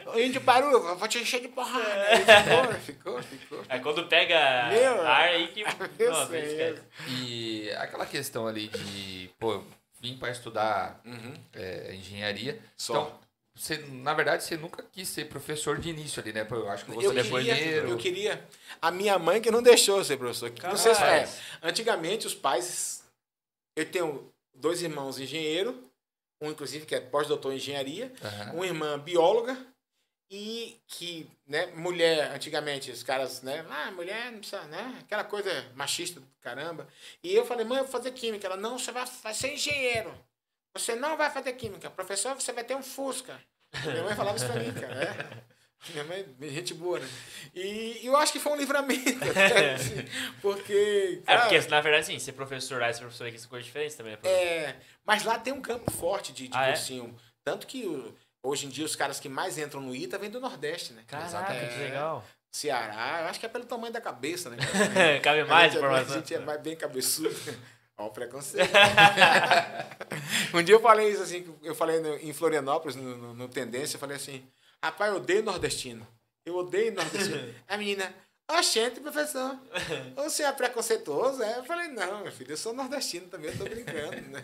Ô, 0.06 0.18
índio 0.20 0.42
Paru, 0.42 0.72
eu 0.72 0.98
vou 0.98 1.08
te 1.08 1.20
encher 1.20 1.42
de 1.42 1.48
porrada. 1.48 2.04
Aí 2.08 2.20
ficou, 2.20 2.74
ficou, 2.80 3.24
ficou. 3.24 3.64
É 3.70 3.80
quando 3.80 4.08
pega 4.08 4.70
Meu, 4.70 5.02
ar 5.08 5.30
aí 5.30 5.48
que... 5.50 5.64
Senhor. 5.98 6.36
esquece. 6.36 6.82
E 7.10 7.70
aquela 7.78 8.06
questão 8.06 8.48
ali 8.48 8.68
de, 8.68 9.30
pô, 9.40 9.64
vim 10.02 10.18
para 10.18 10.32
estudar 10.32 11.00
Uhum. 11.06 11.34
é, 11.54 11.96
engenharia. 11.96 12.60
Só. 12.76 12.94
Então, 12.94 13.23
você, 13.56 13.78
na 13.78 14.14
verdade, 14.14 14.44
você 14.44 14.58
nunca 14.58 14.84
quis 14.92 15.08
ser 15.08 15.26
professor 15.26 15.78
de 15.78 15.90
início 15.90 16.22
ali, 16.22 16.34
né? 16.34 16.46
Eu 16.50 16.70
acho 16.70 16.86
que 16.86 16.92
você 16.92 17.06
Eu 17.08 17.12
queria, 17.14 17.56
dinheiro. 17.56 17.90
eu 17.90 17.98
queria. 17.98 18.48
A 18.82 18.90
minha 18.90 19.20
mãe 19.20 19.40
que 19.40 19.52
não 19.52 19.62
deixou 19.62 20.00
eu 20.00 20.04
ser 20.04 20.18
professor. 20.18 20.52
Não 20.64 20.78
sei 20.78 20.96
se 20.96 21.04
é. 21.04 21.30
Antigamente, 21.62 22.26
os 22.26 22.34
pais. 22.34 23.04
Eu 23.76 23.86
tenho 23.90 24.32
dois 24.54 24.82
irmãos 24.82 25.20
engenheiro, 25.20 25.88
um 26.42 26.50
inclusive 26.50 26.86
que 26.86 26.96
é 26.96 27.00
pós-doutor 27.00 27.54
em 27.54 27.58
engenharia, 27.58 28.12
Aham. 28.24 28.54
uma 28.54 28.66
irmã 28.66 29.00
bióloga 29.00 29.58
e 30.30 30.80
que, 30.88 31.30
né, 31.48 31.68
mulher, 31.76 32.32
antigamente, 32.32 32.90
os 32.90 33.04
caras, 33.04 33.44
né, 33.44 33.64
ah, 33.70 33.92
mulher 33.92 34.32
não 34.32 34.40
precisa, 34.40 34.64
né, 34.64 34.98
aquela 35.02 35.24
coisa 35.24 35.66
machista 35.76 36.20
do 36.20 36.28
caramba. 36.42 36.88
E 37.24 37.34
eu 37.36 37.46
falei, 37.46 37.66
mãe, 37.66 37.78
eu 37.78 37.84
vou 37.84 37.92
fazer 37.92 38.12
química. 38.12 38.48
Ela, 38.48 38.58
não, 38.58 38.80
você 38.80 38.92
vai, 38.92 39.06
vai 39.22 39.34
ser 39.34 39.54
engenheiro. 39.54 40.12
Você 40.76 40.96
não 40.96 41.16
vai 41.18 41.30
fazer 41.30 41.54
química. 41.54 41.90
Professor, 41.90 42.34
você 42.36 42.52
vai 42.52 42.64
ter 42.64 42.76
um 42.76 42.82
Fusca. 42.84 43.40
Minha 43.86 44.04
mãe 44.04 44.16
falava 44.16 44.38
isso 44.38 44.46
pra 44.48 44.60
mim, 44.62 44.74
cara. 44.80 44.94
É. 44.96 45.54
Minha 45.92 46.04
mãe, 46.06 46.26
gente 46.50 46.74
boa, 46.74 46.98
né? 46.98 47.08
E 47.54 48.00
eu 48.04 48.16
acho 48.16 48.32
que 48.32 48.40
foi 48.40 48.54
um 48.54 48.56
livramento, 48.56 49.22
até, 49.30 49.74
assim, 49.76 49.96
porque... 50.42 51.22
É, 51.24 51.36
cara, 51.36 51.42
porque 51.50 51.60
na 51.70 51.82
verdade, 51.82 52.06
sim, 52.06 52.18
ser 52.20 52.32
professor 52.32 52.80
lá 52.80 52.90
e 52.90 52.94
ser 52.94 53.02
professor 53.02 53.28
aqui 53.28 53.38
são 53.38 53.50
coisas 53.50 53.66
diferentes 53.66 53.94
também. 53.96 54.14
né, 54.14 54.18
professor? 54.18 54.42
é, 54.42 54.76
mas 55.06 55.24
lá 55.26 55.38
tem 55.38 55.52
um 55.52 55.62
campo 55.62 55.92
forte 55.92 56.32
de, 56.32 56.48
de 56.48 56.58
Ah, 56.58 56.68
é? 56.68 56.72
cursinho. 56.72 57.14
Tanto 57.44 57.68
que 57.68 57.84
hoje 58.42 58.66
em 58.66 58.70
dia 58.70 58.86
os 58.86 58.96
caras 58.96 59.20
que 59.20 59.28
mais 59.28 59.58
entram 59.58 59.82
no 59.82 59.94
ITA 59.94 60.18
vêm 60.18 60.30
do 60.30 60.40
Nordeste, 60.40 60.94
né? 60.94 61.04
Caraca, 61.06 61.54
É, 61.54 61.68
que 61.68 61.80
legal. 61.80 62.24
Ceará, 62.50 63.22
eu 63.24 63.28
acho 63.28 63.40
que 63.40 63.46
é 63.46 63.50
pelo 63.50 63.66
tamanho 63.66 63.92
da 63.92 64.00
cabeça, 64.00 64.50
né? 64.50 64.58
Cabe 65.22 65.42
A 65.42 65.46
mais 65.48 65.74
gente 65.74 65.76
é- 65.76 65.78
informação. 65.80 66.16
A 66.16 66.18
gente 66.20 66.34
é 66.36 66.40
mais 66.40 66.62
bem 66.62 66.76
cabeçudo. 66.78 67.36
Olha 68.04 68.12
o 68.12 68.14
preconceito. 68.14 68.70
um 70.54 70.62
dia 70.64 70.76
eu 70.76 70.80
falei 70.82 71.10
isso 71.12 71.22
assim, 71.24 71.56
eu 71.64 71.74
falei 71.76 72.00
no- 72.00 72.16
em 72.18 72.34
Florianópolis, 72.34 72.96
no, 72.96 73.18
no- 73.18 73.34
no 73.34 73.48
Tendência, 73.48 73.96
eu 73.96 74.00
falei 74.00 74.18
assim, 74.18 74.46
rapaz, 74.84 75.12
eu 75.12 75.18
odeio 75.18 75.44
nordestino. 75.44 76.06
Eu 76.46 76.56
odeio 76.58 76.94
nordestino. 76.94 77.54
A 77.68 77.78
menina, 77.78 78.14
oxente, 78.52 79.00
professor, 79.00 79.58
você 80.16 80.44
é 80.44 80.52
preconceituoso? 80.52 81.42
É? 81.42 81.60
Eu 81.60 81.64
falei, 81.64 81.88
não, 81.88 82.24
meu 82.24 82.32
filho, 82.32 82.52
eu 82.52 82.58
sou 82.58 82.74
nordestino 82.74 83.28
também, 83.28 83.50
eu 83.52 83.58
tô 83.58 83.64
brincando, 83.64 84.22
né? 84.30 84.44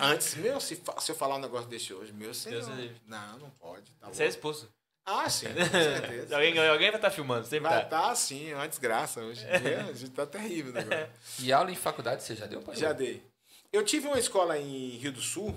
Antes, 0.00 0.34
meu, 0.34 0.60
se, 0.60 0.80
se 1.00 1.10
eu 1.12 1.16
falar 1.16 1.36
um 1.36 1.40
negócio 1.40 1.68
desse 1.68 1.92
hoje, 1.94 2.12
meu 2.12 2.34
senhor. 2.34 2.62
Não, 3.06 3.38
não 3.38 3.50
pode. 3.50 3.90
Tá 4.00 4.08
Você 4.08 4.24
é 4.24 4.28
expulso. 4.28 4.68
Ah, 5.06 5.28
sim, 5.28 5.46
com 5.48 5.54
certeza. 5.70 6.34
alguém, 6.36 6.58
alguém 6.58 6.88
vai 6.90 6.96
estar 6.98 7.10
filmando, 7.10 7.46
sempre 7.46 7.68
Vai 7.68 7.80
tá. 7.80 7.84
estar 7.84 8.10
assim, 8.10 8.50
é 8.50 8.54
uma 8.54 8.66
desgraça 8.68 9.20
hoje. 9.20 9.44
em 9.46 9.60
dia, 9.60 9.84
A 9.84 9.92
gente 9.92 10.10
tá 10.12 10.26
terrível 10.26 10.72
negócio. 10.72 11.08
E 11.40 11.52
aula 11.52 11.70
em 11.70 11.74
faculdade 11.76 12.22
você 12.22 12.34
já 12.34 12.46
deu, 12.46 12.62
pai? 12.62 12.74
Já 12.76 12.92
dei. 12.92 13.22
Eu 13.72 13.84
tive 13.84 14.06
uma 14.06 14.18
escola 14.18 14.58
em 14.58 14.90
Rio 14.96 15.12
do 15.12 15.20
Sul, 15.20 15.54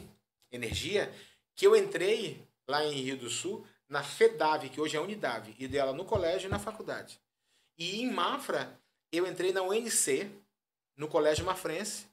Energia, 0.51 1.11
que 1.55 1.65
eu 1.65 1.75
entrei 1.75 2.41
lá 2.67 2.83
em 2.83 2.91
Rio 3.01 3.17
do 3.17 3.29
Sul 3.29 3.65
na 3.87 4.03
FEDAV, 4.03 4.69
que 4.69 4.81
hoje 4.81 4.97
é 4.97 4.99
Unidave, 4.99 5.55
e 5.57 5.67
dei 5.67 5.79
ela 5.79 5.93
no 5.93 6.03
colégio 6.03 6.47
e 6.47 6.51
na 6.51 6.59
faculdade. 6.59 7.19
E 7.77 8.01
em 8.01 8.11
Mafra, 8.11 8.77
eu 9.13 9.25
entrei 9.25 9.53
na 9.53 9.61
UNC, 9.61 10.29
no 10.97 11.07
Colégio 11.07 11.45
Mafrense, 11.45 12.07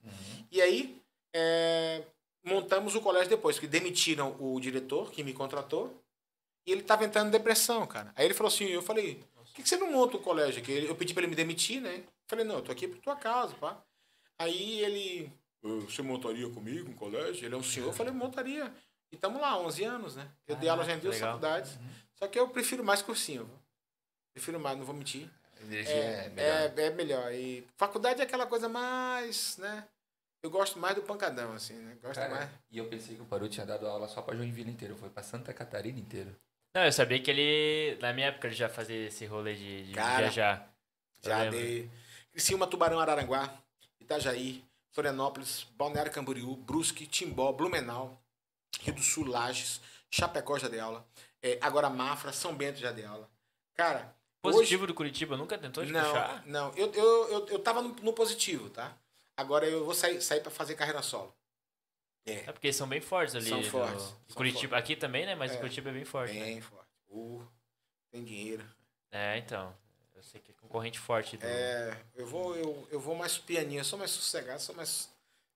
e 0.53 0.61
aí 0.63 1.01
é, 1.35 2.03
montamos 2.45 2.95
o 2.95 3.01
colégio 3.01 3.31
depois, 3.31 3.59
que 3.59 3.67
demitiram 3.67 4.37
o 4.39 4.61
diretor 4.61 5.11
que 5.11 5.25
me 5.25 5.33
contratou, 5.33 6.01
e 6.67 6.73
ele 6.73 6.81
estava 6.81 7.05
entrando 7.05 7.29
em 7.29 7.31
depressão, 7.31 7.87
cara. 7.87 8.13
Aí 8.17 8.25
ele 8.25 8.35
falou 8.35 8.53
assim, 8.53 8.65
eu 8.67 8.83
falei, 8.83 9.23
por 9.35 9.45
que, 9.55 9.63
que 9.63 9.69
você 9.69 9.77
não 9.77 9.93
monta 9.93 10.17
o 10.17 10.21
colégio 10.21 10.61
aqui? 10.63 10.85
Eu 10.85 10.97
pedi 10.97 11.13
para 11.15 11.23
ele 11.23 11.31
me 11.31 11.37
demitir, 11.37 11.81
né? 11.81 11.97
Eu 11.97 12.05
falei, 12.27 12.45
não, 12.45 12.57
eu 12.57 12.63
tô 12.63 12.73
aqui 12.73 12.89
por 12.89 12.99
tua 12.99 13.17
casa, 13.17 13.55
pá. 13.57 13.83
Aí 14.39 14.81
ele, 14.81 15.33
"Ah, 15.65 15.69
você 15.89 16.03
montaria 16.03 16.49
comigo 16.51 16.91
um 16.91 16.95
colégio? 16.95 17.45
Ele 17.47 17.55
é 17.55 17.59
um 17.59 17.63
senhor? 17.63 17.87
Eu 17.89 17.93
falei, 17.93 18.13
montaria. 18.13 18.73
E 19.13 19.15
estamos 19.17 19.41
lá, 19.41 19.57
11 19.59 19.85
anos, 19.85 20.17
né? 20.17 20.29
Eu 20.47 20.57
dei 20.57 20.69
aula 20.69 20.85
já 20.85 20.95
em 20.95 20.99
duas 20.99 21.19
faculdades. 21.19 21.79
Só 22.15 22.27
que 22.27 22.39
eu 22.39 22.49
prefiro 22.49 22.83
mais 22.83 23.01
cursinho. 23.03 23.45
viu? 23.45 23.59
Prefiro 24.33 24.59
mais, 24.59 24.77
não 24.77 24.85
vou 24.85 24.95
mentir. 24.95 25.31
Energia 25.63 25.95
É, 25.95 26.27
é, 26.27 26.29
melhor. 26.31 26.79
é, 26.79 26.83
é 26.87 26.91
melhor. 26.91 27.33
E 27.33 27.67
faculdade 27.77 28.21
é 28.21 28.25
aquela 28.25 28.47
coisa 28.47 28.69
mais, 28.69 29.57
né? 29.59 29.87
Eu 30.43 30.51
gosto 30.51 30.79
mais 30.79 30.95
do 30.95 31.03
pancadão, 31.03 31.53
assim, 31.55 31.75
né? 31.75 31.97
Gosto 32.03 32.17
Cara, 32.21 32.35
mais. 32.35 32.51
e 32.71 32.77
eu 32.79 32.87
pensei 32.89 33.15
que 33.17 33.23
o 33.23 33.25
Paru 33.25 33.49
tinha 33.49 33.65
dado 33.65 33.87
aula 33.87 34.09
só 34.09 34.21
pra 34.21 34.35
Joinville 34.37 34.71
inteiro. 34.71 34.97
Foi 34.97 35.09
pra 35.09 35.23
Santa 35.23 35.55
Catarina 35.55 35.99
inteiro. 35.99 36.35
Não, 36.75 36.85
eu 36.85 36.93
sabia 36.93 37.21
que 37.21 37.31
ele, 37.31 37.97
na 38.01 38.13
minha 38.13 38.29
época, 38.29 38.49
ele 38.49 38.55
já 38.57 38.69
fazia 38.69 39.07
esse 39.07 39.25
rolê 39.27 39.55
de, 39.55 39.85
de 39.85 39.93
Cara, 39.93 40.23
viajar. 40.23 40.75
Já 41.23 41.49
dei. 41.49 41.89
Criciúma, 42.33 42.67
Tubarão, 42.67 42.99
Araranguá, 42.99 43.55
Itajaí, 44.01 44.65
Florianópolis, 44.91 45.65
Balneário 45.77 46.11
Camboriú, 46.11 46.57
Brusque, 46.57 47.07
Timbó, 47.07 47.53
Blumenau, 47.53 48.21
Rio 48.81 48.95
do 48.95 49.03
Sul, 49.03 49.27
Lages, 49.27 49.81
Chapecó 50.11 50.59
já 50.59 50.69
dei 50.69 50.81
aula. 50.81 51.07
É, 51.41 51.59
agora 51.61 51.89
Mafra, 51.89 52.33
São 52.33 52.55
Bento 52.55 52.79
já 52.81 52.91
dei 52.91 53.05
aula. 53.05 53.29
Cara, 53.75 54.15
Positivo 54.43 54.87
do 54.87 54.93
Curitiba, 54.95 55.37
nunca 55.37 55.57
tentou 55.57 55.83
hoje... 55.83 55.93
te 55.93 55.97
Não, 55.97 56.05
puxar? 56.05 56.43
não. 56.45 56.73
Eu, 56.75 56.93
eu, 56.93 57.29
eu, 57.31 57.49
eu 57.49 57.59
tava 57.61 57.81
no, 57.81 57.89
no 58.03 58.13
positivo, 58.13 58.69
tá? 58.69 58.93
Agora 59.37 59.67
eu 59.67 59.85
vou 59.85 59.95
sair, 59.95 60.21
sair 60.21 60.41
pra 60.41 60.51
fazer 60.51 60.75
carreira 60.75 61.01
solo. 61.03 61.35
É, 62.27 62.33
É 62.47 62.53
porque 62.53 62.73
são 62.73 62.87
bem 62.89 63.01
fortes 63.01 63.35
ali. 63.35 63.49
São 63.49 63.61
no- 63.61 63.71
fortes, 63.71 64.03
são 64.03 64.17
Curitiba, 64.35 64.77
aqui 64.79 64.97
também, 64.97 65.27
né? 65.27 65.35
Mas 65.35 65.53
É. 65.53 65.57
Curitiba 65.57 65.91
é 65.91 65.93
bem 65.93 66.05
forte. 66.05 66.33
né? 66.35 66.45
bem 66.45 66.61
forte. 66.61 66.89
Uh, 67.09 67.47
tem 68.11 68.25
dinheiro. 68.25 68.65
É, 69.11 69.39
então. 69.39 69.75
Eu 70.15 70.23
sei 70.23 70.41
que 70.41 70.51
é 70.51 70.55
concorrente 70.55 70.99
forte 70.99 71.37
do. 71.37 71.45
É, 71.45 72.01
eu 72.15 72.27
vou, 72.27 72.57
eu, 72.57 72.89
eu 72.91 72.99
vou 72.99 73.15
mais 73.15 73.37
pianinho, 73.37 73.81
eu 73.81 73.85
sou 73.85 73.99
mais 73.99 74.11
sossegado, 74.11 74.61
sou 74.61 74.75
mais. 74.75 75.11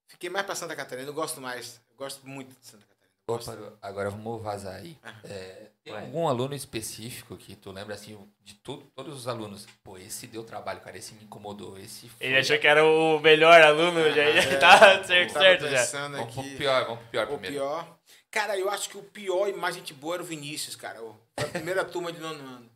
Fiquei 0.07 0.29
mais 0.29 0.45
pra 0.45 0.55
Santa 0.55 0.77
Catarina, 0.77 1.09
eu 1.09 1.14
gosto 1.14 1.41
mais. 1.41 1.81
Eu 1.91 1.97
gosto 1.97 2.27
muito 2.29 2.49
de 2.59 2.66
Santa 2.66 2.85
Catarina. 2.85 2.88
Paru, 3.37 3.79
agora 3.83 4.09
vamos 4.09 4.43
vazar 4.43 4.76
aí. 4.76 4.97
Ah. 5.03 5.14
É, 5.24 5.66
tem 5.85 5.93
Vai. 5.93 6.03
algum 6.05 6.26
aluno 6.26 6.55
específico 6.55 7.37
que 7.37 7.55
tu 7.55 7.70
lembra 7.70 7.95
assim, 7.95 8.18
de 8.43 8.55
tudo, 8.55 8.85
todos 8.95 9.14
os 9.14 9.29
alunos? 9.29 9.66
Pô, 9.85 9.99
esse 9.99 10.26
deu 10.26 10.43
trabalho, 10.45 10.81
cara. 10.81 10.97
Esse 10.97 11.12
me 11.14 11.24
incomodou. 11.24 11.76
Esse 11.79 12.09
foi. 12.09 12.26
Ele 12.26 12.39
achou 12.39 12.59
que 12.59 12.66
era 12.66 12.85
o 12.85 13.20
melhor 13.20 13.61
aluno, 13.61 14.03
já 14.11 14.31
ia 14.31 14.41
É, 14.41 14.57
tá 14.57 15.05
certo, 15.05 15.33
certo 15.33 15.68
já. 15.68 15.85
Vamos 16.09 16.35
pro 16.35 16.43
pior, 16.57 16.85
vamos 16.85 17.01
pro 17.01 17.09
pior 17.11 17.24
O 17.24 17.39
primeiro. 17.39 17.57
pior. 17.57 17.99
Cara, 18.31 18.59
eu 18.59 18.70
acho 18.70 18.89
que 18.91 18.99
o 18.99 19.03
pior 19.03 19.49
e 19.49 19.53
mais 19.53 19.74
gente 19.74 19.93
boa 19.93 20.16
era 20.16 20.22
o 20.22 20.26
Vinícius, 20.26 20.76
cara. 20.76 20.99
A 21.37 21.45
primeira 21.45 21.85
turma 21.87 22.12
de 22.12 22.20
nono 22.20 22.39
ano. 22.39 22.70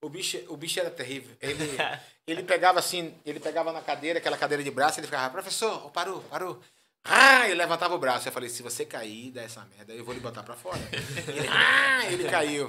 O 0.00 0.08
bicho, 0.08 0.38
o 0.48 0.56
bicho 0.56 0.78
era 0.78 0.90
terrível. 0.90 1.36
Ele, 1.40 1.64
ele 2.26 2.42
pegava 2.42 2.78
assim, 2.78 3.14
ele 3.26 3.40
pegava 3.40 3.72
na 3.72 3.80
cadeira, 3.80 4.18
aquela 4.20 4.38
cadeira 4.38 4.62
de 4.62 4.70
braço, 4.70 5.00
ele 5.00 5.06
ficava, 5.06 5.28
professor, 5.30 5.82
oh, 5.86 5.90
parou, 5.90 6.20
parou. 6.30 6.60
Ah, 7.04 7.46
ele 7.46 7.54
levantava 7.54 7.94
o 7.94 7.98
braço. 7.98 8.28
Eu 8.28 8.32
falei, 8.32 8.48
se 8.48 8.62
você 8.62 8.84
cair, 8.84 9.30
dá 9.30 9.42
essa 9.42 9.64
merda, 9.76 9.92
eu 9.92 10.04
vou 10.04 10.14
lhe 10.14 10.20
botar 10.20 10.42
pra 10.42 10.54
fora. 10.54 10.80
Ele, 11.26 11.48
ah, 11.48 12.04
ele 12.12 12.24
caiu. 12.28 12.68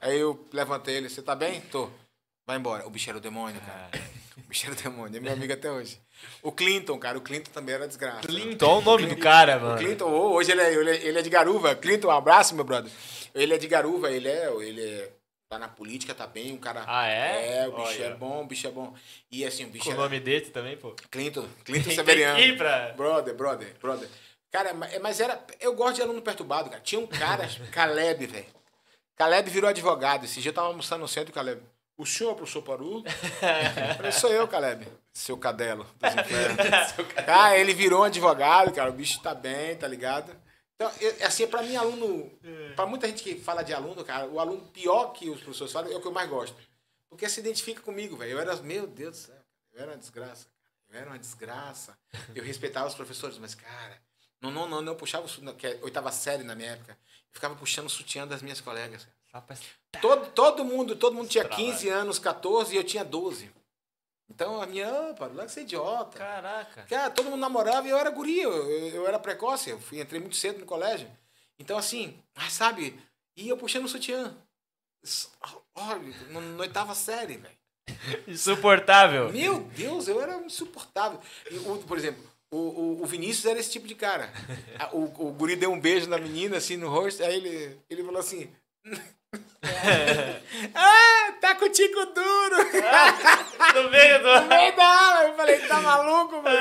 Aí 0.00 0.18
eu 0.18 0.48
levantei 0.52 0.96
ele, 0.96 1.08
você 1.08 1.22
tá 1.22 1.34
bem? 1.34 1.60
Tô. 1.62 1.90
Vai 2.46 2.56
embora. 2.56 2.86
O 2.86 2.90
bicho 2.90 3.08
era 3.10 3.18
o 3.18 3.20
demônio, 3.20 3.60
cara. 3.60 3.90
O 4.36 4.48
bicho 4.48 4.66
era 4.66 4.74
o 4.74 4.76
demônio. 4.82 5.16
É 5.16 5.20
meu 5.20 5.32
amigo 5.32 5.52
até 5.52 5.70
hoje. 5.70 6.00
O 6.42 6.50
Clinton, 6.50 6.98
cara. 6.98 7.18
O 7.18 7.20
Clinton 7.20 7.50
também 7.52 7.74
era 7.74 7.86
desgraça. 7.86 8.20
Clinton, 8.20 8.66
olha 8.66 8.78
o 8.78 8.82
nome 8.82 9.06
do 9.06 9.16
cara, 9.16 9.58
O 9.58 9.60
mano. 9.60 9.78
Clinton, 9.78 10.04
ô, 10.06 10.32
hoje 10.34 10.52
ele 10.52 10.60
é, 10.60 10.72
ele, 10.72 10.90
é, 10.90 11.06
ele 11.06 11.18
é 11.18 11.22
de 11.22 11.30
Garuva. 11.30 11.74
Clinton, 11.74 12.08
um 12.08 12.12
abraço, 12.12 12.54
meu 12.54 12.64
brother. 12.64 12.90
Ele 13.34 13.54
é 13.54 13.58
de 13.58 13.68
Garuva, 13.68 14.10
ele 14.10 14.28
é, 14.28 14.50
ele 14.62 14.82
é, 14.82 15.12
tá 15.50 15.58
na 15.58 15.66
política, 15.66 16.14
tá 16.14 16.28
bem, 16.28 16.52
um 16.52 16.58
cara... 16.58 16.84
Ah, 16.86 17.08
é? 17.08 17.62
É, 17.64 17.68
o 17.68 17.72
bicho 17.72 17.88
Olha. 17.88 18.04
é 18.04 18.14
bom, 18.14 18.42
o 18.42 18.46
bicho 18.46 18.68
é 18.68 18.70
bom. 18.70 18.94
E 19.32 19.44
assim, 19.44 19.64
o 19.64 19.68
bicho 19.68 19.84
Com 19.84 19.90
o 19.90 19.94
era... 19.94 20.02
nome 20.02 20.20
desse 20.20 20.52
também, 20.52 20.76
pô. 20.76 20.94
Clinton, 21.10 21.44
Clinton 21.64 21.90
Severiano. 21.90 22.56
pra... 22.56 22.92
Brother, 22.92 23.34
brother, 23.34 23.74
brother. 23.80 24.08
Cara, 24.52 24.72
ma- 24.72 24.86
mas 25.02 25.18
era... 25.20 25.44
Eu 25.60 25.74
gosto 25.74 25.96
de 25.96 26.02
aluno 26.02 26.22
perturbado, 26.22 26.70
cara. 26.70 26.80
Tinha 26.80 27.00
um 27.00 27.06
cara, 27.08 27.48
Caleb, 27.72 28.26
velho. 28.28 28.46
Caleb 29.16 29.50
virou 29.50 29.68
advogado. 29.68 30.24
Esse 30.24 30.40
dia 30.40 30.50
eu 30.50 30.54
tava 30.54 30.68
almoçando 30.68 31.00
no 31.02 31.08
centro, 31.08 31.34
Caleb. 31.34 31.60
O 31.98 32.06
senhor 32.06 32.30
é 32.30 32.32
o 32.32 32.36
professor 32.36 32.62
Paru? 32.62 33.02
Falei, 33.96 34.12
sou 34.12 34.30
eu, 34.30 34.46
Caleb. 34.46 34.86
Seu 35.12 35.36
cadelo 35.36 35.84
dos 35.98 36.14
infernos. 36.14 36.94
Ah, 37.26 37.56
ele 37.58 37.74
virou 37.74 38.00
um 38.02 38.04
advogado, 38.04 38.72
cara. 38.72 38.88
O 38.88 38.92
bicho 38.94 39.20
tá 39.20 39.34
bem, 39.34 39.74
tá 39.74 39.88
ligado? 39.88 40.32
Então, 40.80 40.90
eu- 40.98 41.26
assim, 41.26 41.46
pra 41.46 41.62
mim, 41.62 41.76
aluno. 41.76 42.32
Pra 42.74 42.86
muita 42.86 43.06
gente 43.06 43.22
que 43.22 43.34
fala 43.38 43.62
de 43.62 43.74
aluno, 43.74 44.02
cara, 44.02 44.26
o 44.26 44.40
aluno 44.40 44.62
pior 44.72 45.12
que 45.12 45.28
os 45.28 45.42
professores 45.42 45.70
falam 45.74 45.92
é 45.92 45.94
o 45.96 46.00
que 46.00 46.06
eu 46.06 46.12
mais 46.12 46.28
gosto. 46.30 46.56
Porque 47.06 47.28
se 47.28 47.38
identifica 47.40 47.82
comigo, 47.82 48.16
velho. 48.16 48.30
Eu 48.32 48.38
era. 48.40 48.56
Meu 48.56 48.86
Deus 48.86 49.10
do 49.10 49.16
céu. 49.26 49.36
Eu 49.74 49.82
era 49.82 49.90
uma 49.90 49.98
desgraça. 49.98 50.46
cara. 50.46 50.74
Eu 50.88 50.98
era 51.00 51.10
uma 51.10 51.18
desgraça. 51.18 51.98
Eu 52.34 52.42
respeitava 52.42 52.86
os 52.88 52.94
professores, 52.94 53.36
mas, 53.36 53.54
cara. 53.54 54.00
Não, 54.40 54.50
não, 54.50 54.66
não, 54.66 54.80
não. 54.80 54.92
Eu 54.94 54.96
puxava 54.96 55.26
o. 55.26 55.54
Que 55.54 55.66
é 55.66 55.78
oitava 55.82 56.10
série 56.10 56.44
na 56.44 56.54
minha 56.54 56.70
época. 56.70 56.92
Eu 56.92 57.34
ficava 57.34 57.54
puxando 57.56 57.86
o 57.86 57.90
sutiã 57.90 58.26
das 58.26 58.40
minhas 58.40 58.62
colegas. 58.62 59.06
Todo, 60.00 60.30
todo 60.32 60.64
mundo, 60.64 60.96
todo 60.96 61.14
mundo 61.14 61.28
tinha 61.28 61.44
Trabalho. 61.44 61.72
15 61.72 61.88
anos, 61.90 62.18
14 62.18 62.74
e 62.74 62.78
eu 62.78 62.84
tinha 62.84 63.04
12. 63.04 63.50
Então 64.30 64.62
a 64.62 64.66
minha, 64.66 64.88
opa, 65.10 65.26
lá 65.26 65.44
que 65.44 65.52
você 65.52 65.60
é 65.60 65.62
idiota. 65.64 66.16
Caraca. 66.16 66.82
Cara, 66.84 67.10
todo 67.10 67.26
mundo 67.30 67.40
namorava 67.40 67.86
e 67.86 67.90
eu 67.90 67.98
era 67.98 68.10
guri, 68.10 68.40
eu, 68.40 68.52
eu, 68.52 68.88
eu 68.94 69.06
era 69.08 69.18
precoce, 69.18 69.70
eu 69.70 69.80
fui, 69.80 70.00
entrei 70.00 70.20
muito 70.20 70.36
cedo 70.36 70.60
no 70.60 70.66
colégio. 70.66 71.10
Então, 71.58 71.76
assim, 71.76 72.16
mas 72.36 72.52
sabe, 72.52 72.98
e 73.36 73.48
eu 73.48 73.56
puxando 73.56 73.84
o 73.84 73.88
sutiã. 73.88 74.34
Olha, 75.74 76.14
no 76.30 76.60
oitava 76.60 76.94
série, 76.94 77.36
velho. 77.38 77.58
Insuportável. 78.28 79.30
Meu 79.32 79.60
Deus, 79.60 80.08
eu 80.08 80.20
era 80.20 80.36
insuportável. 80.36 81.20
E 81.50 81.56
o- 81.58 81.78
por 81.78 81.98
exemplo, 81.98 82.22
o, 82.50 82.56
o, 82.56 83.02
o 83.02 83.06
Vinícius 83.06 83.46
era 83.46 83.58
esse 83.58 83.70
tipo 83.70 83.86
de 83.86 83.94
cara. 83.94 84.32
O, 84.92 85.28
o 85.28 85.32
guri 85.32 85.54
deu 85.56 85.70
um 85.70 85.78
beijo 85.80 86.08
na 86.08 86.18
menina, 86.18 86.56
assim, 86.56 86.76
no 86.76 86.88
rosto, 86.88 87.22
aí 87.22 87.34
ele, 87.36 87.78
ele 87.90 88.02
falou 88.02 88.18
assim... 88.20 88.50
ah, 90.74 91.32
tá 91.40 91.54
com 91.54 91.66
o 91.66 91.70
tico 91.70 92.06
duro. 92.06 92.56
No 93.74 93.88
meio 93.88 94.18
do... 94.18 94.40
No 94.40 94.48
meio 94.48 94.74
da 94.74 94.84
aula, 94.84 95.28
eu 95.28 95.36
falei, 95.36 95.58
tá 95.60 95.80
maluco, 95.80 96.42
velho? 96.42 96.60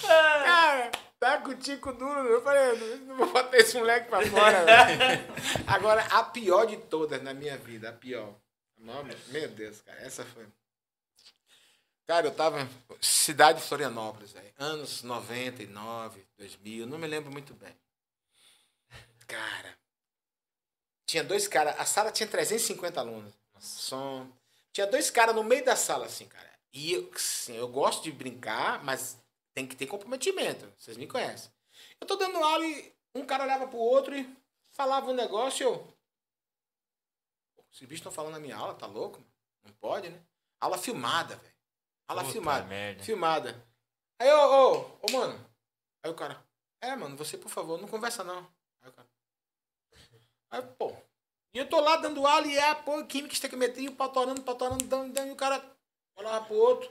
Cara, 0.00 0.90
tá 1.18 1.38
com 1.38 1.50
o 1.50 1.56
tico 1.56 1.92
duro. 1.92 2.26
Eu 2.28 2.42
falei, 2.42 2.98
não 3.00 3.16
vou 3.16 3.26
botar 3.26 3.56
esse 3.58 3.76
moleque 3.76 4.08
pra 4.08 4.22
fora, 4.22 4.64
velho. 4.64 5.24
Agora, 5.66 6.02
a 6.04 6.22
pior 6.24 6.64
de 6.66 6.76
todas 6.76 7.22
na 7.22 7.34
minha 7.34 7.58
vida, 7.58 7.90
a 7.90 7.92
pior. 7.92 8.34
Meu 9.28 9.48
Deus, 9.48 9.80
cara, 9.82 10.00
essa 10.00 10.24
foi. 10.24 10.46
Cara, 12.06 12.28
eu 12.28 12.34
tava 12.34 12.60
em 12.60 12.68
cidade 13.00 13.60
de 13.60 13.66
Florianópolis, 13.66 14.32
velho. 14.32 14.52
Anos 14.58 15.02
99, 15.02 16.24
2000, 16.38 16.86
não 16.86 16.98
me 16.98 17.06
lembro 17.06 17.32
muito 17.32 17.52
bem. 17.54 17.76
Cara, 19.26 19.76
tinha 21.06 21.22
dois 21.22 21.46
caras, 21.46 21.78
a 21.78 21.84
sala 21.84 22.10
tinha 22.10 22.28
350 22.28 23.00
alunos. 23.00 23.32
Som. 23.58 24.28
Tinha 24.72 24.86
dois 24.86 25.08
caras 25.10 25.34
no 25.34 25.42
meio 25.42 25.64
da 25.64 25.76
sala, 25.76 26.06
assim, 26.06 26.26
cara. 26.26 26.50
E 26.72 26.92
eu, 26.92 27.10
assim, 27.14 27.56
eu 27.56 27.68
gosto 27.68 28.02
de 28.02 28.12
brincar, 28.12 28.84
mas 28.84 29.18
tem 29.54 29.66
que 29.66 29.76
ter 29.76 29.86
comprometimento. 29.86 30.70
Vocês 30.76 30.96
me 30.96 31.06
conhecem. 31.06 31.50
Eu 32.00 32.06
tô 32.06 32.16
dando 32.16 32.36
aula 32.36 32.66
e 32.66 32.92
um 33.14 33.24
cara 33.24 33.44
olhava 33.44 33.66
pro 33.66 33.78
outro 33.78 34.14
e 34.14 34.28
falava 34.72 35.10
um 35.10 35.14
negócio 35.14 35.62
e 35.62 35.66
eu. 35.66 35.96
Esses 37.72 37.86
bichos 37.88 38.00
estão 38.00 38.12
falando 38.12 38.32
na 38.32 38.40
minha 38.40 38.56
aula, 38.56 38.74
tá 38.74 38.86
louco? 38.86 39.22
Não 39.64 39.72
pode, 39.74 40.08
né? 40.08 40.20
Aula 40.60 40.76
filmada, 40.76 41.36
velho. 41.36 41.54
Aula 42.08 42.22
Puta 42.22 42.32
filmada. 42.32 42.66
merda. 42.66 43.02
Filmada. 43.04 43.66
Aí, 44.18 44.30
ô, 44.30 44.72
ô, 44.72 44.98
ô, 45.02 45.12
mano. 45.12 45.50
Aí 46.02 46.10
o 46.10 46.14
cara, 46.14 46.42
é, 46.80 46.94
mano, 46.94 47.16
você, 47.16 47.36
por 47.36 47.50
favor, 47.50 47.80
não 47.80 47.88
conversa 47.88 48.22
não. 48.22 48.46
Aí 50.50 50.62
pô. 50.62 50.94
E 51.54 51.58
eu 51.58 51.68
tô 51.68 51.80
lá 51.80 51.96
dando 51.96 52.26
aula 52.26 52.46
e 52.46 52.56
é, 52.56 52.74
pô, 52.74 53.04
química, 53.06 53.32
estequiometria, 53.34 53.90
o 53.90 53.96
pau 53.96 54.12
torando, 54.12 54.42
pau 54.42 54.54
torando, 54.54 54.84
dando, 54.84 55.12
dando, 55.12 55.28
e 55.28 55.32
o 55.32 55.36
cara 55.36 55.64
olhava 56.16 56.44
pro 56.44 56.54
outro. 56.56 56.90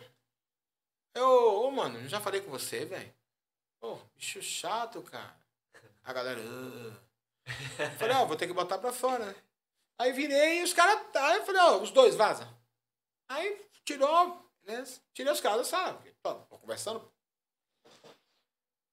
Eu, 1.13 1.27
ô, 1.63 1.71
mano, 1.71 1.99
eu 1.99 2.09
já 2.09 2.19
falei 2.19 2.41
com 2.41 2.49
você, 2.51 2.83
velho. 2.85 3.13
Pô, 3.79 3.95
bicho 4.15 4.41
chato, 4.41 5.01
cara. 5.03 5.35
A 6.03 6.13
galera. 6.13 6.41
"Ah." 6.41 7.05
Falei, 7.99 8.15
ó, 8.15 8.25
vou 8.25 8.35
ter 8.35 8.47
que 8.47 8.53
botar 8.53 8.77
pra 8.79 8.91
fora, 8.91 9.25
né? 9.25 9.35
Aí 9.99 10.11
virei 10.11 10.59
e 10.59 10.63
os 10.63 10.73
caras. 10.73 10.99
Aí 11.15 11.37
eu 11.37 11.45
falei, 11.45 11.61
ó, 11.61 11.77
os 11.77 11.91
dois, 11.91 12.15
vaza. 12.15 12.47
Aí 13.29 13.65
tirou, 13.85 14.51
né? 14.63 14.83
Tirei 15.13 15.31
os 15.31 15.39
caras 15.41 15.67
sala. 15.67 16.01
Pô, 16.21 16.33
tô 16.33 16.57
conversando. 16.57 17.11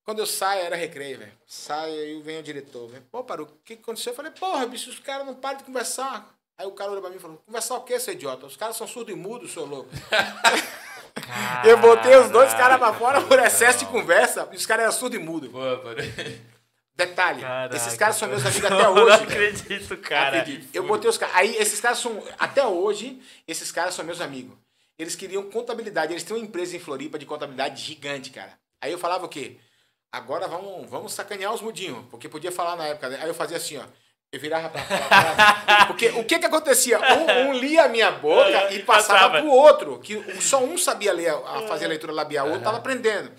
Quando 0.04 0.18
eu 0.18 0.26
saio, 0.26 0.62
era 0.64 0.74
recreio, 0.76 1.18
velho. 1.18 1.32
Saio 1.46 1.94
aí 1.94 2.20
vem 2.22 2.38
o 2.38 2.42
diretor, 2.42 2.88
velho. 2.88 3.04
Pô, 3.10 3.22
parou, 3.22 3.46
o 3.46 3.50
que 3.64 3.74
aconteceu? 3.74 4.12
Eu 4.12 4.16
falei, 4.16 4.32
porra, 4.32 4.66
bicho, 4.66 4.90
os 4.90 4.98
caras 4.98 5.24
não 5.26 5.34
param 5.34 5.58
de 5.58 5.64
conversar. 5.64 6.34
Aí 6.58 6.66
o 6.66 6.72
cara 6.72 6.90
olhou 6.90 7.00
pra 7.02 7.10
mim 7.10 7.16
e 7.16 7.20
falou, 7.20 7.38
conversar 7.46 7.76
o 7.76 7.82
quê, 7.82 7.98
seu 8.00 8.12
idiota? 8.14 8.46
Os 8.46 8.56
caras 8.56 8.76
são 8.76 8.86
surdo 8.86 9.10
e 9.12 9.14
mudo, 9.14 9.46
seu 9.48 9.64
louco. 9.64 9.90
Eu 11.64 11.76
botei 11.78 12.16
os 12.16 12.30
dois 12.30 12.52
caras 12.54 12.78
pra 12.78 12.92
fora 12.94 13.20
por 13.20 13.38
excesso 13.38 13.80
de 13.80 13.86
conversa 13.86 14.48
e 14.50 14.56
os 14.56 14.64
caras 14.66 14.84
eram 14.84 14.92
surdo 14.92 15.14
e 15.14 15.18
mudo. 15.18 15.50
Pô. 15.50 15.60
Detalhe, 16.94 17.40
Caraca, 17.40 17.76
esses 17.76 17.96
caras 17.96 18.16
são 18.16 18.28
meus 18.28 18.44
amigos 18.44 18.64
até 18.70 18.82
Não 18.82 18.94
hoje. 18.94 19.04
velho. 19.04 19.22
acredito, 19.22 19.96
cara. 19.98 20.40
Acredite. 20.40 20.68
Eu 20.74 20.84
botei 20.84 21.08
os 21.08 21.16
caras. 21.18 21.36
Aí 21.36 21.56
esses 21.56 21.80
caras 21.80 21.98
são. 21.98 22.22
Até 22.38 22.64
hoje, 22.66 23.20
esses 23.46 23.70
caras 23.72 23.94
são 23.94 24.04
meus 24.04 24.20
amigos. 24.20 24.56
Eles 24.98 25.14
queriam 25.14 25.42
contabilidade. 25.50 26.12
Eles 26.12 26.22
têm 26.22 26.36
uma 26.36 26.44
empresa 26.44 26.76
em 26.76 26.80
Floripa 26.80 27.18
de 27.18 27.26
contabilidade 27.26 27.82
gigante, 27.82 28.30
cara. 28.30 28.52
Aí 28.80 28.92
eu 28.92 28.98
falava 28.98 29.24
o 29.24 29.28
quê? 29.28 29.56
Agora 30.12 30.46
vamos, 30.46 30.88
vamos 30.90 31.12
sacanear 31.14 31.54
os 31.54 31.62
mudinhos. 31.62 32.04
Porque 32.10 32.28
podia 32.28 32.52
falar 32.52 32.76
na 32.76 32.86
época. 32.86 33.08
né? 33.08 33.18
Aí 33.22 33.28
eu 33.28 33.34
fazia 33.34 33.56
assim, 33.56 33.78
ó. 33.78 33.84
Eu 34.30 34.40
virava 34.40 34.68
pra 34.70 34.82
fora. 34.82 35.86
Porque 35.88 36.08
o 36.10 36.24
que 36.24 36.38
que 36.38 36.46
acontecia? 36.46 36.98
Um, 36.98 37.48
um 37.48 37.52
lia 37.52 37.84
a 37.84 37.88
minha 37.88 38.10
boca 38.10 38.72
e 38.72 38.82
passava 38.82 39.18
Passava. 39.18 39.38
pro 39.40 39.50
outro. 39.50 39.98
Que 40.00 40.40
só 40.40 40.62
um 40.62 40.78
sabia 40.78 41.12
ler, 41.12 41.30
a 41.30 41.62
fazer 41.68 41.84
a 41.84 41.88
leitura 41.88 42.12
labial, 42.12 42.46
o 42.46 42.50
outro 42.50 42.64
tava 42.64 42.78
aprendendo. 42.78 43.30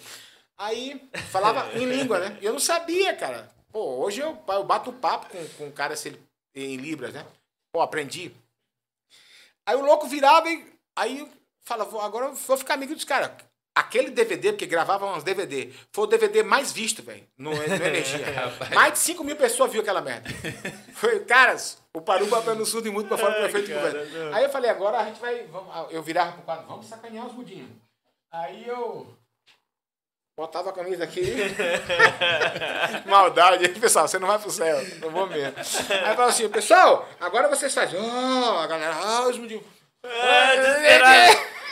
Aí 0.58 1.10
falava 1.32 1.74
em 1.74 1.86
língua, 1.86 2.20
né? 2.20 2.38
E 2.42 2.46
eu 2.46 2.54
não 2.54 2.60
sabia, 2.60 3.16
cara. 3.16 3.50
Pô, 3.72 4.04
hoje 4.04 4.22
eu, 4.22 4.38
eu 4.48 4.64
bato 4.64 4.94
papo 4.94 5.30
com, 5.30 5.48
com 5.58 5.68
o 5.68 5.72
cara 5.72 5.96
se 5.96 6.10
ele, 6.10 6.24
em 6.54 6.76
Libras, 6.78 7.12
né? 7.14 7.26
Pô, 7.72 7.82
aprendi. 7.82 8.32
Aí 9.66 9.76
o 9.76 9.84
louco 9.84 10.08
virava 10.08 10.48
e 10.48 10.74
aí 10.96 11.28
fala, 11.64 11.86
vou, 11.86 12.02
agora 12.02 12.28
eu 12.28 12.34
vou 12.36 12.58
ficar 12.58 12.76
amigo 12.76 12.94
dos 12.94 13.04
caras. 13.04 13.32
Aquele 13.76 14.12
DVD, 14.12 14.52
porque 14.52 14.68
gravavam 14.68 15.16
uns 15.16 15.24
DVD, 15.24 15.72
foi 15.92 16.04
o 16.04 16.08
DVD 16.08 16.44
mais 16.44 16.72
visto, 16.72 17.02
velho, 17.02 17.26
no, 17.36 17.50
no 17.56 17.64
Energia. 17.64 18.24
mais 18.74 18.94
de 18.94 19.00
5 19.00 19.24
mil 19.24 19.36
pessoas 19.36 19.72
viu 19.72 19.82
aquela 19.82 20.00
merda. 20.00 20.30
Foi, 20.94 21.22
caras, 21.22 21.82
o 21.92 22.00
Paru 22.00 22.28
batendo 22.28 22.64
surdo 22.68 22.88
e 22.88 22.92
muito 22.92 23.08
pra 23.08 23.18
fora 23.18 23.34
do 23.34 23.40
prefeito 23.50 23.70
cara, 23.74 23.92
conversa. 23.92 24.18
não. 24.26 24.36
Aí 24.36 24.44
eu 24.44 24.50
falei, 24.52 24.70
agora 24.70 25.00
a 25.00 25.06
gente 25.06 25.20
vai. 25.20 25.44
Vamos, 25.48 25.92
eu 25.92 26.04
virava 26.04 26.34
pro 26.34 26.44
quadro, 26.44 26.68
vamos 26.68 26.86
sacanear 26.86 27.26
os 27.26 27.34
mudinhos. 27.34 27.70
Aí 28.32 28.68
eu. 28.68 29.08
Botava 30.38 30.70
a 30.70 30.74
camisa 30.74 31.04
aqui. 31.04 31.22
Maldade. 33.06 33.66
Aí, 33.66 33.80
pessoal, 33.80 34.08
você 34.08 34.18
não 34.20 34.28
vai 34.28 34.40
pro 34.40 34.50
céu. 34.52 34.78
Eu 35.02 35.12
vou 35.12 35.28
mesmo. 35.28 35.54
Aí 35.58 36.10
eu 36.12 36.16
falo 36.16 36.30
assim, 36.30 36.50
pessoal, 36.50 37.08
agora 37.20 37.48
vocês 37.48 37.74
fazem. 37.74 38.00
Oh, 38.00 38.58
a 38.58 38.68
galera, 38.68 38.96
ah, 38.96 39.28
os 39.28 39.38
mudinhos. 39.38 39.64
Ah, 40.04 40.56
desesperado. 40.56 41.54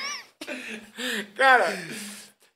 Cara, 1.35 1.67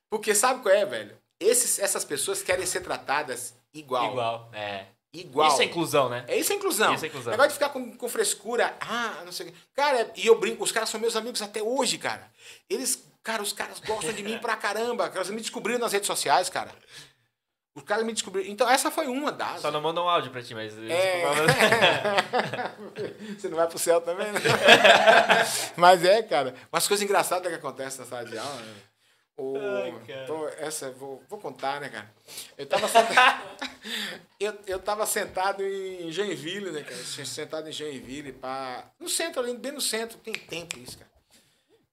porque 0.09 0.33
sabe 0.33 0.61
qual 0.61 0.73
é, 0.73 0.85
velho? 0.85 1.17
Esses, 1.39 1.79
essas 1.79 2.05
pessoas 2.05 2.41
querem 2.41 2.65
ser 2.65 2.81
tratadas 2.81 3.53
igual. 3.73 4.11
Igual, 4.11 4.49
é. 4.53 4.85
Igual. 5.13 5.47
Isso 5.49 5.61
é 5.61 5.65
inclusão, 5.65 6.09
né? 6.09 6.25
É 6.27 6.37
isso 6.37 6.51
é 6.51 6.55
inclusão. 6.55 6.93
Isso 6.93 7.05
é 7.05 7.07
inclusão. 7.07 7.31
Negócio 7.31 7.49
de 7.49 7.53
ficar 7.55 7.69
com, 7.69 7.95
com 7.95 8.09
frescura. 8.09 8.75
Ah, 8.81 9.21
não 9.25 9.31
sei 9.31 9.47
o 9.47 9.51
quê. 9.51 9.57
Cara, 9.73 10.11
e 10.15 10.27
eu 10.27 10.37
brinco, 10.37 10.63
os 10.63 10.71
caras 10.71 10.89
são 10.89 10.99
meus 10.99 11.15
amigos 11.15 11.41
até 11.41 11.63
hoje, 11.63 11.97
cara. 11.97 12.29
Eles, 12.69 13.01
cara, 13.23 13.41
os 13.41 13.53
caras 13.53 13.79
gostam 13.79 14.13
de 14.13 14.23
mim 14.23 14.37
pra 14.39 14.57
caramba. 14.57 15.11
Eles 15.15 15.29
me 15.29 15.41
descobriram 15.41 15.79
nas 15.79 15.93
redes 15.93 16.07
sociais, 16.07 16.49
cara. 16.49 16.71
Os 17.75 17.83
caras 17.83 18.05
me 18.05 18.13
descobriram. 18.13 18.49
Então, 18.49 18.69
essa 18.69 18.89
foi 18.89 19.07
uma 19.07 19.33
das. 19.33 19.59
Só 19.59 19.69
não 19.69 19.81
manda 19.81 20.01
um 20.01 20.07
áudio 20.07 20.31
pra 20.31 20.41
ti, 20.41 20.55
mas. 20.55 20.73
É. 20.77 21.23
Você 23.37 23.49
não 23.49 23.57
vai 23.57 23.67
pro 23.67 23.77
céu 23.77 23.99
também, 23.99 24.31
né? 24.31 24.39
Mas 25.75 26.05
é, 26.05 26.23
cara. 26.23 26.55
Umas 26.71 26.87
coisas 26.87 27.03
engraçadas 27.03 27.49
que 27.49 27.57
acontecem 27.57 27.99
na 27.99 28.05
sala 28.05 28.23
de 28.25 28.37
aula. 28.37 28.61
né? 28.61 28.75
O, 29.37 29.57
Ai, 29.57 29.93
cara. 30.07 30.25
pô, 30.25 30.47
essa, 30.57 30.89
vou, 30.91 31.21
vou 31.27 31.37
contar, 31.37 31.81
né, 31.81 31.89
cara? 31.89 32.09
Eu 32.57 32.65
tava 32.65 32.87
sentado, 32.87 33.43
eu, 34.39 34.57
eu 34.65 34.79
tava 34.79 35.05
sentado 35.05 35.61
em 35.61 36.09
Joinville, 36.09 36.71
né, 36.71 36.81
cara? 36.81 36.95
Sentado 36.95 37.67
em 37.67 37.73
Joinville, 37.73 38.31
pá. 38.31 38.85
No 38.97 39.09
centro 39.09 39.41
ali, 39.41 39.53
bem 39.57 39.73
no 39.73 39.81
centro. 39.81 40.17
Tem 40.19 40.33
tempo 40.33 40.79
isso, 40.79 40.97
cara. 40.97 41.11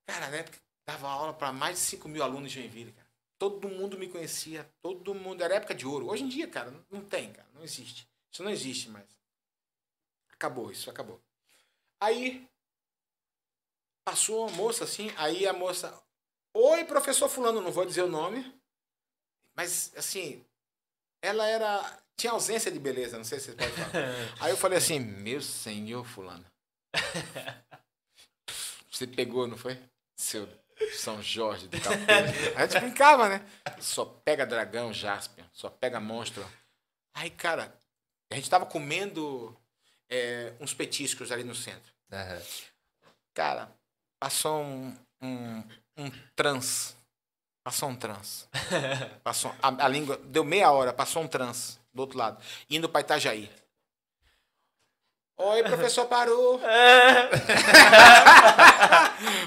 Cara, 0.07 0.31
na 0.31 0.37
época, 0.37 0.57
dava 0.87 1.09
aula 1.09 1.33
para 1.33 1.53
mais 1.53 1.75
de 1.75 1.81
5 1.81 2.09
mil 2.09 2.23
alunos 2.23 2.53
em 2.53 2.61
Joinville, 2.61 2.93
cara. 2.93 3.02
Todo 3.43 3.69
mundo 3.69 3.99
me 3.99 4.09
conhecia, 4.09 4.73
todo 4.81 5.13
mundo. 5.13 5.43
Era 5.43 5.57
época 5.57 5.75
de 5.75 5.85
ouro. 5.85 6.07
Hoje 6.09 6.23
em 6.23 6.29
dia, 6.29 6.47
cara, 6.47 6.71
não- 6.89 7.05
tem, 7.05 7.33
cara. 7.33 7.49
Não 7.53 7.65
existe. 7.65 8.09
Isso 8.31 8.41
não 8.41 8.53
existe 8.53 8.89
mais. 8.89 9.05
Acabou, 10.33 10.71
isso 10.71 10.89
acabou. 10.89 11.21
Aí, 12.01 12.49
passou 14.05 14.47
uma 14.47 14.57
moça 14.57 14.85
assim, 14.85 15.11
aí 15.17 15.45
a 15.45 15.53
moça. 15.53 15.93
Oi, 16.55 16.85
professor 16.85 17.29
Fulano, 17.29 17.61
não 17.61 17.73
vou 17.73 17.85
dizer 17.85 18.03
o 18.03 18.09
nome. 18.09 18.45
Mas, 19.57 19.93
assim, 19.97 20.47
ela 21.21 21.45
era. 21.45 22.01
Tinha 22.17 22.33
ausência 22.33 22.71
de 22.71 22.79
beleza, 22.79 23.17
não 23.17 23.25
sei 23.25 23.41
se 23.41 23.47
você 23.47 23.57
pode 23.57 23.73
falar. 23.73 23.91
Aí 24.41 24.53
eu 24.53 24.57
falei 24.57 24.79
assim, 24.79 25.01
meu 25.01 25.43
senhor 25.43 26.05
Fulano. 26.05 26.47
Você 28.89 29.05
pegou, 29.07 29.49
não 29.49 29.57
foi? 29.57 29.77
Seu 30.15 30.47
São 30.93 31.23
Jorge 31.23 31.69
do 31.69 31.79
Capeta. 31.81 32.33
A 32.57 32.67
gente 32.67 32.81
brincava, 32.81 33.29
né? 33.29 33.45
Só 33.81 34.05
pega 34.05 34.47
dragão, 34.47 34.93
Jaspion. 34.93 35.45
Só 35.53 35.69
pega 35.69 36.01
monstro. 36.01 36.45
Aí, 37.15 37.31
cara, 37.31 37.75
a 38.31 38.35
gente 38.35 38.49
tava 38.49 38.67
comendo 38.67 39.57
é, 40.09 40.53
uns 40.61 40.75
petiscos 40.75 41.31
ali 41.31 41.45
no 41.45 41.55
centro. 41.55 41.93
Aham. 42.13 42.43
Cara, 43.35 43.73
passou 44.21 44.63
um, 44.63 44.97
um, 45.23 45.65
um 45.97 46.11
trans. 46.37 46.97
Passou 47.65 47.89
um 47.89 47.97
trans. 47.97 48.49
Passou, 49.23 49.55
a, 49.63 49.85
a 49.85 49.89
língua. 49.89 50.19
Deu 50.25 50.43
meia 50.43 50.71
hora, 50.73 50.93
passou 50.93 51.23
um 51.23 51.29
trans 51.29 51.79
do 51.95 52.01
outro 52.01 52.19
lado. 52.19 52.43
Indo 52.69 52.89
pra 52.89 53.01
Itajaí. 53.01 53.49
Oi, 55.45 55.61
professor 55.65 56.07
Paru. 56.07 56.61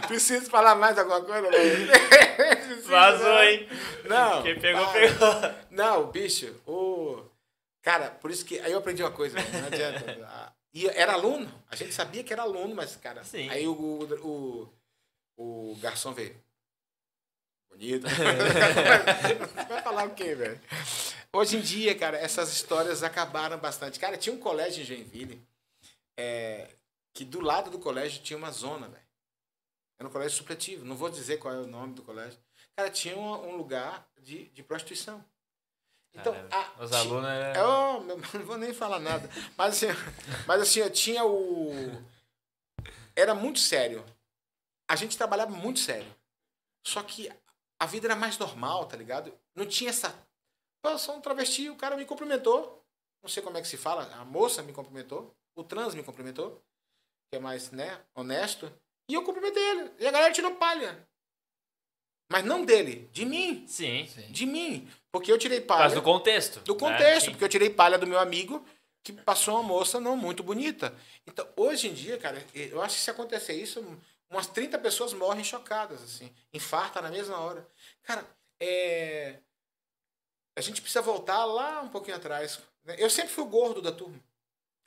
Preciso 0.07 0.49
falar 0.49 0.75
mais 0.75 0.97
alguma 0.97 1.21
coisa? 1.21 1.47
Vazou, 2.83 3.35
né? 3.35 3.53
hein? 3.53 3.69
Não. 4.03 4.43
Quem 4.43 4.59
pegou, 4.59 4.85
para. 4.85 4.99
pegou. 4.99 5.27
Não, 5.71 6.07
bicho, 6.07 6.53
o. 6.67 7.23
Cara, 7.81 8.09
por 8.09 8.29
isso 8.29 8.43
que. 8.43 8.59
Aí 8.59 8.73
eu 8.73 8.79
aprendi 8.79 9.01
uma 9.01 9.11
coisa, 9.11 9.37
não 9.37 9.67
adianta. 9.67 10.53
E 10.73 10.85
era 10.87 11.13
aluno, 11.13 11.49
a 11.71 11.75
gente 11.77 11.93
sabia 11.93 12.23
que 12.23 12.33
era 12.33 12.41
aluno, 12.41 12.75
mas, 12.75 12.97
cara. 12.97 13.23
Sim. 13.23 13.49
Aí 13.49 13.65
o, 13.65 13.71
o, 13.71 14.69
o, 15.37 15.71
o 15.71 15.75
garçom 15.77 16.11
veio. 16.11 16.35
Bonito. 17.69 18.05
Vai 19.69 19.81
falar 19.81 20.07
o 20.07 20.09
quê, 20.09 20.35
velho? 20.35 20.59
Hoje 21.31 21.57
em 21.57 21.61
dia, 21.61 21.95
cara, 21.95 22.17
essas 22.17 22.51
histórias 22.51 23.01
acabaram 23.01 23.57
bastante. 23.57 23.97
Cara, 23.97 24.17
tinha 24.17 24.35
um 24.35 24.39
colégio 24.39 24.81
em 24.81 24.85
Joinville 24.85 25.54
é, 26.17 26.75
que 27.13 27.23
do 27.25 27.41
lado 27.41 27.69
do 27.69 27.79
colégio 27.79 28.21
tinha 28.23 28.37
uma 28.37 28.51
zona, 28.51 28.87
velho. 28.87 29.05
Era 29.99 30.09
um 30.09 30.11
colégio 30.11 30.37
supletivo. 30.37 30.83
Não 30.85 30.95
vou 30.95 31.09
dizer 31.09 31.37
qual 31.37 31.53
é 31.53 31.57
o 31.59 31.67
nome 31.67 31.93
do 31.93 32.03
colégio. 32.03 32.39
Cara, 32.75 32.89
tinha 32.89 33.15
um, 33.17 33.49
um 33.49 33.55
lugar 33.55 34.07
de, 34.21 34.49
de 34.49 34.61
prostituição. 34.63 35.23
Então, 36.13 36.33
a- 36.51 36.83
Os 36.83 36.91
alunos. 36.93 37.29
é- 37.29 37.53
meu, 37.53 38.17
não 38.33 38.45
vou 38.45 38.57
nem 38.57 38.73
falar 38.73 38.99
nada. 38.99 39.29
Mas 39.57 39.75
assim, 39.83 39.87
mas 40.47 40.61
assim, 40.61 40.79
eu 40.81 40.89
tinha 40.89 41.23
o. 41.25 41.71
Era 43.15 43.33
muito 43.33 43.59
sério. 43.59 44.05
A 44.89 44.95
gente 44.95 45.17
trabalhava 45.17 45.51
muito 45.51 45.79
sério. 45.79 46.13
Só 46.85 47.01
que 47.01 47.31
a 47.79 47.85
vida 47.85 48.07
era 48.07 48.15
mais 48.15 48.37
normal, 48.37 48.85
tá 48.87 48.95
ligado? 48.97 49.33
Não 49.55 49.65
tinha 49.65 49.89
essa. 49.89 50.09
Pô, 50.83 50.89
eu 50.91 50.99
sou 50.99 51.15
um 51.15 51.21
travesti, 51.21 51.69
o 51.69 51.75
cara 51.77 51.97
me 51.97 52.05
cumprimentou. 52.05 52.85
Não 53.23 53.29
sei 53.29 53.41
como 53.41 53.57
é 53.57 53.61
que 53.61 53.67
se 53.67 53.77
fala. 53.77 54.13
A 54.15 54.25
moça 54.25 54.61
me 54.61 54.71
cumprimentou. 54.73 55.35
O 55.55 55.63
trans 55.63 55.95
me 55.95 56.03
cumprimentou. 56.03 56.63
Que 57.31 57.37
é 57.37 57.39
mais, 57.39 57.71
né, 57.71 57.99
honesto. 58.13 58.71
E 59.09 59.13
eu 59.13 59.23
cumprimentei 59.23 59.63
ele. 59.63 59.91
E 59.99 60.07
a 60.07 60.11
galera 60.11 60.33
tirou 60.33 60.55
palha. 60.55 61.07
Mas 62.31 62.43
não 62.43 62.65
dele, 62.65 63.09
de 63.11 63.25
mim. 63.25 63.65
Sim. 63.67 64.05
De 64.29 64.45
mim. 64.45 64.89
Porque 65.11 65.31
eu 65.31 65.37
tirei 65.37 65.61
palha. 65.61 65.81
causa 65.81 65.95
do 65.95 66.01
contexto. 66.01 66.59
Do 66.61 66.73
né? 66.73 66.79
contexto, 66.79 67.25
Sim. 67.25 67.31
porque 67.31 67.43
eu 67.43 67.49
tirei 67.49 67.69
palha 67.69 67.97
do 67.97 68.07
meu 68.07 68.19
amigo 68.19 68.65
que 69.03 69.13
passou 69.13 69.53
uma 69.53 69.63
moça 69.63 69.99
não 69.99 70.17
muito 70.17 70.41
bonita. 70.41 70.93
Então, 71.27 71.47
hoje 71.55 71.87
em 71.87 71.93
dia, 71.93 72.17
cara, 72.17 72.43
eu 72.55 72.81
acho 72.81 72.95
que 72.95 73.01
se 73.01 73.11
acontecer 73.11 73.53
isso, 73.53 73.79
umas 74.29 74.47
30 74.47 74.79
pessoas 74.79 75.13
morrem 75.13 75.43
chocadas, 75.43 76.01
assim. 76.01 76.33
Infarta 76.51 76.99
na 77.01 77.11
mesma 77.11 77.37
hora. 77.39 77.67
Cara, 78.01 78.25
é, 78.59 79.37
a 80.57 80.61
gente 80.61 80.81
precisa 80.81 81.03
voltar 81.03 81.45
lá 81.45 81.81
um 81.81 81.89
pouquinho 81.89 82.17
atrás. 82.17 82.59
né? 82.83 82.95
Eu 82.97 83.09
sempre 83.09 83.31
fui 83.31 83.43
o 83.43 83.47
gordo 83.47 83.79
da 83.79 83.91
turma. 83.91 84.19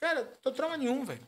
Cara, 0.01 0.25
tô 0.43 0.53
trauma 0.53 0.77
nenhum, 0.77 1.05
velho. 1.05 1.27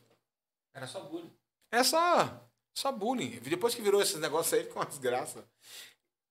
Era 0.73 0.87
só 0.87 1.01
bullying. 1.01 1.33
É 1.71 1.83
só, 1.83 2.49
só 2.73 2.91
bullying. 2.91 3.39
Depois 3.39 3.75
que 3.75 3.81
virou 3.81 4.01
esses 4.01 4.19
negócios 4.19 4.53
aí, 4.53 4.63
ficou 4.65 4.81
uma 4.81 4.89
desgraça. 4.89 5.45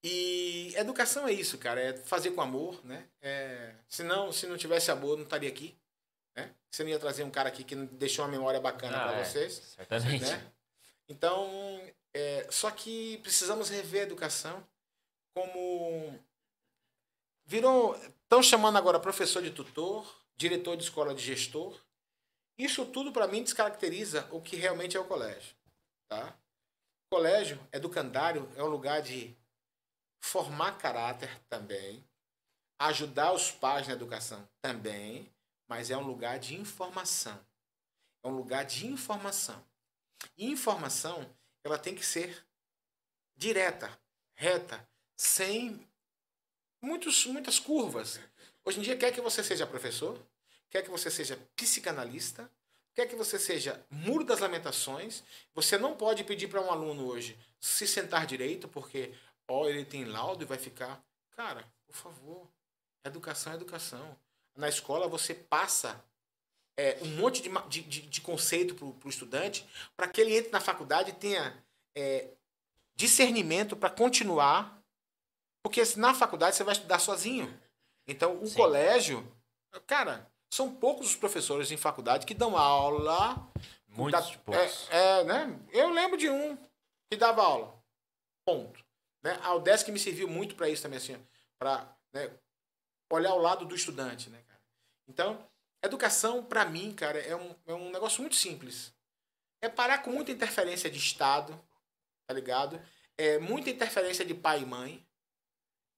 E 0.02 0.72
educação 0.76 1.28
é 1.28 1.32
isso, 1.32 1.58
cara. 1.58 1.80
É 1.80 1.96
fazer 1.96 2.30
com 2.30 2.40
amor, 2.40 2.84
né? 2.84 3.06
É, 3.20 3.74
se, 3.88 4.02
não, 4.02 4.32
se 4.32 4.46
não 4.46 4.56
tivesse 4.56 4.90
amor, 4.90 5.16
não 5.16 5.24
estaria 5.24 5.48
aqui. 5.48 5.78
Né? 6.34 6.54
Você 6.70 6.82
não 6.82 6.90
ia 6.90 6.98
trazer 6.98 7.22
um 7.22 7.30
cara 7.30 7.48
aqui 7.48 7.64
que 7.64 7.74
não 7.74 7.84
deixou 7.86 8.24
uma 8.24 8.30
memória 8.30 8.60
bacana 8.60 8.96
Ah, 8.96 9.08
pra 9.08 9.18
é, 9.18 9.24
vocês. 9.24 9.52
Certamente. 9.76 10.24
Né? 10.24 10.52
Então, 11.08 11.82
é, 12.14 12.46
só 12.50 12.70
que 12.70 13.18
precisamos 13.18 13.68
rever 13.68 14.02
a 14.02 14.04
educação 14.04 14.66
como 15.34 16.18
virou, 17.44 17.96
estão 18.22 18.42
chamando 18.42 18.78
agora 18.78 18.98
professor 18.98 19.42
de 19.42 19.50
tutor, 19.50 20.06
diretor 20.36 20.76
de 20.76 20.84
escola 20.84 21.14
de 21.14 21.22
gestor. 21.22 21.78
Isso 22.60 22.84
tudo 22.84 23.10
para 23.10 23.26
mim 23.26 23.42
descaracteriza 23.42 24.28
o 24.30 24.38
que 24.38 24.54
realmente 24.54 24.94
é 24.94 25.00
o 25.00 25.06
colégio, 25.06 25.56
tá? 26.06 26.38
Colégio 27.10 27.58
educandário 27.72 28.52
é 28.54 28.62
um 28.62 28.66
lugar 28.66 29.00
de 29.00 29.34
formar 30.22 30.76
caráter 30.76 31.40
também, 31.48 32.04
ajudar 32.78 33.32
os 33.32 33.50
pais 33.50 33.88
na 33.88 33.94
educação 33.94 34.46
também, 34.60 35.32
mas 35.66 35.90
é 35.90 35.96
um 35.96 36.06
lugar 36.06 36.38
de 36.38 36.54
informação. 36.54 37.42
É 38.22 38.28
um 38.28 38.36
lugar 38.36 38.66
de 38.66 38.86
informação. 38.86 39.64
E 40.36 40.44
informação, 40.44 41.34
ela 41.64 41.78
tem 41.78 41.94
que 41.94 42.04
ser 42.04 42.46
direta, 43.34 43.98
reta, 44.34 44.86
sem 45.16 45.88
muitos, 46.82 47.24
muitas 47.24 47.58
curvas. 47.58 48.20
Hoje 48.66 48.80
em 48.80 48.82
dia, 48.82 48.98
quer 48.98 49.14
que 49.14 49.20
você 49.22 49.42
seja 49.42 49.66
professor, 49.66 50.20
quer 50.70 50.82
que 50.82 50.90
você 50.90 51.10
seja 51.10 51.36
psicanalista, 51.56 52.50
quer 52.94 53.06
que 53.06 53.16
você 53.16 53.38
seja 53.38 53.84
muro 53.90 54.24
das 54.24 54.38
lamentações, 54.38 55.22
você 55.52 55.76
não 55.76 55.96
pode 55.96 56.24
pedir 56.24 56.48
para 56.48 56.62
um 56.62 56.70
aluno 56.70 57.06
hoje 57.06 57.38
se 57.58 57.86
sentar 57.86 58.26
direito, 58.26 58.68
porque, 58.68 59.12
ó, 59.48 59.68
ele 59.68 59.84
tem 59.84 60.04
laudo 60.04 60.44
e 60.44 60.46
vai 60.46 60.56
ficar. 60.56 61.04
Cara, 61.36 61.64
por 61.86 61.94
favor, 61.94 62.48
educação 63.04 63.52
é 63.52 63.56
educação. 63.56 64.16
Na 64.56 64.68
escola, 64.68 65.08
você 65.08 65.34
passa 65.34 66.02
é, 66.76 66.98
um 67.02 67.16
monte 67.16 67.42
de, 67.42 67.50
de, 67.82 68.00
de, 68.02 68.20
conceito 68.20 68.74
para 68.74 68.86
o 68.86 69.10
estudante, 69.10 69.66
para 69.96 70.08
que 70.08 70.20
ele 70.20 70.36
entre 70.36 70.50
na 70.50 70.60
faculdade 70.60 71.10
e 71.10 71.14
tenha 71.14 71.62
é, 71.94 72.30
discernimento 72.94 73.76
para 73.76 73.90
continuar. 73.90 74.80
Porque 75.62 75.82
na 75.96 76.14
faculdade 76.14 76.56
você 76.56 76.64
vai 76.64 76.72
estudar 76.72 76.98
sozinho. 76.98 77.60
Então, 78.06 78.42
o 78.42 78.46
Sim. 78.46 78.54
colégio, 78.54 79.30
cara, 79.86 80.29
são 80.50 80.74
poucos 80.74 81.08
os 81.08 81.16
professores 81.16 81.70
em 81.70 81.76
faculdade 81.76 82.26
que 82.26 82.34
dão 82.34 82.56
aula. 82.56 83.50
Muitos 83.88 84.30
da- 84.30 84.38
poucos. 84.38 84.88
É, 84.90 85.20
é, 85.20 85.24
né? 85.24 85.60
Eu 85.72 85.90
lembro 85.90 86.16
de 86.16 86.28
um 86.28 86.56
que 87.10 87.16
dava 87.16 87.42
aula. 87.42 87.82
Ponto. 88.44 88.84
Né? 89.22 89.38
A 89.42 89.54
UDESC 89.54 89.90
me 89.90 89.98
serviu 89.98 90.28
muito 90.28 90.54
para 90.54 90.68
isso 90.68 90.82
também, 90.82 90.96
assim, 90.96 91.16
para 91.58 91.86
né, 92.12 92.30
olhar 93.10 93.34
o 93.34 93.38
lado 93.40 93.64
do 93.64 93.74
estudante, 93.74 94.30
né, 94.30 94.40
cara? 94.46 94.60
Então, 95.08 95.46
educação, 95.82 96.42
para 96.44 96.64
mim, 96.64 96.94
cara, 96.94 97.18
é 97.18 97.36
um, 97.36 97.54
é 97.66 97.74
um 97.74 97.90
negócio 97.90 98.20
muito 98.20 98.36
simples. 98.36 98.92
É 99.62 99.68
parar 99.68 99.98
com 99.98 100.10
muita 100.10 100.32
interferência 100.32 100.90
de 100.90 100.98
Estado, 100.98 101.52
tá 102.26 102.34
ligado? 102.34 102.80
É 103.18 103.38
muita 103.38 103.68
interferência 103.70 104.24
de 104.24 104.32
pai 104.34 104.62
e 104.62 104.66
mãe. 104.66 105.06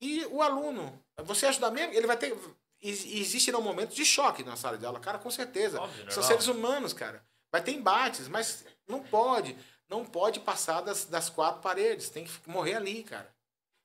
E 0.01 0.25
o 0.27 0.43
aluno, 0.43 1.01
você 1.19 1.47
ajudar 1.47 1.71
mesmo, 1.71 1.95
ele 1.95 2.07
vai 2.09 2.17
ter. 2.17 2.37
Ex- 2.83 3.05
Existirão 3.07 3.61
momentos 3.63 3.95
de 3.97 4.05
choque 4.05 4.43
na 4.43 4.57
sala 4.57 4.77
de 4.77 4.85
aula, 4.85 4.99
cara, 5.01 5.19
com 5.19 5.31
certeza. 5.31 5.81
Óbvio, 5.81 6.11
São 6.13 6.23
seres 6.23 6.47
humanos, 6.49 6.93
cara. 6.93 7.25
Vai 7.51 7.63
ter 7.63 7.73
embates, 7.73 8.29
mas 8.29 8.65
não 8.89 9.03
pode. 9.03 9.57
Não 9.89 10.05
pode 10.05 10.41
passar 10.41 10.81
das, 10.81 11.05
das 11.05 11.29
quatro 11.31 11.61
paredes. 11.61 12.09
Tem 12.09 12.25
que 12.25 12.31
morrer 12.49 12.75
ali, 12.75 13.03
cara. 13.05 13.31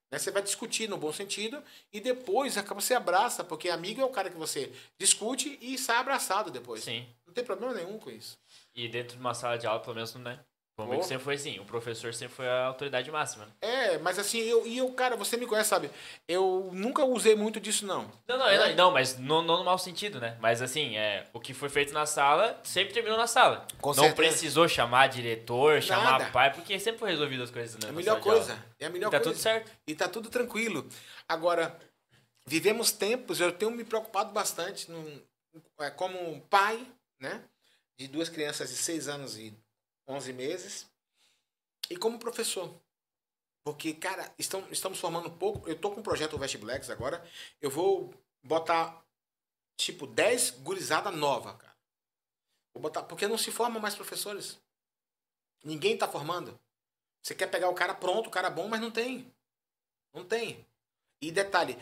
Né? 0.10 0.18
Você 0.18 0.32
vai 0.32 0.42
discutir 0.42 0.88
no 0.88 0.98
bom 0.98 1.12
sentido 1.12 1.62
e 1.92 2.00
depois 2.00 2.58
acaba 2.58 2.80
você 2.80 2.94
abraça, 2.94 3.44
porque 3.44 3.70
amigo 3.70 4.00
é 4.02 4.06
o 4.06 4.10
cara 4.10 4.30
que 4.30 4.38
você 4.38 4.72
discute 4.98 5.58
e 5.62 5.78
sai 5.78 5.98
abraçado 5.98 6.50
depois. 6.50 6.84
Sim. 6.84 7.06
Não 7.26 7.34
tem 7.34 7.44
problema 7.44 7.74
nenhum 7.74 8.00
com 8.00 8.10
isso. 8.10 8.40
E 8.74 8.88
dentro 8.88 9.16
de 9.16 9.20
uma 9.20 9.34
sala 9.34 9.58
de 9.58 9.68
aula, 9.68 9.82
pelo 9.82 9.96
menos, 9.96 10.14
né? 10.16 10.22
Vamos 10.22 10.46
Oh. 10.80 11.00
que 11.00 11.06
sempre 11.06 11.24
foi 11.24 11.34
assim. 11.34 11.60
O 11.60 11.66
professor 11.66 12.14
sempre 12.14 12.36
foi 12.36 12.48
a 12.48 12.66
autoridade 12.66 13.10
máxima. 13.10 13.46
né? 13.46 13.52
É, 13.62 13.98
mas 13.98 14.20
assim, 14.20 14.38
eu, 14.40 14.66
e 14.68 14.78
eu, 14.78 14.92
cara, 14.94 15.16
você 15.16 15.36
me 15.36 15.48
conhece, 15.48 15.70
sabe? 15.70 15.90
Eu 16.28 16.70
nunca 16.72 17.04
usei 17.04 17.36
muito 17.36 17.60
disso, 17.60 17.84
não. 17.86 18.12
Não, 18.28 18.38
não, 18.38 18.48
É? 18.48 18.76
não, 18.76 18.92
mas 18.92 19.18
não, 19.18 19.42
não 19.42 19.58
no 19.58 19.64
mau 19.64 19.80
sentido, 19.80 20.20
né? 20.20 20.38
Mas 20.40 20.62
assim, 20.62 20.96
é, 20.96 21.26
o 21.34 21.40
que 21.40 21.52
foi 21.52 21.68
feito 21.70 21.92
na 21.94 22.06
sala, 22.06 22.60
sempre 22.64 22.94
terminou 22.94 23.18
na 23.18 23.26
sala. 23.26 23.66
Com 23.82 23.90
não 23.90 23.96
certeza. 24.04 24.16
precisou 24.16 24.68
chamar 24.68 25.08
diretor, 25.08 25.82
chamar 25.82 26.20
Nada. 26.20 26.32
pai, 26.32 26.54
porque 26.54 26.80
sempre 26.80 27.00
foi 27.00 27.10
resolvido 27.10 27.42
as 27.42 27.50
coisas, 27.50 27.76
né? 27.82 27.88
É 27.88 27.90
a 27.90 27.94
melhor 27.94 28.22
coisa. 28.22 28.64
É 28.80 28.86
a 28.86 28.90
melhor 28.92 29.08
E 29.08 29.12
tá 29.12 29.18
coisa. 29.20 29.32
tudo 29.32 29.42
certo. 29.42 29.72
E 29.88 29.96
tá 29.96 30.08
tudo 30.08 30.30
tranquilo. 30.30 30.88
Agora, 31.28 31.76
vivemos 32.46 32.92
tempos, 32.92 33.40
eu 33.42 33.52
tenho 33.52 33.72
me 33.72 33.84
preocupado 33.84 34.32
bastante 34.32 34.92
num- 34.92 35.22
é, 35.80 35.90
como 35.90 36.40
pai, 36.52 36.86
né? 37.20 37.42
De 38.00 38.08
duas 38.08 38.30
crianças 38.30 38.70
de 38.70 38.76
6 38.76 39.08
anos 39.08 39.40
e 39.40 39.52
11 40.08 40.34
meses. 40.34 40.88
E 41.90 41.98
como 41.98 42.20
professor. 42.20 42.74
Porque, 43.64 43.94
cara, 43.94 44.34
estão, 44.38 44.66
estamos 44.72 45.00
formando 45.00 45.30
pouco. 45.32 45.68
Eu 45.68 45.78
tô 45.78 45.92
com 45.92 46.00
um 46.00 46.04
projeto 46.04 46.38
West 46.38 46.58
Blacks 46.58 46.90
agora. 46.90 47.24
Eu 47.62 47.70
vou 47.70 48.14
botar, 48.44 49.04
tipo, 49.76 50.08
10 50.08 50.52
gurizada 50.62 51.12
nova, 51.12 51.54
cara. 51.56 51.76
Vou 52.74 52.82
botar, 52.82 53.04
porque 53.04 53.28
não 53.28 53.38
se 53.38 53.52
formam 53.52 53.82
mais 53.82 53.96
professores. 53.96 54.58
Ninguém 55.64 55.98
tá 55.98 56.08
formando. 56.08 56.58
Você 57.22 57.36
quer 57.36 57.48
pegar 57.48 57.70
o 57.70 57.76
cara 57.76 57.94
pronto, 57.94 58.28
o 58.28 58.32
cara 58.32 58.50
bom, 58.50 58.68
mas 58.68 58.80
não 58.80 58.92
tem. 58.92 59.34
Não 60.14 60.24
tem. 60.24 60.66
E 61.22 61.32
detalhe, 61.32 61.78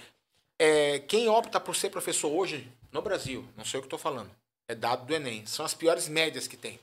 é, 0.57 0.99
quem 0.99 1.27
opta 1.27 1.59
por 1.59 1.75
ser 1.75 1.89
professor 1.89 2.31
hoje 2.31 2.71
no 2.91 3.01
Brasil, 3.01 3.47
não 3.55 3.65
sei 3.65 3.79
o 3.79 3.83
que 3.83 3.87
estou 3.87 3.99
falando, 3.99 4.33
é 4.67 4.73
dado 4.73 5.05
do 5.05 5.13
Enem. 5.13 5.45
São 5.45 5.65
as 5.65 5.73
piores 5.73 6.07
médias 6.07 6.47
que 6.47 6.57
tem. 6.57 6.79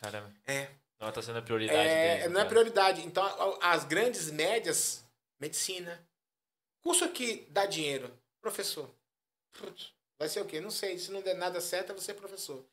Caramba. 0.00 0.32
É. 0.46 0.68
Não 0.98 1.12
tá 1.12 1.20
sendo 1.20 1.38
a 1.38 1.42
prioridade 1.42 1.78
É, 1.78 2.28
não 2.28 2.40
é 2.40 2.44
caso. 2.44 2.48
prioridade. 2.48 3.02
Então, 3.02 3.58
as 3.60 3.84
grandes 3.84 4.30
médias, 4.30 5.04
medicina. 5.38 6.06
Curso 6.82 7.08
que 7.10 7.46
dá 7.50 7.66
dinheiro, 7.66 8.16
professor. 8.40 8.88
Vai 10.18 10.28
ser 10.28 10.40
o 10.40 10.46
quê? 10.46 10.60
Não 10.60 10.70
sei. 10.70 10.98
Se 10.98 11.10
não 11.10 11.20
der 11.20 11.34
nada 11.34 11.60
certo, 11.60 11.92
é 11.92 11.94
você 11.94 12.14
professor. 12.14 12.64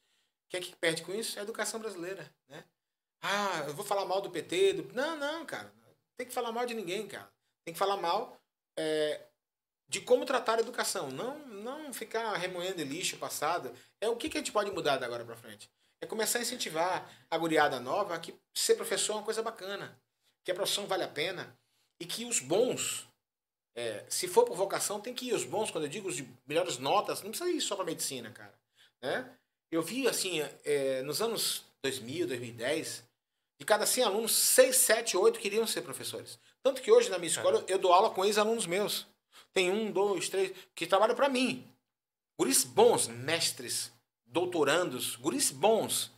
Quem 0.50 0.60
é 0.60 0.64
que 0.64 0.76
perde 0.76 1.02
com 1.02 1.14
isso? 1.14 1.38
É 1.38 1.41
a 1.41 1.44
educação 1.44 1.80
brasileira, 1.80 2.32
né? 2.48 2.64
Ah, 3.22 3.64
eu 3.68 3.74
vou 3.74 3.84
falar 3.86 4.06
mal 4.06 4.22
do 4.22 4.30
PT. 4.30 4.74
Do... 4.74 4.94
Não, 4.94 5.18
não, 5.18 5.45
cara. 5.45 5.74
Tem 6.16 6.28
que 6.28 6.34
falar 6.34 6.52
mal 6.52 6.66
de 6.66 6.74
ninguém, 6.74 7.08
cara. 7.08 7.30
Tem 7.66 7.74
que 7.74 7.80
falar 7.80 7.98
mal 7.98 8.40
é, 8.78 9.22
de 9.88 10.02
como 10.02 10.26
tratar 10.26 10.58
a 10.58 10.62
educação. 10.62 11.10
Não, 11.10 11.40
não 11.48 11.94
ficar 11.94 12.34
remoendo 12.34 12.84
lixo 12.84 13.18
passado. 13.18 13.74
É 14.00 14.08
o 14.08 14.16
que, 14.16 14.30
que 14.30 14.38
a 14.38 14.41
gente 14.41 14.52
pode 14.52 14.72
mudar 14.72 14.98
da 14.98 15.06
agora 15.06 15.26
para 15.26 15.36
frente. 15.36 15.70
É 16.04 16.06
começar 16.06 16.40
a 16.40 16.42
incentivar 16.42 17.10
a 17.32 17.38
guriada 17.38 17.80
nova 17.80 18.20
que 18.20 18.36
ser 18.54 18.76
professor 18.76 19.14
é 19.14 19.16
uma 19.16 19.24
coisa 19.24 19.42
bacana. 19.42 19.98
Que 20.44 20.52
a 20.52 20.54
profissão 20.54 20.86
vale 20.86 21.02
a 21.02 21.08
pena. 21.08 21.58
E 21.98 22.06
que 22.06 22.26
os 22.26 22.42
bons, 22.42 23.08
é, 23.74 24.04
se 24.10 24.28
for 24.28 24.44
por 24.44 24.58
vocação, 24.58 25.00
tem 25.00 25.14
que 25.14 25.30
ir 25.30 25.34
os 25.34 25.46
bons. 25.46 25.72
Quando 25.72 25.86
eu 25.86 25.90
digo 25.90 26.10
os 26.10 26.18
de 26.18 26.28
melhores 26.46 26.78
notas, 26.78 27.22
não 27.22 27.30
precisa 27.30 27.50
ir 27.50 27.62
só 27.62 27.78
para 27.78 27.86
medicina, 27.86 28.30
cara. 28.32 28.54
Né? 29.02 29.34
Eu 29.72 29.82
vi, 29.82 30.06
assim, 30.06 30.42
é, 30.66 31.02
nos 31.04 31.22
anos 31.22 31.64
2000, 31.82 32.28
2010, 32.28 33.06
de 33.58 33.66
cada 33.66 33.86
100 33.86 34.04
alunos, 34.04 34.34
6, 34.34 34.76
7, 34.76 35.16
8 35.16 35.40
queriam 35.40 35.66
ser 35.66 35.84
professores. 35.84 36.38
Tanto 36.62 36.82
que 36.82 36.92
hoje 36.92 37.10
na 37.10 37.18
minha 37.18 37.32
escola 37.32 37.64
eu 37.70 37.80
dou 37.80 37.94
aula 37.94 38.10
com 38.10 38.26
ex-alunos 38.26 38.66
meus. 38.66 39.08
Tem 39.54 39.72
um, 39.72 39.90
dois, 39.90 40.28
três, 40.28 40.52
que 40.76 40.86
trabalham 40.86 41.16
para 41.16 41.30
mim. 41.30 41.66
Guris 42.38 42.66
bons, 42.66 43.08
mestres, 43.08 43.90
doutorandos, 44.34 45.15
guris 45.15 45.51
bons. 45.51 46.11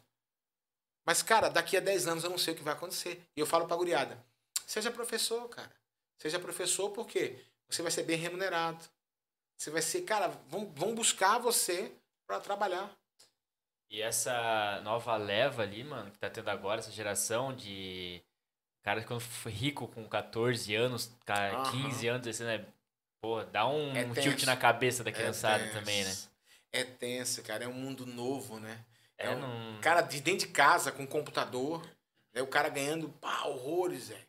Mas, 1.05 1.21
cara, 1.21 1.49
daqui 1.49 1.77
a 1.77 1.81
10 1.81 2.07
anos 2.07 2.23
eu 2.23 2.29
não 2.29 2.37
sei 2.37 2.53
o 2.53 2.57
que 2.57 2.63
vai 2.63 2.73
acontecer. 2.73 3.21
E 3.35 3.39
eu 3.39 3.45
falo 3.45 3.67
pra 3.67 3.75
guriada, 3.75 4.17
seja 4.65 4.89
professor, 4.89 5.47
cara. 5.49 5.71
Seja 6.17 6.39
professor 6.39 6.89
porque 6.91 7.37
você 7.69 7.81
vai 7.81 7.91
ser 7.91 8.03
bem 8.03 8.17
remunerado. 8.17 8.83
Você 9.57 9.69
vai 9.69 9.81
ser, 9.81 10.01
cara, 10.01 10.29
vão, 10.47 10.65
vão 10.73 10.95
buscar 10.95 11.37
você 11.37 11.91
para 12.25 12.39
trabalhar. 12.39 12.89
E 13.89 14.01
essa 14.01 14.81
nova 14.83 15.15
leva 15.17 15.61
ali, 15.61 15.83
mano, 15.83 16.09
que 16.09 16.17
tá 16.17 16.29
tendo 16.29 16.49
agora, 16.49 16.79
essa 16.79 16.91
geração 16.91 17.53
de 17.55 18.21
cara 18.83 19.01
que 19.01 19.07
quando 19.07 19.21
foi 19.21 19.51
rico 19.51 19.87
com 19.87 20.07
14 20.07 20.73
anos, 20.75 21.11
cara, 21.25 21.53
Aham. 21.55 21.71
15 21.71 22.07
anos, 22.07 22.27
esse, 22.27 22.43
né? 22.43 22.65
Pô, 23.21 23.43
dá 23.43 23.67
um 23.67 23.95
É 23.95 24.21
tilt 24.21 24.43
na 24.43 24.57
cabeça 24.57 25.03
da 25.03 25.09
É 25.09 25.13
criançada 25.13 25.63
tenso. 25.63 25.79
também, 25.79 26.03
né? 26.03 26.15
É 26.79 26.83
tenso, 26.83 27.41
cara. 27.43 27.65
É 27.65 27.67
um 27.67 27.73
mundo 27.73 28.05
novo, 28.05 28.59
né? 28.59 28.83
É, 29.17 29.27
É 29.27 29.29
um. 29.31 29.79
Cara 29.81 30.01
de 30.01 30.19
dentro 30.21 30.47
de 30.47 30.53
casa, 30.53 30.91
com 30.91 31.05
computador. 31.07 31.81
Né? 32.33 32.41
O 32.41 32.47
cara 32.47 32.69
ganhando 32.69 33.09
pá, 33.09 33.43
horrores, 33.45 34.09
velho. 34.09 34.25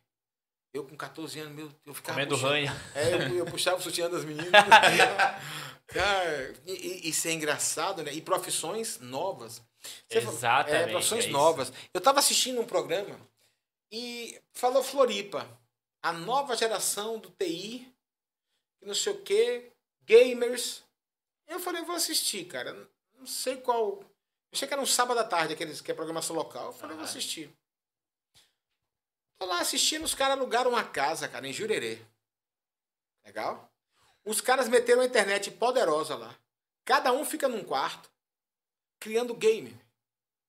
Eu 0.73 0.85
com 0.85 0.94
14 0.97 1.39
anos, 1.40 1.55
meu, 1.55 1.73
eu 1.86 1.94
ficava. 1.94 2.14
Comendo 2.18 2.35
puxando- 2.35 2.51
ranho. 2.51 2.70
É, 2.94 3.14
eu, 3.14 3.36
eu 3.39 3.47
puxava 3.47 3.78
o 3.78 3.82
sutiã 3.82 4.10
das 4.10 4.24
meninas. 4.24 4.51
Cara, 5.89 6.55
e, 6.66 6.73
e- 6.73 7.09
isso 7.10 7.28
é 7.28 7.32
engraçado, 7.32 8.02
né? 8.02 8.12
E 8.12 8.20
profissões 8.20 8.98
novas. 9.01 9.62
Você 10.09 10.18
Exatamente, 10.18 10.89
É, 10.89 10.90
profissões 10.90 11.24
é 11.27 11.28
novas. 11.28 11.73
Eu 11.94 12.01
tava 12.01 12.18
assistindo 12.18 12.60
um 12.60 12.66
programa 12.66 13.18
e 13.90 14.39
falou 14.52 14.82
Floripa. 14.82 15.48
A 16.02 16.12
nova 16.12 16.56
geração 16.56 17.18
do 17.18 17.31
TI, 17.31 17.93
que 18.78 18.86
não 18.86 18.94
sei 18.94 19.12
o 19.12 19.23
quê, 19.23 19.70
gamers. 20.05 20.82
Eu 21.47 21.60
falei, 21.60 21.82
eu 21.82 21.86
vou 21.86 21.97
assistir, 21.97 22.44
cara. 22.47 22.73
Não 23.18 23.27
sei 23.27 23.56
qual. 23.56 24.01
Eu 24.01 24.06
achei 24.52 24.66
que 24.66 24.74
era 24.74 24.82
um 24.82 24.86
sábado 24.86 25.18
à 25.18 25.24
tarde, 25.24 25.55
aqueles 25.55 25.81
que 25.81 25.90
é 25.90 25.94
programação 25.94 26.35
local. 26.35 26.66
Eu 26.66 26.73
falei, 26.73 26.94
eu 26.94 26.98
vou 26.98 27.05
assistir. 27.05 27.51
Tô 29.39 29.47
lá 29.47 29.60
assistindo, 29.60 30.05
os 30.05 30.14
caras 30.14 30.36
alugaram 30.36 30.70
uma 30.70 30.85
casa, 30.85 31.28
cara, 31.28 31.47
em 31.47 31.52
Jurerê. 31.52 32.01
Legal? 33.24 33.70
Os 34.24 34.40
caras 34.40 34.68
meteram 34.68 35.02
a 35.02 35.06
internet 35.06 35.51
poderosa 35.51 36.16
lá. 36.16 36.35
Cada 36.85 37.12
um 37.12 37.24
fica 37.24 37.48
num 37.48 37.62
quarto, 37.62 38.10
criando 38.98 39.35
game. 39.35 39.77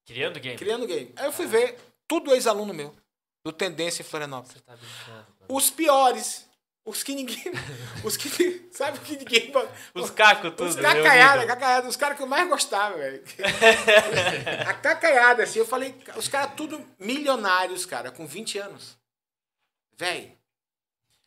Criando 0.06 0.40
game. 0.40 0.58
Criando 0.58 0.88
game. 0.88 1.14
Aí 1.18 1.26
eu 1.26 1.34
fui 1.34 1.46
ver, 1.46 1.78
tudo 2.08 2.34
ex-aluno 2.34 2.74
meu, 2.74 2.96
do 3.44 3.52
Tendência 3.52 4.02
em 4.02 4.06
Florianópolis. 4.06 4.54
Você 4.54 4.62
tá 4.62 4.76
brincando. 4.76 5.28
Os 5.50 5.70
piores, 5.70 6.47
os 6.88 7.04
que 7.04 7.14
ninguém. 7.14 7.44
Os 8.04 8.16
que. 8.18 8.68
Sabe 8.72 8.98
o 8.98 9.02
que 9.02 9.18
ninguém. 9.18 9.52
Os 9.94 10.10
cacos 10.10 10.52
tudo. 10.52 10.70
Os 10.70 10.76
meu 10.76 10.84
cacaiada, 10.84 11.34
amigo. 11.42 11.48
cacaiada, 11.48 11.88
os 11.88 11.96
caras 11.96 12.18
que 12.18 12.24
eu 12.24 12.28
mais 12.28 12.48
gostava, 12.48 12.96
velho. 12.98 13.24
A 14.68 14.74
cacaiada, 14.74 15.44
assim, 15.44 15.60
eu 15.60 15.66
falei, 15.66 15.96
os 16.16 16.28
caras 16.28 16.54
tudo 16.56 16.84
milionários, 17.00 17.86
cara, 17.86 18.12
com 18.12 18.26
20 18.26 18.58
anos. 18.60 18.98
Velho, 19.98 20.32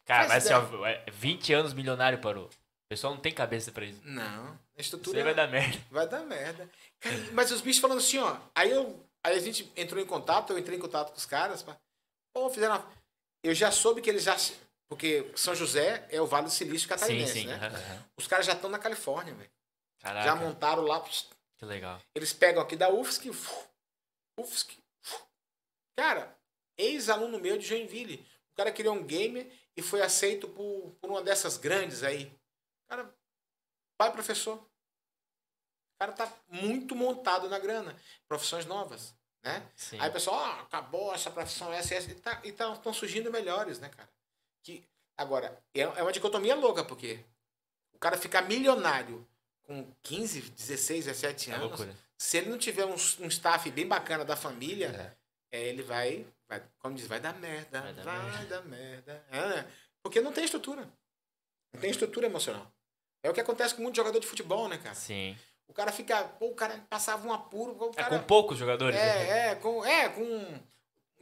Cara, 0.07 0.27
mas 0.29 0.45
assim, 0.51 0.55
ó, 0.55 0.87
é 0.87 1.05
20 1.13 1.53
anos 1.53 1.73
milionário 1.73 2.19
parou. 2.19 2.47
O 2.47 2.89
pessoal 2.89 3.15
não 3.15 3.21
tem 3.21 3.33
cabeça 3.33 3.71
pra 3.71 3.85
isso. 3.85 4.01
não. 4.05 4.59
A 4.77 4.81
Isso 4.81 4.97
estrutura 4.97 5.19
aí 5.19 5.25
vai 5.25 5.35
dar 5.35 5.47
merda. 5.49 5.79
Vai 5.91 6.09
dar 6.09 6.23
merda. 6.23 6.69
Cara, 7.01 7.17
mas 7.33 7.53
os 7.53 7.61
bichos 7.61 7.81
falando 7.81 7.99
assim, 7.99 8.19
ó. 8.19 8.37
Aí 8.55 8.71
eu. 8.71 8.99
Aí 9.23 9.37
a 9.37 9.41
gente 9.41 9.71
entrou 9.77 10.01
em 10.03 10.07
contato, 10.07 10.53
eu 10.53 10.59
entrei 10.59 10.79
em 10.79 10.81
contato 10.81 11.11
com 11.11 11.19
os 11.19 11.27
caras. 11.27 11.65
Pô, 12.33 12.49
fizeram. 12.49 12.77
uma- 12.77 12.87
Eu 13.45 13.55
já 13.55 13.71
soube 13.71 14.01
que 14.01 14.09
eles 14.09 14.23
já. 14.23 14.37
Porque 14.91 15.31
São 15.37 15.55
José 15.55 16.05
é 16.11 16.21
o 16.21 16.27
Vale 16.27 16.47
do 16.47 16.51
Silício 16.51 16.81
Sim, 16.81 16.89
catarinense, 16.89 17.33
sim. 17.33 17.47
né? 17.47 17.55
aham, 17.55 17.69
aham. 17.69 18.05
Os 18.17 18.27
caras 18.27 18.45
já 18.45 18.55
estão 18.55 18.69
na 18.69 18.79
Califórnia, 18.79 19.33
velho. 19.33 19.51
Já 20.03 20.35
montaram 20.35 20.83
lá. 20.83 21.01
que 21.57 21.65
legal. 21.65 22.03
Eles 22.13 22.33
pegam 22.33 22.61
aqui 22.61 22.75
da 22.75 22.91
UFSC. 22.91 23.31
UFSC. 24.37 24.77
Cara, 25.97 26.37
ex-aluno 26.77 27.39
meu 27.39 27.57
de 27.57 27.67
Joinville. 27.67 28.27
O 28.53 28.57
cara 28.57 28.73
criou 28.73 28.97
um 28.97 29.05
game 29.05 29.49
e 29.77 29.81
foi 29.81 30.03
aceito 30.03 30.49
por, 30.49 30.91
por 31.01 31.09
uma 31.09 31.23
dessas 31.23 31.57
grandes 31.57 32.03
aí. 32.03 32.37
Cara, 32.89 33.15
pai 33.97 34.11
professor. 34.11 34.57
O 34.57 35.99
cara 36.01 36.13
tá 36.13 36.33
muito 36.49 36.97
montado 36.97 37.49
na 37.49 37.61
grana. 37.61 37.95
Profissões 38.27 38.67
novas, 38.67 39.15
né? 39.45 39.71
Sim. 39.77 40.01
Aí 40.01 40.11
o 40.11 40.13
pessoal, 40.13 40.37
ah, 40.37 40.63
acabou 40.63 41.15
essa 41.15 41.31
profissão, 41.31 41.73
essa 41.73 41.95
e 41.95 41.97
essa. 41.97 42.11
E 42.43 42.53
tá, 42.53 42.73
estão 42.75 42.93
surgindo 42.93 43.31
melhores, 43.31 43.79
né, 43.79 43.89
cara? 43.89 44.09
Que, 44.63 44.85
agora, 45.17 45.59
é, 45.75 45.81
é 45.81 46.03
uma 46.03 46.13
dicotomia 46.13 46.55
louca, 46.55 46.85
porque 46.85 47.21
o 47.93 47.99
cara 47.99 48.17
ficar 48.17 48.43
milionário 48.43 49.27
com 49.63 49.91
15, 50.03 50.41
16, 50.51 51.05
17 51.07 51.51
É 51.51 51.55
anos, 51.55 51.69
loucura. 51.69 51.95
se 52.19 52.39
ele 52.39 52.51
não 52.51 52.59
tiver 52.59 52.85
um, 52.85 52.95
um 52.95 53.27
staff 53.29 53.71
bem 53.71 53.87
bacana 53.87 54.25
da 54.25 54.37
família, 54.37 55.17
é, 55.53 55.69
ele 55.69 55.83
vai, 55.83 56.27
vai, 56.49 56.63
como 56.79 56.95
diz, 56.95 57.07
vai 57.07 57.21
dar 57.21 57.35
merda, 57.35 57.81
vai 57.81 57.93
Vai 57.93 58.05
dar 58.47 58.47
dar 58.47 58.63
merda. 58.65 59.25
É, 59.31 59.49
né? 59.49 59.73
porque 60.03 60.21
não 60.21 60.33
tem 60.33 60.45
estrutura. 60.45 60.89
Não 61.73 61.81
tem 61.81 61.91
estrutura 61.91 62.27
emocional. 62.27 62.71
É 63.23 63.31
o 63.31 63.35
que 63.35 63.41
acontece 63.41 63.75
com 63.75 63.83
muito 63.83 63.97
jogador 63.97 64.19
de 64.19 64.27
futebol, 64.27 64.67
né, 64.69 64.79
cara? 64.79 64.95
Sim. 64.95 65.37
O 65.69 65.73
cara 65.73 65.93
fica, 65.93 66.25
pô, 66.25 66.47
o 66.49 66.55
cara 66.55 66.85
passava 66.89 67.29
um 67.29 67.33
apuro, 67.33 67.77
o 67.79 67.91
É 67.91 67.95
cara... 67.95 68.19
com 68.19 68.25
poucos 68.27 68.59
jogadores. 68.59 68.97
né? 68.97 69.03
É, 69.29 69.49
é, 69.51 69.55
com, 69.55 69.85
é, 69.85 70.09
com 70.09 70.61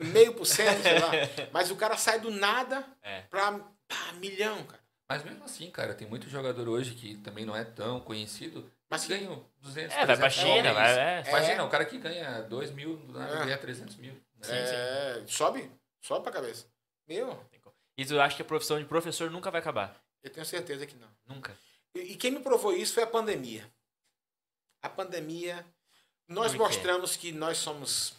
meio 0.07 0.35
por 0.35 0.47
cento, 0.47 0.83
sei 0.83 0.99
lá. 0.99 1.11
Mas 1.53 1.71
o 1.71 1.77
cara 1.77 1.97
sai 1.97 2.21
do 2.21 2.31
nada 2.31 2.85
É. 3.03 3.23
pra 3.23 3.53
pá, 3.87 4.13
milhão, 4.15 4.65
cara. 4.65 4.83
Mas 5.11 5.25
mesmo 5.25 5.43
assim, 5.45 5.71
cara, 5.71 5.95
tem 5.95 6.07
muito 6.07 6.29
jogador 6.29 6.69
hoje 6.69 6.95
que 6.95 7.17
também 7.19 7.45
não 7.47 7.57
é 7.57 7.65
tão 7.65 7.99
conhecido, 8.01 8.63
Mas 8.91 9.01
mas 9.03 9.07
ganham 9.07 9.45
200, 9.61 9.95
É, 9.97 10.05
vai 10.05 10.17
pra 10.19 10.31
300 10.31 10.35
China, 10.35 10.73
vai. 10.75 10.99
É. 10.99 11.25
Imagina, 11.29 11.65
o 11.65 11.71
cara 11.71 11.85
que 11.87 11.99
ganha 11.99 12.43
2 12.43 12.71
mil, 12.73 12.97
do 12.99 13.19
nada 13.19 13.35
É. 13.37 13.45
ganha 13.47 13.59
300 13.59 13.97
mil. 13.97 14.13
né? 14.37 14.47
É, 14.51 15.25
sobe, 15.27 15.71
sobe 16.03 16.23
pra 16.23 16.33
cabeça. 16.33 16.67
Meu, 17.07 17.43
E 17.97 18.05
tu 18.05 18.21
acha 18.21 18.37
que 18.37 18.43
a 18.43 18.45
profissão 18.45 18.79
de 18.79 18.85
professor 18.85 19.31
nunca 19.31 19.51
vai 19.51 19.61
acabar? 19.61 19.99
eu 20.23 20.31
tenho 20.31 20.45
certeza 20.45 20.85
que 20.87 20.95
não. 20.97 21.09
Nunca. 21.27 21.57
E, 21.95 22.01
e 22.13 22.17
quem 22.17 22.31
me 22.31 22.41
provou 22.41 22.73
isso 22.75 22.93
foi 22.95 23.03
a 23.03 23.07
pandemia. 23.07 23.65
A 24.83 24.89
pandemia, 24.91 25.65
nós 26.29 26.53
quê? 26.53 26.59
mostramos 26.59 27.17
que 27.17 27.33
nós 27.33 27.57
somos. 27.59 28.15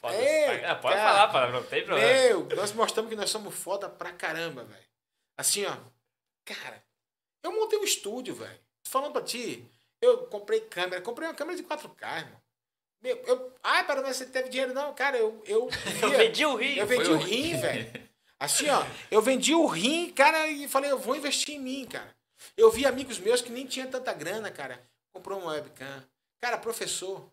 Foda 0.00 0.14
É, 0.14 0.64
ah, 0.66 0.74
pode 0.76 0.96
cara. 0.96 1.08
falar, 1.12 1.28
palavrão, 1.28 1.60
não 1.60 1.68
tem 1.68 1.84
problema. 1.84 2.12
Meu, 2.22 2.56
nós 2.56 2.72
mostramos 2.72 3.10
que 3.10 3.16
nós 3.16 3.28
somos 3.30 3.54
foda 3.54 3.88
pra 3.88 4.12
caramba, 4.12 4.64
velho. 4.64 4.84
Assim, 5.36 5.64
ó. 5.66 5.76
Cara, 6.44 6.82
eu 7.42 7.52
montei 7.52 7.78
um 7.78 7.84
estúdio, 7.84 8.34
velho. 8.34 8.58
Tô 8.82 8.90
falando 8.90 9.12
pra 9.12 9.22
ti. 9.22 9.64
Eu 10.00 10.26
comprei 10.28 10.60
câmera, 10.60 11.02
comprei 11.02 11.28
uma 11.28 11.34
câmera 11.34 11.56
de 11.56 11.62
4K, 11.64 12.18
irmão. 12.18 12.40
Meu, 13.02 13.16
eu. 13.26 13.54
Ai, 13.62 13.84
para 13.84 14.02
mas 14.02 14.16
você 14.16 14.26
teve 14.26 14.48
dinheiro? 14.48 14.72
Não, 14.74 14.94
cara, 14.94 15.16
eu. 15.18 15.42
Eu, 15.46 15.68
Eu 16.02 16.10
vendi 16.10 16.44
o 16.44 16.54
rio. 16.54 16.78
eu 16.78 16.86
vendi 16.86 17.10
o 17.10 17.16
rim, 17.18 17.56
velho. 17.58 18.10
Assim, 18.40 18.70
ó, 18.70 18.82
eu 19.10 19.20
vendi 19.20 19.54
o 19.54 19.66
rim, 19.66 20.10
cara, 20.12 20.46
e 20.48 20.66
falei, 20.66 20.90
eu 20.90 20.98
vou 20.98 21.14
investir 21.14 21.56
em 21.56 21.58
mim, 21.60 21.84
cara. 21.84 22.16
Eu 22.56 22.70
vi 22.70 22.86
amigos 22.86 23.18
meus 23.18 23.42
que 23.42 23.50
nem 23.50 23.66
tinham 23.66 23.90
tanta 23.90 24.14
grana, 24.14 24.50
cara. 24.50 24.82
Comprou 25.12 25.38
uma 25.38 25.52
webcam. 25.52 26.02
Cara, 26.40 26.56
professor. 26.56 27.30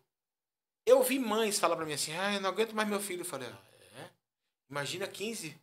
Eu 0.88 1.02
vi 1.02 1.18
mães 1.18 1.58
falar 1.58 1.76
pra 1.76 1.84
mim 1.84 1.92
assim, 1.92 2.12
ah, 2.16 2.32
eu 2.34 2.40
não 2.40 2.48
aguento 2.48 2.72
mais 2.74 2.88
meu 2.88 2.98
filho. 3.00 3.20
Eu 3.20 3.26
falei, 3.26 3.48
ah, 3.48 3.58
é? 4.00 4.10
Imagina 4.70 5.06
15 5.06 5.54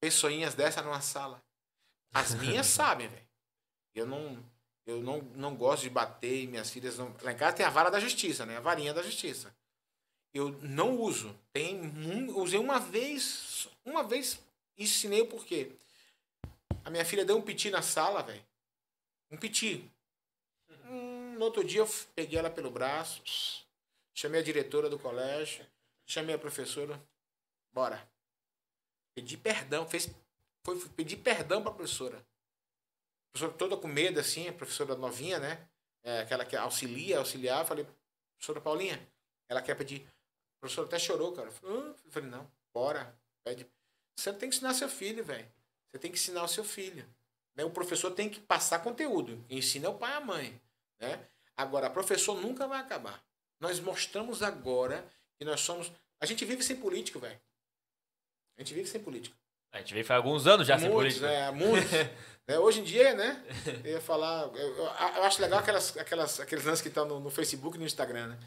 pessoinhas 0.00 0.54
dessa 0.54 0.82
numa 0.82 1.00
sala. 1.00 1.42
As 2.14 2.34
minhas 2.34 2.66
sabem, 2.68 3.08
velho. 3.08 3.26
Eu 3.94 4.06
não, 4.06 4.44
eu 4.86 5.02
não, 5.02 5.20
não 5.34 5.56
gosto 5.56 5.82
de 5.82 5.90
bater 5.90 6.44
e 6.44 6.46
minhas 6.46 6.70
filhas 6.70 6.96
não. 6.98 7.14
Lá 7.22 7.32
em 7.32 7.36
casa 7.36 7.56
tem 7.56 7.66
a 7.66 7.70
vara 7.70 7.90
da 7.90 7.98
justiça, 7.98 8.46
né? 8.46 8.56
A 8.56 8.60
varinha 8.60 8.94
da 8.94 9.02
justiça. 9.02 9.54
Eu 10.32 10.50
não 10.62 10.96
uso. 10.96 11.36
Tem 11.52 11.76
mu- 11.76 12.38
usei 12.40 12.58
uma 12.58 12.78
vez, 12.78 13.68
uma 13.84 14.02
vez 14.02 14.38
ensinei 14.78 15.22
o 15.22 15.26
porquê. 15.26 15.72
A 16.84 16.90
minha 16.90 17.04
filha 17.04 17.24
deu 17.24 17.36
um 17.36 17.42
piti 17.42 17.70
na 17.70 17.82
sala, 17.82 18.22
velho. 18.22 18.44
Um 19.30 19.36
piti. 19.36 19.90
Hum, 20.86 21.34
no 21.38 21.44
outro 21.44 21.62
dia 21.64 21.80
eu 21.80 21.88
peguei 22.14 22.38
ela 22.38 22.48
pelo 22.50 22.70
braço, 22.70 23.22
chamei 24.14 24.40
a 24.40 24.44
diretora 24.44 24.88
do 24.88 24.98
colégio, 24.98 25.66
chamei 26.06 26.34
a 26.34 26.38
professora, 26.38 27.00
bora. 27.72 28.06
Pedi 29.14 29.36
perdão, 29.36 29.86
fez, 29.88 30.10
foi 30.64 30.78
pedir 30.90 31.16
perdão 31.16 31.62
pra 31.62 31.72
professora. 31.72 32.18
A 32.18 33.32
professora 33.32 33.58
toda 33.58 33.76
com 33.76 33.88
medo, 33.88 34.20
assim, 34.20 34.48
a 34.48 34.52
professora 34.52 34.94
novinha, 34.94 35.38
né? 35.38 35.68
É, 36.02 36.20
aquela 36.20 36.44
que 36.44 36.56
auxilia, 36.56 37.18
auxiliar, 37.18 37.64
falei, 37.64 37.86
professora 38.36 38.60
Paulinha, 38.60 39.08
ela 39.48 39.62
quer 39.62 39.74
pedir. 39.74 40.06
A 40.56 40.60
professora 40.60 40.86
até 40.86 40.98
chorou, 40.98 41.32
cara. 41.32 41.48
Eu 41.62 41.94
falei, 42.10 42.28
não, 42.28 42.50
bora. 42.72 43.14
Pede. 43.44 43.66
Você 44.16 44.32
tem 44.32 44.48
que 44.48 44.56
ensinar 44.56 44.74
seu 44.74 44.88
filho, 44.88 45.24
velho. 45.24 45.48
Você 45.90 45.98
tem 45.98 46.10
que 46.10 46.18
ensinar 46.18 46.42
o 46.42 46.48
seu 46.48 46.64
filho. 46.64 47.06
Né? 47.54 47.64
O 47.64 47.70
professor 47.70 48.10
tem 48.12 48.28
que 48.28 48.40
passar 48.40 48.80
conteúdo. 48.80 49.44
Ensina 49.48 49.90
o 49.90 49.98
pai 49.98 50.12
e 50.12 50.14
a 50.14 50.20
mãe. 50.20 50.60
Né? 50.98 51.26
Agora, 51.56 51.90
professor 51.90 52.40
nunca 52.40 52.66
vai 52.66 52.80
acabar. 52.80 53.22
Nós 53.62 53.78
mostramos 53.78 54.42
agora 54.42 55.04
que 55.38 55.44
nós 55.44 55.60
somos. 55.60 55.90
A 56.20 56.26
gente 56.26 56.44
vive 56.44 56.62
sem 56.64 56.76
político, 56.76 57.20
velho. 57.20 57.38
A 58.58 58.60
gente 58.60 58.74
vive 58.74 58.88
sem 58.88 59.00
político. 59.00 59.36
A 59.72 59.78
gente 59.78 59.94
veio 59.94 60.04
faz 60.04 60.18
alguns 60.18 60.46
anos 60.48 60.66
já 60.66 60.76
sem 60.78 60.90
muitos, 60.90 61.18
política. 61.20 61.30
é, 61.30 61.50
muitos. 61.50 61.90
É, 62.48 62.58
hoje 62.58 62.80
em 62.80 62.82
dia, 62.82 63.14
né? 63.14 63.40
Eu 63.84 63.92
ia 63.92 64.00
falar. 64.00 64.48
Eu, 64.56 64.76
eu- 64.76 64.88
acho 65.22 65.40
legal 65.40 65.60
aquelas, 65.60 65.96
aquelas, 65.96 66.40
aqueles 66.40 66.64
lances 66.64 66.82
que 66.82 66.88
estão 66.88 67.04
no, 67.06 67.20
no 67.20 67.30
Facebook 67.30 67.76
e 67.76 67.80
no 67.80 67.86
Instagram, 67.86 68.26
né? 68.30 68.38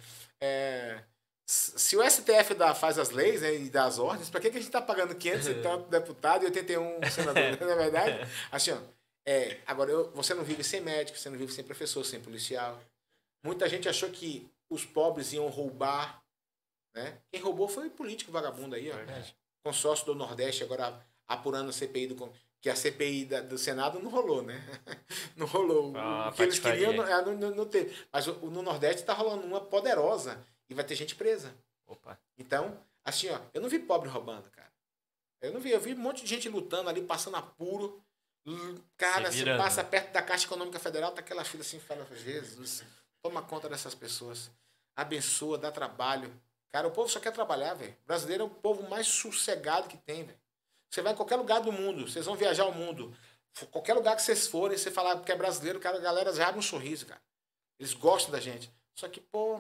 É, 0.41 1.01
se 1.45 1.95
o 1.95 2.03
STF 2.03 2.55
dá, 2.55 2.75
faz 2.75 2.99
as 2.99 3.11
leis 3.11 3.41
né, 3.41 3.55
e 3.55 3.69
dá 3.69 3.85
as 3.85 3.97
ordens, 3.97 4.29
para 4.29 4.41
que, 4.41 4.49
que 4.51 4.57
a 4.57 4.59
gente 4.59 4.67
está 4.67 4.81
pagando 4.81 5.15
500 5.15 5.47
e 5.47 5.53
tanto 5.63 5.89
deputado 5.89 6.43
e 6.43 6.47
81 6.47 6.99
senador? 7.09 7.57
Não 7.61 7.71
é 7.71 7.75
verdade? 7.75 8.29
Assim, 8.51 8.71
ó. 8.71 8.77
É, 9.25 9.59
agora, 9.65 9.89
eu- 9.89 10.11
você 10.11 10.33
não 10.33 10.43
vive 10.43 10.61
sem 10.61 10.81
médico, 10.81 11.17
você 11.17 11.29
não 11.29 11.37
vive 11.37 11.53
sem 11.53 11.63
professor, 11.63 12.03
sem 12.03 12.19
policial. 12.19 12.77
Muita 13.45 13.69
gente 13.69 13.87
achou 13.87 14.09
que 14.09 14.45
os 14.69 14.85
pobres 14.85 15.33
iam 15.33 15.47
roubar. 15.47 16.23
Né? 16.93 17.19
Quem 17.31 17.41
roubou 17.41 17.67
foi 17.67 17.87
o 17.87 17.91
político 17.91 18.31
vagabundo 18.31 18.75
aí, 18.75 18.89
ó 18.91 18.95
Verdade. 18.95 19.35
consórcio 19.63 20.05
do 20.05 20.15
Nordeste 20.15 20.63
agora 20.63 21.05
apurando 21.27 21.69
a 21.69 21.73
CPI 21.73 22.07
do 22.07 22.31
que 22.61 22.69
a 22.69 22.75
CPI 22.75 23.25
da- 23.25 23.41
do 23.41 23.57
Senado 23.57 23.99
não 23.99 24.09
rolou, 24.09 24.41
né? 24.41 24.55
Não 25.35 25.45
rolou. 25.45 25.95
Ah, 25.97 26.29
o 26.29 26.33
que 26.35 26.41
eles 26.43 26.57
queriam 26.57 26.93
não, 26.93 27.03
é, 27.05 27.21
não, 27.25 27.33
não- 27.35 27.51
não 27.55 27.65
teve. 27.65 27.95
Mas 28.11 28.25
o- 28.27 28.33
no 28.49 28.61
Nordeste 28.63 29.01
está 29.01 29.13
rolando 29.13 29.45
uma 29.45 29.59
poderosa 29.61 30.43
e 30.69 30.73
vai 30.73 30.83
ter 30.85 30.95
gente 30.95 31.13
presa. 31.15 31.53
Opa. 31.85 32.17
Então, 32.37 32.79
assim, 33.03 33.29
ó, 33.29 33.39
eu 33.53 33.61
não 33.61 33.69
vi 33.69 33.77
pobre 33.77 34.09
roubando, 34.09 34.49
cara. 34.49 34.71
Eu 35.41 35.51
não 35.53 35.59
vi, 35.59 35.71
eu 35.71 35.79
vi 35.79 35.93
um 35.93 35.97
monte 35.97 36.21
de 36.23 36.27
gente 36.29 36.47
lutando 36.49 36.89
ali, 36.89 37.01
passando 37.03 37.35
apuro. 37.37 38.01
Cara, 38.97 39.31
Se 39.31 39.39
virando, 39.39 39.61
passa 39.61 39.83
né? 39.83 39.89
perto 39.89 40.11
da 40.13 40.21
Caixa 40.21 40.45
Econômica 40.45 40.79
Federal, 40.79 41.11
tá 41.11 41.19
aquela 41.19 41.43
fila 41.43 41.61
assim, 41.61 41.79
fala, 41.79 42.07
Jesus, 42.15 42.83
toma 43.25 43.41
conta 43.41 43.67
dessas 43.67 43.95
pessoas. 43.95 44.51
Abençoa, 44.95 45.57
dá 45.57 45.71
trabalho. 45.71 46.31
Cara, 46.71 46.87
o 46.87 46.91
povo 46.91 47.09
só 47.09 47.19
quer 47.19 47.31
trabalhar, 47.31 47.73
velho. 47.73 47.97
O 48.03 48.07
brasileiro 48.07 48.43
é 48.43 48.45
o 48.45 48.49
povo 48.49 48.87
mais 48.87 49.07
sossegado 49.07 49.87
que 49.87 49.97
tem, 49.97 50.23
velho. 50.23 50.37
Você 50.91 51.01
vai 51.01 51.13
em 51.13 51.15
qualquer 51.15 51.37
lugar 51.37 51.59
do 51.59 51.71
mundo, 51.71 52.07
vocês 52.07 52.27
vão 52.27 52.35
viajar 52.35 52.65
o 52.65 52.71
mundo. 52.71 53.17
Qualquer 53.71 53.95
lugar 53.95 54.15
que 54.15 54.21
vocês 54.21 54.45
forem, 54.45 54.77
você 54.77 54.91
falar 54.91 55.19
que 55.21 55.31
é 55.31 55.35
brasileiro, 55.35 55.79
cara, 55.79 55.97
a 55.97 56.01
galera 56.01 56.31
já 56.33 56.47
abre 56.47 56.59
um 56.59 56.61
sorriso, 56.61 57.07
cara. 57.07 57.21
Eles 57.79 57.93
gostam 57.95 58.31
da 58.31 58.39
gente. 58.39 58.71
Só 58.93 59.07
que, 59.09 59.19
pô, 59.19 59.59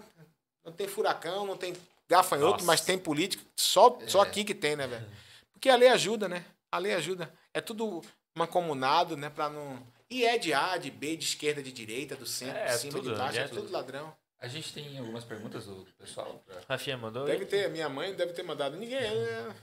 não 0.63 0.71
tem 0.71 0.87
furacão, 0.87 1.45
não 1.47 1.57
tem 1.57 1.75
gafanhoto, 2.07 2.53
Nossa. 2.57 2.65
mas 2.65 2.81
tem 2.81 2.99
político. 2.99 3.43
Só, 3.57 3.97
só 4.07 4.23
É. 4.23 4.27
aqui 4.27 4.43
que 4.43 4.53
tem, 4.53 4.75
né, 4.75 4.85
velho? 4.85 5.09
Porque 5.51 5.69
a 5.69 5.75
lei 5.75 5.89
ajuda, 5.89 6.29
né? 6.29 6.45
A 6.71 6.77
lei 6.77 6.93
ajuda. 6.93 7.33
É 7.51 7.59
tudo 7.61 8.03
mancomunado, 8.37 9.17
né? 9.17 9.29
Pra 9.29 9.49
não. 9.49 9.81
E 10.09 10.23
é 10.25 10.37
de 10.37 10.53
A, 10.53 10.77
de 10.77 10.91
B, 10.91 11.15
de 11.17 11.25
esquerda, 11.25 11.61
de 11.63 11.71
direita, 11.71 12.15
do 12.15 12.25
centro, 12.25 12.57
É, 12.57 12.73
de 12.73 12.77
cima, 12.79 12.93
tudo, 12.93 13.11
de 13.11 13.17
baixo, 13.17 13.39
é 13.39 13.41
é 13.41 13.47
tudo 13.47 13.61
tudo. 13.61 13.71
ladrão. 13.71 14.15
A 14.39 14.47
gente 14.47 14.71
tem 14.73 14.97
algumas 14.99 15.23
perguntas 15.23 15.65
do 15.65 15.85
pessoal. 15.97 16.43
pra- 16.45 16.61
Rafinha 16.69 16.97
mandou? 16.97 17.25
Deve 17.25 17.43
aí? 17.43 17.49
ter, 17.49 17.69
minha 17.69 17.89
mãe 17.89 18.13
deve 18.13 18.33
ter 18.33 18.43
mandado. 18.43 18.77
Ninguém. 18.77 19.01
Eu, 19.01 19.53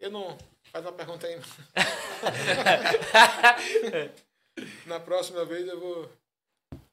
eu 0.00 0.10
não. 0.10 0.36
Faz 0.70 0.84
uma 0.84 0.92
pergunta 0.92 1.26
aí. 1.26 1.40
Na 4.86 5.00
próxima 5.00 5.44
vez 5.44 5.66
eu 5.66 5.80
vou. 5.80 6.10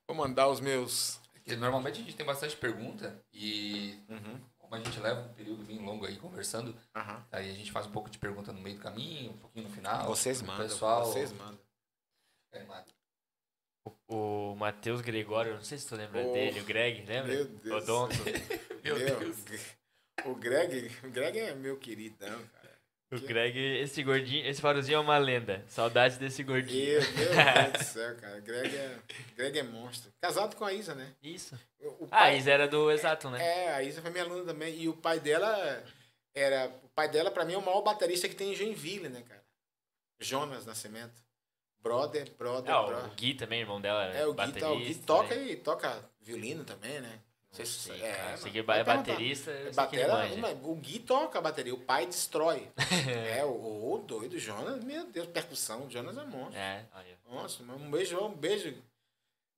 Vou 0.07 0.15
mandar 0.15 0.47
os 0.47 0.59
meus. 0.59 1.19
Porque 1.33 1.55
normalmente 1.55 1.99
a 1.99 2.03
gente 2.03 2.15
tem 2.15 2.25
bastante 2.25 2.55
pergunta 2.55 3.19
e 3.33 3.99
Uhum. 4.07 4.39
como 4.57 4.75
a 4.75 4.79
gente 4.79 4.99
leva 4.99 5.21
um 5.21 5.33
período 5.33 5.63
bem 5.63 5.79
longo 5.83 6.05
aí 6.05 6.15
conversando, 6.17 6.75
Aham. 6.95 7.25
aí 7.31 7.49
a 7.49 7.53
gente 7.53 7.71
faz 7.71 7.87
um 7.87 7.91
pouco 7.91 8.09
de 8.09 8.17
pergunta 8.19 8.51
no 8.53 8.61
meio 8.61 8.75
do 8.77 8.81
caminho, 8.81 9.31
um 9.31 9.37
pouquinho 9.37 9.67
no 9.67 9.73
final. 9.73 10.05
Vocês 10.07 10.41
mandam. 10.41 10.67
Pessoal, 10.67 11.05
Vocês 11.05 11.31
mandam. 11.33 11.59
Mano. 12.67 12.85
O 14.07 14.55
Matheus 14.55 15.01
Gregório, 15.01 15.55
não 15.55 15.63
sei 15.63 15.77
se 15.77 15.87
tu 15.87 15.95
lembra 15.95 16.21
Oh, 16.25 16.33
dele, 16.33 16.59
o 16.59 16.65
Greg, 16.65 17.05
lembra? 17.05 17.33
meu 17.33 17.45
Deus. 17.45 17.83
Odonto. 17.83 18.15
Meu 18.83 18.95
Meu, 18.97 19.19
Deus. 19.19 19.37
O 20.25 20.35
Greg, 20.35 20.89
o 21.03 21.09
Greg 21.09 21.37
é 21.39 21.53
meu 21.53 21.77
queridão, 21.77 22.41
cara. 22.47 22.79
O 23.11 23.19
Greg, 23.19 23.57
esse 23.81 24.01
gordinho, 24.03 24.45
esse 24.47 24.61
farozinho 24.61 24.95
é 24.95 24.99
uma 24.99 25.17
lenda. 25.17 25.63
Saudades 25.67 26.17
desse 26.17 26.43
gordinho. 26.43 26.99
Meu, 27.01 27.01
meu 27.01 27.29
Deus 27.71 27.73
do 27.73 27.83
céu, 27.83 28.15
cara. 28.17 28.39
Greg 28.39 28.75
é, 28.75 28.99
Greg 29.35 29.59
é 29.59 29.63
monstro. 29.63 30.11
Casado 30.21 30.55
com 30.55 30.63
a 30.63 30.71
Isa, 30.73 30.95
né? 30.95 31.13
Isso. 31.21 31.59
O, 31.81 31.87
o 32.05 32.07
Ah, 32.11 32.19
pai- 32.19 32.37
Isa 32.37 32.51
era 32.51 32.67
do 32.69 32.89
Exato, 32.91 33.29
né? 33.29 33.43
É, 33.43 33.73
a 33.73 33.83
Isa 33.83 34.01
foi 34.01 34.11
minha 34.11 34.23
aluna 34.23 34.45
também. 34.45 34.79
E 34.79 34.87
o 34.87 34.93
pai 34.95 35.19
dela 35.19 35.83
era. 36.33 36.67
O 36.83 36.89
pai 36.89 37.09
dela, 37.09 37.31
pra 37.31 37.43
mim, 37.45 37.53
é 37.53 37.57
o 37.57 37.61
maior 37.65 37.81
baterista 37.81 38.29
que 38.29 38.35
tem 38.35 38.51
em 38.53 38.55
Joinville, 38.55 39.09
né, 39.09 39.23
cara? 39.27 39.43
Jonas 40.21 40.65
Nascimento. 40.65 41.21
Brother, 41.81 42.29
brother, 42.37 42.73
Ah, 42.73 42.81
o 42.81 42.87
brother. 42.87 43.09
Gui 43.15 43.33
também, 43.35 43.61
irmão 43.61 43.79
dela. 43.79 44.05
É, 44.05 44.25
o 44.27 44.33
Gui, 44.33 44.51
tá, 44.53 44.71
o 44.71 44.77
Gui 44.79 44.95
toca 44.95 45.29
também. 45.29 45.49
e 45.51 45.55
toca 45.55 46.09
violino 46.21 46.63
também, 46.65 46.99
né? 46.99 47.19
Não 47.49 47.55
sei 47.55 47.65
se- 47.65 47.91
é, 47.91 48.11
cara. 48.11 48.23
mano. 48.25 48.37
Sei 48.37 48.51
que 48.51 48.59
é 48.59 48.63
baterista, 48.83 49.51
Batera, 49.73 50.13
o 50.63 50.75
Gui 50.75 50.99
toca 50.99 51.39
a 51.39 51.41
bateria, 51.41 51.73
o 51.73 51.79
pai 51.79 52.05
destrói. 52.05 52.69
é, 53.39 53.43
o, 53.45 53.49
o 53.93 54.03
doido 54.05 54.37
Jonas, 54.37 54.83
meu 54.83 55.05
Deus, 55.07 55.27
percussão, 55.27 55.85
o 55.87 55.89
Jonas 55.89 56.15
é 56.17 56.25
monstro. 56.25 56.59
É. 56.59 56.85
Nossa, 57.31 57.63
um 57.63 57.89
beijo, 57.89 58.19
um 58.19 58.35
beijo. 58.35 58.75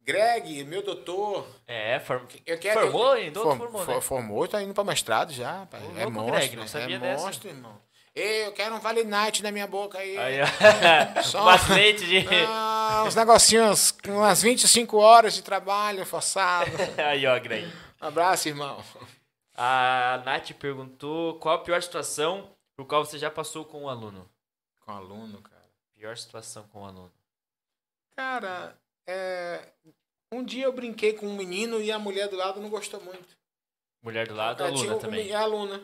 Greg, 0.04 0.64
meu 0.64 0.82
doutor. 0.82 1.48
É, 1.68 2.00
form... 2.00 2.26
Eu 2.46 2.58
quero, 2.58 2.80
formou, 2.82 3.16
eu- 3.16 3.24
hein? 3.24 3.32
Doutor 3.32 3.50
Form- 3.58 3.60
formou, 3.72 3.86
for- 3.86 3.96
né? 3.96 4.02
Formou, 4.02 4.48
tá 4.48 4.62
indo 4.62 4.74
pra 4.74 4.84
mestrado 4.84 5.32
já. 5.32 5.68
É 5.96 6.06
monstro, 6.08 6.32
Greg, 6.36 6.56
não 6.56 6.68
sabia 6.68 6.96
é 6.96 7.00
dessa. 7.00 7.24
monstro, 7.26 7.50
irmão. 7.50 7.80
Ei, 8.14 8.46
eu 8.46 8.52
quero 8.52 8.76
um 8.76 8.80
Vale 8.80 9.04
Night 9.06 9.42
na 9.42 9.52
minha 9.52 9.66
boca 9.68 9.98
aí. 9.98 10.18
Aí. 10.18 10.36
Só- 11.24 11.46
Bastante 11.46 12.06
de... 12.06 12.26
Ah, 12.48 13.04
uns 13.08 13.16
negocinhos, 13.16 13.92
com 13.92 14.18
umas 14.18 14.42
25 14.42 14.98
horas 14.98 15.34
de 15.34 15.42
trabalho 15.42 16.06
forçado. 16.06 16.70
Aí, 17.08 17.26
ó, 17.26 17.40
Greg. 17.40 17.72
Um 18.02 18.06
abraço, 18.08 18.50
irmão. 18.50 18.84
A 19.56 20.22
Nath 20.26 20.52
perguntou 20.54 21.36
qual 21.40 21.56
a 21.56 21.60
pior 21.60 21.82
situação 21.82 22.50
por 22.76 22.86
qual 22.86 23.06
você 23.06 23.18
já 23.18 23.32
passou 23.32 23.64
com 23.64 23.84
um 23.84 23.90
aluno. 23.90 24.30
Com 24.82 24.92
aluno, 24.92 25.42
cara. 25.42 25.62
Pior 25.98 26.18
situação 26.18 26.64
com 26.68 26.82
um 26.82 26.86
aluno. 26.86 27.12
Cara, 28.16 28.76
é, 29.08 29.62
um 30.34 30.44
dia 30.44 30.66
eu 30.66 30.74
brinquei 30.74 31.14
com 31.14 31.28
um 31.28 31.36
menino 31.36 31.80
e 31.82 31.92
a 31.92 32.00
mulher 32.00 32.28
do 32.28 32.36
lado 32.36 32.60
não 32.60 32.70
gostou 32.70 33.00
muito. 33.02 33.38
Mulher 34.04 34.28
do 34.28 34.34
lado, 34.34 34.64
É, 34.64 34.68
aluna 34.68 34.82
tinha 34.82 34.96
o- 34.96 35.00
também. 35.00 35.30
É 35.30 35.36
aluna. 35.36 35.82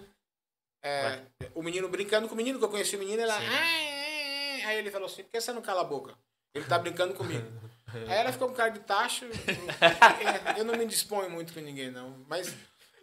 É, 0.87 1.49
o 1.53 1.61
menino 1.61 1.89
brincando 1.89 2.27
com 2.27 2.33
o 2.33 2.37
menino, 2.37 2.57
que 2.59 2.65
eu 2.65 2.69
conheci 2.69 2.95
o 2.95 2.99
menino, 2.99 3.21
ela. 3.21 3.37
"Ah, 3.37 3.43
é, 3.43 4.59
é". 4.61 4.65
Aí 4.65 4.77
ele 4.77 4.91
falou 4.91 5.07
assim: 5.07 5.23
por 5.23 5.31
que 5.31 5.41
você 5.41 5.51
não 5.51 5.61
cala 5.61 5.81
a 5.81 5.83
boca? 5.83 6.15
Ele 6.53 6.65
tá 6.65 6.77
brincando 6.79 7.13
comigo. 7.13 7.45
Aí 8.07 8.17
ela 8.17 8.31
ficou 8.33 8.49
com 8.49 8.53
cara 8.55 8.69
de 8.69 8.79
tacho. 8.81 9.25
É, 9.25 10.59
eu 10.59 10.65
não 10.65 10.75
me 10.75 10.85
disponho 10.85 11.29
muito 11.29 11.53
com 11.53 11.59
ninguém, 11.59 11.89
não. 11.91 12.09
Mas 12.27 12.53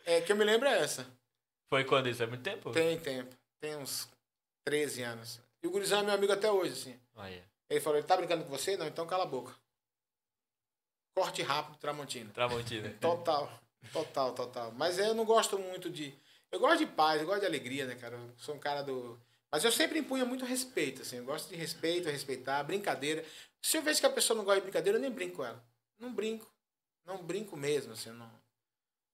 é, 0.04 0.20
que 0.20 0.30
eu 0.32 0.36
me 0.36 0.44
lembro 0.44 0.68
é 0.68 0.78
essa. 0.78 1.06
Foi 1.70 1.84
quando 1.84 2.08
isso? 2.08 2.22
Há 2.22 2.26
muito 2.26 2.42
tempo? 2.42 2.70
Tem 2.70 2.98
tempo. 2.98 3.34
Tem 3.60 3.76
uns 3.76 4.08
13 4.64 5.02
anos. 5.02 5.40
E 5.62 5.66
o 5.66 5.70
gurizão 5.70 6.00
é 6.00 6.02
meu 6.02 6.14
amigo 6.14 6.32
até 6.32 6.50
hoje, 6.50 6.72
assim. 6.72 7.00
Aí, 7.16 7.42
Ele 7.70 7.80
falou: 7.80 7.98
ele 7.98 8.06
tá 8.06 8.16
brincando 8.16 8.44
com 8.44 8.50
você? 8.50 8.76
Não, 8.76 8.86
então 8.86 9.06
cala 9.06 9.24
a 9.24 9.26
boca. 9.26 9.54
Corte 11.16 11.42
rápido, 11.42 11.78
Tramontina. 11.78 12.30
Tramontina. 12.32 12.90
Total, 13.00 13.50
total, 13.92 14.32
total. 14.32 14.72
Mas 14.72 14.98
eu 14.98 15.14
não 15.14 15.24
gosto 15.24 15.58
muito 15.58 15.88
de. 15.88 16.14
Eu 16.54 16.60
gosto 16.60 16.78
de 16.78 16.86
paz, 16.86 17.20
eu 17.20 17.26
gosto 17.26 17.40
de 17.40 17.46
alegria, 17.46 17.84
né, 17.84 17.96
cara? 17.96 18.14
Eu 18.14 18.30
sou 18.36 18.54
um 18.54 18.60
cara 18.60 18.80
do. 18.80 19.20
Mas 19.50 19.64
eu 19.64 19.72
sempre 19.72 19.98
impunha 19.98 20.24
muito 20.24 20.44
respeito, 20.44 21.02
assim. 21.02 21.16
Eu 21.16 21.24
gosto 21.24 21.48
de 21.48 21.56
respeito, 21.56 22.08
respeitar, 22.08 22.62
brincadeira. 22.62 23.24
Se 23.60 23.76
eu 23.76 23.82
vejo 23.82 23.98
que 23.98 24.06
a 24.06 24.10
pessoa 24.10 24.36
não 24.36 24.44
gosta 24.44 24.60
de 24.60 24.66
brincadeira, 24.66 24.96
eu 24.96 25.02
nem 25.02 25.10
brinco 25.10 25.36
com 25.38 25.44
ela. 25.44 25.60
Não 25.98 26.14
brinco. 26.14 26.48
Não 27.04 27.20
brinco 27.24 27.56
mesmo, 27.56 27.94
assim. 27.94 28.10
Não. 28.10 28.30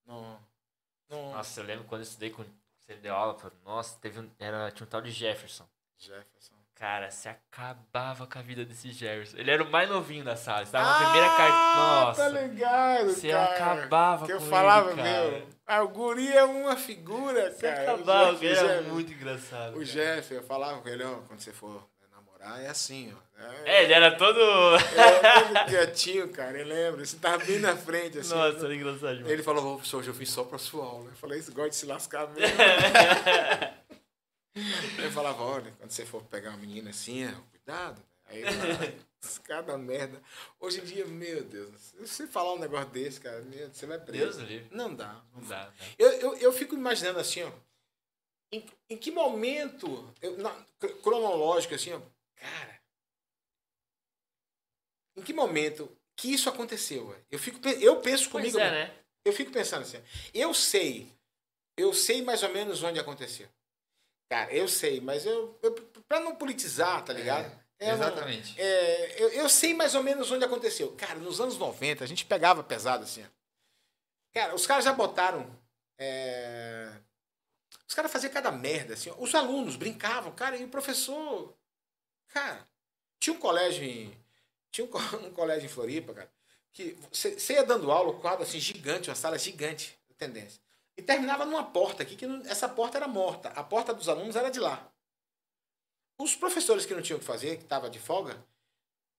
Não. 0.05 0.41
não... 1.09 1.33
Nossa, 1.33 1.61
eu 1.61 1.65
lembro 1.65 1.85
quando 1.87 2.03
eu 2.03 2.07
estudei 2.07 2.29
com... 2.29 2.45
Você 2.79 2.95
deu 2.97 3.15
aula, 3.15 3.33
pô. 3.33 3.51
nossa, 3.65 3.99
teve 4.01 4.21
um... 4.21 4.31
Era... 4.39 4.71
tinha 4.71 4.87
um 4.87 4.91
tal 4.91 5.01
de 5.01 5.11
Jefferson. 5.11 5.67
Jefferson. 5.97 6.55
Cara, 6.75 7.11
você 7.11 7.29
acabava 7.29 8.27
com 8.27 8.39
a 8.39 8.43
vida 8.43 8.65
desse 8.65 8.91
Jefferson. 8.91 9.37
Ele 9.37 9.51
era 9.51 9.63
o 9.63 9.71
mais 9.71 9.89
novinho 9.89 10.25
da 10.25 10.35
sala. 10.35 10.63
Estava 10.63 10.89
na 10.89 11.05
primeira 11.05 11.29
carta. 11.37 11.77
Nossa. 11.77 12.23
Tá 12.23 12.29
ligado, 12.29 13.07
Você 13.11 13.29
cara. 13.31 13.55
acabava 13.55 14.27
que 14.27 14.33
eu 14.33 14.39
com 14.41 14.47
falava, 14.47 14.91
ele, 14.93 15.03
cara. 15.03 15.31
meu. 15.31 15.49
Ah, 15.73 15.85
o 15.85 15.89
guri 15.89 16.27
é 16.33 16.43
uma 16.43 16.77
figura, 16.77 17.53
Você 17.53 17.61
cara. 17.61 17.93
Ele 17.93 18.03
o 18.03 18.11
era 18.11 18.35
Jeff- 18.79 18.89
muito 18.89 19.13
engraçado. 19.13 19.79
O. 19.79 19.85
Jeff, 19.85 20.35
eu 20.35 20.43
falava 20.43 20.81
com 20.81 20.89
ele, 20.89 21.05
ó, 21.05 21.19
quando 21.29 21.39
você 21.41 21.53
for 21.53 21.87
namorar, 22.11 22.61
é 22.61 22.67
assim, 22.69 23.15
ó. 23.17 23.21
É, 23.65 23.85
ele 23.85 23.93
era 23.93 24.17
todo. 24.17 24.41
É, 24.41 25.43
todo 25.45 25.65
quietinho, 25.67 26.29
cara, 26.31 26.59
eu 26.59 26.67
lembro. 26.67 27.07
Você 27.07 27.17
tava 27.19 27.39
bem 27.45 27.61
na 27.61 27.77
frente, 27.77 28.19
assim. 28.19 28.35
Nossa, 28.35 28.65
era 28.65 28.75
engraçado 28.75 29.15
demais. 29.17 29.33
Ele 29.33 29.43
falou, 29.45 29.77
professor, 29.77 29.99
hoje 29.99 30.09
eu 30.09 30.15
fiz 30.15 30.29
só 30.31 30.43
pra 30.43 30.59
sua 30.59 30.85
aula. 30.85 31.09
Eu 31.09 31.15
falei, 31.17 31.39
isso 31.39 31.53
gosta 31.53 31.71
de 31.71 31.77
se 31.77 31.87
lascar 31.87 32.29
mesmo. 32.31 32.57
eu 34.99 35.11
falava, 35.13 35.43
olha, 35.43 35.73
quando 35.79 35.91
você 35.91 36.05
for 36.05 36.23
pegar 36.25 36.51
uma 36.51 36.59
menina 36.59 36.91
assim, 36.91 37.27
ó, 37.29 37.33
cuidado. 37.51 38.03
Aí, 38.31 38.43
ah, 39.23 39.41
cada 39.45 39.77
merda. 39.77 40.23
Hoje 40.59 40.81
em 40.81 40.85
dia, 40.85 41.05
meu 41.07 41.45
Deus, 41.45 41.81
se 41.81 41.97
você 41.97 42.27
falar 42.27 42.55
um 42.55 42.59
negócio 42.59 42.89
desse, 42.91 43.21
cara, 43.21 43.45
você 43.73 43.87
vai 43.87 43.99
preso. 43.99 44.39
Deus 44.39 44.49
livre. 44.49 44.69
Não 44.75 44.95
dá. 44.95 45.23
Não 45.35 45.43
dá, 45.43 45.67
né? 45.67 45.75
Eu, 45.99 46.11
eu, 46.13 46.37
eu 46.39 46.53
fico 46.53 46.75
imaginando 46.75 47.19
assim, 47.19 47.43
ó. 47.43 47.53
Em, 48.53 48.65
em 48.89 48.97
que 48.97 49.11
momento, 49.11 50.13
eu, 50.23 50.37
na, 50.39 50.51
cr- 50.79 50.95
cronológico, 51.03 51.75
assim, 51.75 51.93
ó, 51.93 52.01
cara. 52.37 52.81
Em 55.17 55.23
que 55.23 55.33
momento 55.33 55.91
que 56.17 56.33
isso 56.33 56.49
aconteceu? 56.49 57.15
Eu, 57.31 57.39
fico, 57.39 57.67
eu 57.69 58.01
penso 58.01 58.31
comigo. 58.31 58.59
é, 58.59 58.71
né? 58.71 58.97
Eu 59.25 59.33
fico 59.33 59.51
pensando 59.53 59.83
assim, 59.83 60.03
eu 60.33 60.55
sei, 60.55 61.13
eu 61.77 61.93
sei 61.93 62.23
mais 62.23 62.43
ou 62.43 62.49
menos 62.51 62.83
onde 62.83 62.99
aconteceu. 62.99 63.49
Cara, 64.31 64.53
eu 64.55 64.67
sei, 64.69 65.01
mas 65.01 65.27
eu, 65.27 65.59
eu 65.63 65.75
pra 66.09 66.21
não 66.21 66.37
politizar, 66.37 67.05
tá 67.05 67.13
ligado? 67.13 67.60
Eu 67.81 67.97
não- 67.97 68.07
Exatamente. 68.07 68.61
é, 68.61 69.23
eu, 69.23 69.29
eu 69.31 69.49
sei 69.49 69.73
mais 69.75 69.95
ou 69.95 70.03
menos 70.03 70.31
onde 70.31 70.45
aconteceu. 70.45 70.93
Cara, 70.97 71.15
nos 71.19 71.41
anos 71.41 71.57
90, 71.57 72.05
a 72.05 72.07
gente 72.07 72.25
pegava 72.27 72.63
pesado 72.63 73.05
assim. 73.05 73.25
Cara, 74.33 74.55
os 74.55 74.67
caras 74.67 74.85
já 74.85 74.93
botaram. 74.93 75.51
é, 75.99 76.91
Os 77.89 77.95
caras 77.95 78.13
faziam 78.13 78.33
cada 78.33 78.53
merda, 78.53 78.95
assim. 78.95 79.11
Os 79.19 79.35
alunos 79.35 79.77
brincavam, 79.77 80.31
cara, 80.33 80.57
e 80.57 80.65
o 80.65 80.69
professor. 80.69 81.57
Cara, 82.29 82.65
tinha 83.19 83.35
um 83.35 83.39
colégio 83.41 83.83
em. 83.83 84.17
Tinha 84.71 84.87
um, 84.87 84.91
um 85.27 85.33
colégio 85.33 85.67
em 85.67 85.69
Floripa, 85.69 86.13
cara, 86.15 86.31
que 86.73 86.97
você 87.11 87.55
ia 87.55 87.65
dando 87.65 87.91
aula, 87.91 88.11
o 88.11 88.21
quadro 88.21 88.45
assim, 88.45 88.61
gigante, 88.61 89.09
uma 89.09 89.17
sala 89.17 89.39
gigante, 89.39 89.99
tendência. 90.17 90.61
E 90.97 91.03
terminava 91.03 91.45
numa 91.47 91.65
porta 91.65 92.03
aqui, 92.03 92.15
que 92.15 92.27
não- 92.27 92.43
essa 92.47 92.69
porta 92.69 92.99
era 92.99 93.09
morta. 93.09 93.49
A 93.51 93.65
porta 93.65 93.93
dos 93.95 94.09
alunos 94.09 94.37
era 94.37 94.51
de 94.51 94.61
lá. 94.61 94.87
Os 96.21 96.37
professores 96.37 96.85
que 96.85 96.95
não 96.95 97.01
tinham 97.01 97.17
o 97.17 97.21
que 97.21 97.27
fazer, 97.27 97.57
que 97.57 97.63
estavam 97.63 97.89
de 97.89 97.99
folga, 97.99 98.37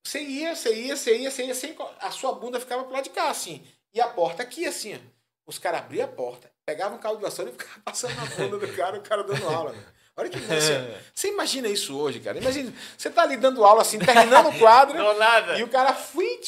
você 0.05 0.21
ia, 0.21 0.55
você 0.55 0.73
ia, 0.73 0.95
você 0.95 1.17
ia, 1.17 1.31
você 1.31 1.45
ia, 1.45 1.55
sem, 1.55 1.75
a 1.99 2.11
sua 2.11 2.33
bunda 2.33 2.59
ficava 2.59 2.83
pro 2.83 2.93
lado 2.93 3.05
de 3.05 3.09
cá, 3.09 3.29
assim. 3.29 3.65
E 3.91 3.99
a 3.99 4.07
porta 4.07 4.43
aqui, 4.43 4.65
assim, 4.67 4.95
ó. 4.95 4.99
Os 5.47 5.57
caras 5.57 5.81
abriam 5.81 6.05
a 6.05 6.07
porta, 6.07 6.51
pegavam 6.63 6.97
um 6.97 7.01
cabo 7.01 7.15
de 7.15 7.23
vassoura 7.23 7.49
e 7.49 7.53
ficavam 7.53 7.81
passando 7.83 8.15
na 8.15 8.25
bunda 8.25 8.59
do 8.59 8.73
cara, 8.73 8.97
o 8.97 9.01
cara 9.01 9.23
dando 9.23 9.47
aula. 9.49 9.71
velho. 9.71 9.85
Olha 10.15 10.29
que 10.29 10.39
você, 10.39 11.01
você 11.15 11.29
imagina 11.29 11.67
isso 11.67 11.97
hoje, 11.97 12.19
cara. 12.19 12.37
Imagina, 12.37 12.71
você 12.95 13.09
tá 13.09 13.23
ali 13.23 13.37
dando 13.37 13.65
aula 13.65 13.81
assim, 13.81 13.97
terminando 13.97 14.49
o 14.49 14.59
quadro. 14.59 14.95
Não 14.99 15.17
nada. 15.17 15.57
E 15.57 15.63
o 15.63 15.69
cara 15.69 15.93
fui, 15.93 16.39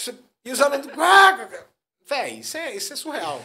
e 0.46 0.52
os 0.52 0.62
alunos. 0.62 0.88
Ah, 0.98 1.50
Véi, 2.06 2.40
isso 2.40 2.58
é, 2.58 2.76
isso 2.76 2.94
é 2.94 2.96
surreal. 2.96 3.42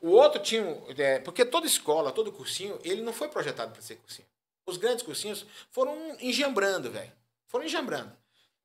O 0.00 0.10
outro 0.10 0.40
tinha. 0.40 0.62
É, 0.96 1.18
porque 1.18 1.44
toda 1.44 1.66
escola, 1.66 2.12
todo 2.12 2.30
cursinho, 2.30 2.78
ele 2.84 3.02
não 3.02 3.12
foi 3.12 3.28
projetado 3.28 3.72
para 3.72 3.82
ser 3.82 3.96
cursinho. 3.96 4.28
Os 4.66 4.76
grandes 4.76 5.04
cursinhos 5.04 5.46
foram 5.70 6.16
engembrando, 6.20 6.90
velho. 6.90 7.12
Foram 7.48 7.64
engembrando. 7.64 8.16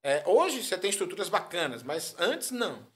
É, 0.04 0.24
hoje 0.28 0.64
você 0.64 0.78
tem 0.78 0.90
estruturas 0.90 1.28
bacanas, 1.28 1.84
mas 1.84 2.16
antes 2.20 2.52
não. 2.52 2.88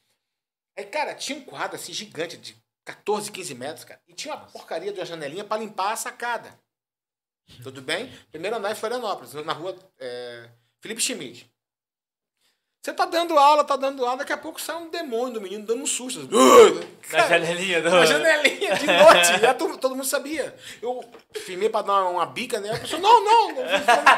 Aí, 0.78 0.86
cara, 0.86 1.14
tinha 1.16 1.38
um 1.38 1.44
quadro 1.44 1.76
assim 1.76 1.92
gigante 1.92 2.38
de 2.38 2.56
14, 2.86 3.32
15 3.32 3.56
metros, 3.56 3.84
cara. 3.84 4.02
E 4.08 4.14
tinha 4.14 4.34
uma 4.34 4.46
porcaria 4.46 4.94
de 4.94 5.00
uma 5.00 5.06
janelinha 5.06 5.44
para 5.44 5.62
limpar 5.62 5.94
a 5.94 5.98
sacada. 5.98 6.58
Tudo 7.64 7.82
bem? 7.82 8.12
Primeiro 8.32 8.56
andar 8.56 8.72
em 8.72 8.76
Florianópolis, 8.76 9.34
na 9.34 9.54
rua 9.54 9.78
é, 10.00 10.50
Felipe 10.80 11.02
Schmidt. 11.02 11.51
Você 12.82 12.94
tá 12.94 13.06
dando 13.06 13.38
aula, 13.38 13.64
tá 13.64 13.76
dando 13.76 14.04
aula, 14.04 14.18
daqui 14.18 14.34
a 14.34 14.38
pouco 14.38 14.60
sai 14.60 14.76
um 14.76 14.90
demônio 14.90 15.36
do 15.36 15.42
menino 15.42 15.64
dando 15.64 15.84
um 15.84 15.86
susto. 15.86 16.28
Na 17.12 17.28
janelinha 17.28 17.80
do... 17.80 17.92
Na 17.92 18.06
janelinha, 18.08 18.74
de 18.74 18.88
noite. 18.88 19.40
Já 19.40 19.54
todo, 19.54 19.78
todo 19.78 19.96
mundo 19.96 20.08
sabia. 20.08 20.58
Eu 20.82 21.08
filmei 21.46 21.70
pra 21.70 21.84
dar 21.84 22.02
uma, 22.02 22.10
uma 22.10 22.26
bica, 22.26 22.60
né? 22.60 22.74
A 22.74 22.80
pessoa, 22.80 23.00
não, 23.00 23.24
não, 23.24 23.50
não 23.50 23.66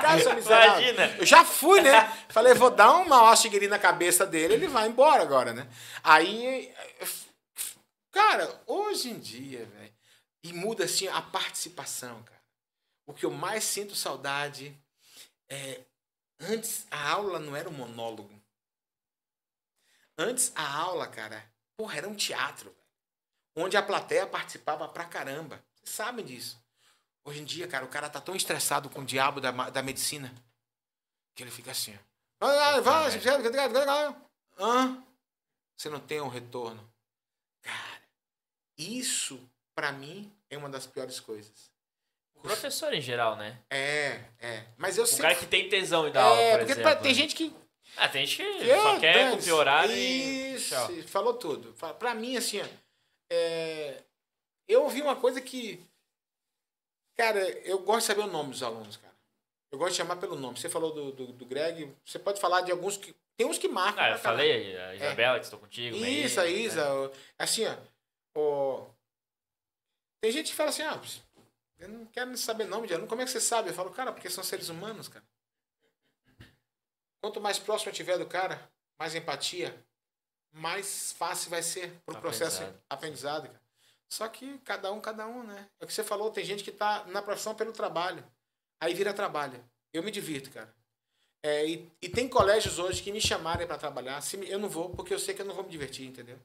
casa, 0.02 0.30
Imagina. 0.30 1.16
Eu 1.18 1.26
já 1.26 1.44
fui, 1.44 1.82
né? 1.82 2.10
Falei, 2.30 2.54
vou 2.54 2.72
dar 2.72 2.94
uma 2.94 3.32
astigueirinha 3.32 3.72
na 3.72 3.80
cabeça 3.80 4.26
dele, 4.26 4.54
ele 4.54 4.68
vai 4.68 4.88
embora 4.88 5.22
agora, 5.22 5.52
né? 5.52 5.68
Aí, 6.02 6.74
cara, 8.14 8.62
hoje 8.66 9.10
em 9.10 9.20
dia, 9.20 9.66
velho, 9.66 9.94
e 10.42 10.54
muda 10.54 10.86
assim 10.86 11.10
a 11.10 11.22
participação, 11.22 12.24
cara. 12.24 12.42
O 13.06 13.14
que 13.14 13.26
eu 13.26 13.32
mais 13.32 13.66
sinto 13.66 13.94
saudade 13.94 14.74
é. 15.50 15.82
Antes 16.40 16.88
a 16.90 17.12
aula 17.12 17.40
não 17.40 17.56
era 17.56 17.70
um 17.70 17.74
monólogo. 17.74 18.43
Antes, 20.24 20.52
a 20.56 20.78
aula, 20.78 21.08
cara, 21.08 21.44
porra, 21.76 21.98
era 21.98 22.08
um 22.08 22.16
teatro, 22.16 22.70
velho, 22.72 23.66
onde 23.66 23.76
a 23.76 23.84
plateia 23.84 24.26
participava 24.26 24.88
pra 24.88 25.04
caramba. 25.06 25.62
Vocês 25.76 25.90
sabem 25.90 26.24
disso. 26.24 26.58
Hoje 27.26 27.42
em 27.42 27.46
dia, 27.46 27.68
cara, 27.68 27.84
o 27.86 27.90
cara 27.90 28.10
tá 28.10 28.22
tão 28.22 28.36
estressado 28.36 28.90
com 28.90 29.02
o 29.02 29.06
diabo 29.06 29.42
da, 29.42 29.52
da 29.70 29.82
medicina 29.82 30.34
que 31.36 31.44
ele 31.44 31.52
fica 31.52 31.72
assim. 31.72 31.98
Vai, 32.40 32.82
vai, 32.82 33.12
você 35.76 35.90
não 35.90 36.00
tem 36.00 36.22
um 36.22 36.28
retorno. 36.28 36.90
Cara, 37.62 38.02
isso, 38.78 39.40
para 39.76 39.92
mim, 39.92 40.32
é 40.50 40.58
uma 40.58 40.70
das 40.70 40.86
piores 40.86 41.20
coisas. 41.20 41.72
O 42.36 42.42
professor 42.42 42.94
em 42.94 43.02
geral, 43.02 43.36
né? 43.38 43.58
É, 43.70 44.22
é. 44.40 44.66
Mas 44.78 44.98
eu 44.98 45.06
o 45.06 45.08
sei. 45.08 45.20
cara 45.20 45.36
que 45.36 45.46
tem 45.46 45.70
tesão 45.70 46.08
em 46.08 46.12
dar 46.12 46.24
aula, 46.24 46.40
É, 46.42 46.52
por 46.52 46.66
porque 46.66 46.82
exemplo. 46.82 47.02
tem 47.04 47.14
gente 47.14 47.36
que 47.36 47.56
Ah, 47.96 48.10
tem 48.10 48.26
gente 48.26 48.44
que 48.44 48.76
só 48.82 49.00
quer 49.00 49.32
cumprir 49.32 49.52
horário 49.52 49.96
e... 49.96 50.56
Isso, 50.56 50.76
Tchau. 50.76 50.90
falou 51.08 51.34
tudo. 51.36 51.74
Pra 52.00 52.14
mim, 52.16 52.38
assim, 52.38 52.62
é, 53.32 54.02
eu 54.68 54.84
ouvi 54.84 55.02
uma 55.02 55.16
coisa 55.16 55.42
que. 55.42 55.80
Cara, 57.16 57.40
eu 57.66 57.80
gosto 57.80 58.02
de 58.02 58.06
saber 58.06 58.22
o 58.22 58.32
nome 58.32 58.52
dos 58.52 58.64
alunos, 58.64 58.98
cara. 58.98 59.14
Eu 59.72 59.78
gosto 59.78 59.92
de 59.92 59.98
chamar 59.98 60.18
pelo 60.18 60.36
nome. 60.36 60.60
Você 60.60 60.70
falou 60.70 60.94
do, 60.94 61.12
do, 61.12 61.28
do 61.28 61.46
Greg, 61.46 61.92
você 62.06 62.20
pode 62.20 62.40
falar 62.40 62.62
de 62.62 62.72
alguns 62.72 62.98
que. 62.98 63.16
Tem 63.36 63.48
uns 63.48 63.58
que 63.58 63.68
marcam. 63.68 64.04
Ah, 64.04 64.12
eu 64.12 64.20
falei, 64.20 64.78
a 64.78 64.96
Isabela 64.96 65.40
que 65.40 65.46
estou 65.46 65.60
contigo. 65.60 65.98
Isso, 65.98 66.40
a 66.40 66.48
Isa. 66.48 67.08
né? 67.08 67.14
Assim, 67.40 67.64
ó. 68.36 68.86
Tem 70.22 70.32
gente 70.32 70.52
que 70.52 70.56
fala 70.56 70.70
assim, 70.70 70.84
ah, 70.84 71.02
eu 71.80 71.90
não 71.90 72.06
quero 72.06 72.38
saber 72.38 72.66
nome 72.66 72.88
de 72.88 72.94
aluno. 72.94 73.10
Como 73.10 73.22
é 73.22 73.26
que 73.26 73.32
você 73.32 73.42
sabe? 73.42 73.70
Eu 73.70 73.74
falo, 73.74 73.90
cara, 73.90 74.12
porque 74.14 74.30
são 74.30 74.44
seres 74.44 74.70
humanos, 74.70 75.08
cara. 75.08 75.26
Quanto 77.24 77.40
mais 77.40 77.58
próximo 77.58 77.90
eu 77.90 77.96
tiver 77.96 78.18
do 78.18 78.26
cara, 78.26 78.70
mais 79.00 79.16
empatia, 79.16 79.74
mais 80.52 81.14
fácil 81.14 81.50
vai 81.50 81.64
ser 81.64 81.90
pro 82.06 82.20
processo 82.20 82.58
Aprendizado. 82.58 82.84
aprendizado, 82.90 83.44
cara. 83.48 83.62
Só 84.10 84.28
que 84.28 84.58
cada 84.60 84.92
um, 84.92 85.00
cada 85.00 85.26
um, 85.26 85.42
né? 85.42 85.70
É 85.80 85.86
o 85.86 85.88
que 85.88 85.94
você 85.94 86.04
falou, 86.04 86.30
tem 86.32 86.44
gente 86.44 86.66
que 86.66 86.72
tá 86.72 87.06
na 87.06 87.22
profissão 87.22 87.56
pelo 87.56 87.72
trabalho. 87.72 88.22
Aí 88.78 88.94
vira 88.94 89.14
trabalho. 89.14 89.64
Eu 89.94 90.04
me 90.04 90.12
divirto, 90.12 90.52
cara. 90.52 90.72
É, 91.42 91.66
e, 91.66 91.90
e 92.02 92.10
tem 92.10 92.28
colégios 92.28 92.78
hoje 92.78 93.02
que 93.02 93.10
me 93.10 93.22
chamarem 93.22 93.66
para 93.66 93.78
trabalhar. 93.78 94.20
Se 94.20 94.36
me- 94.36 94.50
eu 94.50 94.60
não 94.60 94.68
vou, 94.68 94.90
porque 94.90 95.14
eu 95.14 95.20
sei 95.20 95.34
que 95.34 95.42
eu 95.42 95.46
não 95.46 95.56
vou 95.56 95.64
me 95.64 95.70
divertir, 95.72 96.06
entendeu? 96.06 96.38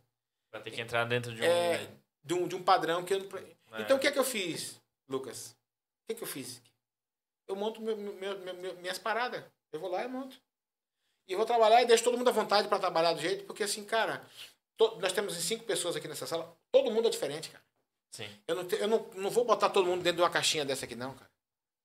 Vai 0.52 0.62
ter 0.62 0.70
que 0.70 0.80
entrar 0.80 1.04
dentro 1.06 1.34
de 1.34 1.42
um... 1.42 1.44
É, 1.44 1.88
de, 2.22 2.34
um, 2.34 2.46
de 2.46 2.54
um 2.54 2.62
padrão 2.62 3.04
que 3.04 3.14
eu 3.14 3.18
não. 3.18 3.38
É. 3.76 3.82
Então 3.82 3.96
o 3.96 4.00
que 4.00 4.06
é 4.06 4.12
que 4.12 4.18
eu 4.18 4.24
fiz, 4.24 4.80
Lucas? 5.08 5.50
O 5.50 6.06
que 6.06 6.12
é 6.12 6.14
que 6.14 6.22
eu 6.22 6.26
fiz? 6.28 6.62
Eu 7.48 7.56
monto 7.56 7.82
meu- 7.82 7.96
meu- 7.96 8.38
meu- 8.54 8.76
minhas 8.76 8.98
paradas. 8.98 9.42
Eu 9.72 9.80
vou 9.80 9.90
lá 9.90 10.04
e 10.04 10.08
monto. 10.08 10.40
E 11.28 11.36
vou 11.36 11.44
trabalhar 11.44 11.82
e 11.82 11.86
deixo 11.86 12.02
todo 12.04 12.16
mundo 12.16 12.28
à 12.28 12.32
vontade 12.32 12.66
para 12.68 12.78
trabalhar 12.78 13.12
do 13.12 13.20
jeito, 13.20 13.44
porque 13.44 13.62
assim, 13.62 13.84
cara, 13.84 14.24
to- 14.76 14.96
nós 15.00 15.12
temos 15.12 15.34
cinco 15.34 15.64
pessoas 15.64 15.94
aqui 15.94 16.08
nessa 16.08 16.26
sala, 16.26 16.56
todo 16.72 16.90
mundo 16.90 17.06
é 17.08 17.10
diferente, 17.10 17.50
cara. 17.50 17.62
Sim. 18.10 18.28
Eu 18.46 18.56
não, 18.56 18.64
te- 18.64 18.76
eu 18.76 18.88
não, 18.88 19.06
não 19.14 19.30
vou 19.30 19.44
botar 19.44 19.68
todo 19.68 19.84
mundo 19.86 20.02
dentro 20.02 20.16
de 20.16 20.22
uma 20.22 20.30
caixinha 20.30 20.64
dessa 20.64 20.86
aqui, 20.86 20.94
não, 20.94 21.12
cara. 21.14 21.30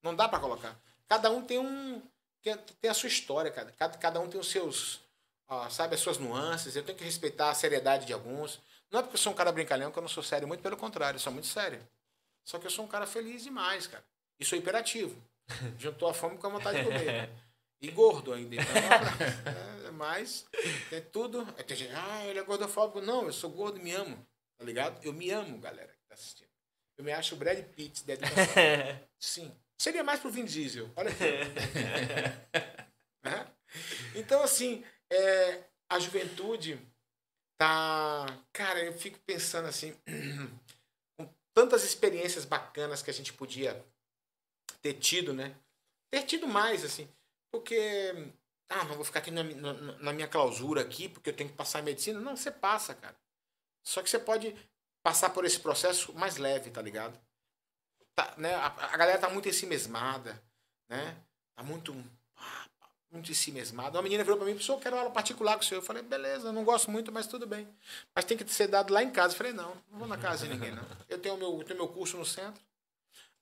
Não 0.01 0.15
dá 0.15 0.27
para 0.29 0.39
colocar. 0.39 0.79
Cada 1.07 1.29
um 1.29 1.41
tem 1.43 1.59
um. 1.59 2.01
Tem, 2.41 2.55
tem 2.57 2.89
a 2.89 2.93
sua 2.93 3.07
história, 3.07 3.51
cara. 3.51 3.73
Cada, 3.77 3.97
cada 3.97 4.19
um 4.19 4.29
tem 4.29 4.39
os 4.39 4.49
seus. 4.49 5.01
ó, 5.47 5.69
sabe, 5.69 5.95
as 5.95 6.01
suas 6.01 6.17
nuances. 6.17 6.75
Eu 6.75 6.83
tenho 6.83 6.97
que 6.97 7.03
respeitar 7.03 7.49
a 7.49 7.53
seriedade 7.53 8.05
de 8.05 8.13
alguns. 8.13 8.59
Não 8.89 8.99
é 8.99 9.03
porque 9.03 9.15
eu 9.15 9.19
sou 9.19 9.33
um 9.33 9.35
cara 9.35 9.51
brincalhão 9.51 9.91
que 9.91 9.97
eu 9.97 10.01
não 10.01 10.09
sou 10.09 10.23
sério, 10.23 10.47
muito 10.47 10.61
pelo 10.61 10.77
contrário, 10.77 11.17
eu 11.17 11.21
sou 11.21 11.33
muito 11.33 11.47
sério. 11.47 11.85
Só 12.45 12.59
que 12.59 12.67
eu 12.67 12.71
sou 12.71 12.85
um 12.85 12.87
cara 12.87 13.05
feliz 13.07 13.43
demais, 13.43 13.87
cara. 13.87 14.03
E 14.39 14.45
sou 14.45 14.57
hiperativo. 14.57 15.15
Juntou 15.79 16.07
a 16.09 16.13
fome 16.13 16.37
com 16.37 16.47
a 16.47 16.49
vontade 16.49 16.79
de 16.79 16.85
comer. 16.85 17.05
cara. 17.05 17.29
E 17.83 17.91
gordo 17.91 18.31
ainda. 18.31 18.55
Então, 18.55 18.75
é, 19.85 19.91
mas 19.91 20.47
tem 20.89 21.01
tudo. 21.01 21.45
Tem 21.51 21.75
gente, 21.75 21.91
ah, 21.93 22.25
ele 22.25 22.39
é 22.39 22.43
gordofóbico. 22.43 23.01
Não, 23.01 23.25
eu 23.25 23.33
sou 23.33 23.49
gordo 23.49 23.77
e 23.77 23.83
me 23.83 23.91
amo. 23.91 24.25
Tá 24.57 24.63
ligado? 24.63 25.03
Eu 25.03 25.11
me 25.11 25.29
amo, 25.29 25.57
galera 25.57 25.91
que 25.91 26.07
tá 26.07 26.15
assistindo. 26.15 26.47
Eu 26.97 27.03
me 27.03 27.11
acho 27.11 27.35
o 27.35 27.37
Brad 27.37 27.61
Pitt 27.75 28.05
da 28.05 28.13
educação. 28.13 28.53
Sim. 29.19 29.53
Seria 29.77 30.01
mais 30.01 30.21
pro 30.21 30.31
Vin 30.31 30.45
Diesel. 30.45 30.89
Olha 30.95 31.09
aqui. 31.11 31.23
Né? 33.21 33.47
Então, 34.15 34.43
assim, 34.43 34.83
é, 35.09 35.63
a 35.89 35.99
juventude 35.99 36.79
tá. 37.57 38.25
Cara, 38.53 38.83
eu 38.83 38.93
fico 38.93 39.19
pensando 39.25 39.67
assim. 39.67 39.93
com 41.17 41.29
tantas 41.53 41.83
experiências 41.83 42.45
bacanas 42.45 43.01
que 43.01 43.09
a 43.09 43.13
gente 43.13 43.33
podia 43.33 43.81
ter 44.81 44.93
tido, 44.93 45.33
né? 45.33 45.55
Ter 46.09 46.23
tido 46.23 46.47
mais, 46.47 46.85
assim. 46.85 47.09
Porque. 47.53 48.31
Ah, 48.67 48.83
não 48.85 48.95
vou 48.95 49.05
ficar 49.05 49.19
aqui 49.19 49.29
na, 49.29 49.43
na- 49.43 49.73
na 49.99 50.13
minha 50.13 50.27
clausura 50.27 50.81
aqui, 50.81 51.07
porque 51.07 51.29
eu 51.29 51.35
tenho 51.35 51.49
que 51.51 51.55
passar 51.55 51.79
em 51.79 51.83
medicina. 51.83 52.19
Não, 52.19 52.35
você 52.35 52.49
passa, 52.49 52.95
cara. 52.95 53.15
Só 53.83 54.01
que 54.01 54.09
você 54.09 54.17
pode 54.17 54.55
passar 55.03 55.29
por 55.29 55.45
esse 55.45 55.59
processo 55.59 56.11
mais 56.13 56.37
leve, 56.37 56.71
tá 56.71 56.81
ligado? 56.81 57.19
Tá, 58.15 58.33
né? 58.37 58.55
a, 58.55 58.67
a 58.67 58.97
galera 58.97 59.19
tá 59.19 59.29
muito 59.29 59.47
ensimesmada, 59.47 60.41
né? 60.89 61.15
Tá 61.55 61.61
muito 61.61 61.93
muito 63.11 63.29
ensimesmada. 63.29 63.97
Uma 63.97 64.01
menina 64.03 64.23
virou 64.23 64.37
pra 64.37 64.45
mim, 64.47 64.53
professor, 64.53 64.73
eu 64.73 64.79
quero 64.79 64.97
aula 64.97 65.11
particular 65.11 65.53
com 65.55 65.61
o 65.61 65.63
senhor. 65.63 65.81
Eu 65.81 65.85
falei, 65.85 66.01
beleza, 66.01 66.51
não 66.51 66.63
gosto 66.63 66.89
muito, 66.89 67.11
mas 67.11 67.27
tudo 67.27 67.45
bem. 67.45 67.67
Mas 68.15 68.25
tem 68.25 68.35
que 68.35 68.51
ser 68.51 68.67
dado 68.67 68.91
lá 68.91 69.03
em 69.03 69.11
casa. 69.11 69.33
Eu 69.35 69.37
falei, 69.37 69.53
não, 69.53 69.75
não 69.91 69.99
vou 69.99 70.07
na 70.07 70.17
casa 70.17 70.47
de 70.47 70.53
ninguém, 70.53 70.71
não. 70.71 70.83
Eu 71.07 71.19
tenho 71.19 71.37
meu, 71.37 71.59
eu 71.59 71.63
tenho 71.63 71.77
meu 71.77 71.87
curso 71.87 72.17
no 72.17 72.25
centro. 72.25 72.59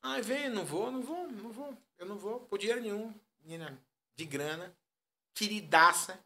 Ah, 0.02 0.20
vem, 0.20 0.50
não 0.50 0.66
vou, 0.66 0.92
não 0.92 1.02
vou, 1.02 1.26
não 1.32 1.52
vou. 1.54 1.78
Eu 1.98 2.06
não 2.06 2.18
vou, 2.18 2.42
por 2.42 2.60
dinheiro 2.60 2.82
nenhum. 2.82 3.14
Menina 3.42 3.80
de 4.22 4.26
grana, 4.28 4.74
queridaça. 5.34 6.20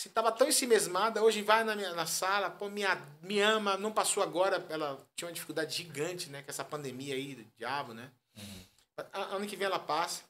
Se 0.00 0.08
tava 0.08 0.30
tão 0.32 0.48
ensimesmada, 0.48 1.22
hoje 1.22 1.42
vai 1.42 1.64
na 1.64 1.74
minha 1.74 1.92
na 1.92 2.06
sala, 2.06 2.50
pô, 2.50 2.68
me, 2.68 2.82
me 3.20 3.40
ama, 3.40 3.76
não 3.76 3.92
passou 3.92 4.22
agora, 4.22 4.64
ela 4.70 5.04
tinha 5.16 5.26
uma 5.28 5.34
dificuldade 5.34 5.74
gigante, 5.76 6.30
né, 6.30 6.42
com 6.42 6.50
essa 6.50 6.64
pandemia 6.64 7.14
aí, 7.14 7.34
do 7.34 7.44
diabo, 7.56 7.92
né? 7.94 8.10
A- 9.12 9.36
Ano 9.36 9.46
que 9.46 9.56
vem 9.56 9.66
ela 9.66 9.78
passa. 9.78 10.22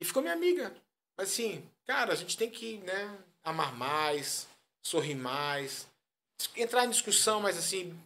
E 0.00 0.04
ficou 0.04 0.22
minha 0.22 0.34
amiga. 0.34 0.74
Mas 1.16 1.30
assim, 1.30 1.68
cara, 1.86 2.12
a 2.12 2.16
gente 2.16 2.36
tem 2.36 2.50
que, 2.50 2.78
né, 2.78 3.18
amar 3.44 3.74
mais, 3.76 4.48
sorrir 4.82 5.14
mais, 5.14 5.86
entrar 6.56 6.84
em 6.86 6.90
discussão, 6.90 7.40
mas 7.40 7.56
assim, 7.58 7.96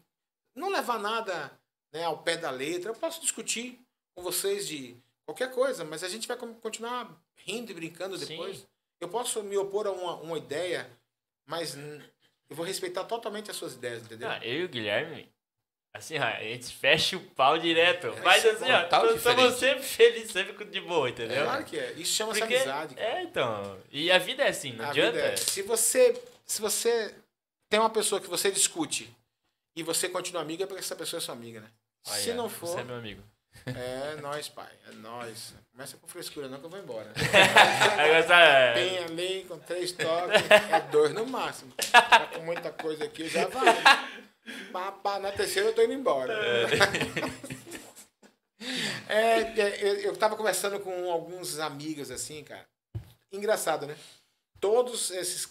não 0.54 0.68
levar 0.68 0.98
nada 0.98 1.56
né, 1.92 2.04
ao 2.04 2.18
pé 2.22 2.36
da 2.36 2.50
letra. 2.50 2.90
Eu 2.90 2.94
posso 2.96 3.20
discutir 3.20 3.80
com 4.14 4.22
vocês 4.22 4.66
de 4.66 4.96
qualquer 5.26 5.50
coisa, 5.52 5.84
mas 5.84 6.02
a 6.02 6.08
gente 6.08 6.26
vai 6.28 6.36
con- 6.36 6.54
continuar 6.54 7.10
rindo 7.36 7.70
e 7.70 7.74
brincando 7.74 8.16
Sim. 8.16 8.26
depois. 8.26 8.66
Eu 9.00 9.08
posso 9.08 9.42
me 9.42 9.56
opor 9.58 9.86
a 9.86 9.90
uma, 9.92 10.14
uma 10.16 10.38
ideia, 10.38 10.88
mas 11.46 11.76
eu 11.76 12.56
vou 12.56 12.64
respeitar 12.64 13.04
totalmente 13.04 13.50
as 13.50 13.56
suas 13.56 13.74
ideias, 13.74 14.02
entendeu? 14.02 14.28
Ah, 14.30 14.38
eu 14.42 14.60
e 14.60 14.64
o 14.64 14.68
Guilherme, 14.68 15.30
assim, 15.92 16.18
ó, 16.18 16.22
a 16.24 16.40
gente 16.42 16.74
fecha 16.74 17.16
o 17.16 17.20
pau 17.20 17.58
direto. 17.58 18.06
É, 18.06 18.20
Mas 18.22 18.44
é 18.44 18.50
assim, 18.50 18.70
ó, 18.70 18.82
estamos 18.84 19.14
diferente. 19.14 19.58
sempre 19.58 19.82
felizes, 19.82 20.30
sempre 20.32 20.64
de 20.64 20.80
boa, 20.80 21.08
É 21.08 21.10
entendeu? 21.10 21.44
claro 21.44 21.64
que 21.64 21.78
é. 21.78 21.92
Isso 21.92 22.14
chama-se 22.14 22.42
amizade. 22.42 22.94
cara. 22.94 23.06
é, 23.18 23.22
então. 23.22 23.78
E 23.90 24.10
a 24.10 24.18
vida 24.18 24.44
é 24.44 24.48
assim, 24.48 24.72
não 24.72 24.86
A 24.86 24.90
adianta. 24.90 25.18
é- 25.18 25.36
Se 25.36 25.60
você, 25.62 26.18
se 26.46 26.60
você 26.62 27.14
tem 27.68 27.78
uma 27.80 27.90
pessoa 27.90 28.20
que 28.20 28.28
você 28.28 28.50
discute 28.50 29.14
e 29.76 29.82
você 29.82 30.08
continua 30.08 30.40
amiga, 30.40 30.64
é 30.64 30.66
porque 30.66 30.80
essa 30.80 30.96
pessoa 30.96 31.18
é 31.18 31.20
sua 31.20 31.34
amiga, 31.34 31.60
né? 31.60 31.70
Olha, 32.06 32.16
se 32.20 32.32
não 32.32 32.48
for, 32.48 32.68
Você 32.68 32.80
é 32.80 32.84
meu 32.84 32.96
amigo. 32.96 33.22
É 33.66 34.16
nós, 34.20 34.48
pai. 34.48 34.72
É 34.88 34.92
nós. 34.92 35.54
Começa 35.72 35.96
com 35.96 36.06
frescura, 36.06 36.48
não 36.48 36.60
que 36.60 36.66
eu 36.66 36.70
vou 36.70 36.78
embora. 36.78 37.12
Agora 37.98 38.74
Tem 38.74 38.98
ali 38.98 39.44
com 39.44 39.58
três 39.58 39.92
toques, 39.92 40.40
é 40.50 40.80
dois 40.90 41.12
no 41.12 41.26
máximo. 41.26 41.72
Tá 41.90 42.26
com 42.28 42.40
muita 42.44 42.70
coisa 42.70 43.04
aqui, 43.04 43.22
eu 43.22 43.28
já 43.28 43.46
vai. 43.48 43.66
Pá, 44.72 44.92
pá, 44.92 45.18
na 45.18 45.32
terceira 45.32 45.68
eu 45.68 45.74
tô 45.74 45.82
indo 45.82 45.92
embora. 45.92 46.32
É, 49.08 49.40
é, 49.40 49.82
eu, 49.82 49.96
eu 49.96 50.16
tava 50.16 50.36
conversando 50.36 50.80
com 50.80 51.10
alguns 51.10 51.58
amigos 51.58 52.10
assim, 52.10 52.42
cara. 52.42 52.66
Engraçado, 53.30 53.86
né? 53.86 53.96
Todos 54.60 55.10
esses. 55.10 55.48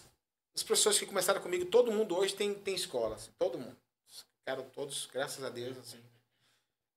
Os 0.54 0.62
professores 0.62 0.98
que 0.98 1.06
começaram 1.06 1.40
comigo, 1.40 1.66
todo 1.66 1.92
mundo 1.92 2.16
hoje 2.16 2.34
tem, 2.34 2.54
tem 2.54 2.74
escola. 2.74 3.16
assim, 3.16 3.30
todo 3.38 3.58
mundo. 3.58 3.76
Cara, 4.46 4.62
todos, 4.62 5.06
graças 5.12 5.44
a 5.44 5.50
Deus, 5.50 5.76
assim. 5.78 6.00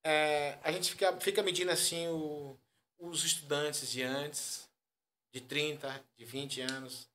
É, 0.04 0.58
a 0.62 0.72
gente 0.72 0.90
fica, 0.90 1.20
fica 1.20 1.42
medindo 1.42 1.70
assim 1.70 2.08
o, 2.08 2.56
os 2.98 3.24
estudantes 3.24 3.90
de 3.90 4.02
antes, 4.02 4.68
de 5.32 5.40
30, 5.40 6.04
de 6.16 6.24
20 6.24 6.60
anos. 6.62 7.08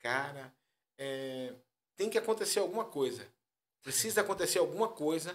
Cara, 0.00 0.52
é, 0.98 1.52
tem 1.96 2.10
que 2.10 2.18
acontecer 2.18 2.60
alguma 2.60 2.84
coisa. 2.84 3.26
Precisa 3.82 4.20
acontecer 4.20 4.58
alguma 4.58 4.88
coisa, 4.88 5.34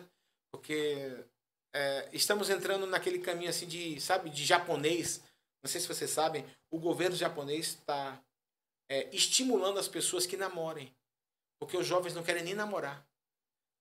porque 0.52 1.26
é, 1.73 2.10
estamos 2.11 2.49
entrando 2.49 2.86
naquele 2.86 3.19
caminho 3.19 3.49
assim 3.49 3.68
de, 3.68 3.99
sabe, 3.99 4.30
de 4.30 4.45
japonês. 4.45 5.22
Não 5.64 5.69
sei 5.69 5.80
se 5.80 5.88
vocês 5.88 6.10
sabem, 6.10 6.45
o 6.69 6.80
governo 6.80 7.15
japonês 7.15 7.68
está 7.68 8.22
é, 8.90 9.14
estimulando 9.15 9.80
as 9.80 9.88
pessoas 9.88 10.26
que 10.26 10.38
namorem. 10.38 10.94
Porque 11.60 11.78
os 11.78 11.86
jovens 11.86 12.14
não 12.14 12.23
querem 12.23 12.44
nem 12.44 12.56
namorar. 12.56 13.06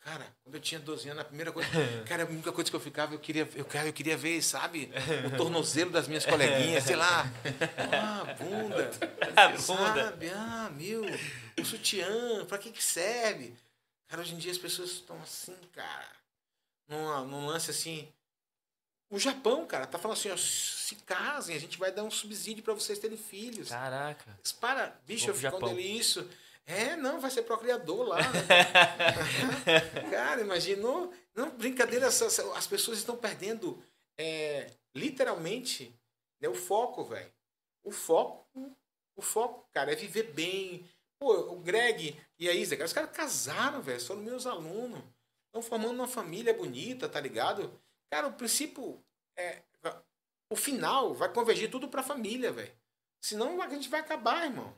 Cara, 0.01 0.27
quando 0.43 0.55
eu 0.55 0.61
tinha 0.61 0.81
12 0.81 1.09
anos, 1.11 1.21
a 1.21 1.25
primeira 1.25 1.53
coisa. 1.53 1.69
Cara, 2.09 2.25
a 2.25 2.27
única 2.27 2.51
coisa 2.53 2.71
que 2.71 2.77
eu 2.77 2.81
ficava, 2.81 3.15
eu 3.15 3.19
queria, 3.19 3.49
eu, 3.55 3.65
cara, 3.65 3.87
eu 3.87 3.93
queria 3.93 4.17
ver, 4.17 4.41
sabe? 4.43 4.91
O 5.27 5.37
tornozelo 5.37 5.91
das 5.91 6.09
minhas 6.09 6.25
coleguinhas, 6.25 6.85
sei 6.85 6.97
lá. 6.97 7.25
Ah, 7.93 8.25
bunda. 8.39 8.91
A 9.37 9.49
bunda. 9.49 9.59
Sabe? 9.61 10.31
Ah, 10.31 10.71
meu. 10.73 11.03
O 11.59 11.65
sutiã, 11.65 12.45
pra 12.47 12.57
que 12.57 12.71
que 12.71 12.83
serve? 12.83 13.55
Cara, 14.09 14.23
hoje 14.23 14.35
em 14.35 14.39
dia 14.39 14.51
as 14.51 14.59
pessoas 14.59 14.91
estão 14.91 15.21
assim, 15.23 15.57
cara. 15.73 16.17
Num, 16.89 17.27
num 17.27 17.47
lance 17.47 17.71
assim. 17.71 18.09
O 19.11 19.19
Japão, 19.19 19.67
cara, 19.67 19.87
tá 19.87 19.99
falando 19.99 20.17
assim, 20.17 20.31
ó, 20.31 20.37
se 20.37 20.95
casem, 21.05 21.55
a 21.57 21.59
gente 21.59 21.79
vai 21.79 21.93
dar 21.93 22.05
um 22.05 22.11
subsídio 22.11 22.63
pra 22.63 22.75
vocês 22.75 22.99
terem 22.99 23.19
filhos. 23.19 23.69
Caraca. 23.69 24.39
Para, 24.61 24.97
bicho, 25.07 25.29
eu 25.29 25.35
fico 25.35 25.69
ele 25.69 25.83
isso. 25.83 26.29
É, 26.67 26.97
não, 26.97 27.21
vai 27.21 27.31
ser 27.31 27.43
procriador 27.43 28.07
lá. 28.07 28.19
né? 28.19 28.31
Cara, 30.11 30.41
imaginou? 30.41 31.13
Não, 31.35 31.51
brincadeira, 31.51 32.07
as 32.07 32.67
pessoas 32.67 32.99
estão 32.99 33.17
perdendo 33.17 33.83
é, 34.19 34.71
literalmente 34.95 35.95
né, 36.41 36.49
o 36.49 36.55
foco, 36.55 37.05
velho. 37.05 37.33
O 37.83 37.91
foco, 37.91 38.47
o 39.17 39.23
foco, 39.23 39.69
cara, 39.73 39.93
é 39.93 39.97
viver 39.97 40.33
bem. 40.33 40.89
Pô, 41.19 41.35
o 41.53 41.61
Greg 41.61 42.19
e 42.39 42.49
a 42.49 42.55
Isa, 42.55 42.77
cara, 42.77 42.87
os 42.87 42.93
caras 42.93 43.11
casaram, 43.11 43.83
velho, 43.83 44.01
foram 44.01 44.23
meus 44.23 44.47
alunos. 44.47 45.03
Estão 45.47 45.63
formando 45.63 45.95
uma 45.95 46.09
família 46.09 46.55
bonita, 46.55 47.09
tá 47.09 47.21
ligado? 47.21 47.79
Cara, 48.11 48.29
o 48.29 48.33
princípio 48.33 49.03
é. 49.37 49.63
O 50.53 50.57
final 50.57 51.15
vai 51.15 51.33
convergir 51.33 51.71
tudo 51.71 51.89
pra 51.89 52.03
família, 52.03 52.51
velho. 52.53 52.73
Senão 53.23 53.61
a 53.63 53.69
gente 53.69 53.89
vai 53.89 54.01
acabar, 54.01 54.45
irmão. 54.45 54.75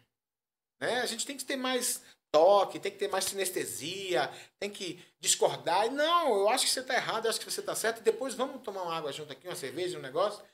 Né? 0.82 1.00
A 1.00 1.06
gente 1.06 1.24
tem 1.24 1.36
que 1.36 1.44
ter 1.44 1.54
mais 1.54 2.02
toque, 2.32 2.80
tem 2.80 2.90
que 2.90 2.98
ter 2.98 3.08
mais 3.08 3.24
sinestesia, 3.24 4.28
tem 4.58 4.68
que 4.68 5.00
discordar. 5.20 5.88
Não, 5.92 6.40
eu 6.40 6.48
acho 6.48 6.66
que 6.66 6.72
você 6.72 6.80
está 6.80 6.94
errado, 6.94 7.26
eu 7.26 7.30
acho 7.30 7.38
que 7.38 7.48
você 7.48 7.60
está 7.60 7.72
certo. 7.72 8.02
Depois 8.02 8.34
vamos 8.34 8.60
tomar 8.62 8.82
uma 8.82 8.96
água 8.96 9.12
junto 9.12 9.32
aqui, 9.32 9.46
uma 9.46 9.54
cerveja, 9.54 9.96
um 9.96 10.02
negócio. 10.02 10.44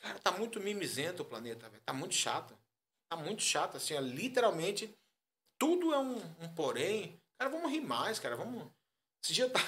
Cara, 0.00 0.18
tá 0.18 0.32
muito 0.32 0.58
mimizento 0.58 1.22
o 1.22 1.24
planeta, 1.24 1.68
velho. 1.68 1.80
Tá 1.86 1.92
muito 1.92 2.14
chato. 2.14 2.58
Tá 3.08 3.16
muito 3.16 3.40
chato, 3.40 3.76
assim, 3.76 3.94
ó, 3.94 4.00
literalmente. 4.00 4.92
Tudo 5.56 5.94
é 5.94 5.98
um, 5.98 6.16
um 6.40 6.48
porém. 6.56 7.20
Cara, 7.38 7.48
vamos 7.48 7.70
rir 7.70 7.80
mais, 7.80 8.18
cara. 8.18 8.34
Vamos. 8.34 8.66
Esse 9.22 9.32
dia 9.32 9.48
tava... 9.48 9.64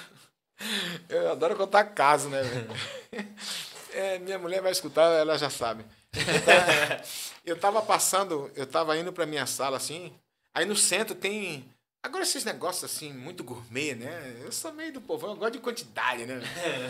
Eu 1.09 1.31
adoro 1.31 1.57
contar 1.57 1.85
caso, 1.85 2.29
né, 2.29 2.43
velho? 2.43 2.69
É, 3.93 4.21
minha 4.21 4.39
mulher 4.39 4.63
vai 4.63 4.71
escutar, 4.71 5.11
ela 5.11 5.37
já 5.37 5.51
sabe. 5.51 5.85
Eu 7.45 7.59
tava, 7.59 7.81
passando, 7.83 8.51
eu 8.55 8.67
tava 8.67 8.97
indo 8.97 9.13
pra 9.13 9.27
minha 9.27 9.47
sala 9.47 9.77
assim. 9.77 10.13
Aí 10.55 10.65
no 10.67 10.77
centro 10.77 11.15
tem. 11.15 11.65
Agora 12.03 12.23
esses 12.23 12.45
negócios 12.45 12.85
assim, 12.85 13.13
muito 13.13 13.43
gourmet, 13.45 13.95
né? 13.95 14.37
Eu 14.43 14.53
sou 14.53 14.73
meio 14.73 14.93
do 14.93 15.01
povão, 15.01 15.31
eu 15.31 15.37
gosto 15.37 15.53
de 15.55 15.59
quantidade, 15.59 16.25
né? 16.27 16.41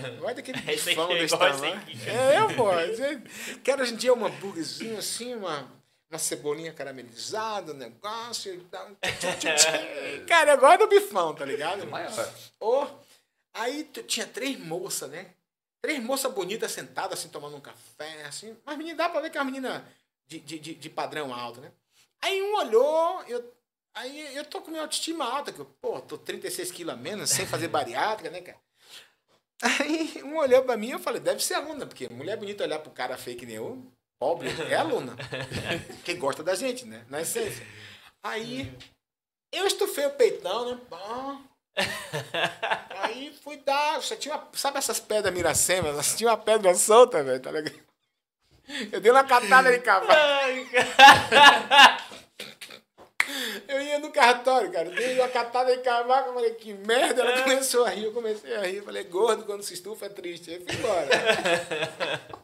Eu 0.06 0.16
gosto 0.20 0.36
daquele 0.36 0.60
bifão 0.62 1.04
aqui, 1.04 1.14
desse 1.18 1.36
tamanho. 1.38 1.82
É, 2.06 2.38
eu, 2.40 2.54
pô. 2.54 2.64
Quero 3.64 3.82
hoje 3.82 3.94
em 3.94 3.96
dia 3.96 4.14
um 4.14 4.24
hambúrguerzinho 4.24 4.98
assim, 4.98 5.34
uma, 5.34 5.68
uma 6.10 6.18
cebolinha 6.18 6.72
caramelizada, 6.72 7.72
um 7.72 7.76
negócio 7.76 8.54
e 8.54 8.60
tal. 8.64 8.88
Cara, 10.28 10.52
eu 10.52 10.58
gosto 10.58 10.78
do 10.80 10.88
bifão, 10.88 11.34
tá 11.34 11.44
ligado? 11.44 11.86
Maior. 11.86 12.32
Ô, 12.60 12.86
aí 13.54 13.84
tu- 13.84 14.02
tinha 14.04 14.26
três 14.26 14.58
moças, 14.60 15.10
né? 15.10 15.26
Três 15.82 16.02
moças 16.02 16.32
bonitas 16.32 16.72
sentadas, 16.72 17.18
assim, 17.18 17.28
tomando 17.28 17.56
um 17.56 17.60
café, 17.60 18.24
assim. 18.24 18.56
Mas 18.64 18.76
menina, 18.76 18.96
dá 18.96 19.08
pra 19.08 19.20
ver 19.20 19.30
que 19.30 19.38
é 19.38 19.40
uma 19.40 19.50
menina 19.50 19.86
de, 20.26 20.38
de, 20.38 20.74
de, 20.74 20.90
padrão 20.90 21.34
alto, 21.34 21.60
né? 21.60 21.72
Aí 22.22 22.42
um 22.42 22.56
olhou, 22.56 23.22
eu, 23.24 23.52
aí 23.94 24.36
eu 24.36 24.44
tô 24.44 24.60
com 24.60 24.70
minha 24.70 24.82
autoestima 24.82 25.24
alta, 25.24 25.52
que 25.52 25.58
eu, 25.58 25.64
pô, 25.64 26.00
tô 26.00 26.18
36 26.18 26.70
quilos 26.70 26.94
a 26.94 26.96
menos, 26.96 27.30
sem 27.30 27.46
fazer 27.46 27.68
bariátrica, 27.68 28.30
né, 28.30 28.40
cara? 28.42 28.58
Aí 29.62 30.22
um 30.22 30.36
olhou 30.36 30.62
pra 30.62 30.76
mim 30.76 30.88
e 30.88 30.92
eu 30.92 30.98
falei, 30.98 31.20
deve 31.20 31.42
ser 31.42 31.54
aluna, 31.54 31.86
porque 31.86 32.08
mulher 32.08 32.36
bonita 32.36 32.64
olhar 32.64 32.78
pro 32.78 32.90
cara 32.90 33.16
fake 33.16 33.44
nem 33.46 33.56
eu, 33.56 33.90
pobre, 34.18 34.48
é 34.70 34.76
aluna. 34.76 35.16
Quem 36.04 36.18
gosta 36.18 36.42
da 36.42 36.54
gente, 36.54 36.84
né? 36.84 37.04
Na 37.08 37.22
essência. 37.22 37.66
Aí 38.22 38.72
eu 39.52 39.66
estufei 39.66 40.06
o 40.06 40.14
peitão, 40.14 40.70
né? 40.70 40.80
Pá. 40.88 41.40
Aí 43.02 43.32
fui 43.42 43.56
dar. 43.58 44.00
Só 44.02 44.16
tinha 44.16 44.34
uma, 44.34 44.48
sabe 44.52 44.78
essas 44.78 45.00
pedras 45.00 45.32
Miracema? 45.32 46.02
Só 46.02 46.16
Tinha 46.16 46.30
uma 46.30 46.36
pedra 46.36 46.74
solta, 46.74 47.22
velho, 47.22 47.40
tá 47.40 47.50
ligado? 47.50 47.78
Eu 48.92 49.00
dei 49.00 49.10
uma 49.10 49.24
catada 49.24 49.72
de 49.72 49.80
cavalo. 49.80 50.10
Eu 53.68 53.80
ia 53.80 53.98
no 53.98 54.10
cartório, 54.10 54.72
cara. 54.72 54.90
Dei 54.90 55.18
uma 55.18 55.28
catada 55.28 55.76
de 55.76 55.82
cavalo. 55.82 56.28
Eu 56.28 56.34
falei, 56.34 56.54
que 56.54 56.72
merda. 56.74 57.22
Ela 57.22 57.42
começou 57.42 57.84
a 57.84 57.90
rir. 57.90 58.04
Eu 58.04 58.12
comecei 58.12 58.56
a 58.56 58.62
rir. 58.62 58.78
Eu 58.78 58.84
falei, 58.84 59.04
gordo, 59.04 59.44
quando 59.44 59.62
se 59.62 59.74
estufa 59.74 60.06
é 60.06 60.08
triste. 60.08 60.50
Aí 60.50 60.60
fui 60.60 60.74
embora. 60.74 61.08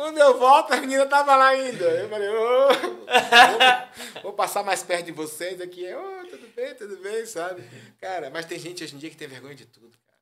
Quando 0.00 0.18
eu 0.18 0.38
volto, 0.38 0.72
a 0.72 0.76
menina 0.80 1.04
tava 1.06 1.36
lá 1.36 1.48
ainda. 1.48 1.84
Eu 1.84 2.08
falei, 2.08 2.28
ô, 2.28 2.68
vou, 2.72 4.22
vou 4.22 4.32
passar 4.32 4.62
mais 4.62 4.82
perto 4.82 5.06
de 5.06 5.12
vocês 5.12 5.60
aqui. 5.60 5.84
Ô, 5.94 6.26
tudo 6.28 6.48
bem, 6.54 6.74
tudo 6.74 6.96
bem, 6.98 7.26
sabe? 7.26 7.62
Cara, 8.00 8.30
mas 8.30 8.46
tem 8.46 8.58
gente 8.58 8.82
hoje 8.82 8.94
em 8.94 8.98
dia 8.98 9.10
que 9.10 9.16
tem 9.16 9.28
vergonha 9.28 9.54
de 9.54 9.66
tudo, 9.66 9.90
cara. 10.06 10.18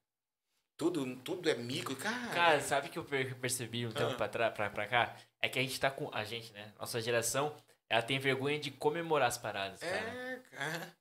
Tudo, 0.77 1.17
tudo 1.17 1.49
é 1.49 1.55
mico, 1.55 1.95
cara. 1.97 2.29
Cara, 2.35 2.61
sabe 2.61 2.89
o 2.89 2.91
que 2.91 2.99
eu 2.99 3.05
per- 3.05 3.35
percebi 3.37 3.87
um 3.87 3.93
tempo 3.93 4.13
Ah. 4.13 4.17
pra, 4.17 4.29
trás, 4.29 4.53
pra, 4.55 4.71
pra 4.71 4.87
cá? 4.87 5.15
É 5.41 5.49
que 5.49 5.59
a 5.59 5.63
gente 5.63 5.79
tá 5.79 5.91
com. 5.91 6.11
A 6.13 6.25
gente, 6.25 6.53
né? 6.53 6.73
Nossa 6.79 7.01
geração, 7.01 7.55
ela 7.89 8.03
tem 8.03 8.19
vergonha 8.19 8.59
de 8.59 8.71
comemorar 8.73 9.29
as 9.29 9.39
paradas, 9.39 9.79
cara. 9.81 9.95
é, 9.97 10.41
cara. 10.57 10.93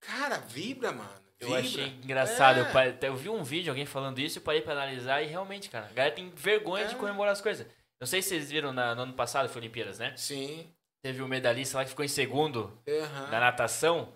Cara, 0.00 0.36
vibra, 0.38 0.90
mano. 0.90 1.10
Eu 1.38 1.48
vibra. 1.48 1.60
achei 1.62 1.86
engraçado. 2.02 2.60
É. 2.78 2.88
Eu, 3.02 3.08
eu 3.10 3.16
vi 3.16 3.28
um 3.28 3.42
vídeo, 3.44 3.70
alguém 3.70 3.86
falando 3.86 4.18
isso, 4.20 4.38
eu 4.38 4.42
parei 4.42 4.60
pra 4.62 4.72
analisar 4.72 5.22
e 5.22 5.26
realmente, 5.26 5.68
cara, 5.70 5.86
a 5.86 5.92
galera 5.92 6.14
tem 6.14 6.30
vergonha 6.30 6.86
de 6.86 6.94
É. 6.94 6.98
comemorar 6.98 7.32
as 7.32 7.40
coisas. 7.40 7.66
Não 8.02 8.06
sei 8.08 8.20
se 8.20 8.30
vocês 8.30 8.50
viram 8.50 8.72
na- 8.72 8.96
no 8.96 9.02
ano 9.02 9.12
passado, 9.12 9.48
foi 9.48 9.60
Olimpíadas, 9.60 10.00
né? 10.00 10.12
Sim. 10.16 10.68
Teve 11.04 11.22
um 11.22 11.28
medalhista 11.28 11.76
lá 11.78 11.84
que 11.84 11.90
ficou 11.90 12.04
em 12.04 12.08
segundo 12.08 12.76
Aham. 12.88 13.28
na 13.30 13.38
natação. 13.38 14.12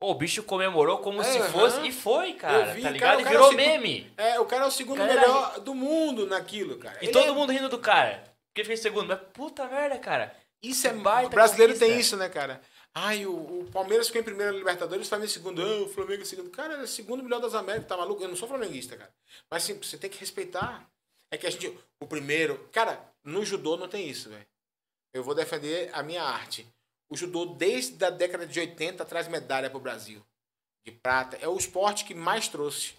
Pô, 0.00 0.10
o 0.10 0.14
bicho 0.16 0.42
comemorou 0.42 0.98
como 0.98 1.22
se 1.22 1.38
Aham. 1.38 1.48
fosse. 1.52 1.86
E 1.86 1.92
foi, 1.92 2.32
cara. 2.32 2.74
Vi, 2.74 2.82
tá 2.82 2.88
cara, 2.88 2.92
ligado? 2.94 3.16
o 3.18 3.20
e 3.20 3.24
cara 3.24 3.30
virou 3.36 3.52
é 3.52 3.54
meme. 3.54 4.12
É, 4.16 4.40
o 4.40 4.44
cara 4.44 4.64
é 4.64 4.66
o 4.66 4.72
segundo 4.72 4.98
Galera, 4.98 5.20
melhor 5.20 5.60
do 5.60 5.72
mundo 5.72 6.26
naquilo, 6.26 6.78
cara. 6.78 6.98
E 7.00 7.04
Ele 7.04 7.12
todo 7.12 7.28
é- 7.28 7.32
mundo 7.32 7.52
rindo 7.52 7.68
do 7.68 7.78
cara. 7.78 8.24
Porque 8.52 8.64
fez 8.64 8.80
segundo. 8.80 9.06
Mas 9.06 9.20
puta 9.32 9.66
merda, 9.68 9.96
cara. 9.98 10.34
Isso 10.60 10.88
é 10.88 10.92
baita 10.92 11.28
O 11.28 11.30
brasileiro 11.30 11.74
conquista. 11.74 11.92
tem 11.94 12.00
isso, 12.00 12.16
né, 12.16 12.28
cara? 12.28 12.60
Ai, 12.92 13.24
o, 13.24 13.30
o 13.60 13.68
Palmeiras 13.72 14.08
ficou 14.08 14.20
em 14.20 14.24
primeiro 14.24 14.50
na 14.50 14.58
Libertadores, 14.58 15.06
o 15.06 15.08
Flamengo 15.08 15.30
em 15.30 15.32
segundo. 15.32 15.62
Ah, 15.62 15.82
o 15.84 15.88
Flamengo 15.88 16.22
em 16.22 16.24
segundo. 16.24 16.50
Cara, 16.50 16.74
é 16.74 16.82
o 16.82 16.88
segundo 16.88 17.22
melhor 17.22 17.40
das 17.40 17.54
Américas, 17.54 17.86
tá 17.86 17.96
maluco? 17.96 18.20
Eu 18.20 18.28
não 18.28 18.34
sou 18.34 18.48
flamenguista, 18.48 18.96
cara. 18.96 19.10
Mas 19.48 19.62
assim, 19.62 19.74
você 19.80 19.96
tem 19.96 20.10
que 20.10 20.18
respeitar. 20.18 20.88
É 21.30 21.36
que 21.38 21.46
a 21.46 21.50
gente. 21.50 21.76
O 22.00 22.06
primeiro. 22.06 22.68
Cara, 22.72 23.02
no 23.22 23.44
judô 23.44 23.76
não 23.76 23.88
tem 23.88 24.08
isso, 24.08 24.30
velho. 24.30 24.46
Eu 25.12 25.22
vou 25.22 25.34
defender 25.34 25.90
a 25.92 26.02
minha 26.02 26.22
arte. 26.22 26.66
O 27.10 27.16
judô, 27.16 27.46
desde 27.46 28.02
a 28.04 28.10
década 28.10 28.46
de 28.46 28.60
80, 28.60 29.04
traz 29.04 29.28
medalha 29.28 29.70
pro 29.70 29.80
Brasil. 29.80 30.24
De 30.84 30.92
prata. 30.92 31.36
É 31.40 31.48
o 31.48 31.56
esporte 31.56 32.04
que 32.04 32.14
mais 32.14 32.48
trouxe 32.48 32.94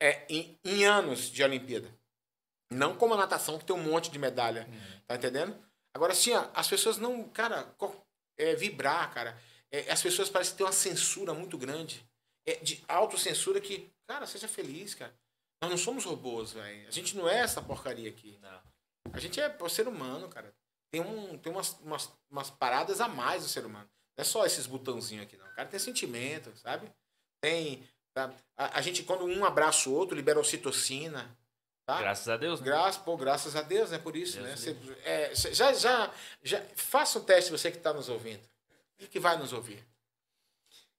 é, 0.00 0.24
em, 0.28 0.58
em 0.64 0.84
anos 0.84 1.30
de 1.30 1.42
Olimpíada. 1.42 1.92
Não 2.70 2.96
como 2.96 3.14
a 3.14 3.16
natação, 3.16 3.58
que 3.58 3.64
tem 3.64 3.74
um 3.74 3.82
monte 3.82 4.10
de 4.10 4.18
medalha. 4.18 4.68
Tá 5.06 5.14
entendendo? 5.14 5.56
Agora, 5.94 6.12
assim, 6.12 6.32
ó, 6.32 6.48
as 6.54 6.68
pessoas 6.68 6.98
não. 6.98 7.28
Cara, 7.28 7.74
é, 8.36 8.54
vibrar, 8.54 9.12
cara. 9.12 9.38
É, 9.70 9.90
as 9.90 10.02
pessoas 10.02 10.28
parecem 10.28 10.56
ter 10.56 10.64
uma 10.64 10.72
censura 10.72 11.32
muito 11.32 11.56
grande. 11.56 12.04
É, 12.46 12.56
de 12.56 12.82
autocensura 12.88 13.60
que. 13.60 13.90
Cara, 14.06 14.26
seja 14.26 14.48
feliz, 14.48 14.94
cara. 14.94 15.14
Nós 15.64 15.70
não 15.70 15.78
somos 15.78 16.04
robôs, 16.04 16.52
velho. 16.52 16.86
A 16.86 16.90
gente 16.90 17.16
não 17.16 17.28
é 17.28 17.38
essa 17.38 17.62
porcaria 17.62 18.08
aqui. 18.08 18.38
Não. 18.42 18.60
A 19.12 19.18
gente 19.18 19.40
é 19.40 19.68
ser 19.68 19.88
humano, 19.88 20.28
cara. 20.28 20.54
Tem, 20.90 21.00
um, 21.00 21.38
tem 21.38 21.52
umas, 21.52 21.72
umas, 21.80 22.12
umas 22.30 22.50
paradas 22.50 23.00
a 23.00 23.08
mais 23.08 23.42
do 23.42 23.48
ser 23.48 23.64
humano. 23.64 23.88
Não 24.16 24.22
é 24.22 24.24
só 24.24 24.44
esses 24.44 24.66
botãozinhos 24.66 25.24
aqui, 25.24 25.36
não. 25.36 25.46
O 25.46 25.54
cara 25.54 25.68
tem 25.68 25.80
sentimento, 25.80 26.52
sabe? 26.58 26.90
Tem. 27.40 27.88
tá? 28.12 28.32
A, 28.56 28.78
a 28.78 28.80
gente, 28.82 29.02
quando 29.02 29.24
um 29.24 29.44
abraça 29.44 29.88
o 29.88 29.94
outro, 29.94 30.14
libera 30.14 30.38
ocitocina. 30.38 31.36
Tá? 31.86 32.00
Graças 32.00 32.28
a 32.28 32.36
Deus, 32.36 32.60
né? 32.60 32.66
Graças, 32.66 33.02
pô, 33.02 33.16
graças 33.16 33.56
a 33.56 33.62
Deus, 33.62 33.90
né? 33.90 33.98
Por 33.98 34.16
isso, 34.16 34.40
Deus 34.40 34.48
né? 34.48 34.56
Cê- 34.56 34.76
é, 35.04 35.34
cê- 35.34 35.54
já, 35.54 35.72
já, 35.72 36.12
já, 36.42 36.62
faça 36.76 37.18
um 37.18 37.24
teste 37.24 37.50
você 37.50 37.70
que 37.70 37.76
está 37.78 37.92
nos 37.92 38.08
ouvindo. 38.08 38.42
E 38.98 39.06
que 39.06 39.18
vai 39.18 39.36
nos 39.36 39.52
ouvir. 39.52 39.84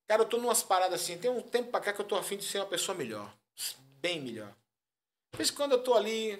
Cara, 0.08 0.22
eu 0.22 0.26
tô 0.28 0.38
numas 0.38 0.62
paradas 0.62 1.02
assim, 1.02 1.18
tem 1.18 1.32
um 1.32 1.42
tempo 1.42 1.72
pra 1.72 1.80
cá 1.80 1.92
que 1.94 2.00
eu 2.02 2.06
tô 2.06 2.16
afim 2.16 2.38
de 2.38 2.44
ser 2.44 2.60
uma 2.60 2.68
pessoa 2.68 2.96
melhor. 2.96 3.34
Bem 4.06 4.22
melhor. 4.22 4.56
De 5.32 5.38
vez 5.38 5.49
em 5.49 5.56
quando 5.56 5.72
eu 5.72 5.84
tô 5.84 5.95
ali, 5.95 6.34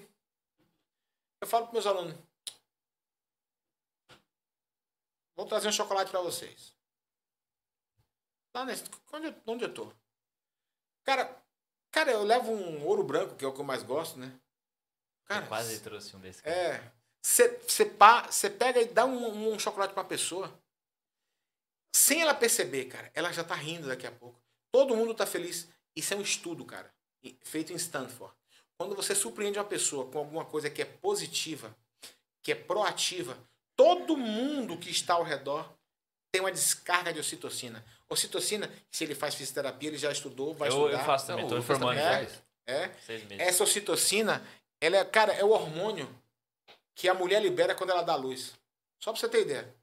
eu 1.41 1.47
falo 1.47 1.63
pros 1.65 1.73
meus 1.73 1.87
alunos, 1.87 2.15
vou 5.35 5.47
trazer 5.47 5.67
um 5.67 5.71
chocolate 5.71 6.11
pra 6.11 6.21
vocês. 6.21 6.75
Lá 8.55 8.65
nesse, 8.65 8.83
onde, 9.11 9.27
eu- 9.29 9.41
onde 9.47 9.63
eu 9.65 9.73
tô? 9.73 9.91
Cara, 11.03 11.43
cara, 11.91 12.11
eu 12.11 12.21
levo 12.23 12.51
um 12.51 12.85
ouro 12.85 13.03
branco, 13.03 13.35
que 13.35 13.43
é 13.43 13.47
o 13.47 13.51
que 13.53 13.59
eu 13.59 13.65
mais 13.65 13.81
gosto, 13.81 14.19
né? 14.19 14.39
Eu 15.27 15.47
quase 15.47 15.79
trouxe 15.81 16.15
um 16.15 16.19
desse. 16.19 16.43
cara. 16.43 16.55
É. 16.55 16.93
Você 17.23 18.47
pega 18.51 18.79
e 18.79 18.85
dá 18.93 19.05
um, 19.05 19.53
um 19.53 19.57
chocolate 19.57 19.91
pra 19.91 20.03
uma 20.03 20.07
pessoa. 20.07 20.55
Sem 21.95 22.21
ela 22.21 22.35
perceber, 22.35 22.85
cara. 22.85 23.11
Ela 23.15 23.31
já 23.33 23.43
tá 23.43 23.55
rindo 23.55 23.87
daqui 23.87 24.05
a 24.05 24.11
pouco. 24.11 24.39
Todo 24.71 24.95
mundo 24.95 25.15
tá 25.15 25.25
feliz. 25.25 25.67
Isso 25.95 26.13
é 26.13 26.17
um 26.17 26.21
estudo, 26.21 26.63
cara. 26.63 26.93
Feito 27.43 27.73
em 27.73 27.76
Stanford. 27.76 28.34
Quando 28.77 28.95
você 28.95 29.15
surpreende 29.15 29.57
uma 29.57 29.65
pessoa 29.65 30.06
com 30.11 30.19
alguma 30.19 30.43
coisa 30.45 30.69
que 30.69 30.81
é 30.81 30.85
positiva, 30.85 31.76
que 32.43 32.52
é 32.52 32.56
proativa, 32.56 33.38
todo 33.76 34.18
mundo 34.18 34.77
que 34.77 34.89
está 34.89 35.14
ao 35.14 35.23
redor 35.23 35.69
tem 36.31 36.41
uma 36.41 36.52
descarga 36.52 37.14
de 37.14 37.19
ocitocina. 37.19 37.84
Ocitocina, 38.10 38.69
se 38.91 39.03
ele 39.03 39.15
faz 39.15 39.35
fisioterapia, 39.35 39.89
ele 39.89 39.97
já 39.97 40.11
estudou, 40.11 40.53
vai 40.53 40.69
Eu, 40.69 40.73
estudar. 40.73 40.99
eu 40.99 41.06
faço 41.06 41.27
também, 41.27 41.45
Lucas 41.45 41.60
informando. 41.60 41.99
É. 41.99 42.27
É. 42.68 42.91
Essa 43.38 43.64
ocitocina, 43.64 44.45
ela 44.81 44.97
é, 44.97 45.06
cara, 45.06 45.34
é 45.34 45.43
o 45.43 45.52
hormônio 45.52 46.14
que 46.93 47.07
a 47.07 47.14
mulher 47.14 47.41
libera 47.41 47.76
quando 47.76 47.91
ela 47.91 48.02
dá 48.02 48.15
luz. 48.15 48.53
Só 48.99 49.11
pra 49.11 49.19
você 49.19 49.30
ter 49.30 49.41
ideia. 49.41 49.73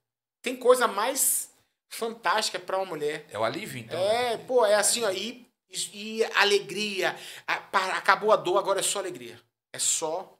Tem 0.42 0.56
coisa 0.56 0.88
mais 0.88 1.50
fantástica 1.88 2.58
pra 2.58 2.76
uma 2.78 2.86
mulher. 2.86 3.26
É 3.30 3.38
o 3.38 3.44
alívio, 3.44 3.78
então. 3.78 3.98
É, 3.98 4.36
pô, 4.38 4.66
é 4.66 4.74
assim, 4.74 5.04
ó, 5.04 5.10
e, 5.72 6.18
e 6.18 6.24
alegria. 6.34 7.16
Acabou 7.46 8.32
a 8.32 8.36
dor, 8.36 8.58
agora 8.58 8.80
é 8.80 8.82
só 8.82 8.98
alegria. 8.98 9.40
É 9.72 9.78
só 9.78 10.38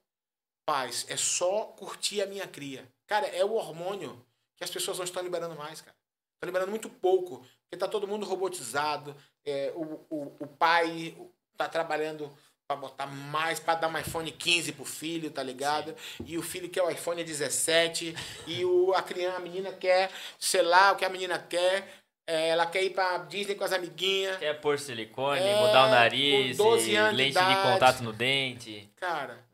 paz. 0.66 1.06
É 1.08 1.16
só 1.16 1.64
curtir 1.78 2.22
a 2.22 2.26
minha 2.26 2.46
cria. 2.46 2.88
Cara, 3.06 3.26
é 3.26 3.44
o 3.44 3.52
hormônio 3.52 4.24
que 4.56 4.64
as 4.64 4.70
pessoas 4.70 4.98
não 4.98 5.04
estão 5.04 5.22
liberando 5.22 5.56
mais, 5.56 5.80
cara. 5.80 5.96
Estão 6.34 6.46
liberando 6.46 6.70
muito 6.70 6.88
pouco. 6.88 7.44
Porque 7.64 7.76
tá 7.76 7.88
todo 7.88 8.06
mundo 8.06 8.26
robotizado. 8.26 9.16
É, 9.44 9.72
o, 9.74 10.00
o, 10.10 10.36
o 10.40 10.46
pai 10.46 11.16
tá 11.56 11.68
trabalhando 11.68 12.30
pra 12.66 12.76
botar 12.76 13.06
mais, 13.06 13.60
pra 13.60 13.74
dar 13.74 13.88
um 13.88 13.98
iPhone 13.98 14.30
15 14.30 14.72
pro 14.72 14.84
filho, 14.84 15.30
tá 15.30 15.42
ligado? 15.42 15.94
E 16.24 16.38
o 16.38 16.42
filho 16.42 16.68
quer 16.68 16.82
o 16.82 16.90
iPhone 16.90 17.22
17. 17.22 18.14
E 18.46 18.64
o, 18.64 18.92
a 18.94 19.02
criança, 19.02 19.36
a 19.36 19.40
menina 19.40 19.72
quer, 19.72 20.10
sei 20.38 20.62
lá, 20.62 20.92
o 20.92 20.96
que 20.96 21.04
a 21.04 21.10
menina 21.10 21.38
quer. 21.38 22.01
É, 22.26 22.48
ela 22.50 22.66
quer 22.66 22.82
ir 22.84 22.90
pra 22.90 23.18
Disney 23.18 23.54
com 23.56 23.64
as 23.64 23.72
amiguinhas. 23.72 24.36
Quer 24.38 24.60
pôr 24.60 24.78
silicone, 24.78 25.40
É, 25.40 25.56
mudar 25.60 25.86
o 25.86 25.90
nariz, 25.90 26.56
com 26.56 26.64
12 26.64 26.94
anos 26.94 27.10
de 27.10 27.16
lente 27.16 27.32
de, 27.34 27.38
idade. 27.40 27.62
contato 27.72 28.02
no 28.02 28.12
dente. 28.12 28.88
Cara, 28.96 29.44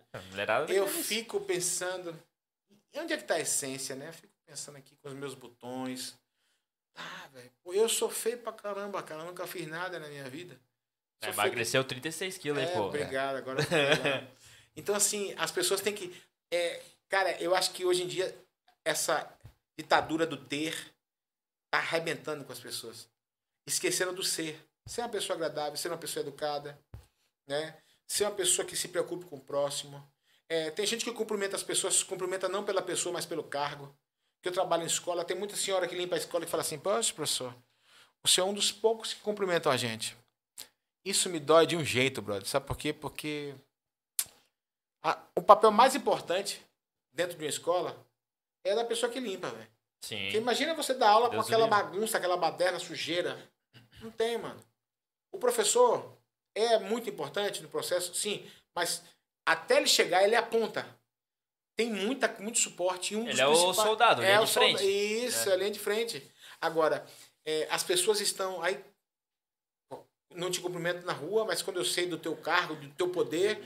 eu 0.69 0.87
fico 0.87 1.41
pensando. 1.41 2.19
Onde 2.97 3.13
é 3.13 3.17
que 3.17 3.25
tá 3.25 3.35
a 3.35 3.41
essência, 3.41 3.95
né? 3.97 4.09
Eu 4.09 4.13
fico 4.13 4.33
pensando 4.47 4.77
aqui 4.77 4.97
com 4.97 5.09
os 5.09 5.15
meus 5.15 5.35
botões. 5.35 6.19
Ah, 6.97 7.29
velho. 7.33 7.51
Eu 7.67 7.89
sou 7.89 8.11
feio 8.11 8.39
pra 8.39 8.53
caramba, 8.53 9.03
cara. 9.03 9.21
Eu 9.23 9.27
nunca 9.27 9.47
fiz 9.47 9.67
nada 9.67 9.99
na 9.99 10.09
minha 10.09 10.25
vida. 10.29 10.55
É, 11.23 11.27
Sou 11.27 11.35
feio- 11.35 11.45
emagreceu 11.47 11.85
36 11.85 12.37
quilos 12.39 12.59
aí, 12.63 12.69
É, 12.69 12.73
pô. 12.73 12.83
obrigado. 12.87 13.37
Agora. 13.39 13.59
Então, 14.77 14.95
assim, 14.95 15.33
as 15.39 15.51
pessoas 15.51 15.81
têm 15.81 15.95
que. 15.95 16.15
é, 16.53 16.83
cara, 17.09 17.41
eu 17.43 17.55
acho 17.55 17.71
que 17.73 17.85
hoje 17.85 18.03
em 18.03 18.07
dia 18.09 18.35
essa 18.85 19.31
ditadura 19.79 20.27
do 20.27 20.37
ter 20.37 20.75
arrebentando 21.73 22.45
com 22.45 22.53
as 22.53 22.61
pessoas. 22.61 23.09
Esqueceram 23.67 24.15
do 24.15 24.23
ser. 24.23 24.65
Ser 24.87 25.03
uma 25.03 25.09
pessoa 25.09 25.37
agradável, 25.37 25.77
ser 25.77 25.89
uma 25.89 25.99
pessoa 25.99 26.23
educada, 26.23 26.79
né? 27.47 27.77
Ser 28.07 28.25
uma 28.25 28.35
pessoa 28.35 28.67
que 28.67 28.75
se 28.77 28.89
preocupe 28.89 29.27
com 29.27 29.37
o 29.37 29.41
próximo. 29.41 30.03
É, 30.49 30.71
tem 30.71 30.87
gente 30.87 31.05
que 31.05 31.13
cumprimenta 31.13 31.57
as 31.57 31.63
pessoas, 31.63 32.03
cumprimenta 32.03 32.49
não 32.49 32.65
pela 32.65 32.81
pessoa, 32.81 33.13
mas 33.13 33.27
pelo 33.27 33.45
cargo. 33.45 33.95
Que 34.41 34.49
eu 34.49 34.53
trabalho 34.53 34.85
em 34.85 34.87
escola, 34.87 35.25
tem 35.25 35.37
muita 35.37 35.57
senhora 35.57 35.87
que 35.87 35.95
limpa 35.95 36.15
a 36.15 36.19
escola 36.19 36.45
e 36.45 36.49
fala 36.49 36.63
assim: 36.63 36.79
Poxa, 36.79 37.13
professor, 37.13 37.55
o 38.25 38.29
senhor 38.29 38.47
é 38.47 38.51
um 38.51 38.55
dos 38.55 38.73
poucos 38.73 39.13
que 39.13 39.21
cumprimentam 39.21 39.71
a 39.71 39.77
gente. 39.77 40.17
Isso 41.05 41.29
me 41.29 41.39
dói 41.41 41.67
de 41.67 41.77
um 41.77 41.85
jeito, 41.85 42.23
brother. 42.23 42.47
Sabe 42.47 42.67
por 42.67 42.77
quê? 42.79 42.93
Porque 42.93 43.55
a- 45.03 45.23
o 45.35 45.43
papel 45.43 45.71
mais 45.71 45.95
importante 45.95 46.65
dentro 47.13 47.37
de 47.37 47.45
uma 47.45 47.51
escola 47.51 48.07
é 48.65 48.75
da 48.75 48.85
pessoa 48.85 49.11
que 49.11 49.21
limpa, 49.21 49.51
velho. 49.51 49.71
Sim. 50.05 50.23
Porque 50.25 50.37
imagina 50.39 50.75
você 50.75 50.95
dar 50.95 51.11
aula 51.11 51.29
Deus 51.29 51.43
com 51.43 51.47
aquela 51.49 51.67
bagunça, 51.67 52.17
aquela 52.19 52.37
baderna, 52.37 52.79
sujeira. 52.79 53.37
Não 54.01 54.11
tem, 54.11 54.39
mano. 54.39 54.61
O 55.33 55.39
professor 55.39 56.17
é 56.55 56.79
muito 56.79 57.09
importante 57.11 57.63
no 57.63 57.69
processo, 57.69 58.15
sim, 58.15 58.49
mas 58.75 59.03
até 59.47 59.77
ele 59.79 59.87
chegar, 59.87 60.23
ele 60.25 60.37
aponta. 60.37 60.87
Tem 61.77 61.93
muita, 61.93 62.29
muito 62.41 62.59
suporte. 62.59 63.15
E 63.15 63.17
um 63.17 63.29
Ele 63.29 63.41
é 63.41 63.47
o 63.47 63.73
soldado, 63.73 64.21
linha 64.21 64.35
é 64.35 64.39
de 64.39 64.45
o 64.45 64.47
solda- 64.49 64.79
frente. 64.79 65.25
Isso, 65.25 65.49
é. 65.51 65.57
linha 65.57 65.71
de 65.71 65.79
frente. 65.79 66.33
Agora, 66.61 67.07
é, 67.45 67.69
as 67.71 67.83
pessoas 67.85 68.21
estão 68.21 68.61
aí. 68.63 68.83
Não 70.35 70.51
te 70.51 70.61
cumprimento 70.61 71.07
na 71.07 71.13
rua, 71.13 71.45
mas 71.45 71.63
quando 71.63 71.77
eu 71.79 71.85
sei 71.85 72.07
do 72.07 72.19
teu 72.19 72.37
cargo, 72.37 72.75
do 72.77 72.89
teu 72.95 73.11
poder. 73.11 73.63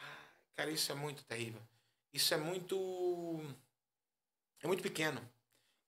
ah, 0.00 0.16
Cara, 0.56 0.70
isso 0.70 0.90
é 0.90 0.94
muito 0.94 1.24
terrível. 1.24 1.60
Isso 2.12 2.34
é 2.34 2.36
muito. 2.36 2.76
É 4.64 4.66
muito 4.66 4.82
pequeno. 4.82 5.20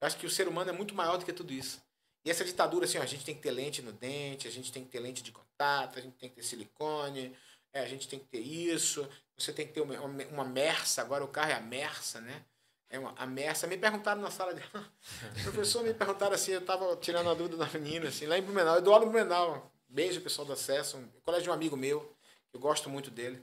Eu 0.01 0.07
acho 0.07 0.19
que 0.19 0.27
o 0.27 0.31
ser 0.31 0.47
humano 0.47 0.69
é 0.69 0.73
muito 0.73 0.94
maior 0.94 1.16
do 1.16 1.24
que 1.24 1.32
tudo 1.32 1.51
isso. 1.51 1.82
E 2.23 2.31
essa 2.31 2.44
ditadura, 2.44 2.85
assim, 2.85 2.98
ó, 2.98 3.03
a 3.03 3.07
gente 3.07 3.24
tem 3.24 3.35
que 3.35 3.40
ter 3.40 3.51
lente 3.51 3.81
no 3.81 3.93
dente, 3.93 4.47
a 4.47 4.51
gente 4.51 4.70
tem 4.70 4.85
que 4.85 4.90
ter 4.90 5.01
lente 5.01 5.23
de 5.23 5.32
contato, 5.32 5.98
a 5.98 6.03
gente 6.03 6.15
tem 6.16 6.28
que 6.28 6.36
ter 6.36 6.43
silicone, 6.43 7.35
é, 7.73 7.81
a 7.81 7.86
gente 7.86 8.07
tem 8.07 8.19
que 8.19 8.27
ter 8.27 8.40
isso, 8.40 9.09
você 9.36 9.53
tem 9.53 9.66
que 9.66 9.73
ter 9.73 9.81
uma, 9.81 9.98
uma, 9.98 10.44
Mersa, 10.44 11.01
agora 11.01 11.24
o 11.24 11.28
carro 11.28 11.53
é 11.53 11.55
a 11.55 11.61
Mersa, 11.61 12.20
né? 12.20 12.44
É 12.90 12.98
uma, 12.98 13.15
a 13.16 13.27
Mersa. 13.27 13.66
Me 13.66 13.78
perguntaram 13.78 14.20
na 14.20 14.31
sala 14.31 14.53
de. 14.55 14.62
professor, 15.43 15.82
me 15.82 15.94
perguntaram 15.94 16.35
assim, 16.35 16.53
eu 16.53 16.65
tava 16.65 16.94
tirando 16.97 17.31
a 17.31 17.35
dúvida 17.35 17.57
da 17.57 17.66
menina, 17.66 18.09
assim, 18.09 18.27
lá 18.27 18.36
em 18.36 18.43
Blumenau. 18.43 18.77
Eu 18.77 18.82
dou 18.82 18.93
aula 18.93 19.07
em 19.07 19.09
Blumenau. 19.09 19.73
Beijo, 19.89 20.20
pessoal 20.20 20.47
do 20.47 20.53
Acesso, 20.53 20.98
um 20.98 21.09
colégio 21.24 21.44
de 21.44 21.51
um 21.51 21.55
amigo 21.55 21.77
meu, 21.77 22.12
eu 22.53 22.61
gosto 22.61 22.90
muito 22.90 23.11
dele. 23.11 23.43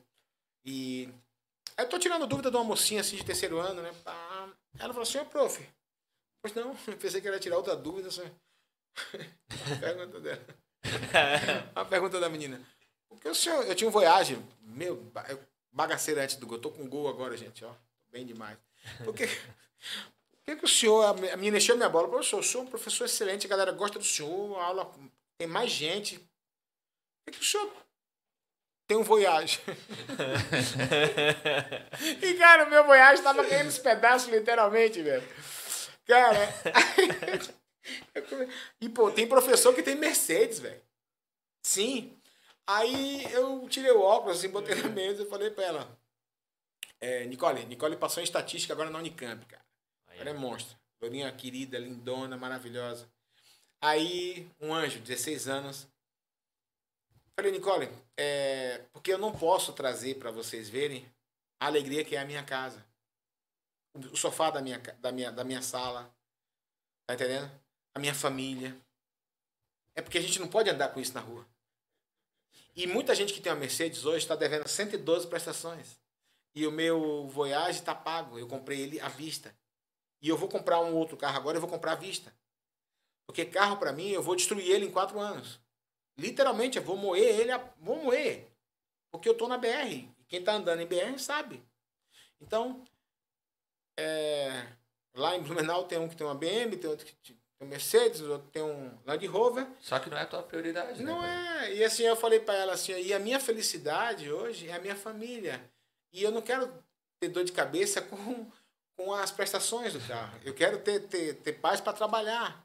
E 0.63 1.09
eu 1.77 1.89
tô 1.89 1.97
tirando 1.97 2.27
dúvida 2.27 2.51
de 2.51 2.57
uma 2.57 2.63
mocinha 2.63 3.01
assim 3.01 3.15
de 3.15 3.23
terceiro 3.23 3.57
ano, 3.57 3.81
né? 3.81 3.91
Pá. 4.03 4.22
Ela 4.79 4.93
falou 4.93 5.03
assim, 5.03 5.19
ô 5.19 5.25
prof. 5.25 5.69
Pois 6.41 6.53
não, 6.53 6.75
eu 6.87 6.97
pensei 6.97 7.21
que 7.21 7.27
ela 7.27 7.37
ia 7.37 7.41
tirar 7.41 7.57
outra 7.57 7.75
dúvida. 7.75 8.09
Assim. 8.09 8.29
a 9.73 9.79
pergunta 9.79 10.19
dela. 10.19 10.45
A 11.75 11.85
pergunta 11.85 12.19
da 12.19 12.27
menina. 12.29 12.61
Porque 13.07 13.29
o 13.29 13.33
senhor, 13.35 13.65
eu 13.65 13.73
tinha 13.75 13.87
um 13.87 13.91
Voyage, 13.91 14.37
meu, 14.61 14.97
ba- 14.97 15.25
eu- 15.29 15.39
bagaceiro 15.71 16.19
antes 16.19 16.35
do 16.35 16.45
gol. 16.45 16.59
Tô 16.59 16.69
com 16.71 16.87
gol 16.87 17.07
agora, 17.07 17.37
gente, 17.37 17.63
ó. 17.63 17.73
Bem 18.11 18.25
demais. 18.25 18.57
Por 19.03 19.13
que, 19.15 19.25
por 20.29 20.43
que, 20.45 20.55
que 20.57 20.65
o 20.65 20.67
senhor, 20.67 21.03
a 21.05 21.13
me- 21.13 21.29
a 21.29 21.37
menina 21.37 21.57
encheu 21.57 21.77
minha 21.77 21.87
bola? 21.89 22.09
Professor, 22.09 22.39
o 22.39 22.43
senhor 22.43 22.63
é 22.63 22.67
um 22.67 22.69
professor 22.69 23.05
excelente, 23.05 23.47
a 23.47 23.49
galera 23.49 23.71
gosta 23.71 23.97
do 23.97 24.03
senhor, 24.05 24.59
a 24.59 24.65
aula 24.65 24.93
tem 25.37 25.47
mais 25.47 25.71
gente. 25.71 26.17
Por 26.17 27.31
que, 27.31 27.39
que 27.39 27.43
o 27.43 27.47
senhor 27.47 27.71
tem 28.87 28.97
um 28.97 29.03
Voyage? 29.03 29.59
E, 32.21 32.33
cara, 32.35 32.65
o 32.65 32.69
meu 32.69 32.83
Voyage 32.85 33.21
tava 33.21 33.45
caindo 33.45 33.67
os 33.67 33.77
pedaços, 33.77 34.31
literalmente, 34.31 35.01
velho. 35.01 35.23
Cara. 36.05 36.37
e, 38.81 38.89
pô, 38.89 39.11
tem 39.11 39.27
professor 39.27 39.73
que 39.73 39.83
tem 39.83 39.95
Mercedes, 39.95 40.59
velho. 40.59 40.81
Sim. 41.65 42.17
Aí 42.67 43.25
eu 43.31 43.67
tirei 43.69 43.91
o 43.91 44.01
óculos, 44.01 44.37
assim, 44.37 44.49
botei 44.49 44.75
na 44.75 44.89
mesa 44.89 45.23
e 45.23 45.29
falei 45.29 45.49
pra 45.49 45.63
ela. 45.63 45.99
É, 46.99 47.25
Nicole, 47.25 47.65
Nicole 47.65 47.97
passou 47.97 48.21
em 48.21 48.23
estatística 48.23 48.73
agora 48.73 48.89
na 48.89 48.99
Unicamp, 48.99 49.45
cara. 49.45 49.63
Ela 50.17 50.29
é 50.29 50.33
monstro. 50.33 50.77
Lourinha 51.01 51.31
querida, 51.31 51.77
lindona, 51.77 52.37
maravilhosa. 52.37 53.09
Aí, 53.81 54.49
um 54.61 54.73
anjo, 54.73 54.99
16 54.99 55.47
anos. 55.49 55.87
Falei, 57.35 57.51
Nicole, 57.51 57.89
é, 58.15 58.85
porque 58.91 59.11
eu 59.11 59.17
não 59.17 59.31
posso 59.31 59.73
trazer 59.73 60.15
para 60.19 60.29
vocês 60.29 60.69
verem 60.69 61.11
a 61.59 61.65
alegria 61.65 62.05
que 62.05 62.15
é 62.15 62.19
a 62.19 62.25
minha 62.25 62.43
casa. 62.43 62.85
O 64.11 64.15
sofá 64.15 64.51
da 64.51 64.61
minha, 64.61 64.79
da 64.99 65.11
minha, 65.11 65.31
da 65.31 65.43
minha 65.43 65.61
sala. 65.61 66.13
Tá 67.07 67.15
entendendo? 67.15 67.49
A 67.95 67.99
minha 67.99 68.13
família. 68.13 68.75
É 69.95 70.01
porque 70.01 70.17
a 70.17 70.21
gente 70.21 70.39
não 70.39 70.47
pode 70.47 70.69
andar 70.69 70.89
com 70.89 70.99
isso 70.99 71.13
na 71.13 71.21
rua. 71.21 71.45
E 72.75 72.87
muita 72.87 73.13
gente 73.13 73.33
que 73.33 73.41
tem 73.41 73.51
uma 73.51 73.59
Mercedes 73.59 74.05
hoje 74.05 74.19
está 74.19 74.35
devendo 74.35 74.67
112 74.67 75.27
prestações. 75.27 75.99
E 76.55 76.67
o 76.67 76.71
meu 76.71 77.27
Voyage 77.27 77.79
está 77.79 77.95
pago. 77.95 78.37
Eu 78.37 78.47
comprei 78.47 78.81
ele 78.81 78.99
à 78.99 79.09
vista. 79.09 79.55
E 80.21 80.29
eu 80.29 80.37
vou 80.37 80.47
comprar 80.47 80.79
um 80.81 80.95
outro 80.95 81.17
carro 81.17 81.37
agora, 81.37 81.57
eu 81.57 81.61
vou 81.61 81.69
comprar 81.69 81.93
à 81.93 81.95
vista. 81.95 82.33
Porque 83.25 83.45
carro, 83.45 83.77
para 83.77 83.91
mim, 83.91 84.09
eu 84.09 84.23
vou 84.23 84.35
destruir 84.35 84.69
ele 84.69 84.85
em 84.85 84.91
quatro 84.91 85.19
anos. 85.19 85.59
Literalmente, 86.17 86.77
eu 86.77 86.83
vou 86.83 86.95
moer 86.95 87.39
ele, 87.39 87.51
vou 87.79 87.97
moer. 88.03 88.47
Porque 89.11 89.27
eu 89.27 89.35
tô 89.37 89.47
na 89.47 89.57
BR. 89.57 90.07
Quem 90.27 90.43
tá 90.43 90.53
andando 90.53 90.81
em 90.81 90.87
BR 90.87 91.17
sabe. 91.17 91.63
Então, 92.41 92.83
é, 93.97 94.67
lá 95.15 95.35
em 95.35 95.41
Blumenau 95.41 95.85
tem 95.85 95.97
um 95.97 96.09
que 96.09 96.15
tem 96.15 96.25
uma 96.25 96.35
BM, 96.35 96.75
tem 96.77 96.89
outro 96.89 97.05
que 97.05 97.13
tem 97.15 97.37
um 97.61 97.65
Mercedes, 97.65 98.21
outro 98.21 98.49
tem 98.51 98.61
um 98.61 98.97
Land 99.05 99.25
Rover. 99.27 99.67
Só 99.79 99.99
que 99.99 100.09
não 100.09 100.17
é 100.17 100.21
a 100.21 100.27
tua 100.27 100.43
prioridade, 100.43 101.03
Não 101.03 101.21
né? 101.21 101.69
é. 101.69 101.75
E 101.75 101.83
assim, 101.83 102.03
eu 102.03 102.15
falei 102.15 102.39
para 102.39 102.55
ela 102.55 102.73
assim, 102.73 102.93
e 102.93 103.13
a 103.13 103.19
minha 103.19 103.39
felicidade 103.39 104.31
hoje 104.31 104.67
é 104.69 104.73
a 104.73 104.79
minha 104.79 104.95
família. 104.95 105.63
E 106.11 106.21
eu 106.21 106.31
não 106.31 106.41
quero 106.41 106.71
ter 107.19 107.29
dor 107.29 107.43
de 107.43 107.51
cabeça 107.51 108.01
com, 108.01 108.51
com 108.95 109.13
as 109.13 109.31
prestações 109.31 109.93
do 109.93 109.99
carro. 110.01 110.39
Eu 110.43 110.53
quero 110.53 110.79
ter, 110.79 111.07
ter, 111.07 111.35
ter 111.35 111.53
paz 111.53 111.79
para 111.79 111.93
trabalhar. 111.93 112.62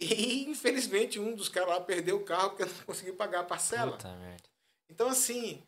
E 0.00 0.44
infelizmente 0.44 1.20
um 1.20 1.34
dos 1.34 1.48
caras 1.48 1.68
lá 1.68 1.80
perdeu 1.80 2.16
o 2.16 2.24
carro 2.24 2.50
porque 2.50 2.64
não 2.64 2.84
conseguiu 2.84 3.14
pagar 3.16 3.40
a 3.40 3.44
parcela. 3.44 3.92
Puta. 3.92 4.08
Então, 4.88 5.08
assim, 5.08 5.62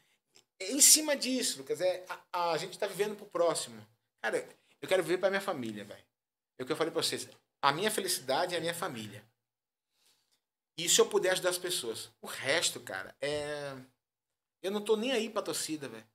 em 0.60 0.80
cima 0.80 1.16
disso, 1.16 1.58
Lucas, 1.58 1.80
é, 1.80 2.04
a, 2.32 2.52
a 2.52 2.58
gente 2.58 2.78
tá 2.78 2.86
vivendo 2.86 3.14
pro 3.14 3.26
próximo. 3.26 3.86
Cara, 4.22 4.48
eu 4.80 4.88
quero 4.88 5.02
viver 5.02 5.18
pra 5.18 5.30
minha 5.30 5.40
família, 5.40 5.84
velho. 5.84 6.04
É 6.58 6.62
o 6.62 6.66
que 6.66 6.72
eu 6.72 6.76
falei 6.76 6.92
pra 6.92 7.02
vocês. 7.02 7.28
A 7.60 7.72
minha 7.72 7.90
felicidade 7.90 8.54
é 8.54 8.58
a 8.58 8.60
minha 8.60 8.74
família. 8.74 9.24
E 10.78 10.88
se 10.88 11.00
eu 11.00 11.08
puder 11.08 11.32
ajudar 11.32 11.50
as 11.50 11.58
pessoas. 11.58 12.10
O 12.20 12.26
resto, 12.26 12.80
cara, 12.80 13.14
é. 13.20 13.76
Eu 14.62 14.70
não 14.70 14.80
tô 14.80 14.96
nem 14.96 15.12
aí 15.12 15.28
pra 15.28 15.42
torcida, 15.42 15.88
velho. 15.88 16.06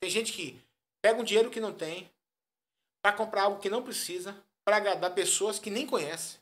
Tem 0.00 0.10
gente 0.10 0.32
que 0.32 0.62
pega 1.02 1.20
um 1.20 1.24
dinheiro 1.24 1.50
que 1.50 1.60
não 1.60 1.72
tem 1.72 2.10
pra 3.02 3.12
comprar 3.12 3.44
algo 3.44 3.60
que 3.60 3.70
não 3.70 3.82
precisa 3.82 4.36
pra 4.64 4.76
agradar 4.76 5.14
pessoas 5.14 5.58
que 5.58 5.70
nem 5.70 5.86
conhece. 5.86 6.38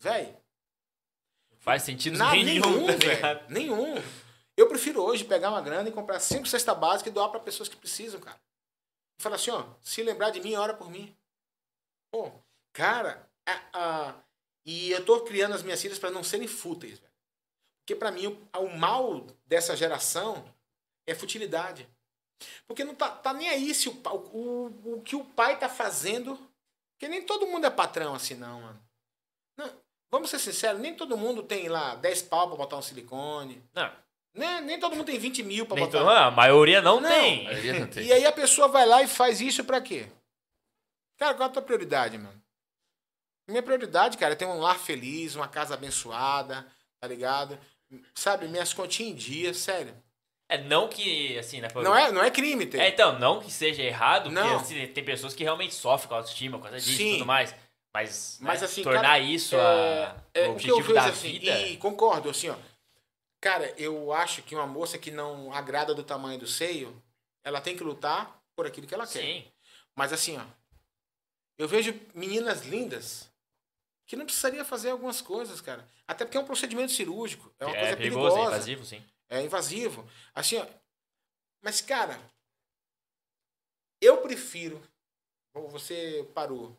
Velho, 0.00 0.36
Faz 1.66 1.82
sentido 1.82 2.16
Nada, 2.16 2.32
nenhum, 2.36 2.60
nenhum, 2.60 2.86
tá 2.86 2.92
velho. 2.92 3.44
Nenhum. 3.48 3.94
Eu 4.56 4.68
prefiro 4.68 5.02
hoje 5.02 5.24
pegar 5.24 5.50
uma 5.50 5.60
grana 5.60 5.88
e 5.88 5.92
comprar 5.92 6.20
cinco 6.20 6.46
cesta 6.46 6.72
básica 6.72 7.10
e 7.10 7.12
doar 7.12 7.28
para 7.28 7.40
pessoas 7.40 7.68
que 7.68 7.76
precisam, 7.76 8.20
cara. 8.20 8.40
E 9.18 9.22
falar 9.22 9.34
assim, 9.34 9.50
ó, 9.50 9.66
se 9.82 10.00
lembrar 10.04 10.30
de 10.30 10.40
mim, 10.40 10.54
ora 10.54 10.72
por 10.74 10.88
mim. 10.88 11.14
Pô, 12.12 12.30
cara, 12.72 13.28
a, 13.44 13.60
a- 13.74 14.14
e 14.64 14.92
eu 14.92 15.04
tô 15.04 15.20
criando 15.22 15.54
as 15.56 15.62
minhas 15.64 15.82
filhas 15.82 15.98
para 15.98 16.10
não 16.12 16.22
serem 16.22 16.46
fúteis, 16.46 17.00
velho. 17.00 17.12
Porque 17.80 17.96
para 17.96 18.12
mim 18.12 18.28
o, 18.28 18.48
o 18.60 18.78
mal 18.78 19.26
dessa 19.44 19.76
geração 19.76 20.44
é 21.04 21.16
futilidade. 21.16 21.88
Porque 22.68 22.84
não 22.84 22.94
tá, 22.94 23.10
tá 23.10 23.32
nem 23.32 23.48
aí 23.48 23.74
se 23.74 23.88
o, 23.88 23.92
o, 24.32 24.94
o 24.98 25.02
que 25.02 25.16
o 25.16 25.24
pai 25.24 25.58
tá 25.58 25.68
fazendo. 25.68 26.36
Porque 26.94 27.08
nem 27.08 27.26
todo 27.26 27.46
mundo 27.48 27.66
é 27.66 27.70
patrão 27.70 28.14
assim, 28.14 28.34
não, 28.34 28.60
mano. 28.60 28.85
Vamos 30.10 30.30
ser 30.30 30.38
sinceros, 30.38 30.80
nem 30.80 30.94
todo 30.94 31.16
mundo 31.16 31.42
tem 31.42 31.68
lá 31.68 31.94
10 31.96 32.22
pau 32.22 32.48
pra 32.48 32.56
botar 32.56 32.76
um 32.76 32.82
silicone. 32.82 33.62
Não, 33.74 33.90
Nem, 34.34 34.60
nem 34.62 34.78
todo 34.78 34.94
mundo 34.94 35.06
tem 35.06 35.18
20 35.18 35.42
mil 35.42 35.66
pra 35.66 35.76
nem 35.76 35.84
botar. 35.86 35.98
todo- 35.98 36.10
a 36.10 36.30
maioria 36.30 36.80
não, 36.82 37.00
Não. 37.00 37.08
tem. 37.10 37.40
A 37.40 37.44
maioria 37.50 37.80
não 37.80 37.86
tem. 37.88 38.04
E 38.06 38.12
aí 38.12 38.24
a 38.26 38.32
pessoa 38.32 38.68
vai 38.68 38.86
lá 38.86 39.02
e 39.02 39.08
faz 39.08 39.40
isso 39.40 39.64
pra 39.64 39.80
quê? 39.80 40.06
Cara, 41.18 41.34
qual 41.34 41.48
é 41.48 41.50
a 41.50 41.52
tua 41.52 41.62
prioridade, 41.62 42.18
mano? 42.18 42.40
Minha 43.48 43.62
prioridade, 43.62 44.18
cara, 44.18 44.32
é 44.32 44.36
ter 44.36 44.44
um 44.44 44.58
lar 44.60 44.78
feliz, 44.78 45.34
uma 45.34 45.48
casa 45.48 45.74
abençoada, 45.74 46.66
tá 47.00 47.08
ligado? 47.08 47.58
Sabe, 48.14 48.48
minhas 48.48 48.72
continhas 48.74 49.12
em 49.12 49.16
dia, 49.16 49.54
sério. 49.54 49.94
É 50.48 50.58
não 50.58 50.88
que, 50.88 51.36
assim, 51.38 51.60
né? 51.60 51.68
Não 51.74 51.96
é, 51.96 52.12
não 52.12 52.22
é 52.22 52.30
crime 52.30 52.66
ter. 52.66 52.78
É, 52.80 52.88
então, 52.88 53.18
não 53.18 53.40
que 53.40 53.50
seja 53.50 53.82
errado, 53.82 54.24
porque 54.30 54.34
Não. 54.40 54.56
assim, 54.56 54.86
tem 54.88 55.04
pessoas 55.04 55.34
que 55.34 55.42
realmente 55.42 55.74
sofrem 55.74 56.08
com 56.08 56.14
a 56.14 56.18
autoestima, 56.18 56.58
com 56.58 56.66
a 56.66 56.70
disso 56.70 57.00
e 57.02 57.12
tudo 57.14 57.26
mais. 57.26 57.54
Mas, 57.96 58.36
Mas, 58.42 58.60
né, 58.60 58.66
assim, 58.66 58.82
tornar 58.82 59.00
cara, 59.00 59.18
isso 59.20 59.56
é, 59.56 59.58
a, 59.58 60.16
é, 60.34 60.48
o 60.48 60.52
o 60.52 60.56
que 60.56 60.68
eu 60.68 60.76
objetivo 60.76 60.82
vejo 60.82 60.94
da 60.94 61.04
assim, 61.06 61.32
vida. 61.32 61.60
e 61.62 61.76
concordo, 61.78 62.28
assim, 62.28 62.50
ó. 62.50 62.56
Cara, 63.40 63.72
eu 63.78 64.12
acho 64.12 64.42
que 64.42 64.54
uma 64.54 64.66
moça 64.66 64.98
que 64.98 65.10
não 65.10 65.50
agrada 65.50 65.94
do 65.94 66.04
tamanho 66.04 66.38
do 66.38 66.46
seio, 66.46 67.02
ela 67.42 67.58
tem 67.58 67.74
que 67.74 67.82
lutar 67.82 68.38
por 68.54 68.66
aquilo 68.66 68.86
que 68.86 68.92
ela 68.92 69.06
quer. 69.06 69.22
Sim. 69.22 69.50
Mas 69.94 70.12
assim, 70.12 70.36
ó, 70.36 70.44
eu 71.56 71.66
vejo 71.66 71.98
meninas 72.12 72.66
lindas 72.66 73.32
que 74.06 74.14
não 74.14 74.26
precisaria 74.26 74.62
fazer 74.62 74.90
algumas 74.90 75.22
coisas, 75.22 75.62
cara. 75.62 75.88
Até 76.06 76.26
porque 76.26 76.36
é 76.36 76.40
um 76.40 76.44
procedimento 76.44 76.92
cirúrgico, 76.92 77.50
é 77.58 77.64
uma 77.64 77.76
é 77.76 77.80
coisa 77.80 77.96
perigoso, 77.96 78.26
é 78.26 78.30
perigosa, 78.30 78.56
invasivo, 78.56 78.84
sim. 78.84 79.02
é 79.30 79.40
invasivo. 79.40 80.10
Assim, 80.34 80.58
ó, 80.58 80.66
mas 81.62 81.80
cara, 81.80 82.20
eu 84.02 84.18
prefiro, 84.18 84.82
você 85.70 86.28
parou, 86.34 86.76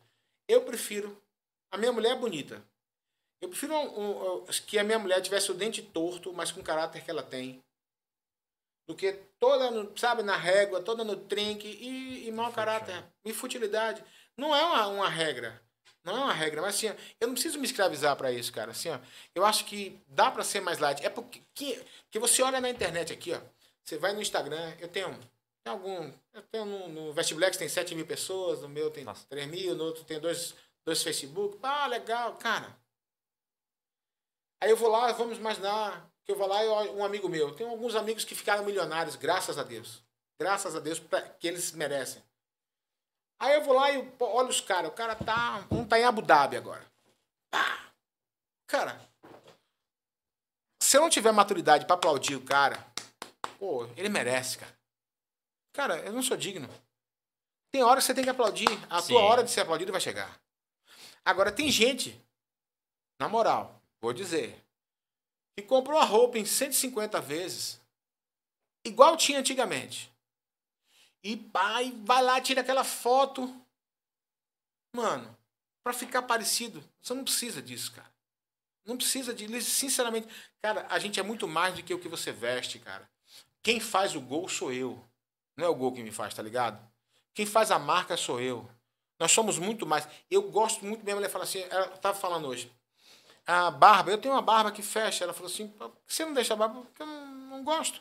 eu 0.48 0.62
prefiro, 0.62 1.20
a 1.70 1.76
minha 1.76 1.92
mulher 1.92 2.12
é 2.12 2.18
bonita. 2.18 2.62
Eu 3.40 3.48
prefiro 3.48 3.74
um- 3.74 4.40
um- 4.42 4.46
que 4.66 4.78
a 4.78 4.84
minha 4.84 4.98
mulher 4.98 5.20
tivesse 5.20 5.50
o 5.50 5.54
dente 5.54 5.82
torto, 5.82 6.32
mas 6.32 6.50
com 6.50 6.60
o 6.60 6.64
caráter 6.64 7.04
que 7.04 7.10
ela 7.10 7.22
tem. 7.22 7.62
Do 8.88 8.96
que 8.96 9.12
toda, 9.38 9.70
sabe, 9.96 10.22
na 10.22 10.36
régua, 10.36 10.82
toda 10.82 11.04
no 11.04 11.14
trinque 11.14 11.68
e, 11.68 12.26
e 12.26 12.32
mau 12.32 12.50
caráter. 12.52 13.04
E 13.24 13.32
futilidade. 13.32 14.02
Não 14.36 14.54
é 14.56 14.64
uma, 14.64 14.86
uma 14.88 15.08
regra. 15.08 15.60
Não 16.02 16.16
é 16.16 16.20
uma 16.20 16.32
regra, 16.32 16.62
mas 16.62 16.74
assim, 16.76 16.88
ó, 16.88 16.94
eu 17.20 17.26
não 17.26 17.34
preciso 17.34 17.58
me 17.58 17.66
escravizar 17.66 18.16
para 18.16 18.32
isso, 18.32 18.50
cara. 18.52 18.70
Assim, 18.70 18.88
ó, 18.88 18.98
eu 19.34 19.44
acho 19.44 19.66
que 19.66 20.00
dá 20.08 20.30
para 20.30 20.42
ser 20.42 20.60
mais 20.60 20.78
light. 20.78 21.04
É 21.04 21.10
porque 21.10 21.42
que, 21.54 21.84
que 22.10 22.18
você 22.18 22.42
olha 22.42 22.60
na 22.60 22.70
internet 22.70 23.12
aqui, 23.12 23.32
ó. 23.34 23.40
Você 23.84 23.98
vai 23.98 24.12
no 24.14 24.22
Instagram, 24.22 24.74
eu 24.80 24.88
tenho, 24.88 25.18
tem 25.68 25.70
algum. 25.70 26.12
Eu 26.32 26.42
tenho 26.42 26.64
no, 26.64 26.88
no 26.88 27.12
Vestiblex 27.12 27.56
tem 27.56 27.68
7 27.68 27.94
mil 27.94 28.06
pessoas, 28.06 28.60
no 28.60 28.68
meu 28.68 28.90
tem 28.90 29.04
Nossa. 29.04 29.26
3 29.28 29.46
mil, 29.48 29.74
no 29.74 29.84
outro 29.84 30.04
tem 30.04 30.18
dois, 30.18 30.54
dois 30.84 31.02
Facebook. 31.02 31.58
Ah, 31.62 31.86
legal, 31.86 32.36
cara. 32.36 32.76
Aí 34.62 34.70
eu 34.70 34.76
vou 34.76 34.88
lá, 34.88 35.12
vamos 35.12 35.38
imaginar 35.38 36.10
que 36.24 36.32
eu 36.32 36.36
vou 36.36 36.48
lá 36.48 36.64
e 36.64 36.68
olho 36.68 36.96
um 36.96 37.04
amigo 37.04 37.28
meu. 37.28 37.54
Tem 37.54 37.68
alguns 37.68 37.94
amigos 37.94 38.24
que 38.24 38.34
ficaram 38.34 38.64
milionários, 38.64 39.16
graças 39.16 39.58
a 39.58 39.62
Deus. 39.62 40.02
Graças 40.40 40.74
a 40.74 40.80
Deus, 40.80 41.00
que 41.38 41.46
eles 41.46 41.72
merecem. 41.72 42.22
Aí 43.40 43.54
eu 43.54 43.62
vou 43.62 43.74
lá 43.74 43.90
e 43.92 44.12
olho 44.18 44.48
os 44.48 44.60
caras. 44.60 44.90
O 44.90 44.94
cara 44.94 45.14
tá. 45.14 45.66
Um 45.70 45.84
tá 45.84 45.98
em 45.98 46.04
Abu 46.04 46.22
Dhabi 46.22 46.56
agora. 46.56 46.84
Pá! 47.50 47.92
Cara, 48.66 49.00
se 50.82 50.96
eu 50.96 51.00
não 51.00 51.10
tiver 51.10 51.32
maturidade 51.32 51.86
pra 51.86 51.94
aplaudir 51.94 52.36
o 52.36 52.44
cara, 52.44 52.84
pô, 53.58 53.86
ele 53.96 54.08
merece, 54.08 54.58
cara. 54.58 54.77
Cara, 55.78 55.96
eu 55.98 56.12
não 56.12 56.24
sou 56.24 56.36
digno. 56.36 56.68
Tem 57.70 57.84
hora 57.84 58.00
que 58.00 58.06
você 58.06 58.12
tem 58.12 58.24
que 58.24 58.30
aplaudir. 58.30 58.66
A 58.90 59.00
Sim. 59.00 59.12
tua 59.12 59.22
hora 59.22 59.44
de 59.44 59.50
ser 59.52 59.60
aplaudido 59.60 59.92
vai 59.92 60.00
chegar. 60.00 60.36
Agora, 61.24 61.52
tem 61.52 61.70
gente, 61.70 62.20
na 63.16 63.28
moral, 63.28 63.80
vou 64.00 64.12
dizer, 64.12 64.60
que 65.56 65.62
comprou 65.62 65.96
a 66.00 66.04
roupa 66.04 66.36
em 66.36 66.44
150 66.44 67.20
vezes, 67.20 67.80
igual 68.84 69.16
tinha 69.16 69.38
antigamente. 69.38 70.12
E 71.22 71.36
pai 71.36 71.92
vai 72.04 72.24
lá, 72.24 72.40
tira 72.40 72.60
aquela 72.62 72.82
foto. 72.82 73.64
Mano, 74.92 75.38
pra 75.84 75.92
ficar 75.92 76.22
parecido, 76.22 76.82
você 77.00 77.14
não 77.14 77.22
precisa 77.22 77.62
disso, 77.62 77.92
cara. 77.92 78.12
Não 78.84 78.96
precisa 78.96 79.32
de. 79.32 79.62
Sinceramente, 79.62 80.26
cara, 80.60 80.88
a 80.90 80.98
gente 80.98 81.20
é 81.20 81.22
muito 81.22 81.46
mais 81.46 81.76
do 81.76 81.84
que 81.84 81.94
o 81.94 82.00
que 82.00 82.08
você 82.08 82.32
veste, 82.32 82.80
cara. 82.80 83.08
Quem 83.62 83.78
faz 83.78 84.16
o 84.16 84.20
gol 84.20 84.48
sou 84.48 84.72
eu. 84.72 85.07
Não 85.58 85.66
é 85.66 85.68
o 85.68 85.74
gol 85.74 85.92
que 85.92 86.02
me 86.02 86.12
faz, 86.12 86.32
tá 86.32 86.42
ligado? 86.42 86.80
Quem 87.34 87.44
faz 87.44 87.70
a 87.72 87.78
marca 87.78 88.16
sou 88.16 88.40
eu. 88.40 88.66
Nós 89.18 89.32
somos 89.32 89.58
muito 89.58 89.84
mais. 89.84 90.06
Eu 90.30 90.42
gosto 90.42 90.84
muito, 90.86 91.02
minha 91.02 91.16
mulher 91.16 91.28
fala 91.28 91.42
assim, 91.42 91.64
ela 91.68 91.88
tava 91.98 92.16
falando 92.16 92.46
hoje. 92.46 92.70
A 93.44 93.68
barba, 93.70 94.10
eu 94.12 94.18
tenho 94.18 94.34
uma 94.34 94.42
barba 94.42 94.70
que 94.70 94.82
fecha. 94.82 95.24
Ela 95.24 95.32
falou 95.32 95.50
assim: 95.50 95.66
por 95.68 95.90
que 96.06 96.14
você 96.14 96.24
não 96.24 96.32
deixa 96.32 96.54
a 96.54 96.56
barba? 96.56 96.80
Porque 96.82 97.02
eu 97.02 97.06
não, 97.06 97.26
não 97.26 97.64
gosto. 97.64 98.00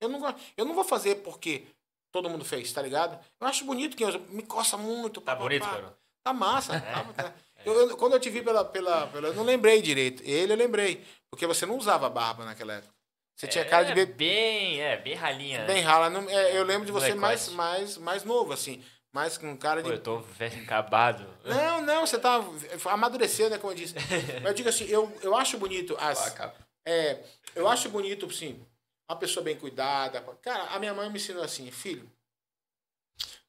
Eu 0.00 0.08
não 0.10 0.20
gosto. 0.20 0.38
Eu 0.56 0.66
não 0.66 0.74
vou 0.74 0.84
fazer 0.84 1.16
porque 1.22 1.64
todo 2.12 2.28
mundo 2.28 2.44
fez, 2.44 2.70
tá 2.72 2.82
ligado? 2.82 3.18
Eu 3.40 3.46
acho 3.46 3.64
bonito 3.64 3.96
que 3.96 4.04
me 4.30 4.42
coça 4.42 4.76
muito. 4.76 5.20
Tá 5.22 5.34
pá, 5.34 5.40
bonito, 5.42 5.62
pá. 5.62 5.70
cara. 5.70 5.98
Tá 6.22 6.32
massa. 6.34 6.78
tá- 6.80 7.04
tá- 7.14 7.34
Eu, 7.64 7.88
eu- 7.90 7.96
quando 7.96 8.12
eu 8.14 8.20
te 8.20 8.28
vi 8.28 8.42
pela, 8.42 8.64
pela, 8.64 9.06
pela. 9.06 9.28
Eu 9.28 9.34
não 9.34 9.44
lembrei 9.44 9.80
direito. 9.80 10.22
Ele 10.24 10.52
eu 10.52 10.56
lembrei. 10.56 11.06
Porque 11.30 11.46
você 11.46 11.64
não 11.64 11.76
usava 11.78 12.10
barba 12.10 12.44
naquela 12.44 12.74
época. 12.74 12.92
Você 13.38 13.46
tinha 13.46 13.64
cara 13.64 13.84
de 13.84 13.92
É 13.92 13.94
bebê 13.94 14.14
bem, 14.14 14.80
é, 14.82 14.96
bem 14.96 15.14
ralinha. 15.14 15.64
bem 15.64 15.76
né? 15.76 15.80
rala. 15.82 16.10
Não- 16.10 16.28
é, 16.28 16.58
eu 16.58 16.64
lembro 16.64 16.84
de 16.84 16.90
você 16.90 17.14
Molecote. 17.14 17.20
mais, 17.20 17.48
mais, 17.50 17.96
mais 17.98 18.24
novo, 18.24 18.52
assim. 18.52 18.84
Mais 19.12 19.38
com 19.38 19.56
cara 19.56 19.80
de. 19.80 19.88
Pô, 19.88 19.94
eu 19.94 20.02
tô 20.02 20.18
velho, 20.20 20.60
acabado. 20.64 21.24
Não, 21.44 21.80
não, 21.80 22.04
você 22.04 22.18
tá. 22.18 22.40
Amadureceu, 22.86 23.48
né? 23.48 23.56
Como 23.56 23.72
eu 23.72 23.76
disse. 23.76 23.94
Mas 24.42 24.44
eu 24.46 24.54
digo 24.54 24.68
assim, 24.68 24.86
eu, 24.86 25.16
eu 25.22 25.36
acho 25.36 25.56
bonito 25.56 25.96
as. 26.00 26.36
Ah. 26.40 26.52
É, 26.84 27.22
eu 27.54 27.68
acho 27.68 27.88
bonito, 27.90 28.26
assim, 28.26 28.66
uma 29.08 29.16
pessoa 29.16 29.44
bem 29.44 29.56
cuidada. 29.56 30.20
Cara, 30.42 30.64
a 30.74 30.78
minha 30.80 30.92
mãe 30.92 31.08
me 31.08 31.16
ensinou 31.16 31.42
assim, 31.44 31.70
filho, 31.70 32.10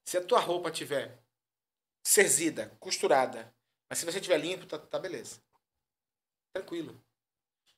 se 0.06 0.18
a 0.18 0.24
tua 0.24 0.40
roupa 0.40 0.70
tiver 0.70 1.18
cerzida, 2.06 2.72
costurada, 2.80 3.52
mas 3.90 3.98
se 3.98 4.06
você 4.06 4.22
tiver 4.22 4.38
limpo, 4.38 4.68
tá, 4.68 4.78
tá 4.78 5.00
beleza. 5.00 5.42
Tranquilo. 6.54 6.94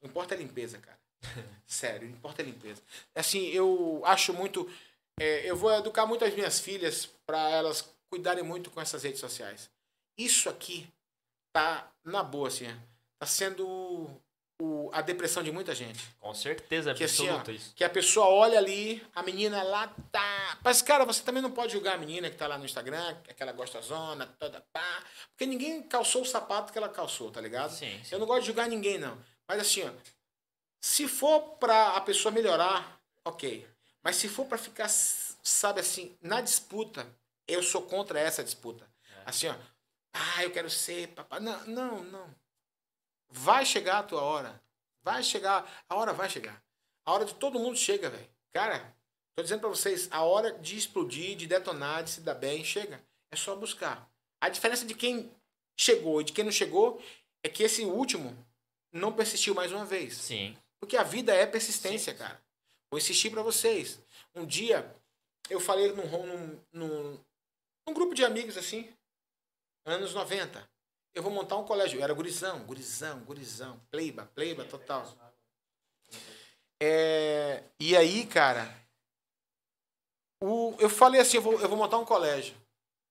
Não 0.01 0.09
importa 0.09 0.35
a 0.35 0.37
limpeza, 0.37 0.77
cara. 0.77 1.00
Sério, 1.65 2.07
importa 2.09 2.41
é 2.41 2.45
limpeza. 2.45 2.81
Assim, 3.15 3.47
eu 3.49 4.01
acho 4.05 4.33
muito. 4.33 4.69
é, 5.19 5.49
eu 5.49 5.55
vou 5.55 5.71
educar 5.73 6.05
muito 6.05 6.25
as 6.25 6.33
minhas 6.33 6.59
filhas 6.59 7.07
para 7.25 7.49
elas 7.49 7.87
cuidarem 8.09 8.43
muito 8.43 8.69
com 8.71 8.81
essas 8.81 9.03
redes 9.03 9.19
sociais. 9.19 9.69
Isso 10.17 10.49
aqui 10.49 10.87
tá 11.53 11.89
na 12.03 12.23
boa, 12.23 12.47
assim. 12.47 12.67
Tá 13.19 13.25
sendo 13.25 14.09
o- 14.61 14.89
a 14.93 15.01
depressão 15.01 15.41
de 15.43 15.51
muita 15.51 15.73
gente. 15.75 16.07
Com 16.19 16.33
certeza, 16.33 16.93
Que 16.93 17.03
assim, 17.03 17.23
ó, 17.29 17.35
absoluta 17.37 17.51
isso. 17.51 17.73
que 17.75 17.83
a 17.83 17.89
pessoa 17.89 18.27
olha 18.27 18.57
ali, 18.57 19.05
a 19.15 19.23
menina 19.23 19.61
lá 19.63 19.87
tá. 20.11 20.59
Mas, 20.63 20.81
cara, 20.81 21.05
você 21.05 21.23
também 21.23 21.41
não 21.41 21.51
pode 21.51 21.73
julgar 21.73 21.95
a 21.95 21.97
menina 21.97 22.29
que 22.29 22.35
tá 22.37 22.47
lá 22.47 22.57
no 22.57 22.65
Instagram, 22.65 23.15
aquela 23.29 23.51
gostosona, 23.51 24.27
toda 24.39 24.61
pá. 24.73 25.03
Porque 25.31 25.45
ninguém 25.45 25.81
calçou 25.83 26.21
o 26.23 26.25
sapato 26.25 26.71
que 26.71 26.77
ela 26.77 26.89
calçou, 26.89 27.31
tá 27.31 27.39
ligado? 27.41 27.71
Sim, 27.71 27.99
sim. 28.03 28.09
Eu 28.13 28.19
não 28.19 28.27
gosto 28.27 28.41
de 28.41 28.47
julgar 28.47 28.67
ninguém, 28.67 28.97
não. 28.97 29.17
Mas 29.47 29.59
assim, 29.61 29.83
ó. 29.83 29.91
Se 30.81 31.07
for 31.07 31.57
pra 31.57 31.95
a 31.95 32.01
pessoa 32.01 32.31
melhorar, 32.31 32.99
ok. 33.23 33.67
Mas 34.03 34.15
se 34.15 34.27
for 34.27 34.45
pra 34.45 34.57
ficar, 34.57 34.89
sabe 34.89 35.79
assim, 35.79 36.17
na 36.19 36.41
disputa, 36.41 37.07
eu 37.47 37.61
sou 37.61 37.83
contra 37.83 38.19
essa 38.19 38.43
disputa. 38.43 38.91
Assim, 39.25 39.47
ó. 39.47 39.55
Ah, 40.11 40.43
eu 40.43 40.51
quero 40.51 40.69
ser 40.69 41.09
papai. 41.09 41.39
Não, 41.39 41.65
não, 41.67 42.03
não. 42.03 42.35
Vai 43.29 43.65
chegar 43.65 43.99
a 43.99 44.03
tua 44.03 44.21
hora. 44.21 44.61
Vai 45.03 45.23
chegar. 45.23 45.85
A 45.87 45.95
hora 45.95 46.13
vai 46.13 46.29
chegar. 46.29 46.61
A 47.05 47.13
hora 47.13 47.25
de 47.25 47.35
todo 47.35 47.59
mundo 47.59 47.77
chega, 47.77 48.09
velho. 48.09 48.27
Cara, 48.51 48.95
tô 49.35 49.43
dizendo 49.43 49.61
pra 49.61 49.69
vocês, 49.69 50.07
a 50.11 50.23
hora 50.23 50.51
de 50.59 50.77
explodir, 50.77 51.37
de 51.37 51.47
detonar, 51.47 52.03
de 52.03 52.09
se 52.09 52.21
dar 52.21 52.35
bem, 52.35 52.63
chega. 52.63 53.01
É 53.31 53.35
só 53.35 53.55
buscar. 53.55 54.09
A 54.41 54.49
diferença 54.49 54.85
de 54.85 54.93
quem 54.95 55.31
chegou 55.77 56.21
e 56.21 56.23
de 56.23 56.33
quem 56.33 56.43
não 56.43 56.51
chegou 56.51 57.01
é 57.43 57.49
que 57.49 57.63
esse 57.63 57.83
último 57.83 58.35
não 58.91 59.13
persistiu 59.13 59.55
mais 59.55 59.71
uma 59.71 59.85
vez. 59.85 60.15
Sim. 60.17 60.57
Porque 60.81 60.97
a 60.97 61.03
vida 61.03 61.33
é 61.33 61.45
persistência, 61.45 62.13
cara. 62.13 62.41
Vou 62.89 62.97
insistir 62.97 63.29
pra 63.29 63.43
vocês. 63.43 63.99
Um 64.35 64.45
dia, 64.45 64.93
eu 65.47 65.59
falei 65.59 65.93
num, 65.93 66.07
num, 66.25 66.59
num, 66.73 67.19
num 67.87 67.93
grupo 67.93 68.15
de 68.15 68.25
amigos 68.25 68.57
assim, 68.57 68.91
anos 69.85 70.13
90. 70.13 70.67
Eu 71.13 71.21
vou 71.21 71.31
montar 71.31 71.55
um 71.57 71.65
colégio. 71.65 71.99
Eu 71.99 72.03
era 72.03 72.13
gurizão, 72.13 72.65
gurizão, 72.65 73.19
gurizão. 73.19 73.79
Pleiba, 73.91 74.25
pleiba 74.33 74.65
total. 74.65 75.07
É, 76.81 77.63
e 77.79 77.95
aí, 77.95 78.25
cara, 78.25 78.75
o, 80.41 80.75
eu 80.79 80.89
falei 80.89 81.21
assim, 81.21 81.37
eu 81.37 81.43
vou, 81.43 81.61
eu 81.61 81.69
vou 81.69 81.77
montar 81.77 81.99
um 81.99 82.05
colégio. 82.05 82.55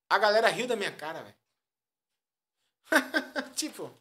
A 0.09 0.19
galera 0.19 0.49
riu 0.49 0.67
da 0.67 0.75
minha 0.75 0.91
cara, 0.91 1.23
velho. 1.23 1.37
tipo, 3.55 3.95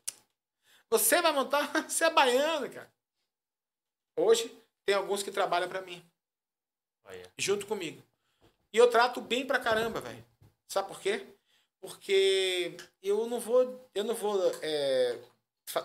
você 0.90 1.22
vai 1.22 1.32
montar? 1.32 1.68
Você 1.88 2.06
é 2.06 2.10
baiano, 2.10 2.68
cara. 2.68 2.91
Hoje, 4.20 4.52
tem 4.86 4.96
alguns 4.96 5.24
que 5.24 5.32
trabalham 5.32 5.70
pra 5.70 5.82
mim, 5.82 6.04
Olha. 7.06 7.32
junto 7.38 7.66
comigo. 7.66 8.04
E 8.74 8.78
eu 8.78 8.90
trato 8.90 9.22
bem 9.22 9.46
pra 9.46 9.60
caramba, 9.60 10.02
velho. 10.02 10.24
Sabe 10.68 10.88
por 10.88 11.00
quê? 11.00 11.26
Porque 11.80 12.76
eu 13.02 13.26
não 13.28 13.40
vou, 13.40 13.90
eu 13.96 14.04
não 14.04 14.14
vou 14.14 14.38
é, 14.62 15.18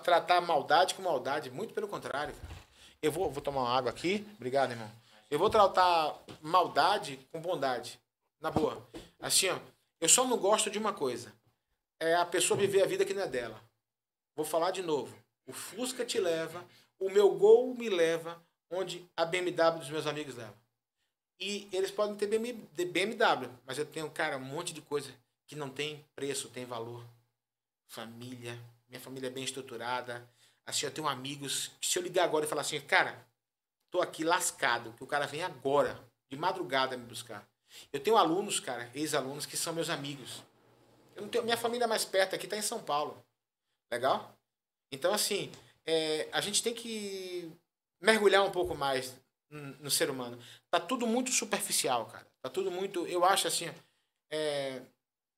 tratar 0.02 0.40
maldade 0.40 0.94
com 0.94 1.02
maldade, 1.02 1.50
muito 1.50 1.72
pelo 1.72 1.88
contrário, 1.88 2.34
cara. 2.34 2.54
Eu 3.00 3.12
vou, 3.12 3.30
vou 3.30 3.42
tomar 3.42 3.62
uma 3.62 3.76
água 3.76 3.90
aqui. 3.90 4.26
Obrigado, 4.34 4.72
irmão. 4.72 4.90
Eu 5.30 5.38
vou 5.38 5.48
tratar 5.48 6.18
maldade 6.40 7.18
com 7.30 7.40
bondade. 7.40 8.00
Na 8.40 8.50
boa. 8.50 8.86
Assim, 9.20 9.48
ó. 9.48 9.58
Eu 10.00 10.08
só 10.08 10.24
não 10.24 10.36
gosto 10.36 10.70
de 10.70 10.78
uma 10.78 10.92
coisa. 10.92 11.32
É 12.00 12.14
a 12.14 12.26
pessoa 12.26 12.58
viver 12.58 12.82
a 12.82 12.86
vida 12.86 13.04
que 13.04 13.14
não 13.14 13.22
é 13.22 13.28
dela. 13.28 13.62
Vou 14.34 14.44
falar 14.44 14.70
de 14.70 14.82
novo. 14.82 15.16
O 15.46 15.52
Fusca 15.52 16.04
te 16.04 16.18
leva, 16.18 16.64
o 17.04 17.10
meu 17.10 17.34
gol 17.34 17.74
me 17.74 17.90
leva 17.90 18.42
onde 18.70 19.06
a 19.14 19.26
BMW 19.26 19.78
dos 19.78 19.90
meus 19.90 20.06
amigos 20.06 20.34
leva. 20.36 20.54
E 21.38 21.68
eles 21.70 21.90
podem 21.90 22.16
ter 22.16 22.26
BMW, 22.26 23.50
mas 23.66 23.76
eu 23.76 23.84
tenho, 23.84 24.10
cara, 24.10 24.38
um 24.38 24.44
monte 24.44 24.72
de 24.72 24.80
coisa 24.80 25.14
que 25.46 25.54
não 25.54 25.68
tem 25.68 26.02
preço, 26.16 26.48
tem 26.48 26.64
valor. 26.64 27.04
Família, 27.86 28.58
minha 28.88 29.00
família 29.00 29.26
é 29.26 29.30
bem 29.30 29.44
estruturada. 29.44 30.26
Assim, 30.64 30.86
eu 30.86 30.92
tenho 30.92 31.06
amigos 31.06 31.72
que 31.78 31.86
se 31.86 31.98
eu 31.98 32.02
ligar 32.02 32.24
agora 32.24 32.46
e 32.46 32.48
falar 32.48 32.62
assim, 32.62 32.80
cara, 32.80 33.26
tô 33.90 34.00
aqui 34.00 34.24
lascado, 34.24 34.94
que 34.94 35.04
o 35.04 35.06
cara 35.06 35.26
vem 35.26 35.42
agora, 35.42 36.02
de 36.30 36.38
madrugada 36.38 36.96
me 36.96 37.04
buscar. 37.04 37.46
Eu 37.92 38.00
tenho 38.00 38.16
alunos, 38.16 38.60
cara, 38.60 38.90
ex-alunos, 38.94 39.44
que 39.44 39.58
são 39.58 39.74
meus 39.74 39.90
amigos. 39.90 40.42
Eu 41.14 41.20
não 41.20 41.28
tenho, 41.28 41.44
minha 41.44 41.58
família 41.58 41.86
mais 41.86 42.06
perto 42.06 42.34
aqui 42.34 42.46
tá 42.46 42.56
em 42.56 42.62
São 42.62 42.82
Paulo. 42.82 43.22
Legal? 43.90 44.34
Então, 44.90 45.12
assim, 45.12 45.52
é, 45.86 46.28
a 46.32 46.40
gente 46.40 46.62
tem 46.62 46.74
que 46.74 47.50
mergulhar 48.00 48.44
um 48.44 48.50
pouco 48.50 48.74
mais 48.74 49.14
no, 49.50 49.90
ser 49.90 50.10
humano. 50.10 50.38
Tá 50.70 50.80
tudo 50.80 51.06
muito 51.06 51.30
superficial, 51.30 52.06
cara. 52.06 52.26
Tá 52.42 52.50
tudo 52.50 52.70
muito. 52.70 53.06
Eu 53.06 53.24
acho 53.24 53.46
assim. 53.48 53.70
é, 54.30 54.80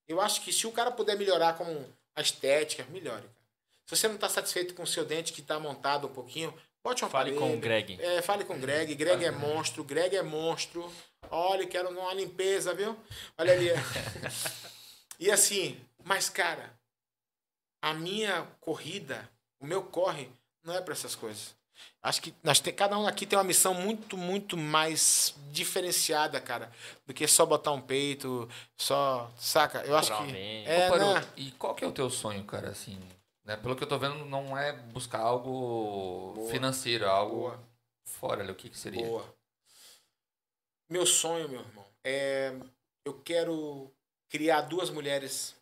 eu 0.09 0.21
acho 0.21 0.41
que 0.43 0.53
se 0.53 0.67
o 0.67 0.73
cara 0.73 0.91
puder 0.91 1.17
melhorar 1.17 1.57
com 1.57 1.85
a 2.15 2.21
estética, 2.21 2.85
melhore, 2.91 3.23
cara. 3.23 3.47
Se 3.87 3.97
você 3.97 4.09
não 4.09 4.17
tá 4.17 4.29
satisfeito 4.29 4.75
com 4.75 4.83
o 4.83 4.87
seu 4.87 5.05
dente 5.05 5.33
que 5.33 5.43
tá 5.43 5.61
montado 5.61 6.09
um 6.09 6.13
pouquinho, 6.13 6.53
bote 6.83 7.05
um 7.05 7.09
Fale 7.09 7.35
com 7.37 7.55
o. 7.55 7.59
Greg. 7.59 7.99
É, 8.01 8.21
fale 8.21 8.45
com 8.45 8.55
o 8.55 8.59
Greg. 8.59 8.95
Greg 8.95 9.25
é 9.25 9.31
monstro. 9.31 9.85
Greg 9.85 10.17
é 10.17 10.23
monstro. 10.23 10.93
Olha, 11.31 11.67
quero 11.67 11.91
uma 11.91 12.13
limpeza, 12.15 12.75
viu? 12.75 12.97
Olha 13.39 13.53
ali. 13.53 13.69
e 15.21 15.31
assim, 15.31 15.81
mas 16.05 16.29
cara, 16.29 16.77
a 17.81 17.95
minha 17.95 18.43
corrida, 18.61 19.29
o 19.61 19.67
meu 19.67 19.83
corre, 19.83 20.29
não 20.63 20.75
é 20.75 20.81
para 20.81 20.93
essas 20.93 21.15
coisas. 21.15 21.55
Acho 22.03 22.23
que 22.23 22.35
nós 22.43 22.61
tem, 22.61 22.73
cada 22.73 22.97
um 22.99 23.07
aqui 23.07 23.27
tem 23.27 23.37
uma 23.39 23.45
missão 23.45 23.75
muito, 23.75 24.17
muito 24.17 24.57
mais 24.57 25.35
diferenciada, 25.51 26.41
cara, 26.41 26.71
do 27.07 27.13
que 27.13 27.27
só 27.27 27.45
botar 27.45 27.73
um 27.73 27.81
peito, 27.81 28.49
só. 28.77 29.31
Saca? 29.37 29.81
Eu 29.85 29.97
acho 29.97 30.17
que. 30.17 30.37
É, 30.65 30.87
Ô, 30.87 30.91
Paru, 30.91 31.15
né? 31.15 31.29
E 31.37 31.51
qual 31.53 31.75
que 31.75 31.85
é 31.85 31.87
o 31.87 31.93
teu 31.93 32.09
sonho, 32.09 32.45
cara, 32.45 32.71
assim? 32.71 32.99
Né? 33.45 33.57
Pelo 33.57 33.77
que 33.77 33.83
eu 33.85 33.89
tô 33.89 33.99
vendo, 33.99 34.25
não 34.25 34.57
é 34.57 34.73
buscar 34.73 35.21
algo 35.21 36.33
Boa. 36.35 36.51
financeiro, 36.51 37.05
é 37.05 37.09
algo 37.09 37.37
Boa. 37.37 37.61
fora 38.05 38.43
ali. 38.43 38.53
O 38.53 38.57
que 38.57 38.71
que 38.71 38.79
seria? 38.79 39.05
Boa. 39.05 39.35
Meu 40.89 41.05
sonho, 41.05 41.49
meu 41.49 41.61
irmão, 41.61 41.87
é. 42.05 42.55
Eu 43.05 43.21
quero 43.21 43.93
criar 44.29 44.63
duas 44.63 44.91
mulheres 44.91 45.55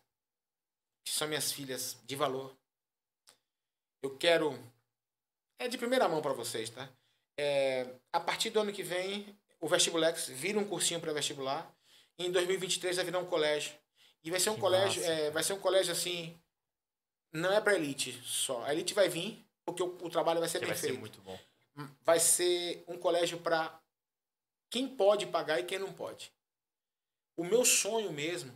que 1.03 1.11
são 1.11 1.27
minhas 1.27 1.51
filhas 1.51 1.97
de 2.05 2.15
valor. 2.15 2.55
Eu 4.05 4.17
quero. 4.17 4.57
É 5.57 5.67
de 5.67 5.77
primeira 5.77 6.07
mão 6.07 6.21
para 6.21 6.33
vocês, 6.33 6.69
tá? 6.69 6.87
É, 7.37 7.87
a 8.13 8.19
partir 8.19 8.49
do 8.51 8.59
ano 8.59 8.71
que 8.71 8.83
vem, 8.83 9.35
o 9.59 9.67
Vestibulex 9.67 10.27
vira 10.27 10.59
um 10.59 10.67
cursinho 10.67 10.99
para 10.99 11.11
vestibular. 11.13 11.73
E 12.17 12.25
em 12.25 12.31
2023 12.31 12.95
vai 12.97 13.05
virar 13.05 13.19
um 13.19 13.25
colégio. 13.25 13.73
E 14.23 14.29
vai 14.29 14.39
ser 14.39 14.51
um 14.51 14.55
Que 14.55 14.61
colégio, 14.61 15.03
é, 15.03 15.31
vai 15.31 15.43
ser 15.43 15.53
um 15.53 15.59
colégio 15.59 15.91
assim. 15.91 16.39
Não 17.33 17.51
é 17.51 17.59
para 17.59 17.75
elite 17.75 18.21
só. 18.23 18.63
A 18.63 18.73
elite 18.73 18.93
vai 18.93 19.09
vir, 19.09 19.43
porque 19.65 19.81
o, 19.81 19.87
o 20.01 20.09
trabalho 20.09 20.39
vai 20.39 20.47
ser 20.47 20.59
Que 20.59 20.65
bem 20.65 20.73
vai 20.73 20.77
ser 20.77 20.87
feito 20.87 20.99
muito 20.99 21.19
bom. 21.21 21.37
vai 22.01 22.19
ser 22.19 22.83
um 22.87 22.97
colégio 22.97 23.39
para 23.39 23.77
quem 24.69 24.87
pode 24.87 25.25
pagar 25.27 25.59
e 25.59 25.63
quem 25.65 25.79
não 25.79 25.91
pode. 25.91 26.31
O 27.35 27.43
meu 27.43 27.65
sonho 27.65 28.11
mesmo, 28.13 28.53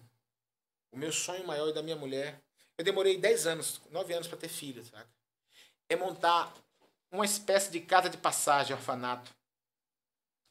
o 0.92 0.98
meu 0.98 1.12
sonho 1.12 1.46
maior 1.46 1.68
e 1.70 1.74
da 1.74 1.84
minha 1.84 1.96
mulher, 1.98 2.40
eu 2.78 2.84
demorei 2.84 3.18
10 3.18 3.48
anos, 3.48 3.82
9 3.90 4.14
anos 4.14 4.28
para 4.28 4.38
ter 4.38 4.48
filho, 4.48 4.86
sabe? 4.86 5.10
É 5.90 5.96
montar 5.96 6.54
uma 7.12 7.26
espécie 7.26 7.72
de 7.72 7.82
casa 7.82 8.10
de 8.10 8.18
passagem, 8.18 8.76
orfanato. 8.76 9.32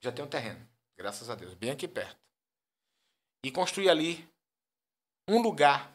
Já 0.02 0.12
tem 0.12 0.24
um 0.24 0.28
terreno, 0.28 0.66
graças 0.96 1.30
a 1.30 1.34
Deus, 1.34 1.54
bem 1.54 1.70
aqui 1.70 1.88
perto. 1.88 2.18
E 3.44 3.50
construir 3.50 3.88
ali 3.88 4.28
um 5.28 5.40
lugar 5.40 5.92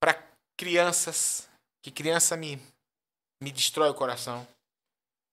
para 0.00 0.14
crianças, 0.56 1.48
que 1.82 1.90
criança 1.90 2.36
me, 2.36 2.60
me 3.40 3.50
destrói 3.50 3.90
o 3.90 3.94
coração. 3.94 4.46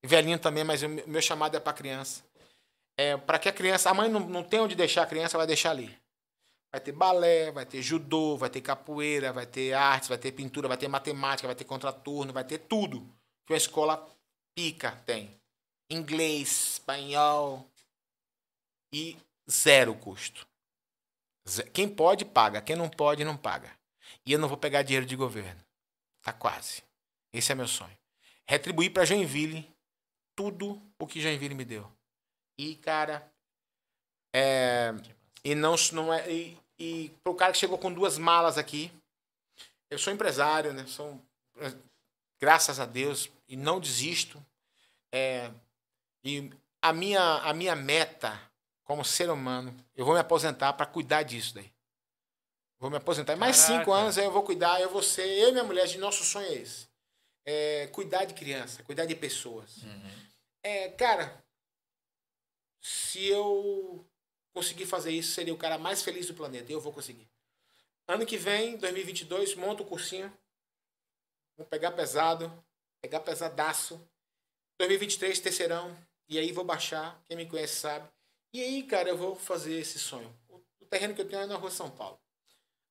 Velhinho 0.04 0.40
também, 0.40 0.64
mas 0.64 0.82
o 0.82 0.90
meu 0.90 1.22
chamado 1.22 1.56
é 1.56 1.60
para 1.60 1.74
criança. 1.74 2.24
É, 2.98 3.18
para 3.18 3.40
que 3.40 3.50
a 3.50 3.54
criança, 3.54 3.90
a 3.90 3.94
mãe 3.94 4.10
não, 4.10 4.20
não 4.22 4.44
tem 4.44 4.60
onde 4.60 4.76
deixar 4.76 5.04
a 5.04 5.08
criança, 5.08 5.38
vai 5.38 5.48
deixar 5.48 5.72
ali. 5.72 6.01
Vai 6.72 6.80
ter 6.80 6.94
balé, 6.94 7.52
vai 7.52 7.66
ter 7.66 7.82
judô, 7.82 8.38
vai 8.38 8.50
ter 8.50 8.62
capoeira, 8.62 9.34
vai 9.34 9.46
ter 9.46 9.74
artes, 9.74 10.08
vai 10.08 10.18
ter 10.18 10.32
pintura, 10.32 10.68
vai 10.70 10.78
ter 10.78 10.88
matemática, 10.88 11.48
vai 11.48 11.56
ter 11.56 11.66
contraturno, 11.66 12.32
vai 12.32 12.46
ter 12.46 12.60
tudo 12.60 13.02
que 13.46 13.54
uma 13.54 13.58
escola 13.58 14.10
pica 14.56 14.96
tem. 15.06 15.38
Inglês, 15.90 16.74
espanhol 16.74 17.70
e 18.94 19.18
zero 19.50 19.94
custo. 19.96 20.48
Quem 21.74 21.90
pode, 21.90 22.24
paga. 22.24 22.62
Quem 22.62 22.78
não 22.78 22.90
pode, 22.90 23.26
não 23.26 23.36
paga. 23.36 23.76
E 24.26 24.32
eu 24.32 24.40
não 24.40 24.48
vou 24.48 24.58
pegar 24.58 24.84
dinheiro 24.84 25.06
de 25.06 25.16
governo. 25.16 25.62
Tá 26.22 26.32
quase. 26.32 26.84
Esse 27.34 27.52
é 27.52 27.56
meu 27.56 27.68
sonho. 27.68 27.98
Retribuir 28.48 28.94
para 28.94 29.06
Joinville 29.06 29.70
tudo 30.36 30.82
o 31.00 31.08
que 31.08 31.20
Joinville 31.20 31.56
me 31.56 31.66
deu. 31.66 31.92
E, 32.58 32.76
cara, 32.76 33.30
é, 34.34 34.92
e 35.44 35.56
não, 35.56 35.76
não 35.94 36.14
é. 36.14 36.32
E, 36.32 36.58
e 36.82 37.10
pro 37.24 37.36
cara 37.36 37.52
que 37.52 37.60
chegou 37.60 37.78
com 37.78 37.94
duas 37.94 38.18
malas 38.18 38.58
aqui, 38.58 38.92
eu 39.88 40.00
sou 40.00 40.12
empresário, 40.12 40.74
né? 40.74 40.84
Sou, 40.88 41.22
graças 42.40 42.80
a 42.80 42.88
Deus, 42.88 43.30
e 43.48 43.56
não 43.56 43.80
desisto. 43.80 44.44
É, 45.14 45.52
e 46.24 46.50
a 46.82 46.92
minha, 46.92 47.22
a 47.22 47.54
minha 47.54 47.76
meta 47.76 48.42
como 48.84 49.06
ser 49.06 49.30
humano, 49.30 49.76
eu 49.96 50.04
vou 50.04 50.16
me 50.16 50.20
aposentar 50.20 50.74
para 50.74 50.88
cuidar 50.88 51.22
disso 51.22 51.54
daí. 51.54 51.72
Vou 52.80 52.90
me 52.90 52.98
aposentar. 52.98 53.36
Mais 53.36 53.58
cinco 53.58 53.94
anos 53.94 54.18
aí 54.18 54.26
eu 54.26 54.32
vou 54.32 54.42
cuidar, 54.42 54.82
eu 54.82 54.90
vou 54.90 55.04
ser, 55.04 55.28
eu 55.38 55.50
e 55.50 55.52
minha 55.52 55.64
mulher, 55.64 55.86
de 55.86 56.00
nosso 56.00 56.24
sonho 56.24 56.48
é 56.48 56.56
esse. 56.56 56.90
É, 57.46 57.88
cuidar 57.92 58.26
de 58.26 58.34
criança, 58.34 58.82
cuidar 58.82 59.06
de 59.06 59.16
pessoas. 59.16 59.84
É, 60.64 60.90
cara, 60.90 61.44
se 62.82 63.24
eu 63.28 64.04
conseguir 64.54 64.86
fazer 64.86 65.12
isso, 65.12 65.34
seria 65.34 65.54
o 65.54 65.58
cara 65.58 65.78
mais 65.78 66.02
feliz 66.02 66.28
do 66.28 66.34
planeta. 66.34 66.72
E 66.72 66.74
eu 66.74 66.82
vou 66.82 66.94
conseguir. 66.94 67.28
Ano 68.08 68.26
que 68.26 68.38
vem, 68.38 68.78
2022, 68.78 69.56
monto 69.56 69.84
o 69.84 69.86
cursinho. 69.86 70.32
Vou 71.58 71.66
pegar 71.66 71.92
pesado, 71.92 72.52
pegar 73.02 73.20
pesadaço. 73.22 74.02
2023, 74.80 75.40
terceirão. 75.40 75.96
E 76.28 76.38
aí 76.38 76.52
vou 76.52 76.64
baixar. 76.64 77.22
Quem 77.26 77.38
me 77.38 77.46
conhece 77.46 77.76
sabe. 77.76 78.10
E 78.54 78.62
aí, 78.62 78.84
cara, 78.84 79.10
eu 79.10 79.18
vou 79.18 79.36
fazer 79.36 79.76
esse 79.80 79.98
sonho. 79.98 80.34
O 80.80 80.86
terreno 80.86 81.14
que 81.14 81.22
eu 81.22 81.28
tenho 81.28 81.44
é 81.44 81.46
na 81.46 81.56
rua 81.56 81.72
São 81.72 81.90
Paulo. 81.90 82.20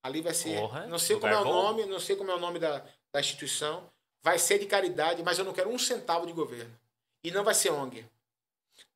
Ali 0.02 0.22
vai 0.22 0.32
ser. 0.32 0.58
Porra, 0.58 0.86
não 0.86 0.98
sei 0.98 1.18
como 1.18 1.32
é 1.32 1.38
o 1.38 1.44
bom. 1.44 1.50
nome, 1.50 1.86
não 1.86 2.00
sei 2.00 2.16
como 2.16 2.30
é 2.30 2.34
o 2.34 2.40
nome 2.40 2.58
da, 2.58 2.86
da 3.12 3.20
instituição. 3.20 3.90
Vai 4.22 4.38
ser 4.38 4.58
de 4.58 4.66
caridade, 4.66 5.22
mas 5.22 5.38
eu 5.38 5.44
não 5.44 5.52
quero 5.52 5.70
um 5.70 5.78
centavo 5.78 6.26
de 6.26 6.32
governo. 6.32 6.74
E 7.22 7.30
não 7.30 7.44
vai 7.44 7.54
ser 7.54 7.70
ONG. 7.70 8.06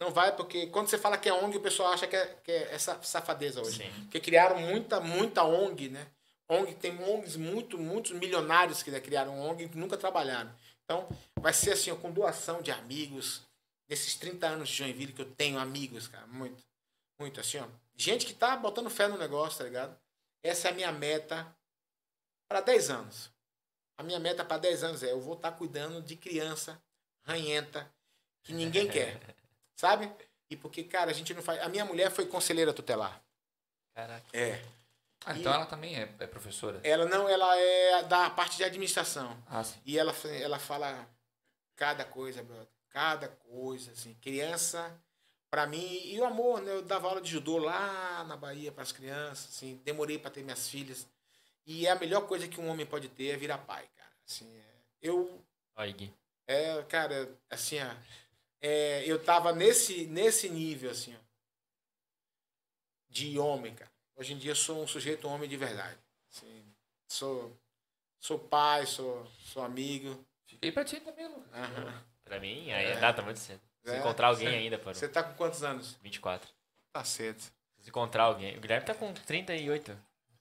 Não 0.00 0.10
vai, 0.10 0.34
porque 0.34 0.66
quando 0.66 0.88
você 0.88 0.98
fala 0.98 1.16
que 1.16 1.28
é 1.28 1.32
ONG, 1.32 1.56
o 1.56 1.60
pessoal 1.60 1.92
acha 1.92 2.06
que 2.06 2.16
é, 2.16 2.26
que 2.42 2.50
é 2.50 2.74
essa 2.74 3.00
safadeza 3.02 3.60
hoje. 3.60 3.84
Sim. 3.84 4.02
Porque 4.02 4.20
criaram 4.20 4.58
muita, 4.58 5.00
muita 5.00 5.44
ONG, 5.44 5.88
né? 5.88 6.06
ONG, 6.48 6.74
tem 6.74 6.92
ONGs 7.02 7.36
muito, 7.36 7.78
muitos 7.78 8.12
milionários 8.12 8.82
que 8.82 9.00
criaram 9.00 9.38
ONG 9.38 9.64
e 9.64 9.76
nunca 9.76 9.96
trabalharam. 9.96 10.52
Então, 10.84 11.08
vai 11.40 11.52
ser 11.52 11.72
assim, 11.72 11.90
ó, 11.90 11.96
com 11.96 12.12
doação 12.12 12.60
de 12.60 12.70
amigos. 12.70 13.42
Nesses 13.88 14.16
30 14.16 14.46
anos 14.46 14.68
de 14.68 14.76
Joinville 14.76 15.12
que 15.12 15.22
eu 15.22 15.30
tenho 15.30 15.58
amigos, 15.58 16.08
cara, 16.08 16.26
muito. 16.26 16.62
Muito, 17.18 17.40
assim, 17.40 17.58
ó. 17.58 17.66
Gente 17.94 18.26
que 18.26 18.34
tá 18.34 18.56
botando 18.56 18.90
fé 18.90 19.06
no 19.06 19.16
negócio, 19.16 19.58
tá 19.58 19.64
ligado? 19.64 19.96
Essa 20.42 20.68
é 20.68 20.70
a 20.70 20.74
minha 20.74 20.90
meta 20.90 21.46
para 22.48 22.60
10 22.60 22.90
anos. 22.90 23.30
A 23.96 24.02
minha 24.02 24.18
meta 24.18 24.44
para 24.44 24.58
10 24.58 24.84
anos 24.84 25.02
é 25.02 25.12
eu 25.12 25.20
vou 25.20 25.34
estar 25.34 25.52
cuidando 25.52 26.02
de 26.02 26.16
criança 26.16 26.82
ranhenta 27.22 27.90
que 28.42 28.52
ninguém 28.52 28.88
quer. 28.90 29.20
Sabe? 29.76 30.10
E 30.50 30.56
porque, 30.56 30.84
cara, 30.84 31.10
a 31.10 31.14
gente 31.14 31.32
não 31.34 31.42
faz. 31.42 31.60
A 31.60 31.68
minha 31.68 31.84
mulher 31.84 32.10
foi 32.10 32.26
conselheira 32.26 32.72
tutelar. 32.72 33.22
Caraca. 33.94 34.24
É. 34.32 34.62
Ah, 35.26 35.36
então 35.38 35.52
ela 35.54 35.66
também 35.66 35.96
é, 35.96 36.02
é 36.18 36.26
professora. 36.26 36.80
Ela 36.84 37.06
não, 37.06 37.28
ela 37.28 37.56
é 37.58 38.02
da 38.02 38.28
parte 38.30 38.56
de 38.58 38.64
administração. 38.64 39.36
Ah, 39.48 39.64
sim. 39.64 39.80
E 39.86 39.98
ela, 39.98 40.14
ela 40.40 40.58
fala 40.58 41.08
cada 41.76 42.04
coisa, 42.04 42.42
brother. 42.42 42.68
Cada 42.90 43.28
coisa, 43.28 43.92
assim. 43.92 44.14
Criança, 44.20 44.94
pra 45.50 45.66
mim. 45.66 46.00
E 46.04 46.20
o 46.20 46.24
amor, 46.24 46.60
né? 46.60 46.72
Eu 46.72 46.82
dava 46.82 47.08
aula 47.08 47.20
de 47.20 47.30
judô 47.30 47.56
lá 47.58 48.22
na 48.24 48.36
Bahia 48.36 48.70
para 48.70 48.82
as 48.82 48.92
crianças, 48.92 49.46
assim. 49.50 49.80
Demorei 49.84 50.18
para 50.18 50.30
ter 50.30 50.42
minhas 50.42 50.68
filhas. 50.68 51.06
E 51.66 51.86
é 51.86 51.90
a 51.90 51.96
melhor 51.96 52.26
coisa 52.26 52.46
que 52.46 52.60
um 52.60 52.68
homem 52.68 52.84
pode 52.84 53.08
ter 53.08 53.30
é 53.30 53.36
virar 53.36 53.58
pai, 53.58 53.88
cara. 53.96 54.10
Assim, 54.28 54.54
é- 54.54 54.74
eu 55.00 55.42
Olha, 55.74 55.90
Gui. 55.92 56.12
É, 56.46 56.82
cara, 56.82 57.34
assim, 57.50 57.78
é, 58.66 59.04
eu 59.06 59.22
tava 59.22 59.52
nesse, 59.52 60.06
nesse 60.06 60.48
nível, 60.48 60.90
assim, 60.90 61.14
ó, 61.14 61.18
de 63.08 63.38
homem, 63.38 63.74
cara. 63.74 63.90
Hoje 64.16 64.32
em 64.32 64.38
dia 64.38 64.52
eu 64.52 64.56
sou 64.56 64.82
um 64.82 64.86
sujeito 64.86 65.28
homem 65.28 65.48
de 65.48 65.56
verdade. 65.56 65.98
Assim, 66.32 66.64
sou, 67.08 67.56
sou 68.20 68.38
pai, 68.38 68.86
sou, 68.86 69.26
sou 69.44 69.62
amigo. 69.62 70.24
Fiquei 70.46 70.70
pra 70.72 70.84
ti 70.84 71.00
também, 71.00 71.26
Lu. 71.28 71.44
Aham. 71.52 72.04
Pra 72.24 72.40
mim, 72.40 72.70
aí 72.72 72.86
é. 72.86 72.98
data 73.00 73.20
muito 73.22 73.38
cedo. 73.38 73.60
Se 73.84 73.90
É, 73.90 73.98
encontrar 73.98 74.28
alguém 74.28 74.48
você- 74.48 74.54
ainda, 74.56 74.78
parou. 74.78 74.94
Você 74.94 75.08
tá 75.08 75.22
com 75.22 75.34
quantos 75.34 75.62
anos? 75.62 75.96
24. 76.02 76.48
Tá 76.92 77.04
cedo. 77.04 77.40
Se 77.80 77.90
encontrar 77.90 78.24
alguém. 78.24 78.56
O 78.56 78.60
Guilherme 78.60 78.86
tá 78.86 78.94
com 78.94 79.12
38. 79.12 79.94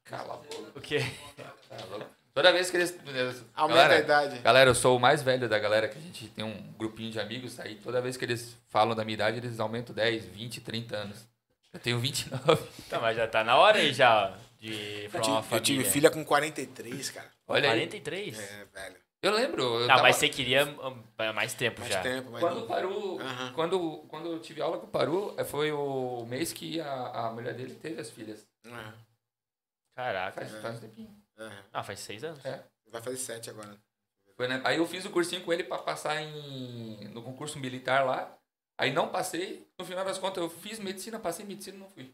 Cala 0.05 0.35
a 0.35 0.37
boca. 0.37 0.79
O 0.79 0.81
quê? 0.81 0.99
Tá 1.67 1.85
louco. 1.85 2.09
Toda 2.33 2.51
vez 2.51 2.71
que 2.71 2.77
eles. 2.77 2.91
Aumenta 3.53 3.81
galera, 3.81 3.93
a 3.95 3.99
idade. 3.99 4.39
Galera, 4.39 4.69
eu 4.69 4.75
sou 4.75 4.97
o 4.97 4.99
mais 4.99 5.21
velho 5.21 5.47
da 5.47 5.59
galera, 5.59 5.87
que 5.87 5.97
a 5.97 6.01
gente 6.01 6.27
tem 6.29 6.43
um 6.43 6.73
grupinho 6.79 7.11
de 7.11 7.19
amigos, 7.19 7.59
aí 7.59 7.75
toda 7.75 8.01
vez 8.01 8.17
que 8.17 8.25
eles 8.25 8.57
falam 8.69 8.95
da 8.95 9.03
minha 9.05 9.13
idade, 9.13 9.37
eles 9.37 9.59
aumentam 9.59 9.93
10, 9.93 10.25
20, 10.25 10.61
30 10.61 10.95
anos. 10.97 11.27
Eu 11.71 11.79
tenho 11.79 11.99
29. 11.99 12.63
Tá, 12.89 12.99
mas 12.99 13.15
já 13.17 13.27
tá 13.27 13.43
na 13.43 13.55
hora 13.57 13.77
aí 13.77 13.93
já 13.93 14.29
ó, 14.31 14.37
de 14.59 15.03
Eu 15.03 15.09
formar 15.11 15.23
tive, 15.23 15.31
uma 15.33 15.39
eu 15.39 15.43
família. 15.43 15.61
tive 15.65 15.83
filha 15.85 16.09
com 16.11 16.25
43, 16.25 17.09
cara. 17.11 17.27
Olha 17.47 17.69
aí. 17.71 17.79
43? 17.87 18.39
É, 18.39 18.65
velho. 18.73 18.95
Eu 19.21 19.31
lembro. 19.33 19.63
Eu 19.63 19.87
Tá, 19.87 19.93
tava- 19.95 20.03
mas 20.07 20.15
você 20.17 20.27
queria 20.27 20.65
hum, 20.65 21.03
mais 21.33 21.53
tempo 21.53 21.79
Mais 21.81 21.93
já. 21.93 22.01
tempo, 22.01 22.29
mais 22.31 22.43
Quando 22.43 22.63
o 22.63 22.67
Paru. 22.67 23.19
Aham. 23.21 23.53
Quando, 23.53 23.97
quando 24.09 24.31
eu 24.31 24.39
tive 24.39 24.61
aula 24.61 24.77
com 24.79 24.85
o 24.85 24.89
Paru, 24.89 25.33
eh, 25.37 25.43
foi 25.45 25.71
o 25.71 26.25
mês 26.27 26.51
que 26.51 26.81
a, 26.81 27.27
a 27.27 27.31
mulher 27.31 27.53
dele 27.53 27.73
teve 27.75 28.01
as 28.01 28.09
filhas. 28.09 28.45
Aham, 28.65 28.93
Caraca. 29.95 30.41
Faz, 30.45 30.61
faz 30.61 30.77
um 30.77 30.81
tempinho. 30.81 31.22
Aham. 31.37 31.63
Ah, 31.73 31.83
faz 31.83 31.99
seis 31.99 32.23
anos? 32.23 32.43
É. 32.45 32.63
Vai 32.87 33.01
fazer 33.01 33.17
sete 33.17 33.49
agora. 33.49 33.77
Foi, 34.35 34.47
né? 34.47 34.61
Aí 34.65 34.77
eu 34.77 34.87
fiz 34.87 35.05
o 35.05 35.09
cursinho 35.11 35.43
com 35.43 35.53
ele 35.53 35.63
pra 35.63 35.77
passar 35.77 36.21
em, 36.21 37.07
no 37.09 37.21
concurso 37.21 37.59
militar 37.59 38.03
lá. 38.05 38.35
Aí 38.77 38.91
não 38.91 39.09
passei. 39.09 39.67
No 39.77 39.85
final 39.85 40.03
das 40.03 40.17
contas, 40.17 40.43
eu 40.43 40.49
fiz 40.49 40.79
medicina, 40.79 41.19
passei 41.19 41.45
medicina 41.45 41.77
e 41.77 41.79
não 41.79 41.89
fui. 41.89 42.13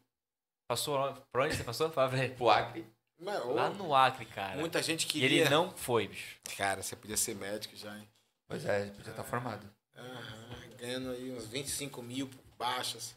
Passou 0.67 0.97
lá- 0.97 1.13
pra 1.31 1.45
onde 1.45 1.55
você 1.55 1.63
passou? 1.63 1.89
Fala 1.89 2.09
pra 2.09 2.23
ele. 2.25 2.35
Pro 2.35 2.49
Acre. 2.49 2.85
Mas, 3.17 3.41
ô, 3.43 3.53
Lá 3.53 3.69
no 3.69 3.93
Acre, 3.95 4.25
cara. 4.25 4.57
muita 4.59 4.81
gente 4.81 5.03
E 5.03 5.07
queria. 5.07 5.41
ele 5.41 5.49
não 5.49 5.71
foi, 5.71 6.07
bicho. 6.07 6.37
Cara, 6.57 6.81
você 6.81 6.95
podia 6.95 7.17
ser 7.17 7.35
médico 7.35 7.75
já, 7.75 7.97
hein? 7.97 8.07
Pois 8.47 8.65
é, 8.65 8.85
podia 8.91 9.11
estar 9.11 9.23
formado. 9.23 9.69
Aham, 9.95 10.69
ganhando 10.77 11.11
aí 11.11 11.31
uns 11.31 11.45
25 11.47 12.01
mil 12.01 12.29
baixas. 12.57 13.15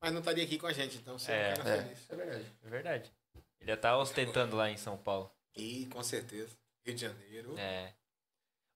Mas 0.00 0.12
não 0.12 0.20
estaria 0.20 0.44
aqui 0.44 0.58
com 0.58 0.66
a 0.66 0.72
gente, 0.72 0.96
então 0.96 1.18
você 1.18 1.32
é, 1.32 1.34
É, 1.34 1.50
É, 1.52 1.82
feliz. 1.82 2.10
é 2.10 2.16
verdade. 2.16 2.52
É 2.64 2.68
verdade. 2.70 3.12
Ele 3.60 3.70
ia 3.70 3.74
estar 3.74 3.96
ostentando 3.98 4.56
lá 4.56 4.70
em 4.70 4.76
São 4.76 4.96
Paulo. 4.96 5.30
E 5.56 5.86
com 5.86 6.02
certeza. 6.02 6.56
Rio 6.84 6.94
de 6.94 7.00
Janeiro. 7.00 7.54
É. 7.58 7.92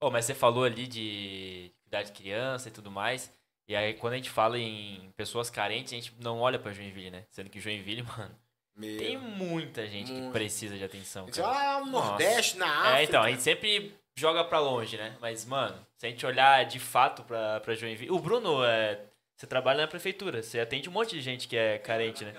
Oh, 0.00 0.10
mas 0.10 0.24
você 0.24 0.34
falou 0.34 0.64
ali 0.64 0.86
de 0.86 1.72
cuidar 1.82 2.02
de 2.02 2.12
criança 2.12 2.68
e 2.68 2.72
tudo 2.72 2.90
mais. 2.90 3.32
E 3.66 3.74
aí, 3.74 3.94
quando 3.94 4.12
a 4.12 4.16
gente 4.16 4.28
fala 4.28 4.58
em 4.58 5.10
pessoas 5.16 5.48
carentes, 5.48 5.92
a 5.92 5.96
gente 5.96 6.14
não 6.20 6.40
olha 6.40 6.58
pra 6.58 6.72
Joinville, 6.72 7.10
né? 7.10 7.24
Sendo 7.30 7.48
que 7.48 7.58
Joinville, 7.60 8.02
mano, 8.18 8.38
Meu. 8.76 8.98
tem 8.98 9.16
muita 9.16 9.86
gente 9.86 10.12
que 10.12 10.18
Muito. 10.18 10.32
precisa 10.32 10.76
de 10.76 10.84
atenção. 10.84 11.26
Cara. 11.26 11.48
olha 11.48 11.58
lá 11.58 11.80
no 11.80 11.90
Nordeste, 11.90 12.58
na 12.58 12.66
África. 12.66 12.98
É, 12.98 13.04
então, 13.04 13.22
a 13.22 13.30
gente 13.30 13.42
sempre 13.42 13.96
joga 14.14 14.44
pra 14.44 14.60
longe, 14.60 14.98
né? 14.98 15.16
Mas, 15.20 15.46
mano, 15.46 15.84
se 15.96 16.06
a 16.06 16.10
gente 16.10 16.26
olhar 16.26 16.64
de 16.66 16.78
fato 16.78 17.22
pra, 17.24 17.60
pra 17.60 17.74
Joinville. 17.74 18.10
O 18.10 18.18
Bruno, 18.18 18.62
é, 18.62 19.00
você 19.34 19.46
trabalha 19.46 19.80
na 19.82 19.88
prefeitura, 19.88 20.42
você 20.42 20.60
atende 20.60 20.90
um 20.90 20.92
monte 20.92 21.12
de 21.12 21.22
gente 21.22 21.48
que 21.48 21.56
é 21.56 21.78
carente, 21.78 22.24
né? 22.26 22.34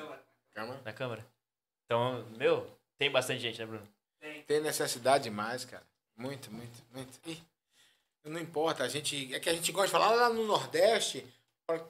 Calma. 0.54 0.80
Na 0.86 0.94
Câmara. 0.94 1.26
Então, 1.86 2.26
meu, 2.38 2.68
tem 2.98 3.10
bastante 3.12 3.40
gente, 3.42 3.60
né, 3.60 3.66
Bruno? 3.66 3.88
Tem 4.48 4.60
necessidade 4.60 5.26
demais, 5.26 5.66
cara. 5.66 5.86
Muito, 6.18 6.52
muito, 6.52 6.84
muito. 6.92 7.20
Ih, 7.26 7.42
não 8.24 8.40
importa, 8.40 8.84
a 8.84 8.88
gente. 8.88 9.34
É 9.34 9.40
que 9.40 9.50
a 9.50 9.54
gente 9.54 9.72
gosta 9.72 9.88
de 9.88 9.92
falar 9.92 10.12
lá 10.16 10.30
no 10.30 10.46
Nordeste, 10.46 11.26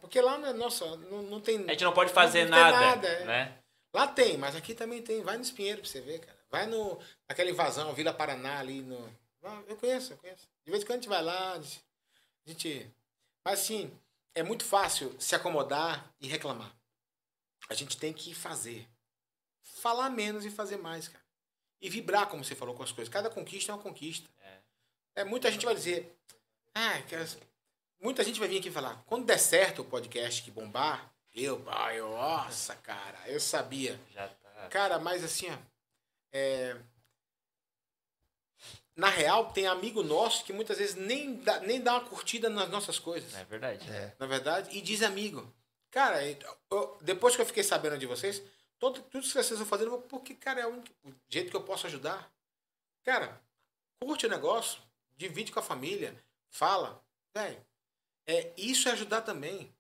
porque 0.02 0.20
lá 0.20 0.38
não 0.38 0.50
é 0.50 0.54
nossa, 0.54 0.86
não, 0.98 1.22
não 1.24 1.40
tem. 1.42 1.64
A 1.64 1.72
gente 1.72 1.84
não 1.84 1.94
pode 1.94 2.12
fazer 2.12 2.46
não 2.46 2.58
tem 2.58 2.72
nada, 2.72 3.08
é. 3.08 3.26
né? 3.26 3.58
Lá 3.94 4.08
tem, 4.08 4.38
mas 4.38 4.56
aqui 4.56 4.74
também 4.74 5.02
tem. 5.02 5.22
Vai 5.22 5.38
no 5.38 5.44
Espinheiro 5.44 5.82
pra 5.82 5.90
você 5.90 6.02
ver, 6.02 6.20
cara. 6.20 6.38
Vai 6.50 6.66
no. 6.66 7.00
Naquela 7.30 7.50
invasão, 7.50 7.94
Vila 7.94 8.14
Paraná 8.14 8.60
ali 8.60 8.82
no. 8.82 8.98
Ah, 9.44 9.62
Eu 9.68 9.78
conheço, 9.78 10.14
eu 10.14 10.18
conheço. 10.18 10.48
De 10.66 10.72
vez 10.72 10.84
em 10.84 10.86
quando 10.86 11.00
a 11.00 11.02
gente 11.02 11.10
vai 11.10 11.22
lá, 11.24 11.54
a 11.54 11.62
gente. 11.62 11.84
a 12.46 12.50
gente- 12.50 12.92
Mas 13.46 13.62
assim, 13.62 13.92
é 14.34 14.44
muito 14.44 14.66
fácil 14.66 15.16
se 15.20 15.36
acomodar 15.36 16.12
e 16.20 16.28
reclamar. 16.28 16.76
A 17.70 17.74
gente 17.74 17.96
tem 17.98 18.12
que 18.12 18.34
fazer. 18.34 18.88
Falar 19.86 20.10
menos 20.10 20.44
e 20.44 20.50
fazer 20.50 20.78
mais, 20.78 21.08
cara. 21.08 21.24
E 21.80 21.88
vibrar, 21.92 22.28
como 22.28 22.44
você 22.44 22.56
falou, 22.56 22.74
com 22.74 22.82
as 22.82 22.92
coisas. 22.92 23.14
Cada 23.14 23.30
conquista 23.30 23.72
é 23.72 23.76
uma 23.76 23.84
conquista. 23.84 24.28
É, 25.14 25.24
muita 25.24 25.52
gente 25.52 25.64
vai 25.64 25.76
dizer. 25.76 26.12
Ah, 26.74 26.94
muita 28.02 28.24
gente 28.24 28.40
vai 28.40 28.50
vir 28.50 28.58
aqui 28.58 28.72
falar. 28.72 29.04
Quando 29.06 29.28
der 29.28 29.38
certo 29.38 29.84
o 29.84 29.86
podcast 29.86 30.42
que 30.42 30.50
bombar, 30.50 31.14
eu, 31.32 31.64
eu, 31.94 32.10
nossa, 32.10 32.76
cara, 32.78 33.30
eu 33.30 33.40
sabia. 33.40 34.02
Já 34.12 34.28
tá. 34.28 34.70
Cara, 34.72 34.98
mas 34.98 35.24
assim, 35.24 35.52
ó, 35.52 35.58
é, 36.32 36.76
na 38.96 39.10
real, 39.10 39.52
tem 39.52 39.68
amigo 39.68 40.02
nosso 40.02 40.44
que 40.46 40.52
muitas 40.52 40.80
vezes 40.80 40.96
nem 40.96 41.36
dá, 41.36 41.60
nem 41.60 41.80
dá 41.80 41.94
uma 42.00 42.10
curtida 42.10 42.50
nas 42.50 42.70
nossas 42.70 42.98
coisas, 42.98 43.36
É 43.36 43.46
verdade. 43.46 43.88
É. 43.88 44.16
na 44.18 44.26
verdade, 44.26 44.76
e 44.76 44.82
diz 44.82 45.04
amigo. 45.04 45.54
Cara, 45.92 46.26
eu- 46.72 46.98
depois 47.02 47.36
que 47.36 47.42
eu 47.44 47.46
fiquei 47.46 47.64
sabendo 47.64 48.00
de 48.00 48.08
vocês, 48.08 48.42
todo, 48.80 49.02
tudo 49.02 49.22
que 49.24 49.30
vocês 49.32 49.50
estão 49.52 49.66
fazendo, 49.66 49.88
eu 49.88 49.92
vou, 49.92 50.02
porque, 50.02 50.34
cara, 50.36 50.62
é 50.62 50.66
o 50.66 50.70
único 50.70 50.88
o 51.06 51.14
jeito 51.30 51.50
que 51.50 51.56
eu 51.56 51.64
posso 51.64 51.88
ajudar. 51.88 52.32
Cara, 53.04 53.40
curte 54.02 54.26
o 54.26 54.30
negócio, 54.30 54.82
divide 55.16 55.52
com 55.52 55.60
a 55.60 55.64
família, 55.64 56.16
fala. 56.50 57.02
Velho, 57.36 57.58
é, 58.28 58.52
isso 58.58 58.88
é 58.90 58.92
ajudar 58.94 59.22
também. 59.22 59.74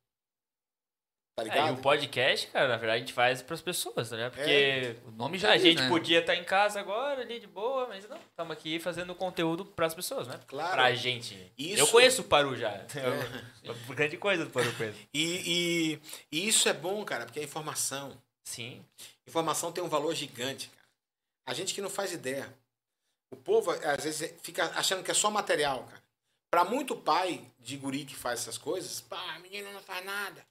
Tá 1.37 1.43
É, 1.43 1.47
e 1.47 1.49
ligado? 1.49 1.73
o 1.79 1.81
podcast, 1.81 2.47
cara, 2.47 2.69
na 2.69 2.77
verdade 2.77 2.95
a 2.97 2.99
gente 3.05 3.11
faz 3.13 3.41
pras 3.41 3.61
pessoas, 3.61 4.11
né? 4.11 4.29
Porque 4.29 4.95
O 5.05 5.11
nome 5.11 5.37
já 5.37 5.51
a 5.51 5.55
diz, 5.57 5.63
gente 5.63 5.81
né? 5.81 5.89
podia 5.89 6.19
estar 6.21 6.33
em 6.33 6.45
casa 6.45 6.79
agora, 6.79 7.21
ali 7.23 7.41
de 7.41 7.47
boa, 7.47 7.87
mas 7.87 8.07
não. 8.07 8.15
Estamos 8.17 8.53
aqui 8.55 8.79
fazendo 8.79 9.13
conteúdo 9.13 9.65
pras 9.65 9.93
pessoas, 9.93 10.29
né? 10.29 10.39
Claro. 10.47 10.71
Pra 10.71 10.93
gente. 10.93 11.51
Isso- 11.57 11.81
Eu 11.81 11.87
conheço 11.87 12.21
o 12.21 12.25
Paru 12.25 12.55
já. 12.55 12.69
É. 12.71 13.69
Uma 13.69 13.95
grande 13.95 14.15
coisa 14.17 14.45
do 14.45 14.51
Paru 14.51 14.71
conheço. 14.77 14.99
E, 15.13 15.99
e, 16.31 16.37
e 16.37 16.47
isso 16.47 16.69
é 16.69 16.73
bom, 16.73 17.03
cara, 17.03 17.25
porque 17.25 17.41
é 17.41 17.43
informação. 17.43 18.17
Sim. 18.45 18.85
Informação 19.27 19.71
tem 19.71 19.83
um 19.83 19.89
valor 19.89 20.13
gigante, 20.15 20.69
cara. 20.69 20.85
A 21.47 21.53
gente 21.53 21.73
que 21.73 21.81
não 21.81 21.89
faz 21.89 22.11
ideia. 22.13 22.51
O 23.31 23.35
povo, 23.35 23.71
às 23.71 24.03
vezes, 24.03 24.33
fica 24.41 24.65
achando 24.75 25.03
que 25.03 25.11
é 25.11 25.13
só 25.13 25.29
material, 25.29 25.83
cara. 25.83 26.03
Pra 26.49 26.63
muito 26.63 26.95
pai 26.95 27.45
de 27.59 27.75
guri 27.75 28.05
que 28.05 28.15
faz 28.15 28.39
essas 28.41 28.57
coisas, 28.57 29.01
pá, 29.01 29.37
menino 29.39 29.71
não 29.73 29.81
faz 29.81 30.05
nada. 30.05 30.45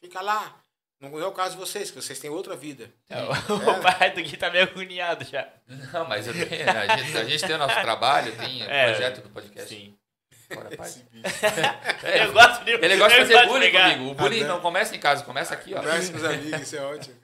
Fica 0.00 0.20
lá. 0.22 0.58
Não 1.00 1.18
é 1.18 1.26
o 1.26 1.32
caso 1.32 1.54
de 1.56 1.60
vocês, 1.60 1.90
que 1.90 2.00
vocês 2.00 2.18
têm 2.18 2.30
outra 2.30 2.54
vida. 2.56 2.90
O 3.78 3.82
pai 3.82 4.12
do 4.12 4.22
Gui 4.22 4.36
tá 4.36 4.50
meio 4.50 4.64
agoniado 4.64 5.24
já. 5.24 5.48
Não, 5.92 6.06
mas 6.06 6.26
eu 6.26 6.32
tenho, 6.34 6.70
a, 6.70 6.96
gente, 6.96 7.16
a 7.18 7.24
gente 7.24 7.46
tem 7.46 7.54
o 7.56 7.58
nosso 7.58 7.80
trabalho, 7.80 8.36
tem 8.36 8.62
o 8.62 8.70
É, 8.70 8.90
projeto 8.92 9.22
do 9.22 9.30
podcast. 9.30 9.68
Sim. 9.68 9.96
É, 12.02 12.24
eu 12.26 12.32
gosto 12.32 12.64
de 12.64 12.72
Ele 12.72 12.96
gosta 12.96 13.24
de 13.24 13.32
fazer 13.32 13.46
bullying 13.46 13.72
comigo. 13.72 14.10
O 14.10 14.14
bullying 14.14 14.42
Ah, 14.42 14.48
não 14.48 14.60
começa 14.60 14.94
em 14.96 15.00
casa, 15.00 15.24
começa 15.24 15.54
aqui, 15.54 15.74
ó. 15.74 15.78
Conversa 15.78 16.10
com 16.12 16.18
os 16.18 16.24
amigos, 16.24 16.60
isso 16.60 16.76
é 16.76 16.80
ótimo. 16.82 17.16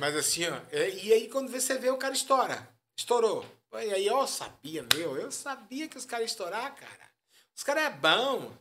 Mas 0.00 0.16
assim, 0.16 0.46
ó. 0.46 0.56
é- 0.72 0.90
E 0.90 1.12
aí, 1.12 1.28
quando 1.28 1.50
você 1.50 1.78
vê, 1.78 1.90
o 1.90 1.96
cara 1.96 2.14
estoura. 2.14 2.68
Estourou. 2.96 3.44
E 3.74 3.94
aí, 3.94 4.08
ó, 4.10 4.22
eu 4.22 4.26
sabia, 4.26 4.84
meu. 4.94 5.16
Eu 5.16 5.30
sabia 5.30 5.88
que 5.88 5.96
os 5.98 6.04
caras 6.04 6.22
iam 6.24 6.32
estourar, 6.32 6.74
cara. 6.74 7.10
Os 7.54 7.62
caras 7.62 7.84
é 7.84 7.90
bom. 7.90 8.52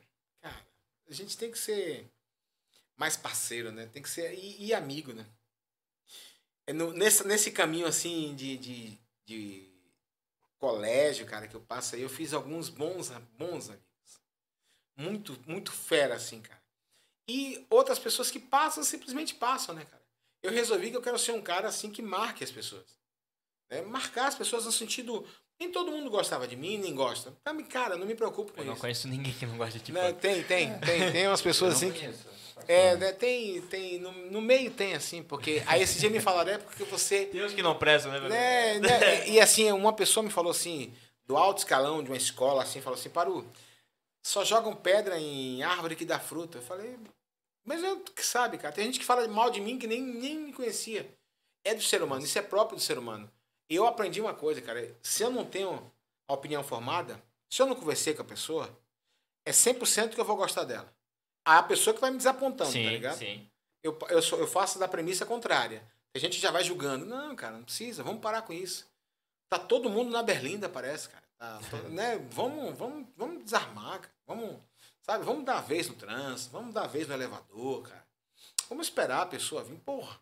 Cara, 0.41 0.61
a 1.09 1.13
gente 1.13 1.37
tem 1.37 1.49
que 1.51 1.57
ser 1.57 2.11
mais 2.95 3.15
parceiro, 3.17 3.71
né? 3.71 3.87
Tem 3.91 4.01
que 4.01 4.09
ser. 4.09 4.33
E, 4.33 4.65
e 4.65 4.73
amigo, 4.73 5.13
né? 5.13 5.25
É 6.67 6.73
no- 6.73 6.91
nesse, 6.93 7.25
nesse 7.25 7.51
caminho, 7.51 7.87
assim, 7.87 8.35
de, 8.35 8.57
de, 8.57 8.99
de 9.25 9.71
colégio, 10.59 11.25
cara, 11.25 11.47
que 11.47 11.55
eu 11.55 11.61
passo 11.61 11.95
aí, 11.95 12.01
eu 12.01 12.09
fiz 12.09 12.33
alguns 12.33 12.67
bons, 12.69 13.09
bons 13.37 13.69
amigos. 13.69 13.86
Muito, 14.97 15.37
muito 15.45 15.71
fera, 15.71 16.15
assim, 16.15 16.41
cara. 16.41 16.59
E 17.29 17.65
outras 17.69 17.99
pessoas 17.99 18.31
que 18.31 18.39
passam, 18.39 18.83
simplesmente 18.83 19.35
passam, 19.35 19.75
né, 19.75 19.85
cara? 19.85 20.01
Eu 20.41 20.51
resolvi 20.51 20.89
que 20.89 20.97
eu 20.97 21.01
quero 21.01 21.19
ser 21.19 21.33
um 21.33 21.41
cara 21.41 21.67
assim 21.67 21.91
que 21.91 22.01
marque 22.01 22.43
as 22.43 22.51
pessoas. 22.51 22.85
Né? 23.69 23.81
Marcar 23.81 24.27
as 24.27 24.35
pessoas 24.35 24.65
no 24.65 24.71
sentido. 24.71 25.25
Nem 25.59 25.71
todo 25.71 25.91
mundo 25.91 26.09
gostava 26.09 26.47
de 26.47 26.55
mim, 26.55 26.77
nem 26.77 26.93
gosta. 26.93 27.33
Cara, 27.69 27.97
não 27.97 28.05
me 28.05 28.13
preocupo 28.15 28.53
com 28.53 28.61
Eu 28.61 28.65
não 28.65 28.73
isso. 28.73 28.81
conheço 28.81 29.07
ninguém 29.07 29.33
que 29.33 29.45
não 29.45 29.57
gosta 29.57 29.79
de 29.79 29.91
Né, 29.91 30.07
tipo. 30.07 30.21
tem, 30.21 30.43
tem, 30.43 30.79
tem. 30.79 31.11
Tem 31.11 31.27
umas 31.27 31.41
pessoas 31.41 31.75
assim 31.75 31.91
que. 31.91 32.07
É, 32.67 32.95
né, 32.95 33.11
tem, 33.11 33.61
tem. 33.63 33.99
No, 33.99 34.11
no 34.11 34.41
meio 34.41 34.71
tem, 34.71 34.93
assim, 34.93 35.23
porque. 35.23 35.63
Aí 35.65 35.81
esse 35.81 35.99
dia 35.99 36.09
me 36.09 36.19
falaram, 36.19 36.51
é 36.53 36.57
porque 36.59 36.83
você. 36.83 37.25
Tem 37.25 37.43
uns 37.43 37.53
que 37.53 37.63
não 37.63 37.77
prestam, 37.77 38.11
né? 38.11 38.19
Né, 38.19 38.79
né, 38.79 39.27
e, 39.27 39.33
e, 39.33 39.39
assim, 39.41 39.71
uma 39.71 39.93
pessoa 39.93 40.23
me 40.23 40.29
falou 40.29 40.51
assim, 40.51 40.93
do 41.25 41.35
alto 41.35 41.59
escalão 41.59 42.03
de 42.03 42.09
uma 42.09 42.17
escola, 42.17 42.61
assim, 42.61 42.79
falou 42.79 42.97
assim, 42.97 43.09
Paru, 43.09 43.45
só 44.23 44.43
jogam 44.43 44.75
pedra 44.75 45.19
em 45.19 45.63
árvore 45.63 45.95
que 45.95 46.05
dá 46.05 46.19
fruta. 46.19 46.57
Eu 46.57 46.61
falei, 46.61 46.97
mas 47.65 47.83
eu 47.83 47.99
que 47.99 48.25
sabe, 48.25 48.57
cara, 48.57 48.73
tem 48.73 48.85
gente 48.85 48.99
que 48.99 49.05
fala 49.05 49.27
mal 49.27 49.49
de 49.49 49.59
mim 49.59 49.77
que 49.77 49.87
nem, 49.87 50.01
nem 50.01 50.39
me 50.39 50.53
conhecia. 50.53 51.13
É 51.63 51.75
do 51.75 51.83
ser 51.83 52.01
humano, 52.01 52.23
isso 52.23 52.39
é 52.39 52.41
próprio 52.41 52.77
do 52.77 52.83
ser 52.83 52.97
humano. 52.97 53.29
E 53.69 53.75
eu 53.75 53.85
aprendi 53.85 54.21
uma 54.21 54.33
coisa, 54.33 54.61
cara, 54.61 54.95
se 55.03 55.21
eu 55.21 55.29
não 55.29 55.45
tenho 55.45 55.91
a 56.27 56.33
opinião 56.33 56.63
formada, 56.63 57.21
se 57.49 57.61
eu 57.61 57.65
não 57.65 57.75
conversei 57.75 58.13
com 58.13 58.21
a 58.21 58.25
pessoa, 58.25 58.69
é 59.45 59.51
100% 59.51 60.15
que 60.15 60.19
eu 60.19 60.25
vou 60.25 60.37
gostar 60.37 60.63
dela. 60.63 60.93
A 61.45 61.61
pessoa 61.63 61.93
que 61.93 62.01
vai 62.01 62.11
me 62.11 62.17
desapontando, 62.17 62.69
tá 62.69 62.73
sim, 62.73 62.89
ligado? 62.89 63.17
sim. 63.17 63.49
eu, 63.83 63.97
eu, 64.09 64.21
sou, 64.21 64.39
eu 64.39 64.47
faço 64.47 64.79
da 64.79 64.87
premissa 64.87 65.25
contrária. 65.25 65.81
A 66.13 66.19
gente 66.19 66.39
já 66.39 66.51
vai 66.51 66.63
julgando. 66.63 67.05
Não, 67.05 67.35
cara, 67.35 67.57
não 67.57 67.63
precisa, 67.63 68.03
vamos 68.03 68.21
parar 68.21 68.41
com 68.41 68.51
isso. 68.51 68.89
Tá 69.49 69.59
todo 69.59 69.89
mundo 69.89 70.09
na 70.09 70.23
berlinda, 70.23 70.67
parece, 70.67 71.09
cara. 71.09 71.23
To- 71.69 71.89
né? 71.89 72.17
vamos, 72.31 72.77
vamos, 72.77 73.07
vamos 73.15 73.43
desarmar, 73.43 73.99
cara. 73.99 74.13
Vamos, 74.25 74.59
sabe? 75.01 75.23
Vamos 75.23 75.45
dar 75.45 75.61
vez 75.61 75.87
no 75.87 75.95
trânsito, 75.95 76.51
vamos 76.51 76.73
dar 76.73 76.87
vez 76.87 77.07
no 77.07 77.13
elevador, 77.13 77.83
cara. 77.83 78.05
Vamos 78.69 78.87
esperar 78.87 79.21
a 79.21 79.25
pessoa 79.27 79.63
vir. 79.63 79.77
Porra, 79.79 80.19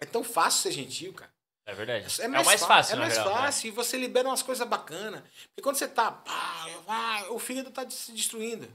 é 0.00 0.06
tão 0.06 0.24
fácil 0.24 0.62
ser 0.62 0.72
gentil, 0.72 1.12
cara. 1.12 1.32
É 1.64 1.74
verdade. 1.74 2.06
É 2.20 2.24
É, 2.24 2.28
mais, 2.28 2.42
o 2.44 2.50
mais 2.50 2.60
fácil, 2.64 2.94
É 2.94 2.98
mais 2.98 3.16
né? 3.16 3.22
fácil 3.24 3.68
e 3.68 3.70
você 3.70 3.96
libera 3.96 4.26
umas 4.28 4.42
coisas 4.42 4.66
bacanas. 4.66 5.22
Porque 5.48 5.62
quando 5.62 5.76
você 5.76 5.86
tá, 5.86 6.10
pá, 6.10 6.66
vai, 6.86 7.28
o 7.28 7.38
fígado 7.38 7.70
tá 7.70 7.88
se 7.88 8.10
destruindo. 8.12 8.68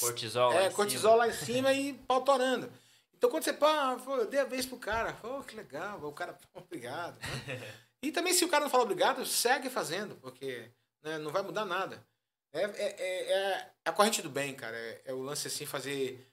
Cortisol. 0.00 0.54
lá 0.54 0.62
É, 0.62 0.66
em 0.68 0.72
cortisol 0.72 1.12
cima. 1.12 1.16
lá 1.16 1.28
em 1.28 1.32
cima 1.34 1.72
e 1.74 1.92
pau 1.92 2.22
torando. 2.22 2.72
Então 3.14 3.28
quando 3.28 3.44
você, 3.44 3.52
pá, 3.52 3.94
eu 4.06 4.26
dei 4.26 4.40
a 4.40 4.44
vez 4.44 4.64
pro 4.64 4.78
cara, 4.78 5.12
pô, 5.12 5.42
que 5.42 5.54
legal, 5.54 6.02
o 6.02 6.12
cara, 6.12 6.36
obrigado. 6.54 7.18
né? 7.20 7.74
E 8.02 8.10
também 8.10 8.34
se 8.34 8.44
o 8.44 8.48
cara 8.48 8.64
não 8.64 8.70
falar 8.70 8.82
obrigado, 8.82 9.24
segue 9.24 9.70
fazendo, 9.70 10.16
porque 10.16 10.70
né, 11.02 11.18
não 11.18 11.30
vai 11.30 11.42
mudar 11.42 11.64
nada. 11.64 12.04
É, 12.52 12.62
é, 12.62 12.86
é, 12.98 13.32
é 13.32 13.72
a 13.84 13.92
corrente 13.92 14.20
do 14.20 14.28
bem, 14.28 14.54
cara. 14.54 14.76
É, 14.76 15.02
é 15.06 15.12
o 15.12 15.22
lance 15.22 15.46
assim, 15.46 15.64
fazer, 15.64 16.26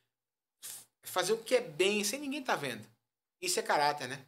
fazer 1.03 1.33
o 1.33 1.43
que 1.43 1.55
é 1.55 1.61
bem 1.61 2.03
sem 2.03 2.19
ninguém 2.19 2.43
tá 2.43 2.55
vendo. 2.55 2.85
Isso 3.41 3.59
é 3.59 3.63
caráter, 3.63 4.07
né? 4.07 4.25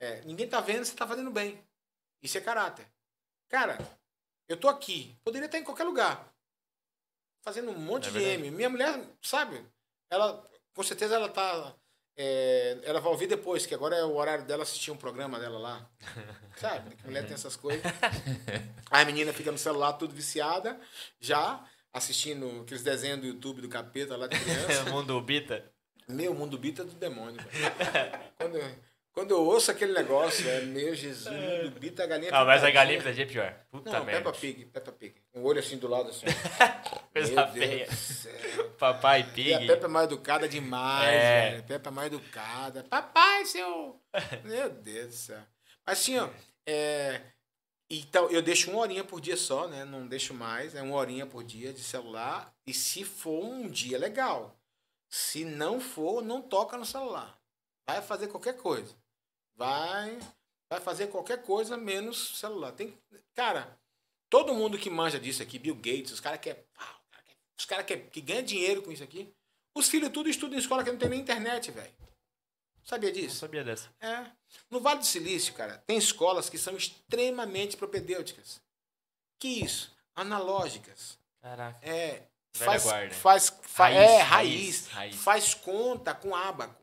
É, 0.00 0.20
ninguém 0.22 0.48
tá 0.48 0.60
vendo, 0.60 0.84
você 0.84 0.94
tá 0.94 1.06
fazendo 1.06 1.30
bem. 1.30 1.62
Isso 2.22 2.38
é 2.38 2.40
caráter. 2.40 2.86
Cara, 3.48 3.78
eu 4.48 4.56
tô 4.56 4.68
aqui, 4.68 5.14
poderia 5.22 5.46
estar 5.46 5.58
em 5.58 5.64
qualquer 5.64 5.84
lugar. 5.84 6.32
Fazendo 7.42 7.70
um 7.70 7.78
monte 7.78 8.08
É 8.08 8.10
de. 8.10 8.22
M. 8.22 8.50
Minha 8.50 8.70
mulher, 8.70 9.06
sabe? 9.20 9.64
Ela, 10.10 10.48
com 10.72 10.82
certeza 10.82 11.16
ela 11.16 11.28
tá. 11.28 11.74
É, 12.16 12.78
ela 12.84 13.00
vai 13.00 13.10
ouvir 13.10 13.26
depois, 13.26 13.66
que 13.66 13.74
agora 13.74 13.96
é 13.96 14.04
o 14.04 14.16
horário 14.16 14.44
dela 14.44 14.62
assistir 14.62 14.90
um 14.90 14.96
programa 14.96 15.38
dela 15.38 15.58
lá. 15.58 15.90
Sabe? 16.56 16.94
Que 16.96 17.06
mulher 17.06 17.24
tem 17.24 17.34
essas 17.34 17.56
coisas. 17.56 17.82
Aí 18.90 19.02
a 19.02 19.04
menina 19.04 19.32
fica 19.32 19.50
no 19.50 19.58
celular 19.58 19.94
tudo 19.94 20.14
viciada, 20.14 20.78
já 21.20 21.64
assistindo 21.92 22.62
aqueles 22.62 22.82
desenhos 22.82 23.20
do 23.20 23.26
YouTube 23.26 23.62
do 23.62 23.68
capeta 23.68 24.16
lá 24.16 24.26
de 24.26 24.38
criança. 24.40 24.90
Mundo 24.90 25.20
Bita. 25.20 25.72
Meu, 26.08 26.34
mundo 26.34 26.58
bita 26.58 26.82
é 26.82 26.84
do 26.84 26.92
demônio. 26.92 27.40
quando, 28.36 28.56
eu, 28.56 28.64
quando 29.14 29.30
eu 29.30 29.44
ouço 29.44 29.70
aquele 29.70 29.92
negócio, 29.92 30.46
é 30.48 30.60
meu 30.62 30.94
Jesus, 30.94 31.32
mundo 31.34 31.78
bita, 31.78 32.02
a 32.02 32.06
galinha 32.06 32.30
Ah, 32.34 32.44
mas 32.44 32.64
a 32.64 32.70
galinha 32.70 32.98
pitadinha 32.98 33.24
é 33.24 33.28
pior. 33.28 33.54
Puta 33.70 33.90
Não, 33.92 34.04
merda. 34.04 34.22
Peppa 34.24 34.38
Pig, 34.38 34.64
Peppa 34.66 34.92
Pig. 34.92 35.14
Um 35.32 35.42
olho 35.44 35.60
assim 35.60 35.78
do 35.78 35.86
lado, 35.88 36.08
assim. 36.10 36.26
Coisa 37.14 37.32
Meu 37.32 37.46
Deus 37.52 37.64
feia. 37.66 37.86
do 37.86 37.94
céu. 37.94 38.70
Papai 38.78 39.20
E 39.20 39.24
Pig. 39.24 39.54
a 39.54 39.58
Peppa 39.60 39.86
é 39.86 39.88
mais 39.88 40.06
educada 40.06 40.48
demais, 40.48 41.14
É. 41.14 41.50
velho. 41.50 41.62
Peppa 41.62 41.88
é 41.90 41.92
mais 41.92 42.06
educada. 42.12 42.84
Papai, 42.84 43.44
seu... 43.46 44.00
Meu 44.44 44.68
Deus 44.70 45.06
do 45.06 45.12
céu. 45.14 45.40
Mas 45.86 45.98
assim, 46.00 46.18
ó, 46.18 46.28
é... 46.66 47.20
Então, 47.88 48.28
eu 48.30 48.42
deixo 48.42 48.70
uma 48.70 48.80
horinha 48.80 49.04
por 49.04 49.20
dia 49.20 49.36
só, 49.36 49.68
né? 49.68 49.84
Não 49.84 50.08
deixo 50.08 50.34
mais. 50.34 50.74
É 50.74 50.82
uma 50.82 50.96
horinha 50.96 51.26
por 51.26 51.44
dia 51.44 51.72
de 51.72 51.80
celular. 51.80 52.52
E 52.66 52.72
se 52.74 53.04
for 53.04 53.44
um 53.44 53.68
dia 53.68 53.98
legal. 53.98 54.58
Se 55.08 55.44
não 55.44 55.78
for, 55.80 56.20
não 56.22 56.42
toca 56.42 56.76
no 56.76 56.84
celular. 56.84 57.38
Vai 57.88 58.00
fazer 58.02 58.26
qualquer 58.28 58.56
coisa. 58.56 58.96
Vai, 59.56 60.18
vai 60.68 60.80
fazer 60.80 61.08
qualquer 61.08 61.42
coisa 61.42 61.76
menos 61.76 62.38
celular. 62.38 62.72
Tem, 62.72 62.96
cara, 63.34 63.78
todo 64.28 64.54
mundo 64.54 64.78
que 64.78 64.90
manja 64.90 65.18
disso 65.20 65.42
aqui, 65.42 65.58
Bill 65.58 65.74
Gates, 65.76 66.12
os 66.12 66.20
caras 66.20 66.40
que 66.40 66.50
é, 66.50 66.54
que- 66.54 67.36
os 67.58 67.64
caras 67.64 67.86
que, 67.86 67.96
que 67.96 68.20
ganham 68.20 68.42
dinheiro 68.42 68.82
com 68.82 68.90
isso 68.90 69.04
aqui, 69.04 69.32
os 69.76 69.88
filhos 69.88 70.10
tudo 70.10 70.28
estudam 70.28 70.56
em 70.56 70.60
escola 70.60 70.82
que 70.84 70.90
não 70.90 70.98
tem 70.98 71.08
nem 71.08 71.20
internet, 71.20 71.70
velho. 71.70 71.94
Sabia 72.82 73.10
Não 73.10 73.16
disso? 73.18 73.36
sabia 73.36 73.64
dessa. 73.64 73.88
É. 74.00 74.26
No 74.70 74.78
Vale 74.80 74.98
do 75.00 75.06
Silício, 75.06 75.54
cara, 75.54 75.78
tem 75.86 75.96
escolas 75.96 76.50
que 76.50 76.58
são 76.58 76.76
extremamente 76.76 77.76
propedêuticas. 77.76 78.60
Que 79.38 79.48
isso? 79.48 79.96
Analógicas. 80.14 81.18
Caraca. 81.40 81.78
É, 81.82 82.24
faz, 82.52 82.82
guarda. 82.82 83.14
faz, 83.14 83.48
fa- 83.62 83.84
Raiz, 83.88 83.98
é, 84.10 84.18
raiz, 84.22 84.86
raiz. 84.88 85.16
Faz 85.16 85.54
conta 85.54 86.14
com 86.14 86.34
ábaco. 86.36 86.82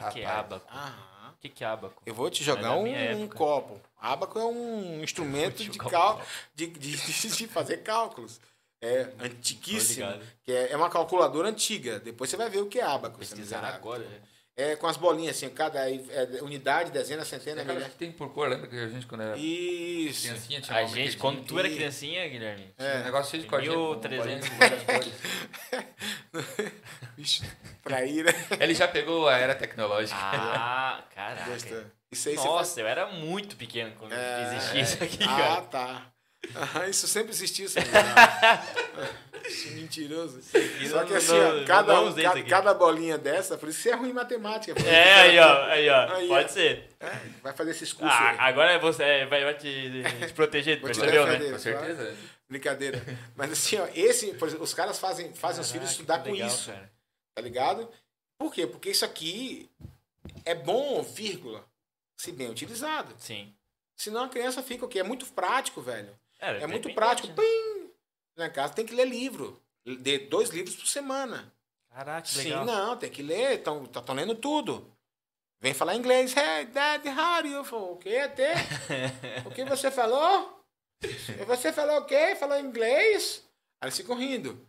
O 0.00 0.10
que 0.12 0.20
é 0.20 0.26
abaco? 0.26 0.66
Aham. 0.70 1.09
O 1.40 1.42
que, 1.42 1.48
que 1.48 1.64
é 1.64 1.66
abaco? 1.68 2.02
Eu 2.04 2.12
vou 2.12 2.28
te 2.28 2.44
jogar 2.44 2.76
um, 2.76 3.22
um 3.22 3.26
copo. 3.26 3.80
Ábaco 3.98 4.38
é 4.38 4.44
um 4.44 5.02
instrumento 5.02 5.64
de, 5.64 5.78
cal, 5.78 6.20
de, 6.54 6.66
de, 6.66 6.96
de- 6.96 7.48
fazer 7.48 7.78
cálculos. 7.78 8.38
É 8.78 9.08
antiquíssimo. 9.18 10.06
Que 10.44 10.52
é, 10.52 10.72
é 10.72 10.76
uma 10.76 10.90
calculadora 10.90 11.48
antiga. 11.48 11.98
Depois 11.98 12.28
você 12.28 12.36
vai 12.36 12.50
ver 12.50 12.58
o 12.58 12.66
que 12.66 12.78
é 12.78 12.82
esse 13.22 13.34
Pesquisar 13.34 13.64
agora. 13.64 14.04
né? 14.04 14.20
É 14.56 14.76
com 14.76 14.86
as 14.86 14.96
bolinhas 14.98 15.36
assim, 15.36 15.48
cada 15.48 15.88
é, 15.90 15.96
unidade, 16.42 16.90
dezena, 16.90 17.22
É 17.22 17.24
centena, 17.24 17.62
aquela 17.62 17.76
milhar. 17.78 17.90
que 17.90 17.96
tem 17.96 18.12
por 18.12 18.30
cor, 18.34 18.48
lembra 18.48 18.66
que 18.68 18.76
a 18.78 18.88
gente 18.88 19.06
quando 19.06 19.22
era 19.22 19.36
Isso. 19.38 20.22
criancinha 20.26 20.60
tinha 20.60 20.76
A 20.76 20.84
gente, 20.84 21.16
quando 21.16 21.42
tu 21.44 21.58
era 21.58 21.68
criancinha, 21.68 22.28
Guilherme, 22.28 22.74
Tinha 22.76 22.96
um 22.96 23.04
negócio 23.04 23.30
cheio 23.30 23.42
de 23.44 23.48
cordinha. 23.48 23.72
com 23.72 23.94
1300. 23.94 24.18
bolinha 24.18 24.40
de 24.40 24.50
várias 24.50 24.82
cores. 24.84 25.12
Vixe, 27.16 27.42
traíra. 27.82 28.34
Ele 28.60 28.74
já 28.74 28.86
pegou 28.88 29.28
a 29.28 29.36
era 29.36 29.54
tecnológica. 29.54 30.16
Ah, 30.20 31.04
caraca. 31.14 31.50
Gostou. 31.50 31.82
Isso 32.12 32.28
aí 32.28 32.34
Nossa, 32.34 32.80
eu 32.80 32.86
era 32.88 33.06
muito 33.06 33.56
pequeno 33.56 33.92
quando 33.96 34.12
É, 34.12 34.56
existia 34.56 34.80
isso 34.82 35.02
aqui, 35.04 35.24
Ah, 35.24 35.36
cara. 35.38 35.60
tá. 35.62 36.12
Aham, 36.56 36.86
isso 36.88 37.06
sempre 37.06 37.30
existiu? 37.32 37.66
Isso 39.46 39.68
é 39.68 39.70
Mentiroso. 39.74 40.38
aqui 40.38 40.88
Só 40.88 40.96
não- 41.00 41.06
que 41.06 41.14
assim, 41.14 41.32
não- 41.38 41.62
ó, 41.62 41.64
cada, 41.64 41.94
cada, 42.22 42.42
cada 42.44 42.74
bolinha 42.74 43.18
dessa, 43.18 43.56
por 43.58 43.68
isso 43.68 43.80
você 43.82 43.90
é 43.90 43.94
ruim 43.94 44.10
em 44.10 44.12
matemática. 44.12 44.80
É, 44.82 45.14
aí, 45.22 45.38
ó. 45.38 45.64
Aí, 45.64 45.88
ó. 45.88 46.12
Aí, 46.14 46.26
ó. 46.26 46.28
Pode 46.28 46.52
ser. 46.52 46.88
É, 47.00 47.06
vai 47.42 47.52
fazer 47.52 47.70
esses 47.72 47.92
cursos 47.92 48.16
Ah, 48.16 48.30
aí. 48.30 48.36
agora 48.38 48.78
você 48.78 49.02
é, 49.02 49.26
vai, 49.26 49.42
vai 49.42 49.54
te, 49.54 50.02
te 50.26 50.32
proteger, 50.34 50.80
Vou 50.80 50.90
te 50.90 51.00
percebeu, 51.00 51.26
né? 51.26 51.50
Com 51.50 51.58
certeza. 51.58 52.16
Brincadeira. 52.48 53.02
Mas 53.34 53.52
assim, 53.52 53.76
ó, 53.78 53.88
esse, 53.94 54.34
por 54.34 54.46
exemplo, 54.48 54.64
os 54.64 54.74
caras 54.74 54.98
fazem, 54.98 55.32
fazem 55.34 55.60
os 55.62 55.70
filhos 55.72 55.90
estudar 55.90 56.18
que 56.18 56.28
com 56.28 56.32
legal, 56.34 56.48
isso, 56.48 56.70
cara. 56.70 56.92
tá 57.34 57.42
ligado? 57.42 57.90
Por 58.38 58.52
quê? 58.52 58.66
Porque 58.66 58.90
isso 58.90 59.04
aqui 59.04 59.68
é 60.44 60.54
bom, 60.54 61.02
vírgula, 61.02 61.64
se 62.16 62.30
bem 62.30 62.48
utilizado. 62.50 63.14
Sim. 63.18 63.52
Senão 63.96 64.24
a 64.24 64.28
criança 64.28 64.62
fica 64.62 64.84
o 64.84 64.88
quê? 64.88 65.00
É 65.00 65.04
muito 65.04 65.26
prático, 65.26 65.80
velho. 65.80 66.10
É 66.40 66.66
muito 66.66 66.92
prático. 66.94 67.28
né? 67.28 67.34
Pim! 67.34 67.90
Na 68.36 68.48
casa 68.48 68.74
tem 68.74 68.86
que 68.86 68.94
ler 68.94 69.06
livro. 69.06 69.60
Dê 70.00 70.18
dois 70.18 70.50
livros 70.50 70.76
por 70.76 70.86
semana. 70.86 71.52
Caraca, 71.90 72.22
que 72.22 72.34
Sim, 72.34 72.44
legal. 72.44 72.64
não, 72.64 72.96
tem 72.96 73.10
que 73.10 73.22
ler. 73.22 73.58
Estão 73.58 73.84
tá, 73.86 74.12
lendo 74.12 74.34
tudo. 74.34 74.90
Vem 75.60 75.74
falar 75.74 75.96
inglês. 75.96 76.34
Hey, 76.36 76.66
Dad, 76.66 77.04
how 77.06 77.20
are 77.20 77.48
you? 77.48 77.64
Falo, 77.64 77.92
O 77.92 77.96
quê, 77.96 78.16
até? 78.16 78.54
O 79.44 79.50
que 79.50 79.64
você 79.64 79.90
falou? 79.90 80.64
Você 81.46 81.72
falou 81.72 81.98
o 81.98 82.04
quê? 82.04 82.36
Falou 82.36 82.58
inglês? 82.58 83.44
Aí 83.80 83.86
eles 83.88 83.96
ficam 83.96 84.16
rindo. 84.16 84.66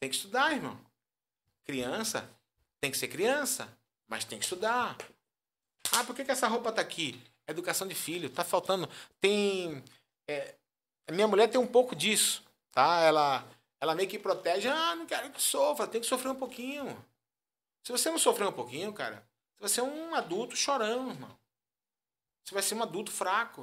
Tem 0.00 0.08
que 0.08 0.16
estudar, 0.16 0.52
irmão. 0.52 0.78
Criança 1.64 2.28
tem 2.80 2.90
que 2.90 2.98
ser 2.98 3.08
criança, 3.08 3.66
mas 4.06 4.26
tem 4.26 4.38
que 4.38 4.44
estudar. 4.44 4.98
Ah, 5.92 6.04
por 6.04 6.14
que, 6.14 6.22
que 6.22 6.30
essa 6.30 6.46
roupa 6.46 6.70
tá 6.70 6.82
aqui? 6.82 7.18
Educação 7.48 7.88
de 7.88 7.94
filho, 7.94 8.28
tá 8.28 8.44
faltando. 8.44 8.86
Tem. 9.20 9.82
é, 10.28 10.54
minha 11.12 11.28
mulher 11.28 11.48
tem 11.48 11.60
um 11.60 11.66
pouco 11.66 11.94
disso, 11.94 12.44
tá? 12.72 13.00
Ela, 13.00 13.46
ela 13.80 13.94
meio 13.94 14.08
que 14.08 14.18
protege. 14.18 14.68
Ah, 14.68 14.94
não 14.94 15.06
quero 15.06 15.30
que 15.30 15.40
sofra, 15.40 15.86
tem 15.86 16.00
que 16.00 16.06
sofrer 16.06 16.30
um 16.30 16.36
pouquinho. 16.36 17.04
Se 17.82 17.92
você 17.92 18.10
não 18.10 18.18
sofrer 18.18 18.46
um 18.46 18.52
pouquinho, 18.52 18.92
cara, 18.92 19.26
você 19.54 19.60
vai 19.60 19.68
ser 19.68 19.82
um 19.82 20.14
adulto 20.14 20.56
chorão, 20.56 21.10
irmão. 21.10 21.38
Você 22.44 22.54
vai 22.54 22.62
ser 22.62 22.74
um 22.74 22.82
adulto 22.82 23.10
fraco. 23.10 23.62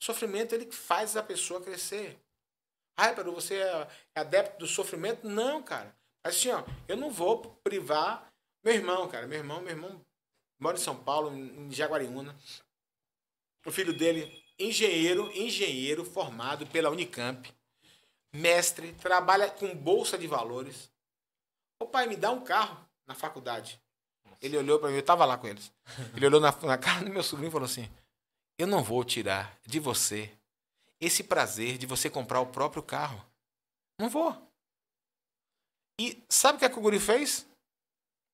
O 0.00 0.04
sofrimento 0.04 0.54
ele 0.54 0.66
que 0.66 0.74
faz 0.74 1.16
a 1.16 1.22
pessoa 1.22 1.60
crescer. 1.60 2.18
Ai, 2.96 3.14
Pedro, 3.14 3.32
você 3.32 3.56
é 3.56 3.88
é 4.14 4.20
adepto 4.20 4.58
do 4.58 4.66
sofrimento? 4.66 5.28
Não, 5.28 5.62
cara. 5.62 5.96
Assim, 6.24 6.50
ó, 6.50 6.64
eu 6.86 6.96
não 6.96 7.10
vou 7.10 7.40
privar 7.62 8.32
meu 8.62 8.74
irmão, 8.74 9.08
cara. 9.08 9.26
Meu 9.26 9.38
irmão, 9.38 9.60
meu 9.60 9.70
irmão 9.70 10.04
mora 10.58 10.76
em 10.76 10.80
São 10.80 10.96
Paulo, 10.96 11.32
em 11.32 11.70
Jaguariúna. 11.70 12.36
O 13.64 13.70
filho 13.70 13.96
dele, 13.96 14.44
engenheiro, 14.58 15.30
engenheiro 15.32 16.04
formado 16.04 16.66
pela 16.66 16.90
Unicamp, 16.90 17.52
mestre, 18.32 18.92
trabalha 18.94 19.50
com 19.50 19.74
bolsa 19.74 20.18
de 20.18 20.26
valores. 20.26 20.90
Ô 21.80 21.86
pai, 21.86 22.06
me 22.06 22.16
dá 22.16 22.30
um 22.30 22.42
carro 22.42 22.86
na 23.06 23.14
faculdade. 23.14 23.80
Ele 24.40 24.56
olhou 24.56 24.78
para 24.78 24.90
mim, 24.90 24.96
eu 24.96 25.04
tava 25.04 25.24
lá 25.24 25.36
com 25.36 25.46
eles. 25.46 25.72
Ele 26.14 26.26
olhou 26.26 26.40
na, 26.40 26.52
na 26.62 26.78
cara 26.78 27.04
do 27.04 27.10
meu 27.10 27.22
sobrinho 27.22 27.48
e 27.48 27.52
falou 27.52 27.66
assim: 27.66 27.88
Eu 28.58 28.66
não 28.66 28.82
vou 28.82 29.04
tirar 29.04 29.58
de 29.66 29.80
você 29.80 30.32
esse 31.00 31.22
prazer 31.22 31.78
de 31.78 31.86
você 31.86 32.10
comprar 32.10 32.40
o 32.40 32.46
próprio 32.46 32.82
carro. 32.82 33.24
Não 33.98 34.08
vou. 34.08 34.36
E 36.00 36.22
sabe 36.28 36.56
o 36.56 36.58
que, 36.58 36.64
é 36.64 36.68
que 36.68 36.78
o 36.78 36.82
Guri 36.82 37.00
fez? 37.00 37.47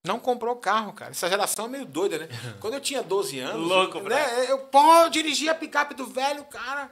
Não 0.04 0.18
comprou 0.20 0.56
carro, 0.56 0.92
cara. 0.92 1.12
Essa 1.12 1.28
geração 1.28 1.64
é 1.66 1.68
meio 1.68 1.86
doida, 1.86 2.18
né? 2.18 2.28
Quando 2.60 2.74
eu 2.74 2.80
tinha 2.80 3.02
12 3.02 3.38
anos, 3.38 3.66
Louco, 3.66 4.00
né? 4.02 4.50
Eu 4.50 4.66
pô, 4.66 5.08
dirigir 5.08 5.48
a 5.48 5.54
picape 5.54 5.94
do 5.94 6.06
velho, 6.06 6.44
cara. 6.44 6.90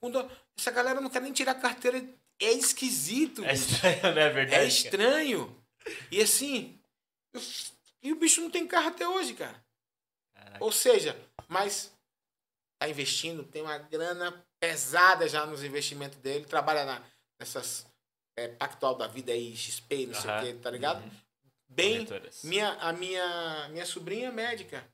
Quando- 0.00 0.30
Essa 0.58 0.70
galera 0.70 1.00
não 1.00 1.08
quer 1.08 1.22
nem 1.22 1.32
tirar 1.32 1.54
carteira. 1.54 2.04
É 2.40 2.52
esquisito. 2.52 3.44
É 3.44 3.54
estranho, 3.54 4.14
né? 4.14 4.22
É 4.22 4.30
verdade. 4.30 4.44
É 4.54 4.56
cara. 4.58 4.64
estranho. 4.66 5.62
E 6.10 6.20
assim. 6.20 6.78
eu- 7.32 7.40
E 8.02 8.12
o 8.12 8.16
bicho 8.16 8.40
não 8.40 8.50
tem 8.50 8.66
carro 8.66 8.88
até 8.88 9.08
hoje, 9.08 9.32
cara. 9.34 9.64
Caraca. 10.34 10.64
Ou 10.64 10.72
seja, 10.72 11.16
mas 11.48 11.92
tá 12.80 12.88
investindo, 12.88 13.44
tem 13.44 13.62
uma 13.62 13.78
grana 13.78 14.44
pesada 14.60 15.28
já 15.28 15.46
nos 15.46 15.62
investimentos 15.62 16.18
dele, 16.18 16.44
trabalha 16.44 16.84
na, 16.84 17.00
nessas 17.40 17.86
é, 18.36 18.48
Pactual 18.48 18.96
da 18.96 19.06
Vida 19.06 19.32
aí, 19.32 19.56
XP, 19.56 20.06
não 20.06 20.14
sei 20.14 20.30
o 20.30 20.40
que, 20.40 20.54
tá 20.54 20.70
ligado? 20.70 21.02
Uhum. 21.02 21.10
Bem, 21.74 22.04
Corretoras. 22.06 22.42
minha, 22.44 22.70
a 22.74 22.92
minha, 22.92 23.68
minha 23.70 23.86
sobrinha 23.86 24.28
é 24.28 24.32
médica, 24.32 24.84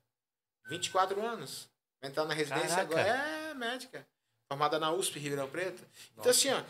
24 0.67 1.21
anos. 1.25 1.69
Vai 2.01 2.11
entrar 2.11 2.25
na 2.25 2.35
residência 2.35 2.69
Caraca. 2.69 3.01
agora. 3.01 3.09
É 3.51 3.55
médica. 3.55 4.07
Formada 4.51 4.79
na 4.79 4.93
USP, 4.93 5.19
Ribeirão 5.19 5.49
Preto. 5.51 5.85
Então, 6.17 6.31
assim, 6.31 6.49
ó, 6.51 6.63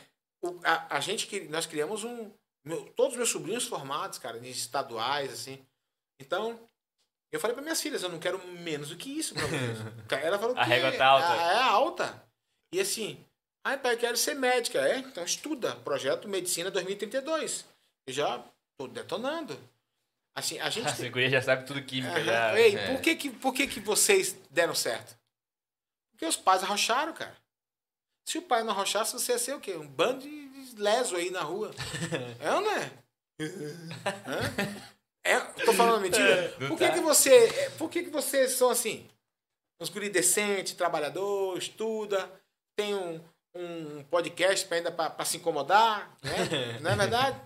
o- 0.43 0.61
a, 0.65 0.97
a 0.97 1.01
gente 1.01 1.27
que 1.27 1.41
nós 1.49 1.67
criamos 1.67 2.05
um. 2.05 2.33
meu- 2.65 2.85
todos 2.97 3.13
os 3.13 3.17
meus 3.19 3.29
sobrinhos 3.31 3.65
formados, 3.67 4.19
cara, 4.19 4.41
de 4.41 4.51
estaduais, 4.51 5.33
assim. 5.33 5.65
Então, 6.21 6.59
eu 7.31 7.39
falei 7.39 7.55
para 7.55 7.63
minhas 7.63 7.81
filhas, 7.81 8.03
eu 8.03 8.09
não 8.09 8.19
quero 8.19 8.39
menos 8.49 8.89
do 8.89 8.97
que 8.97 9.11
isso 9.19 9.35
pra 9.35 9.47
vocês. 9.47 9.79
Ela 10.25 10.39
falou 10.39 10.57
A 10.59 10.65
que 10.65 10.69
régua 10.71 10.93
tá 10.97 11.07
alta. 11.07 11.35
É, 11.35 11.55
é 11.55 11.63
alta. 11.63 12.29
E 12.75 12.81
assim, 12.81 13.25
ai, 13.65 13.79
pai, 13.79 13.95
eu 13.95 13.99
quero 13.99 14.17
ser 14.17 14.35
médica. 14.35 14.81
É, 14.81 14.99
então 14.99 15.23
estuda. 15.23 15.77
Projeto 15.77 16.27
Medicina 16.27 16.71
2032. 16.71 17.65
Eu 18.09 18.15
já 18.15 18.45
tô 18.79 18.89
detonando. 18.89 19.59
Assim, 20.39 20.59
a 20.61 20.71
gente. 20.71 20.87
A 20.89 21.29
já 21.29 21.43
sabe 21.43 21.67
tudo 21.67 21.83
química. 21.83 22.15
Aham. 22.15 22.25
Já. 22.25 22.59
Ei, 22.59 22.77
é. 22.77 22.87
por, 22.87 23.01
que, 23.01 23.17
que, 23.17 23.31
por 23.31 23.53
que, 23.53 23.67
que 23.67 23.81
vocês 23.81 24.37
deram 24.51 24.75
certo? 24.75 25.19
Porque 26.13 26.25
os 26.25 26.37
pais 26.37 26.63
arrocharam, 26.63 27.13
cara. 27.13 27.37
Se 28.27 28.39
o 28.39 28.43
pai 28.43 28.63
não 28.63 28.71
arrochasse, 28.71 29.13
você 29.13 29.33
ia 29.33 29.39
ser 29.39 29.55
o 29.55 29.61
quê? 29.61 29.75
Um 29.75 29.87
bando 29.87 30.21
de 30.21 30.75
leso 30.77 31.17
aí 31.17 31.31
na 31.31 31.43
rua. 31.43 31.71
é 32.41 32.53
ou 32.53 32.61
não 32.61 32.73
é? 32.73 32.91
É 35.25 35.39
tô 35.41 35.75
falando 35.75 36.01
mentira? 36.01 36.55
Não 36.59 36.69
Por 36.69 36.79
que, 36.79 36.87
tá. 36.87 36.95
que 36.95 37.01
você. 37.01 37.35
é, 37.35 37.71
Por 37.71 37.91
que, 37.91 38.05
que 38.05 38.09
vocês 38.09 38.53
são 38.53 38.71
assim? 38.71 39.07
Uns 39.79 39.91
guri 39.91 40.09
decente, 40.09 40.75
trabalhador, 40.75 41.59
estuda, 41.59 42.33
tem 42.75 42.95
um, 42.95 43.23
um 43.55 44.03
podcast 44.05 44.67
pra 44.67 44.79
ainda 44.79 44.91
para 44.91 45.25
se 45.27 45.37
incomodar, 45.37 46.17
né? 46.23 46.79
Não 46.81 46.93
é 46.93 46.97
verdade? 46.97 47.39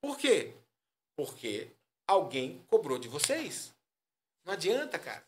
Por 0.00 0.16
quê? 0.16 0.54
Porque 1.16 1.72
alguém 2.08 2.64
cobrou 2.66 2.98
de 2.98 3.06
vocês. 3.06 3.72
Não 4.44 4.54
adianta, 4.54 4.98
cara. 4.98 5.24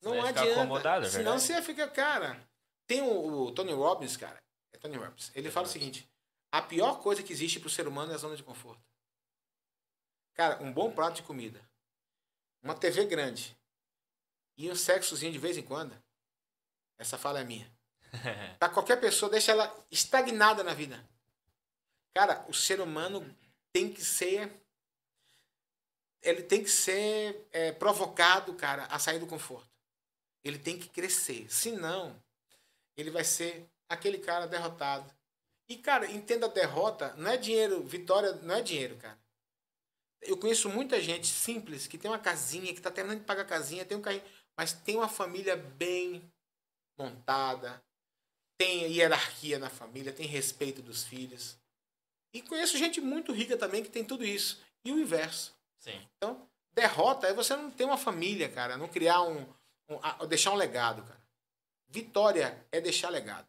Não 0.00 0.12
Você 0.14 0.28
adianta. 0.28 0.48
é 0.50 1.10
Senão 1.10 1.32
verdade. 1.32 1.40
você 1.42 1.62
fica, 1.62 1.88
cara. 1.88 2.48
Tem 2.88 3.02
o, 3.02 3.44
o 3.44 3.52
Tony 3.52 3.72
Robbins, 3.72 4.16
cara. 4.16 4.42
É 4.72 4.78
Tony 4.78 4.96
Robbins. 4.96 5.30
Ele 5.34 5.50
fala 5.50 5.66
o 5.66 5.70
seguinte: 5.70 6.08
a 6.50 6.60
pior 6.60 7.00
coisa 7.00 7.22
que 7.22 7.32
existe 7.32 7.60
pro 7.60 7.70
ser 7.70 7.86
humano 7.86 8.10
é 8.10 8.14
a 8.14 8.18
zona 8.18 8.34
de 8.34 8.42
conforto. 8.42 8.82
Cara, 10.34 10.60
um 10.62 10.72
bom 10.72 10.90
prato 10.90 11.16
de 11.16 11.22
comida, 11.22 11.60
uma 12.62 12.74
TV 12.74 13.04
grande 13.04 13.56
e 14.56 14.70
um 14.70 14.74
sexozinho 14.74 15.32
de 15.32 15.38
vez 15.38 15.56
em 15.56 15.62
quando. 15.62 15.96
Essa 16.98 17.18
fala 17.18 17.40
é 17.40 17.44
minha. 17.44 17.70
Pra 18.58 18.68
qualquer 18.68 18.98
pessoa, 19.00 19.30
deixa 19.30 19.52
ela 19.52 19.74
estagnada 19.90 20.64
na 20.64 20.72
vida. 20.74 21.02
Cara, 22.14 22.44
o 22.48 22.54
ser 22.54 22.80
humano 22.80 23.34
tem 23.72 23.92
que 23.92 24.02
ser. 24.02 24.61
Ele 26.22 26.42
tem 26.42 26.62
que 26.62 26.70
ser 26.70 27.48
é, 27.52 27.72
provocado, 27.72 28.54
cara, 28.54 28.84
a 28.86 28.98
sair 28.98 29.18
do 29.18 29.26
conforto. 29.26 29.68
Ele 30.44 30.58
tem 30.58 30.78
que 30.78 30.88
crescer. 30.88 31.46
Senão, 31.50 32.16
ele 32.96 33.10
vai 33.10 33.24
ser 33.24 33.66
aquele 33.88 34.18
cara 34.18 34.46
derrotado. 34.46 35.12
E, 35.68 35.76
cara, 35.76 36.10
entenda 36.10 36.46
a 36.46 36.50
derrota, 36.50 37.14
não 37.14 37.30
é 37.30 37.36
dinheiro, 37.36 37.82
vitória 37.82 38.32
não 38.42 38.56
é 38.56 38.62
dinheiro, 38.62 38.96
cara. 38.96 39.18
Eu 40.20 40.36
conheço 40.36 40.68
muita 40.68 41.00
gente 41.00 41.26
simples 41.26 41.86
que 41.86 41.98
tem 41.98 42.10
uma 42.10 42.18
casinha, 42.18 42.72
que 42.72 42.80
tá 42.80 42.90
terminando 42.90 43.20
de 43.20 43.26
pagar 43.26 43.42
a 43.42 43.46
casinha, 43.46 43.84
tem 43.84 43.96
um 43.96 44.02
carrinho, 44.02 44.24
mas 44.56 44.72
tem 44.72 44.96
uma 44.96 45.08
família 45.08 45.56
bem 45.56 46.30
montada, 46.96 47.82
tem 48.56 48.92
hierarquia 48.92 49.58
na 49.58 49.68
família, 49.68 50.12
tem 50.12 50.26
respeito 50.26 50.80
dos 50.80 51.04
filhos. 51.04 51.56
E 52.32 52.40
conheço 52.42 52.78
gente 52.78 53.00
muito 53.00 53.32
rica 53.32 53.56
também 53.56 53.82
que 53.82 53.90
tem 53.90 54.04
tudo 54.04 54.24
isso. 54.24 54.62
E 54.84 54.92
o 54.92 54.98
inverso. 54.98 55.54
Sim. 55.82 56.00
Então, 56.16 56.48
derrota 56.72 57.26
é 57.26 57.34
você 57.34 57.56
não 57.56 57.68
ter 57.68 57.84
uma 57.84 57.98
família, 57.98 58.48
cara, 58.48 58.76
não 58.76 58.86
criar 58.86 59.22
um, 59.22 59.44
um 59.88 60.26
deixar 60.28 60.52
um 60.52 60.56
legado, 60.56 61.02
cara. 61.02 61.20
Vitória 61.88 62.64
é 62.70 62.80
deixar 62.80 63.08
legado. 63.08 63.48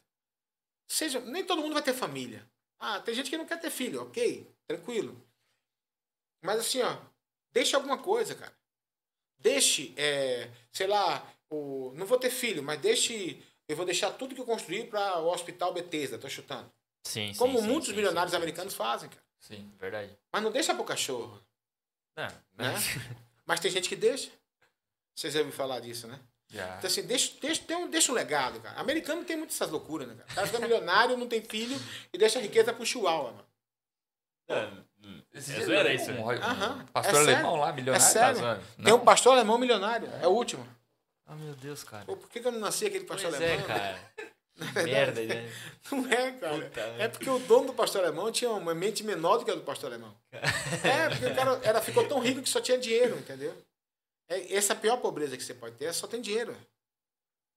Seja, 0.87 1.19
nem 1.19 1.45
todo 1.45 1.61
mundo 1.61 1.73
vai 1.73 1.83
ter 1.83 1.93
família. 1.93 2.49
Ah, 2.79 2.99
tem 2.99 3.13
gente 3.13 3.29
que 3.29 3.37
não 3.37 3.45
quer 3.45 3.59
ter 3.59 3.69
filho, 3.69 4.01
ok, 4.01 4.51
tranquilo. 4.67 5.15
Mas 6.41 6.59
assim, 6.59 6.81
ó, 6.81 6.97
deixe 7.51 7.75
alguma 7.75 7.99
coisa, 7.99 8.33
cara. 8.33 8.53
Deixe, 9.37 9.93
é, 9.95 10.49
sei 10.71 10.87
lá, 10.87 11.25
o, 11.51 11.91
não 11.95 12.07
vou 12.07 12.17
ter 12.17 12.31
filho, 12.31 12.63
mas 12.63 12.81
deixe, 12.81 13.41
eu 13.67 13.75
vou 13.75 13.85
deixar 13.85 14.11
tudo 14.11 14.33
que 14.33 14.41
eu 14.41 14.45
construí 14.45 14.87
para 14.87 15.19
o 15.19 15.31
Hospital 15.31 15.71
Bethesda, 15.71 16.17
tô 16.17 16.27
chutando. 16.27 16.69
Sim, 17.03 17.31
Como 17.35 17.59
sim, 17.59 17.67
muitos 17.67 17.89
sim, 17.89 17.95
milionários 17.95 18.31
sim, 18.31 18.37
americanos 18.37 18.73
fazem, 18.73 19.09
cara. 19.09 19.23
Sim. 19.39 19.71
Verdade. 19.77 20.17
Mas 20.31 20.41
não 20.41 20.51
deixa 20.51 20.73
pro 20.73 20.83
cachorro. 20.83 21.39
Não, 22.15 22.23
Né? 22.25 22.33
mas- 22.57 22.89
Mas 23.45 23.59
tem 23.59 23.69
gente 23.71 23.89
que 23.89 23.95
deixa. 23.95 24.29
Vocês 25.15 25.33
já 25.33 25.39
ouviram 25.41 25.55
falar 25.57 25.79
disso, 25.81 26.07
né? 26.07 26.19
Já. 26.49 26.77
Então, 26.77 26.87
assim, 26.87 27.01
deixa, 27.03 27.33
deixa, 27.41 27.61
tem 27.63 27.75
um, 27.75 27.89
deixa 27.89 28.11
um 28.11 28.15
legado, 28.15 28.59
cara. 28.61 28.79
Americano 28.79 29.23
tem 29.25 29.35
muitas 29.35 29.55
essas 29.55 29.69
loucuras, 29.69 30.07
né, 30.07 30.15
cara? 30.15 30.31
O 30.31 30.35
cara 30.35 30.47
fica 30.47 30.59
milionário, 30.59 31.17
não 31.17 31.27
tem 31.27 31.41
filho 31.41 31.75
e 32.13 32.17
deixa 32.17 32.39
a 32.39 32.41
riqueza 32.41 32.71
pro 32.73 32.85
chihuahua, 32.85 33.31
mano. 33.31 33.45
É, 34.47 34.69
Esse 35.33 35.55
é 35.55 35.65
zoeira 35.65 35.89
eu- 35.89 35.95
isso, 35.95 36.11
um, 36.11 36.13
né? 36.13 36.21
um 36.21 36.29
Aham. 36.43 36.85
pastor 36.93 37.13
É 37.13 37.17
sério. 37.25 37.33
alemão 37.35 37.55
lá, 37.57 37.69
É 37.69 37.73
milionário. 37.73 38.05
sério. 38.07 38.39
Tá? 38.41 38.59
Tem 38.83 38.93
um 38.93 38.99
pastor 39.03 39.33
alemão 39.33 39.57
milionário. 39.57 40.09
É 40.21 40.27
o 40.27 40.31
último. 40.31 40.65
Ah, 41.25 41.35
meu 41.35 41.53
Deus, 41.55 41.83
cara. 41.83 42.05
Pô, 42.05 42.15
por 42.17 42.29
que, 42.29 42.39
que 42.39 42.47
eu 42.47 42.51
não 42.51 42.59
nasci 42.59 42.85
aquele 42.85 43.05
pastor 43.05 43.31
Pois 43.31 43.41
alemão? 43.41 43.63
é, 43.63 43.67
cara. 43.67 44.13
Merda, 44.83 45.21
né? 45.23 45.51
Não 45.91 46.05
é, 46.11 46.31
cara. 46.33 46.61
Puta 46.65 46.81
é 46.99 47.07
porque 47.07 47.29
o 47.29 47.39
dono 47.39 47.67
do 47.67 47.73
pastor 47.73 48.03
alemão 48.03 48.31
tinha 48.31 48.49
uma 48.51 48.73
mente 48.73 49.03
menor 49.03 49.37
do 49.37 49.45
que 49.45 49.51
a 49.51 49.55
do 49.55 49.61
pastor 49.61 49.91
alemão. 49.91 50.15
É, 50.83 51.09
porque 51.09 51.25
o 51.25 51.35
cara 51.35 51.59
era, 51.63 51.81
ficou 51.81 52.07
tão 52.07 52.19
rico 52.19 52.41
que 52.41 52.49
só 52.49 52.59
tinha 52.61 52.77
dinheiro, 52.77 53.17
entendeu? 53.17 53.55
É, 54.29 54.53
essa 54.55 54.73
é 54.73 54.75
a 54.75 54.79
pior 54.79 54.97
pobreza 54.97 55.37
que 55.37 55.43
você 55.43 55.53
pode 55.53 55.75
ter, 55.75 55.85
é 55.85 55.93
só 55.93 56.07
tem 56.07 56.21
dinheiro. 56.21 56.55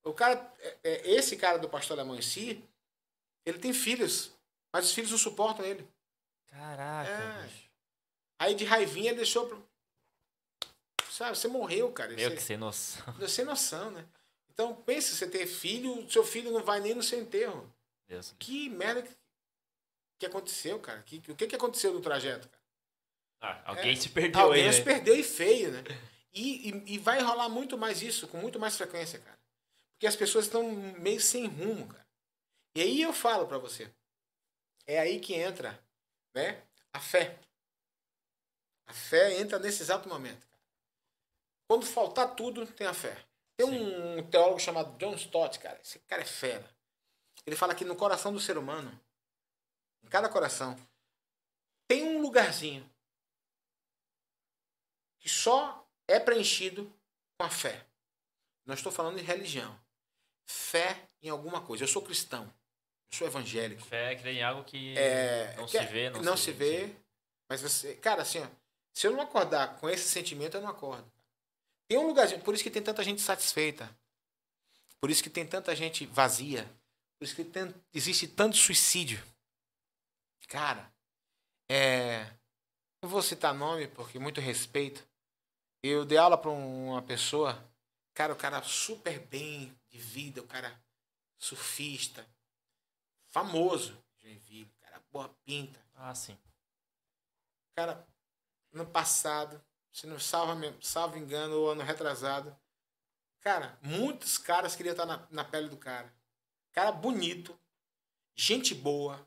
O 0.04 0.12
cara, 0.12 0.34
é- 0.60 0.76
é, 0.84 1.10
esse 1.12 1.36
cara 1.36 1.58
do 1.58 1.68
pastor 1.68 1.98
alemão 1.98 2.16
em 2.16 2.22
si, 2.22 2.62
ele 3.44 3.58
tem 3.58 3.72
filhos, 3.72 4.30
mas 4.72 4.84
os 4.86 4.92
filhos 4.92 5.10
não 5.10 5.18
suportam 5.18 5.64
ele. 5.64 5.86
Caraca, 6.48 7.10
É. 7.10 7.48
Aí 8.38 8.54
de 8.54 8.64
raivinha 8.64 9.08
ele 9.10 9.16
deixou 9.18 9.46
pro... 9.48 9.66
Sabe, 11.10 11.36
você 11.36 11.48
morreu, 11.48 11.90
cara. 11.92 12.12
Meu, 12.12 12.28
Você- 12.30 12.36
que 12.36 12.42
sem 12.42 12.56
noção. 12.58 13.28
Sem 13.28 13.44
noção, 13.44 13.90
né? 13.90 14.04
Então, 14.56 14.74
pense, 14.74 15.14
você 15.14 15.28
ter 15.28 15.46
filho, 15.46 16.10
seu 16.10 16.24
filho 16.24 16.50
não 16.50 16.64
vai 16.64 16.80
nem 16.80 16.94
no 16.94 17.02
seu 17.02 17.20
enterro. 17.20 17.70
Deus. 18.08 18.34
Que 18.38 18.70
merda 18.70 19.02
que, 19.02 19.14
que 20.20 20.24
aconteceu, 20.24 20.80
cara? 20.80 21.02
Que, 21.02 21.20
que- 21.20 21.30
o 21.30 21.36
que, 21.36 21.46
que 21.46 21.54
aconteceu 21.56 21.92
no 21.92 22.00
trajeto, 22.00 22.48
cara? 22.48 22.62
Ah, 23.42 23.62
alguém 23.70 23.92
É, 23.92 23.96
se 23.96 24.08
perdeu 24.08 24.40
Alguém 24.40 24.64
aí, 24.66 24.72
se 24.72 24.78
né? 24.78 24.84
perdeu 24.86 25.14
e 25.14 25.22
feio, 25.22 25.70
né? 25.72 25.82
E, 26.32 26.70
e, 26.70 26.94
e 26.94 26.98
vai 26.98 27.20
rolar 27.20 27.50
muito 27.50 27.76
mais 27.76 28.00
isso, 28.00 28.26
com 28.28 28.38
muito 28.38 28.58
mais 28.58 28.76
frequência, 28.78 29.18
cara. 29.18 29.38
Porque 29.92 30.06
as 30.06 30.16
pessoas 30.16 30.46
estão 30.46 30.70
meio 30.72 31.20
sem 31.20 31.46
rumo, 31.46 31.86
cara. 31.88 32.06
E 32.74 32.80
aí 32.80 33.02
eu 33.02 33.12
falo 33.12 33.46
pra 33.46 33.58
você. 33.58 33.92
É 34.86 34.98
aí 34.98 35.20
que 35.20 35.34
entra, 35.34 35.78
né? 36.34 36.62
A 36.94 37.00
fé. 37.00 37.38
A 38.86 38.94
fé 38.94 39.38
entra 39.38 39.58
nesse 39.58 39.82
exato 39.82 40.08
momento. 40.08 40.46
cara. 40.46 40.62
Quando 41.68 41.84
faltar 41.84 42.34
tudo, 42.34 42.66
tem 42.66 42.86
a 42.86 42.94
fé. 42.94 43.22
Tem 43.56 43.66
um 43.66 44.28
teólogo 44.30 44.58
chamado 44.60 44.96
John 44.98 45.14
Stott, 45.14 45.58
cara. 45.58 45.80
Esse 45.80 45.98
cara 46.00 46.22
é 46.22 46.26
fera. 46.26 46.68
Ele 47.46 47.56
fala 47.56 47.74
que 47.74 47.84
no 47.84 47.96
coração 47.96 48.32
do 48.32 48.40
ser 48.40 48.58
humano, 48.58 48.98
em 50.04 50.08
cada 50.08 50.28
coração, 50.28 50.76
tem 51.88 52.02
um 52.04 52.20
lugarzinho 52.20 52.88
que 55.18 55.28
só 55.28 55.88
é 56.06 56.18
preenchido 56.20 56.92
com 57.38 57.46
a 57.46 57.50
fé. 57.50 57.86
Não 58.64 58.74
estou 58.74 58.92
falando 58.92 59.16
de 59.16 59.22
religião. 59.22 59.78
Fé 60.44 61.08
em 61.22 61.28
alguma 61.28 61.60
coisa. 61.60 61.84
Eu 61.84 61.88
sou 61.88 62.02
cristão. 62.02 62.44
Eu 63.10 63.16
sou 63.18 63.26
evangélico. 63.26 63.82
Fé 63.84 64.12
é 64.12 64.16
crer 64.16 64.34
em 64.36 64.42
algo 64.42 64.64
que 64.64 64.96
É, 64.98 65.54
não 65.56 65.66
que- 65.66 65.78
se 65.78 65.84
vê, 65.86 66.10
não, 66.10 66.22
não 66.22 66.36
se 66.36 66.52
vê. 66.52 66.88
sim. 66.88 66.96
Mas 67.48 67.62
você. 67.62 67.94
Cara, 67.96 68.22
assim, 68.22 68.42
ó, 68.42 68.48
se 68.92 69.06
eu 69.06 69.12
não 69.12 69.20
acordar 69.20 69.76
com 69.78 69.88
esse 69.88 70.08
sentimento, 70.08 70.56
eu 70.56 70.60
não 70.60 70.68
acordo. 70.68 71.10
Tem 71.88 71.98
um 71.98 72.06
lugarzinho. 72.06 72.42
Por 72.42 72.54
isso 72.54 72.62
que 72.62 72.70
tem 72.70 72.82
tanta 72.82 73.02
gente 73.02 73.20
satisfeita. 73.20 73.88
Por 75.00 75.10
isso 75.10 75.22
que 75.22 75.30
tem 75.30 75.46
tanta 75.46 75.74
gente 75.74 76.06
vazia. 76.06 76.64
Por 77.18 77.24
isso 77.24 77.34
que 77.36 77.44
tem, 77.44 77.74
existe 77.94 78.26
tanto 78.26 78.56
suicídio. 78.56 79.22
Cara, 80.48 80.92
é. 81.70 82.26
Não 83.02 83.08
vou 83.08 83.22
citar 83.22 83.54
nome, 83.54 83.88
porque 83.88 84.18
muito 84.18 84.40
respeito. 84.40 85.06
Eu 85.82 86.04
dei 86.04 86.18
aula 86.18 86.36
para 86.36 86.50
uma 86.50 87.02
pessoa. 87.02 87.62
Cara, 88.14 88.32
o 88.32 88.36
cara 88.36 88.62
super 88.62 89.20
bem 89.26 89.76
de 89.90 89.98
vida, 89.98 90.40
o 90.40 90.46
cara 90.46 90.80
surfista, 91.38 92.26
famoso, 93.28 94.02
Joinville, 94.16 94.72
cara, 94.80 95.02
boa 95.12 95.28
pinta. 95.44 95.78
Ah, 95.94 96.14
sim. 96.14 96.36
Cara, 97.76 98.06
no 98.72 98.86
passado, 98.86 99.62
se 99.97 100.06
não 100.06 100.20
salva, 100.20 100.55
salvo 100.82 101.16
engano, 101.16 101.56
ou 101.56 101.70
ano 101.70 101.82
retrasado, 101.82 102.55
cara, 103.40 103.78
muitos 103.81 104.36
caras 104.36 104.77
queriam 104.77 104.93
estar 104.93 105.06
na, 105.06 105.27
na 105.31 105.43
pele 105.43 105.70
do 105.70 105.77
cara. 105.78 106.12
Cara 106.70 106.93
bonito, 106.93 107.59
gente 108.35 108.74
boa. 108.74 109.27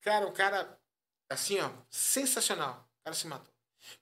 Cara, 0.00 0.26
o 0.26 0.32
cara, 0.32 0.80
assim, 1.28 1.60
ó, 1.60 1.70
sensacional. 1.90 2.88
O 2.98 3.04
cara 3.04 3.14
se 3.14 3.26
matou. 3.26 3.52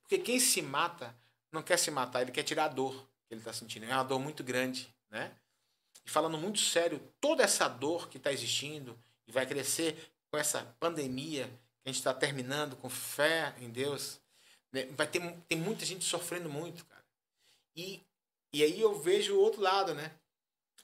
Porque 0.03 0.19
quem 0.19 0.39
se 0.39 0.63
mata 0.63 1.13
não 1.51 1.65
quer 1.65 1.81
se 1.81 1.91
matar, 1.91 2.23
ele 2.23 2.31
quer 2.31 2.45
tirar 2.45 2.67
a 2.67 2.69
dor 2.69 2.95
que 3.27 3.35
ele 3.35 3.41
está 3.41 3.53
sentindo. 3.53 3.87
É 3.87 3.95
uma 3.95 4.05
dor 4.05 4.21
muito 4.21 4.45
grande, 4.45 4.95
né? 5.11 5.37
E 6.07 6.09
falando 6.09 6.39
muito 6.39 6.61
sério, 6.61 7.01
toda 7.21 7.43
essa 7.43 7.67
dor 7.67 8.09
que 8.09 8.19
está 8.19 8.33
existindo 8.33 8.97
e 9.27 9.33
vai 9.33 9.45
crescer 9.45 10.13
com 10.31 10.39
essa 10.39 10.63
pandemia 10.79 11.49
que 11.83 11.89
a 11.89 11.93
gente 11.93 11.99
está 11.99 12.15
terminando 12.15 12.77
com 12.77 12.89
fé 12.89 13.57
em 13.59 13.69
Deus, 13.69 14.21
né? 14.73 14.87
vai 14.91 15.07
ter 15.07 15.21
tem 15.49 15.59
muita 15.59 15.85
gente 15.85 16.05
sofrendo 16.05 16.49
muito, 16.49 16.85
cara. 16.85 17.05
E, 17.77 18.01
e 18.53 18.63
aí 18.63 18.81
eu 18.81 18.99
vejo 18.99 19.35
o 19.35 19.41
outro 19.41 19.61
lado, 19.61 19.95
né? 19.95 20.13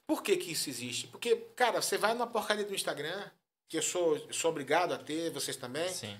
Por 0.06 0.22
que, 0.22 0.36
que 0.36 0.52
isso 0.52 0.68
existe? 0.68 1.06
Porque, 1.06 1.34
cara, 1.56 1.80
você 1.80 1.96
vai 1.96 2.14
na 2.14 2.26
porcaria 2.26 2.64
do 2.64 2.74
Instagram, 2.74 3.30
que 3.68 3.78
eu 3.78 3.82
sou, 3.82 4.16
eu 4.16 4.32
sou 4.32 4.50
obrigado 4.50 4.92
a 4.92 4.98
ter, 4.98 5.30
vocês 5.30 5.56
também. 5.56 5.88
Sim. 5.88 6.18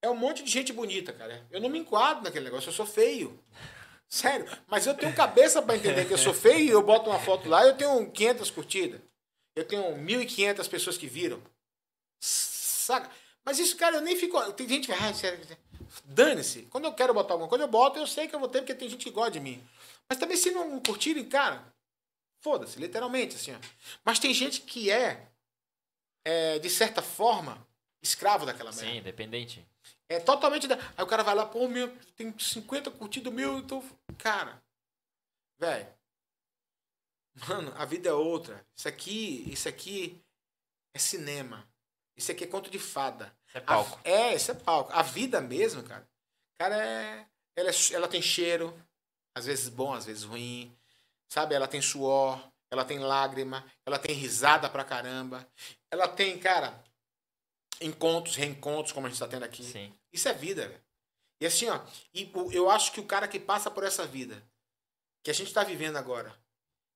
É 0.00 0.08
um 0.08 0.16
monte 0.16 0.42
de 0.42 0.50
gente 0.50 0.72
bonita, 0.72 1.12
cara. 1.12 1.46
Eu 1.50 1.60
não 1.60 1.68
me 1.68 1.78
enquadro 1.78 2.22
naquele 2.24 2.44
negócio, 2.44 2.68
eu 2.68 2.72
sou 2.72 2.86
feio. 2.86 3.38
Sério. 4.08 4.46
Mas 4.66 4.86
eu 4.86 4.94
tenho 4.94 5.14
cabeça 5.14 5.60
para 5.60 5.76
entender 5.76 6.06
que 6.06 6.14
eu 6.14 6.18
sou 6.18 6.32
feio 6.32 6.64
e 6.64 6.70
eu 6.70 6.82
boto 6.82 7.10
uma 7.10 7.20
foto 7.20 7.46
lá 7.46 7.66
eu 7.66 7.76
tenho 7.76 8.10
500 8.10 8.50
curtidas. 8.50 9.00
Eu 9.54 9.64
tenho 9.64 9.82
1.500 9.82 10.68
pessoas 10.68 10.96
que 10.96 11.06
viram. 11.06 11.42
Saca? 12.20 13.10
Mas 13.44 13.58
isso, 13.58 13.76
cara, 13.76 13.96
eu 13.96 14.00
nem 14.00 14.16
fico. 14.16 14.40
Tem 14.52 14.68
gente 14.68 14.86
que. 14.86 14.92
Ah, 14.92 15.12
sério. 15.12 15.40
Dane-se. 16.04 16.62
Quando 16.62 16.84
eu 16.84 16.92
quero 16.92 17.14
botar 17.14 17.34
alguma 17.34 17.48
coisa, 17.48 17.64
eu 17.64 17.68
boto, 17.68 17.98
eu 17.98 18.06
sei 18.06 18.28
que 18.28 18.34
eu 18.34 18.40
vou 18.40 18.48
ter, 18.48 18.60
porque 18.60 18.74
tem 18.74 18.88
gente 18.88 19.04
que 19.04 19.10
gosta 19.10 19.32
de 19.32 19.40
mim. 19.40 19.66
Mas 20.08 20.18
também 20.18 20.36
se 20.36 20.50
não 20.50 20.80
curtirem, 20.80 21.28
cara, 21.28 21.64
foda-se, 22.40 22.78
literalmente, 22.78 23.36
assim, 23.36 23.54
ó. 23.54 23.58
Mas 24.04 24.18
tem 24.18 24.32
gente 24.32 24.62
que 24.62 24.90
é, 24.90 25.28
é, 26.24 26.58
de 26.58 26.70
certa 26.70 27.02
forma, 27.02 27.66
escravo 28.02 28.46
daquela 28.46 28.70
merda. 28.70 28.86
Sim, 28.86 28.98
independente. 28.98 29.66
É 30.08 30.18
totalmente. 30.18 30.66
Da... 30.66 30.76
Aí 30.96 31.04
o 31.04 31.06
cara 31.06 31.22
vai 31.22 31.34
lá, 31.34 31.44
pô, 31.44 31.68
meu, 31.68 31.94
tem 32.16 32.36
50 32.38 32.90
curtidas 32.92 33.32
mil, 33.32 33.58
então. 33.58 33.84
Cara, 34.16 34.62
velho. 35.58 35.86
Mano, 37.46 37.72
a 37.76 37.84
vida 37.84 38.08
é 38.08 38.12
outra. 38.12 38.66
Isso 38.74 38.88
aqui, 38.88 39.44
isso 39.52 39.68
aqui 39.68 40.20
é 40.94 40.98
cinema. 40.98 41.68
Isso 42.16 42.32
aqui 42.32 42.44
é 42.44 42.48
conto 42.48 42.70
de 42.70 42.78
fada. 42.78 43.32
Isso 43.48 43.58
é 43.58 43.60
A- 43.60 43.64
palco. 43.64 44.00
é, 44.04 44.34
isso 44.34 44.50
é 44.50 44.54
palco. 44.54 44.92
A 44.92 45.02
vida 45.02 45.40
mesmo, 45.40 45.82
cara. 45.82 46.08
Cara, 46.60 46.76
é, 46.76 47.26
ela, 47.56 47.70
é- 47.70 47.92
ela 47.94 48.08
tem 48.08 48.20
cheiro, 48.22 48.76
às 49.34 49.46
vezes 49.46 49.68
bom, 49.68 49.92
às 49.94 50.04
vezes 50.06 50.24
ruim. 50.24 50.76
Sabe? 51.30 51.54
Ela 51.54 51.68
tem 51.68 51.82
suor, 51.82 52.40
ela 52.70 52.84
tem 52.84 52.98
lágrima, 52.98 53.64
ela 53.86 53.98
tem 53.98 54.14
risada 54.14 54.68
pra 54.70 54.84
caramba. 54.84 55.46
Ela 55.90 56.08
tem, 56.08 56.38
cara, 56.38 56.82
encontros, 57.80 58.36
reencontros, 58.36 58.92
como 58.92 59.06
a 59.06 59.10
gente 59.10 59.18
tá 59.18 59.28
tendo 59.28 59.44
aqui. 59.44 59.62
Sim. 59.62 59.94
Isso 60.12 60.28
é 60.28 60.32
vida, 60.32 60.66
velho. 60.68 60.82
E 61.40 61.46
assim, 61.46 61.68
ó, 61.68 61.80
e 62.12 62.30
eu 62.52 62.68
acho 62.70 62.92
que 62.92 63.00
o 63.00 63.06
cara 63.06 63.28
que 63.28 63.38
passa 63.38 63.70
por 63.70 63.84
essa 63.84 64.04
vida, 64.06 64.42
que 65.22 65.30
a 65.30 65.34
gente 65.34 65.52
tá 65.52 65.62
vivendo 65.62 65.96
agora, 65.96 66.34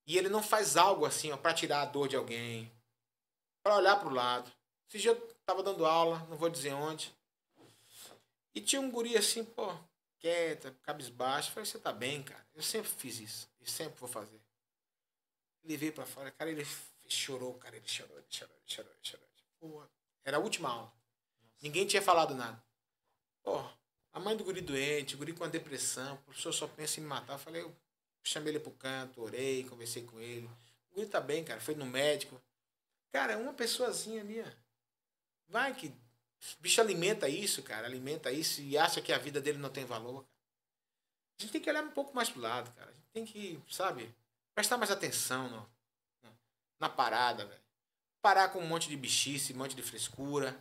e 0.06 0.18
ele 0.18 0.28
não 0.28 0.42
faz 0.42 0.76
algo 0.76 1.04
assim, 1.06 1.30
ó, 1.30 1.36
pra 1.36 1.54
tirar 1.54 1.82
a 1.82 1.86
dor 1.86 2.08
de 2.08 2.16
alguém, 2.16 2.72
pra 3.62 3.76
olhar 3.76 3.96
pro 4.00 4.10
lado. 4.10 4.50
Esse 4.88 4.98
dia 4.98 5.12
eu 5.12 5.31
tava 5.44 5.62
dando 5.62 5.84
aula, 5.86 6.18
não 6.28 6.36
vou 6.36 6.48
dizer 6.48 6.72
onde, 6.72 7.14
e 8.54 8.60
tinha 8.60 8.80
um 8.80 8.90
guri 8.90 9.16
assim, 9.16 9.44
pô, 9.44 9.74
quieta, 10.18 10.76
cabisbaixo. 10.82 11.50
Falei, 11.52 11.66
você 11.66 11.78
tá 11.78 11.92
bem, 11.92 12.22
cara? 12.22 12.46
Eu 12.54 12.62
sempre 12.62 12.90
fiz 12.90 13.18
isso, 13.18 13.48
e 13.60 13.70
sempre 13.70 13.98
vou 13.98 14.08
fazer. 14.08 14.40
Ele 15.64 15.76
veio 15.76 15.92
pra 15.92 16.04
fora, 16.04 16.30
cara, 16.30 16.50
ele 16.50 16.66
chorou, 17.08 17.54
cara, 17.54 17.76
ele 17.76 17.88
chorou, 17.88 18.16
ele 18.16 18.26
chorou, 18.28 18.54
ele 18.54 18.64
chorou, 18.66 18.92
ele 18.92 19.04
chorou. 19.04 19.88
Era 20.24 20.36
a 20.36 20.40
última 20.40 20.68
aula. 20.68 20.92
Ninguém 21.60 21.86
tinha 21.86 22.02
falado 22.02 22.34
nada. 22.34 22.62
Pô, 23.42 23.62
a 24.12 24.20
mãe 24.20 24.36
do 24.36 24.44
guri 24.44 24.60
doente, 24.60 25.14
o 25.14 25.18
guri 25.18 25.32
com 25.32 25.44
a 25.44 25.48
depressão, 25.48 26.14
o 26.14 26.18
professor 26.18 26.52
só 26.52 26.66
pensa 26.66 27.00
em 27.00 27.02
me 27.02 27.08
matar. 27.08 27.34
Eu 27.34 27.38
falei, 27.38 27.62
eu 27.62 27.74
chamei 28.22 28.52
ele 28.52 28.60
pro 28.60 28.72
canto, 28.72 29.22
orei, 29.22 29.64
conversei 29.64 30.04
com 30.04 30.20
ele. 30.20 30.46
O 30.90 30.94
guri 30.94 31.06
tá 31.06 31.20
bem, 31.20 31.44
cara, 31.44 31.60
foi 31.60 31.74
no 31.74 31.86
médico. 31.86 32.40
Cara, 33.10 33.38
uma 33.38 33.54
pessoazinha 33.54 34.20
ali, 34.20 34.40
ó. 34.40 34.61
Vai 35.48 35.74
que. 35.74 35.88
O 35.88 36.60
bicho 36.60 36.80
alimenta 36.80 37.28
isso, 37.28 37.62
cara, 37.62 37.86
alimenta 37.86 38.32
isso 38.32 38.60
e 38.60 38.76
acha 38.76 39.00
que 39.00 39.12
a 39.12 39.18
vida 39.18 39.40
dele 39.40 39.58
não 39.58 39.70
tem 39.70 39.84
valor. 39.84 40.26
A 41.38 41.42
gente 41.42 41.52
tem 41.52 41.60
que 41.60 41.70
olhar 41.70 41.84
um 41.84 41.90
pouco 41.90 42.14
mais 42.14 42.28
pro 42.28 42.40
lado, 42.40 42.72
cara. 42.72 42.90
A 42.90 42.94
gente 42.94 43.06
tem 43.12 43.24
que, 43.24 43.60
sabe, 43.70 44.12
prestar 44.54 44.76
mais 44.76 44.90
atenção 44.90 45.48
no, 45.48 45.70
na 46.80 46.88
parada, 46.88 47.46
velho. 47.46 47.60
Parar 48.20 48.48
com 48.48 48.58
um 48.58 48.66
monte 48.66 48.88
de 48.88 48.96
bichice, 48.96 49.52
um 49.52 49.56
monte 49.56 49.76
de 49.76 49.82
frescura, 49.82 50.56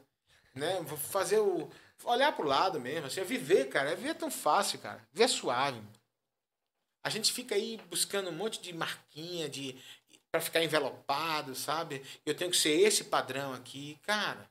né? 0.53 0.83
Fazer 1.11 1.39
o. 1.39 1.69
Olhar 2.03 2.31
pro 2.35 2.47
lado 2.47 2.79
mesmo, 2.79 3.05
assim, 3.05 3.21
é 3.21 3.23
viver, 3.23 3.69
cara. 3.69 3.91
É 3.91 3.95
viver 3.95 4.15
tão 4.15 4.31
fácil, 4.31 4.79
cara. 4.79 5.07
Viver 5.11 5.27
suave. 5.27 5.77
mano. 5.77 6.01
A 7.03 7.09
gente 7.09 7.33
fica 7.33 7.55
aí 7.55 7.77
buscando 7.89 8.29
um 8.29 8.33
monte 8.33 8.61
de 8.61 8.73
marquinha 8.73 9.49
de 9.49 9.79
para 10.31 10.41
ficar 10.41 10.63
envelopado, 10.63 11.53
sabe? 11.53 12.01
Eu 12.25 12.33
tenho 12.33 12.49
que 12.49 12.57
ser 12.57 12.71
esse 12.71 13.03
padrão 13.03 13.53
aqui, 13.53 13.99
cara. 14.03 14.49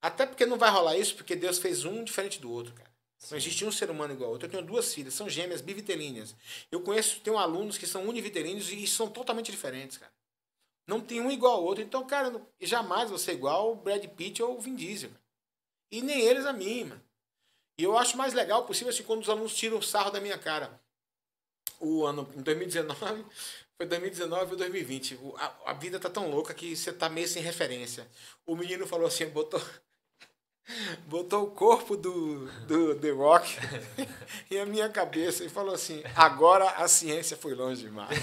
Até 0.00 0.26
porque 0.26 0.46
não 0.46 0.56
vai 0.58 0.70
rolar 0.70 0.96
isso, 0.96 1.16
porque 1.16 1.34
Deus 1.34 1.58
fez 1.58 1.84
um 1.84 2.04
diferente 2.04 2.40
do 2.40 2.50
outro, 2.50 2.72
cara. 2.74 2.88
Não 3.30 3.36
existe 3.36 3.64
um 3.64 3.72
ser 3.72 3.90
humano 3.90 4.14
igual 4.14 4.28
ao 4.28 4.32
outro. 4.34 4.46
Eu 4.46 4.50
tenho 4.52 4.62
duas 4.64 4.94
filhas, 4.94 5.12
são 5.14 5.28
gêmeas 5.28 5.60
bivitelíneas. 5.60 6.36
Eu 6.70 6.80
conheço, 6.82 7.20
tenho 7.20 7.36
alunos 7.36 7.76
que 7.76 7.86
são 7.86 8.06
univitelíneos 8.08 8.70
e 8.70 8.86
são 8.86 9.10
totalmente 9.10 9.50
diferentes, 9.50 9.98
cara. 9.98 10.12
Não 10.86 11.00
tem 11.00 11.20
um 11.20 11.30
igual 11.30 11.54
ao 11.54 11.64
outro. 11.64 11.82
Então, 11.82 12.06
cara, 12.06 12.30
não- 12.30 12.46
jamais 12.60 13.10
você 13.10 13.32
é 13.32 13.34
igual 13.34 13.72
o 13.72 13.76
Brad 13.76 14.04
Pitt 14.06 14.42
ou 14.42 14.56
o 14.56 14.60
Vin 14.60 14.76
Diesel. 14.76 15.10
cara. 15.10 15.22
E 15.90 16.00
nem 16.00 16.20
eles 16.20 16.46
a 16.46 16.52
mim, 16.52 16.84
mano. 16.84 17.02
E 17.78 17.82
eu 17.82 17.96
acho 17.98 18.16
mais 18.16 18.34
legal 18.34 18.64
possível 18.66 18.90
assim 18.92 19.02
quando 19.02 19.22
os 19.22 19.28
alunos 19.28 19.54
tiram 19.54 19.78
o 19.78 19.82
sarro 19.82 20.10
da 20.10 20.20
minha 20.20 20.38
cara. 20.38 20.80
O 21.80 22.04
ano, 22.04 22.28
em 22.36 22.42
2019, 22.42 23.24
foi 23.76 23.86
2019 23.86 24.52
ou 24.52 24.56
2020. 24.56 25.14
O- 25.16 25.34
A, 25.36 25.70
a 25.70 25.72
vida 25.74 25.98
tá 26.00 26.08
tão 26.10 26.30
louca 26.30 26.54
que 26.54 26.74
você 26.76 26.92
tá 26.92 27.08
meio 27.08 27.28
sem 27.28 27.42
referência. 27.42 28.08
O 28.46 28.56
menino 28.56 28.86
falou 28.86 29.06
assim, 29.06 29.26
botou, 29.26 29.60
botou 31.06 31.44
o 31.44 31.50
corpo 31.50 31.96
do, 31.96 32.46
do 32.66 32.94
The 32.96 33.10
Rock 33.10 33.56
em 34.50 34.60
a 34.60 34.66
minha 34.66 34.88
cabeça 34.88 35.44
e 35.44 35.48
falou 35.48 35.74
assim: 35.74 36.02
agora 36.14 36.68
a 36.70 36.88
ciência 36.88 37.36
foi 37.36 37.54
longe 37.54 37.82
demais. 37.82 38.18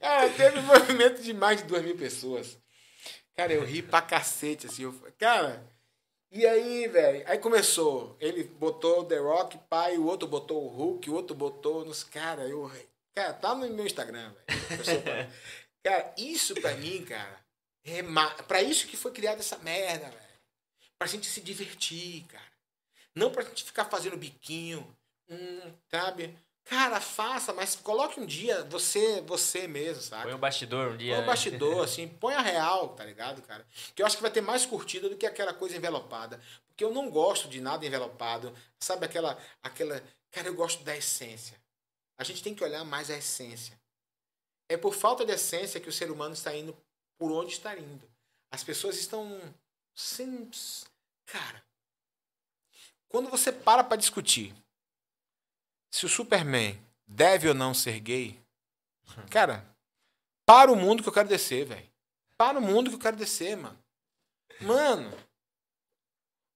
Cara, 0.00 0.30
teve 0.36 0.58
um 0.58 0.62
movimento 0.62 1.22
de 1.22 1.32
mais 1.32 1.58
de 1.58 1.64
duas 1.64 1.82
mil 1.82 1.96
pessoas. 1.96 2.58
Cara, 3.36 3.52
eu 3.52 3.64
ri 3.64 3.82
pra 3.82 4.02
cacete, 4.02 4.66
assim. 4.66 4.82
Eu, 4.82 4.94
cara, 5.16 5.64
e 6.30 6.46
aí, 6.46 6.88
velho? 6.88 7.24
Aí 7.26 7.38
começou. 7.38 8.16
Ele 8.20 8.44
botou 8.44 9.00
o 9.00 9.04
The 9.04 9.18
Rock, 9.18 9.58
pai, 9.70 9.96
o 9.96 10.06
outro 10.06 10.28
botou 10.28 10.64
o 10.64 10.68
Hulk, 10.68 11.08
o 11.08 11.14
outro 11.14 11.36
botou 11.36 11.84
nos. 11.84 12.02
Cara, 12.02 12.42
eu. 12.46 12.70
Cara, 13.14 13.32
tá 13.32 13.54
no 13.54 13.68
meu 13.68 13.86
Instagram, 13.86 14.32
velho. 14.32 15.28
Cara, 15.82 16.12
isso 16.18 16.54
pra 16.56 16.74
mim, 16.74 17.04
cara, 17.04 17.38
ma... 18.02 18.30
pra 18.44 18.62
isso 18.62 18.86
que 18.86 18.96
foi 18.96 19.12
criada 19.12 19.40
essa 19.40 19.58
merda, 19.58 20.08
velho. 20.08 20.28
Pra 20.98 21.08
gente 21.08 21.26
se 21.26 21.40
divertir, 21.40 22.24
cara. 22.24 22.52
Não 23.14 23.30
pra 23.30 23.44
gente 23.44 23.64
ficar 23.64 23.84
fazendo 23.86 24.16
biquinho, 24.16 24.96
hum, 25.28 25.72
sabe? 25.90 26.36
Cara, 26.68 27.00
faça, 27.00 27.52
mas 27.54 27.74
coloque 27.76 28.20
um 28.20 28.26
dia 28.26 28.62
você, 28.64 29.22
você 29.22 29.66
mesmo, 29.66 30.02
sabe? 30.02 30.24
Põe 30.24 30.34
um 30.34 30.38
bastidor 30.38 30.92
um 30.92 30.96
dia. 30.98 31.14
Põe 31.14 31.18
o 31.18 31.20
né? 31.22 31.26
bastidor, 31.26 31.84
assim, 31.84 32.06
põe 32.06 32.34
a 32.34 32.42
real, 32.42 32.90
tá 32.90 33.04
ligado, 33.04 33.40
cara? 33.40 33.66
Que 33.94 34.02
eu 34.02 34.06
acho 34.06 34.16
que 34.16 34.22
vai 34.22 34.30
ter 34.30 34.42
mais 34.42 34.66
curtida 34.66 35.08
do 35.08 35.16
que 35.16 35.24
aquela 35.24 35.54
coisa 35.54 35.76
envelopada. 35.76 36.38
Porque 36.66 36.84
eu 36.84 36.92
não 36.92 37.10
gosto 37.10 37.48
de 37.48 37.60
nada 37.60 37.86
envelopado. 37.86 38.54
Sabe 38.78 39.06
aquela. 39.06 39.38
aquela 39.62 40.02
Cara, 40.30 40.48
eu 40.48 40.54
gosto 40.54 40.84
da 40.84 40.94
essência. 40.94 41.58
A 42.18 42.22
gente 42.22 42.42
tem 42.42 42.54
que 42.54 42.62
olhar 42.62 42.84
mais 42.84 43.10
a 43.10 43.16
essência. 43.16 43.80
É 44.68 44.76
por 44.76 44.94
falta 44.94 45.24
de 45.24 45.32
essência 45.32 45.80
que 45.80 45.88
o 45.88 45.92
ser 45.92 46.10
humano 46.10 46.34
está 46.34 46.54
indo 46.54 46.76
por 47.18 47.32
onde 47.32 47.52
está 47.52 47.76
indo. 47.76 48.08
As 48.50 48.64
pessoas 48.64 48.96
estão. 48.96 49.38
Sem... 49.94 50.50
Cara. 51.26 51.62
Quando 53.08 53.28
você 53.28 53.50
para 53.50 53.82
pra 53.82 53.96
discutir 53.96 54.54
se 55.90 56.06
o 56.06 56.08
Superman 56.08 56.78
deve 57.06 57.48
ou 57.48 57.54
não 57.54 57.74
ser 57.74 57.98
gay, 58.00 58.38
cara, 59.30 59.64
para 60.46 60.70
o 60.72 60.76
mundo 60.76 61.02
que 61.02 61.08
eu 61.08 61.12
quero 61.12 61.28
descer, 61.28 61.66
velho. 61.66 61.88
Para 62.36 62.58
o 62.58 62.62
mundo 62.62 62.90
que 62.90 62.96
eu 62.96 63.00
quero 63.00 63.16
descer, 63.16 63.56
mano. 63.56 63.78
Mano, 64.60 65.12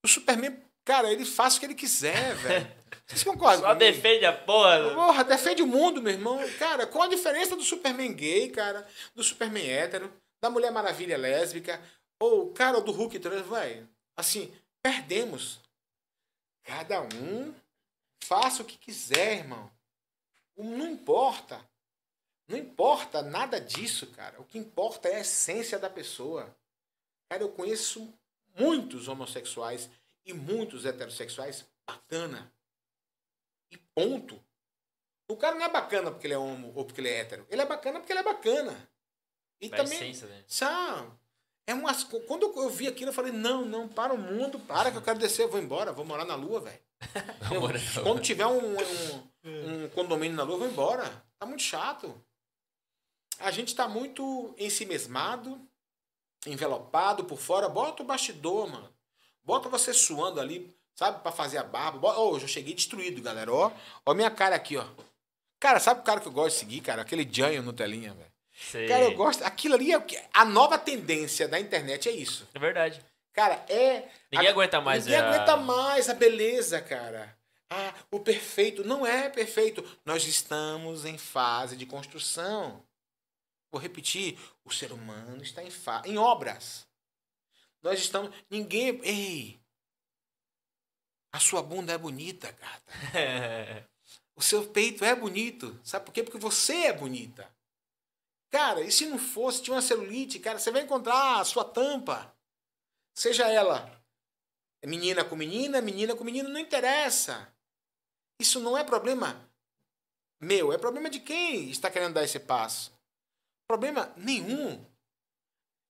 o 0.05 0.09
Superman, 0.09 0.57
cara, 0.85 1.13
ele 1.13 1.25
faz 1.25 1.57
o 1.57 1.61
que 1.61 1.67
ele 1.67 1.75
quiser, 1.75 2.35
velho. 2.37 2.83
Vocês 3.07 3.25
concordam 3.25 3.61
Só 3.61 3.75
comigo? 3.75 3.93
defende 3.93 4.25
a 4.25 4.33
porra. 4.33 4.95
Porra, 4.95 5.25
defende 5.25 5.63
o 5.63 5.67
mundo, 5.67 6.01
meu 6.01 6.13
irmão. 6.13 6.39
Cara, 6.59 6.87
qual 6.87 7.05
a 7.05 7.09
diferença 7.09 7.57
do 7.57 7.63
Superman 7.63 8.13
gay, 8.15 8.51
cara? 8.51 8.87
Do 9.15 9.23
Superman 9.23 9.69
hétero? 9.69 10.13
Da 10.43 10.51
Mulher 10.51 10.73
Maravilha 10.73 11.17
lésbica? 11.17 11.81
Ou, 12.19 12.53
cara, 12.53 12.81
do 12.81 12.91
Hulk 12.91 13.19
trans, 13.21 13.47
vai. 13.47 13.89
Assim, 14.17 14.53
perdemos. 14.83 15.61
Cada 16.65 17.01
um 17.01 17.55
faça 18.25 18.63
o 18.63 18.65
que 18.65 18.77
quiser, 18.77 19.39
irmão. 19.39 19.71
Não 20.57 20.91
importa. 20.91 21.65
Não 22.49 22.59
importa 22.59 23.23
nada 23.23 23.61
disso, 23.61 24.09
cara. 24.09 24.41
O 24.41 24.45
que 24.45 24.59
importa 24.59 25.09
é 25.09 25.17
a 25.17 25.21
essência 25.21 25.79
da 25.79 25.89
pessoa. 25.89 26.55
Cara, 27.31 27.45
eu 27.45 27.53
conheço 27.53 28.13
muitos 28.59 29.07
homossexuais 29.07 29.89
e 30.27 30.33
muitos 30.33 30.85
heterossexuais 30.85 31.65
bacana. 31.87 32.53
E 33.71 33.77
ponto. 33.95 34.43
O 35.29 35.37
cara 35.37 35.55
não 35.55 35.65
é 35.65 35.69
bacana 35.69 36.11
porque 36.11 36.27
ele 36.27 36.35
é 36.35 36.39
homo 36.39 36.73
ou 36.75 36.85
porque 36.85 37.01
ele 37.01 37.09
é 37.09 37.21
hétero. 37.21 37.47
Ele 37.49 37.63
é 37.63 37.67
bacana 37.67 38.01
porque 38.01 38.13
ele 38.13 38.21
é 38.21 38.25
bacana. 38.25 38.92
E 39.63 39.69
Da 39.69 39.77
também. 39.79 39.95
essência, 39.95 40.27
né? 40.27 40.43
Sabe? 40.47 41.09
É 41.65 41.73
umas, 41.73 42.03
quando 42.03 42.53
eu 42.57 42.69
vi 42.69 42.89
aquilo, 42.89 43.11
eu 43.11 43.15
falei: 43.15 43.31
não, 43.33 43.65
não, 43.65 43.89
para 43.89 44.13
o 44.13 44.19
mundo, 44.19 44.59
para 44.59 44.91
que 44.91 44.99
eu 44.99 45.03
quero 45.03 45.19
descer, 45.21 45.45
eu 45.45 45.49
vou 45.51 45.61
embora, 45.61 45.93
vou 45.93 46.05
morar 46.05 46.25
na 46.25 46.35
lua, 46.35 46.61
velho. 46.61 46.81
Eu- 47.53 47.61
morar 47.61 47.79
na 47.79 47.93
lua. 47.95 48.03
Quando 48.03 48.21
tiver 48.21 48.47
um, 48.47 48.77
um, 48.77 49.85
um 49.85 49.89
condomínio 49.91 50.37
na 50.37 50.43
lua, 50.43 50.55
eu 50.57 50.59
vou 50.59 50.69
embora. 50.69 51.25
Tá 51.39 51.47
muito 51.47 51.63
chato. 51.63 52.13
A 53.39 53.51
gente 53.53 53.75
tá 53.75 53.89
muito 53.89 54.55
ensimesmado, 54.59 55.61
envelopado 56.47 57.25
por 57.25 57.39
fora. 57.39 57.69
Bota 57.69 58.03
o 58.03 58.07
bastidor, 58.07 58.69
mano. 58.69 58.93
Bota 59.45 59.69
você 59.69 59.93
suando 59.95 60.41
ali, 60.41 60.73
sabe, 60.95 61.23
pra 61.23 61.33
fazer 61.33 61.59
a 61.59 61.65
barba. 61.65 61.99
Bota, 61.99 62.19
oh, 62.21 62.35
eu 62.37 62.41
já 62.41 62.47
cheguei 62.49 62.75
destruído, 62.75 63.21
galera. 63.23 63.53
Ó, 63.53 63.73
ó 64.07 64.15
minha 64.15 64.31
cara 64.31 64.55
aqui, 64.57 64.77
ó. 64.77 64.87
Cara, 65.59 65.79
sabe 65.81 66.01
o 66.01 66.05
cara 66.05 66.21
que 66.21 66.27
eu 66.29 66.33
gosto 66.33 66.55
de 66.55 66.61
seguir, 66.61 66.81
cara? 66.81 67.03
Aquele 67.03 67.29
Janho 67.33 67.63
no 67.63 67.73
telinha, 67.73 68.13
velho. 68.15 68.32
Sei. 68.71 68.87
Cara, 68.89 69.05
eu 69.05 69.15
gosto. 69.15 69.43
Aquilo 69.43 69.75
ali 69.75 69.93
é. 69.93 70.29
A 70.33 70.45
nova 70.45 70.79
tendência 70.79 71.49
da 71.49 71.59
internet 71.59 72.09
é 72.09 72.13
isso. 72.13 72.49
É 72.55 72.59
verdade. 72.59 73.05
Cara, 73.33 73.55
é. 73.69 74.09
Ninguém 74.31 74.49
a- 74.49 74.51
aguenta 74.51 74.81
mais 74.81 75.05
Ninguém 75.05 75.21
a- 75.21 75.29
aguenta 75.29 75.57
mais 75.57 76.09
a 76.09 76.15
beleza, 76.15 76.81
cara. 76.81 77.37
Ah, 77.71 77.95
o 78.11 78.21
perfeito. 78.21 78.85
Não 78.85 79.07
é 79.07 79.29
perfeito. 79.31 79.83
Nós 80.05 80.27
estamos 80.27 81.05
em 81.05 81.17
fase 81.19 81.77
de 81.77 81.87
construção. 81.87 82.85
Vou 83.71 83.81
repetir. 83.81 84.39
O 84.65 84.71
ser 84.71 84.93
humano 84.93 85.43
está 85.43 85.63
em, 85.63 85.71
fa... 85.71 86.03
em 86.05 86.19
obras. 86.19 86.87
Nós 87.83 87.99
estamos. 87.99 88.31
Ninguém. 88.51 89.01
Ei! 89.03 89.59
A 91.35 91.41
sua 91.41 91.63
bunda 91.63 91.93
é 91.93 91.99
bonita, 91.99 92.53
gata. 92.53 92.93
O 94.35 94.41
seu 94.41 94.67
peito 94.67 95.05
é 95.05 95.15
bonito. 95.15 95.79
Sabe 95.85 96.07
por 96.07 96.13
quê? 96.13 96.23
Porque 96.23 96.39
você 96.39 96.87
é 96.87 96.93
bonita. 96.93 97.47
Cara, 98.53 98.83
e 98.83 98.93
se 98.93 99.07
não 99.07 99.19
fosse, 99.19 99.63
tinha 99.63 99.75
uma 99.75 99.83
celulite, 99.83 100.39
cara, 100.39 100.59
você 100.59 100.71
vai 100.71 100.83
encontrar 100.83 101.41
a 101.41 101.45
sua 101.45 101.65
tampa. 101.65 102.33
Seja 103.15 103.49
ela 103.49 104.01
menina 104.85 105.25
com 105.25 105.35
menina, 105.35 105.81
menina 105.81 106.15
com 106.15 106.23
menino, 106.23 106.49
não 106.49 106.61
interessa. 106.61 107.53
Isso 108.39 108.61
não 108.61 108.77
é 108.77 108.85
problema 108.85 109.51
meu, 110.43 110.73
é 110.73 110.77
problema 110.77 111.09
de 111.09 111.21
quem 111.21 111.71
está 111.71 111.89
querendo 111.89 112.15
dar 112.15 112.25
esse 112.25 112.41
passo. 112.41 112.93
Problema 113.65 114.13
nenhum. 114.17 114.85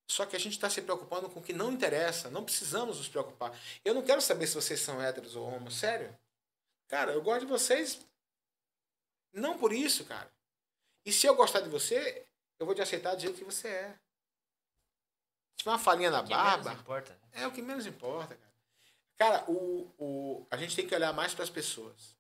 Só 0.06 0.26
que 0.26 0.36
a 0.36 0.38
gente 0.38 0.52
está 0.52 0.68
se 0.68 0.82
preocupando 0.82 1.30
com 1.30 1.40
o 1.40 1.42
que 1.42 1.54
não 1.54 1.72
interessa. 1.72 2.28
Não 2.30 2.44
precisamos 2.44 2.98
nos 2.98 3.08
preocupar. 3.08 3.58
Eu 3.82 3.94
não 3.94 4.02
quero 4.02 4.20
saber 4.20 4.46
se 4.46 4.54
vocês 4.54 4.78
são 4.78 5.00
héteros 5.00 5.34
ou 5.34 5.46
homos. 5.46 5.74
Sério. 5.78 6.14
Cara, 6.86 7.12
eu 7.12 7.22
gosto 7.22 7.46
de 7.46 7.46
vocês 7.46 8.06
não 9.32 9.56
por 9.56 9.72
isso, 9.72 10.04
cara. 10.04 10.30
E 11.06 11.10
se 11.10 11.26
eu 11.26 11.34
gostar 11.34 11.60
de 11.60 11.70
você, 11.70 12.26
eu 12.62 12.66
vou 12.66 12.74
te 12.74 12.80
aceitar 12.82 13.14
do 13.14 13.20
jeito 13.20 13.38
que 13.38 13.44
você 13.44 13.68
é. 13.68 13.88
Se 15.52 15.58
tiver 15.58 15.70
uma 15.72 15.78
falinha 15.78 16.10
na 16.10 16.22
Que 16.22 16.28
menos 16.30 16.44
barba, 16.44 16.72
importa. 16.72 17.18
é 17.32 17.46
o 17.46 17.52
que 17.52 17.60
menos 17.60 17.86
importa, 17.86 18.34
cara. 18.36 18.52
Cara, 19.18 19.50
o, 19.50 19.90
o, 19.98 20.46
a 20.50 20.56
gente 20.56 20.74
tem 20.74 20.86
que 20.86 20.94
olhar 20.94 21.12
mais 21.12 21.34
para 21.34 21.44
as 21.44 21.50
pessoas. 21.50 22.16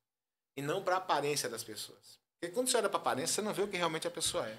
E 0.56 0.62
não 0.62 0.82
para 0.82 0.96
a 0.96 0.98
aparência 0.98 1.48
das 1.48 1.64
pessoas. 1.64 2.20
Porque 2.38 2.52
quando 2.54 2.68
você 2.68 2.76
olha 2.76 2.88
para 2.88 2.98
a 2.98 3.00
aparência, 3.00 3.34
você 3.36 3.42
não 3.42 3.54
vê 3.54 3.62
o 3.62 3.68
que 3.68 3.76
realmente 3.76 4.06
a 4.06 4.10
pessoa 4.10 4.46
é. 4.48 4.58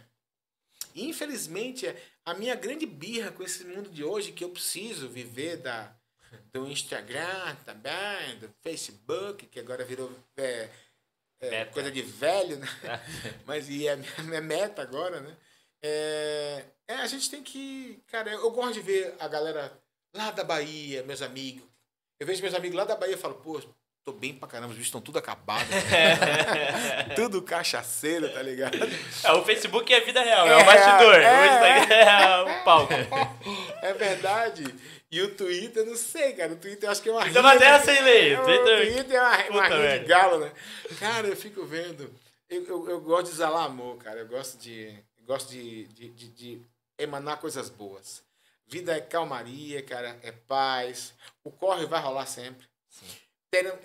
E, 0.96 1.08
infelizmente, 1.08 1.86
é 1.88 2.02
a 2.26 2.34
minha 2.34 2.56
grande 2.56 2.86
birra 2.86 3.32
com 3.32 3.44
esse 3.44 3.64
mundo 3.66 3.90
de 3.90 4.04
hoje, 4.04 4.32
que 4.32 4.44
eu 4.44 4.50
preciso 4.50 5.08
viver 5.10 5.58
da, 5.58 5.94
do 6.52 6.68
Instagram 6.68 7.56
também, 7.66 8.40
do 8.40 8.50
Facebook, 8.62 9.46
que 9.48 9.60
agora 9.60 9.86
virou 9.86 10.12
é, 10.38 10.70
é, 11.40 11.66
coisa 11.66 11.92
de 11.92 12.02
velho, 12.02 12.58
né? 12.58 12.68
Mas 13.46 13.70
e 13.70 13.88
é 13.88 13.96
minha 13.96 14.24
minha 14.24 14.42
meta 14.42 14.82
agora, 14.82 15.20
né? 15.20 15.38
É, 15.84 16.64
é, 16.88 16.94
a 16.96 17.08
gente 17.08 17.30
tem 17.30 17.44
que. 17.44 18.02
Cara, 18.08 18.32
eu 18.32 18.50
gosto 18.52 18.74
de 18.74 18.80
ver 18.82 19.14
a 19.20 19.28
galera 19.28 19.72
lá 20.16 20.32
da 20.32 20.44
Bahia, 20.44 21.04
meus 21.04 21.22
amigos. 21.22 21.64
Eu 22.20 22.26
vejo 22.26 22.42
meus 22.42 22.54
amigos 22.56 22.78
lá 22.78 22.86
da 22.86 22.96
Bahia 22.96 23.16
e 23.16 23.18
falo, 23.18 23.34
pô, 23.36 23.62
tô 24.06 24.14
bem 24.14 24.34
pra 24.34 24.48
caramba, 24.48 24.70
os 24.70 24.76
bichos 24.76 24.88
estão 24.88 25.02
tudo 25.02 25.20
acabados. 25.20 25.68
tudo 27.16 27.42
cachaceiro, 27.42 28.30
tá 28.32 28.42
ligado? 28.42 28.78
É, 29.24 29.32
o 29.34 29.44
Facebook 29.44 29.94
é 29.94 29.98
a 29.98 30.04
vida 30.06 30.22
real, 30.22 30.48
é, 30.48 30.52
É, 30.52 30.56
o 30.58 30.66
bastidor. 30.66 31.16
é. 31.16 31.42
O 31.42 31.46
Instagram 31.46 31.96
é 31.96 32.42
o 32.60 32.64
palco. 32.64 32.94
É 33.82 33.94
verdade. 33.94 34.64
E 35.12 35.22
o 35.22 35.36
Twitter, 35.36 35.86
não 35.86 35.96
sei, 35.96 36.34
cara. 36.34 36.54
O 36.54 36.56
Twitter 36.56 36.88
eu 36.88 36.92
acho 36.92 37.02
que 37.02 37.10
é 37.10 37.12
uma 37.12 37.28
Então 37.28 37.44
vai 37.44 37.58
rinha- 37.58 37.80
ter 37.80 37.86
sem 37.86 38.02
ler. 38.04 38.40
O 38.40 38.44
Twitter- 38.44 39.16
é 39.16 39.20
uma, 39.52 39.60
uma 39.62 39.68
rinha 39.68 40.00
de 40.00 40.06
galo, 40.06 40.40
né? 40.40 40.52
Cara, 41.00 41.28
eu 41.28 41.36
fico 41.36 41.66
vendo. 41.66 42.10
Eu, 42.50 42.66
eu, 42.68 42.90
eu 42.90 43.02
gosto 43.02 43.26
de 43.26 43.32
exalar 43.32 43.66
amor, 43.66 43.98
cara. 43.98 44.20
Eu 44.22 44.28
gosto 44.28 44.58
de. 44.58 44.92
Gosto 45.26 45.50
de, 45.50 45.88
de, 45.88 46.10
de, 46.10 46.30
de 46.30 46.62
emanar 46.98 47.40
coisas 47.40 47.70
boas. 47.70 48.24
Vida 48.66 48.96
é 48.96 49.02
calmaria, 49.02 49.84
cara. 49.84 50.20
É 50.24 50.32
paz. 50.32 51.14
O 51.44 51.52
corre 51.52 51.86
vai 51.86 52.02
rolar 52.02 52.26
sempre. 52.26 52.68
Sim. 52.90 53.08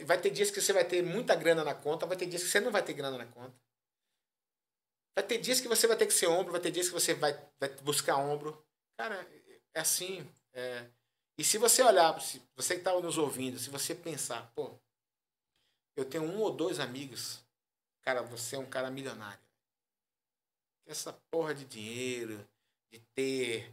Vai 0.07 0.19
ter 0.19 0.31
dias 0.31 0.51
que 0.51 0.61
você 0.61 0.73
vai 0.73 0.85
ter 0.85 1.03
muita 1.03 1.35
grana 1.35 1.63
na 1.63 1.75
conta, 1.75 2.07
vai 2.07 2.17
ter 2.17 2.25
dias 2.25 2.43
que 2.43 2.49
você 2.49 2.61
não 2.61 2.71
vai 2.71 2.83
ter 2.83 2.95
grana 2.95 3.19
na 3.19 3.27
conta. 3.27 3.55
Vai 5.15 5.27
ter 5.27 5.39
dias 5.39 5.61
que 5.61 5.69
você 5.69 5.87
vai 5.87 5.97
ter 5.97 6.07
que 6.07 6.13
ser 6.13 6.27
ombro, 6.27 6.53
vai 6.53 6.61
ter 6.61 6.71
dias 6.71 6.87
que 6.87 6.95
você 6.95 7.13
vai, 7.13 7.35
vai 7.61 7.69
buscar 7.83 8.17
ombro. 8.17 8.65
Cara, 8.97 9.29
é 9.75 9.81
assim. 9.81 10.27
é. 10.55 10.87
E 11.37 11.45
se 11.45 11.59
você 11.59 11.83
olhar, 11.83 12.19
se 12.21 12.43
você 12.57 12.75
que 12.75 12.81
está 12.81 12.99
nos 12.99 13.19
ouvindo, 13.19 13.59
se 13.59 13.69
você 13.71 13.95
pensar, 13.95 14.51
pô, 14.55 14.71
eu 15.97 16.05
tenho 16.05 16.25
um 16.25 16.41
ou 16.41 16.51
dois 16.51 16.81
amigos, 16.81 17.41
cara, 18.03 18.23
você 18.23 18.57
é 18.57 18.59
um 18.59 18.67
cara 18.67 18.91
milionário. 18.91 19.48
Essa 20.89 21.13
porra 21.31 21.55
de 21.55 21.67
dinheiro, 21.67 22.43
de 22.91 22.99
ter, 23.15 23.71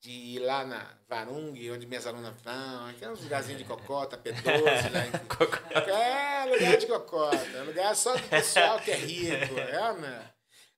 de 0.00 0.10
ir 0.10 0.38
lá 0.38 0.64
na 0.64 0.98
Varung, 1.06 1.52
onde 1.70 1.86
minhas 1.86 2.06
alunas 2.06 2.34
vão, 2.42 2.86
aqueles 2.88 3.22
lugarzinhos 3.22 3.60
de 3.60 3.68
cocota, 3.68 4.16
P12, 4.16 4.90
lá 4.90 5.06
em 5.06 5.28
é 5.90 6.44
lugar 6.46 6.76
de 6.78 6.86
cocota, 6.86 7.62
lugar 7.64 7.94
só 7.94 8.16
do 8.16 8.22
pessoal 8.28 8.80
que 8.80 8.90
é 8.90 8.96
rico, 8.96 9.58
é, 9.58 9.92
né? 9.94 10.30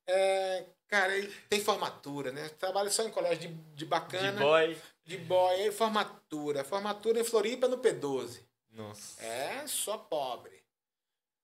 É, 0.08 0.64
cara, 0.88 1.12
tem 1.48 1.60
formatura, 1.60 2.32
né? 2.32 2.48
Trabalho 2.58 2.90
só 2.90 3.04
em 3.04 3.10
colégio 3.10 3.48
de, 3.48 3.48
de 3.48 3.76
De 3.76 3.84
bacana, 3.84 4.40
boy. 4.40 4.76
de 5.04 5.18
boy, 5.18 5.54
aí 5.54 5.70
formatura. 5.70 6.64
Formatura 6.64 7.20
em 7.20 7.24
Floripa 7.24 7.68
no 7.68 7.78
P12. 7.78 8.40
Nossa. 8.72 9.22
É, 9.24 9.64
só 9.68 9.96
pobre. 9.96 10.59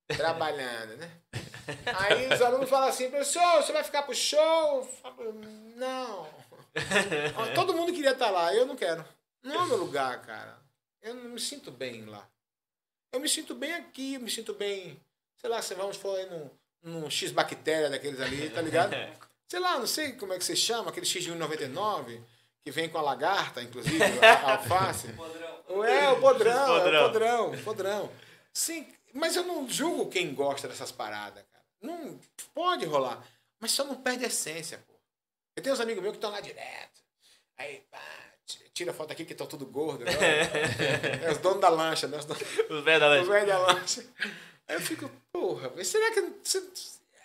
Trabalhando, 0.08 0.96
né? 0.98 1.10
Aí 1.98 2.32
os 2.32 2.40
alunos 2.40 2.70
falam 2.70 2.88
assim, 2.88 3.10
professor, 3.10 3.62
você 3.62 3.72
vai 3.72 3.82
ficar 3.82 4.02
pro 4.02 4.14
show? 4.14 4.84
Falo, 5.02 5.32
Não. 5.74 6.28
Todo 7.54 7.74
mundo 7.74 7.92
queria 7.92 8.12
estar 8.12 8.30
lá, 8.30 8.54
eu 8.54 8.66
não 8.66 8.76
quero. 8.76 9.04
Não 9.42 9.54
é 9.54 9.58
o 9.58 9.66
meu 9.66 9.76
lugar, 9.78 10.20
cara. 10.22 10.58
Eu 11.02 11.14
não 11.14 11.30
me 11.30 11.40
sinto 11.40 11.70
bem 11.70 12.04
lá. 12.04 12.26
Eu 13.12 13.20
me 13.20 13.28
sinto 13.28 13.54
bem 13.54 13.72
aqui, 13.74 14.14
eu 14.14 14.20
me 14.20 14.30
sinto 14.30 14.54
bem. 14.54 15.00
Sei 15.36 15.48
lá, 15.50 15.60
se 15.62 15.74
vamos 15.74 15.96
for 15.96 16.16
aí 16.18 16.26
num, 16.26 16.50
num 16.82 17.10
X-bactéria 17.10 17.90
daqueles 17.90 18.20
ali, 18.20 18.50
tá 18.50 18.60
ligado? 18.60 18.94
Sei 19.48 19.60
lá, 19.60 19.78
não 19.78 19.86
sei 19.86 20.12
como 20.12 20.32
é 20.32 20.38
que 20.38 20.44
você 20.44 20.56
chama, 20.56 20.90
aquele 20.90 21.06
X 21.06 21.22
de 21.24 21.32
1,99, 21.32 22.20
que 22.64 22.70
vem 22.70 22.88
com 22.88 22.98
a 22.98 23.02
lagarta, 23.02 23.62
inclusive, 23.62 24.02
a, 24.24 24.32
a 24.32 24.52
alface. 24.56 25.08
É, 25.08 26.08
o 26.10 26.20
podrão, 26.20 26.52
é 26.52 26.78
o 26.78 26.80
Podrão. 26.82 27.02
podrão, 27.06 27.50
o 27.52 27.62
podrão. 27.62 28.12
Sim, 28.52 28.86
mas 29.16 29.36
eu 29.36 29.44
não 29.44 29.68
julgo 29.68 30.08
quem 30.10 30.34
gosta 30.34 30.68
dessas 30.68 30.92
paradas, 30.92 31.42
cara. 31.52 31.64
Não 31.82 32.18
pode 32.54 32.84
rolar. 32.84 33.22
Mas 33.60 33.72
só 33.72 33.84
não 33.84 33.94
perde 33.96 34.24
a 34.24 34.28
essência, 34.28 34.78
pô. 34.86 34.94
Eu 35.56 35.62
tenho 35.62 35.74
uns 35.74 35.80
amigos 35.80 36.02
meus 36.02 36.12
que 36.12 36.18
estão 36.18 36.30
lá 36.30 36.40
direto. 36.40 37.00
Aí, 37.58 37.82
pá, 37.90 37.98
tira 38.74 38.92
foto 38.92 39.12
aqui 39.12 39.24
que 39.24 39.32
estão 39.32 39.46
tudo 39.46 39.64
gordo. 39.66 40.04
né? 40.04 40.12
É 41.24 41.32
os 41.32 41.38
donos 41.38 41.60
da 41.60 41.68
lancha, 41.68 42.06
né? 42.06 42.18
Os 42.18 42.24
donos, 42.26 42.42
Os 42.68 42.84
velhos 42.84 43.00
da 43.00 43.20
os 43.22 43.28
lancha. 43.28 43.30
velhos 43.32 43.48
da 43.48 43.58
lancha. 43.58 44.06
Aí 44.68 44.76
eu 44.76 44.80
fico, 44.80 45.10
porra, 45.32 45.72
mas 45.74 45.88
será 45.88 46.12
que. 46.12 46.20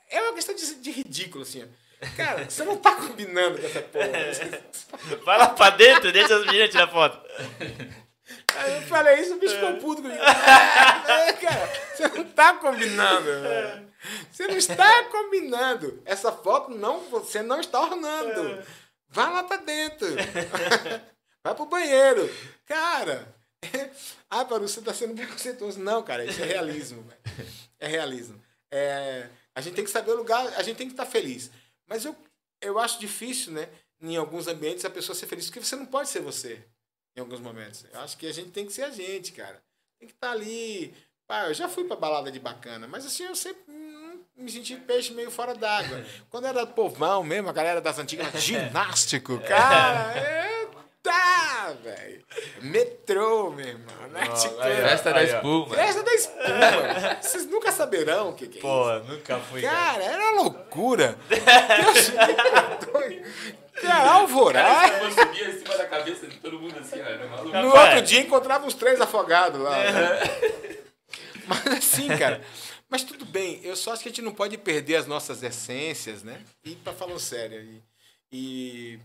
É 0.10 0.22
uma 0.22 0.34
questão 0.34 0.56
de, 0.56 0.76
de 0.76 0.92
ridículo, 0.92 1.44
assim. 1.44 1.70
Cara, 2.18 2.50
você 2.50 2.64
não 2.64 2.78
tá 2.78 2.96
combinando 2.96 3.60
com 3.60 3.66
essa 3.68 3.82
porra. 3.82 5.18
Vai 5.24 5.38
lá 5.38 5.50
pra 5.50 5.70
dentro, 5.72 6.12
deixa 6.12 6.36
as 6.36 6.46
meninas 6.46 6.70
tirar 6.70 6.88
foto. 6.88 7.20
Aí 8.58 8.76
eu 8.76 8.82
falei 8.84 9.20
isso, 9.20 9.36
o 9.36 9.40
bicho 9.40 9.56
ficou 9.56 9.78
puto 9.78 10.02
comigo. 10.02 10.22
É, 10.22 11.34
cara, 11.34 11.70
você 11.96 12.08
não 12.08 12.24
tá 12.26 12.54
combinando. 12.56 13.30
Você 14.32 14.48
não 14.48 14.58
está 14.58 15.04
combinando. 15.06 16.02
Essa 16.06 16.32
foto 16.32 16.72
não, 16.72 17.02
você 17.10 17.42
não 17.42 17.60
está 17.60 17.82
ornando. 17.82 18.64
Vai 19.10 19.32
lá 19.32 19.44
pra 19.44 19.58
dentro. 19.58 20.08
Vai 21.44 21.56
pro 21.56 21.66
banheiro. 21.66 22.30
Cara. 22.66 23.36
Ah, 24.34 24.46
Paru, 24.46 24.66
você 24.66 24.80
tá 24.80 24.94
sendo 24.94 25.14
preconceituoso. 25.14 25.78
Não, 25.78 26.02
cara, 26.02 26.24
isso 26.24 26.42
é 26.42 26.46
realismo. 26.46 27.06
É 27.78 27.86
realismo. 27.86 28.42
É, 28.72 29.28
a 29.54 29.60
gente 29.60 29.76
tem 29.76 29.84
que 29.84 29.92
saber 29.92 30.12
o 30.12 30.16
lugar, 30.16 30.48
a 30.56 30.64
gente 30.64 30.78
tem 30.78 30.88
que 30.88 30.94
estar 30.94 31.06
feliz. 31.06 31.52
Mas 31.86 32.06
eu, 32.06 32.16
eu 32.62 32.80
acho 32.80 32.98
difícil, 32.98 33.52
né? 33.52 33.68
Em 34.00 34.16
alguns 34.16 34.48
ambientes 34.48 34.86
a 34.86 34.90
pessoa 34.90 35.14
ser 35.14 35.28
feliz, 35.28 35.48
porque 35.48 35.60
você 35.60 35.76
não 35.76 35.86
pode 35.86 36.08
ser 36.08 36.22
você 36.22 36.66
em 37.16 37.20
alguns 37.20 37.40
momentos. 37.40 37.86
Eu 37.92 38.00
acho 38.02 38.18
que 38.18 38.28
a 38.28 38.34
gente 38.34 38.52
tem 38.52 38.66
que 38.66 38.74
ser 38.74 38.84
a 38.84 38.90
gente, 38.90 39.32
cara. 39.32 39.62
Tem 40.00 40.08
que 40.08 40.14
estar 40.14 40.32
ali. 40.32 40.94
Pá, 41.28 41.46
eu 41.46 41.54
já 41.54 41.70
fui 41.70 41.86
pra 41.86 41.96
balada 41.96 42.32
de 42.32 42.40
bacana, 42.40 42.88
mas 42.88 43.06
assim, 43.06 43.24
eu 43.24 43.36
sempre 43.36 43.64
hum, 43.70 44.20
me 44.36 44.52
senti 44.52 44.76
peixe 44.76 45.14
meio 45.14 45.32
fora 45.32 45.54
d'água. 45.54 46.04
Quando 46.30 46.48
era 46.48 46.66
povão 46.66 47.24
mesmo, 47.24 47.50
a 47.50 47.54
galera 47.54 47.80
das 47.80 48.00
antigas, 48.00 48.34
ginástico, 48.42 49.40
cara, 49.40 50.18
é, 50.18 50.51
tá, 51.04 51.76
velho. 51.84 52.24
Metrô, 52.62 53.52
meu 53.52 53.66
irmão, 53.68 54.08
né? 54.10 54.28
Tipo, 54.28 54.60
aí, 54.62 54.84
ó. 54.84 54.88
Festa 54.88 55.14
da 55.14 55.24
espuma. 55.24 55.76
Festa 55.76 56.04
da 56.04 56.14
espuma. 56.14 57.18
Vocês 57.22 57.46
nunca 57.48 57.72
saberão 57.72 58.30
o 58.30 58.34
que, 58.34 58.48
que 58.48 58.58
é 58.58 58.60
isso. 58.60 58.68
Pô, 58.68 58.94
nunca 59.00 59.40
fui, 59.40 59.62
cara. 59.62 59.76
Cara, 59.76 60.04
era 60.04 60.32
loucura. 60.32 61.18
Deus 61.30 62.10
me 62.10 62.34
perdoe. 62.36 63.26
Cara, 63.82 64.12
alvorada. 64.12 65.04
Eu 65.04 65.12
subia 65.12 65.50
em 65.50 65.58
cima 65.60 65.78
da 65.78 65.86
cabeça 65.88 66.28
de 66.28 66.38
todo 66.38 66.60
mundo 66.60 66.78
assim, 66.80 67.02
ó. 67.02 67.06
Era 67.06 67.26
maluco. 67.28 67.58
No 67.58 67.68
Rapaz. 67.70 67.90
outro 67.96 68.02
dia 68.08 68.20
encontrava 68.22 68.66
uns 68.66 68.74
três 68.76 69.02
afogados 69.02 69.60
lá. 69.60 69.78
né? 69.92 70.20
Mas 71.48 71.68
assim, 71.68 72.08
cara. 72.18 72.42
Mas 72.90 73.04
tudo 73.04 73.26
bem, 73.26 73.60
eu 73.64 73.76
só 73.76 73.94
acho 73.94 74.04
que 74.04 74.10
a 74.10 74.12
gente 74.12 74.22
não 74.22 74.34
pode 74.34 74.58
perder 74.58 74.98
as 74.98 75.08
nossas 75.08 75.42
essências, 75.42 76.24
né? 76.24 76.42
E 76.64 76.76
pra 76.76 76.92
falar 76.92 77.18
sério. 77.20 77.62
E, 77.62 77.82
e, 78.32 79.00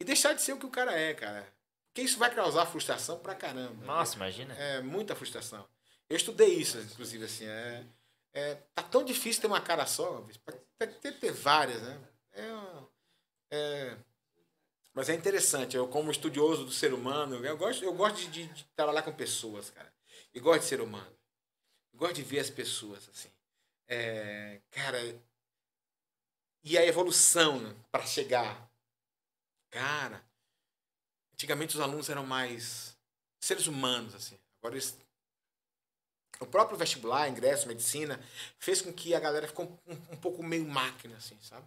e 0.00 0.04
deixar 0.04 0.32
de 0.34 0.42
ser 0.42 0.52
o 0.52 0.58
que 0.58 0.66
o 0.66 0.70
cara 0.70 0.92
é, 0.98 1.14
cara. 1.14 1.46
Porque 1.88 2.02
isso 2.02 2.18
vai 2.18 2.34
causar 2.34 2.66
frustração 2.66 3.18
pra 3.20 3.34
caramba. 3.34 3.84
Nossa, 3.84 4.16
imagina. 4.16 4.54
É 4.54 4.80
muita 4.80 5.14
frustração. 5.14 5.66
Eu 6.08 6.16
estudei 6.16 6.54
isso, 6.54 6.78
inclusive, 6.78 7.24
assim. 7.24 7.46
É, 7.46 7.84
é, 8.32 8.54
tá 8.74 8.82
tão 8.82 9.04
difícil 9.04 9.40
ter 9.42 9.46
uma 9.46 9.60
cara 9.60 9.86
só, 9.86 10.26
pra 10.76 10.86
ter, 10.88 11.12
ter 11.18 11.32
várias, 11.32 11.80
né? 11.82 12.00
É, 12.32 12.48
é- 13.52 13.96
mas 14.92 15.08
é 15.08 15.14
interessante. 15.14 15.76
Eu, 15.76 15.88
como 15.88 16.10
estudioso 16.10 16.64
do 16.64 16.72
ser 16.72 16.92
humano, 16.92 17.44
eu 17.44 17.56
gosto, 17.56 17.84
eu 17.84 17.92
gosto 17.94 18.16
de, 18.16 18.26
de- 18.28 18.46
de 18.52 18.64
trabalhar 18.76 19.02
com 19.02 19.12
pessoas, 19.12 19.70
cara. 19.70 19.92
E 20.34 20.40
gosto 20.40 20.60
de 20.62 20.66
ser 20.68 20.80
humano. 20.80 21.10
Eu 21.92 21.98
gosto 22.00 22.14
de 22.14 22.22
ver 22.22 22.40
as 22.40 22.50
pessoas, 22.50 23.08
assim. 23.08 23.30
É, 23.86 24.60
cara, 24.70 24.98
e 26.64 26.76
a 26.78 26.84
evolução 26.84 27.60
né, 27.60 27.74
para 27.92 28.04
chegar. 28.06 28.68
Cara, 29.74 30.24
antigamente 31.32 31.74
os 31.74 31.80
alunos 31.80 32.08
eram 32.08 32.24
mais 32.24 32.96
seres 33.42 33.66
humanos, 33.66 34.14
assim. 34.14 34.38
Agora 34.62 34.76
eles 34.76 34.96
o 36.38 36.46
próprio 36.46 36.78
vestibular, 36.78 37.28
ingresso, 37.28 37.66
medicina, 37.66 38.20
fez 38.58 38.80
com 38.80 38.92
que 38.92 39.14
a 39.14 39.20
galera 39.20 39.48
ficou 39.48 39.66
um, 39.86 39.94
um 40.12 40.16
pouco 40.16 40.44
meio 40.44 40.64
máquina, 40.64 41.16
assim, 41.16 41.36
sabe? 41.42 41.66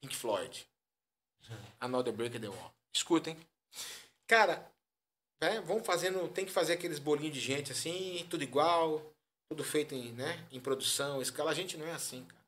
Pink 0.00 0.16
Floyd. 0.16 0.66
Another 1.78 2.12
Break 2.12 2.38
the 2.38 2.48
Wall. 2.48 2.74
Escutem. 2.92 3.36
Cara, 4.26 4.66
né, 5.42 5.60
vamos 5.60 5.86
fazendo, 5.86 6.26
tem 6.28 6.46
que 6.46 6.52
fazer 6.52 6.72
aqueles 6.72 6.98
bolinhos 6.98 7.34
de 7.34 7.40
gente 7.40 7.70
assim, 7.70 8.26
tudo 8.30 8.42
igual, 8.42 9.14
tudo 9.50 9.62
feito 9.62 9.94
em, 9.94 10.12
né, 10.12 10.46
em 10.50 10.58
produção, 10.58 11.20
escala. 11.20 11.50
A 11.50 11.54
gente 11.54 11.76
não 11.76 11.86
é 11.86 11.92
assim, 11.92 12.24
cara. 12.24 12.42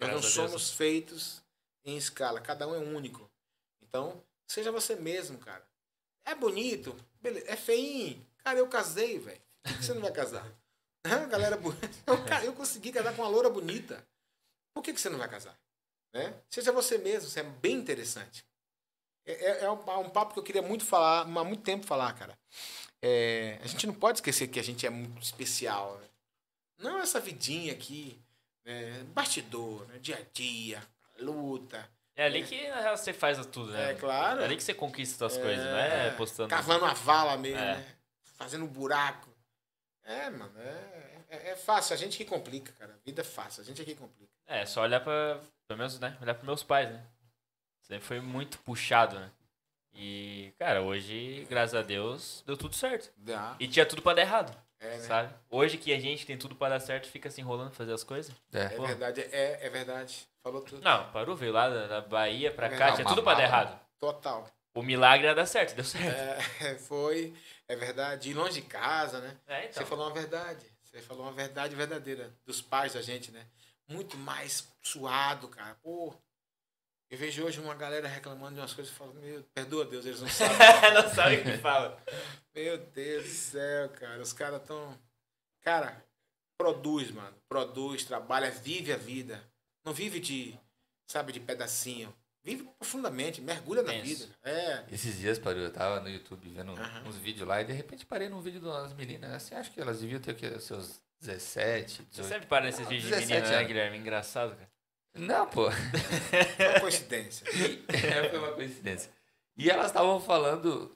Nós 0.00 0.10
não 0.10 0.20
Graças 0.20 0.34
Deus. 0.34 0.50
somos 0.50 0.70
feitos 0.70 1.42
em 1.84 1.98
escala, 1.98 2.40
cada 2.40 2.66
um 2.66 2.74
é 2.74 2.78
único. 2.78 3.31
Então, 3.94 4.24
seja 4.48 4.72
você 4.72 4.96
mesmo, 4.96 5.36
cara. 5.38 5.62
É 6.24 6.34
bonito, 6.34 6.96
beleza. 7.20 7.46
É 7.50 7.56
feinho. 7.56 8.26
Cara, 8.38 8.58
eu 8.58 8.66
casei, 8.66 9.18
velho. 9.18 9.40
Por 9.62 9.76
que 9.76 9.84
você 9.84 9.92
não 9.92 10.00
vai 10.00 10.10
casar? 10.12 10.50
Hã, 11.04 11.28
galera, 11.28 11.58
bu- 11.58 11.74
eu, 12.42 12.54
consegui 12.54 12.90
casar 12.90 13.14
com 13.14 13.20
uma 13.20 13.28
loura 13.28 13.50
bonita. 13.50 14.02
Por 14.74 14.82
que, 14.82 14.94
que 14.94 15.00
você 15.00 15.10
não 15.10 15.18
vai 15.18 15.28
casar? 15.28 15.58
Né? 16.14 16.34
Seja 16.48 16.72
você 16.72 16.96
mesmo, 16.96 17.28
isso 17.28 17.38
é 17.38 17.42
bem 17.42 17.74
interessante. 17.76 18.46
É, 19.26 19.32
é- 19.32 19.64
é 19.64 19.70
um, 19.70 19.76
pa- 19.76 19.98
um 19.98 20.08
papo 20.08 20.32
que 20.32 20.38
eu 20.38 20.42
queria 20.42 20.62
muito 20.62 20.86
falar, 20.86 21.20
há 21.22 21.44
muito 21.44 21.62
tempo 21.62 21.84
falar, 21.86 22.14
cara. 22.14 22.38
É, 23.02 23.58
a 23.62 23.66
gente 23.66 23.86
não 23.86 23.94
pode 23.94 24.18
esquecer 24.18 24.48
que 24.48 24.58
a 24.58 24.64
gente 24.64 24.86
é 24.86 24.90
muito 24.90 25.22
especial. 25.22 25.98
né? 25.98 26.08
Não 26.78 26.98
essa 26.98 27.20
vidinha 27.20 27.72
aqui, 27.74 28.18
né? 28.64 29.02
bastidor, 29.12 29.86
né? 29.88 29.98
dia 29.98 30.16
a 30.16 30.22
dia, 30.32 30.82
luta. 31.18 31.86
É 32.14 32.26
ali 32.26 32.42
que 32.44 32.68
você 32.96 33.12
faz 33.12 33.44
tudo, 33.46 33.72
né? 33.72 33.92
É 33.92 33.94
claro. 33.94 34.40
É 34.40 34.44
ali 34.44 34.56
que 34.56 34.62
você 34.62 34.74
conquista 34.74 35.26
as 35.26 35.36
coisas, 35.38 35.64
não 35.64 35.76
é 35.78 36.10
postando. 36.10 36.48
Cavando 36.50 36.84
a 36.84 36.92
vala 36.92 37.36
mesmo, 37.36 37.58
É. 37.58 37.76
né? 37.76 37.86
Fazendo 38.36 38.64
um 38.64 38.68
buraco. 38.68 39.30
É, 40.04 40.28
mano, 40.30 40.52
é, 40.58 41.20
é, 41.30 41.50
é 41.50 41.56
fácil. 41.56 41.94
A 41.94 41.96
gente 41.96 42.18
que 42.18 42.24
complica, 42.24 42.72
cara. 42.72 42.92
A 42.92 43.04
vida 43.04 43.22
é 43.22 43.24
fácil. 43.24 43.62
A 43.62 43.64
gente 43.64 43.80
é 43.80 43.84
que 43.84 43.94
complica. 43.94 44.30
É, 44.46 44.66
só 44.66 44.82
olhar 44.82 45.00
pra. 45.00 45.40
Pelo 45.66 45.78
menos, 45.78 45.98
né? 46.00 46.16
Olhar 46.20 46.34
pros 46.34 46.44
meus 46.46 46.62
pais, 46.62 46.90
né? 46.90 47.02
Sempre 47.82 48.04
foi 48.04 48.20
muito 48.20 48.58
puxado, 48.58 49.18
né? 49.18 49.30
E, 49.94 50.52
cara, 50.58 50.82
hoje, 50.82 51.46
graças 51.48 51.74
a 51.74 51.82
Deus, 51.82 52.42
deu 52.46 52.56
tudo 52.56 52.74
certo. 52.74 53.10
E 53.58 53.68
tinha 53.68 53.84
tudo 53.86 54.02
pra 54.02 54.14
dar 54.14 54.22
errado, 54.22 54.56
É, 54.82 54.96
né? 54.96 54.98
sabe? 54.98 55.34
Hoje 55.48 55.78
que 55.78 55.92
a 55.92 55.98
gente 56.00 56.26
tem 56.26 56.36
tudo 56.36 56.56
pra 56.56 56.70
dar 56.70 56.80
certo, 56.80 57.08
fica 57.08 57.30
se 57.30 57.40
enrolando 57.40 57.72
fazer 57.72 57.92
as 57.92 58.02
coisas. 58.02 58.34
É. 58.52 58.64
É 58.64 58.68
verdade, 58.68 59.20
é, 59.20 59.66
é 59.66 59.70
verdade. 59.70 60.26
Falou 60.42 60.60
tudo. 60.60 60.82
Não, 60.82 61.10
parou, 61.12 61.36
veio 61.36 61.52
lá 61.52 61.68
da, 61.68 61.86
da 61.86 62.00
Bahia 62.00 62.50
pra 62.50 62.68
cá, 62.68 62.88
Não, 62.88 62.94
tinha 62.96 63.06
tudo 63.06 63.22
pra 63.22 63.34
dar 63.34 63.44
errado. 63.44 63.80
Total. 63.98 64.44
O 64.74 64.82
milagre 64.82 65.26
era 65.26 65.36
dar 65.36 65.46
certo, 65.46 65.74
deu 65.76 65.84
certo. 65.84 66.64
É, 66.64 66.74
foi, 66.82 67.32
é 67.68 67.76
verdade. 67.76 68.30
E 68.30 68.34
longe 68.34 68.60
de 68.60 68.62
casa, 68.62 69.20
né? 69.20 69.36
É, 69.46 69.66
então. 69.66 69.74
Você 69.74 69.84
falou 69.84 70.06
uma 70.06 70.14
verdade. 70.14 70.66
Você 70.82 71.00
falou 71.00 71.22
uma 71.22 71.32
verdade 71.32 71.76
verdadeira 71.76 72.34
dos 72.44 72.60
pais 72.60 72.94
da 72.94 73.02
gente, 73.02 73.30
né? 73.30 73.46
Muito 73.88 74.16
mais 74.16 74.68
suado, 74.82 75.46
cara. 75.48 75.76
Pô, 75.82 76.12
eu 77.12 77.18
vejo 77.18 77.44
hoje 77.44 77.60
uma 77.60 77.74
galera 77.74 78.08
reclamando 78.08 78.54
de 78.54 78.60
umas 78.60 78.72
coisas 78.72 78.92
e 78.92 78.96
falo, 78.96 79.12
meu, 79.14 79.42
perdoa 79.54 79.84
Deus, 79.84 80.06
eles 80.06 80.20
não 80.20 80.28
sabem. 80.32 80.94
não 80.94 81.08
sabe 81.14 81.36
o 81.36 81.42
que 81.44 81.58
fala. 81.58 82.02
meu 82.54 82.78
Deus 82.78 83.24
do 83.24 83.30
céu, 83.30 83.88
cara. 83.90 84.20
Os 84.22 84.32
caras 84.32 84.62
tão. 84.66 84.98
Cara, 85.62 86.02
produz, 86.58 87.10
mano. 87.10 87.36
Produz, 87.48 88.04
trabalha, 88.04 88.50
vive 88.50 88.92
a 88.92 88.96
vida. 88.96 89.42
Não 89.84 89.92
vive 89.92 90.18
de, 90.20 90.58
sabe, 91.06 91.32
de 91.32 91.40
pedacinho. 91.40 92.14
Vive 92.44 92.64
profundamente, 92.78 93.40
mergulha 93.40 93.82
na 93.82 93.92
Penso. 93.92 94.04
vida. 94.26 94.34
É. 94.42 94.84
Esses 94.90 95.18
dias, 95.18 95.38
parou, 95.38 95.60
eu 95.60 95.72
tava 95.72 96.00
no 96.00 96.08
YouTube 96.08 96.48
vendo 96.48 96.72
Aham. 96.72 97.04
uns 97.06 97.16
vídeos 97.16 97.46
lá 97.46 97.60
e 97.60 97.64
de 97.64 97.72
repente 97.72 98.04
parei 98.04 98.28
num 98.28 98.40
vídeo 98.40 98.58
de 98.58 98.66
umas 98.66 98.92
meninas. 98.94 99.30
Assim, 99.32 99.54
acho 99.54 99.70
que 99.70 99.80
elas 99.80 100.00
deviam 100.00 100.18
ter 100.20 100.32
o 100.32 100.34
quê? 100.34 100.58
Seus 100.58 101.00
17, 101.20 101.92
Você 101.92 102.02
18. 102.10 102.28
sempre 102.28 102.46
para 102.48 102.64
nesses 102.64 102.84
Ah, 102.84 102.88
vídeos 102.88 103.04
de 103.04 103.10
17 103.10 103.32
menina, 103.42 103.56
né. 103.60 103.64
Guilherme? 103.64 103.98
Engraçado, 103.98 104.56
cara. 104.56 104.71
Não, 105.14 105.46
pô. 105.46 105.70
Foi 105.70 106.68
uma 106.68 106.80
coincidência. 106.80 107.46
É, 107.92 108.28
foi 108.28 108.38
uma 108.38 108.52
coincidência. 108.52 109.10
E 109.56 109.70
elas 109.70 109.86
estavam 109.86 110.18
falando, 110.20 110.94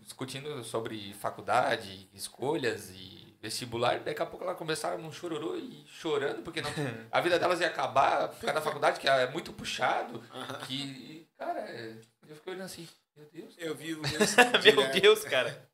discutindo 0.00 0.64
sobre 0.64 1.14
faculdade, 1.14 2.08
escolhas 2.12 2.90
e 2.90 3.36
vestibular. 3.40 3.96
E 3.96 4.00
daqui 4.00 4.22
a 4.22 4.26
pouco 4.26 4.44
elas 4.44 4.56
começaram 4.56 4.98
num 4.98 5.12
chororô 5.12 5.56
e 5.56 5.84
chorando, 5.86 6.42
porque 6.42 6.60
não, 6.60 6.70
a 7.10 7.20
vida 7.20 7.38
delas 7.38 7.60
ia 7.60 7.68
acabar 7.68 8.28
por 8.28 8.40
causa 8.40 8.54
da 8.54 8.62
faculdade, 8.62 9.00
que 9.00 9.08
é 9.08 9.30
muito 9.30 9.52
puxado. 9.52 10.22
Que, 10.66 11.26
cara, 11.36 11.60
é, 11.60 11.96
eu 12.28 12.36
fiquei 12.36 12.52
olhando 12.52 12.66
assim, 12.66 12.88
meu 13.16 13.26
Deus. 13.32 13.54
Eu 13.58 13.74
vivo 13.74 14.02
isso. 14.22 14.36
Meu. 14.36 15.00
Deus, 15.00 15.24
cara. 15.24 15.68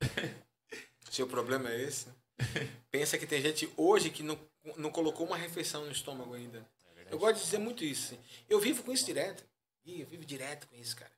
Seu 1.10 1.26
problema 1.26 1.70
é 1.70 1.82
esse? 1.82 2.08
Pensa 2.90 3.18
que 3.18 3.26
tem 3.26 3.40
gente 3.40 3.70
hoje 3.76 4.10
que 4.10 4.22
não, 4.22 4.38
não 4.76 4.90
colocou 4.90 5.26
uma 5.26 5.36
refeição 5.36 5.84
no 5.84 5.92
estômago 5.92 6.34
ainda. 6.34 6.64
Eu 7.10 7.18
gosto 7.18 7.36
de 7.36 7.42
dizer 7.42 7.58
muito 7.58 7.84
isso. 7.84 8.14
assim. 8.14 8.22
Eu 8.48 8.60
vivo 8.60 8.82
com 8.82 8.92
isso 8.92 9.04
direto. 9.04 9.44
Ih, 9.84 10.00
eu 10.02 10.06
vivo 10.06 10.24
direto 10.24 10.66
com 10.68 10.76
isso, 10.76 10.96
cara. 10.96 11.12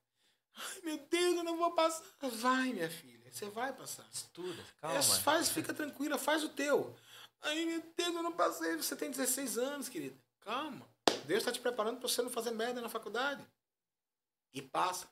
Ai, 0.56 0.80
meu 0.84 0.98
Deus, 0.98 1.36
eu 1.36 1.44
não 1.44 1.56
vou 1.56 1.72
passar. 1.72 2.04
Vai, 2.20 2.72
minha 2.72 2.90
filha. 2.90 3.30
Você 3.32 3.46
vai 3.50 3.72
passar. 3.72 4.06
Estuda, 4.12 4.60
É, 4.60 4.80
calma. 4.80 5.02
faz, 5.02 5.48
fica 5.50 5.72
tranquila, 5.72 6.18
faz 6.18 6.42
o 6.44 6.48
teu. 6.48 6.94
Ai, 7.42 7.64
meu 7.64 7.82
Deus, 7.96 8.14
eu 8.14 8.22
não 8.22 8.32
passei. 8.32 8.76
Você 8.76 8.94
tem 8.96 9.10
16 9.10 9.56
anos, 9.58 9.88
querida. 9.88 10.16
Calma. 10.40 10.86
Deus 11.26 11.38
está 11.40 11.52
te 11.52 11.60
preparando 11.60 11.98
para 11.98 12.08
você 12.08 12.22
não 12.22 12.30
fazer 12.30 12.50
merda 12.50 12.80
na 12.80 12.88
faculdade. 12.88 13.44
E 14.52 14.60
passa. 14.60 15.08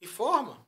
E 0.00 0.06
forma. 0.06 0.64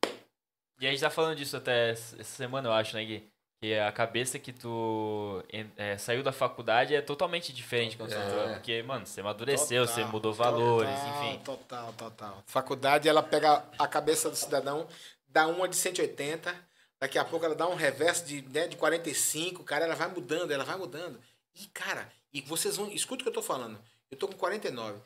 E 0.80 0.86
a 0.86 0.90
gente 0.90 1.00
tá 1.00 1.10
falando 1.10 1.36
disso 1.36 1.56
até 1.56 1.90
essa 1.90 2.24
semana, 2.24 2.68
eu 2.68 2.72
acho, 2.72 2.96
né, 2.96 3.04
Gui? 3.04 3.29
Que 3.60 3.74
a 3.74 3.92
cabeça 3.92 4.38
que 4.38 4.54
tu 4.54 5.44
é, 5.76 5.98
saiu 5.98 6.22
da 6.22 6.32
faculdade 6.32 6.94
é 6.94 7.02
totalmente 7.02 7.52
diferente 7.52 7.94
quando 7.94 8.08
você 8.10 8.16
É. 8.16 8.26
entrou. 8.26 8.48
Porque, 8.54 8.82
mano, 8.82 9.06
você 9.06 9.20
amadureceu, 9.20 9.86
você 9.86 9.96
Total, 9.96 10.10
mudou 10.12 10.32
valores, 10.32 10.90
total, 10.98 11.24
enfim. 11.24 11.38
Total, 11.44 11.92
total. 11.92 12.42
Faculdade, 12.46 13.06
ela 13.06 13.22
pega 13.22 13.62
a 13.78 13.86
cabeça 13.86 14.30
do 14.30 14.36
cidadão, 14.36 14.88
dá 15.28 15.46
uma 15.46 15.68
de 15.68 15.76
180, 15.76 16.54
daqui 16.98 17.18
a 17.18 17.24
pouco 17.24 17.44
ela 17.44 17.54
dá 17.54 17.68
um 17.68 17.74
reverso 17.74 18.24
de, 18.24 18.40
né, 18.48 18.66
de 18.66 18.76
45, 18.78 19.62
cara, 19.62 19.84
ela 19.84 19.94
vai 19.94 20.08
mudando, 20.08 20.52
ela 20.52 20.64
vai 20.64 20.78
mudando. 20.78 21.20
E, 21.54 21.66
cara, 21.66 22.10
e 22.32 22.40
vocês 22.40 22.78
vão. 22.78 22.90
Escuta 22.90 23.20
o 23.20 23.24
que 23.24 23.28
eu 23.28 23.34
tô 23.34 23.42
falando. 23.42 23.78
Eu 24.10 24.16
tô 24.16 24.26
com 24.26 24.34
49. 24.38 24.98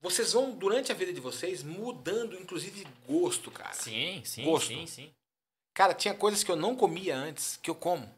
Vocês 0.00 0.32
vão, 0.32 0.50
durante 0.52 0.90
a 0.92 0.94
vida 0.94 1.12
de 1.12 1.20
vocês, 1.20 1.62
mudando, 1.62 2.36
inclusive, 2.40 2.86
gosto, 3.06 3.50
cara. 3.50 3.72
Sim, 3.74 4.22
sim, 4.24 4.44
Gosto. 4.44 4.68
sim, 4.68 4.86
sim. 4.86 5.14
Cara, 5.74 5.92
tinha 5.92 6.14
coisas 6.14 6.44
que 6.44 6.50
eu 6.50 6.56
não 6.56 6.76
comia 6.76 7.16
antes, 7.16 7.56
que 7.56 7.68
eu 7.68 7.74
como. 7.74 8.08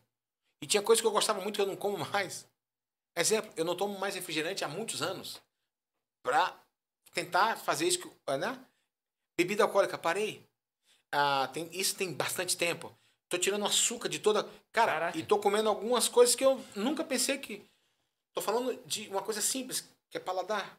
E 0.62 0.66
tinha 0.66 0.82
coisas 0.82 1.00
que 1.00 1.06
eu 1.06 1.12
gostava 1.12 1.40
muito 1.40 1.56
que 1.56 1.60
eu 1.62 1.66
não 1.66 1.76
como 1.76 1.98
mais. 1.98 2.46
Exemplo, 3.16 3.50
eu 3.56 3.64
não 3.64 3.74
tomo 3.74 3.98
mais 3.98 4.14
refrigerante 4.14 4.62
há 4.62 4.68
muitos 4.68 5.00
anos. 5.00 5.40
Pra 6.22 6.54
tentar 7.12 7.56
fazer 7.56 7.88
isso, 7.88 8.12
né? 8.38 8.62
Bebida 9.38 9.64
alcoólica, 9.64 9.96
parei. 9.96 10.46
Ah, 11.10 11.48
tem, 11.52 11.68
isso 11.72 11.96
tem 11.96 12.12
bastante 12.12 12.56
tempo. 12.56 12.94
Tô 13.28 13.38
tirando 13.38 13.64
açúcar 13.64 14.08
de 14.08 14.18
toda. 14.18 14.44
Cara, 14.70 14.92
Caraca. 14.92 15.18
e 15.18 15.24
tô 15.24 15.38
comendo 15.38 15.68
algumas 15.68 16.08
coisas 16.08 16.34
que 16.34 16.44
eu 16.44 16.62
nunca 16.74 17.02
pensei 17.02 17.38
que. 17.38 17.64
Tô 18.34 18.42
falando 18.42 18.76
de 18.84 19.08
uma 19.08 19.22
coisa 19.22 19.40
simples, 19.40 19.88
que 20.10 20.18
é 20.18 20.20
paladar. 20.20 20.78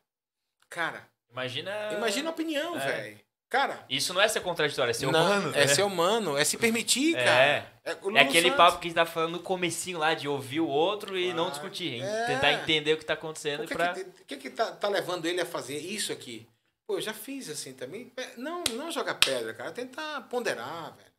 Cara, 0.70 1.10
Imagina. 1.32 1.94
imagina 1.94 2.30
a 2.30 2.34
opinião, 2.34 2.78
é. 2.80 2.86
velho. 2.86 3.27
Cara, 3.50 3.86
Isso 3.90 4.14
não 4.14 4.20
é 4.22 4.28
ser 4.28 4.42
contraditório, 4.42 4.92
é 4.92 4.94
ser 4.94 5.06
não, 5.10 5.22
humano. 5.26 5.50
é 5.56 5.60
né? 5.62 5.68
ser 5.68 5.84
humano, 5.84 6.38
é 6.38 6.44
se 6.44 6.58
permitir, 6.58 7.16
É. 7.16 7.24
cara. 7.24 7.42
É, 7.86 7.92
É 7.92 7.94
Lulu 7.94 8.18
aquele 8.18 8.50
Santos. 8.50 8.58
papo 8.58 8.80
que 8.80 8.88
a 8.88 8.90
gente 8.90 8.96
tá 8.96 9.06
falando 9.06 9.32
no 9.32 9.40
comecinho 9.40 9.98
lá, 10.00 10.14
de 10.14 10.28
ouvir 10.28 10.60
o 10.60 10.68
outro 10.68 11.18
e 11.18 11.28
não 11.30 11.46
Claro. 11.46 11.52
discutir. 11.52 12.02
É. 12.04 12.26
Tentar 12.26 12.52
entender 12.52 12.94
o 12.94 12.98
que 12.98 13.06
tá 13.06 13.14
acontecendo 13.14 13.64
O 13.64 13.68
que, 13.68 13.74
pra... 13.74 13.94
que, 13.94 14.04
que, 14.04 14.36
que 14.38 14.50
tá, 14.50 14.72
tá 14.74 14.90
levando 14.90 15.26
ele 15.26 15.40
a 15.40 15.46
fazer 15.46 15.78
isso 15.78 16.12
aqui? 16.12 16.46
Pô, 16.86 16.96
eu 16.98 17.02
já 17.02 17.14
fiz 17.14 17.50
assim 17.50 17.72
também. 17.74 18.12
É, 18.18 18.36
Não, 18.36 18.64
não 18.74 18.92
jogar 18.92 19.16
pedra, 19.16 19.54
cara. 19.54 19.72
Tentar 19.72 20.22
ponderar, 20.30 20.94
velho. 20.98 21.12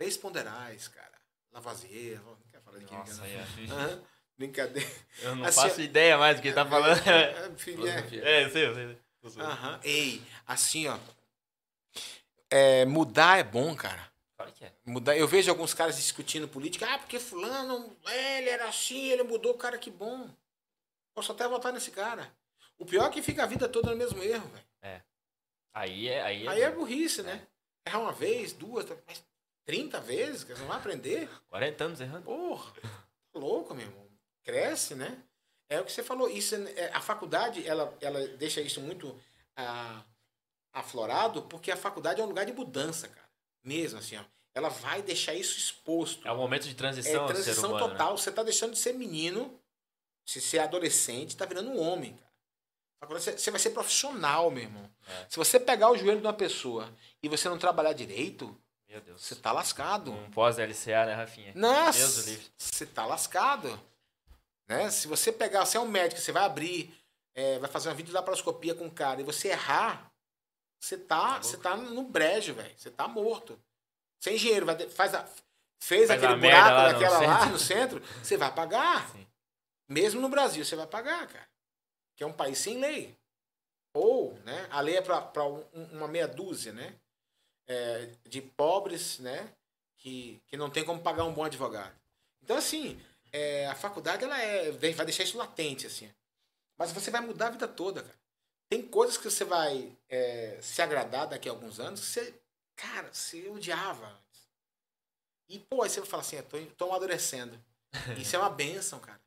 Leis 0.00 0.16
ponderais, 0.16 0.88
cara. 0.88 1.10
Lavoisier. 1.52 2.20
Não 2.24 2.36
quero 2.50 2.62
falar 2.64 2.78
de 2.78 2.84
quem 2.86 2.98
Nossa, 2.98 3.22
é. 3.26 3.98
Brincadeira. 4.36 4.88
eu 5.22 5.36
não 5.36 5.44
Assim, 5.44 5.60
faço 5.60 5.80
ideia 5.80 6.16
mais 6.18 6.36
do 6.36 6.42
que 6.42 6.48
ele 6.48 6.54
tá 6.54 6.66
falando. 6.66 6.98
É, 7.08 7.50
filho, 7.56 7.86
é. 7.86 8.04
É, 8.22 8.44
eu 8.44 8.50
sei, 8.50 8.66
eu 8.66 8.74
sei. 8.74 8.98
Eu 9.22 9.30
sei. 9.30 9.42
Aham. 9.42 9.80
Ei, 9.84 10.22
assim, 10.46 10.88
ó. 10.88 10.96
É, 12.50 12.84
mudar 12.84 13.38
é 13.38 13.44
bom, 13.44 13.74
cara. 13.76 14.10
Claro 14.36 14.52
que 14.52 14.64
é. 14.64 14.72
Mudar. 14.84 15.16
Eu 15.16 15.28
vejo 15.28 15.50
alguns 15.50 15.72
caras 15.74 15.96
discutindo 15.96 16.48
política. 16.48 16.86
Ah, 16.92 16.98
porque 16.98 17.18
fulano, 17.18 17.96
é, 18.06 18.38
ele 18.38 18.50
era 18.50 18.68
assim, 18.68 19.10
ele 19.10 19.22
mudou, 19.22 19.54
cara, 19.54 19.78
que 19.78 19.90
bom. 19.90 20.28
Posso 21.14 21.32
até 21.32 21.46
votar 21.46 21.72
nesse 21.72 21.90
cara. 21.90 22.32
O 22.78 22.86
pior 22.86 23.06
é 23.06 23.10
que 23.10 23.22
fica 23.22 23.42
a 23.42 23.46
vida 23.46 23.68
toda 23.68 23.90
no 23.90 23.96
mesmo 23.96 24.22
erro, 24.22 24.48
velho. 24.48 24.70
Aí 25.72 26.08
é. 26.08 26.22
Aí 26.22 26.46
é, 26.46 26.50
Aí 26.50 26.62
é 26.62 26.70
burrice, 26.70 27.22
né? 27.22 27.46
Errar 27.86 28.00
uma 28.00 28.12
vez, 28.12 28.52
duas, 28.52 28.84
mas 29.06 29.22
30 29.64 30.00
vezes, 30.00 30.42
que 30.42 30.52
você 30.52 30.60
não 30.60 30.68
vai 30.68 30.78
aprender. 30.78 31.28
40 31.48 31.84
anos 31.84 32.00
errando. 32.00 32.24
Porra, 32.24 32.72
tá 32.82 33.38
louco, 33.38 33.74
meu 33.74 33.86
irmão. 33.86 34.06
Cresce, 34.42 34.94
né? 34.94 35.22
É 35.68 35.80
o 35.80 35.84
que 35.84 35.92
você 35.92 36.02
falou. 36.02 36.28
Isso 36.28 36.56
é- 36.56 36.72
é- 36.72 36.90
a 36.92 37.00
faculdade, 37.00 37.66
ela, 37.66 37.96
ela 38.00 38.26
deixa 38.36 38.60
isso 38.60 38.80
muito 38.80 39.16
ah, 39.56 40.02
aflorado, 40.72 41.42
porque 41.42 41.70
a 41.70 41.76
faculdade 41.76 42.20
é 42.20 42.24
um 42.24 42.28
lugar 42.28 42.46
de 42.46 42.52
mudança, 42.52 43.08
cara. 43.08 43.28
Mesmo 43.64 43.98
assim, 43.98 44.16
ó. 44.16 44.24
Ela 44.54 44.68
vai 44.68 45.00
deixar 45.02 45.32
isso 45.34 45.56
exposto. 45.58 46.26
É 46.26 46.32
um 46.32 46.36
momento 46.36 46.64
de 46.64 46.70
É 46.70 46.74
transição, 46.74 47.26
ser 47.28 47.34
transição 47.34 47.70
humano. 47.70 47.86
né? 47.86 47.92
total. 47.92 48.18
Você 48.18 48.32
tá 48.32 48.42
deixando 48.42 48.72
de 48.72 48.78
ser 48.78 48.92
menino, 48.94 49.58
se 50.26 50.40
ser 50.40 50.58
adolescente, 50.58 51.36
tá 51.36 51.44
virando 51.46 51.70
um 51.70 51.78
homem, 51.80 52.14
cara. 52.14 52.30
Agora 53.02 53.18
você 53.20 53.50
vai 53.50 53.58
ser 53.60 53.70
profissional, 53.70 54.50
meu 54.50 54.64
irmão. 54.64 54.90
É. 55.08 55.26
Se 55.30 55.36
você 55.36 55.58
pegar 55.58 55.90
o 55.90 55.96
joelho 55.96 56.20
de 56.20 56.26
uma 56.26 56.32
pessoa 56.34 56.92
e 57.22 57.28
você 57.28 57.48
não 57.48 57.58
trabalhar 57.58 57.94
direito, 57.94 58.54
Meu 58.88 59.00
Deus. 59.00 59.22
você 59.22 59.34
tá 59.36 59.52
lascado. 59.52 60.12
Um 60.12 60.30
pós-LCA, 60.30 61.06
né, 61.06 61.14
Rafinha? 61.14 61.52
Nossa, 61.54 62.38
você 62.58 62.84
tá 62.84 63.06
lascado. 63.06 63.80
Né? 64.68 64.90
Se 64.90 65.08
você 65.08 65.32
pegar, 65.32 65.64
você 65.64 65.76
é 65.78 65.80
um 65.80 65.88
médico, 65.88 66.20
você 66.20 66.30
vai 66.30 66.44
abrir, 66.44 66.92
é, 67.34 67.58
vai 67.58 67.70
fazer 67.70 67.88
uma 67.88 67.94
videolaparoscopia 67.94 68.74
com 68.74 68.86
o 68.86 68.90
cara 68.90 69.20
e 69.20 69.24
você 69.24 69.48
errar, 69.48 70.09
você 70.80 70.96
tá, 70.96 71.32
louco. 71.32 71.44
você 71.44 71.56
tá 71.58 71.76
no 71.76 72.02
brejo, 72.04 72.54
velho. 72.54 72.74
Você 72.76 72.90
tá 72.90 73.06
morto. 73.06 73.60
Você 74.18 74.30
é 74.30 74.34
engenheiro, 74.34 74.66
vai, 74.66 74.88
faz 74.88 75.14
a, 75.14 75.28
fez 75.78 76.08
Faz 76.08 76.22
aquele 76.22 76.40
buraco 76.40 76.70
lá 76.70 76.86
no 76.86 76.92
daquela 76.92 77.20
lá 77.20 77.38
centro. 77.38 77.52
no 77.52 77.58
centro, 77.58 78.02
você 78.22 78.36
vai 78.36 78.54
pagar. 78.54 79.10
Sim. 79.10 79.26
Mesmo 79.88 80.20
no 80.20 80.28
Brasil, 80.28 80.64
você 80.64 80.74
vai 80.76 80.86
pagar, 80.86 81.26
cara. 81.26 81.48
Que 82.16 82.24
é 82.24 82.26
um 82.26 82.32
país 82.32 82.58
sem 82.58 82.78
lei. 82.80 83.16
Ou, 83.92 84.38
né, 84.44 84.68
a 84.70 84.80
lei 84.80 84.96
é 84.96 85.02
para 85.02 85.44
uma 85.92 86.06
meia 86.06 86.28
dúzia, 86.28 86.72
né? 86.72 86.96
é, 87.70 88.08
de 88.28 88.42
pobres, 88.42 89.20
né? 89.20 89.48
Que, 89.96 90.42
que 90.48 90.56
não 90.56 90.68
tem 90.68 90.84
como 90.84 91.00
pagar 91.00 91.24
um 91.24 91.32
bom 91.32 91.44
advogado. 91.44 91.94
Então, 92.42 92.56
assim, 92.56 93.00
é, 93.32 93.66
a 93.66 93.74
faculdade 93.76 94.24
ela 94.24 94.40
é, 94.40 94.72
vai 94.72 95.06
deixar 95.06 95.22
isso 95.22 95.38
latente, 95.38 95.86
assim. 95.86 96.10
Mas 96.76 96.90
você 96.90 97.10
vai 97.10 97.20
mudar 97.20 97.46
a 97.46 97.50
vida 97.50 97.68
toda, 97.68 98.02
cara. 98.02 98.18
Tem 98.70 98.80
coisas 98.86 99.16
que 99.18 99.24
você 99.24 99.44
vai 99.44 99.92
é, 100.08 100.56
se 100.62 100.80
agradar 100.80 101.26
daqui 101.26 101.48
a 101.48 101.52
alguns 101.52 101.80
anos 101.80 102.00
que 102.00 102.06
você, 102.06 102.34
cara, 102.76 103.12
você 103.12 103.48
odiava. 103.48 104.16
E, 105.48 105.58
pô, 105.58 105.82
aí 105.82 105.90
você 105.90 105.98
vai 105.98 106.08
falar 106.08 106.22
assim, 106.22 106.36
eu 106.36 106.44
tô, 106.44 106.64
tô 106.76 106.84
amadurecendo. 106.86 107.60
Isso 108.16 108.36
é 108.36 108.38
uma 108.38 108.48
benção, 108.48 109.00
cara. 109.00 109.20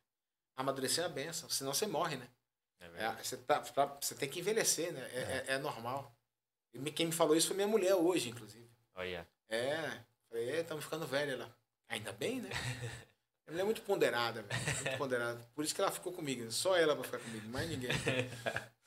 Amadurecer 0.56 1.04
é 1.04 1.08
uma 1.08 1.14
benção, 1.14 1.50
senão 1.50 1.74
você 1.74 1.86
morre, 1.86 2.16
né? 2.16 2.28
É 2.80 3.06
É, 3.06 3.24
você, 3.24 3.36
tá, 3.36 3.60
você 4.00 4.16
tem 4.16 4.30
que 4.30 4.40
envelhecer, 4.40 4.94
né? 4.94 5.02
É, 5.14 5.20
é- 5.20 5.46
é 5.56 5.58
normal. 5.58 6.16
E 6.74 6.92
Quem 6.92 7.08
me 7.08 7.12
falou 7.12 7.36
isso 7.36 7.48
foi 7.48 7.56
minha 7.58 7.68
mulher 7.68 7.96
hoje, 7.96 8.30
inclusive. 8.30 8.70
Olha. 8.96 9.28
É, 9.50 10.00
falei, 10.30 10.50
é, 10.52 10.62
estamos 10.62 10.86
ficando 10.86 11.06
velha 11.06 11.36
lá. 11.36 11.54
Ainda 11.90 12.14
bem, 12.14 12.42
né? 12.42 12.50
Ela 13.46 13.60
é 13.60 13.64
muito 13.66 13.82
ponderada, 13.82 14.42
velho. 14.42 14.62
Muito 14.66 14.98
ponderada. 14.98 15.42
Por 15.54 15.66
isso 15.66 15.76
que 15.76 15.82
ela 15.82 15.92
ficou 15.92 16.14
comigo. 16.14 16.50
Só 16.50 16.78
ela 16.78 16.96
pra 16.96 17.04
ficar 17.04 17.20
comigo, 17.20 17.46
mais 17.50 17.70
ninguém. 17.70 17.92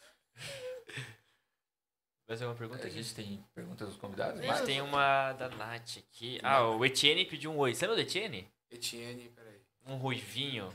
Mais 2.28 2.42
alguma 2.42 2.58
pergunta 2.58 2.86
A 2.86 2.90
gente 2.90 3.14
tem 3.14 3.44
perguntas 3.54 3.88
dos 3.88 3.96
convidados? 3.96 4.44
Mas 4.44 4.62
tem 4.62 4.80
uma 4.80 5.32
da 5.34 5.48
Nath 5.48 5.98
aqui. 5.98 6.40
Ah, 6.42 6.62
o 6.68 6.84
Etienne 6.84 7.24
pediu 7.24 7.52
um 7.52 7.58
oi. 7.58 7.74
Você 7.74 7.86
lembra 7.86 8.02
do 8.02 8.06
Etienne? 8.08 8.48
Etienne, 8.70 9.28
peraí. 9.30 9.60
Um 9.86 9.96
ruivinho. 9.96 10.72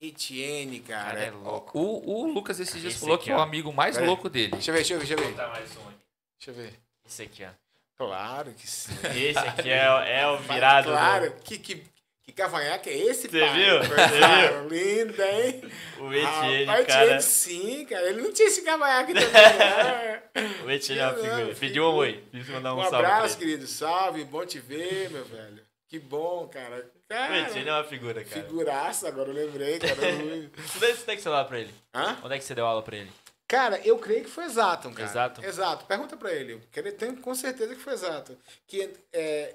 Etienne, 0.00 0.80
cara. 0.80 1.04
Cara, 1.04 1.20
é 1.24 1.30
louco. 1.30 1.78
o, 1.78 2.22
o 2.22 2.32
Lucas 2.32 2.58
esses 2.60 2.80
dias 2.80 2.92
Esse 2.94 3.00
falou 3.00 3.16
aqui, 3.16 3.24
que 3.24 3.30
é 3.30 3.36
o 3.36 3.38
ó. 3.38 3.42
amigo 3.42 3.72
mais 3.72 3.94
Pera 3.96 4.04
aí. 4.04 4.08
louco 4.08 4.28
dele. 4.30 4.52
Deixa 4.52 4.70
eu 4.70 4.74
ver, 4.74 4.78
deixa 4.80 4.94
eu 4.94 4.98
ver, 5.00 5.06
deixa 5.06 5.14
eu 5.14 5.18
Vou 5.18 5.26
ver. 5.28 5.36
botar 5.36 5.48
mais 5.48 5.76
um 5.76 5.88
aqui. 5.88 6.04
Deixa 6.38 6.50
eu 6.50 6.54
ver. 6.54 6.80
Esse 7.04 7.22
aqui, 7.22 7.44
ó. 7.44 7.50
Claro 7.96 8.52
que 8.54 8.66
sim. 8.66 8.92
Esse 9.14 9.38
aqui 9.38 9.68
é, 9.70 9.84
é 10.22 10.26
o 10.28 10.38
virado. 10.38 10.86
do- 10.86 10.92
Claro, 10.92 11.34
que, 11.44 11.58
que, 11.58 11.84
que 12.24 12.32
cavanhaque 12.32 12.88
é 12.88 12.96
esse, 12.96 13.28
Você 13.28 13.38
pai? 13.40 13.52
viu? 13.52 13.78
Você 13.82 14.68
Linda, 14.74 15.30
hein? 15.30 15.62
O 16.00 16.12
Etienne, 16.12 16.64
Rapaz, 16.64 16.86
cara. 16.86 17.04
Etienne, 17.04 17.22
sim, 17.22 17.84
cara. 17.86 18.08
Ele 18.08 18.22
não 18.22 18.32
tinha 18.32 18.48
esse 18.48 18.62
cavanhaque 18.62 19.12
também, 19.14 19.30
né? 19.30 20.22
O 20.64 20.70
Etienne 20.70 21.00
é 21.00 21.06
uma 21.06 21.14
figura. 21.14 21.54
Pediu 21.54 21.84
um 21.84 21.94
oi. 21.94 22.24
Quis 22.30 22.48
mandar 22.48 22.74
um, 22.74 22.78
Um 22.78 22.82
salve. 22.82 22.98
pra 22.98 23.16
abraço, 23.16 23.38
querido. 23.38 23.66
Salve, 23.66 24.24
bom 24.24 24.44
te 24.46 24.58
ver, 24.58 25.10
meu 25.10 25.24
velho. 25.24 25.62
Que 25.86 25.98
bom, 25.98 26.48
cara. 26.48 26.90
Cara, 27.08 27.32
O 27.32 27.36
Etienne 27.36 27.68
é 27.68 27.72
uma 27.72 27.84
figura, 27.84 28.24
cara. 28.24 28.42
figuraça, 28.42 29.06
agora 29.08 29.28
eu 29.28 29.34
lembrei, 29.34 29.78
cara. 29.78 29.94
Você 30.66 31.06
deu 31.06 31.18
celular 31.20 31.44
pra 31.44 31.60
ele? 31.60 31.74
Hã? 31.94 32.16
Onde 32.24 32.34
é 32.34 32.38
que 32.38 32.44
você 32.44 32.54
deu 32.54 32.64
aula 32.66 32.82
pra 32.82 32.96
ele? 32.96 33.12
Cara, 33.46 33.78
eu 33.84 33.98
creio 33.98 34.24
que 34.24 34.30
foi 34.30 34.44
exato, 34.44 34.90
cara. 34.90 35.08
Exato? 35.08 35.44
Exato. 35.44 35.84
Pergunta 35.84 36.16
pra 36.16 36.32
ele. 36.32 36.60
Que 36.72 36.80
ele 36.80 36.90
tem 36.92 37.14
com 37.14 37.34
certeza 37.34 37.74
que 37.74 37.80
foi 37.80 37.92
exato. 37.92 38.36
Que 38.66 38.90
é, 39.12 39.54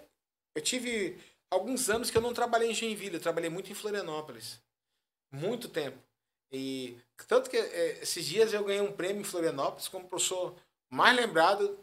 eu 0.55 0.61
tive 0.61 1.17
alguns 1.51 1.89
anos 1.89 2.09
que 2.11 2.17
eu 2.17 2.21
não 2.21 2.33
trabalhei 2.33 2.69
em 2.69 2.73
Joinville, 2.73 3.15
eu 3.15 3.21
trabalhei 3.21 3.49
muito 3.49 3.71
em 3.71 3.75
Florianópolis. 3.75 4.59
Muito 5.31 5.69
tempo. 5.69 5.97
E 6.51 6.97
tanto 7.27 7.49
que 7.49 7.57
é, 7.57 7.99
esses 8.01 8.25
dias 8.25 8.53
eu 8.53 8.63
ganhei 8.63 8.81
um 8.81 8.91
prêmio 8.91 9.21
em 9.21 9.25
Florianópolis 9.25 9.87
como 9.87 10.07
professor 10.07 10.55
mais 10.89 11.15
lembrado. 11.15 11.77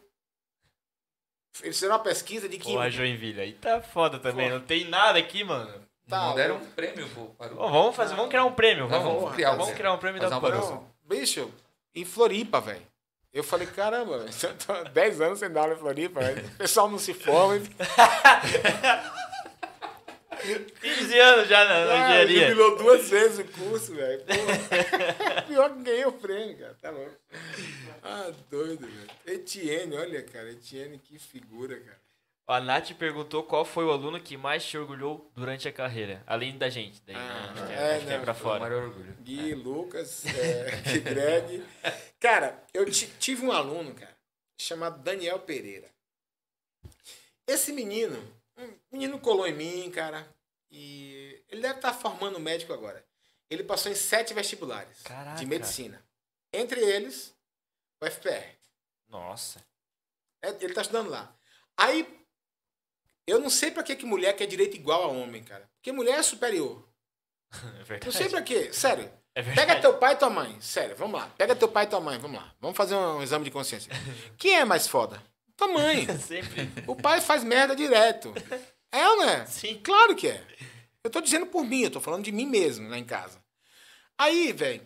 Eles 1.61 1.77
fizeram 1.77 1.95
uma 1.95 2.03
pesquisa 2.03 2.47
de 2.47 2.57
que 2.57 2.71
Porra, 2.71 2.89
Joinville. 2.89 3.41
Aí 3.41 3.53
tá 3.53 3.81
foda 3.81 4.19
também. 4.19 4.47
Porra. 4.47 4.59
Não 4.59 4.65
tem 4.65 4.85
nada 4.85 5.17
aqui, 5.17 5.43
mano. 5.43 5.87
Tá, 6.07 6.27
não 6.27 6.35
deram 6.35 6.55
um 6.57 6.71
prêmio 6.71 7.07
pro, 7.09 7.25
para 7.31 7.53
o... 7.53 7.59
Ô, 7.59 7.69
vamos 7.69 7.95
fazer, 7.95 8.15
vamos 8.15 8.29
criar 8.29 8.45
um 8.45 8.53
prêmio. 8.53 8.87
Não, 8.87 8.89
Vamos, 9.01 9.21
vamos 9.21 9.35
criar 9.35 9.49
um 9.49 9.51
vamos 9.51 9.65
prêmio. 9.65 9.77
criar 9.77 9.93
um 9.93 9.97
prêmio 9.97 10.21
Fazer 10.21 10.39
da. 10.39 10.39
Não, 10.39 10.87
bicho, 11.03 11.51
em 11.93 12.05
Floripa, 12.05 12.61
velho. 12.61 12.85
Eu 13.33 13.43
falei, 13.43 13.67
caramba, 13.67 14.25
eu 14.43 14.57
tô 14.57 14.71
há 14.71 14.83
10 14.83 15.21
anos 15.21 15.39
sem 15.39 15.51
dar 15.51 15.61
aula 15.61 15.73
em 15.73 15.77
Floripa, 15.77 16.21
velho. 16.21 16.47
o 16.47 16.57
pessoal 16.57 16.89
não 16.89 16.97
se 16.97 17.13
forma. 17.13 17.61
15 20.81 21.19
anos 21.19 21.47
já 21.47 21.65
na, 21.65 21.85
na 21.85 21.93
Ah, 21.93 22.09
engenharia. 22.23 22.49
jubilou 22.49 22.77
duas 22.77 23.09
vezes 23.09 23.39
o 23.39 23.43
curso, 23.51 23.93
velho. 23.95 24.23
Pior 25.47 25.73
que 25.75 25.83
ganhei 25.83 26.05
o 26.05 26.11
prêmio, 26.13 26.57
cara. 26.57 26.77
Tá 26.81 26.89
louco. 26.91 27.15
Ah, 28.03 28.31
doido, 28.49 28.85
velho. 28.87 29.09
Etienne, 29.25 29.95
olha, 29.97 30.21
cara. 30.23 30.51
Etienne, 30.51 30.97
que 30.99 31.17
figura, 31.19 31.79
cara. 31.79 31.97
A 32.49 32.61
Nath 32.61 32.93
perguntou 32.93 33.43
qual 33.43 33.65
foi 33.65 33.83
o 33.83 33.91
aluno 33.91 34.21
que 34.21 34.37
mais 34.37 34.63
te 34.65 34.77
orgulhou 34.77 35.29
durante 35.35 35.67
a 35.67 35.71
carreira. 35.73 36.23
Além 36.25 36.57
da 36.57 36.69
gente. 36.69 37.01
Daí, 37.05 37.13
né? 37.15 37.21
Ah, 37.21 37.51
acho 37.53 37.65
que 37.67 37.73
é, 37.73 38.13
é, 38.13 38.15
é 38.15 38.19
pra 38.19 38.33
Foi 38.33 38.41
o 38.41 38.53
fora. 38.53 38.59
maior 38.69 38.83
orgulho. 38.83 39.13
Gui, 39.21 39.53
Lucas, 39.53 40.23
é, 40.25 40.71
Greg. 41.03 41.61
Cara, 42.21 42.63
eu 42.73 42.85
ti- 42.89 43.11
tive 43.19 43.45
um 43.45 43.51
aluno, 43.51 43.93
cara, 43.93 44.15
chamado 44.57 45.03
Daniel 45.03 45.39
Pereira. 45.39 45.89
Esse 47.45 47.73
menino, 47.73 48.17
um 48.57 48.73
menino 48.91 49.19
colou 49.19 49.47
em 49.47 49.53
mim, 49.53 49.89
cara, 49.91 50.27
e 50.69 51.43
ele 51.49 51.61
deve 51.61 51.75
estar 51.75 51.93
formando 51.93 52.39
médico 52.39 52.73
agora. 52.73 53.05
Ele 53.49 53.63
passou 53.63 53.91
em 53.91 53.95
sete 53.95 54.33
vestibulares 54.33 55.01
Caraca. 55.03 55.37
de 55.37 55.45
medicina. 55.45 56.03
Entre 56.51 56.81
eles, 56.81 57.33
o 58.01 58.05
FPR. 58.05 58.57
Nossa. 59.07 59.63
É, 60.41 60.49
Ele 60.49 60.73
tá 60.73 60.81
estudando 60.81 61.09
lá. 61.09 61.33
Aí, 61.77 62.05
eu 63.25 63.39
não 63.39 63.49
sei 63.49 63.71
pra 63.71 63.83
que, 63.83 63.95
que 63.95 64.05
mulher 64.05 64.33
quer 64.35 64.45
direito 64.47 64.75
igual 64.75 65.03
a 65.03 65.07
homem, 65.07 65.43
cara. 65.43 65.69
Porque 65.75 65.91
mulher 65.91 66.19
é 66.19 66.23
superior. 66.23 66.85
É 67.79 67.83
verdade. 67.83 68.05
Não 68.05 68.11
sei 68.11 68.29
pra 68.29 68.41
quê. 68.41 68.73
Sério. 68.73 69.09
É 69.33 69.41
verdade. 69.41 69.67
Pega 69.67 69.81
teu 69.81 69.97
pai 69.97 70.13
e 70.13 70.17
tua 70.17 70.29
mãe. 70.29 70.59
Sério, 70.59 70.95
vamos 70.97 71.17
lá. 71.17 71.29
Pega 71.37 71.55
teu 71.55 71.69
pai 71.69 71.85
e 71.85 71.87
tua 71.87 72.01
mãe, 72.01 72.17
vamos 72.19 72.37
lá. 72.37 72.53
Vamos 72.59 72.75
fazer 72.75 72.95
um 72.95 73.21
exame 73.23 73.45
de 73.45 73.51
consciência. 73.51 73.89
Quem 74.37 74.57
é 74.57 74.65
mais 74.65 74.85
foda? 74.87 75.23
Tua 75.57 75.67
mãe. 75.73 76.05
Sempre. 76.19 76.71
O 76.87 76.95
pai 76.95 77.19
faz 77.19 77.43
merda 77.43 77.75
direto. 77.75 78.33
É 78.91 79.07
ou 79.09 79.17
não 79.17 79.29
é? 79.29 79.45
Sim. 79.47 79.81
Claro 79.83 80.15
que 80.15 80.27
é. 80.29 80.45
Eu 81.03 81.09
tô 81.09 81.19
dizendo 81.19 81.47
por 81.47 81.63
mim, 81.65 81.81
eu 81.81 81.91
tô 81.91 81.99
falando 81.99 82.23
de 82.23 82.31
mim 82.31 82.45
mesmo 82.45 82.87
lá 82.89 82.97
em 82.97 83.03
casa. 83.05 83.43
Aí, 84.17 84.53
velho. 84.53 84.85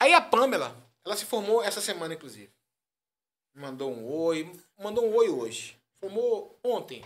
Aí 0.00 0.12
a 0.14 0.20
Pamela, 0.20 0.76
ela 1.04 1.16
se 1.16 1.24
formou 1.24 1.62
essa 1.62 1.80
semana, 1.80 2.14
inclusive. 2.14 2.52
Mandou 3.54 3.92
um 3.92 4.06
oi. 4.06 4.52
Mandou 4.78 5.06
um 5.06 5.14
oi 5.14 5.28
hoje. 5.28 5.76
Formou 6.00 6.58
ontem. 6.62 7.04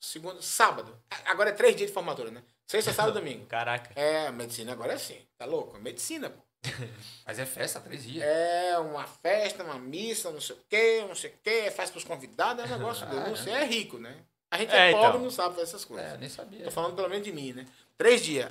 Segunda, 0.00 0.40
sábado. 0.40 0.96
Agora 1.26 1.50
é 1.50 1.52
três 1.52 1.74
dias 1.74 1.90
de 1.90 1.94
formatura, 1.94 2.30
né? 2.30 2.42
Sexta, 2.66 2.92
sábado 2.92 3.18
e 3.18 3.20
domingo. 3.22 3.46
Caraca. 3.46 3.92
É, 3.98 4.30
medicina 4.30 4.72
agora 4.72 4.92
é 4.92 4.96
assim. 4.96 5.20
Tá 5.36 5.44
louco? 5.44 5.76
É 5.76 5.80
medicina, 5.80 6.30
pô. 6.30 6.40
Mas 7.26 7.38
é 7.38 7.46
festa, 7.46 7.80
três 7.80 8.02
dias. 8.04 8.24
É 8.26 8.78
uma 8.78 9.06
festa, 9.06 9.62
uma 9.64 9.78
missa, 9.78 10.30
não 10.30 10.40
sei 10.40 10.56
o 10.56 10.58
quê, 10.68 11.04
não 11.08 11.14
sei 11.14 11.30
o 11.30 11.34
quê, 11.42 11.70
faz 11.70 11.90
pros 11.90 12.04
convidados, 12.04 12.64
é 12.64 12.74
um 12.74 12.78
negócio 12.78 13.06
doido. 13.06 13.30
Você 13.30 13.50
é 13.50 13.64
rico, 13.64 13.98
né? 13.98 14.16
A 14.50 14.58
gente 14.58 14.74
é, 14.74 14.90
É, 14.90 14.92
pobre 14.92 15.08
então. 15.08 15.20
e 15.20 15.24
não 15.24 15.30
sabe 15.30 15.50
fazer 15.54 15.62
essas 15.62 15.84
coisas. 15.84 16.12
É, 16.14 16.16
nem 16.16 16.28
sabia. 16.28 16.64
Tô 16.64 16.70
falando 16.70 16.96
pelo 16.96 17.08
menos 17.08 17.24
de 17.24 17.32
mim, 17.32 17.52
né? 17.52 17.66
Três 17.96 18.22
dias. 18.22 18.50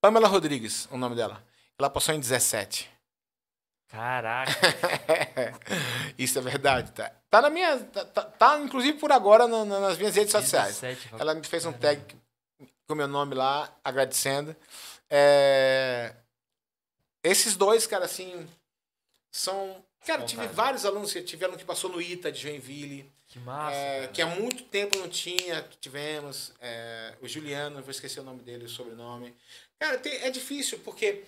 Pamela 0.00 0.28
Rodrigues, 0.28 0.88
o 0.90 0.96
nome 0.98 1.14
dela. 1.16 1.42
Ela 1.78 1.88
passou 1.88 2.14
em 2.14 2.20
17. 2.20 2.90
Caraca. 3.88 4.52
Isso 6.18 6.38
é 6.38 6.42
verdade, 6.42 6.90
tá? 6.92 7.12
Tá 7.30 7.40
na 7.42 7.50
minha. 7.50 7.78
Tá, 7.78 8.04
tá- 8.04 8.24
tá, 8.24 8.58
inclusive 8.58 8.98
por 8.98 9.12
agora 9.12 9.46
na- 9.46 9.64
na- 9.64 9.80
nas 9.80 9.96
minhas 9.98 10.14
redes 10.16 10.32
sociais. 10.32 10.80
17, 10.80 11.10
Ela 11.18 11.34
me 11.34 11.44
fez 11.44 11.64
um 11.64 11.72
tag 11.72 12.02
com 12.88 12.94
meu 12.94 13.06
nome 13.08 13.34
lá, 13.34 13.72
agradecendo. 13.84 14.54
É, 15.08 16.12
Esses 17.26 17.56
dois, 17.56 17.86
cara, 17.86 18.04
assim, 18.04 18.48
são. 19.30 19.84
Cara, 20.06 20.24
tive 20.24 20.46
vários 20.48 20.84
alunos. 20.84 21.12
que- 21.12 21.22
Tive 21.22 21.44
aluno 21.44 21.58
que 21.58 21.64
passou 21.64 21.90
no 21.90 22.00
ITA 22.00 22.30
de 22.30 22.40
Joinville, 22.40 23.10
Que 23.26 23.38
massa. 23.40 23.76
é, 23.76 24.06
que 24.08 24.22
há 24.22 24.26
muito 24.26 24.62
tempo 24.64 24.96
não 24.98 25.08
tinha, 25.08 25.62
que 25.62 25.76
tivemos. 25.78 26.52
é, 26.60 27.14
o 27.20 27.26
Juliano, 27.28 27.80
vou 27.82 27.90
esquecer 27.90 28.20
o 28.20 28.24
nome 28.24 28.42
dele, 28.42 28.64
o 28.64 28.68
sobrenome. 28.68 29.34
Cara, 29.80 29.98
tem- 29.98 30.22
é 30.22 30.30
difícil, 30.30 30.78
porque 30.80 31.24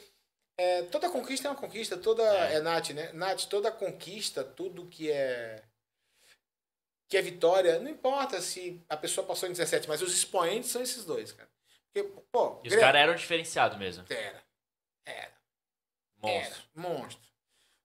é, 0.57 0.83
toda 0.85 1.11
conquista 1.11 1.49
é 1.49 1.51
uma 1.51 1.57
conquista, 1.61 1.97
toda. 1.97 2.23
É. 2.23 2.55
É, 2.55 2.61
Nath, 2.61 2.91
né? 2.91 3.13
Nath, 3.13 3.45
toda 3.47 3.71
conquista, 3.73 4.43
tudo 4.45 4.87
que 4.87 5.11
é. 5.11 5.63
Que 7.09 7.17
é 7.17 7.23
vitória, 7.23 7.79
não 7.81 7.91
importa 7.91 8.41
se 8.41 8.81
a 8.89 8.97
pessoa 8.97 9.27
passou 9.27 9.49
em 9.49 9.53
17, 9.53 9.89
mas 9.89 10.03
os 10.03 10.13
expoentes 10.15 10.71
são 10.71 10.83
esses 10.83 11.05
dois, 11.07 11.33
cara. 11.33 11.49
Porque, 11.93 12.07
pô, 12.31 12.61
E 12.63 12.69
os 12.69 12.77
caras 12.77 13.01
eram 13.01 13.15
diferenciados 13.15 13.79
mesmo. 13.79 14.05
Era, 14.11 14.43
era, 15.07 15.33
Monstro. 16.23 16.63
era, 16.77 16.89
monstro. 16.89 17.29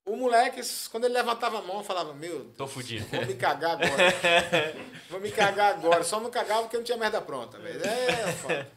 O 0.05 0.17
moleque, 0.17 0.59
quando 0.91 1.05
ele 1.05 1.13
levantava 1.13 1.59
a 1.59 1.61
mão, 1.61 1.83
falava, 1.83 2.13
meu, 2.13 2.51
Tô 2.57 2.67
fudido. 2.67 3.05
vou 3.05 3.25
me 3.25 3.35
cagar 3.35 3.71
agora. 3.71 4.13
vou 5.09 5.19
me 5.21 5.31
cagar 5.31 5.75
agora. 5.75 6.03
Só 6.03 6.19
não 6.19 6.29
cagava 6.29 6.63
porque 6.63 6.75
não 6.75 6.83
tinha 6.83 6.97
merda 6.97 7.21
pronta, 7.21 7.57
velho. 7.57 7.81
É, 7.85 8.33
foda. 8.33 8.71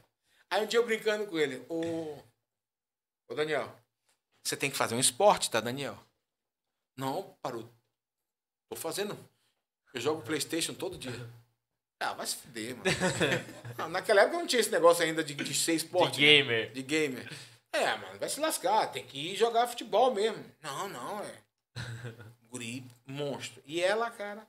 Aí 0.49 0.63
um 0.63 0.67
dia 0.67 0.79
eu 0.79 0.87
brincando 0.87 1.27
com 1.27 1.37
ele, 1.37 1.65
o. 1.69 2.17
Ô 3.29 3.35
Daniel, 3.35 3.75
você 4.45 4.57
tem 4.57 4.71
que 4.71 4.77
fazer 4.77 4.95
um 4.95 5.01
esporte, 5.01 5.51
tá, 5.51 5.61
Daniel? 5.61 5.99
Não, 6.97 7.37
parou. 7.43 7.69
Tô 8.71 8.77
fazendo. 8.77 9.19
Eu 9.93 10.01
jogo 10.01 10.23
Playstation 10.23 10.75
todo 10.75 10.97
dia. 10.97 11.29
Ah, 11.99 12.15
vai 12.15 12.27
se 12.27 12.37
fuder, 12.37 12.77
mano. 12.77 12.91
Ah, 13.79 13.89
naquela 13.89 14.23
época 14.23 14.39
não 14.39 14.47
tinha 14.47 14.61
esse 14.61 14.71
negócio 14.71 15.03
ainda 15.05 15.25
de, 15.25 15.35
de 15.35 15.55
ser 15.55 15.75
esporte. 15.75 16.15
De 16.15 16.21
né? 16.21 16.27
gamer. 16.27 16.73
De 16.73 16.83
gamer. 16.83 17.31
É, 17.77 17.97
mano, 17.97 18.19
vai 18.19 18.29
se 18.29 18.41
lascar. 18.41 18.91
Tem 18.91 19.05
que 19.05 19.33
ir 19.33 19.37
jogar 19.37 19.67
futebol 19.67 20.15
mesmo. 20.15 20.45
Não, 20.63 20.89
não, 20.89 21.21
é. 21.23 21.35
Guri, 22.51 22.85
monstro. 23.07 23.63
E 23.67 23.83
ela, 23.83 24.11
cara, 24.11 24.47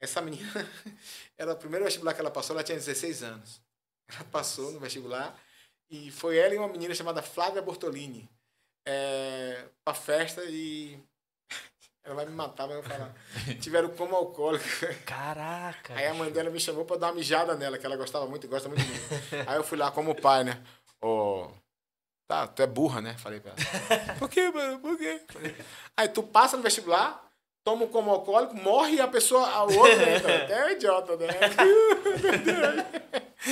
essa 0.00 0.20
menina, 0.20 0.50
era 1.36 1.52
o 1.52 1.56
primeiro 1.56 1.84
vestibular 1.84 2.14
que 2.14 2.20
ela 2.20 2.30
passou, 2.30 2.54
ela 2.54 2.64
tinha 2.64 2.78
16 2.78 3.22
anos. 3.22 3.60
Ela 4.08 4.24
passou 4.24 4.70
no 4.72 4.80
vestibular 4.80 5.38
e 5.90 6.10
foi 6.10 6.36
ela 6.38 6.54
e 6.54 6.58
uma 6.58 6.68
menina 6.68 6.94
chamada 6.94 7.22
Flávia 7.22 7.62
Bortolini 7.62 8.28
é, 8.86 9.64
pra 9.84 9.94
festa 9.94 10.42
e. 10.44 10.98
Ela 12.04 12.16
vai 12.16 12.26
me 12.26 12.32
matar, 12.32 12.66
mas 12.66 12.76
eu 12.76 12.82
vou 12.82 12.90
falar. 12.90 13.14
Tiveram 13.62 13.88
como 13.88 14.14
alcoólico. 14.14 14.64
Caraca. 15.06 15.94
Aí 15.94 16.06
a 16.06 16.12
mãe 16.12 16.30
dela 16.30 16.50
me 16.50 16.60
chamou 16.60 16.84
pra 16.84 16.98
dar 16.98 17.06
uma 17.06 17.14
mijada 17.14 17.54
nela, 17.56 17.78
que 17.78 17.86
ela 17.86 17.96
gostava 17.96 18.26
muito 18.26 18.44
e 18.44 18.48
gosta 18.48 18.68
muito 18.68 18.82
de 18.82 18.90
mim. 18.92 18.98
Aí 19.46 19.56
eu 19.56 19.64
fui 19.64 19.78
lá 19.78 19.90
como 19.90 20.14
pai, 20.14 20.44
né? 20.44 20.62
Ô. 21.00 21.50
Tá, 22.26 22.46
tu 22.46 22.62
é 22.62 22.66
burra, 22.66 23.00
né? 23.00 23.16
Falei 23.18 23.40
pra 23.40 23.52
ela. 23.52 24.14
Por 24.18 24.28
quê, 24.30 24.50
mano? 24.50 24.78
Por 24.78 24.96
quê? 24.96 25.20
Aí 25.96 26.08
tu 26.08 26.22
passa 26.22 26.56
no 26.56 26.62
vestibular, 26.62 27.30
toma 27.62 27.84
um 27.84 27.88
como 27.88 28.10
alcoólico, 28.10 28.54
morre 28.56 28.94
e 28.94 29.00
a 29.00 29.08
pessoa, 29.08 29.46
a 29.46 29.64
outra, 29.64 29.96
né, 29.96 30.20
cara? 30.20 30.34
É 30.34 30.66
um 30.66 30.70
idiota, 30.70 31.16
né? 31.16 31.26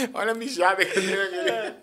Olha 0.15 0.33
a 0.33 0.35
mijada 0.35 0.85
que 0.87 0.99
eu 0.99 1.03
dei 1.03 1.21
aqui. 1.21 1.79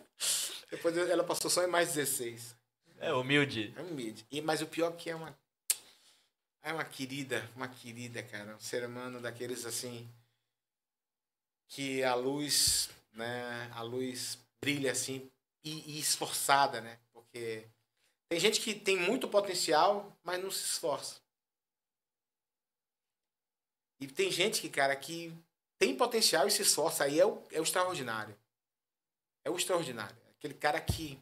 Depois 0.71 0.97
ela 0.97 1.23
passou 1.23 1.49
só 1.49 1.63
em 1.63 1.67
mais 1.67 1.93
16. 1.93 2.55
É 2.99 3.13
humilde. 3.13 3.73
É 3.77 3.81
humilde. 3.81 4.25
E, 4.31 4.41
mas 4.41 4.61
o 4.61 4.67
pior 4.67 4.91
que 4.93 5.11
é 5.11 5.15
uma. 5.15 5.37
É 6.61 6.73
uma 6.73 6.83
querida, 6.83 7.47
uma 7.55 7.67
querida, 7.67 8.21
cara. 8.23 8.55
Um 8.55 8.59
ser 8.59 8.85
humano 8.85 9.21
daqueles 9.21 9.65
assim. 9.65 10.09
Que 11.67 12.03
a 12.03 12.15
luz, 12.15 12.89
né? 13.13 13.69
A 13.73 13.83
luz 13.83 14.39
brilha 14.59 14.91
assim 14.91 15.29
e, 15.69 15.91
e 15.91 15.99
esforçada, 15.99 16.81
né? 16.81 16.97
Porque 17.13 17.67
tem 18.29 18.39
gente 18.39 18.59
que 18.61 18.73
tem 18.73 18.97
muito 18.97 19.27
potencial, 19.27 20.15
mas 20.23 20.41
não 20.41 20.51
se 20.51 20.63
esforça. 20.63 21.19
E 23.99 24.07
tem 24.07 24.31
gente 24.31 24.61
que, 24.61 24.69
cara, 24.69 24.95
que 24.95 25.33
tem 25.77 25.95
potencial 25.95 26.47
e 26.47 26.51
se 26.51 26.61
esforça. 26.61 27.03
Aí 27.03 27.19
é 27.19 27.25
o, 27.25 27.41
é 27.51 27.59
o 27.59 27.63
extraordinário. 27.63 28.35
É 29.45 29.49
o 29.49 29.57
extraordinário. 29.57 30.15
Aquele 30.37 30.53
cara 30.53 30.79
que. 30.79 31.19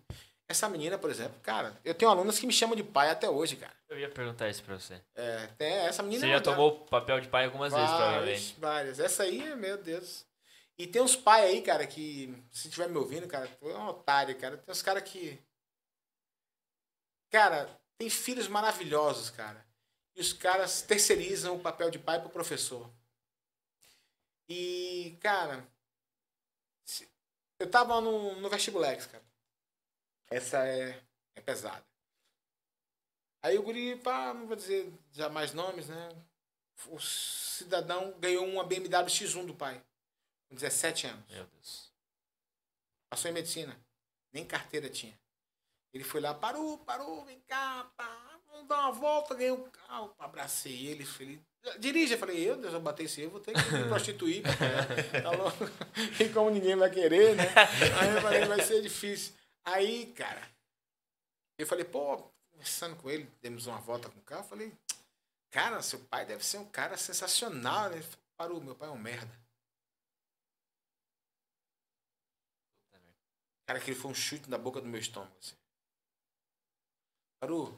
Essa 0.50 0.70
menina, 0.70 0.98
por 0.98 1.10
exemplo, 1.10 1.38
cara, 1.42 1.78
eu 1.84 1.94
tenho 1.94 2.10
alunas 2.10 2.40
que 2.40 2.48
me 2.48 2.54
chamam 2.54 2.74
de 2.74 2.84
pai 2.84 3.10
até 3.10 3.30
hoje, 3.30 3.58
cara. 3.58 3.76
Eu 3.90 4.00
ia 4.00 4.10
perguntar 4.10 4.48
isso 4.50 4.64
pra 4.64 4.80
você. 4.80 5.02
É, 5.14 5.48
tem 5.58 5.74
essa 5.74 6.02
menina. 6.02 6.22
Você 6.22 6.32
já 6.32 6.40
tomou 6.40 6.70
o 6.70 6.86
papel 6.86 7.20
de 7.20 7.28
pai 7.28 7.44
algumas 7.46 7.74
vezes, 7.74 7.90
várias, 7.90 8.06
provavelmente. 8.06 8.56
várias. 8.58 9.00
Essa 9.00 9.24
aí, 9.24 9.56
meu 9.56 9.78
Deus. 9.78 10.26
E 10.78 10.86
tem 10.86 11.02
uns 11.02 11.16
pais 11.16 11.46
aí, 11.46 11.62
cara, 11.62 11.88
que, 11.88 12.28
se 12.52 12.68
estiver 12.68 12.88
me 12.88 12.98
ouvindo, 12.98 13.28
cara, 13.28 13.50
é 13.62 13.66
um 13.78 13.88
otário, 13.88 14.38
cara. 14.40 14.58
Tem 14.58 14.72
uns 14.72 14.82
caras 14.82 15.04
que. 15.04 15.42
Cara, 17.32 17.68
tem 17.98 18.10
filhos 18.10 18.48
maravilhosos, 18.48 19.30
cara. 19.32 19.66
E 20.16 20.22
os 20.22 20.34
caras 20.34 20.82
terceirizam 20.82 21.56
o 21.56 21.62
papel 21.62 21.90
de 21.90 22.00
pai 22.00 22.20
pro 22.22 22.30
professor. 22.30 22.92
E, 24.48 25.18
cara, 25.20 25.68
eu 27.60 27.70
tava 27.70 28.00
no, 28.00 28.40
no 28.40 28.50
vestibulex, 28.50 29.08
cara. 29.08 29.24
Essa 30.30 30.68
é, 30.68 31.04
é 31.36 31.42
pesada. 31.42 31.86
Aí 33.42 33.58
o 33.58 33.64
guri, 33.64 33.96
pá, 33.98 34.34
não 34.34 34.48
vou 34.48 34.56
dizer 34.56 34.92
já 35.12 35.30
mais 35.30 35.54
nomes, 35.54 35.88
né? 35.88 36.10
O 36.88 37.00
cidadão 37.00 38.12
ganhou 38.20 38.46
uma 38.46 38.64
BMW 38.64 39.06
X1 39.08 39.46
do 39.46 39.56
pai, 39.56 39.84
com 40.48 40.56
17 40.56 41.08
anos. 41.08 41.26
Meu 41.30 41.46
Deus. 41.46 41.92
Passou 43.10 43.30
em 43.30 43.34
medicina. 43.34 43.80
Nem 44.34 44.46
carteira 44.46 44.90
tinha. 44.90 45.18
Ele 45.94 46.04
foi 46.04 46.22
lá, 46.22 46.34
parou, 46.34 46.78
parou, 46.80 47.26
vem 47.26 47.40
cá, 47.48 47.90
pá, 47.96 48.40
vamos 48.48 48.68
dar 48.68 48.82
uma 48.82 48.92
volta, 48.92 49.34
ganhei 49.34 49.52
um 49.52 49.70
carro. 49.70 50.14
Abracei 50.20 50.88
ele, 50.88 51.06
falei, 51.06 51.42
dirige. 51.80 52.14
Eu 52.14 52.20
falei, 52.20 52.50
eu, 52.50 52.58
Deus, 52.58 52.74
eu 52.74 52.82
bater 52.82 53.06
esse 53.06 53.22
eu 53.22 53.30
vou 53.30 53.40
ter 53.40 53.54
que 53.54 53.72
me 53.74 53.88
prostituir. 53.88 54.44
tá 55.24 55.32
louco? 55.32 55.66
E 56.20 56.30
como 56.30 56.50
ninguém 56.50 56.76
vai 56.76 56.90
querer, 56.90 57.36
né? 57.36 57.46
Aí 58.00 58.16
eu 58.16 58.22
falei, 58.22 58.46
vai 58.46 58.62
ser 58.62 58.82
difícil. 58.82 59.34
Aí, 59.64 60.08
cara, 60.14 60.42
eu 61.58 61.66
falei, 61.66 61.86
pô, 61.86 62.18
conversando 62.52 62.96
com 62.98 63.10
ele, 63.10 63.30
demos 63.42 63.66
uma 63.66 63.80
volta 63.80 64.10
com 64.10 64.20
o 64.20 64.24
carro, 64.24 64.44
eu 64.44 64.48
falei, 64.48 64.74
cara, 65.50 65.82
seu 65.82 66.00
pai 66.00 66.26
deve 66.26 66.46
ser 66.46 66.58
um 66.58 66.66
cara 66.66 66.98
sensacional, 66.98 67.90
né? 67.90 67.96
Ele 67.96 68.04
falou, 68.04 68.28
Parou, 68.38 68.62
meu 68.62 68.76
pai 68.76 68.88
é 68.88 68.92
um 68.92 69.00
merda. 69.00 69.32
Cara, 73.68 73.80
aquele 73.80 73.98
foi 73.98 74.10
um 74.10 74.16
chute 74.16 74.50
na 74.50 74.58
boca 74.58 74.80
do 74.80 74.88
meu 74.88 75.00
estômago. 75.00 75.36
Assim. 75.40 75.56
Paru, 77.38 77.78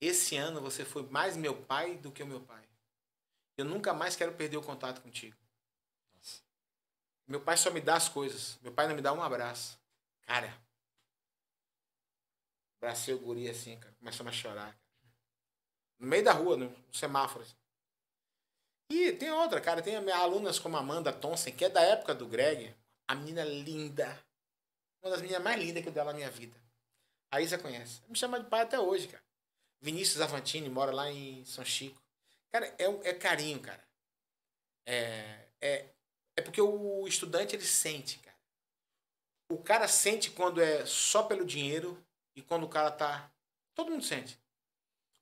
esse 0.00 0.36
ano 0.36 0.60
você 0.60 0.84
foi 0.84 1.04
mais 1.04 1.36
meu 1.36 1.56
pai 1.56 1.96
do 1.96 2.10
que 2.10 2.22
o 2.22 2.26
meu 2.26 2.40
pai. 2.40 2.68
Eu 3.56 3.64
nunca 3.64 3.94
mais 3.94 4.16
quero 4.16 4.34
perder 4.34 4.56
o 4.56 4.62
contato 4.62 5.00
contigo. 5.00 5.36
Meu 7.28 7.40
pai 7.40 7.56
só 7.56 7.70
me 7.70 7.80
dá 7.80 7.94
as 7.94 8.08
coisas. 8.08 8.58
Meu 8.60 8.72
pai 8.72 8.88
não 8.88 8.96
me 8.96 9.02
dá 9.02 9.12
um 9.12 9.22
abraço. 9.22 9.78
Cara, 10.22 10.52
abracei 12.78 13.14
o 13.14 13.20
guri 13.20 13.48
assim, 13.48 13.78
cara. 13.78 13.94
Começamos 14.00 14.32
a 14.32 14.36
chorar. 14.36 14.76
No 16.00 16.08
meio 16.08 16.24
da 16.24 16.32
rua, 16.32 16.56
no 16.56 16.74
semáforo. 16.92 17.44
assim. 17.44 17.54
E 18.90 19.12
tem 19.12 19.30
outra, 19.30 19.60
cara. 19.60 19.80
Tem 19.80 19.94
alunas 20.10 20.58
como 20.58 20.76
Amanda 20.76 21.12
Thompson, 21.12 21.52
que 21.52 21.66
é 21.66 21.68
da 21.68 21.82
época 21.82 22.16
do 22.16 22.26
Greg. 22.26 22.74
A 23.06 23.14
menina 23.14 23.44
linda. 23.44 24.20
Uma 25.02 25.10
das 25.10 25.20
meninas 25.22 25.42
mais 25.42 25.60
lindas 25.60 25.82
que 25.82 25.88
eu 25.88 25.92
dei 25.92 26.04
na 26.04 26.12
minha 26.12 26.30
vida. 26.30 26.56
A 27.30 27.40
Isa 27.40 27.58
conhece. 27.58 28.02
Me 28.08 28.16
chama 28.16 28.40
de 28.40 28.48
pai 28.48 28.62
até 28.62 28.78
hoje, 28.78 29.08
cara. 29.08 29.22
Vinícius 29.80 30.20
Avantini 30.20 30.68
mora 30.68 30.92
lá 30.92 31.10
em 31.10 31.44
São 31.44 31.64
Chico. 31.64 32.00
Cara, 32.50 32.66
é, 32.78 32.84
é 33.08 33.14
carinho, 33.14 33.60
cara. 33.60 33.82
É, 34.86 35.46
é, 35.60 35.88
é 36.36 36.42
porque 36.42 36.60
o 36.60 37.06
estudante, 37.06 37.54
ele 37.54 37.64
sente, 37.64 38.18
cara. 38.18 38.36
O 39.50 39.62
cara 39.62 39.88
sente 39.88 40.30
quando 40.30 40.60
é 40.60 40.84
só 40.84 41.22
pelo 41.22 41.44
dinheiro 41.44 42.02
e 42.36 42.42
quando 42.42 42.64
o 42.64 42.68
cara 42.68 42.90
tá... 42.90 43.32
Todo 43.74 43.90
mundo 43.90 44.04
sente. 44.04 44.38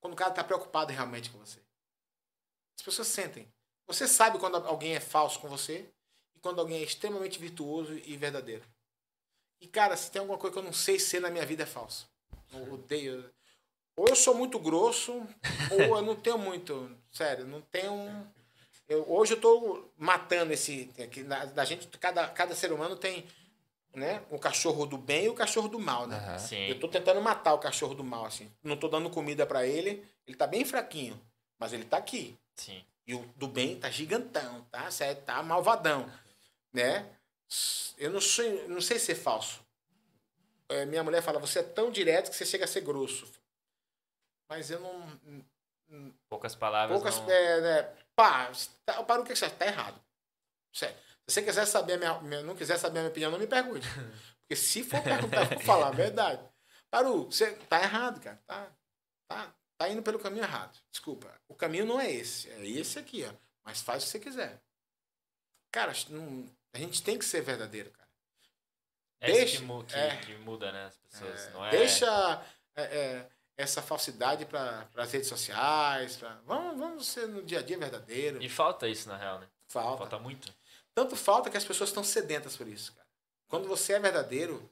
Quando 0.01 0.15
o 0.15 0.17
cara 0.17 0.33
tá 0.33 0.43
preocupado 0.43 0.93
realmente 0.93 1.31
com 1.31 1.39
você. 1.39 1.61
As 2.77 2.83
pessoas 2.83 3.09
sentem. 3.09 3.53
Você 3.87 4.07
sabe 4.09 4.39
quando 4.39 4.57
alguém 4.57 4.95
é 4.95 5.01
falso 5.01 5.41
com 5.41 5.49
você 5.49 5.91
e 6.35 6.41
quando 6.41 6.61
alguém 6.61 6.81
é 6.81 6.85
extremamente 6.85 7.39
virtuoso 7.39 7.97
e 7.99 8.17
verdadeiro. 8.17 8.65
E, 9.61 9.67
cara, 9.67 9.97
se 9.97 10.11
tem 10.11 10.21
alguma 10.21 10.39
coisa 10.39 10.53
que 10.55 10.59
eu 10.59 10.65
não 10.65 10.73
sei 10.73 10.99
ser 10.99 11.21
na 11.21 11.31
minha 11.31 11.45
vida 11.47 11.63
é 11.65 11.67
falso. 11.67 12.09
Eu 12.53 12.73
odeio. 12.75 13.29
Ou 13.97 14.07
eu 14.09 14.15
sou 14.17 14.35
muito 14.35 14.59
grosso, 14.59 15.13
ou 15.73 15.97
eu 15.97 16.03
não 16.03 16.15
tenho 16.15 16.39
muito. 16.39 16.91
Sério, 17.11 17.45
não 17.47 17.61
tenho. 17.61 17.93
um- 17.93 18.27
Eu, 18.89 19.05
hoje 19.11 19.35
eu 19.35 19.41
tô 19.41 19.91
matando 19.99 20.53
esse. 20.53 20.91
Aqui, 21.03 21.23
na, 21.23 21.45
da 21.47 21.65
gente, 21.65 21.87
cada, 21.99 22.27
cada 22.29 22.55
ser 22.55 22.73
humano 22.73 22.97
tem 22.97 23.27
né, 23.95 24.23
o 24.31 24.39
cachorro 24.39 24.87
do 24.87 24.97
bem 24.97 25.25
e 25.25 25.29
o 25.29 25.35
cachorro 25.35 25.69
do 25.69 25.79
mal, 25.79 26.07
né? 26.07 26.39
Sim. 26.39 26.69
Eu 26.69 26.79
tô 26.79 26.87
tentando 26.89 27.21
matar 27.21 27.53
o 27.55 27.59
cachorro 27.59 27.95
do 27.95 28.05
mal, 28.05 28.25
assim. 28.25 28.51
Não 28.63 28.77
tô 28.77 28.87
dando 28.89 29.11
comida 29.11 29.45
pra 29.45 29.67
ele. 29.67 30.07
Ele 30.27 30.37
tá 30.37 30.47
bem 30.47 30.65
fraquinho. 30.65 31.21
Mas 31.59 31.73
ele 31.73 31.85
tá 31.85 31.97
aqui. 31.99 32.39
Sim. 32.55 32.83
E 33.07 33.15
o 33.15 33.25
do 33.37 33.49
bem 33.49 33.79
tá 33.79 33.91
gigantão, 33.91 34.65
tá? 34.71 34.91
Certo? 34.91 35.25
Tá 35.25 35.43
malvadão, 35.43 36.09
né? 36.73 37.11
Eu 37.97 38.11
não, 38.11 38.21
sou, 38.21 38.45
não 38.69 38.81
sei 38.81 38.99
ser 38.99 39.15
falso. 39.15 39.65
É, 40.69 40.85
minha 40.85 41.03
mulher 41.03 41.23
fala, 41.23 41.39
você 41.39 41.61
é 41.61 41.63
tão 41.63 41.91
direto 41.91 42.31
que 42.31 42.37
você 42.37 42.45
chega 42.45 42.65
a 42.65 42.69
ser 42.69 42.83
grosso. 42.83 43.31
Mas 44.49 44.71
eu 44.71 44.81
não... 44.81 45.45
Poucas 46.29 46.55
palavras. 46.55 46.97
Poucas... 47.01 47.19
não... 47.21 47.31
É, 47.31 47.61
né? 47.61 47.97
Pá, 48.15 48.51
tá, 48.85 49.03
para 49.03 49.21
o 49.21 49.25
que 49.25 49.35
você 49.35 49.49
tá 49.49 49.67
errado. 49.67 49.99
Sério. 50.73 50.97
Se 51.27 51.35
você 51.35 51.43
quiser 51.43 51.67
saber 51.67 51.95
a 51.95 51.99
minha, 51.99 52.21
minha- 52.21 52.43
não 52.43 52.55
quiser 52.57 52.79
saber 52.79 52.99
a 52.99 53.03
minha 53.03 53.11
opinião, 53.11 53.31
não 53.31 53.39
me 53.39 53.47
pergunte. 53.47 53.87
Porque 54.43 54.57
se 54.57 54.83
for 54.83 55.03
perguntar, 55.03 55.43
eu 55.43 55.59
vou 55.59 55.61
falar 55.61 55.89
a 55.89 55.93
verdade. 55.93 56.43
Paru, 56.91 57.25
você 57.25 57.53
tá 57.69 57.83
errado, 57.83 58.21
cara. 58.21 58.41
Tá, 58.47 58.73
tá, 59.29 59.55
tá 59.77 59.89
indo 59.89 60.03
pelo 60.03 60.19
caminho 60.19 60.45
errado. 60.45 60.79
Desculpa. 60.91 61.33
O 61.47 61.55
caminho 61.55 61.85
não 61.85 62.01
é 62.01 62.11
esse. 62.11 62.49
É 62.51 62.67
esse 62.67 62.99
aqui, 62.99 63.25
ó. 63.25 63.33
Mas 63.65 63.83
faz 63.83 64.03
o 64.03 64.07
que 64.07 64.13
você 64.13 64.19
quiser. 64.21 64.63
Cara, 65.71 65.93
não- 66.09 66.49
a 66.73 66.79
gente 66.79 67.03
tem 67.03 67.19
que 67.19 67.25
ser 67.25 67.41
verdadeiro, 67.43 67.91
cara. 67.91 68.09
É 69.21 69.33
deixa- 69.33 69.57
isso 69.57 69.85
que, 69.85 69.95
é. 69.95 70.17
que 70.19 70.35
muda, 70.37 70.71
né? 70.71 70.87
As 70.87 70.97
pessoas. 70.99 71.53
não 71.53 71.67
é... 71.67 71.71
Deixa 71.71 72.47
é, 72.77 72.83
é, 72.83 73.31
essa 73.57 73.83
falsidade 73.83 74.45
para 74.47 74.89
as 74.97 75.13
redes 75.13 75.29
sociais. 75.29 76.17
Pra... 76.17 76.41
Vamos, 76.47 76.79
vamos 76.79 77.07
ser 77.07 77.27
no 77.27 77.43
dia 77.43 77.59
a 77.59 77.63
dia 77.63 77.77
verdadeiro. 77.77 78.41
E 78.43 78.49
falta 78.49 78.87
isso, 78.89 79.09
na 79.09 79.17
real, 79.17 79.41
né? 79.41 79.49
Falta. 79.67 79.99
Falta 79.99 80.19
muito. 80.19 80.53
Tanto 80.95 81.17
falta 81.17 81.51
que 81.51 81.57
as 81.57 81.65
pessoas 81.65 81.91
estão 81.91 82.05
sedentas 82.05 82.57
por 82.57 82.67
isso, 82.69 82.93
cara. 82.93 83.07
Quando 83.49 83.67
você 83.67 83.95
é 83.95 84.01
verdadeiro, 84.01 84.71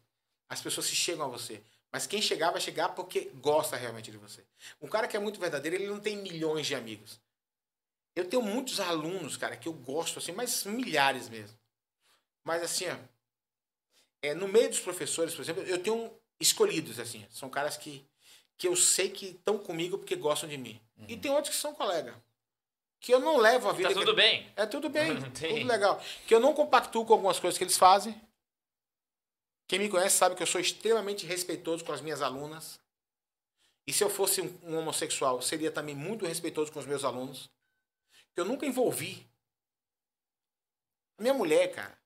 as 0.48 0.60
pessoas 0.60 0.86
se 0.86 0.94
chegam 0.94 1.26
a 1.26 1.28
você. 1.28 1.62
Mas 1.92 2.06
quem 2.06 2.20
chegar 2.20 2.50
vai 2.50 2.60
chegar 2.60 2.90
porque 2.90 3.30
gosta 3.36 3.76
realmente 3.76 4.10
de 4.10 4.18
você. 4.18 4.44
Um 4.80 4.88
cara 4.88 5.08
que 5.08 5.16
é 5.16 5.20
muito 5.20 5.40
verdadeiro, 5.40 5.76
ele 5.76 5.86
não 5.86 5.98
tem 5.98 6.16
milhões 6.16 6.66
de 6.66 6.74
amigos. 6.74 7.20
Eu 8.14 8.28
tenho 8.28 8.42
muitos 8.42 8.80
alunos, 8.80 9.36
cara, 9.36 9.56
que 9.56 9.68
eu 9.68 9.72
gosto, 9.72 10.18
assim, 10.18 10.32
mas 10.32 10.64
milhares 10.64 11.28
mesmo. 11.28 11.56
Mas 12.46 12.62
assim, 12.62 12.86
ó, 12.88 12.96
é, 14.22 14.32
no 14.32 14.46
meio 14.46 14.68
dos 14.68 14.78
professores, 14.78 15.34
por 15.34 15.42
exemplo, 15.42 15.64
eu 15.64 15.82
tenho 15.82 16.16
escolhidos, 16.38 17.00
assim. 17.00 17.26
São 17.28 17.50
caras 17.50 17.76
que, 17.76 18.06
que 18.56 18.68
eu 18.68 18.76
sei 18.76 19.10
que 19.10 19.26
estão 19.30 19.58
comigo 19.58 19.98
porque 19.98 20.14
gostam 20.14 20.48
de 20.48 20.56
mim. 20.56 20.80
E 21.08 21.16
tem 21.16 21.28
outros 21.32 21.56
que 21.56 21.60
são 21.60 21.74
colega. 21.74 22.14
Que 23.00 23.12
eu 23.12 23.18
não 23.18 23.36
levo 23.36 23.68
a 23.68 23.72
vida. 23.72 23.88
Tá 23.88 23.94
que- 23.94 24.00
tudo 24.00 24.14
bem. 24.14 24.48
é 24.54 24.64
tudo 24.64 24.88
bem, 24.88 25.16
tudo 25.32 25.66
legal. 25.66 26.00
Que 26.28 26.32
eu 26.36 26.38
não 26.38 26.54
compactuo 26.54 27.04
com 27.04 27.14
algumas 27.14 27.40
coisas 27.40 27.58
que 27.58 27.64
eles 27.64 27.76
fazem. 27.76 28.18
Quem 29.66 29.80
me 29.80 29.88
conhece 29.88 30.16
sabe 30.16 30.36
que 30.36 30.42
eu 30.44 30.46
sou 30.46 30.60
extremamente 30.60 31.26
respeitoso 31.26 31.84
com 31.84 31.90
as 31.92 32.00
minhas 32.00 32.22
alunas. 32.22 32.78
E 33.88 33.92
se 33.92 34.04
eu 34.04 34.08
fosse 34.08 34.40
um, 34.40 34.58
um 34.62 34.78
homossexual, 34.78 35.42
seria 35.42 35.72
também 35.72 35.96
muito 35.96 36.24
respeitoso 36.24 36.70
com 36.70 36.78
os 36.78 36.86
meus 36.86 37.02
alunos. 37.02 37.50
Que 38.32 38.40
eu 38.40 38.44
nunca 38.44 38.64
envolvi. 38.64 39.26
A 41.18 41.22
minha 41.22 41.34
mulher, 41.34 41.72
cara, 41.74 41.98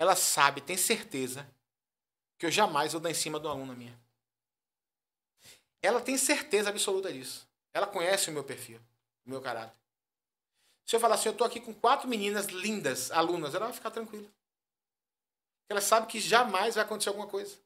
ela 0.00 0.16
sabe, 0.16 0.62
tem 0.62 0.76
certeza, 0.78 1.46
que 2.38 2.46
eu 2.46 2.50
jamais 2.50 2.92
vou 2.92 3.00
dar 3.02 3.10
em 3.10 3.14
cima 3.14 3.38
de 3.38 3.46
uma 3.46 3.52
aluna 3.52 3.74
minha. 3.74 3.96
Ela 5.82 6.00
tem 6.00 6.16
certeza 6.16 6.70
absoluta 6.70 7.12
disso. 7.12 7.46
Ela 7.74 7.86
conhece 7.86 8.30
o 8.30 8.32
meu 8.32 8.42
perfil. 8.42 8.80
do 9.24 9.30
meu 9.30 9.42
caráter. 9.42 9.76
Se 10.86 10.96
eu 10.96 11.00
falar 11.00 11.16
assim, 11.16 11.28
eu 11.28 11.36
tô 11.36 11.44
aqui 11.44 11.60
com 11.60 11.74
quatro 11.74 12.08
meninas 12.08 12.46
lindas, 12.46 13.10
alunas, 13.10 13.54
ela 13.54 13.66
vai 13.66 13.74
ficar 13.74 13.90
tranquila. 13.90 14.26
Ela 15.68 15.82
sabe 15.82 16.06
que 16.06 16.18
jamais 16.18 16.74
vai 16.74 16.84
acontecer 16.84 17.10
alguma 17.10 17.28
coisa. 17.28 17.58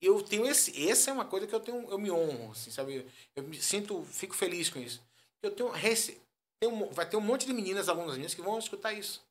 Eu 0.00 0.22
tenho 0.22 0.46
esse, 0.46 0.88
essa 0.88 1.10
é 1.10 1.12
uma 1.14 1.24
coisa 1.24 1.46
que 1.46 1.54
eu 1.54 1.60
tenho, 1.60 1.90
eu 1.90 1.98
me 1.98 2.10
honro, 2.10 2.52
assim, 2.52 2.70
sabe? 2.70 3.10
Eu 3.34 3.42
me 3.42 3.60
sinto, 3.60 4.04
fico 4.04 4.34
feliz 4.34 4.68
com 4.70 4.78
isso. 4.78 5.02
Eu 5.42 5.50
tenho, 5.54 5.72
um- 6.64 6.90
vai 6.92 7.08
ter 7.08 7.16
um 7.16 7.20
monte 7.20 7.46
de 7.46 7.52
meninas, 7.52 7.88
alunas 7.88 8.16
minhas, 8.16 8.34
que 8.34 8.42
vão 8.42 8.58
escutar 8.58 8.92
isso. 8.92 9.22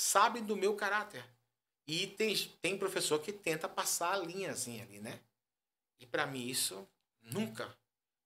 Sabem 0.00 0.42
do 0.42 0.56
meu 0.56 0.74
caráter. 0.74 1.22
E 1.86 2.06
tem, 2.06 2.34
tem 2.62 2.78
professor 2.78 3.20
que 3.20 3.30
tenta 3.30 3.68
passar 3.68 4.14
a 4.14 4.18
linha 4.18 4.50
assim 4.50 4.80
ali, 4.80 4.98
né? 4.98 5.20
E 5.98 6.06
pra 6.06 6.26
mim 6.26 6.46
isso 6.46 6.88
nunca, 7.20 7.76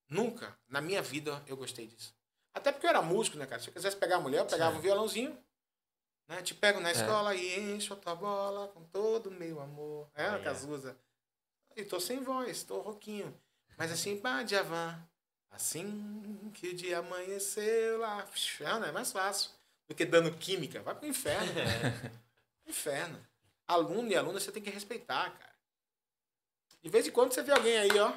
nunca 0.09 0.57
na 0.69 0.81
minha 0.81 1.03
vida 1.03 1.43
eu 1.49 1.57
gostei 1.57 1.89
disso. 1.89 2.15
Até 2.55 2.71
porque 2.71 2.87
eu 2.87 2.91
era 2.91 3.03
músico, 3.03 3.37
né, 3.37 3.45
cara? 3.45 3.61
Se 3.61 3.69
eu 3.69 3.75
quisesse 3.75 3.97
pegar 3.97 4.17
a 4.17 4.21
mulher, 4.21 4.39
eu 4.39 4.47
pegava 4.47 4.79
um 4.79 4.81
violãozinho, 4.81 5.37
né? 6.29 6.43
Te 6.43 6.55
pego 6.55 6.79
na 6.79 6.93
escola 6.93 7.35
e 7.35 7.73
encho 7.73 7.93
a 7.93 7.97
tua 7.97 8.15
bola 8.15 8.69
com 8.69 8.85
todo 8.85 9.27
o 9.27 9.33
meu 9.35 9.61
amor. 9.61 10.09
É, 10.15 10.27
a 10.27 10.39
Cazuza. 10.39 10.97
E 11.75 11.85
tô 11.85 11.99
sem 11.99 12.23
voz, 12.23 12.63
tô 12.63 12.81
rouquinho. 12.83 13.37
Mas 13.77 13.91
assim, 13.91 14.17
pá, 14.17 14.45
Djavan. 14.45 15.05
Assim 15.51 16.53
que 16.55 16.69
o 16.69 16.75
dia 16.75 17.01
amanheceu 17.01 17.99
lá. 17.99 18.25
Ah, 18.65 18.79
não 18.79 18.87
é 18.87 18.93
mais 18.93 19.11
fácil 19.11 19.51
do 19.89 19.95
que 19.95 20.05
dando 20.05 20.31
química. 20.33 20.83
Vai 20.83 20.95
pro 20.95 21.07
inferno. 21.07 21.53
cara. 21.55 22.13
inferno. 22.67 23.27
Aluno 23.67 24.11
e 24.11 24.17
aluna 24.17 24.39
você 24.41 24.53
tem 24.53 24.63
que 24.63 24.71
respeitar, 24.71 25.31
cara. 25.31 25.55
De 26.83 26.91
vez 26.91 27.07
em 27.07 27.11
quando 27.11 27.33
você 27.33 27.43
vê 27.43 27.53
alguém 27.53 27.79
aí, 27.79 27.99
ó, 27.99 28.13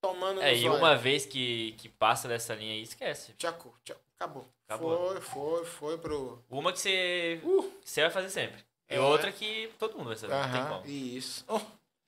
tomando 0.00 0.40
É, 0.40 0.54
e 0.54 0.62
zóio. 0.62 0.76
uma 0.76 0.96
vez 0.96 1.26
que, 1.26 1.72
que 1.72 1.88
passa 1.88 2.26
dessa 2.26 2.54
linha 2.54 2.72
aí, 2.72 2.82
esquece. 2.82 3.34
Tchacu, 3.34 3.74
tchacu, 3.84 4.00
acabou. 4.16 4.48
Acabou. 4.66 5.10
Foi, 5.12 5.20
foi, 5.20 5.64
foi 5.66 5.98
pro. 5.98 6.42
Uma 6.48 6.72
que 6.72 6.78
você, 6.80 7.40
Uh, 7.44 7.70
que 7.82 7.90
você 7.90 8.00
vai 8.02 8.10
fazer 8.10 8.30
sempre. 8.30 8.64
E 8.88 8.94
É. 8.94 9.00
outra 9.00 9.30
que 9.30 9.70
todo 9.78 9.96
mundo 9.98 10.06
vai 10.08 10.16
saber. 10.16 10.32
Não 10.34 10.42
tem 10.50 10.60
aham, 10.60 10.68
como. 10.80 10.86
isso. 10.90 11.44
Oh, 11.46 11.60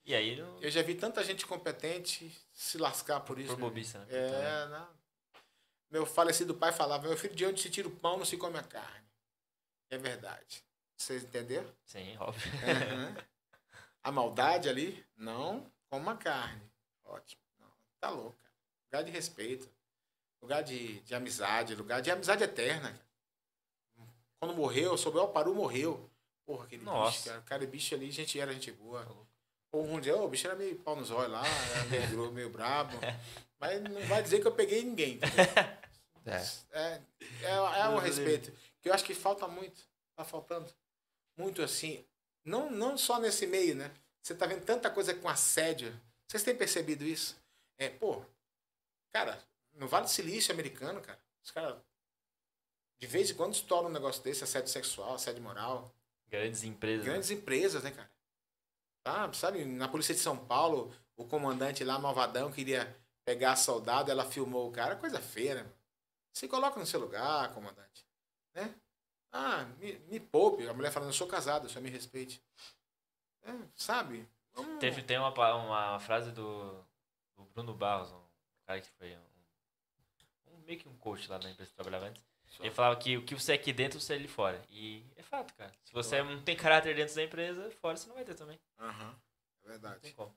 E 0.05 0.15
aí, 0.15 0.35
não, 0.35 0.57
eu 0.61 0.71
já 0.71 0.81
vi 0.81 0.95
tanta 0.95 1.23
gente 1.23 1.45
competente 1.45 2.31
se 2.51 2.77
lascar 2.79 3.19
por 3.19 3.37
isso. 3.37 3.49
por 3.49 3.59
meu 3.59 3.69
bobiça, 3.69 3.99
né? 3.99 4.05
É, 4.09 4.67
não. 4.69 4.87
Meu 5.93 6.07
falecido 6.07 6.55
pai 6.55 6.71
falava: 6.71 7.07
meu 7.07 7.15
filho, 7.15 7.35
de 7.35 7.45
onde 7.45 7.61
se 7.61 7.69
tira 7.69 7.87
o 7.87 7.91
pão, 7.91 8.17
não 8.17 8.25
se 8.25 8.35
come 8.35 8.57
a 8.57 8.63
carne. 8.63 9.05
É 9.91 9.97
verdade. 9.97 10.63
Vocês 10.97 11.23
entenderam? 11.23 11.71
Sim, 11.85 12.17
óbvio. 12.17 12.51
Aham. 12.63 13.15
A 14.01 14.11
maldade 14.11 14.67
ali, 14.67 15.05
não 15.15 15.71
como 15.91 16.09
a 16.09 16.17
carne. 16.17 16.63
Ótimo. 17.05 17.43
Não, 17.59 17.67
tá 17.99 18.09
louco, 18.09 18.35
cara. 18.41 18.53
Lugar 18.87 19.03
de 19.03 19.11
respeito. 19.11 19.69
Lugar 20.41 20.63
de, 20.63 20.99
de 21.01 21.13
amizade. 21.13 21.75
Lugar 21.75 22.01
de 22.01 22.09
amizade 22.09 22.43
eterna. 22.43 22.89
cara. 22.89 23.05
Quando 24.39 24.55
morreu, 24.55 24.95
ó, 24.95 25.23
o 25.23 25.27
Paru 25.27 25.53
morreu. 25.53 26.09
Porra, 26.43 26.65
aquele 26.65 26.83
Nossa. 26.83 27.11
bicho, 27.11 27.29
cara. 27.29 27.41
Cara, 27.43 27.67
bicho 27.67 27.93
ali, 27.93 28.09
gente 28.09 28.39
era 28.39 28.51
gente 28.51 28.71
boa. 28.71 29.07
Ou 29.71 29.85
um 29.85 30.01
dia, 30.01 30.17
o 30.17 30.27
bicho 30.27 30.47
era 30.47 30.55
meio 30.55 30.75
pau 30.79 30.95
nos 30.95 31.11
olhos 31.11 31.31
lá, 31.31 31.43
era 31.45 31.85
meio, 31.85 32.31
meio 32.33 32.49
brabo. 32.49 32.97
Mas 33.59 33.81
não 33.83 34.01
vai 34.07 34.23
dizer 34.23 34.41
que 34.41 34.47
eu 34.47 34.51
peguei 34.51 34.83
ninguém. 34.83 35.19
É. 36.25 36.41
É, 36.71 37.01
é, 37.43 37.51
é 37.51 37.89
o 37.89 37.97
respeito. 37.99 38.51
Que 38.81 38.89
eu 38.89 38.93
acho 38.93 39.03
que 39.03 39.13
falta 39.13 39.47
muito. 39.47 39.87
Tá 40.15 40.23
faltando. 40.23 40.69
Muito 41.37 41.61
assim. 41.61 42.05
Não, 42.43 42.69
não 42.69 42.97
só 42.97 43.19
nesse 43.19 43.47
meio, 43.47 43.75
né? 43.75 43.91
Você 44.21 44.35
tá 44.35 44.45
vendo 44.45 44.63
tanta 44.63 44.89
coisa 44.89 45.13
com 45.13 45.27
assédio. 45.27 45.99
Vocês 46.27 46.43
têm 46.43 46.55
percebido 46.55 47.03
isso? 47.03 47.37
É, 47.77 47.89
pô, 47.89 48.23
cara, 49.11 49.41
no 49.73 49.87
Vale 49.87 50.05
do 50.05 50.09
Silício 50.11 50.53
americano, 50.53 51.01
cara, 51.01 51.19
os 51.43 51.51
caras. 51.51 51.77
De 52.99 53.07
vez 53.07 53.31
em 53.31 53.33
quando 53.33 53.53
estouram 53.53 53.89
um 53.89 53.93
negócio 53.93 54.23
desse, 54.23 54.43
assédio 54.43 54.69
sexual, 54.69 55.15
assédio 55.15 55.43
moral. 55.43 55.93
Grandes 56.29 56.63
empresas. 56.63 57.05
né? 57.05 57.11
Grandes 57.11 57.31
empresas, 57.31 57.83
né, 57.83 57.91
cara? 57.91 58.09
Tá, 59.03 59.33
sabe, 59.33 59.65
na 59.65 59.89
Polícia 59.89 60.15
de 60.15 60.21
São 60.21 60.37
Paulo, 60.37 60.95
o 61.17 61.25
comandante 61.25 61.83
lá, 61.83 61.99
malvadão, 61.99 62.51
queria 62.51 62.95
pegar 63.25 63.57
soldado, 63.57 64.09
ela 64.09 64.25
filmou 64.25 64.69
o 64.69 64.71
cara, 64.71 64.95
coisa 64.95 65.19
feia, 65.19 65.55
né? 65.55 65.69
Se 66.33 66.47
coloca 66.47 66.79
no 66.79 66.85
seu 66.85 66.99
lugar, 66.99 67.53
comandante. 67.53 68.05
Né? 68.55 68.73
Ah, 69.31 69.63
me, 69.79 69.93
me 70.09 70.19
poupe. 70.19 70.67
A 70.67 70.73
mulher 70.73 70.91
falando, 70.91 71.09
eu 71.09 71.13
sou 71.13 71.27
casado, 71.27 71.69
só 71.69 71.79
me 71.79 71.89
respeite. 71.89 72.43
É, 73.43 73.51
sabe? 73.75 74.27
Vamos- 74.53 74.79
Teve, 74.79 75.01
tem 75.03 75.17
uma, 75.17 75.29
uma 75.55 75.99
frase 75.99 76.31
do, 76.31 76.73
do 77.35 77.43
Bruno 77.53 77.73
Barros, 77.73 78.11
um 78.11 78.21
cara 78.65 78.81
que 78.81 78.89
foi 78.91 79.15
um, 79.15 80.53
um- 80.53 80.57
meio 80.65 80.79
que 80.79 80.87
um 80.89 80.97
coach 80.97 81.29
lá 81.29 81.39
na 81.39 81.49
empresa 81.51 81.69
que 81.69 81.75
trabalhava 81.75 82.07
antes. 82.07 82.23
Só. 82.47 82.63
Ele 82.63 82.73
falava 82.73 82.95
que 82.99 83.17
o 83.17 83.25
que 83.25 83.33
você 83.33 83.53
é 83.53 83.55
aqui 83.55 83.73
dentro, 83.73 83.99
você 83.99 84.13
é 84.13 84.15
ali 84.15 84.27
fora. 84.27 84.63
E 84.69 85.03
é 85.15 85.23
fato, 85.23 85.53
cara. 85.55 85.73
Se 85.83 85.91
você 85.91 86.21
não 86.21 86.43
tem 86.43 86.55
caráter 86.55 86.95
dentro 86.95 87.15
da 87.15 87.23
empresa, 87.23 87.71
fora 87.81 87.97
você 87.97 88.07
não 88.07 88.15
vai 88.15 88.23
ter 88.23 88.35
também. 88.35 88.59
Aham, 88.79 89.09
é 89.09 89.63
Não 89.63 89.69
verdade. 89.71 89.99
tem 90.01 90.13
como. 90.13 90.35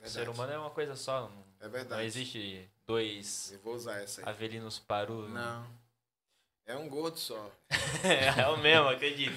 É 0.00 0.06
O 0.06 0.08
verdade. 0.08 0.12
ser 0.12 0.28
humano 0.30 0.52
é 0.52 0.58
uma 0.58 0.70
coisa 0.70 0.96
só. 0.96 1.28
Não, 1.28 1.44
É 1.60 1.68
verdade. 1.68 2.00
não 2.00 2.06
existe 2.06 2.68
dois 2.86 3.52
Eu 3.52 3.58
vou 3.60 3.74
usar 3.74 4.00
essa 4.00 4.20
aí. 4.22 4.28
Avelinos 4.28 4.78
Paru. 4.78 5.28
Não. 5.28 5.66
É 6.66 6.76
um 6.76 6.88
gordo 6.88 7.18
só. 7.18 7.50
é 8.38 8.46
o 8.48 8.56
mesmo, 8.58 8.88
acredito. 8.88 9.34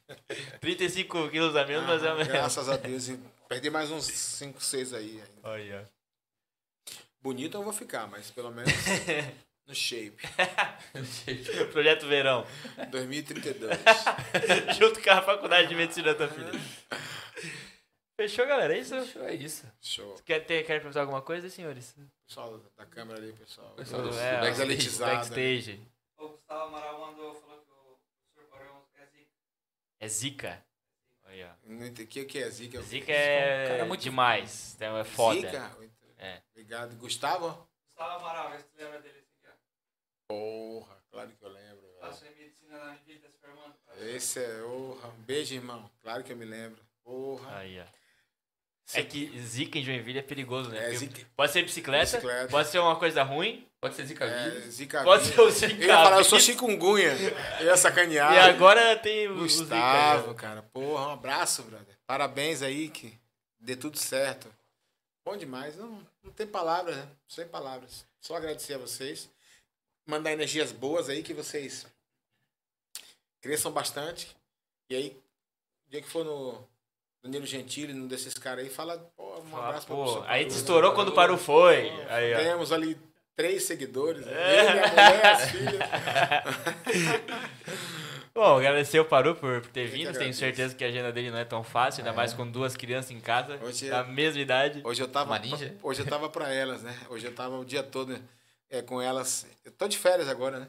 35 0.60 1.28
quilos 1.28 1.54
a 1.56 1.66
menos, 1.66 1.86
mas 1.86 2.02
é 2.02 2.08
o 2.08 2.12
Ah, 2.12 2.16
mesmo. 2.16 2.32
Graças 2.32 2.68
a 2.68 2.76
Deus. 2.76 3.08
Perdi 3.48 3.68
mais 3.70 3.90
uns 3.90 4.04
5, 4.06 4.62
6 4.62 4.94
aí. 4.94 5.10
ainda. 5.20 5.28
Olha. 5.42 5.90
Bonito 7.20 7.56
eu 7.56 7.62
vou 7.64 7.72
ficar, 7.72 8.06
mas 8.06 8.30
pelo 8.30 8.50
menos 8.52 8.72
no 9.66 9.74
shape. 9.74 10.16
Projeto 11.72 12.06
Verão. 12.06 12.46
2032. 12.90 13.76
Junto 14.78 15.02
com 15.02 15.10
a 15.10 15.20
faculdade 15.22 15.68
de 15.68 15.74
medicina 15.74 16.14
da 16.14 16.28
filha. 16.28 16.52
Fechou, 18.18 18.44
galera? 18.48 18.74
É 18.74 18.80
isso? 18.80 18.94
É 19.20 19.32
isso. 19.34 19.64
Show. 19.80 20.16
Quer, 20.24 20.40
ter, 20.44 20.64
quer 20.66 20.80
perguntar 20.80 21.02
alguma 21.02 21.22
coisa, 21.22 21.48
senhores? 21.48 21.94
Pessoal 22.26 22.58
da 22.76 22.84
câmera 22.84 23.16
ali, 23.20 23.32
pessoal. 23.32 23.70
Pessoal 23.76 24.02
do- 24.02 24.08
É, 24.18 24.32
do 24.32 24.36
ó, 24.38 24.40
backstage. 24.40 24.98
Backstage. 24.98 25.80
O 26.16 26.28
Gustavo 26.30 26.64
Amaral 26.64 26.98
mandou, 27.00 27.32
falou 27.36 27.58
que 27.60 27.70
o 27.70 27.96
professor 28.34 28.50
Barão 28.50 28.82
é 28.96 29.06
zica. 29.06 29.30
É 30.00 30.08
zica. 30.08 30.64
Não 31.64 31.86
entendi. 31.86 32.02
O 32.02 32.06
que 32.08 32.24
que 32.24 32.38
é 32.42 32.50
Zica? 32.50 32.82
Zica 32.82 33.12
é 33.12 33.68
cara 33.68 33.84
muito- 33.84 34.00
demais. 34.02 34.74
Então 34.74 34.96
é 34.98 35.04
foda. 35.04 35.40
Zica? 35.40 35.76
É. 36.18 36.42
Obrigado. 36.50 36.96
Gustavo? 36.96 37.68
Gustavo 37.84 38.16
Amaral, 38.24 38.50
vê 38.50 38.58
se 38.58 38.64
tu 38.64 38.78
lembra 38.78 39.00
dele 39.00 39.18
assim. 39.18 39.28
Porra, 40.28 40.96
claro 41.10 41.30
que 41.30 41.44
eu 41.44 41.48
lembro. 41.50 41.86
Passou 42.00 42.26
em 42.26 42.34
medicina 42.34 42.78
na 42.84 42.96
se 42.96 43.20
formando. 43.40 43.74
cara. 43.86 44.10
Esse 44.10 44.42
é, 44.42 44.60
porra. 44.62 45.08
Um 45.10 45.22
beijo, 45.22 45.54
irmão. 45.54 45.88
Claro 46.02 46.24
que 46.24 46.32
eu 46.32 46.36
me 46.36 46.44
lembro. 46.44 46.82
Porra. 47.04 47.58
Aí, 47.58 47.80
ó. 47.80 47.97
É 48.94 49.02
que 49.02 49.38
zica 49.40 49.78
em 49.78 49.84
Joinville 49.84 50.18
é 50.18 50.22
perigoso, 50.22 50.70
né? 50.70 50.92
É, 50.92 50.94
zica- 50.96 51.26
Pode 51.36 51.52
ser 51.52 51.62
bicicleta, 51.62 52.16
Bicicleta. 52.16 52.48
pode 52.48 52.68
ser 52.68 52.78
uma 52.78 52.96
coisa 52.96 53.22
ruim, 53.22 53.66
Pode 53.80 53.94
ser 53.94 54.06
zica 54.06 54.24
É. 54.24 54.50
Zika 54.70 55.04
pode 55.04 55.26
ser 55.26 55.40
o 55.40 55.50
zica. 55.50 55.74
Eu 55.74 55.88
ia 55.88 55.94
falar, 56.02 56.16
eu 56.18 56.24
sou 56.24 56.40
chikungunya. 56.40 57.12
Eu 57.60 57.66
ia 57.66 57.76
sacanear. 57.76 58.34
E 58.34 58.38
agora 58.38 58.96
tem 58.96 59.28
o, 59.28 59.34
o 59.42 59.48
zica. 59.48 59.62
Gustavo, 59.64 60.28
né? 60.28 60.34
cara. 60.34 60.62
Porra, 60.72 61.06
um 61.08 61.12
abraço, 61.12 61.62
brother. 61.62 61.96
Parabéns 62.06 62.60
aí, 62.62 62.88
que 62.88 63.16
dê 63.60 63.76
tudo 63.76 63.96
certo. 63.98 64.52
Bom 65.24 65.36
demais. 65.36 65.76
Não, 65.76 66.04
não 66.24 66.32
tem 66.32 66.46
palavras, 66.46 66.96
né? 66.96 67.08
Sem 67.28 67.46
palavras. 67.46 68.04
Só 68.20 68.34
agradecer 68.36 68.74
a 68.74 68.78
vocês. 68.78 69.28
Mandar 70.06 70.32
energias 70.32 70.72
boas 70.72 71.08
aí, 71.08 71.22
que 71.22 71.34
vocês 71.34 71.86
cresçam 73.40 73.70
bastante. 73.70 74.34
E 74.90 74.96
aí, 74.96 75.16
o 75.86 75.90
dia 75.90 76.02
que 76.02 76.08
for 76.08 76.24
no 76.24 76.66
Danilo 77.22 77.46
Gentili, 77.46 77.92
num 77.92 78.06
desses 78.06 78.34
caras 78.34 78.64
aí, 78.64 78.70
fala, 78.70 78.96
pô, 79.16 79.38
um 79.40 79.46
Fala, 79.50 79.66
abraço 79.68 79.86
pra 79.86 79.96
pô, 79.96 80.04
pessoa. 80.04 80.24
aí 80.28 80.42
Paru, 80.44 80.54
te 80.54 80.56
estourou 80.58 80.92
quando 80.92 81.12
parou 81.12 81.36
foi. 81.38 81.90
Aí, 82.08 82.34
ó. 82.34 82.38
Temos 82.38 82.72
ali 82.72 82.96
três 83.34 83.64
seguidores. 83.64 84.24
né? 84.24 84.32
É. 84.32 84.60
Eu, 84.60 84.72
minha 84.72 84.86
mulher, 84.88 85.26
as 85.26 85.50
filhas. 85.50 85.74
Bom, 88.34 88.56
agradecer 88.58 89.00
o 89.00 89.04
Paru 89.04 89.34
por, 89.34 89.60
por 89.62 89.70
ter 89.70 89.86
Eu 89.86 89.90
vindo. 89.92 90.16
Tenho 90.16 90.32
certeza 90.32 90.72
que 90.74 90.84
a 90.84 90.88
agenda 90.88 91.10
dele 91.10 91.30
não 91.30 91.38
é 91.38 91.44
tão 91.44 91.64
fácil, 91.64 92.02
ainda 92.02 92.12
É. 92.12 92.16
mais 92.16 92.32
com 92.32 92.48
duas 92.48 92.76
crianças 92.76 93.10
em 93.10 93.18
casa, 93.20 93.58
Hoje 93.62 93.86
é- 93.88 93.90
da 93.90 94.04
mesma 94.04 94.40
idade. 94.40 94.80
Hoje 94.84 95.02
eu 95.02 95.08
tava. 95.08 95.36
Ninja? 95.40 95.74
Hoje 95.82 96.02
eu 96.02 96.06
tava 96.06 96.28
pra 96.28 96.52
elas, 96.52 96.82
né? 96.82 96.96
Hoje 97.08 97.26
eu 97.26 97.34
tava 97.34 97.58
o 97.58 97.64
dia 97.64 97.82
todo 97.82 98.16
é, 98.70 98.80
com 98.80 99.02
elas. 99.02 99.44
Eu 99.64 99.72
tô 99.72 99.88
de 99.88 99.98
férias 99.98 100.28
agora, 100.28 100.60
né? 100.60 100.68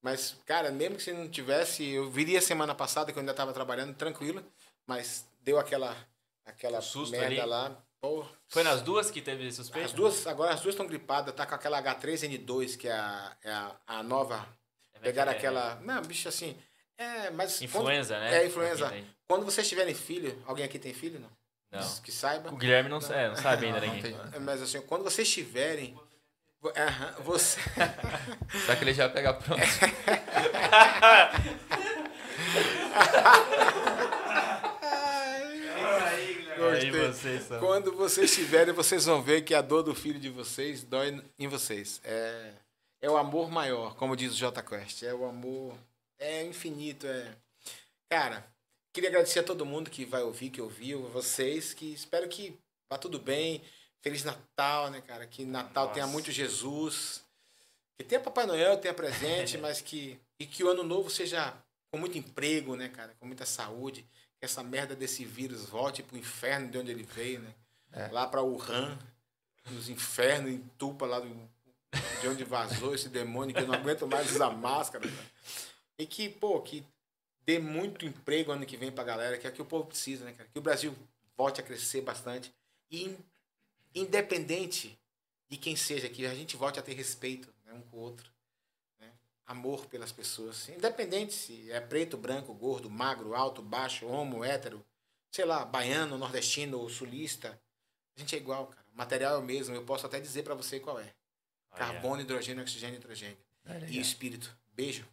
Mas, 0.00 0.36
cara, 0.46 0.70
mesmo 0.70 0.94
que 0.96 1.02
se 1.02 1.12
não 1.12 1.28
tivesse, 1.28 1.84
eu 1.88 2.08
viria 2.08 2.40
semana 2.40 2.72
passada, 2.72 3.10
que 3.10 3.18
eu 3.18 3.20
ainda 3.20 3.34
tava 3.34 3.52
trabalhando 3.52 3.94
tranquilo, 3.94 4.40
mas 4.88 5.28
deu 5.40 5.58
aquela, 5.58 5.94
aquela 6.44 6.78
Um 6.78 6.82
susto 6.82 7.12
merda 7.12 7.42
ali. 7.42 7.50
lá. 7.50 7.76
Pô, 8.00 8.24
Foi 8.48 8.62
nas 8.62 8.80
duas 8.80 9.10
que 9.10 9.20
teve 9.20 9.50
suspeita? 9.52 9.86
as 9.86 9.92
duas, 9.92 10.26
agora 10.26 10.54
as 10.54 10.60
duas 10.60 10.74
estão 10.74 10.86
gripadas, 10.86 11.34
tá 11.34 11.44
com 11.44 11.54
aquela 11.54 11.82
H3N2, 11.82 12.76
que 12.76 12.88
é 12.88 12.92
a, 12.92 13.36
é 13.44 13.50
a, 13.50 13.76
a 13.86 14.02
nova. 14.02 14.48
É, 14.94 14.98
Pegaram 15.00 15.32
é, 15.32 15.36
aquela. 15.36 15.76
Não, 15.82 16.00
bicho 16.02 16.28
assim. 16.28 16.56
É, 16.96 17.30
mas. 17.30 17.60
Influenza, 17.60 18.14
quando, 18.14 18.22
né? 18.22 18.42
É, 18.42 18.46
influenza. 18.46 18.92
Quando 19.28 19.44
vocês 19.44 19.68
tiverem 19.68 19.94
filho, 19.94 20.42
alguém 20.46 20.64
aqui 20.64 20.78
tem 20.78 20.94
filho? 20.94 21.20
Não. 21.20 21.30
Não. 21.70 22.00
Que 22.00 22.10
saiba. 22.10 22.50
O 22.50 22.56
Guilherme 22.56 22.88
não, 22.88 22.98
é, 22.98 23.28
não 23.28 23.36
sabe 23.36 23.66
ainda, 23.66 23.80
Não, 23.80 23.94
ninguém. 23.94 24.12
não 24.12 24.30
tem. 24.30 24.40
Mas 24.40 24.62
assim, 24.62 24.80
quando 24.82 25.04
vocês 25.04 25.30
tiverem, 25.30 25.98
Aham, 26.76 27.12
você. 27.22 27.60
Só 28.66 28.74
que 28.74 28.84
ele 28.84 28.94
já 28.94 29.08
pega 29.08 29.34
pronto. 29.34 29.60
Gostei. 36.58 36.90
vocês 36.90 37.42
são. 37.44 37.60
Quando 37.60 37.92
vocês 37.92 38.34
tiverem, 38.34 38.74
vocês 38.74 39.04
vão 39.04 39.22
ver 39.22 39.42
que 39.42 39.54
a 39.54 39.62
dor 39.62 39.82
do 39.82 39.94
filho 39.94 40.18
de 40.18 40.28
vocês 40.28 40.82
dói 40.82 41.22
em 41.38 41.48
vocês. 41.48 42.00
É, 42.04 42.52
é 43.00 43.10
o 43.10 43.16
amor 43.16 43.50
maior, 43.50 43.94
como 43.96 44.16
diz 44.16 44.32
o 44.32 44.36
J 44.36 44.62
Quest. 44.62 45.02
É 45.02 45.14
o 45.14 45.24
amor. 45.24 45.76
É 46.18 46.44
infinito. 46.44 47.06
É... 47.06 47.34
Cara, 48.10 48.44
queria 48.92 49.08
agradecer 49.10 49.38
a 49.38 49.44
todo 49.44 49.64
mundo 49.64 49.90
que 49.90 50.04
vai 50.04 50.22
ouvir, 50.22 50.50
que 50.50 50.60
ouviu, 50.60 51.08
vocês, 51.08 51.72
que 51.72 51.92
espero 51.92 52.28
que 52.28 52.58
vá 52.90 52.98
tudo 52.98 53.18
bem. 53.18 53.62
Feliz 54.00 54.24
Natal, 54.24 54.90
né, 54.90 55.00
cara? 55.00 55.26
Que 55.26 55.44
Natal 55.44 55.84
Nossa. 55.84 55.94
tenha 55.94 56.06
muito 56.06 56.30
Jesus. 56.30 57.22
Que 57.96 58.04
tenha 58.04 58.20
Papai 58.20 58.46
Noel, 58.46 58.76
tenha 58.78 58.94
presente, 58.94 59.58
mas 59.58 59.80
que. 59.80 60.18
E 60.40 60.46
que 60.46 60.62
o 60.62 60.68
ano 60.68 60.84
novo 60.84 61.10
seja 61.10 61.52
com 61.90 61.98
muito 61.98 62.16
emprego, 62.16 62.76
né, 62.76 62.88
cara? 62.88 63.14
Com 63.18 63.26
muita 63.26 63.44
saúde. 63.44 64.06
Que 64.38 64.44
essa 64.44 64.62
merda 64.62 64.94
desse 64.94 65.24
vírus 65.24 65.64
volte 65.66 66.02
pro 66.02 66.16
inferno 66.16 66.70
de 66.70 66.78
onde 66.78 66.90
ele 66.90 67.02
veio, 67.02 67.40
né? 67.40 67.54
É. 67.92 68.06
Lá 68.08 68.26
pra 68.26 68.42
Wuhan, 68.42 68.98
nos 69.70 69.88
infernos, 69.88 70.50
em 70.52 70.58
Tupa, 70.78 71.06
lá 71.06 71.18
do, 71.20 71.28
de 72.20 72.28
onde 72.28 72.44
vazou 72.44 72.94
esse 72.94 73.08
demônio, 73.08 73.54
que 73.54 73.62
eu 73.62 73.66
não 73.66 73.74
aguento 73.74 74.06
mais 74.06 74.30
usar 74.30 74.50
máscara. 74.50 75.08
cara. 75.08 75.26
E 75.98 76.06
que, 76.06 76.28
pô, 76.28 76.60
que 76.60 76.84
dê 77.44 77.58
muito 77.58 78.04
emprego 78.06 78.52
ano 78.52 78.64
que 78.66 78.76
vem 78.76 78.92
pra 78.92 79.02
galera, 79.04 79.36
que 79.38 79.46
é 79.46 79.50
o 79.50 79.52
que 79.52 79.62
o 79.62 79.64
povo 79.64 79.86
precisa, 79.86 80.24
né, 80.24 80.32
cara? 80.32 80.48
Que 80.52 80.58
o 80.58 80.62
Brasil 80.62 80.94
volte 81.36 81.60
a 81.60 81.64
crescer 81.64 82.02
bastante. 82.02 82.52
E 82.90 83.04
in- 83.04 83.18
independente 83.94 84.98
de 85.48 85.56
quem 85.56 85.74
seja, 85.74 86.08
que 86.08 86.26
a 86.26 86.34
gente 86.34 86.56
volte 86.56 86.78
a 86.78 86.82
ter 86.82 86.92
respeito 86.92 87.48
né, 87.64 87.72
um 87.72 87.80
com 87.82 87.96
o 87.96 88.00
outro. 88.00 88.30
Amor 89.48 89.86
pelas 89.86 90.12
pessoas. 90.12 90.68
Independente 90.68 91.32
se 91.32 91.72
é 91.72 91.80
preto, 91.80 92.18
branco, 92.18 92.52
gordo, 92.52 92.90
magro, 92.90 93.34
alto, 93.34 93.62
baixo, 93.62 94.06
homo, 94.06 94.44
hétero, 94.44 94.84
sei 95.30 95.46
lá, 95.46 95.64
baiano, 95.64 96.18
nordestino 96.18 96.78
ou 96.78 96.90
sulista. 96.90 97.58
A 98.14 98.20
gente 98.20 98.34
é 98.34 98.38
igual, 98.38 98.66
cara. 98.66 98.84
O 98.92 98.96
material 98.96 99.36
é 99.36 99.38
o 99.38 99.42
mesmo. 99.42 99.74
Eu 99.74 99.84
posso 99.84 100.04
até 100.04 100.20
dizer 100.20 100.42
pra 100.42 100.54
você 100.54 100.78
qual 100.78 101.00
é. 101.00 101.14
Olha. 101.70 101.78
Carbono, 101.78 102.20
hidrogênio, 102.20 102.62
oxigênio, 102.62 102.96
nitrogênio. 102.96 103.38
E 103.88 103.98
o 103.98 104.02
espírito. 104.02 104.54
Beijo. 104.74 105.08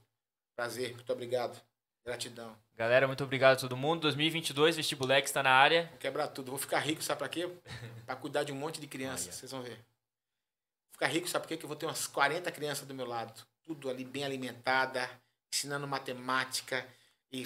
Prazer. 0.54 0.94
Muito 0.96 1.14
obrigado. 1.14 1.62
Gratidão. 2.06 2.58
Galera, 2.76 3.08
muito 3.08 3.24
obrigado 3.24 3.54
a 3.54 3.60
todo 3.62 3.78
mundo. 3.78 4.02
2022, 4.02 4.76
Vestibulex 4.76 5.30
está 5.30 5.42
na 5.42 5.52
área. 5.52 5.88
Vou 5.92 5.98
quebrar 5.98 6.28
tudo. 6.28 6.52
Vou 6.52 6.60
ficar 6.60 6.80
rico, 6.80 7.02
sabe 7.02 7.20
pra 7.20 7.30
quê? 7.30 7.50
Pra 8.06 8.16
cuidar 8.18 8.44
de 8.44 8.52
um 8.52 8.56
monte 8.56 8.82
de 8.82 8.88
crianças. 8.88 9.34
Vocês 9.34 9.52
vão 9.52 9.62
ver. 9.62 9.78
Vou 9.78 10.94
ficar 10.94 11.08
rico, 11.08 11.28
sabe 11.28 11.44
por 11.44 11.48
quê? 11.48 11.58
Que 11.58 11.64
eu 11.64 11.70
vou 11.70 11.78
ter 11.78 11.86
umas 11.86 12.06
40 12.06 12.52
crianças 12.52 12.86
do 12.86 12.94
meu 12.94 13.06
lado. 13.06 13.34
Tudo 13.66 13.90
ali 13.90 14.06
bem 14.06 14.24
alimentada, 14.24 15.10
ensinando 15.54 15.88
matemática 15.88 16.88
e 17.32 17.46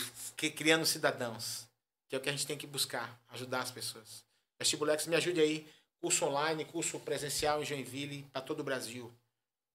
criando 0.51 0.85
cidadãos. 0.85 1.67
Que 2.07 2.15
é 2.15 2.17
o 2.17 2.21
que 2.21 2.29
a 2.29 2.31
gente 2.31 2.45
tem 2.45 2.57
que 2.57 2.67
buscar. 2.67 3.19
Ajudar 3.29 3.61
as 3.61 3.71
pessoas. 3.71 4.23
Vestibulex, 4.59 5.07
me 5.07 5.15
ajude 5.15 5.39
aí. 5.39 5.67
Curso 6.01 6.25
online, 6.25 6.65
curso 6.65 6.99
presencial 6.99 7.61
em 7.61 7.65
Joinville, 7.65 8.23
para 8.31 8.41
todo 8.41 8.61
o 8.61 8.63
Brasil. 8.63 9.13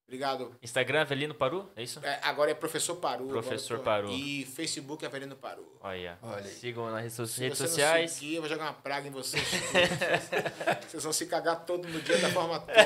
Obrigado. 0.06 0.54
Instagram, 0.62 1.00
Avelino 1.00 1.34
Paru, 1.34 1.68
é 1.74 1.82
isso? 1.82 1.98
É, 2.04 2.20
agora 2.22 2.50
é 2.50 2.54
Professor 2.54 2.96
Paru. 2.96 3.26
Professor 3.28 3.78
tô- 3.78 3.84
Paru. 3.84 4.10
E 4.10 4.44
Facebook 4.44 5.04
Avelino 5.04 5.34
Paru. 5.34 5.66
Olha. 5.80 6.18
Olha. 6.22 6.44
Sigam 6.44 6.90
nas 6.90 7.00
redes, 7.02 7.30
Se 7.30 7.40
redes 7.40 7.58
você 7.58 7.62
não 7.64 7.70
sociais. 7.70 8.10
seguir, 8.12 8.34
eu 8.36 8.42
vou 8.42 8.48
jogar 8.50 8.64
uma 8.64 8.74
praga 8.74 9.08
em 9.08 9.10
vocês. 9.10 9.42
vocês 10.86 11.02
vão 11.02 11.12
se 11.12 11.24
cagar 11.26 11.64
todo 11.64 11.88
no 11.88 12.00
dia 12.02 12.18
da 12.18 12.28
formatura. 12.28 12.76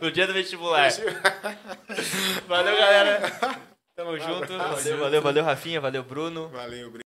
no 0.00 0.10
dia 0.10 0.26
do 0.26 0.32
vestibular. 0.32 0.90
Valeu, 2.48 2.76
galera. 2.76 3.20
Tamo 3.94 4.18
junto. 4.18 4.58
Valeu, 4.58 4.98
valeu, 4.98 5.22
valeu, 5.22 5.44
Rafinha. 5.44 5.80
Valeu, 5.80 6.02
Bruno. 6.02 6.48
Valeu, 6.48 6.88
obrigado. 6.88 7.05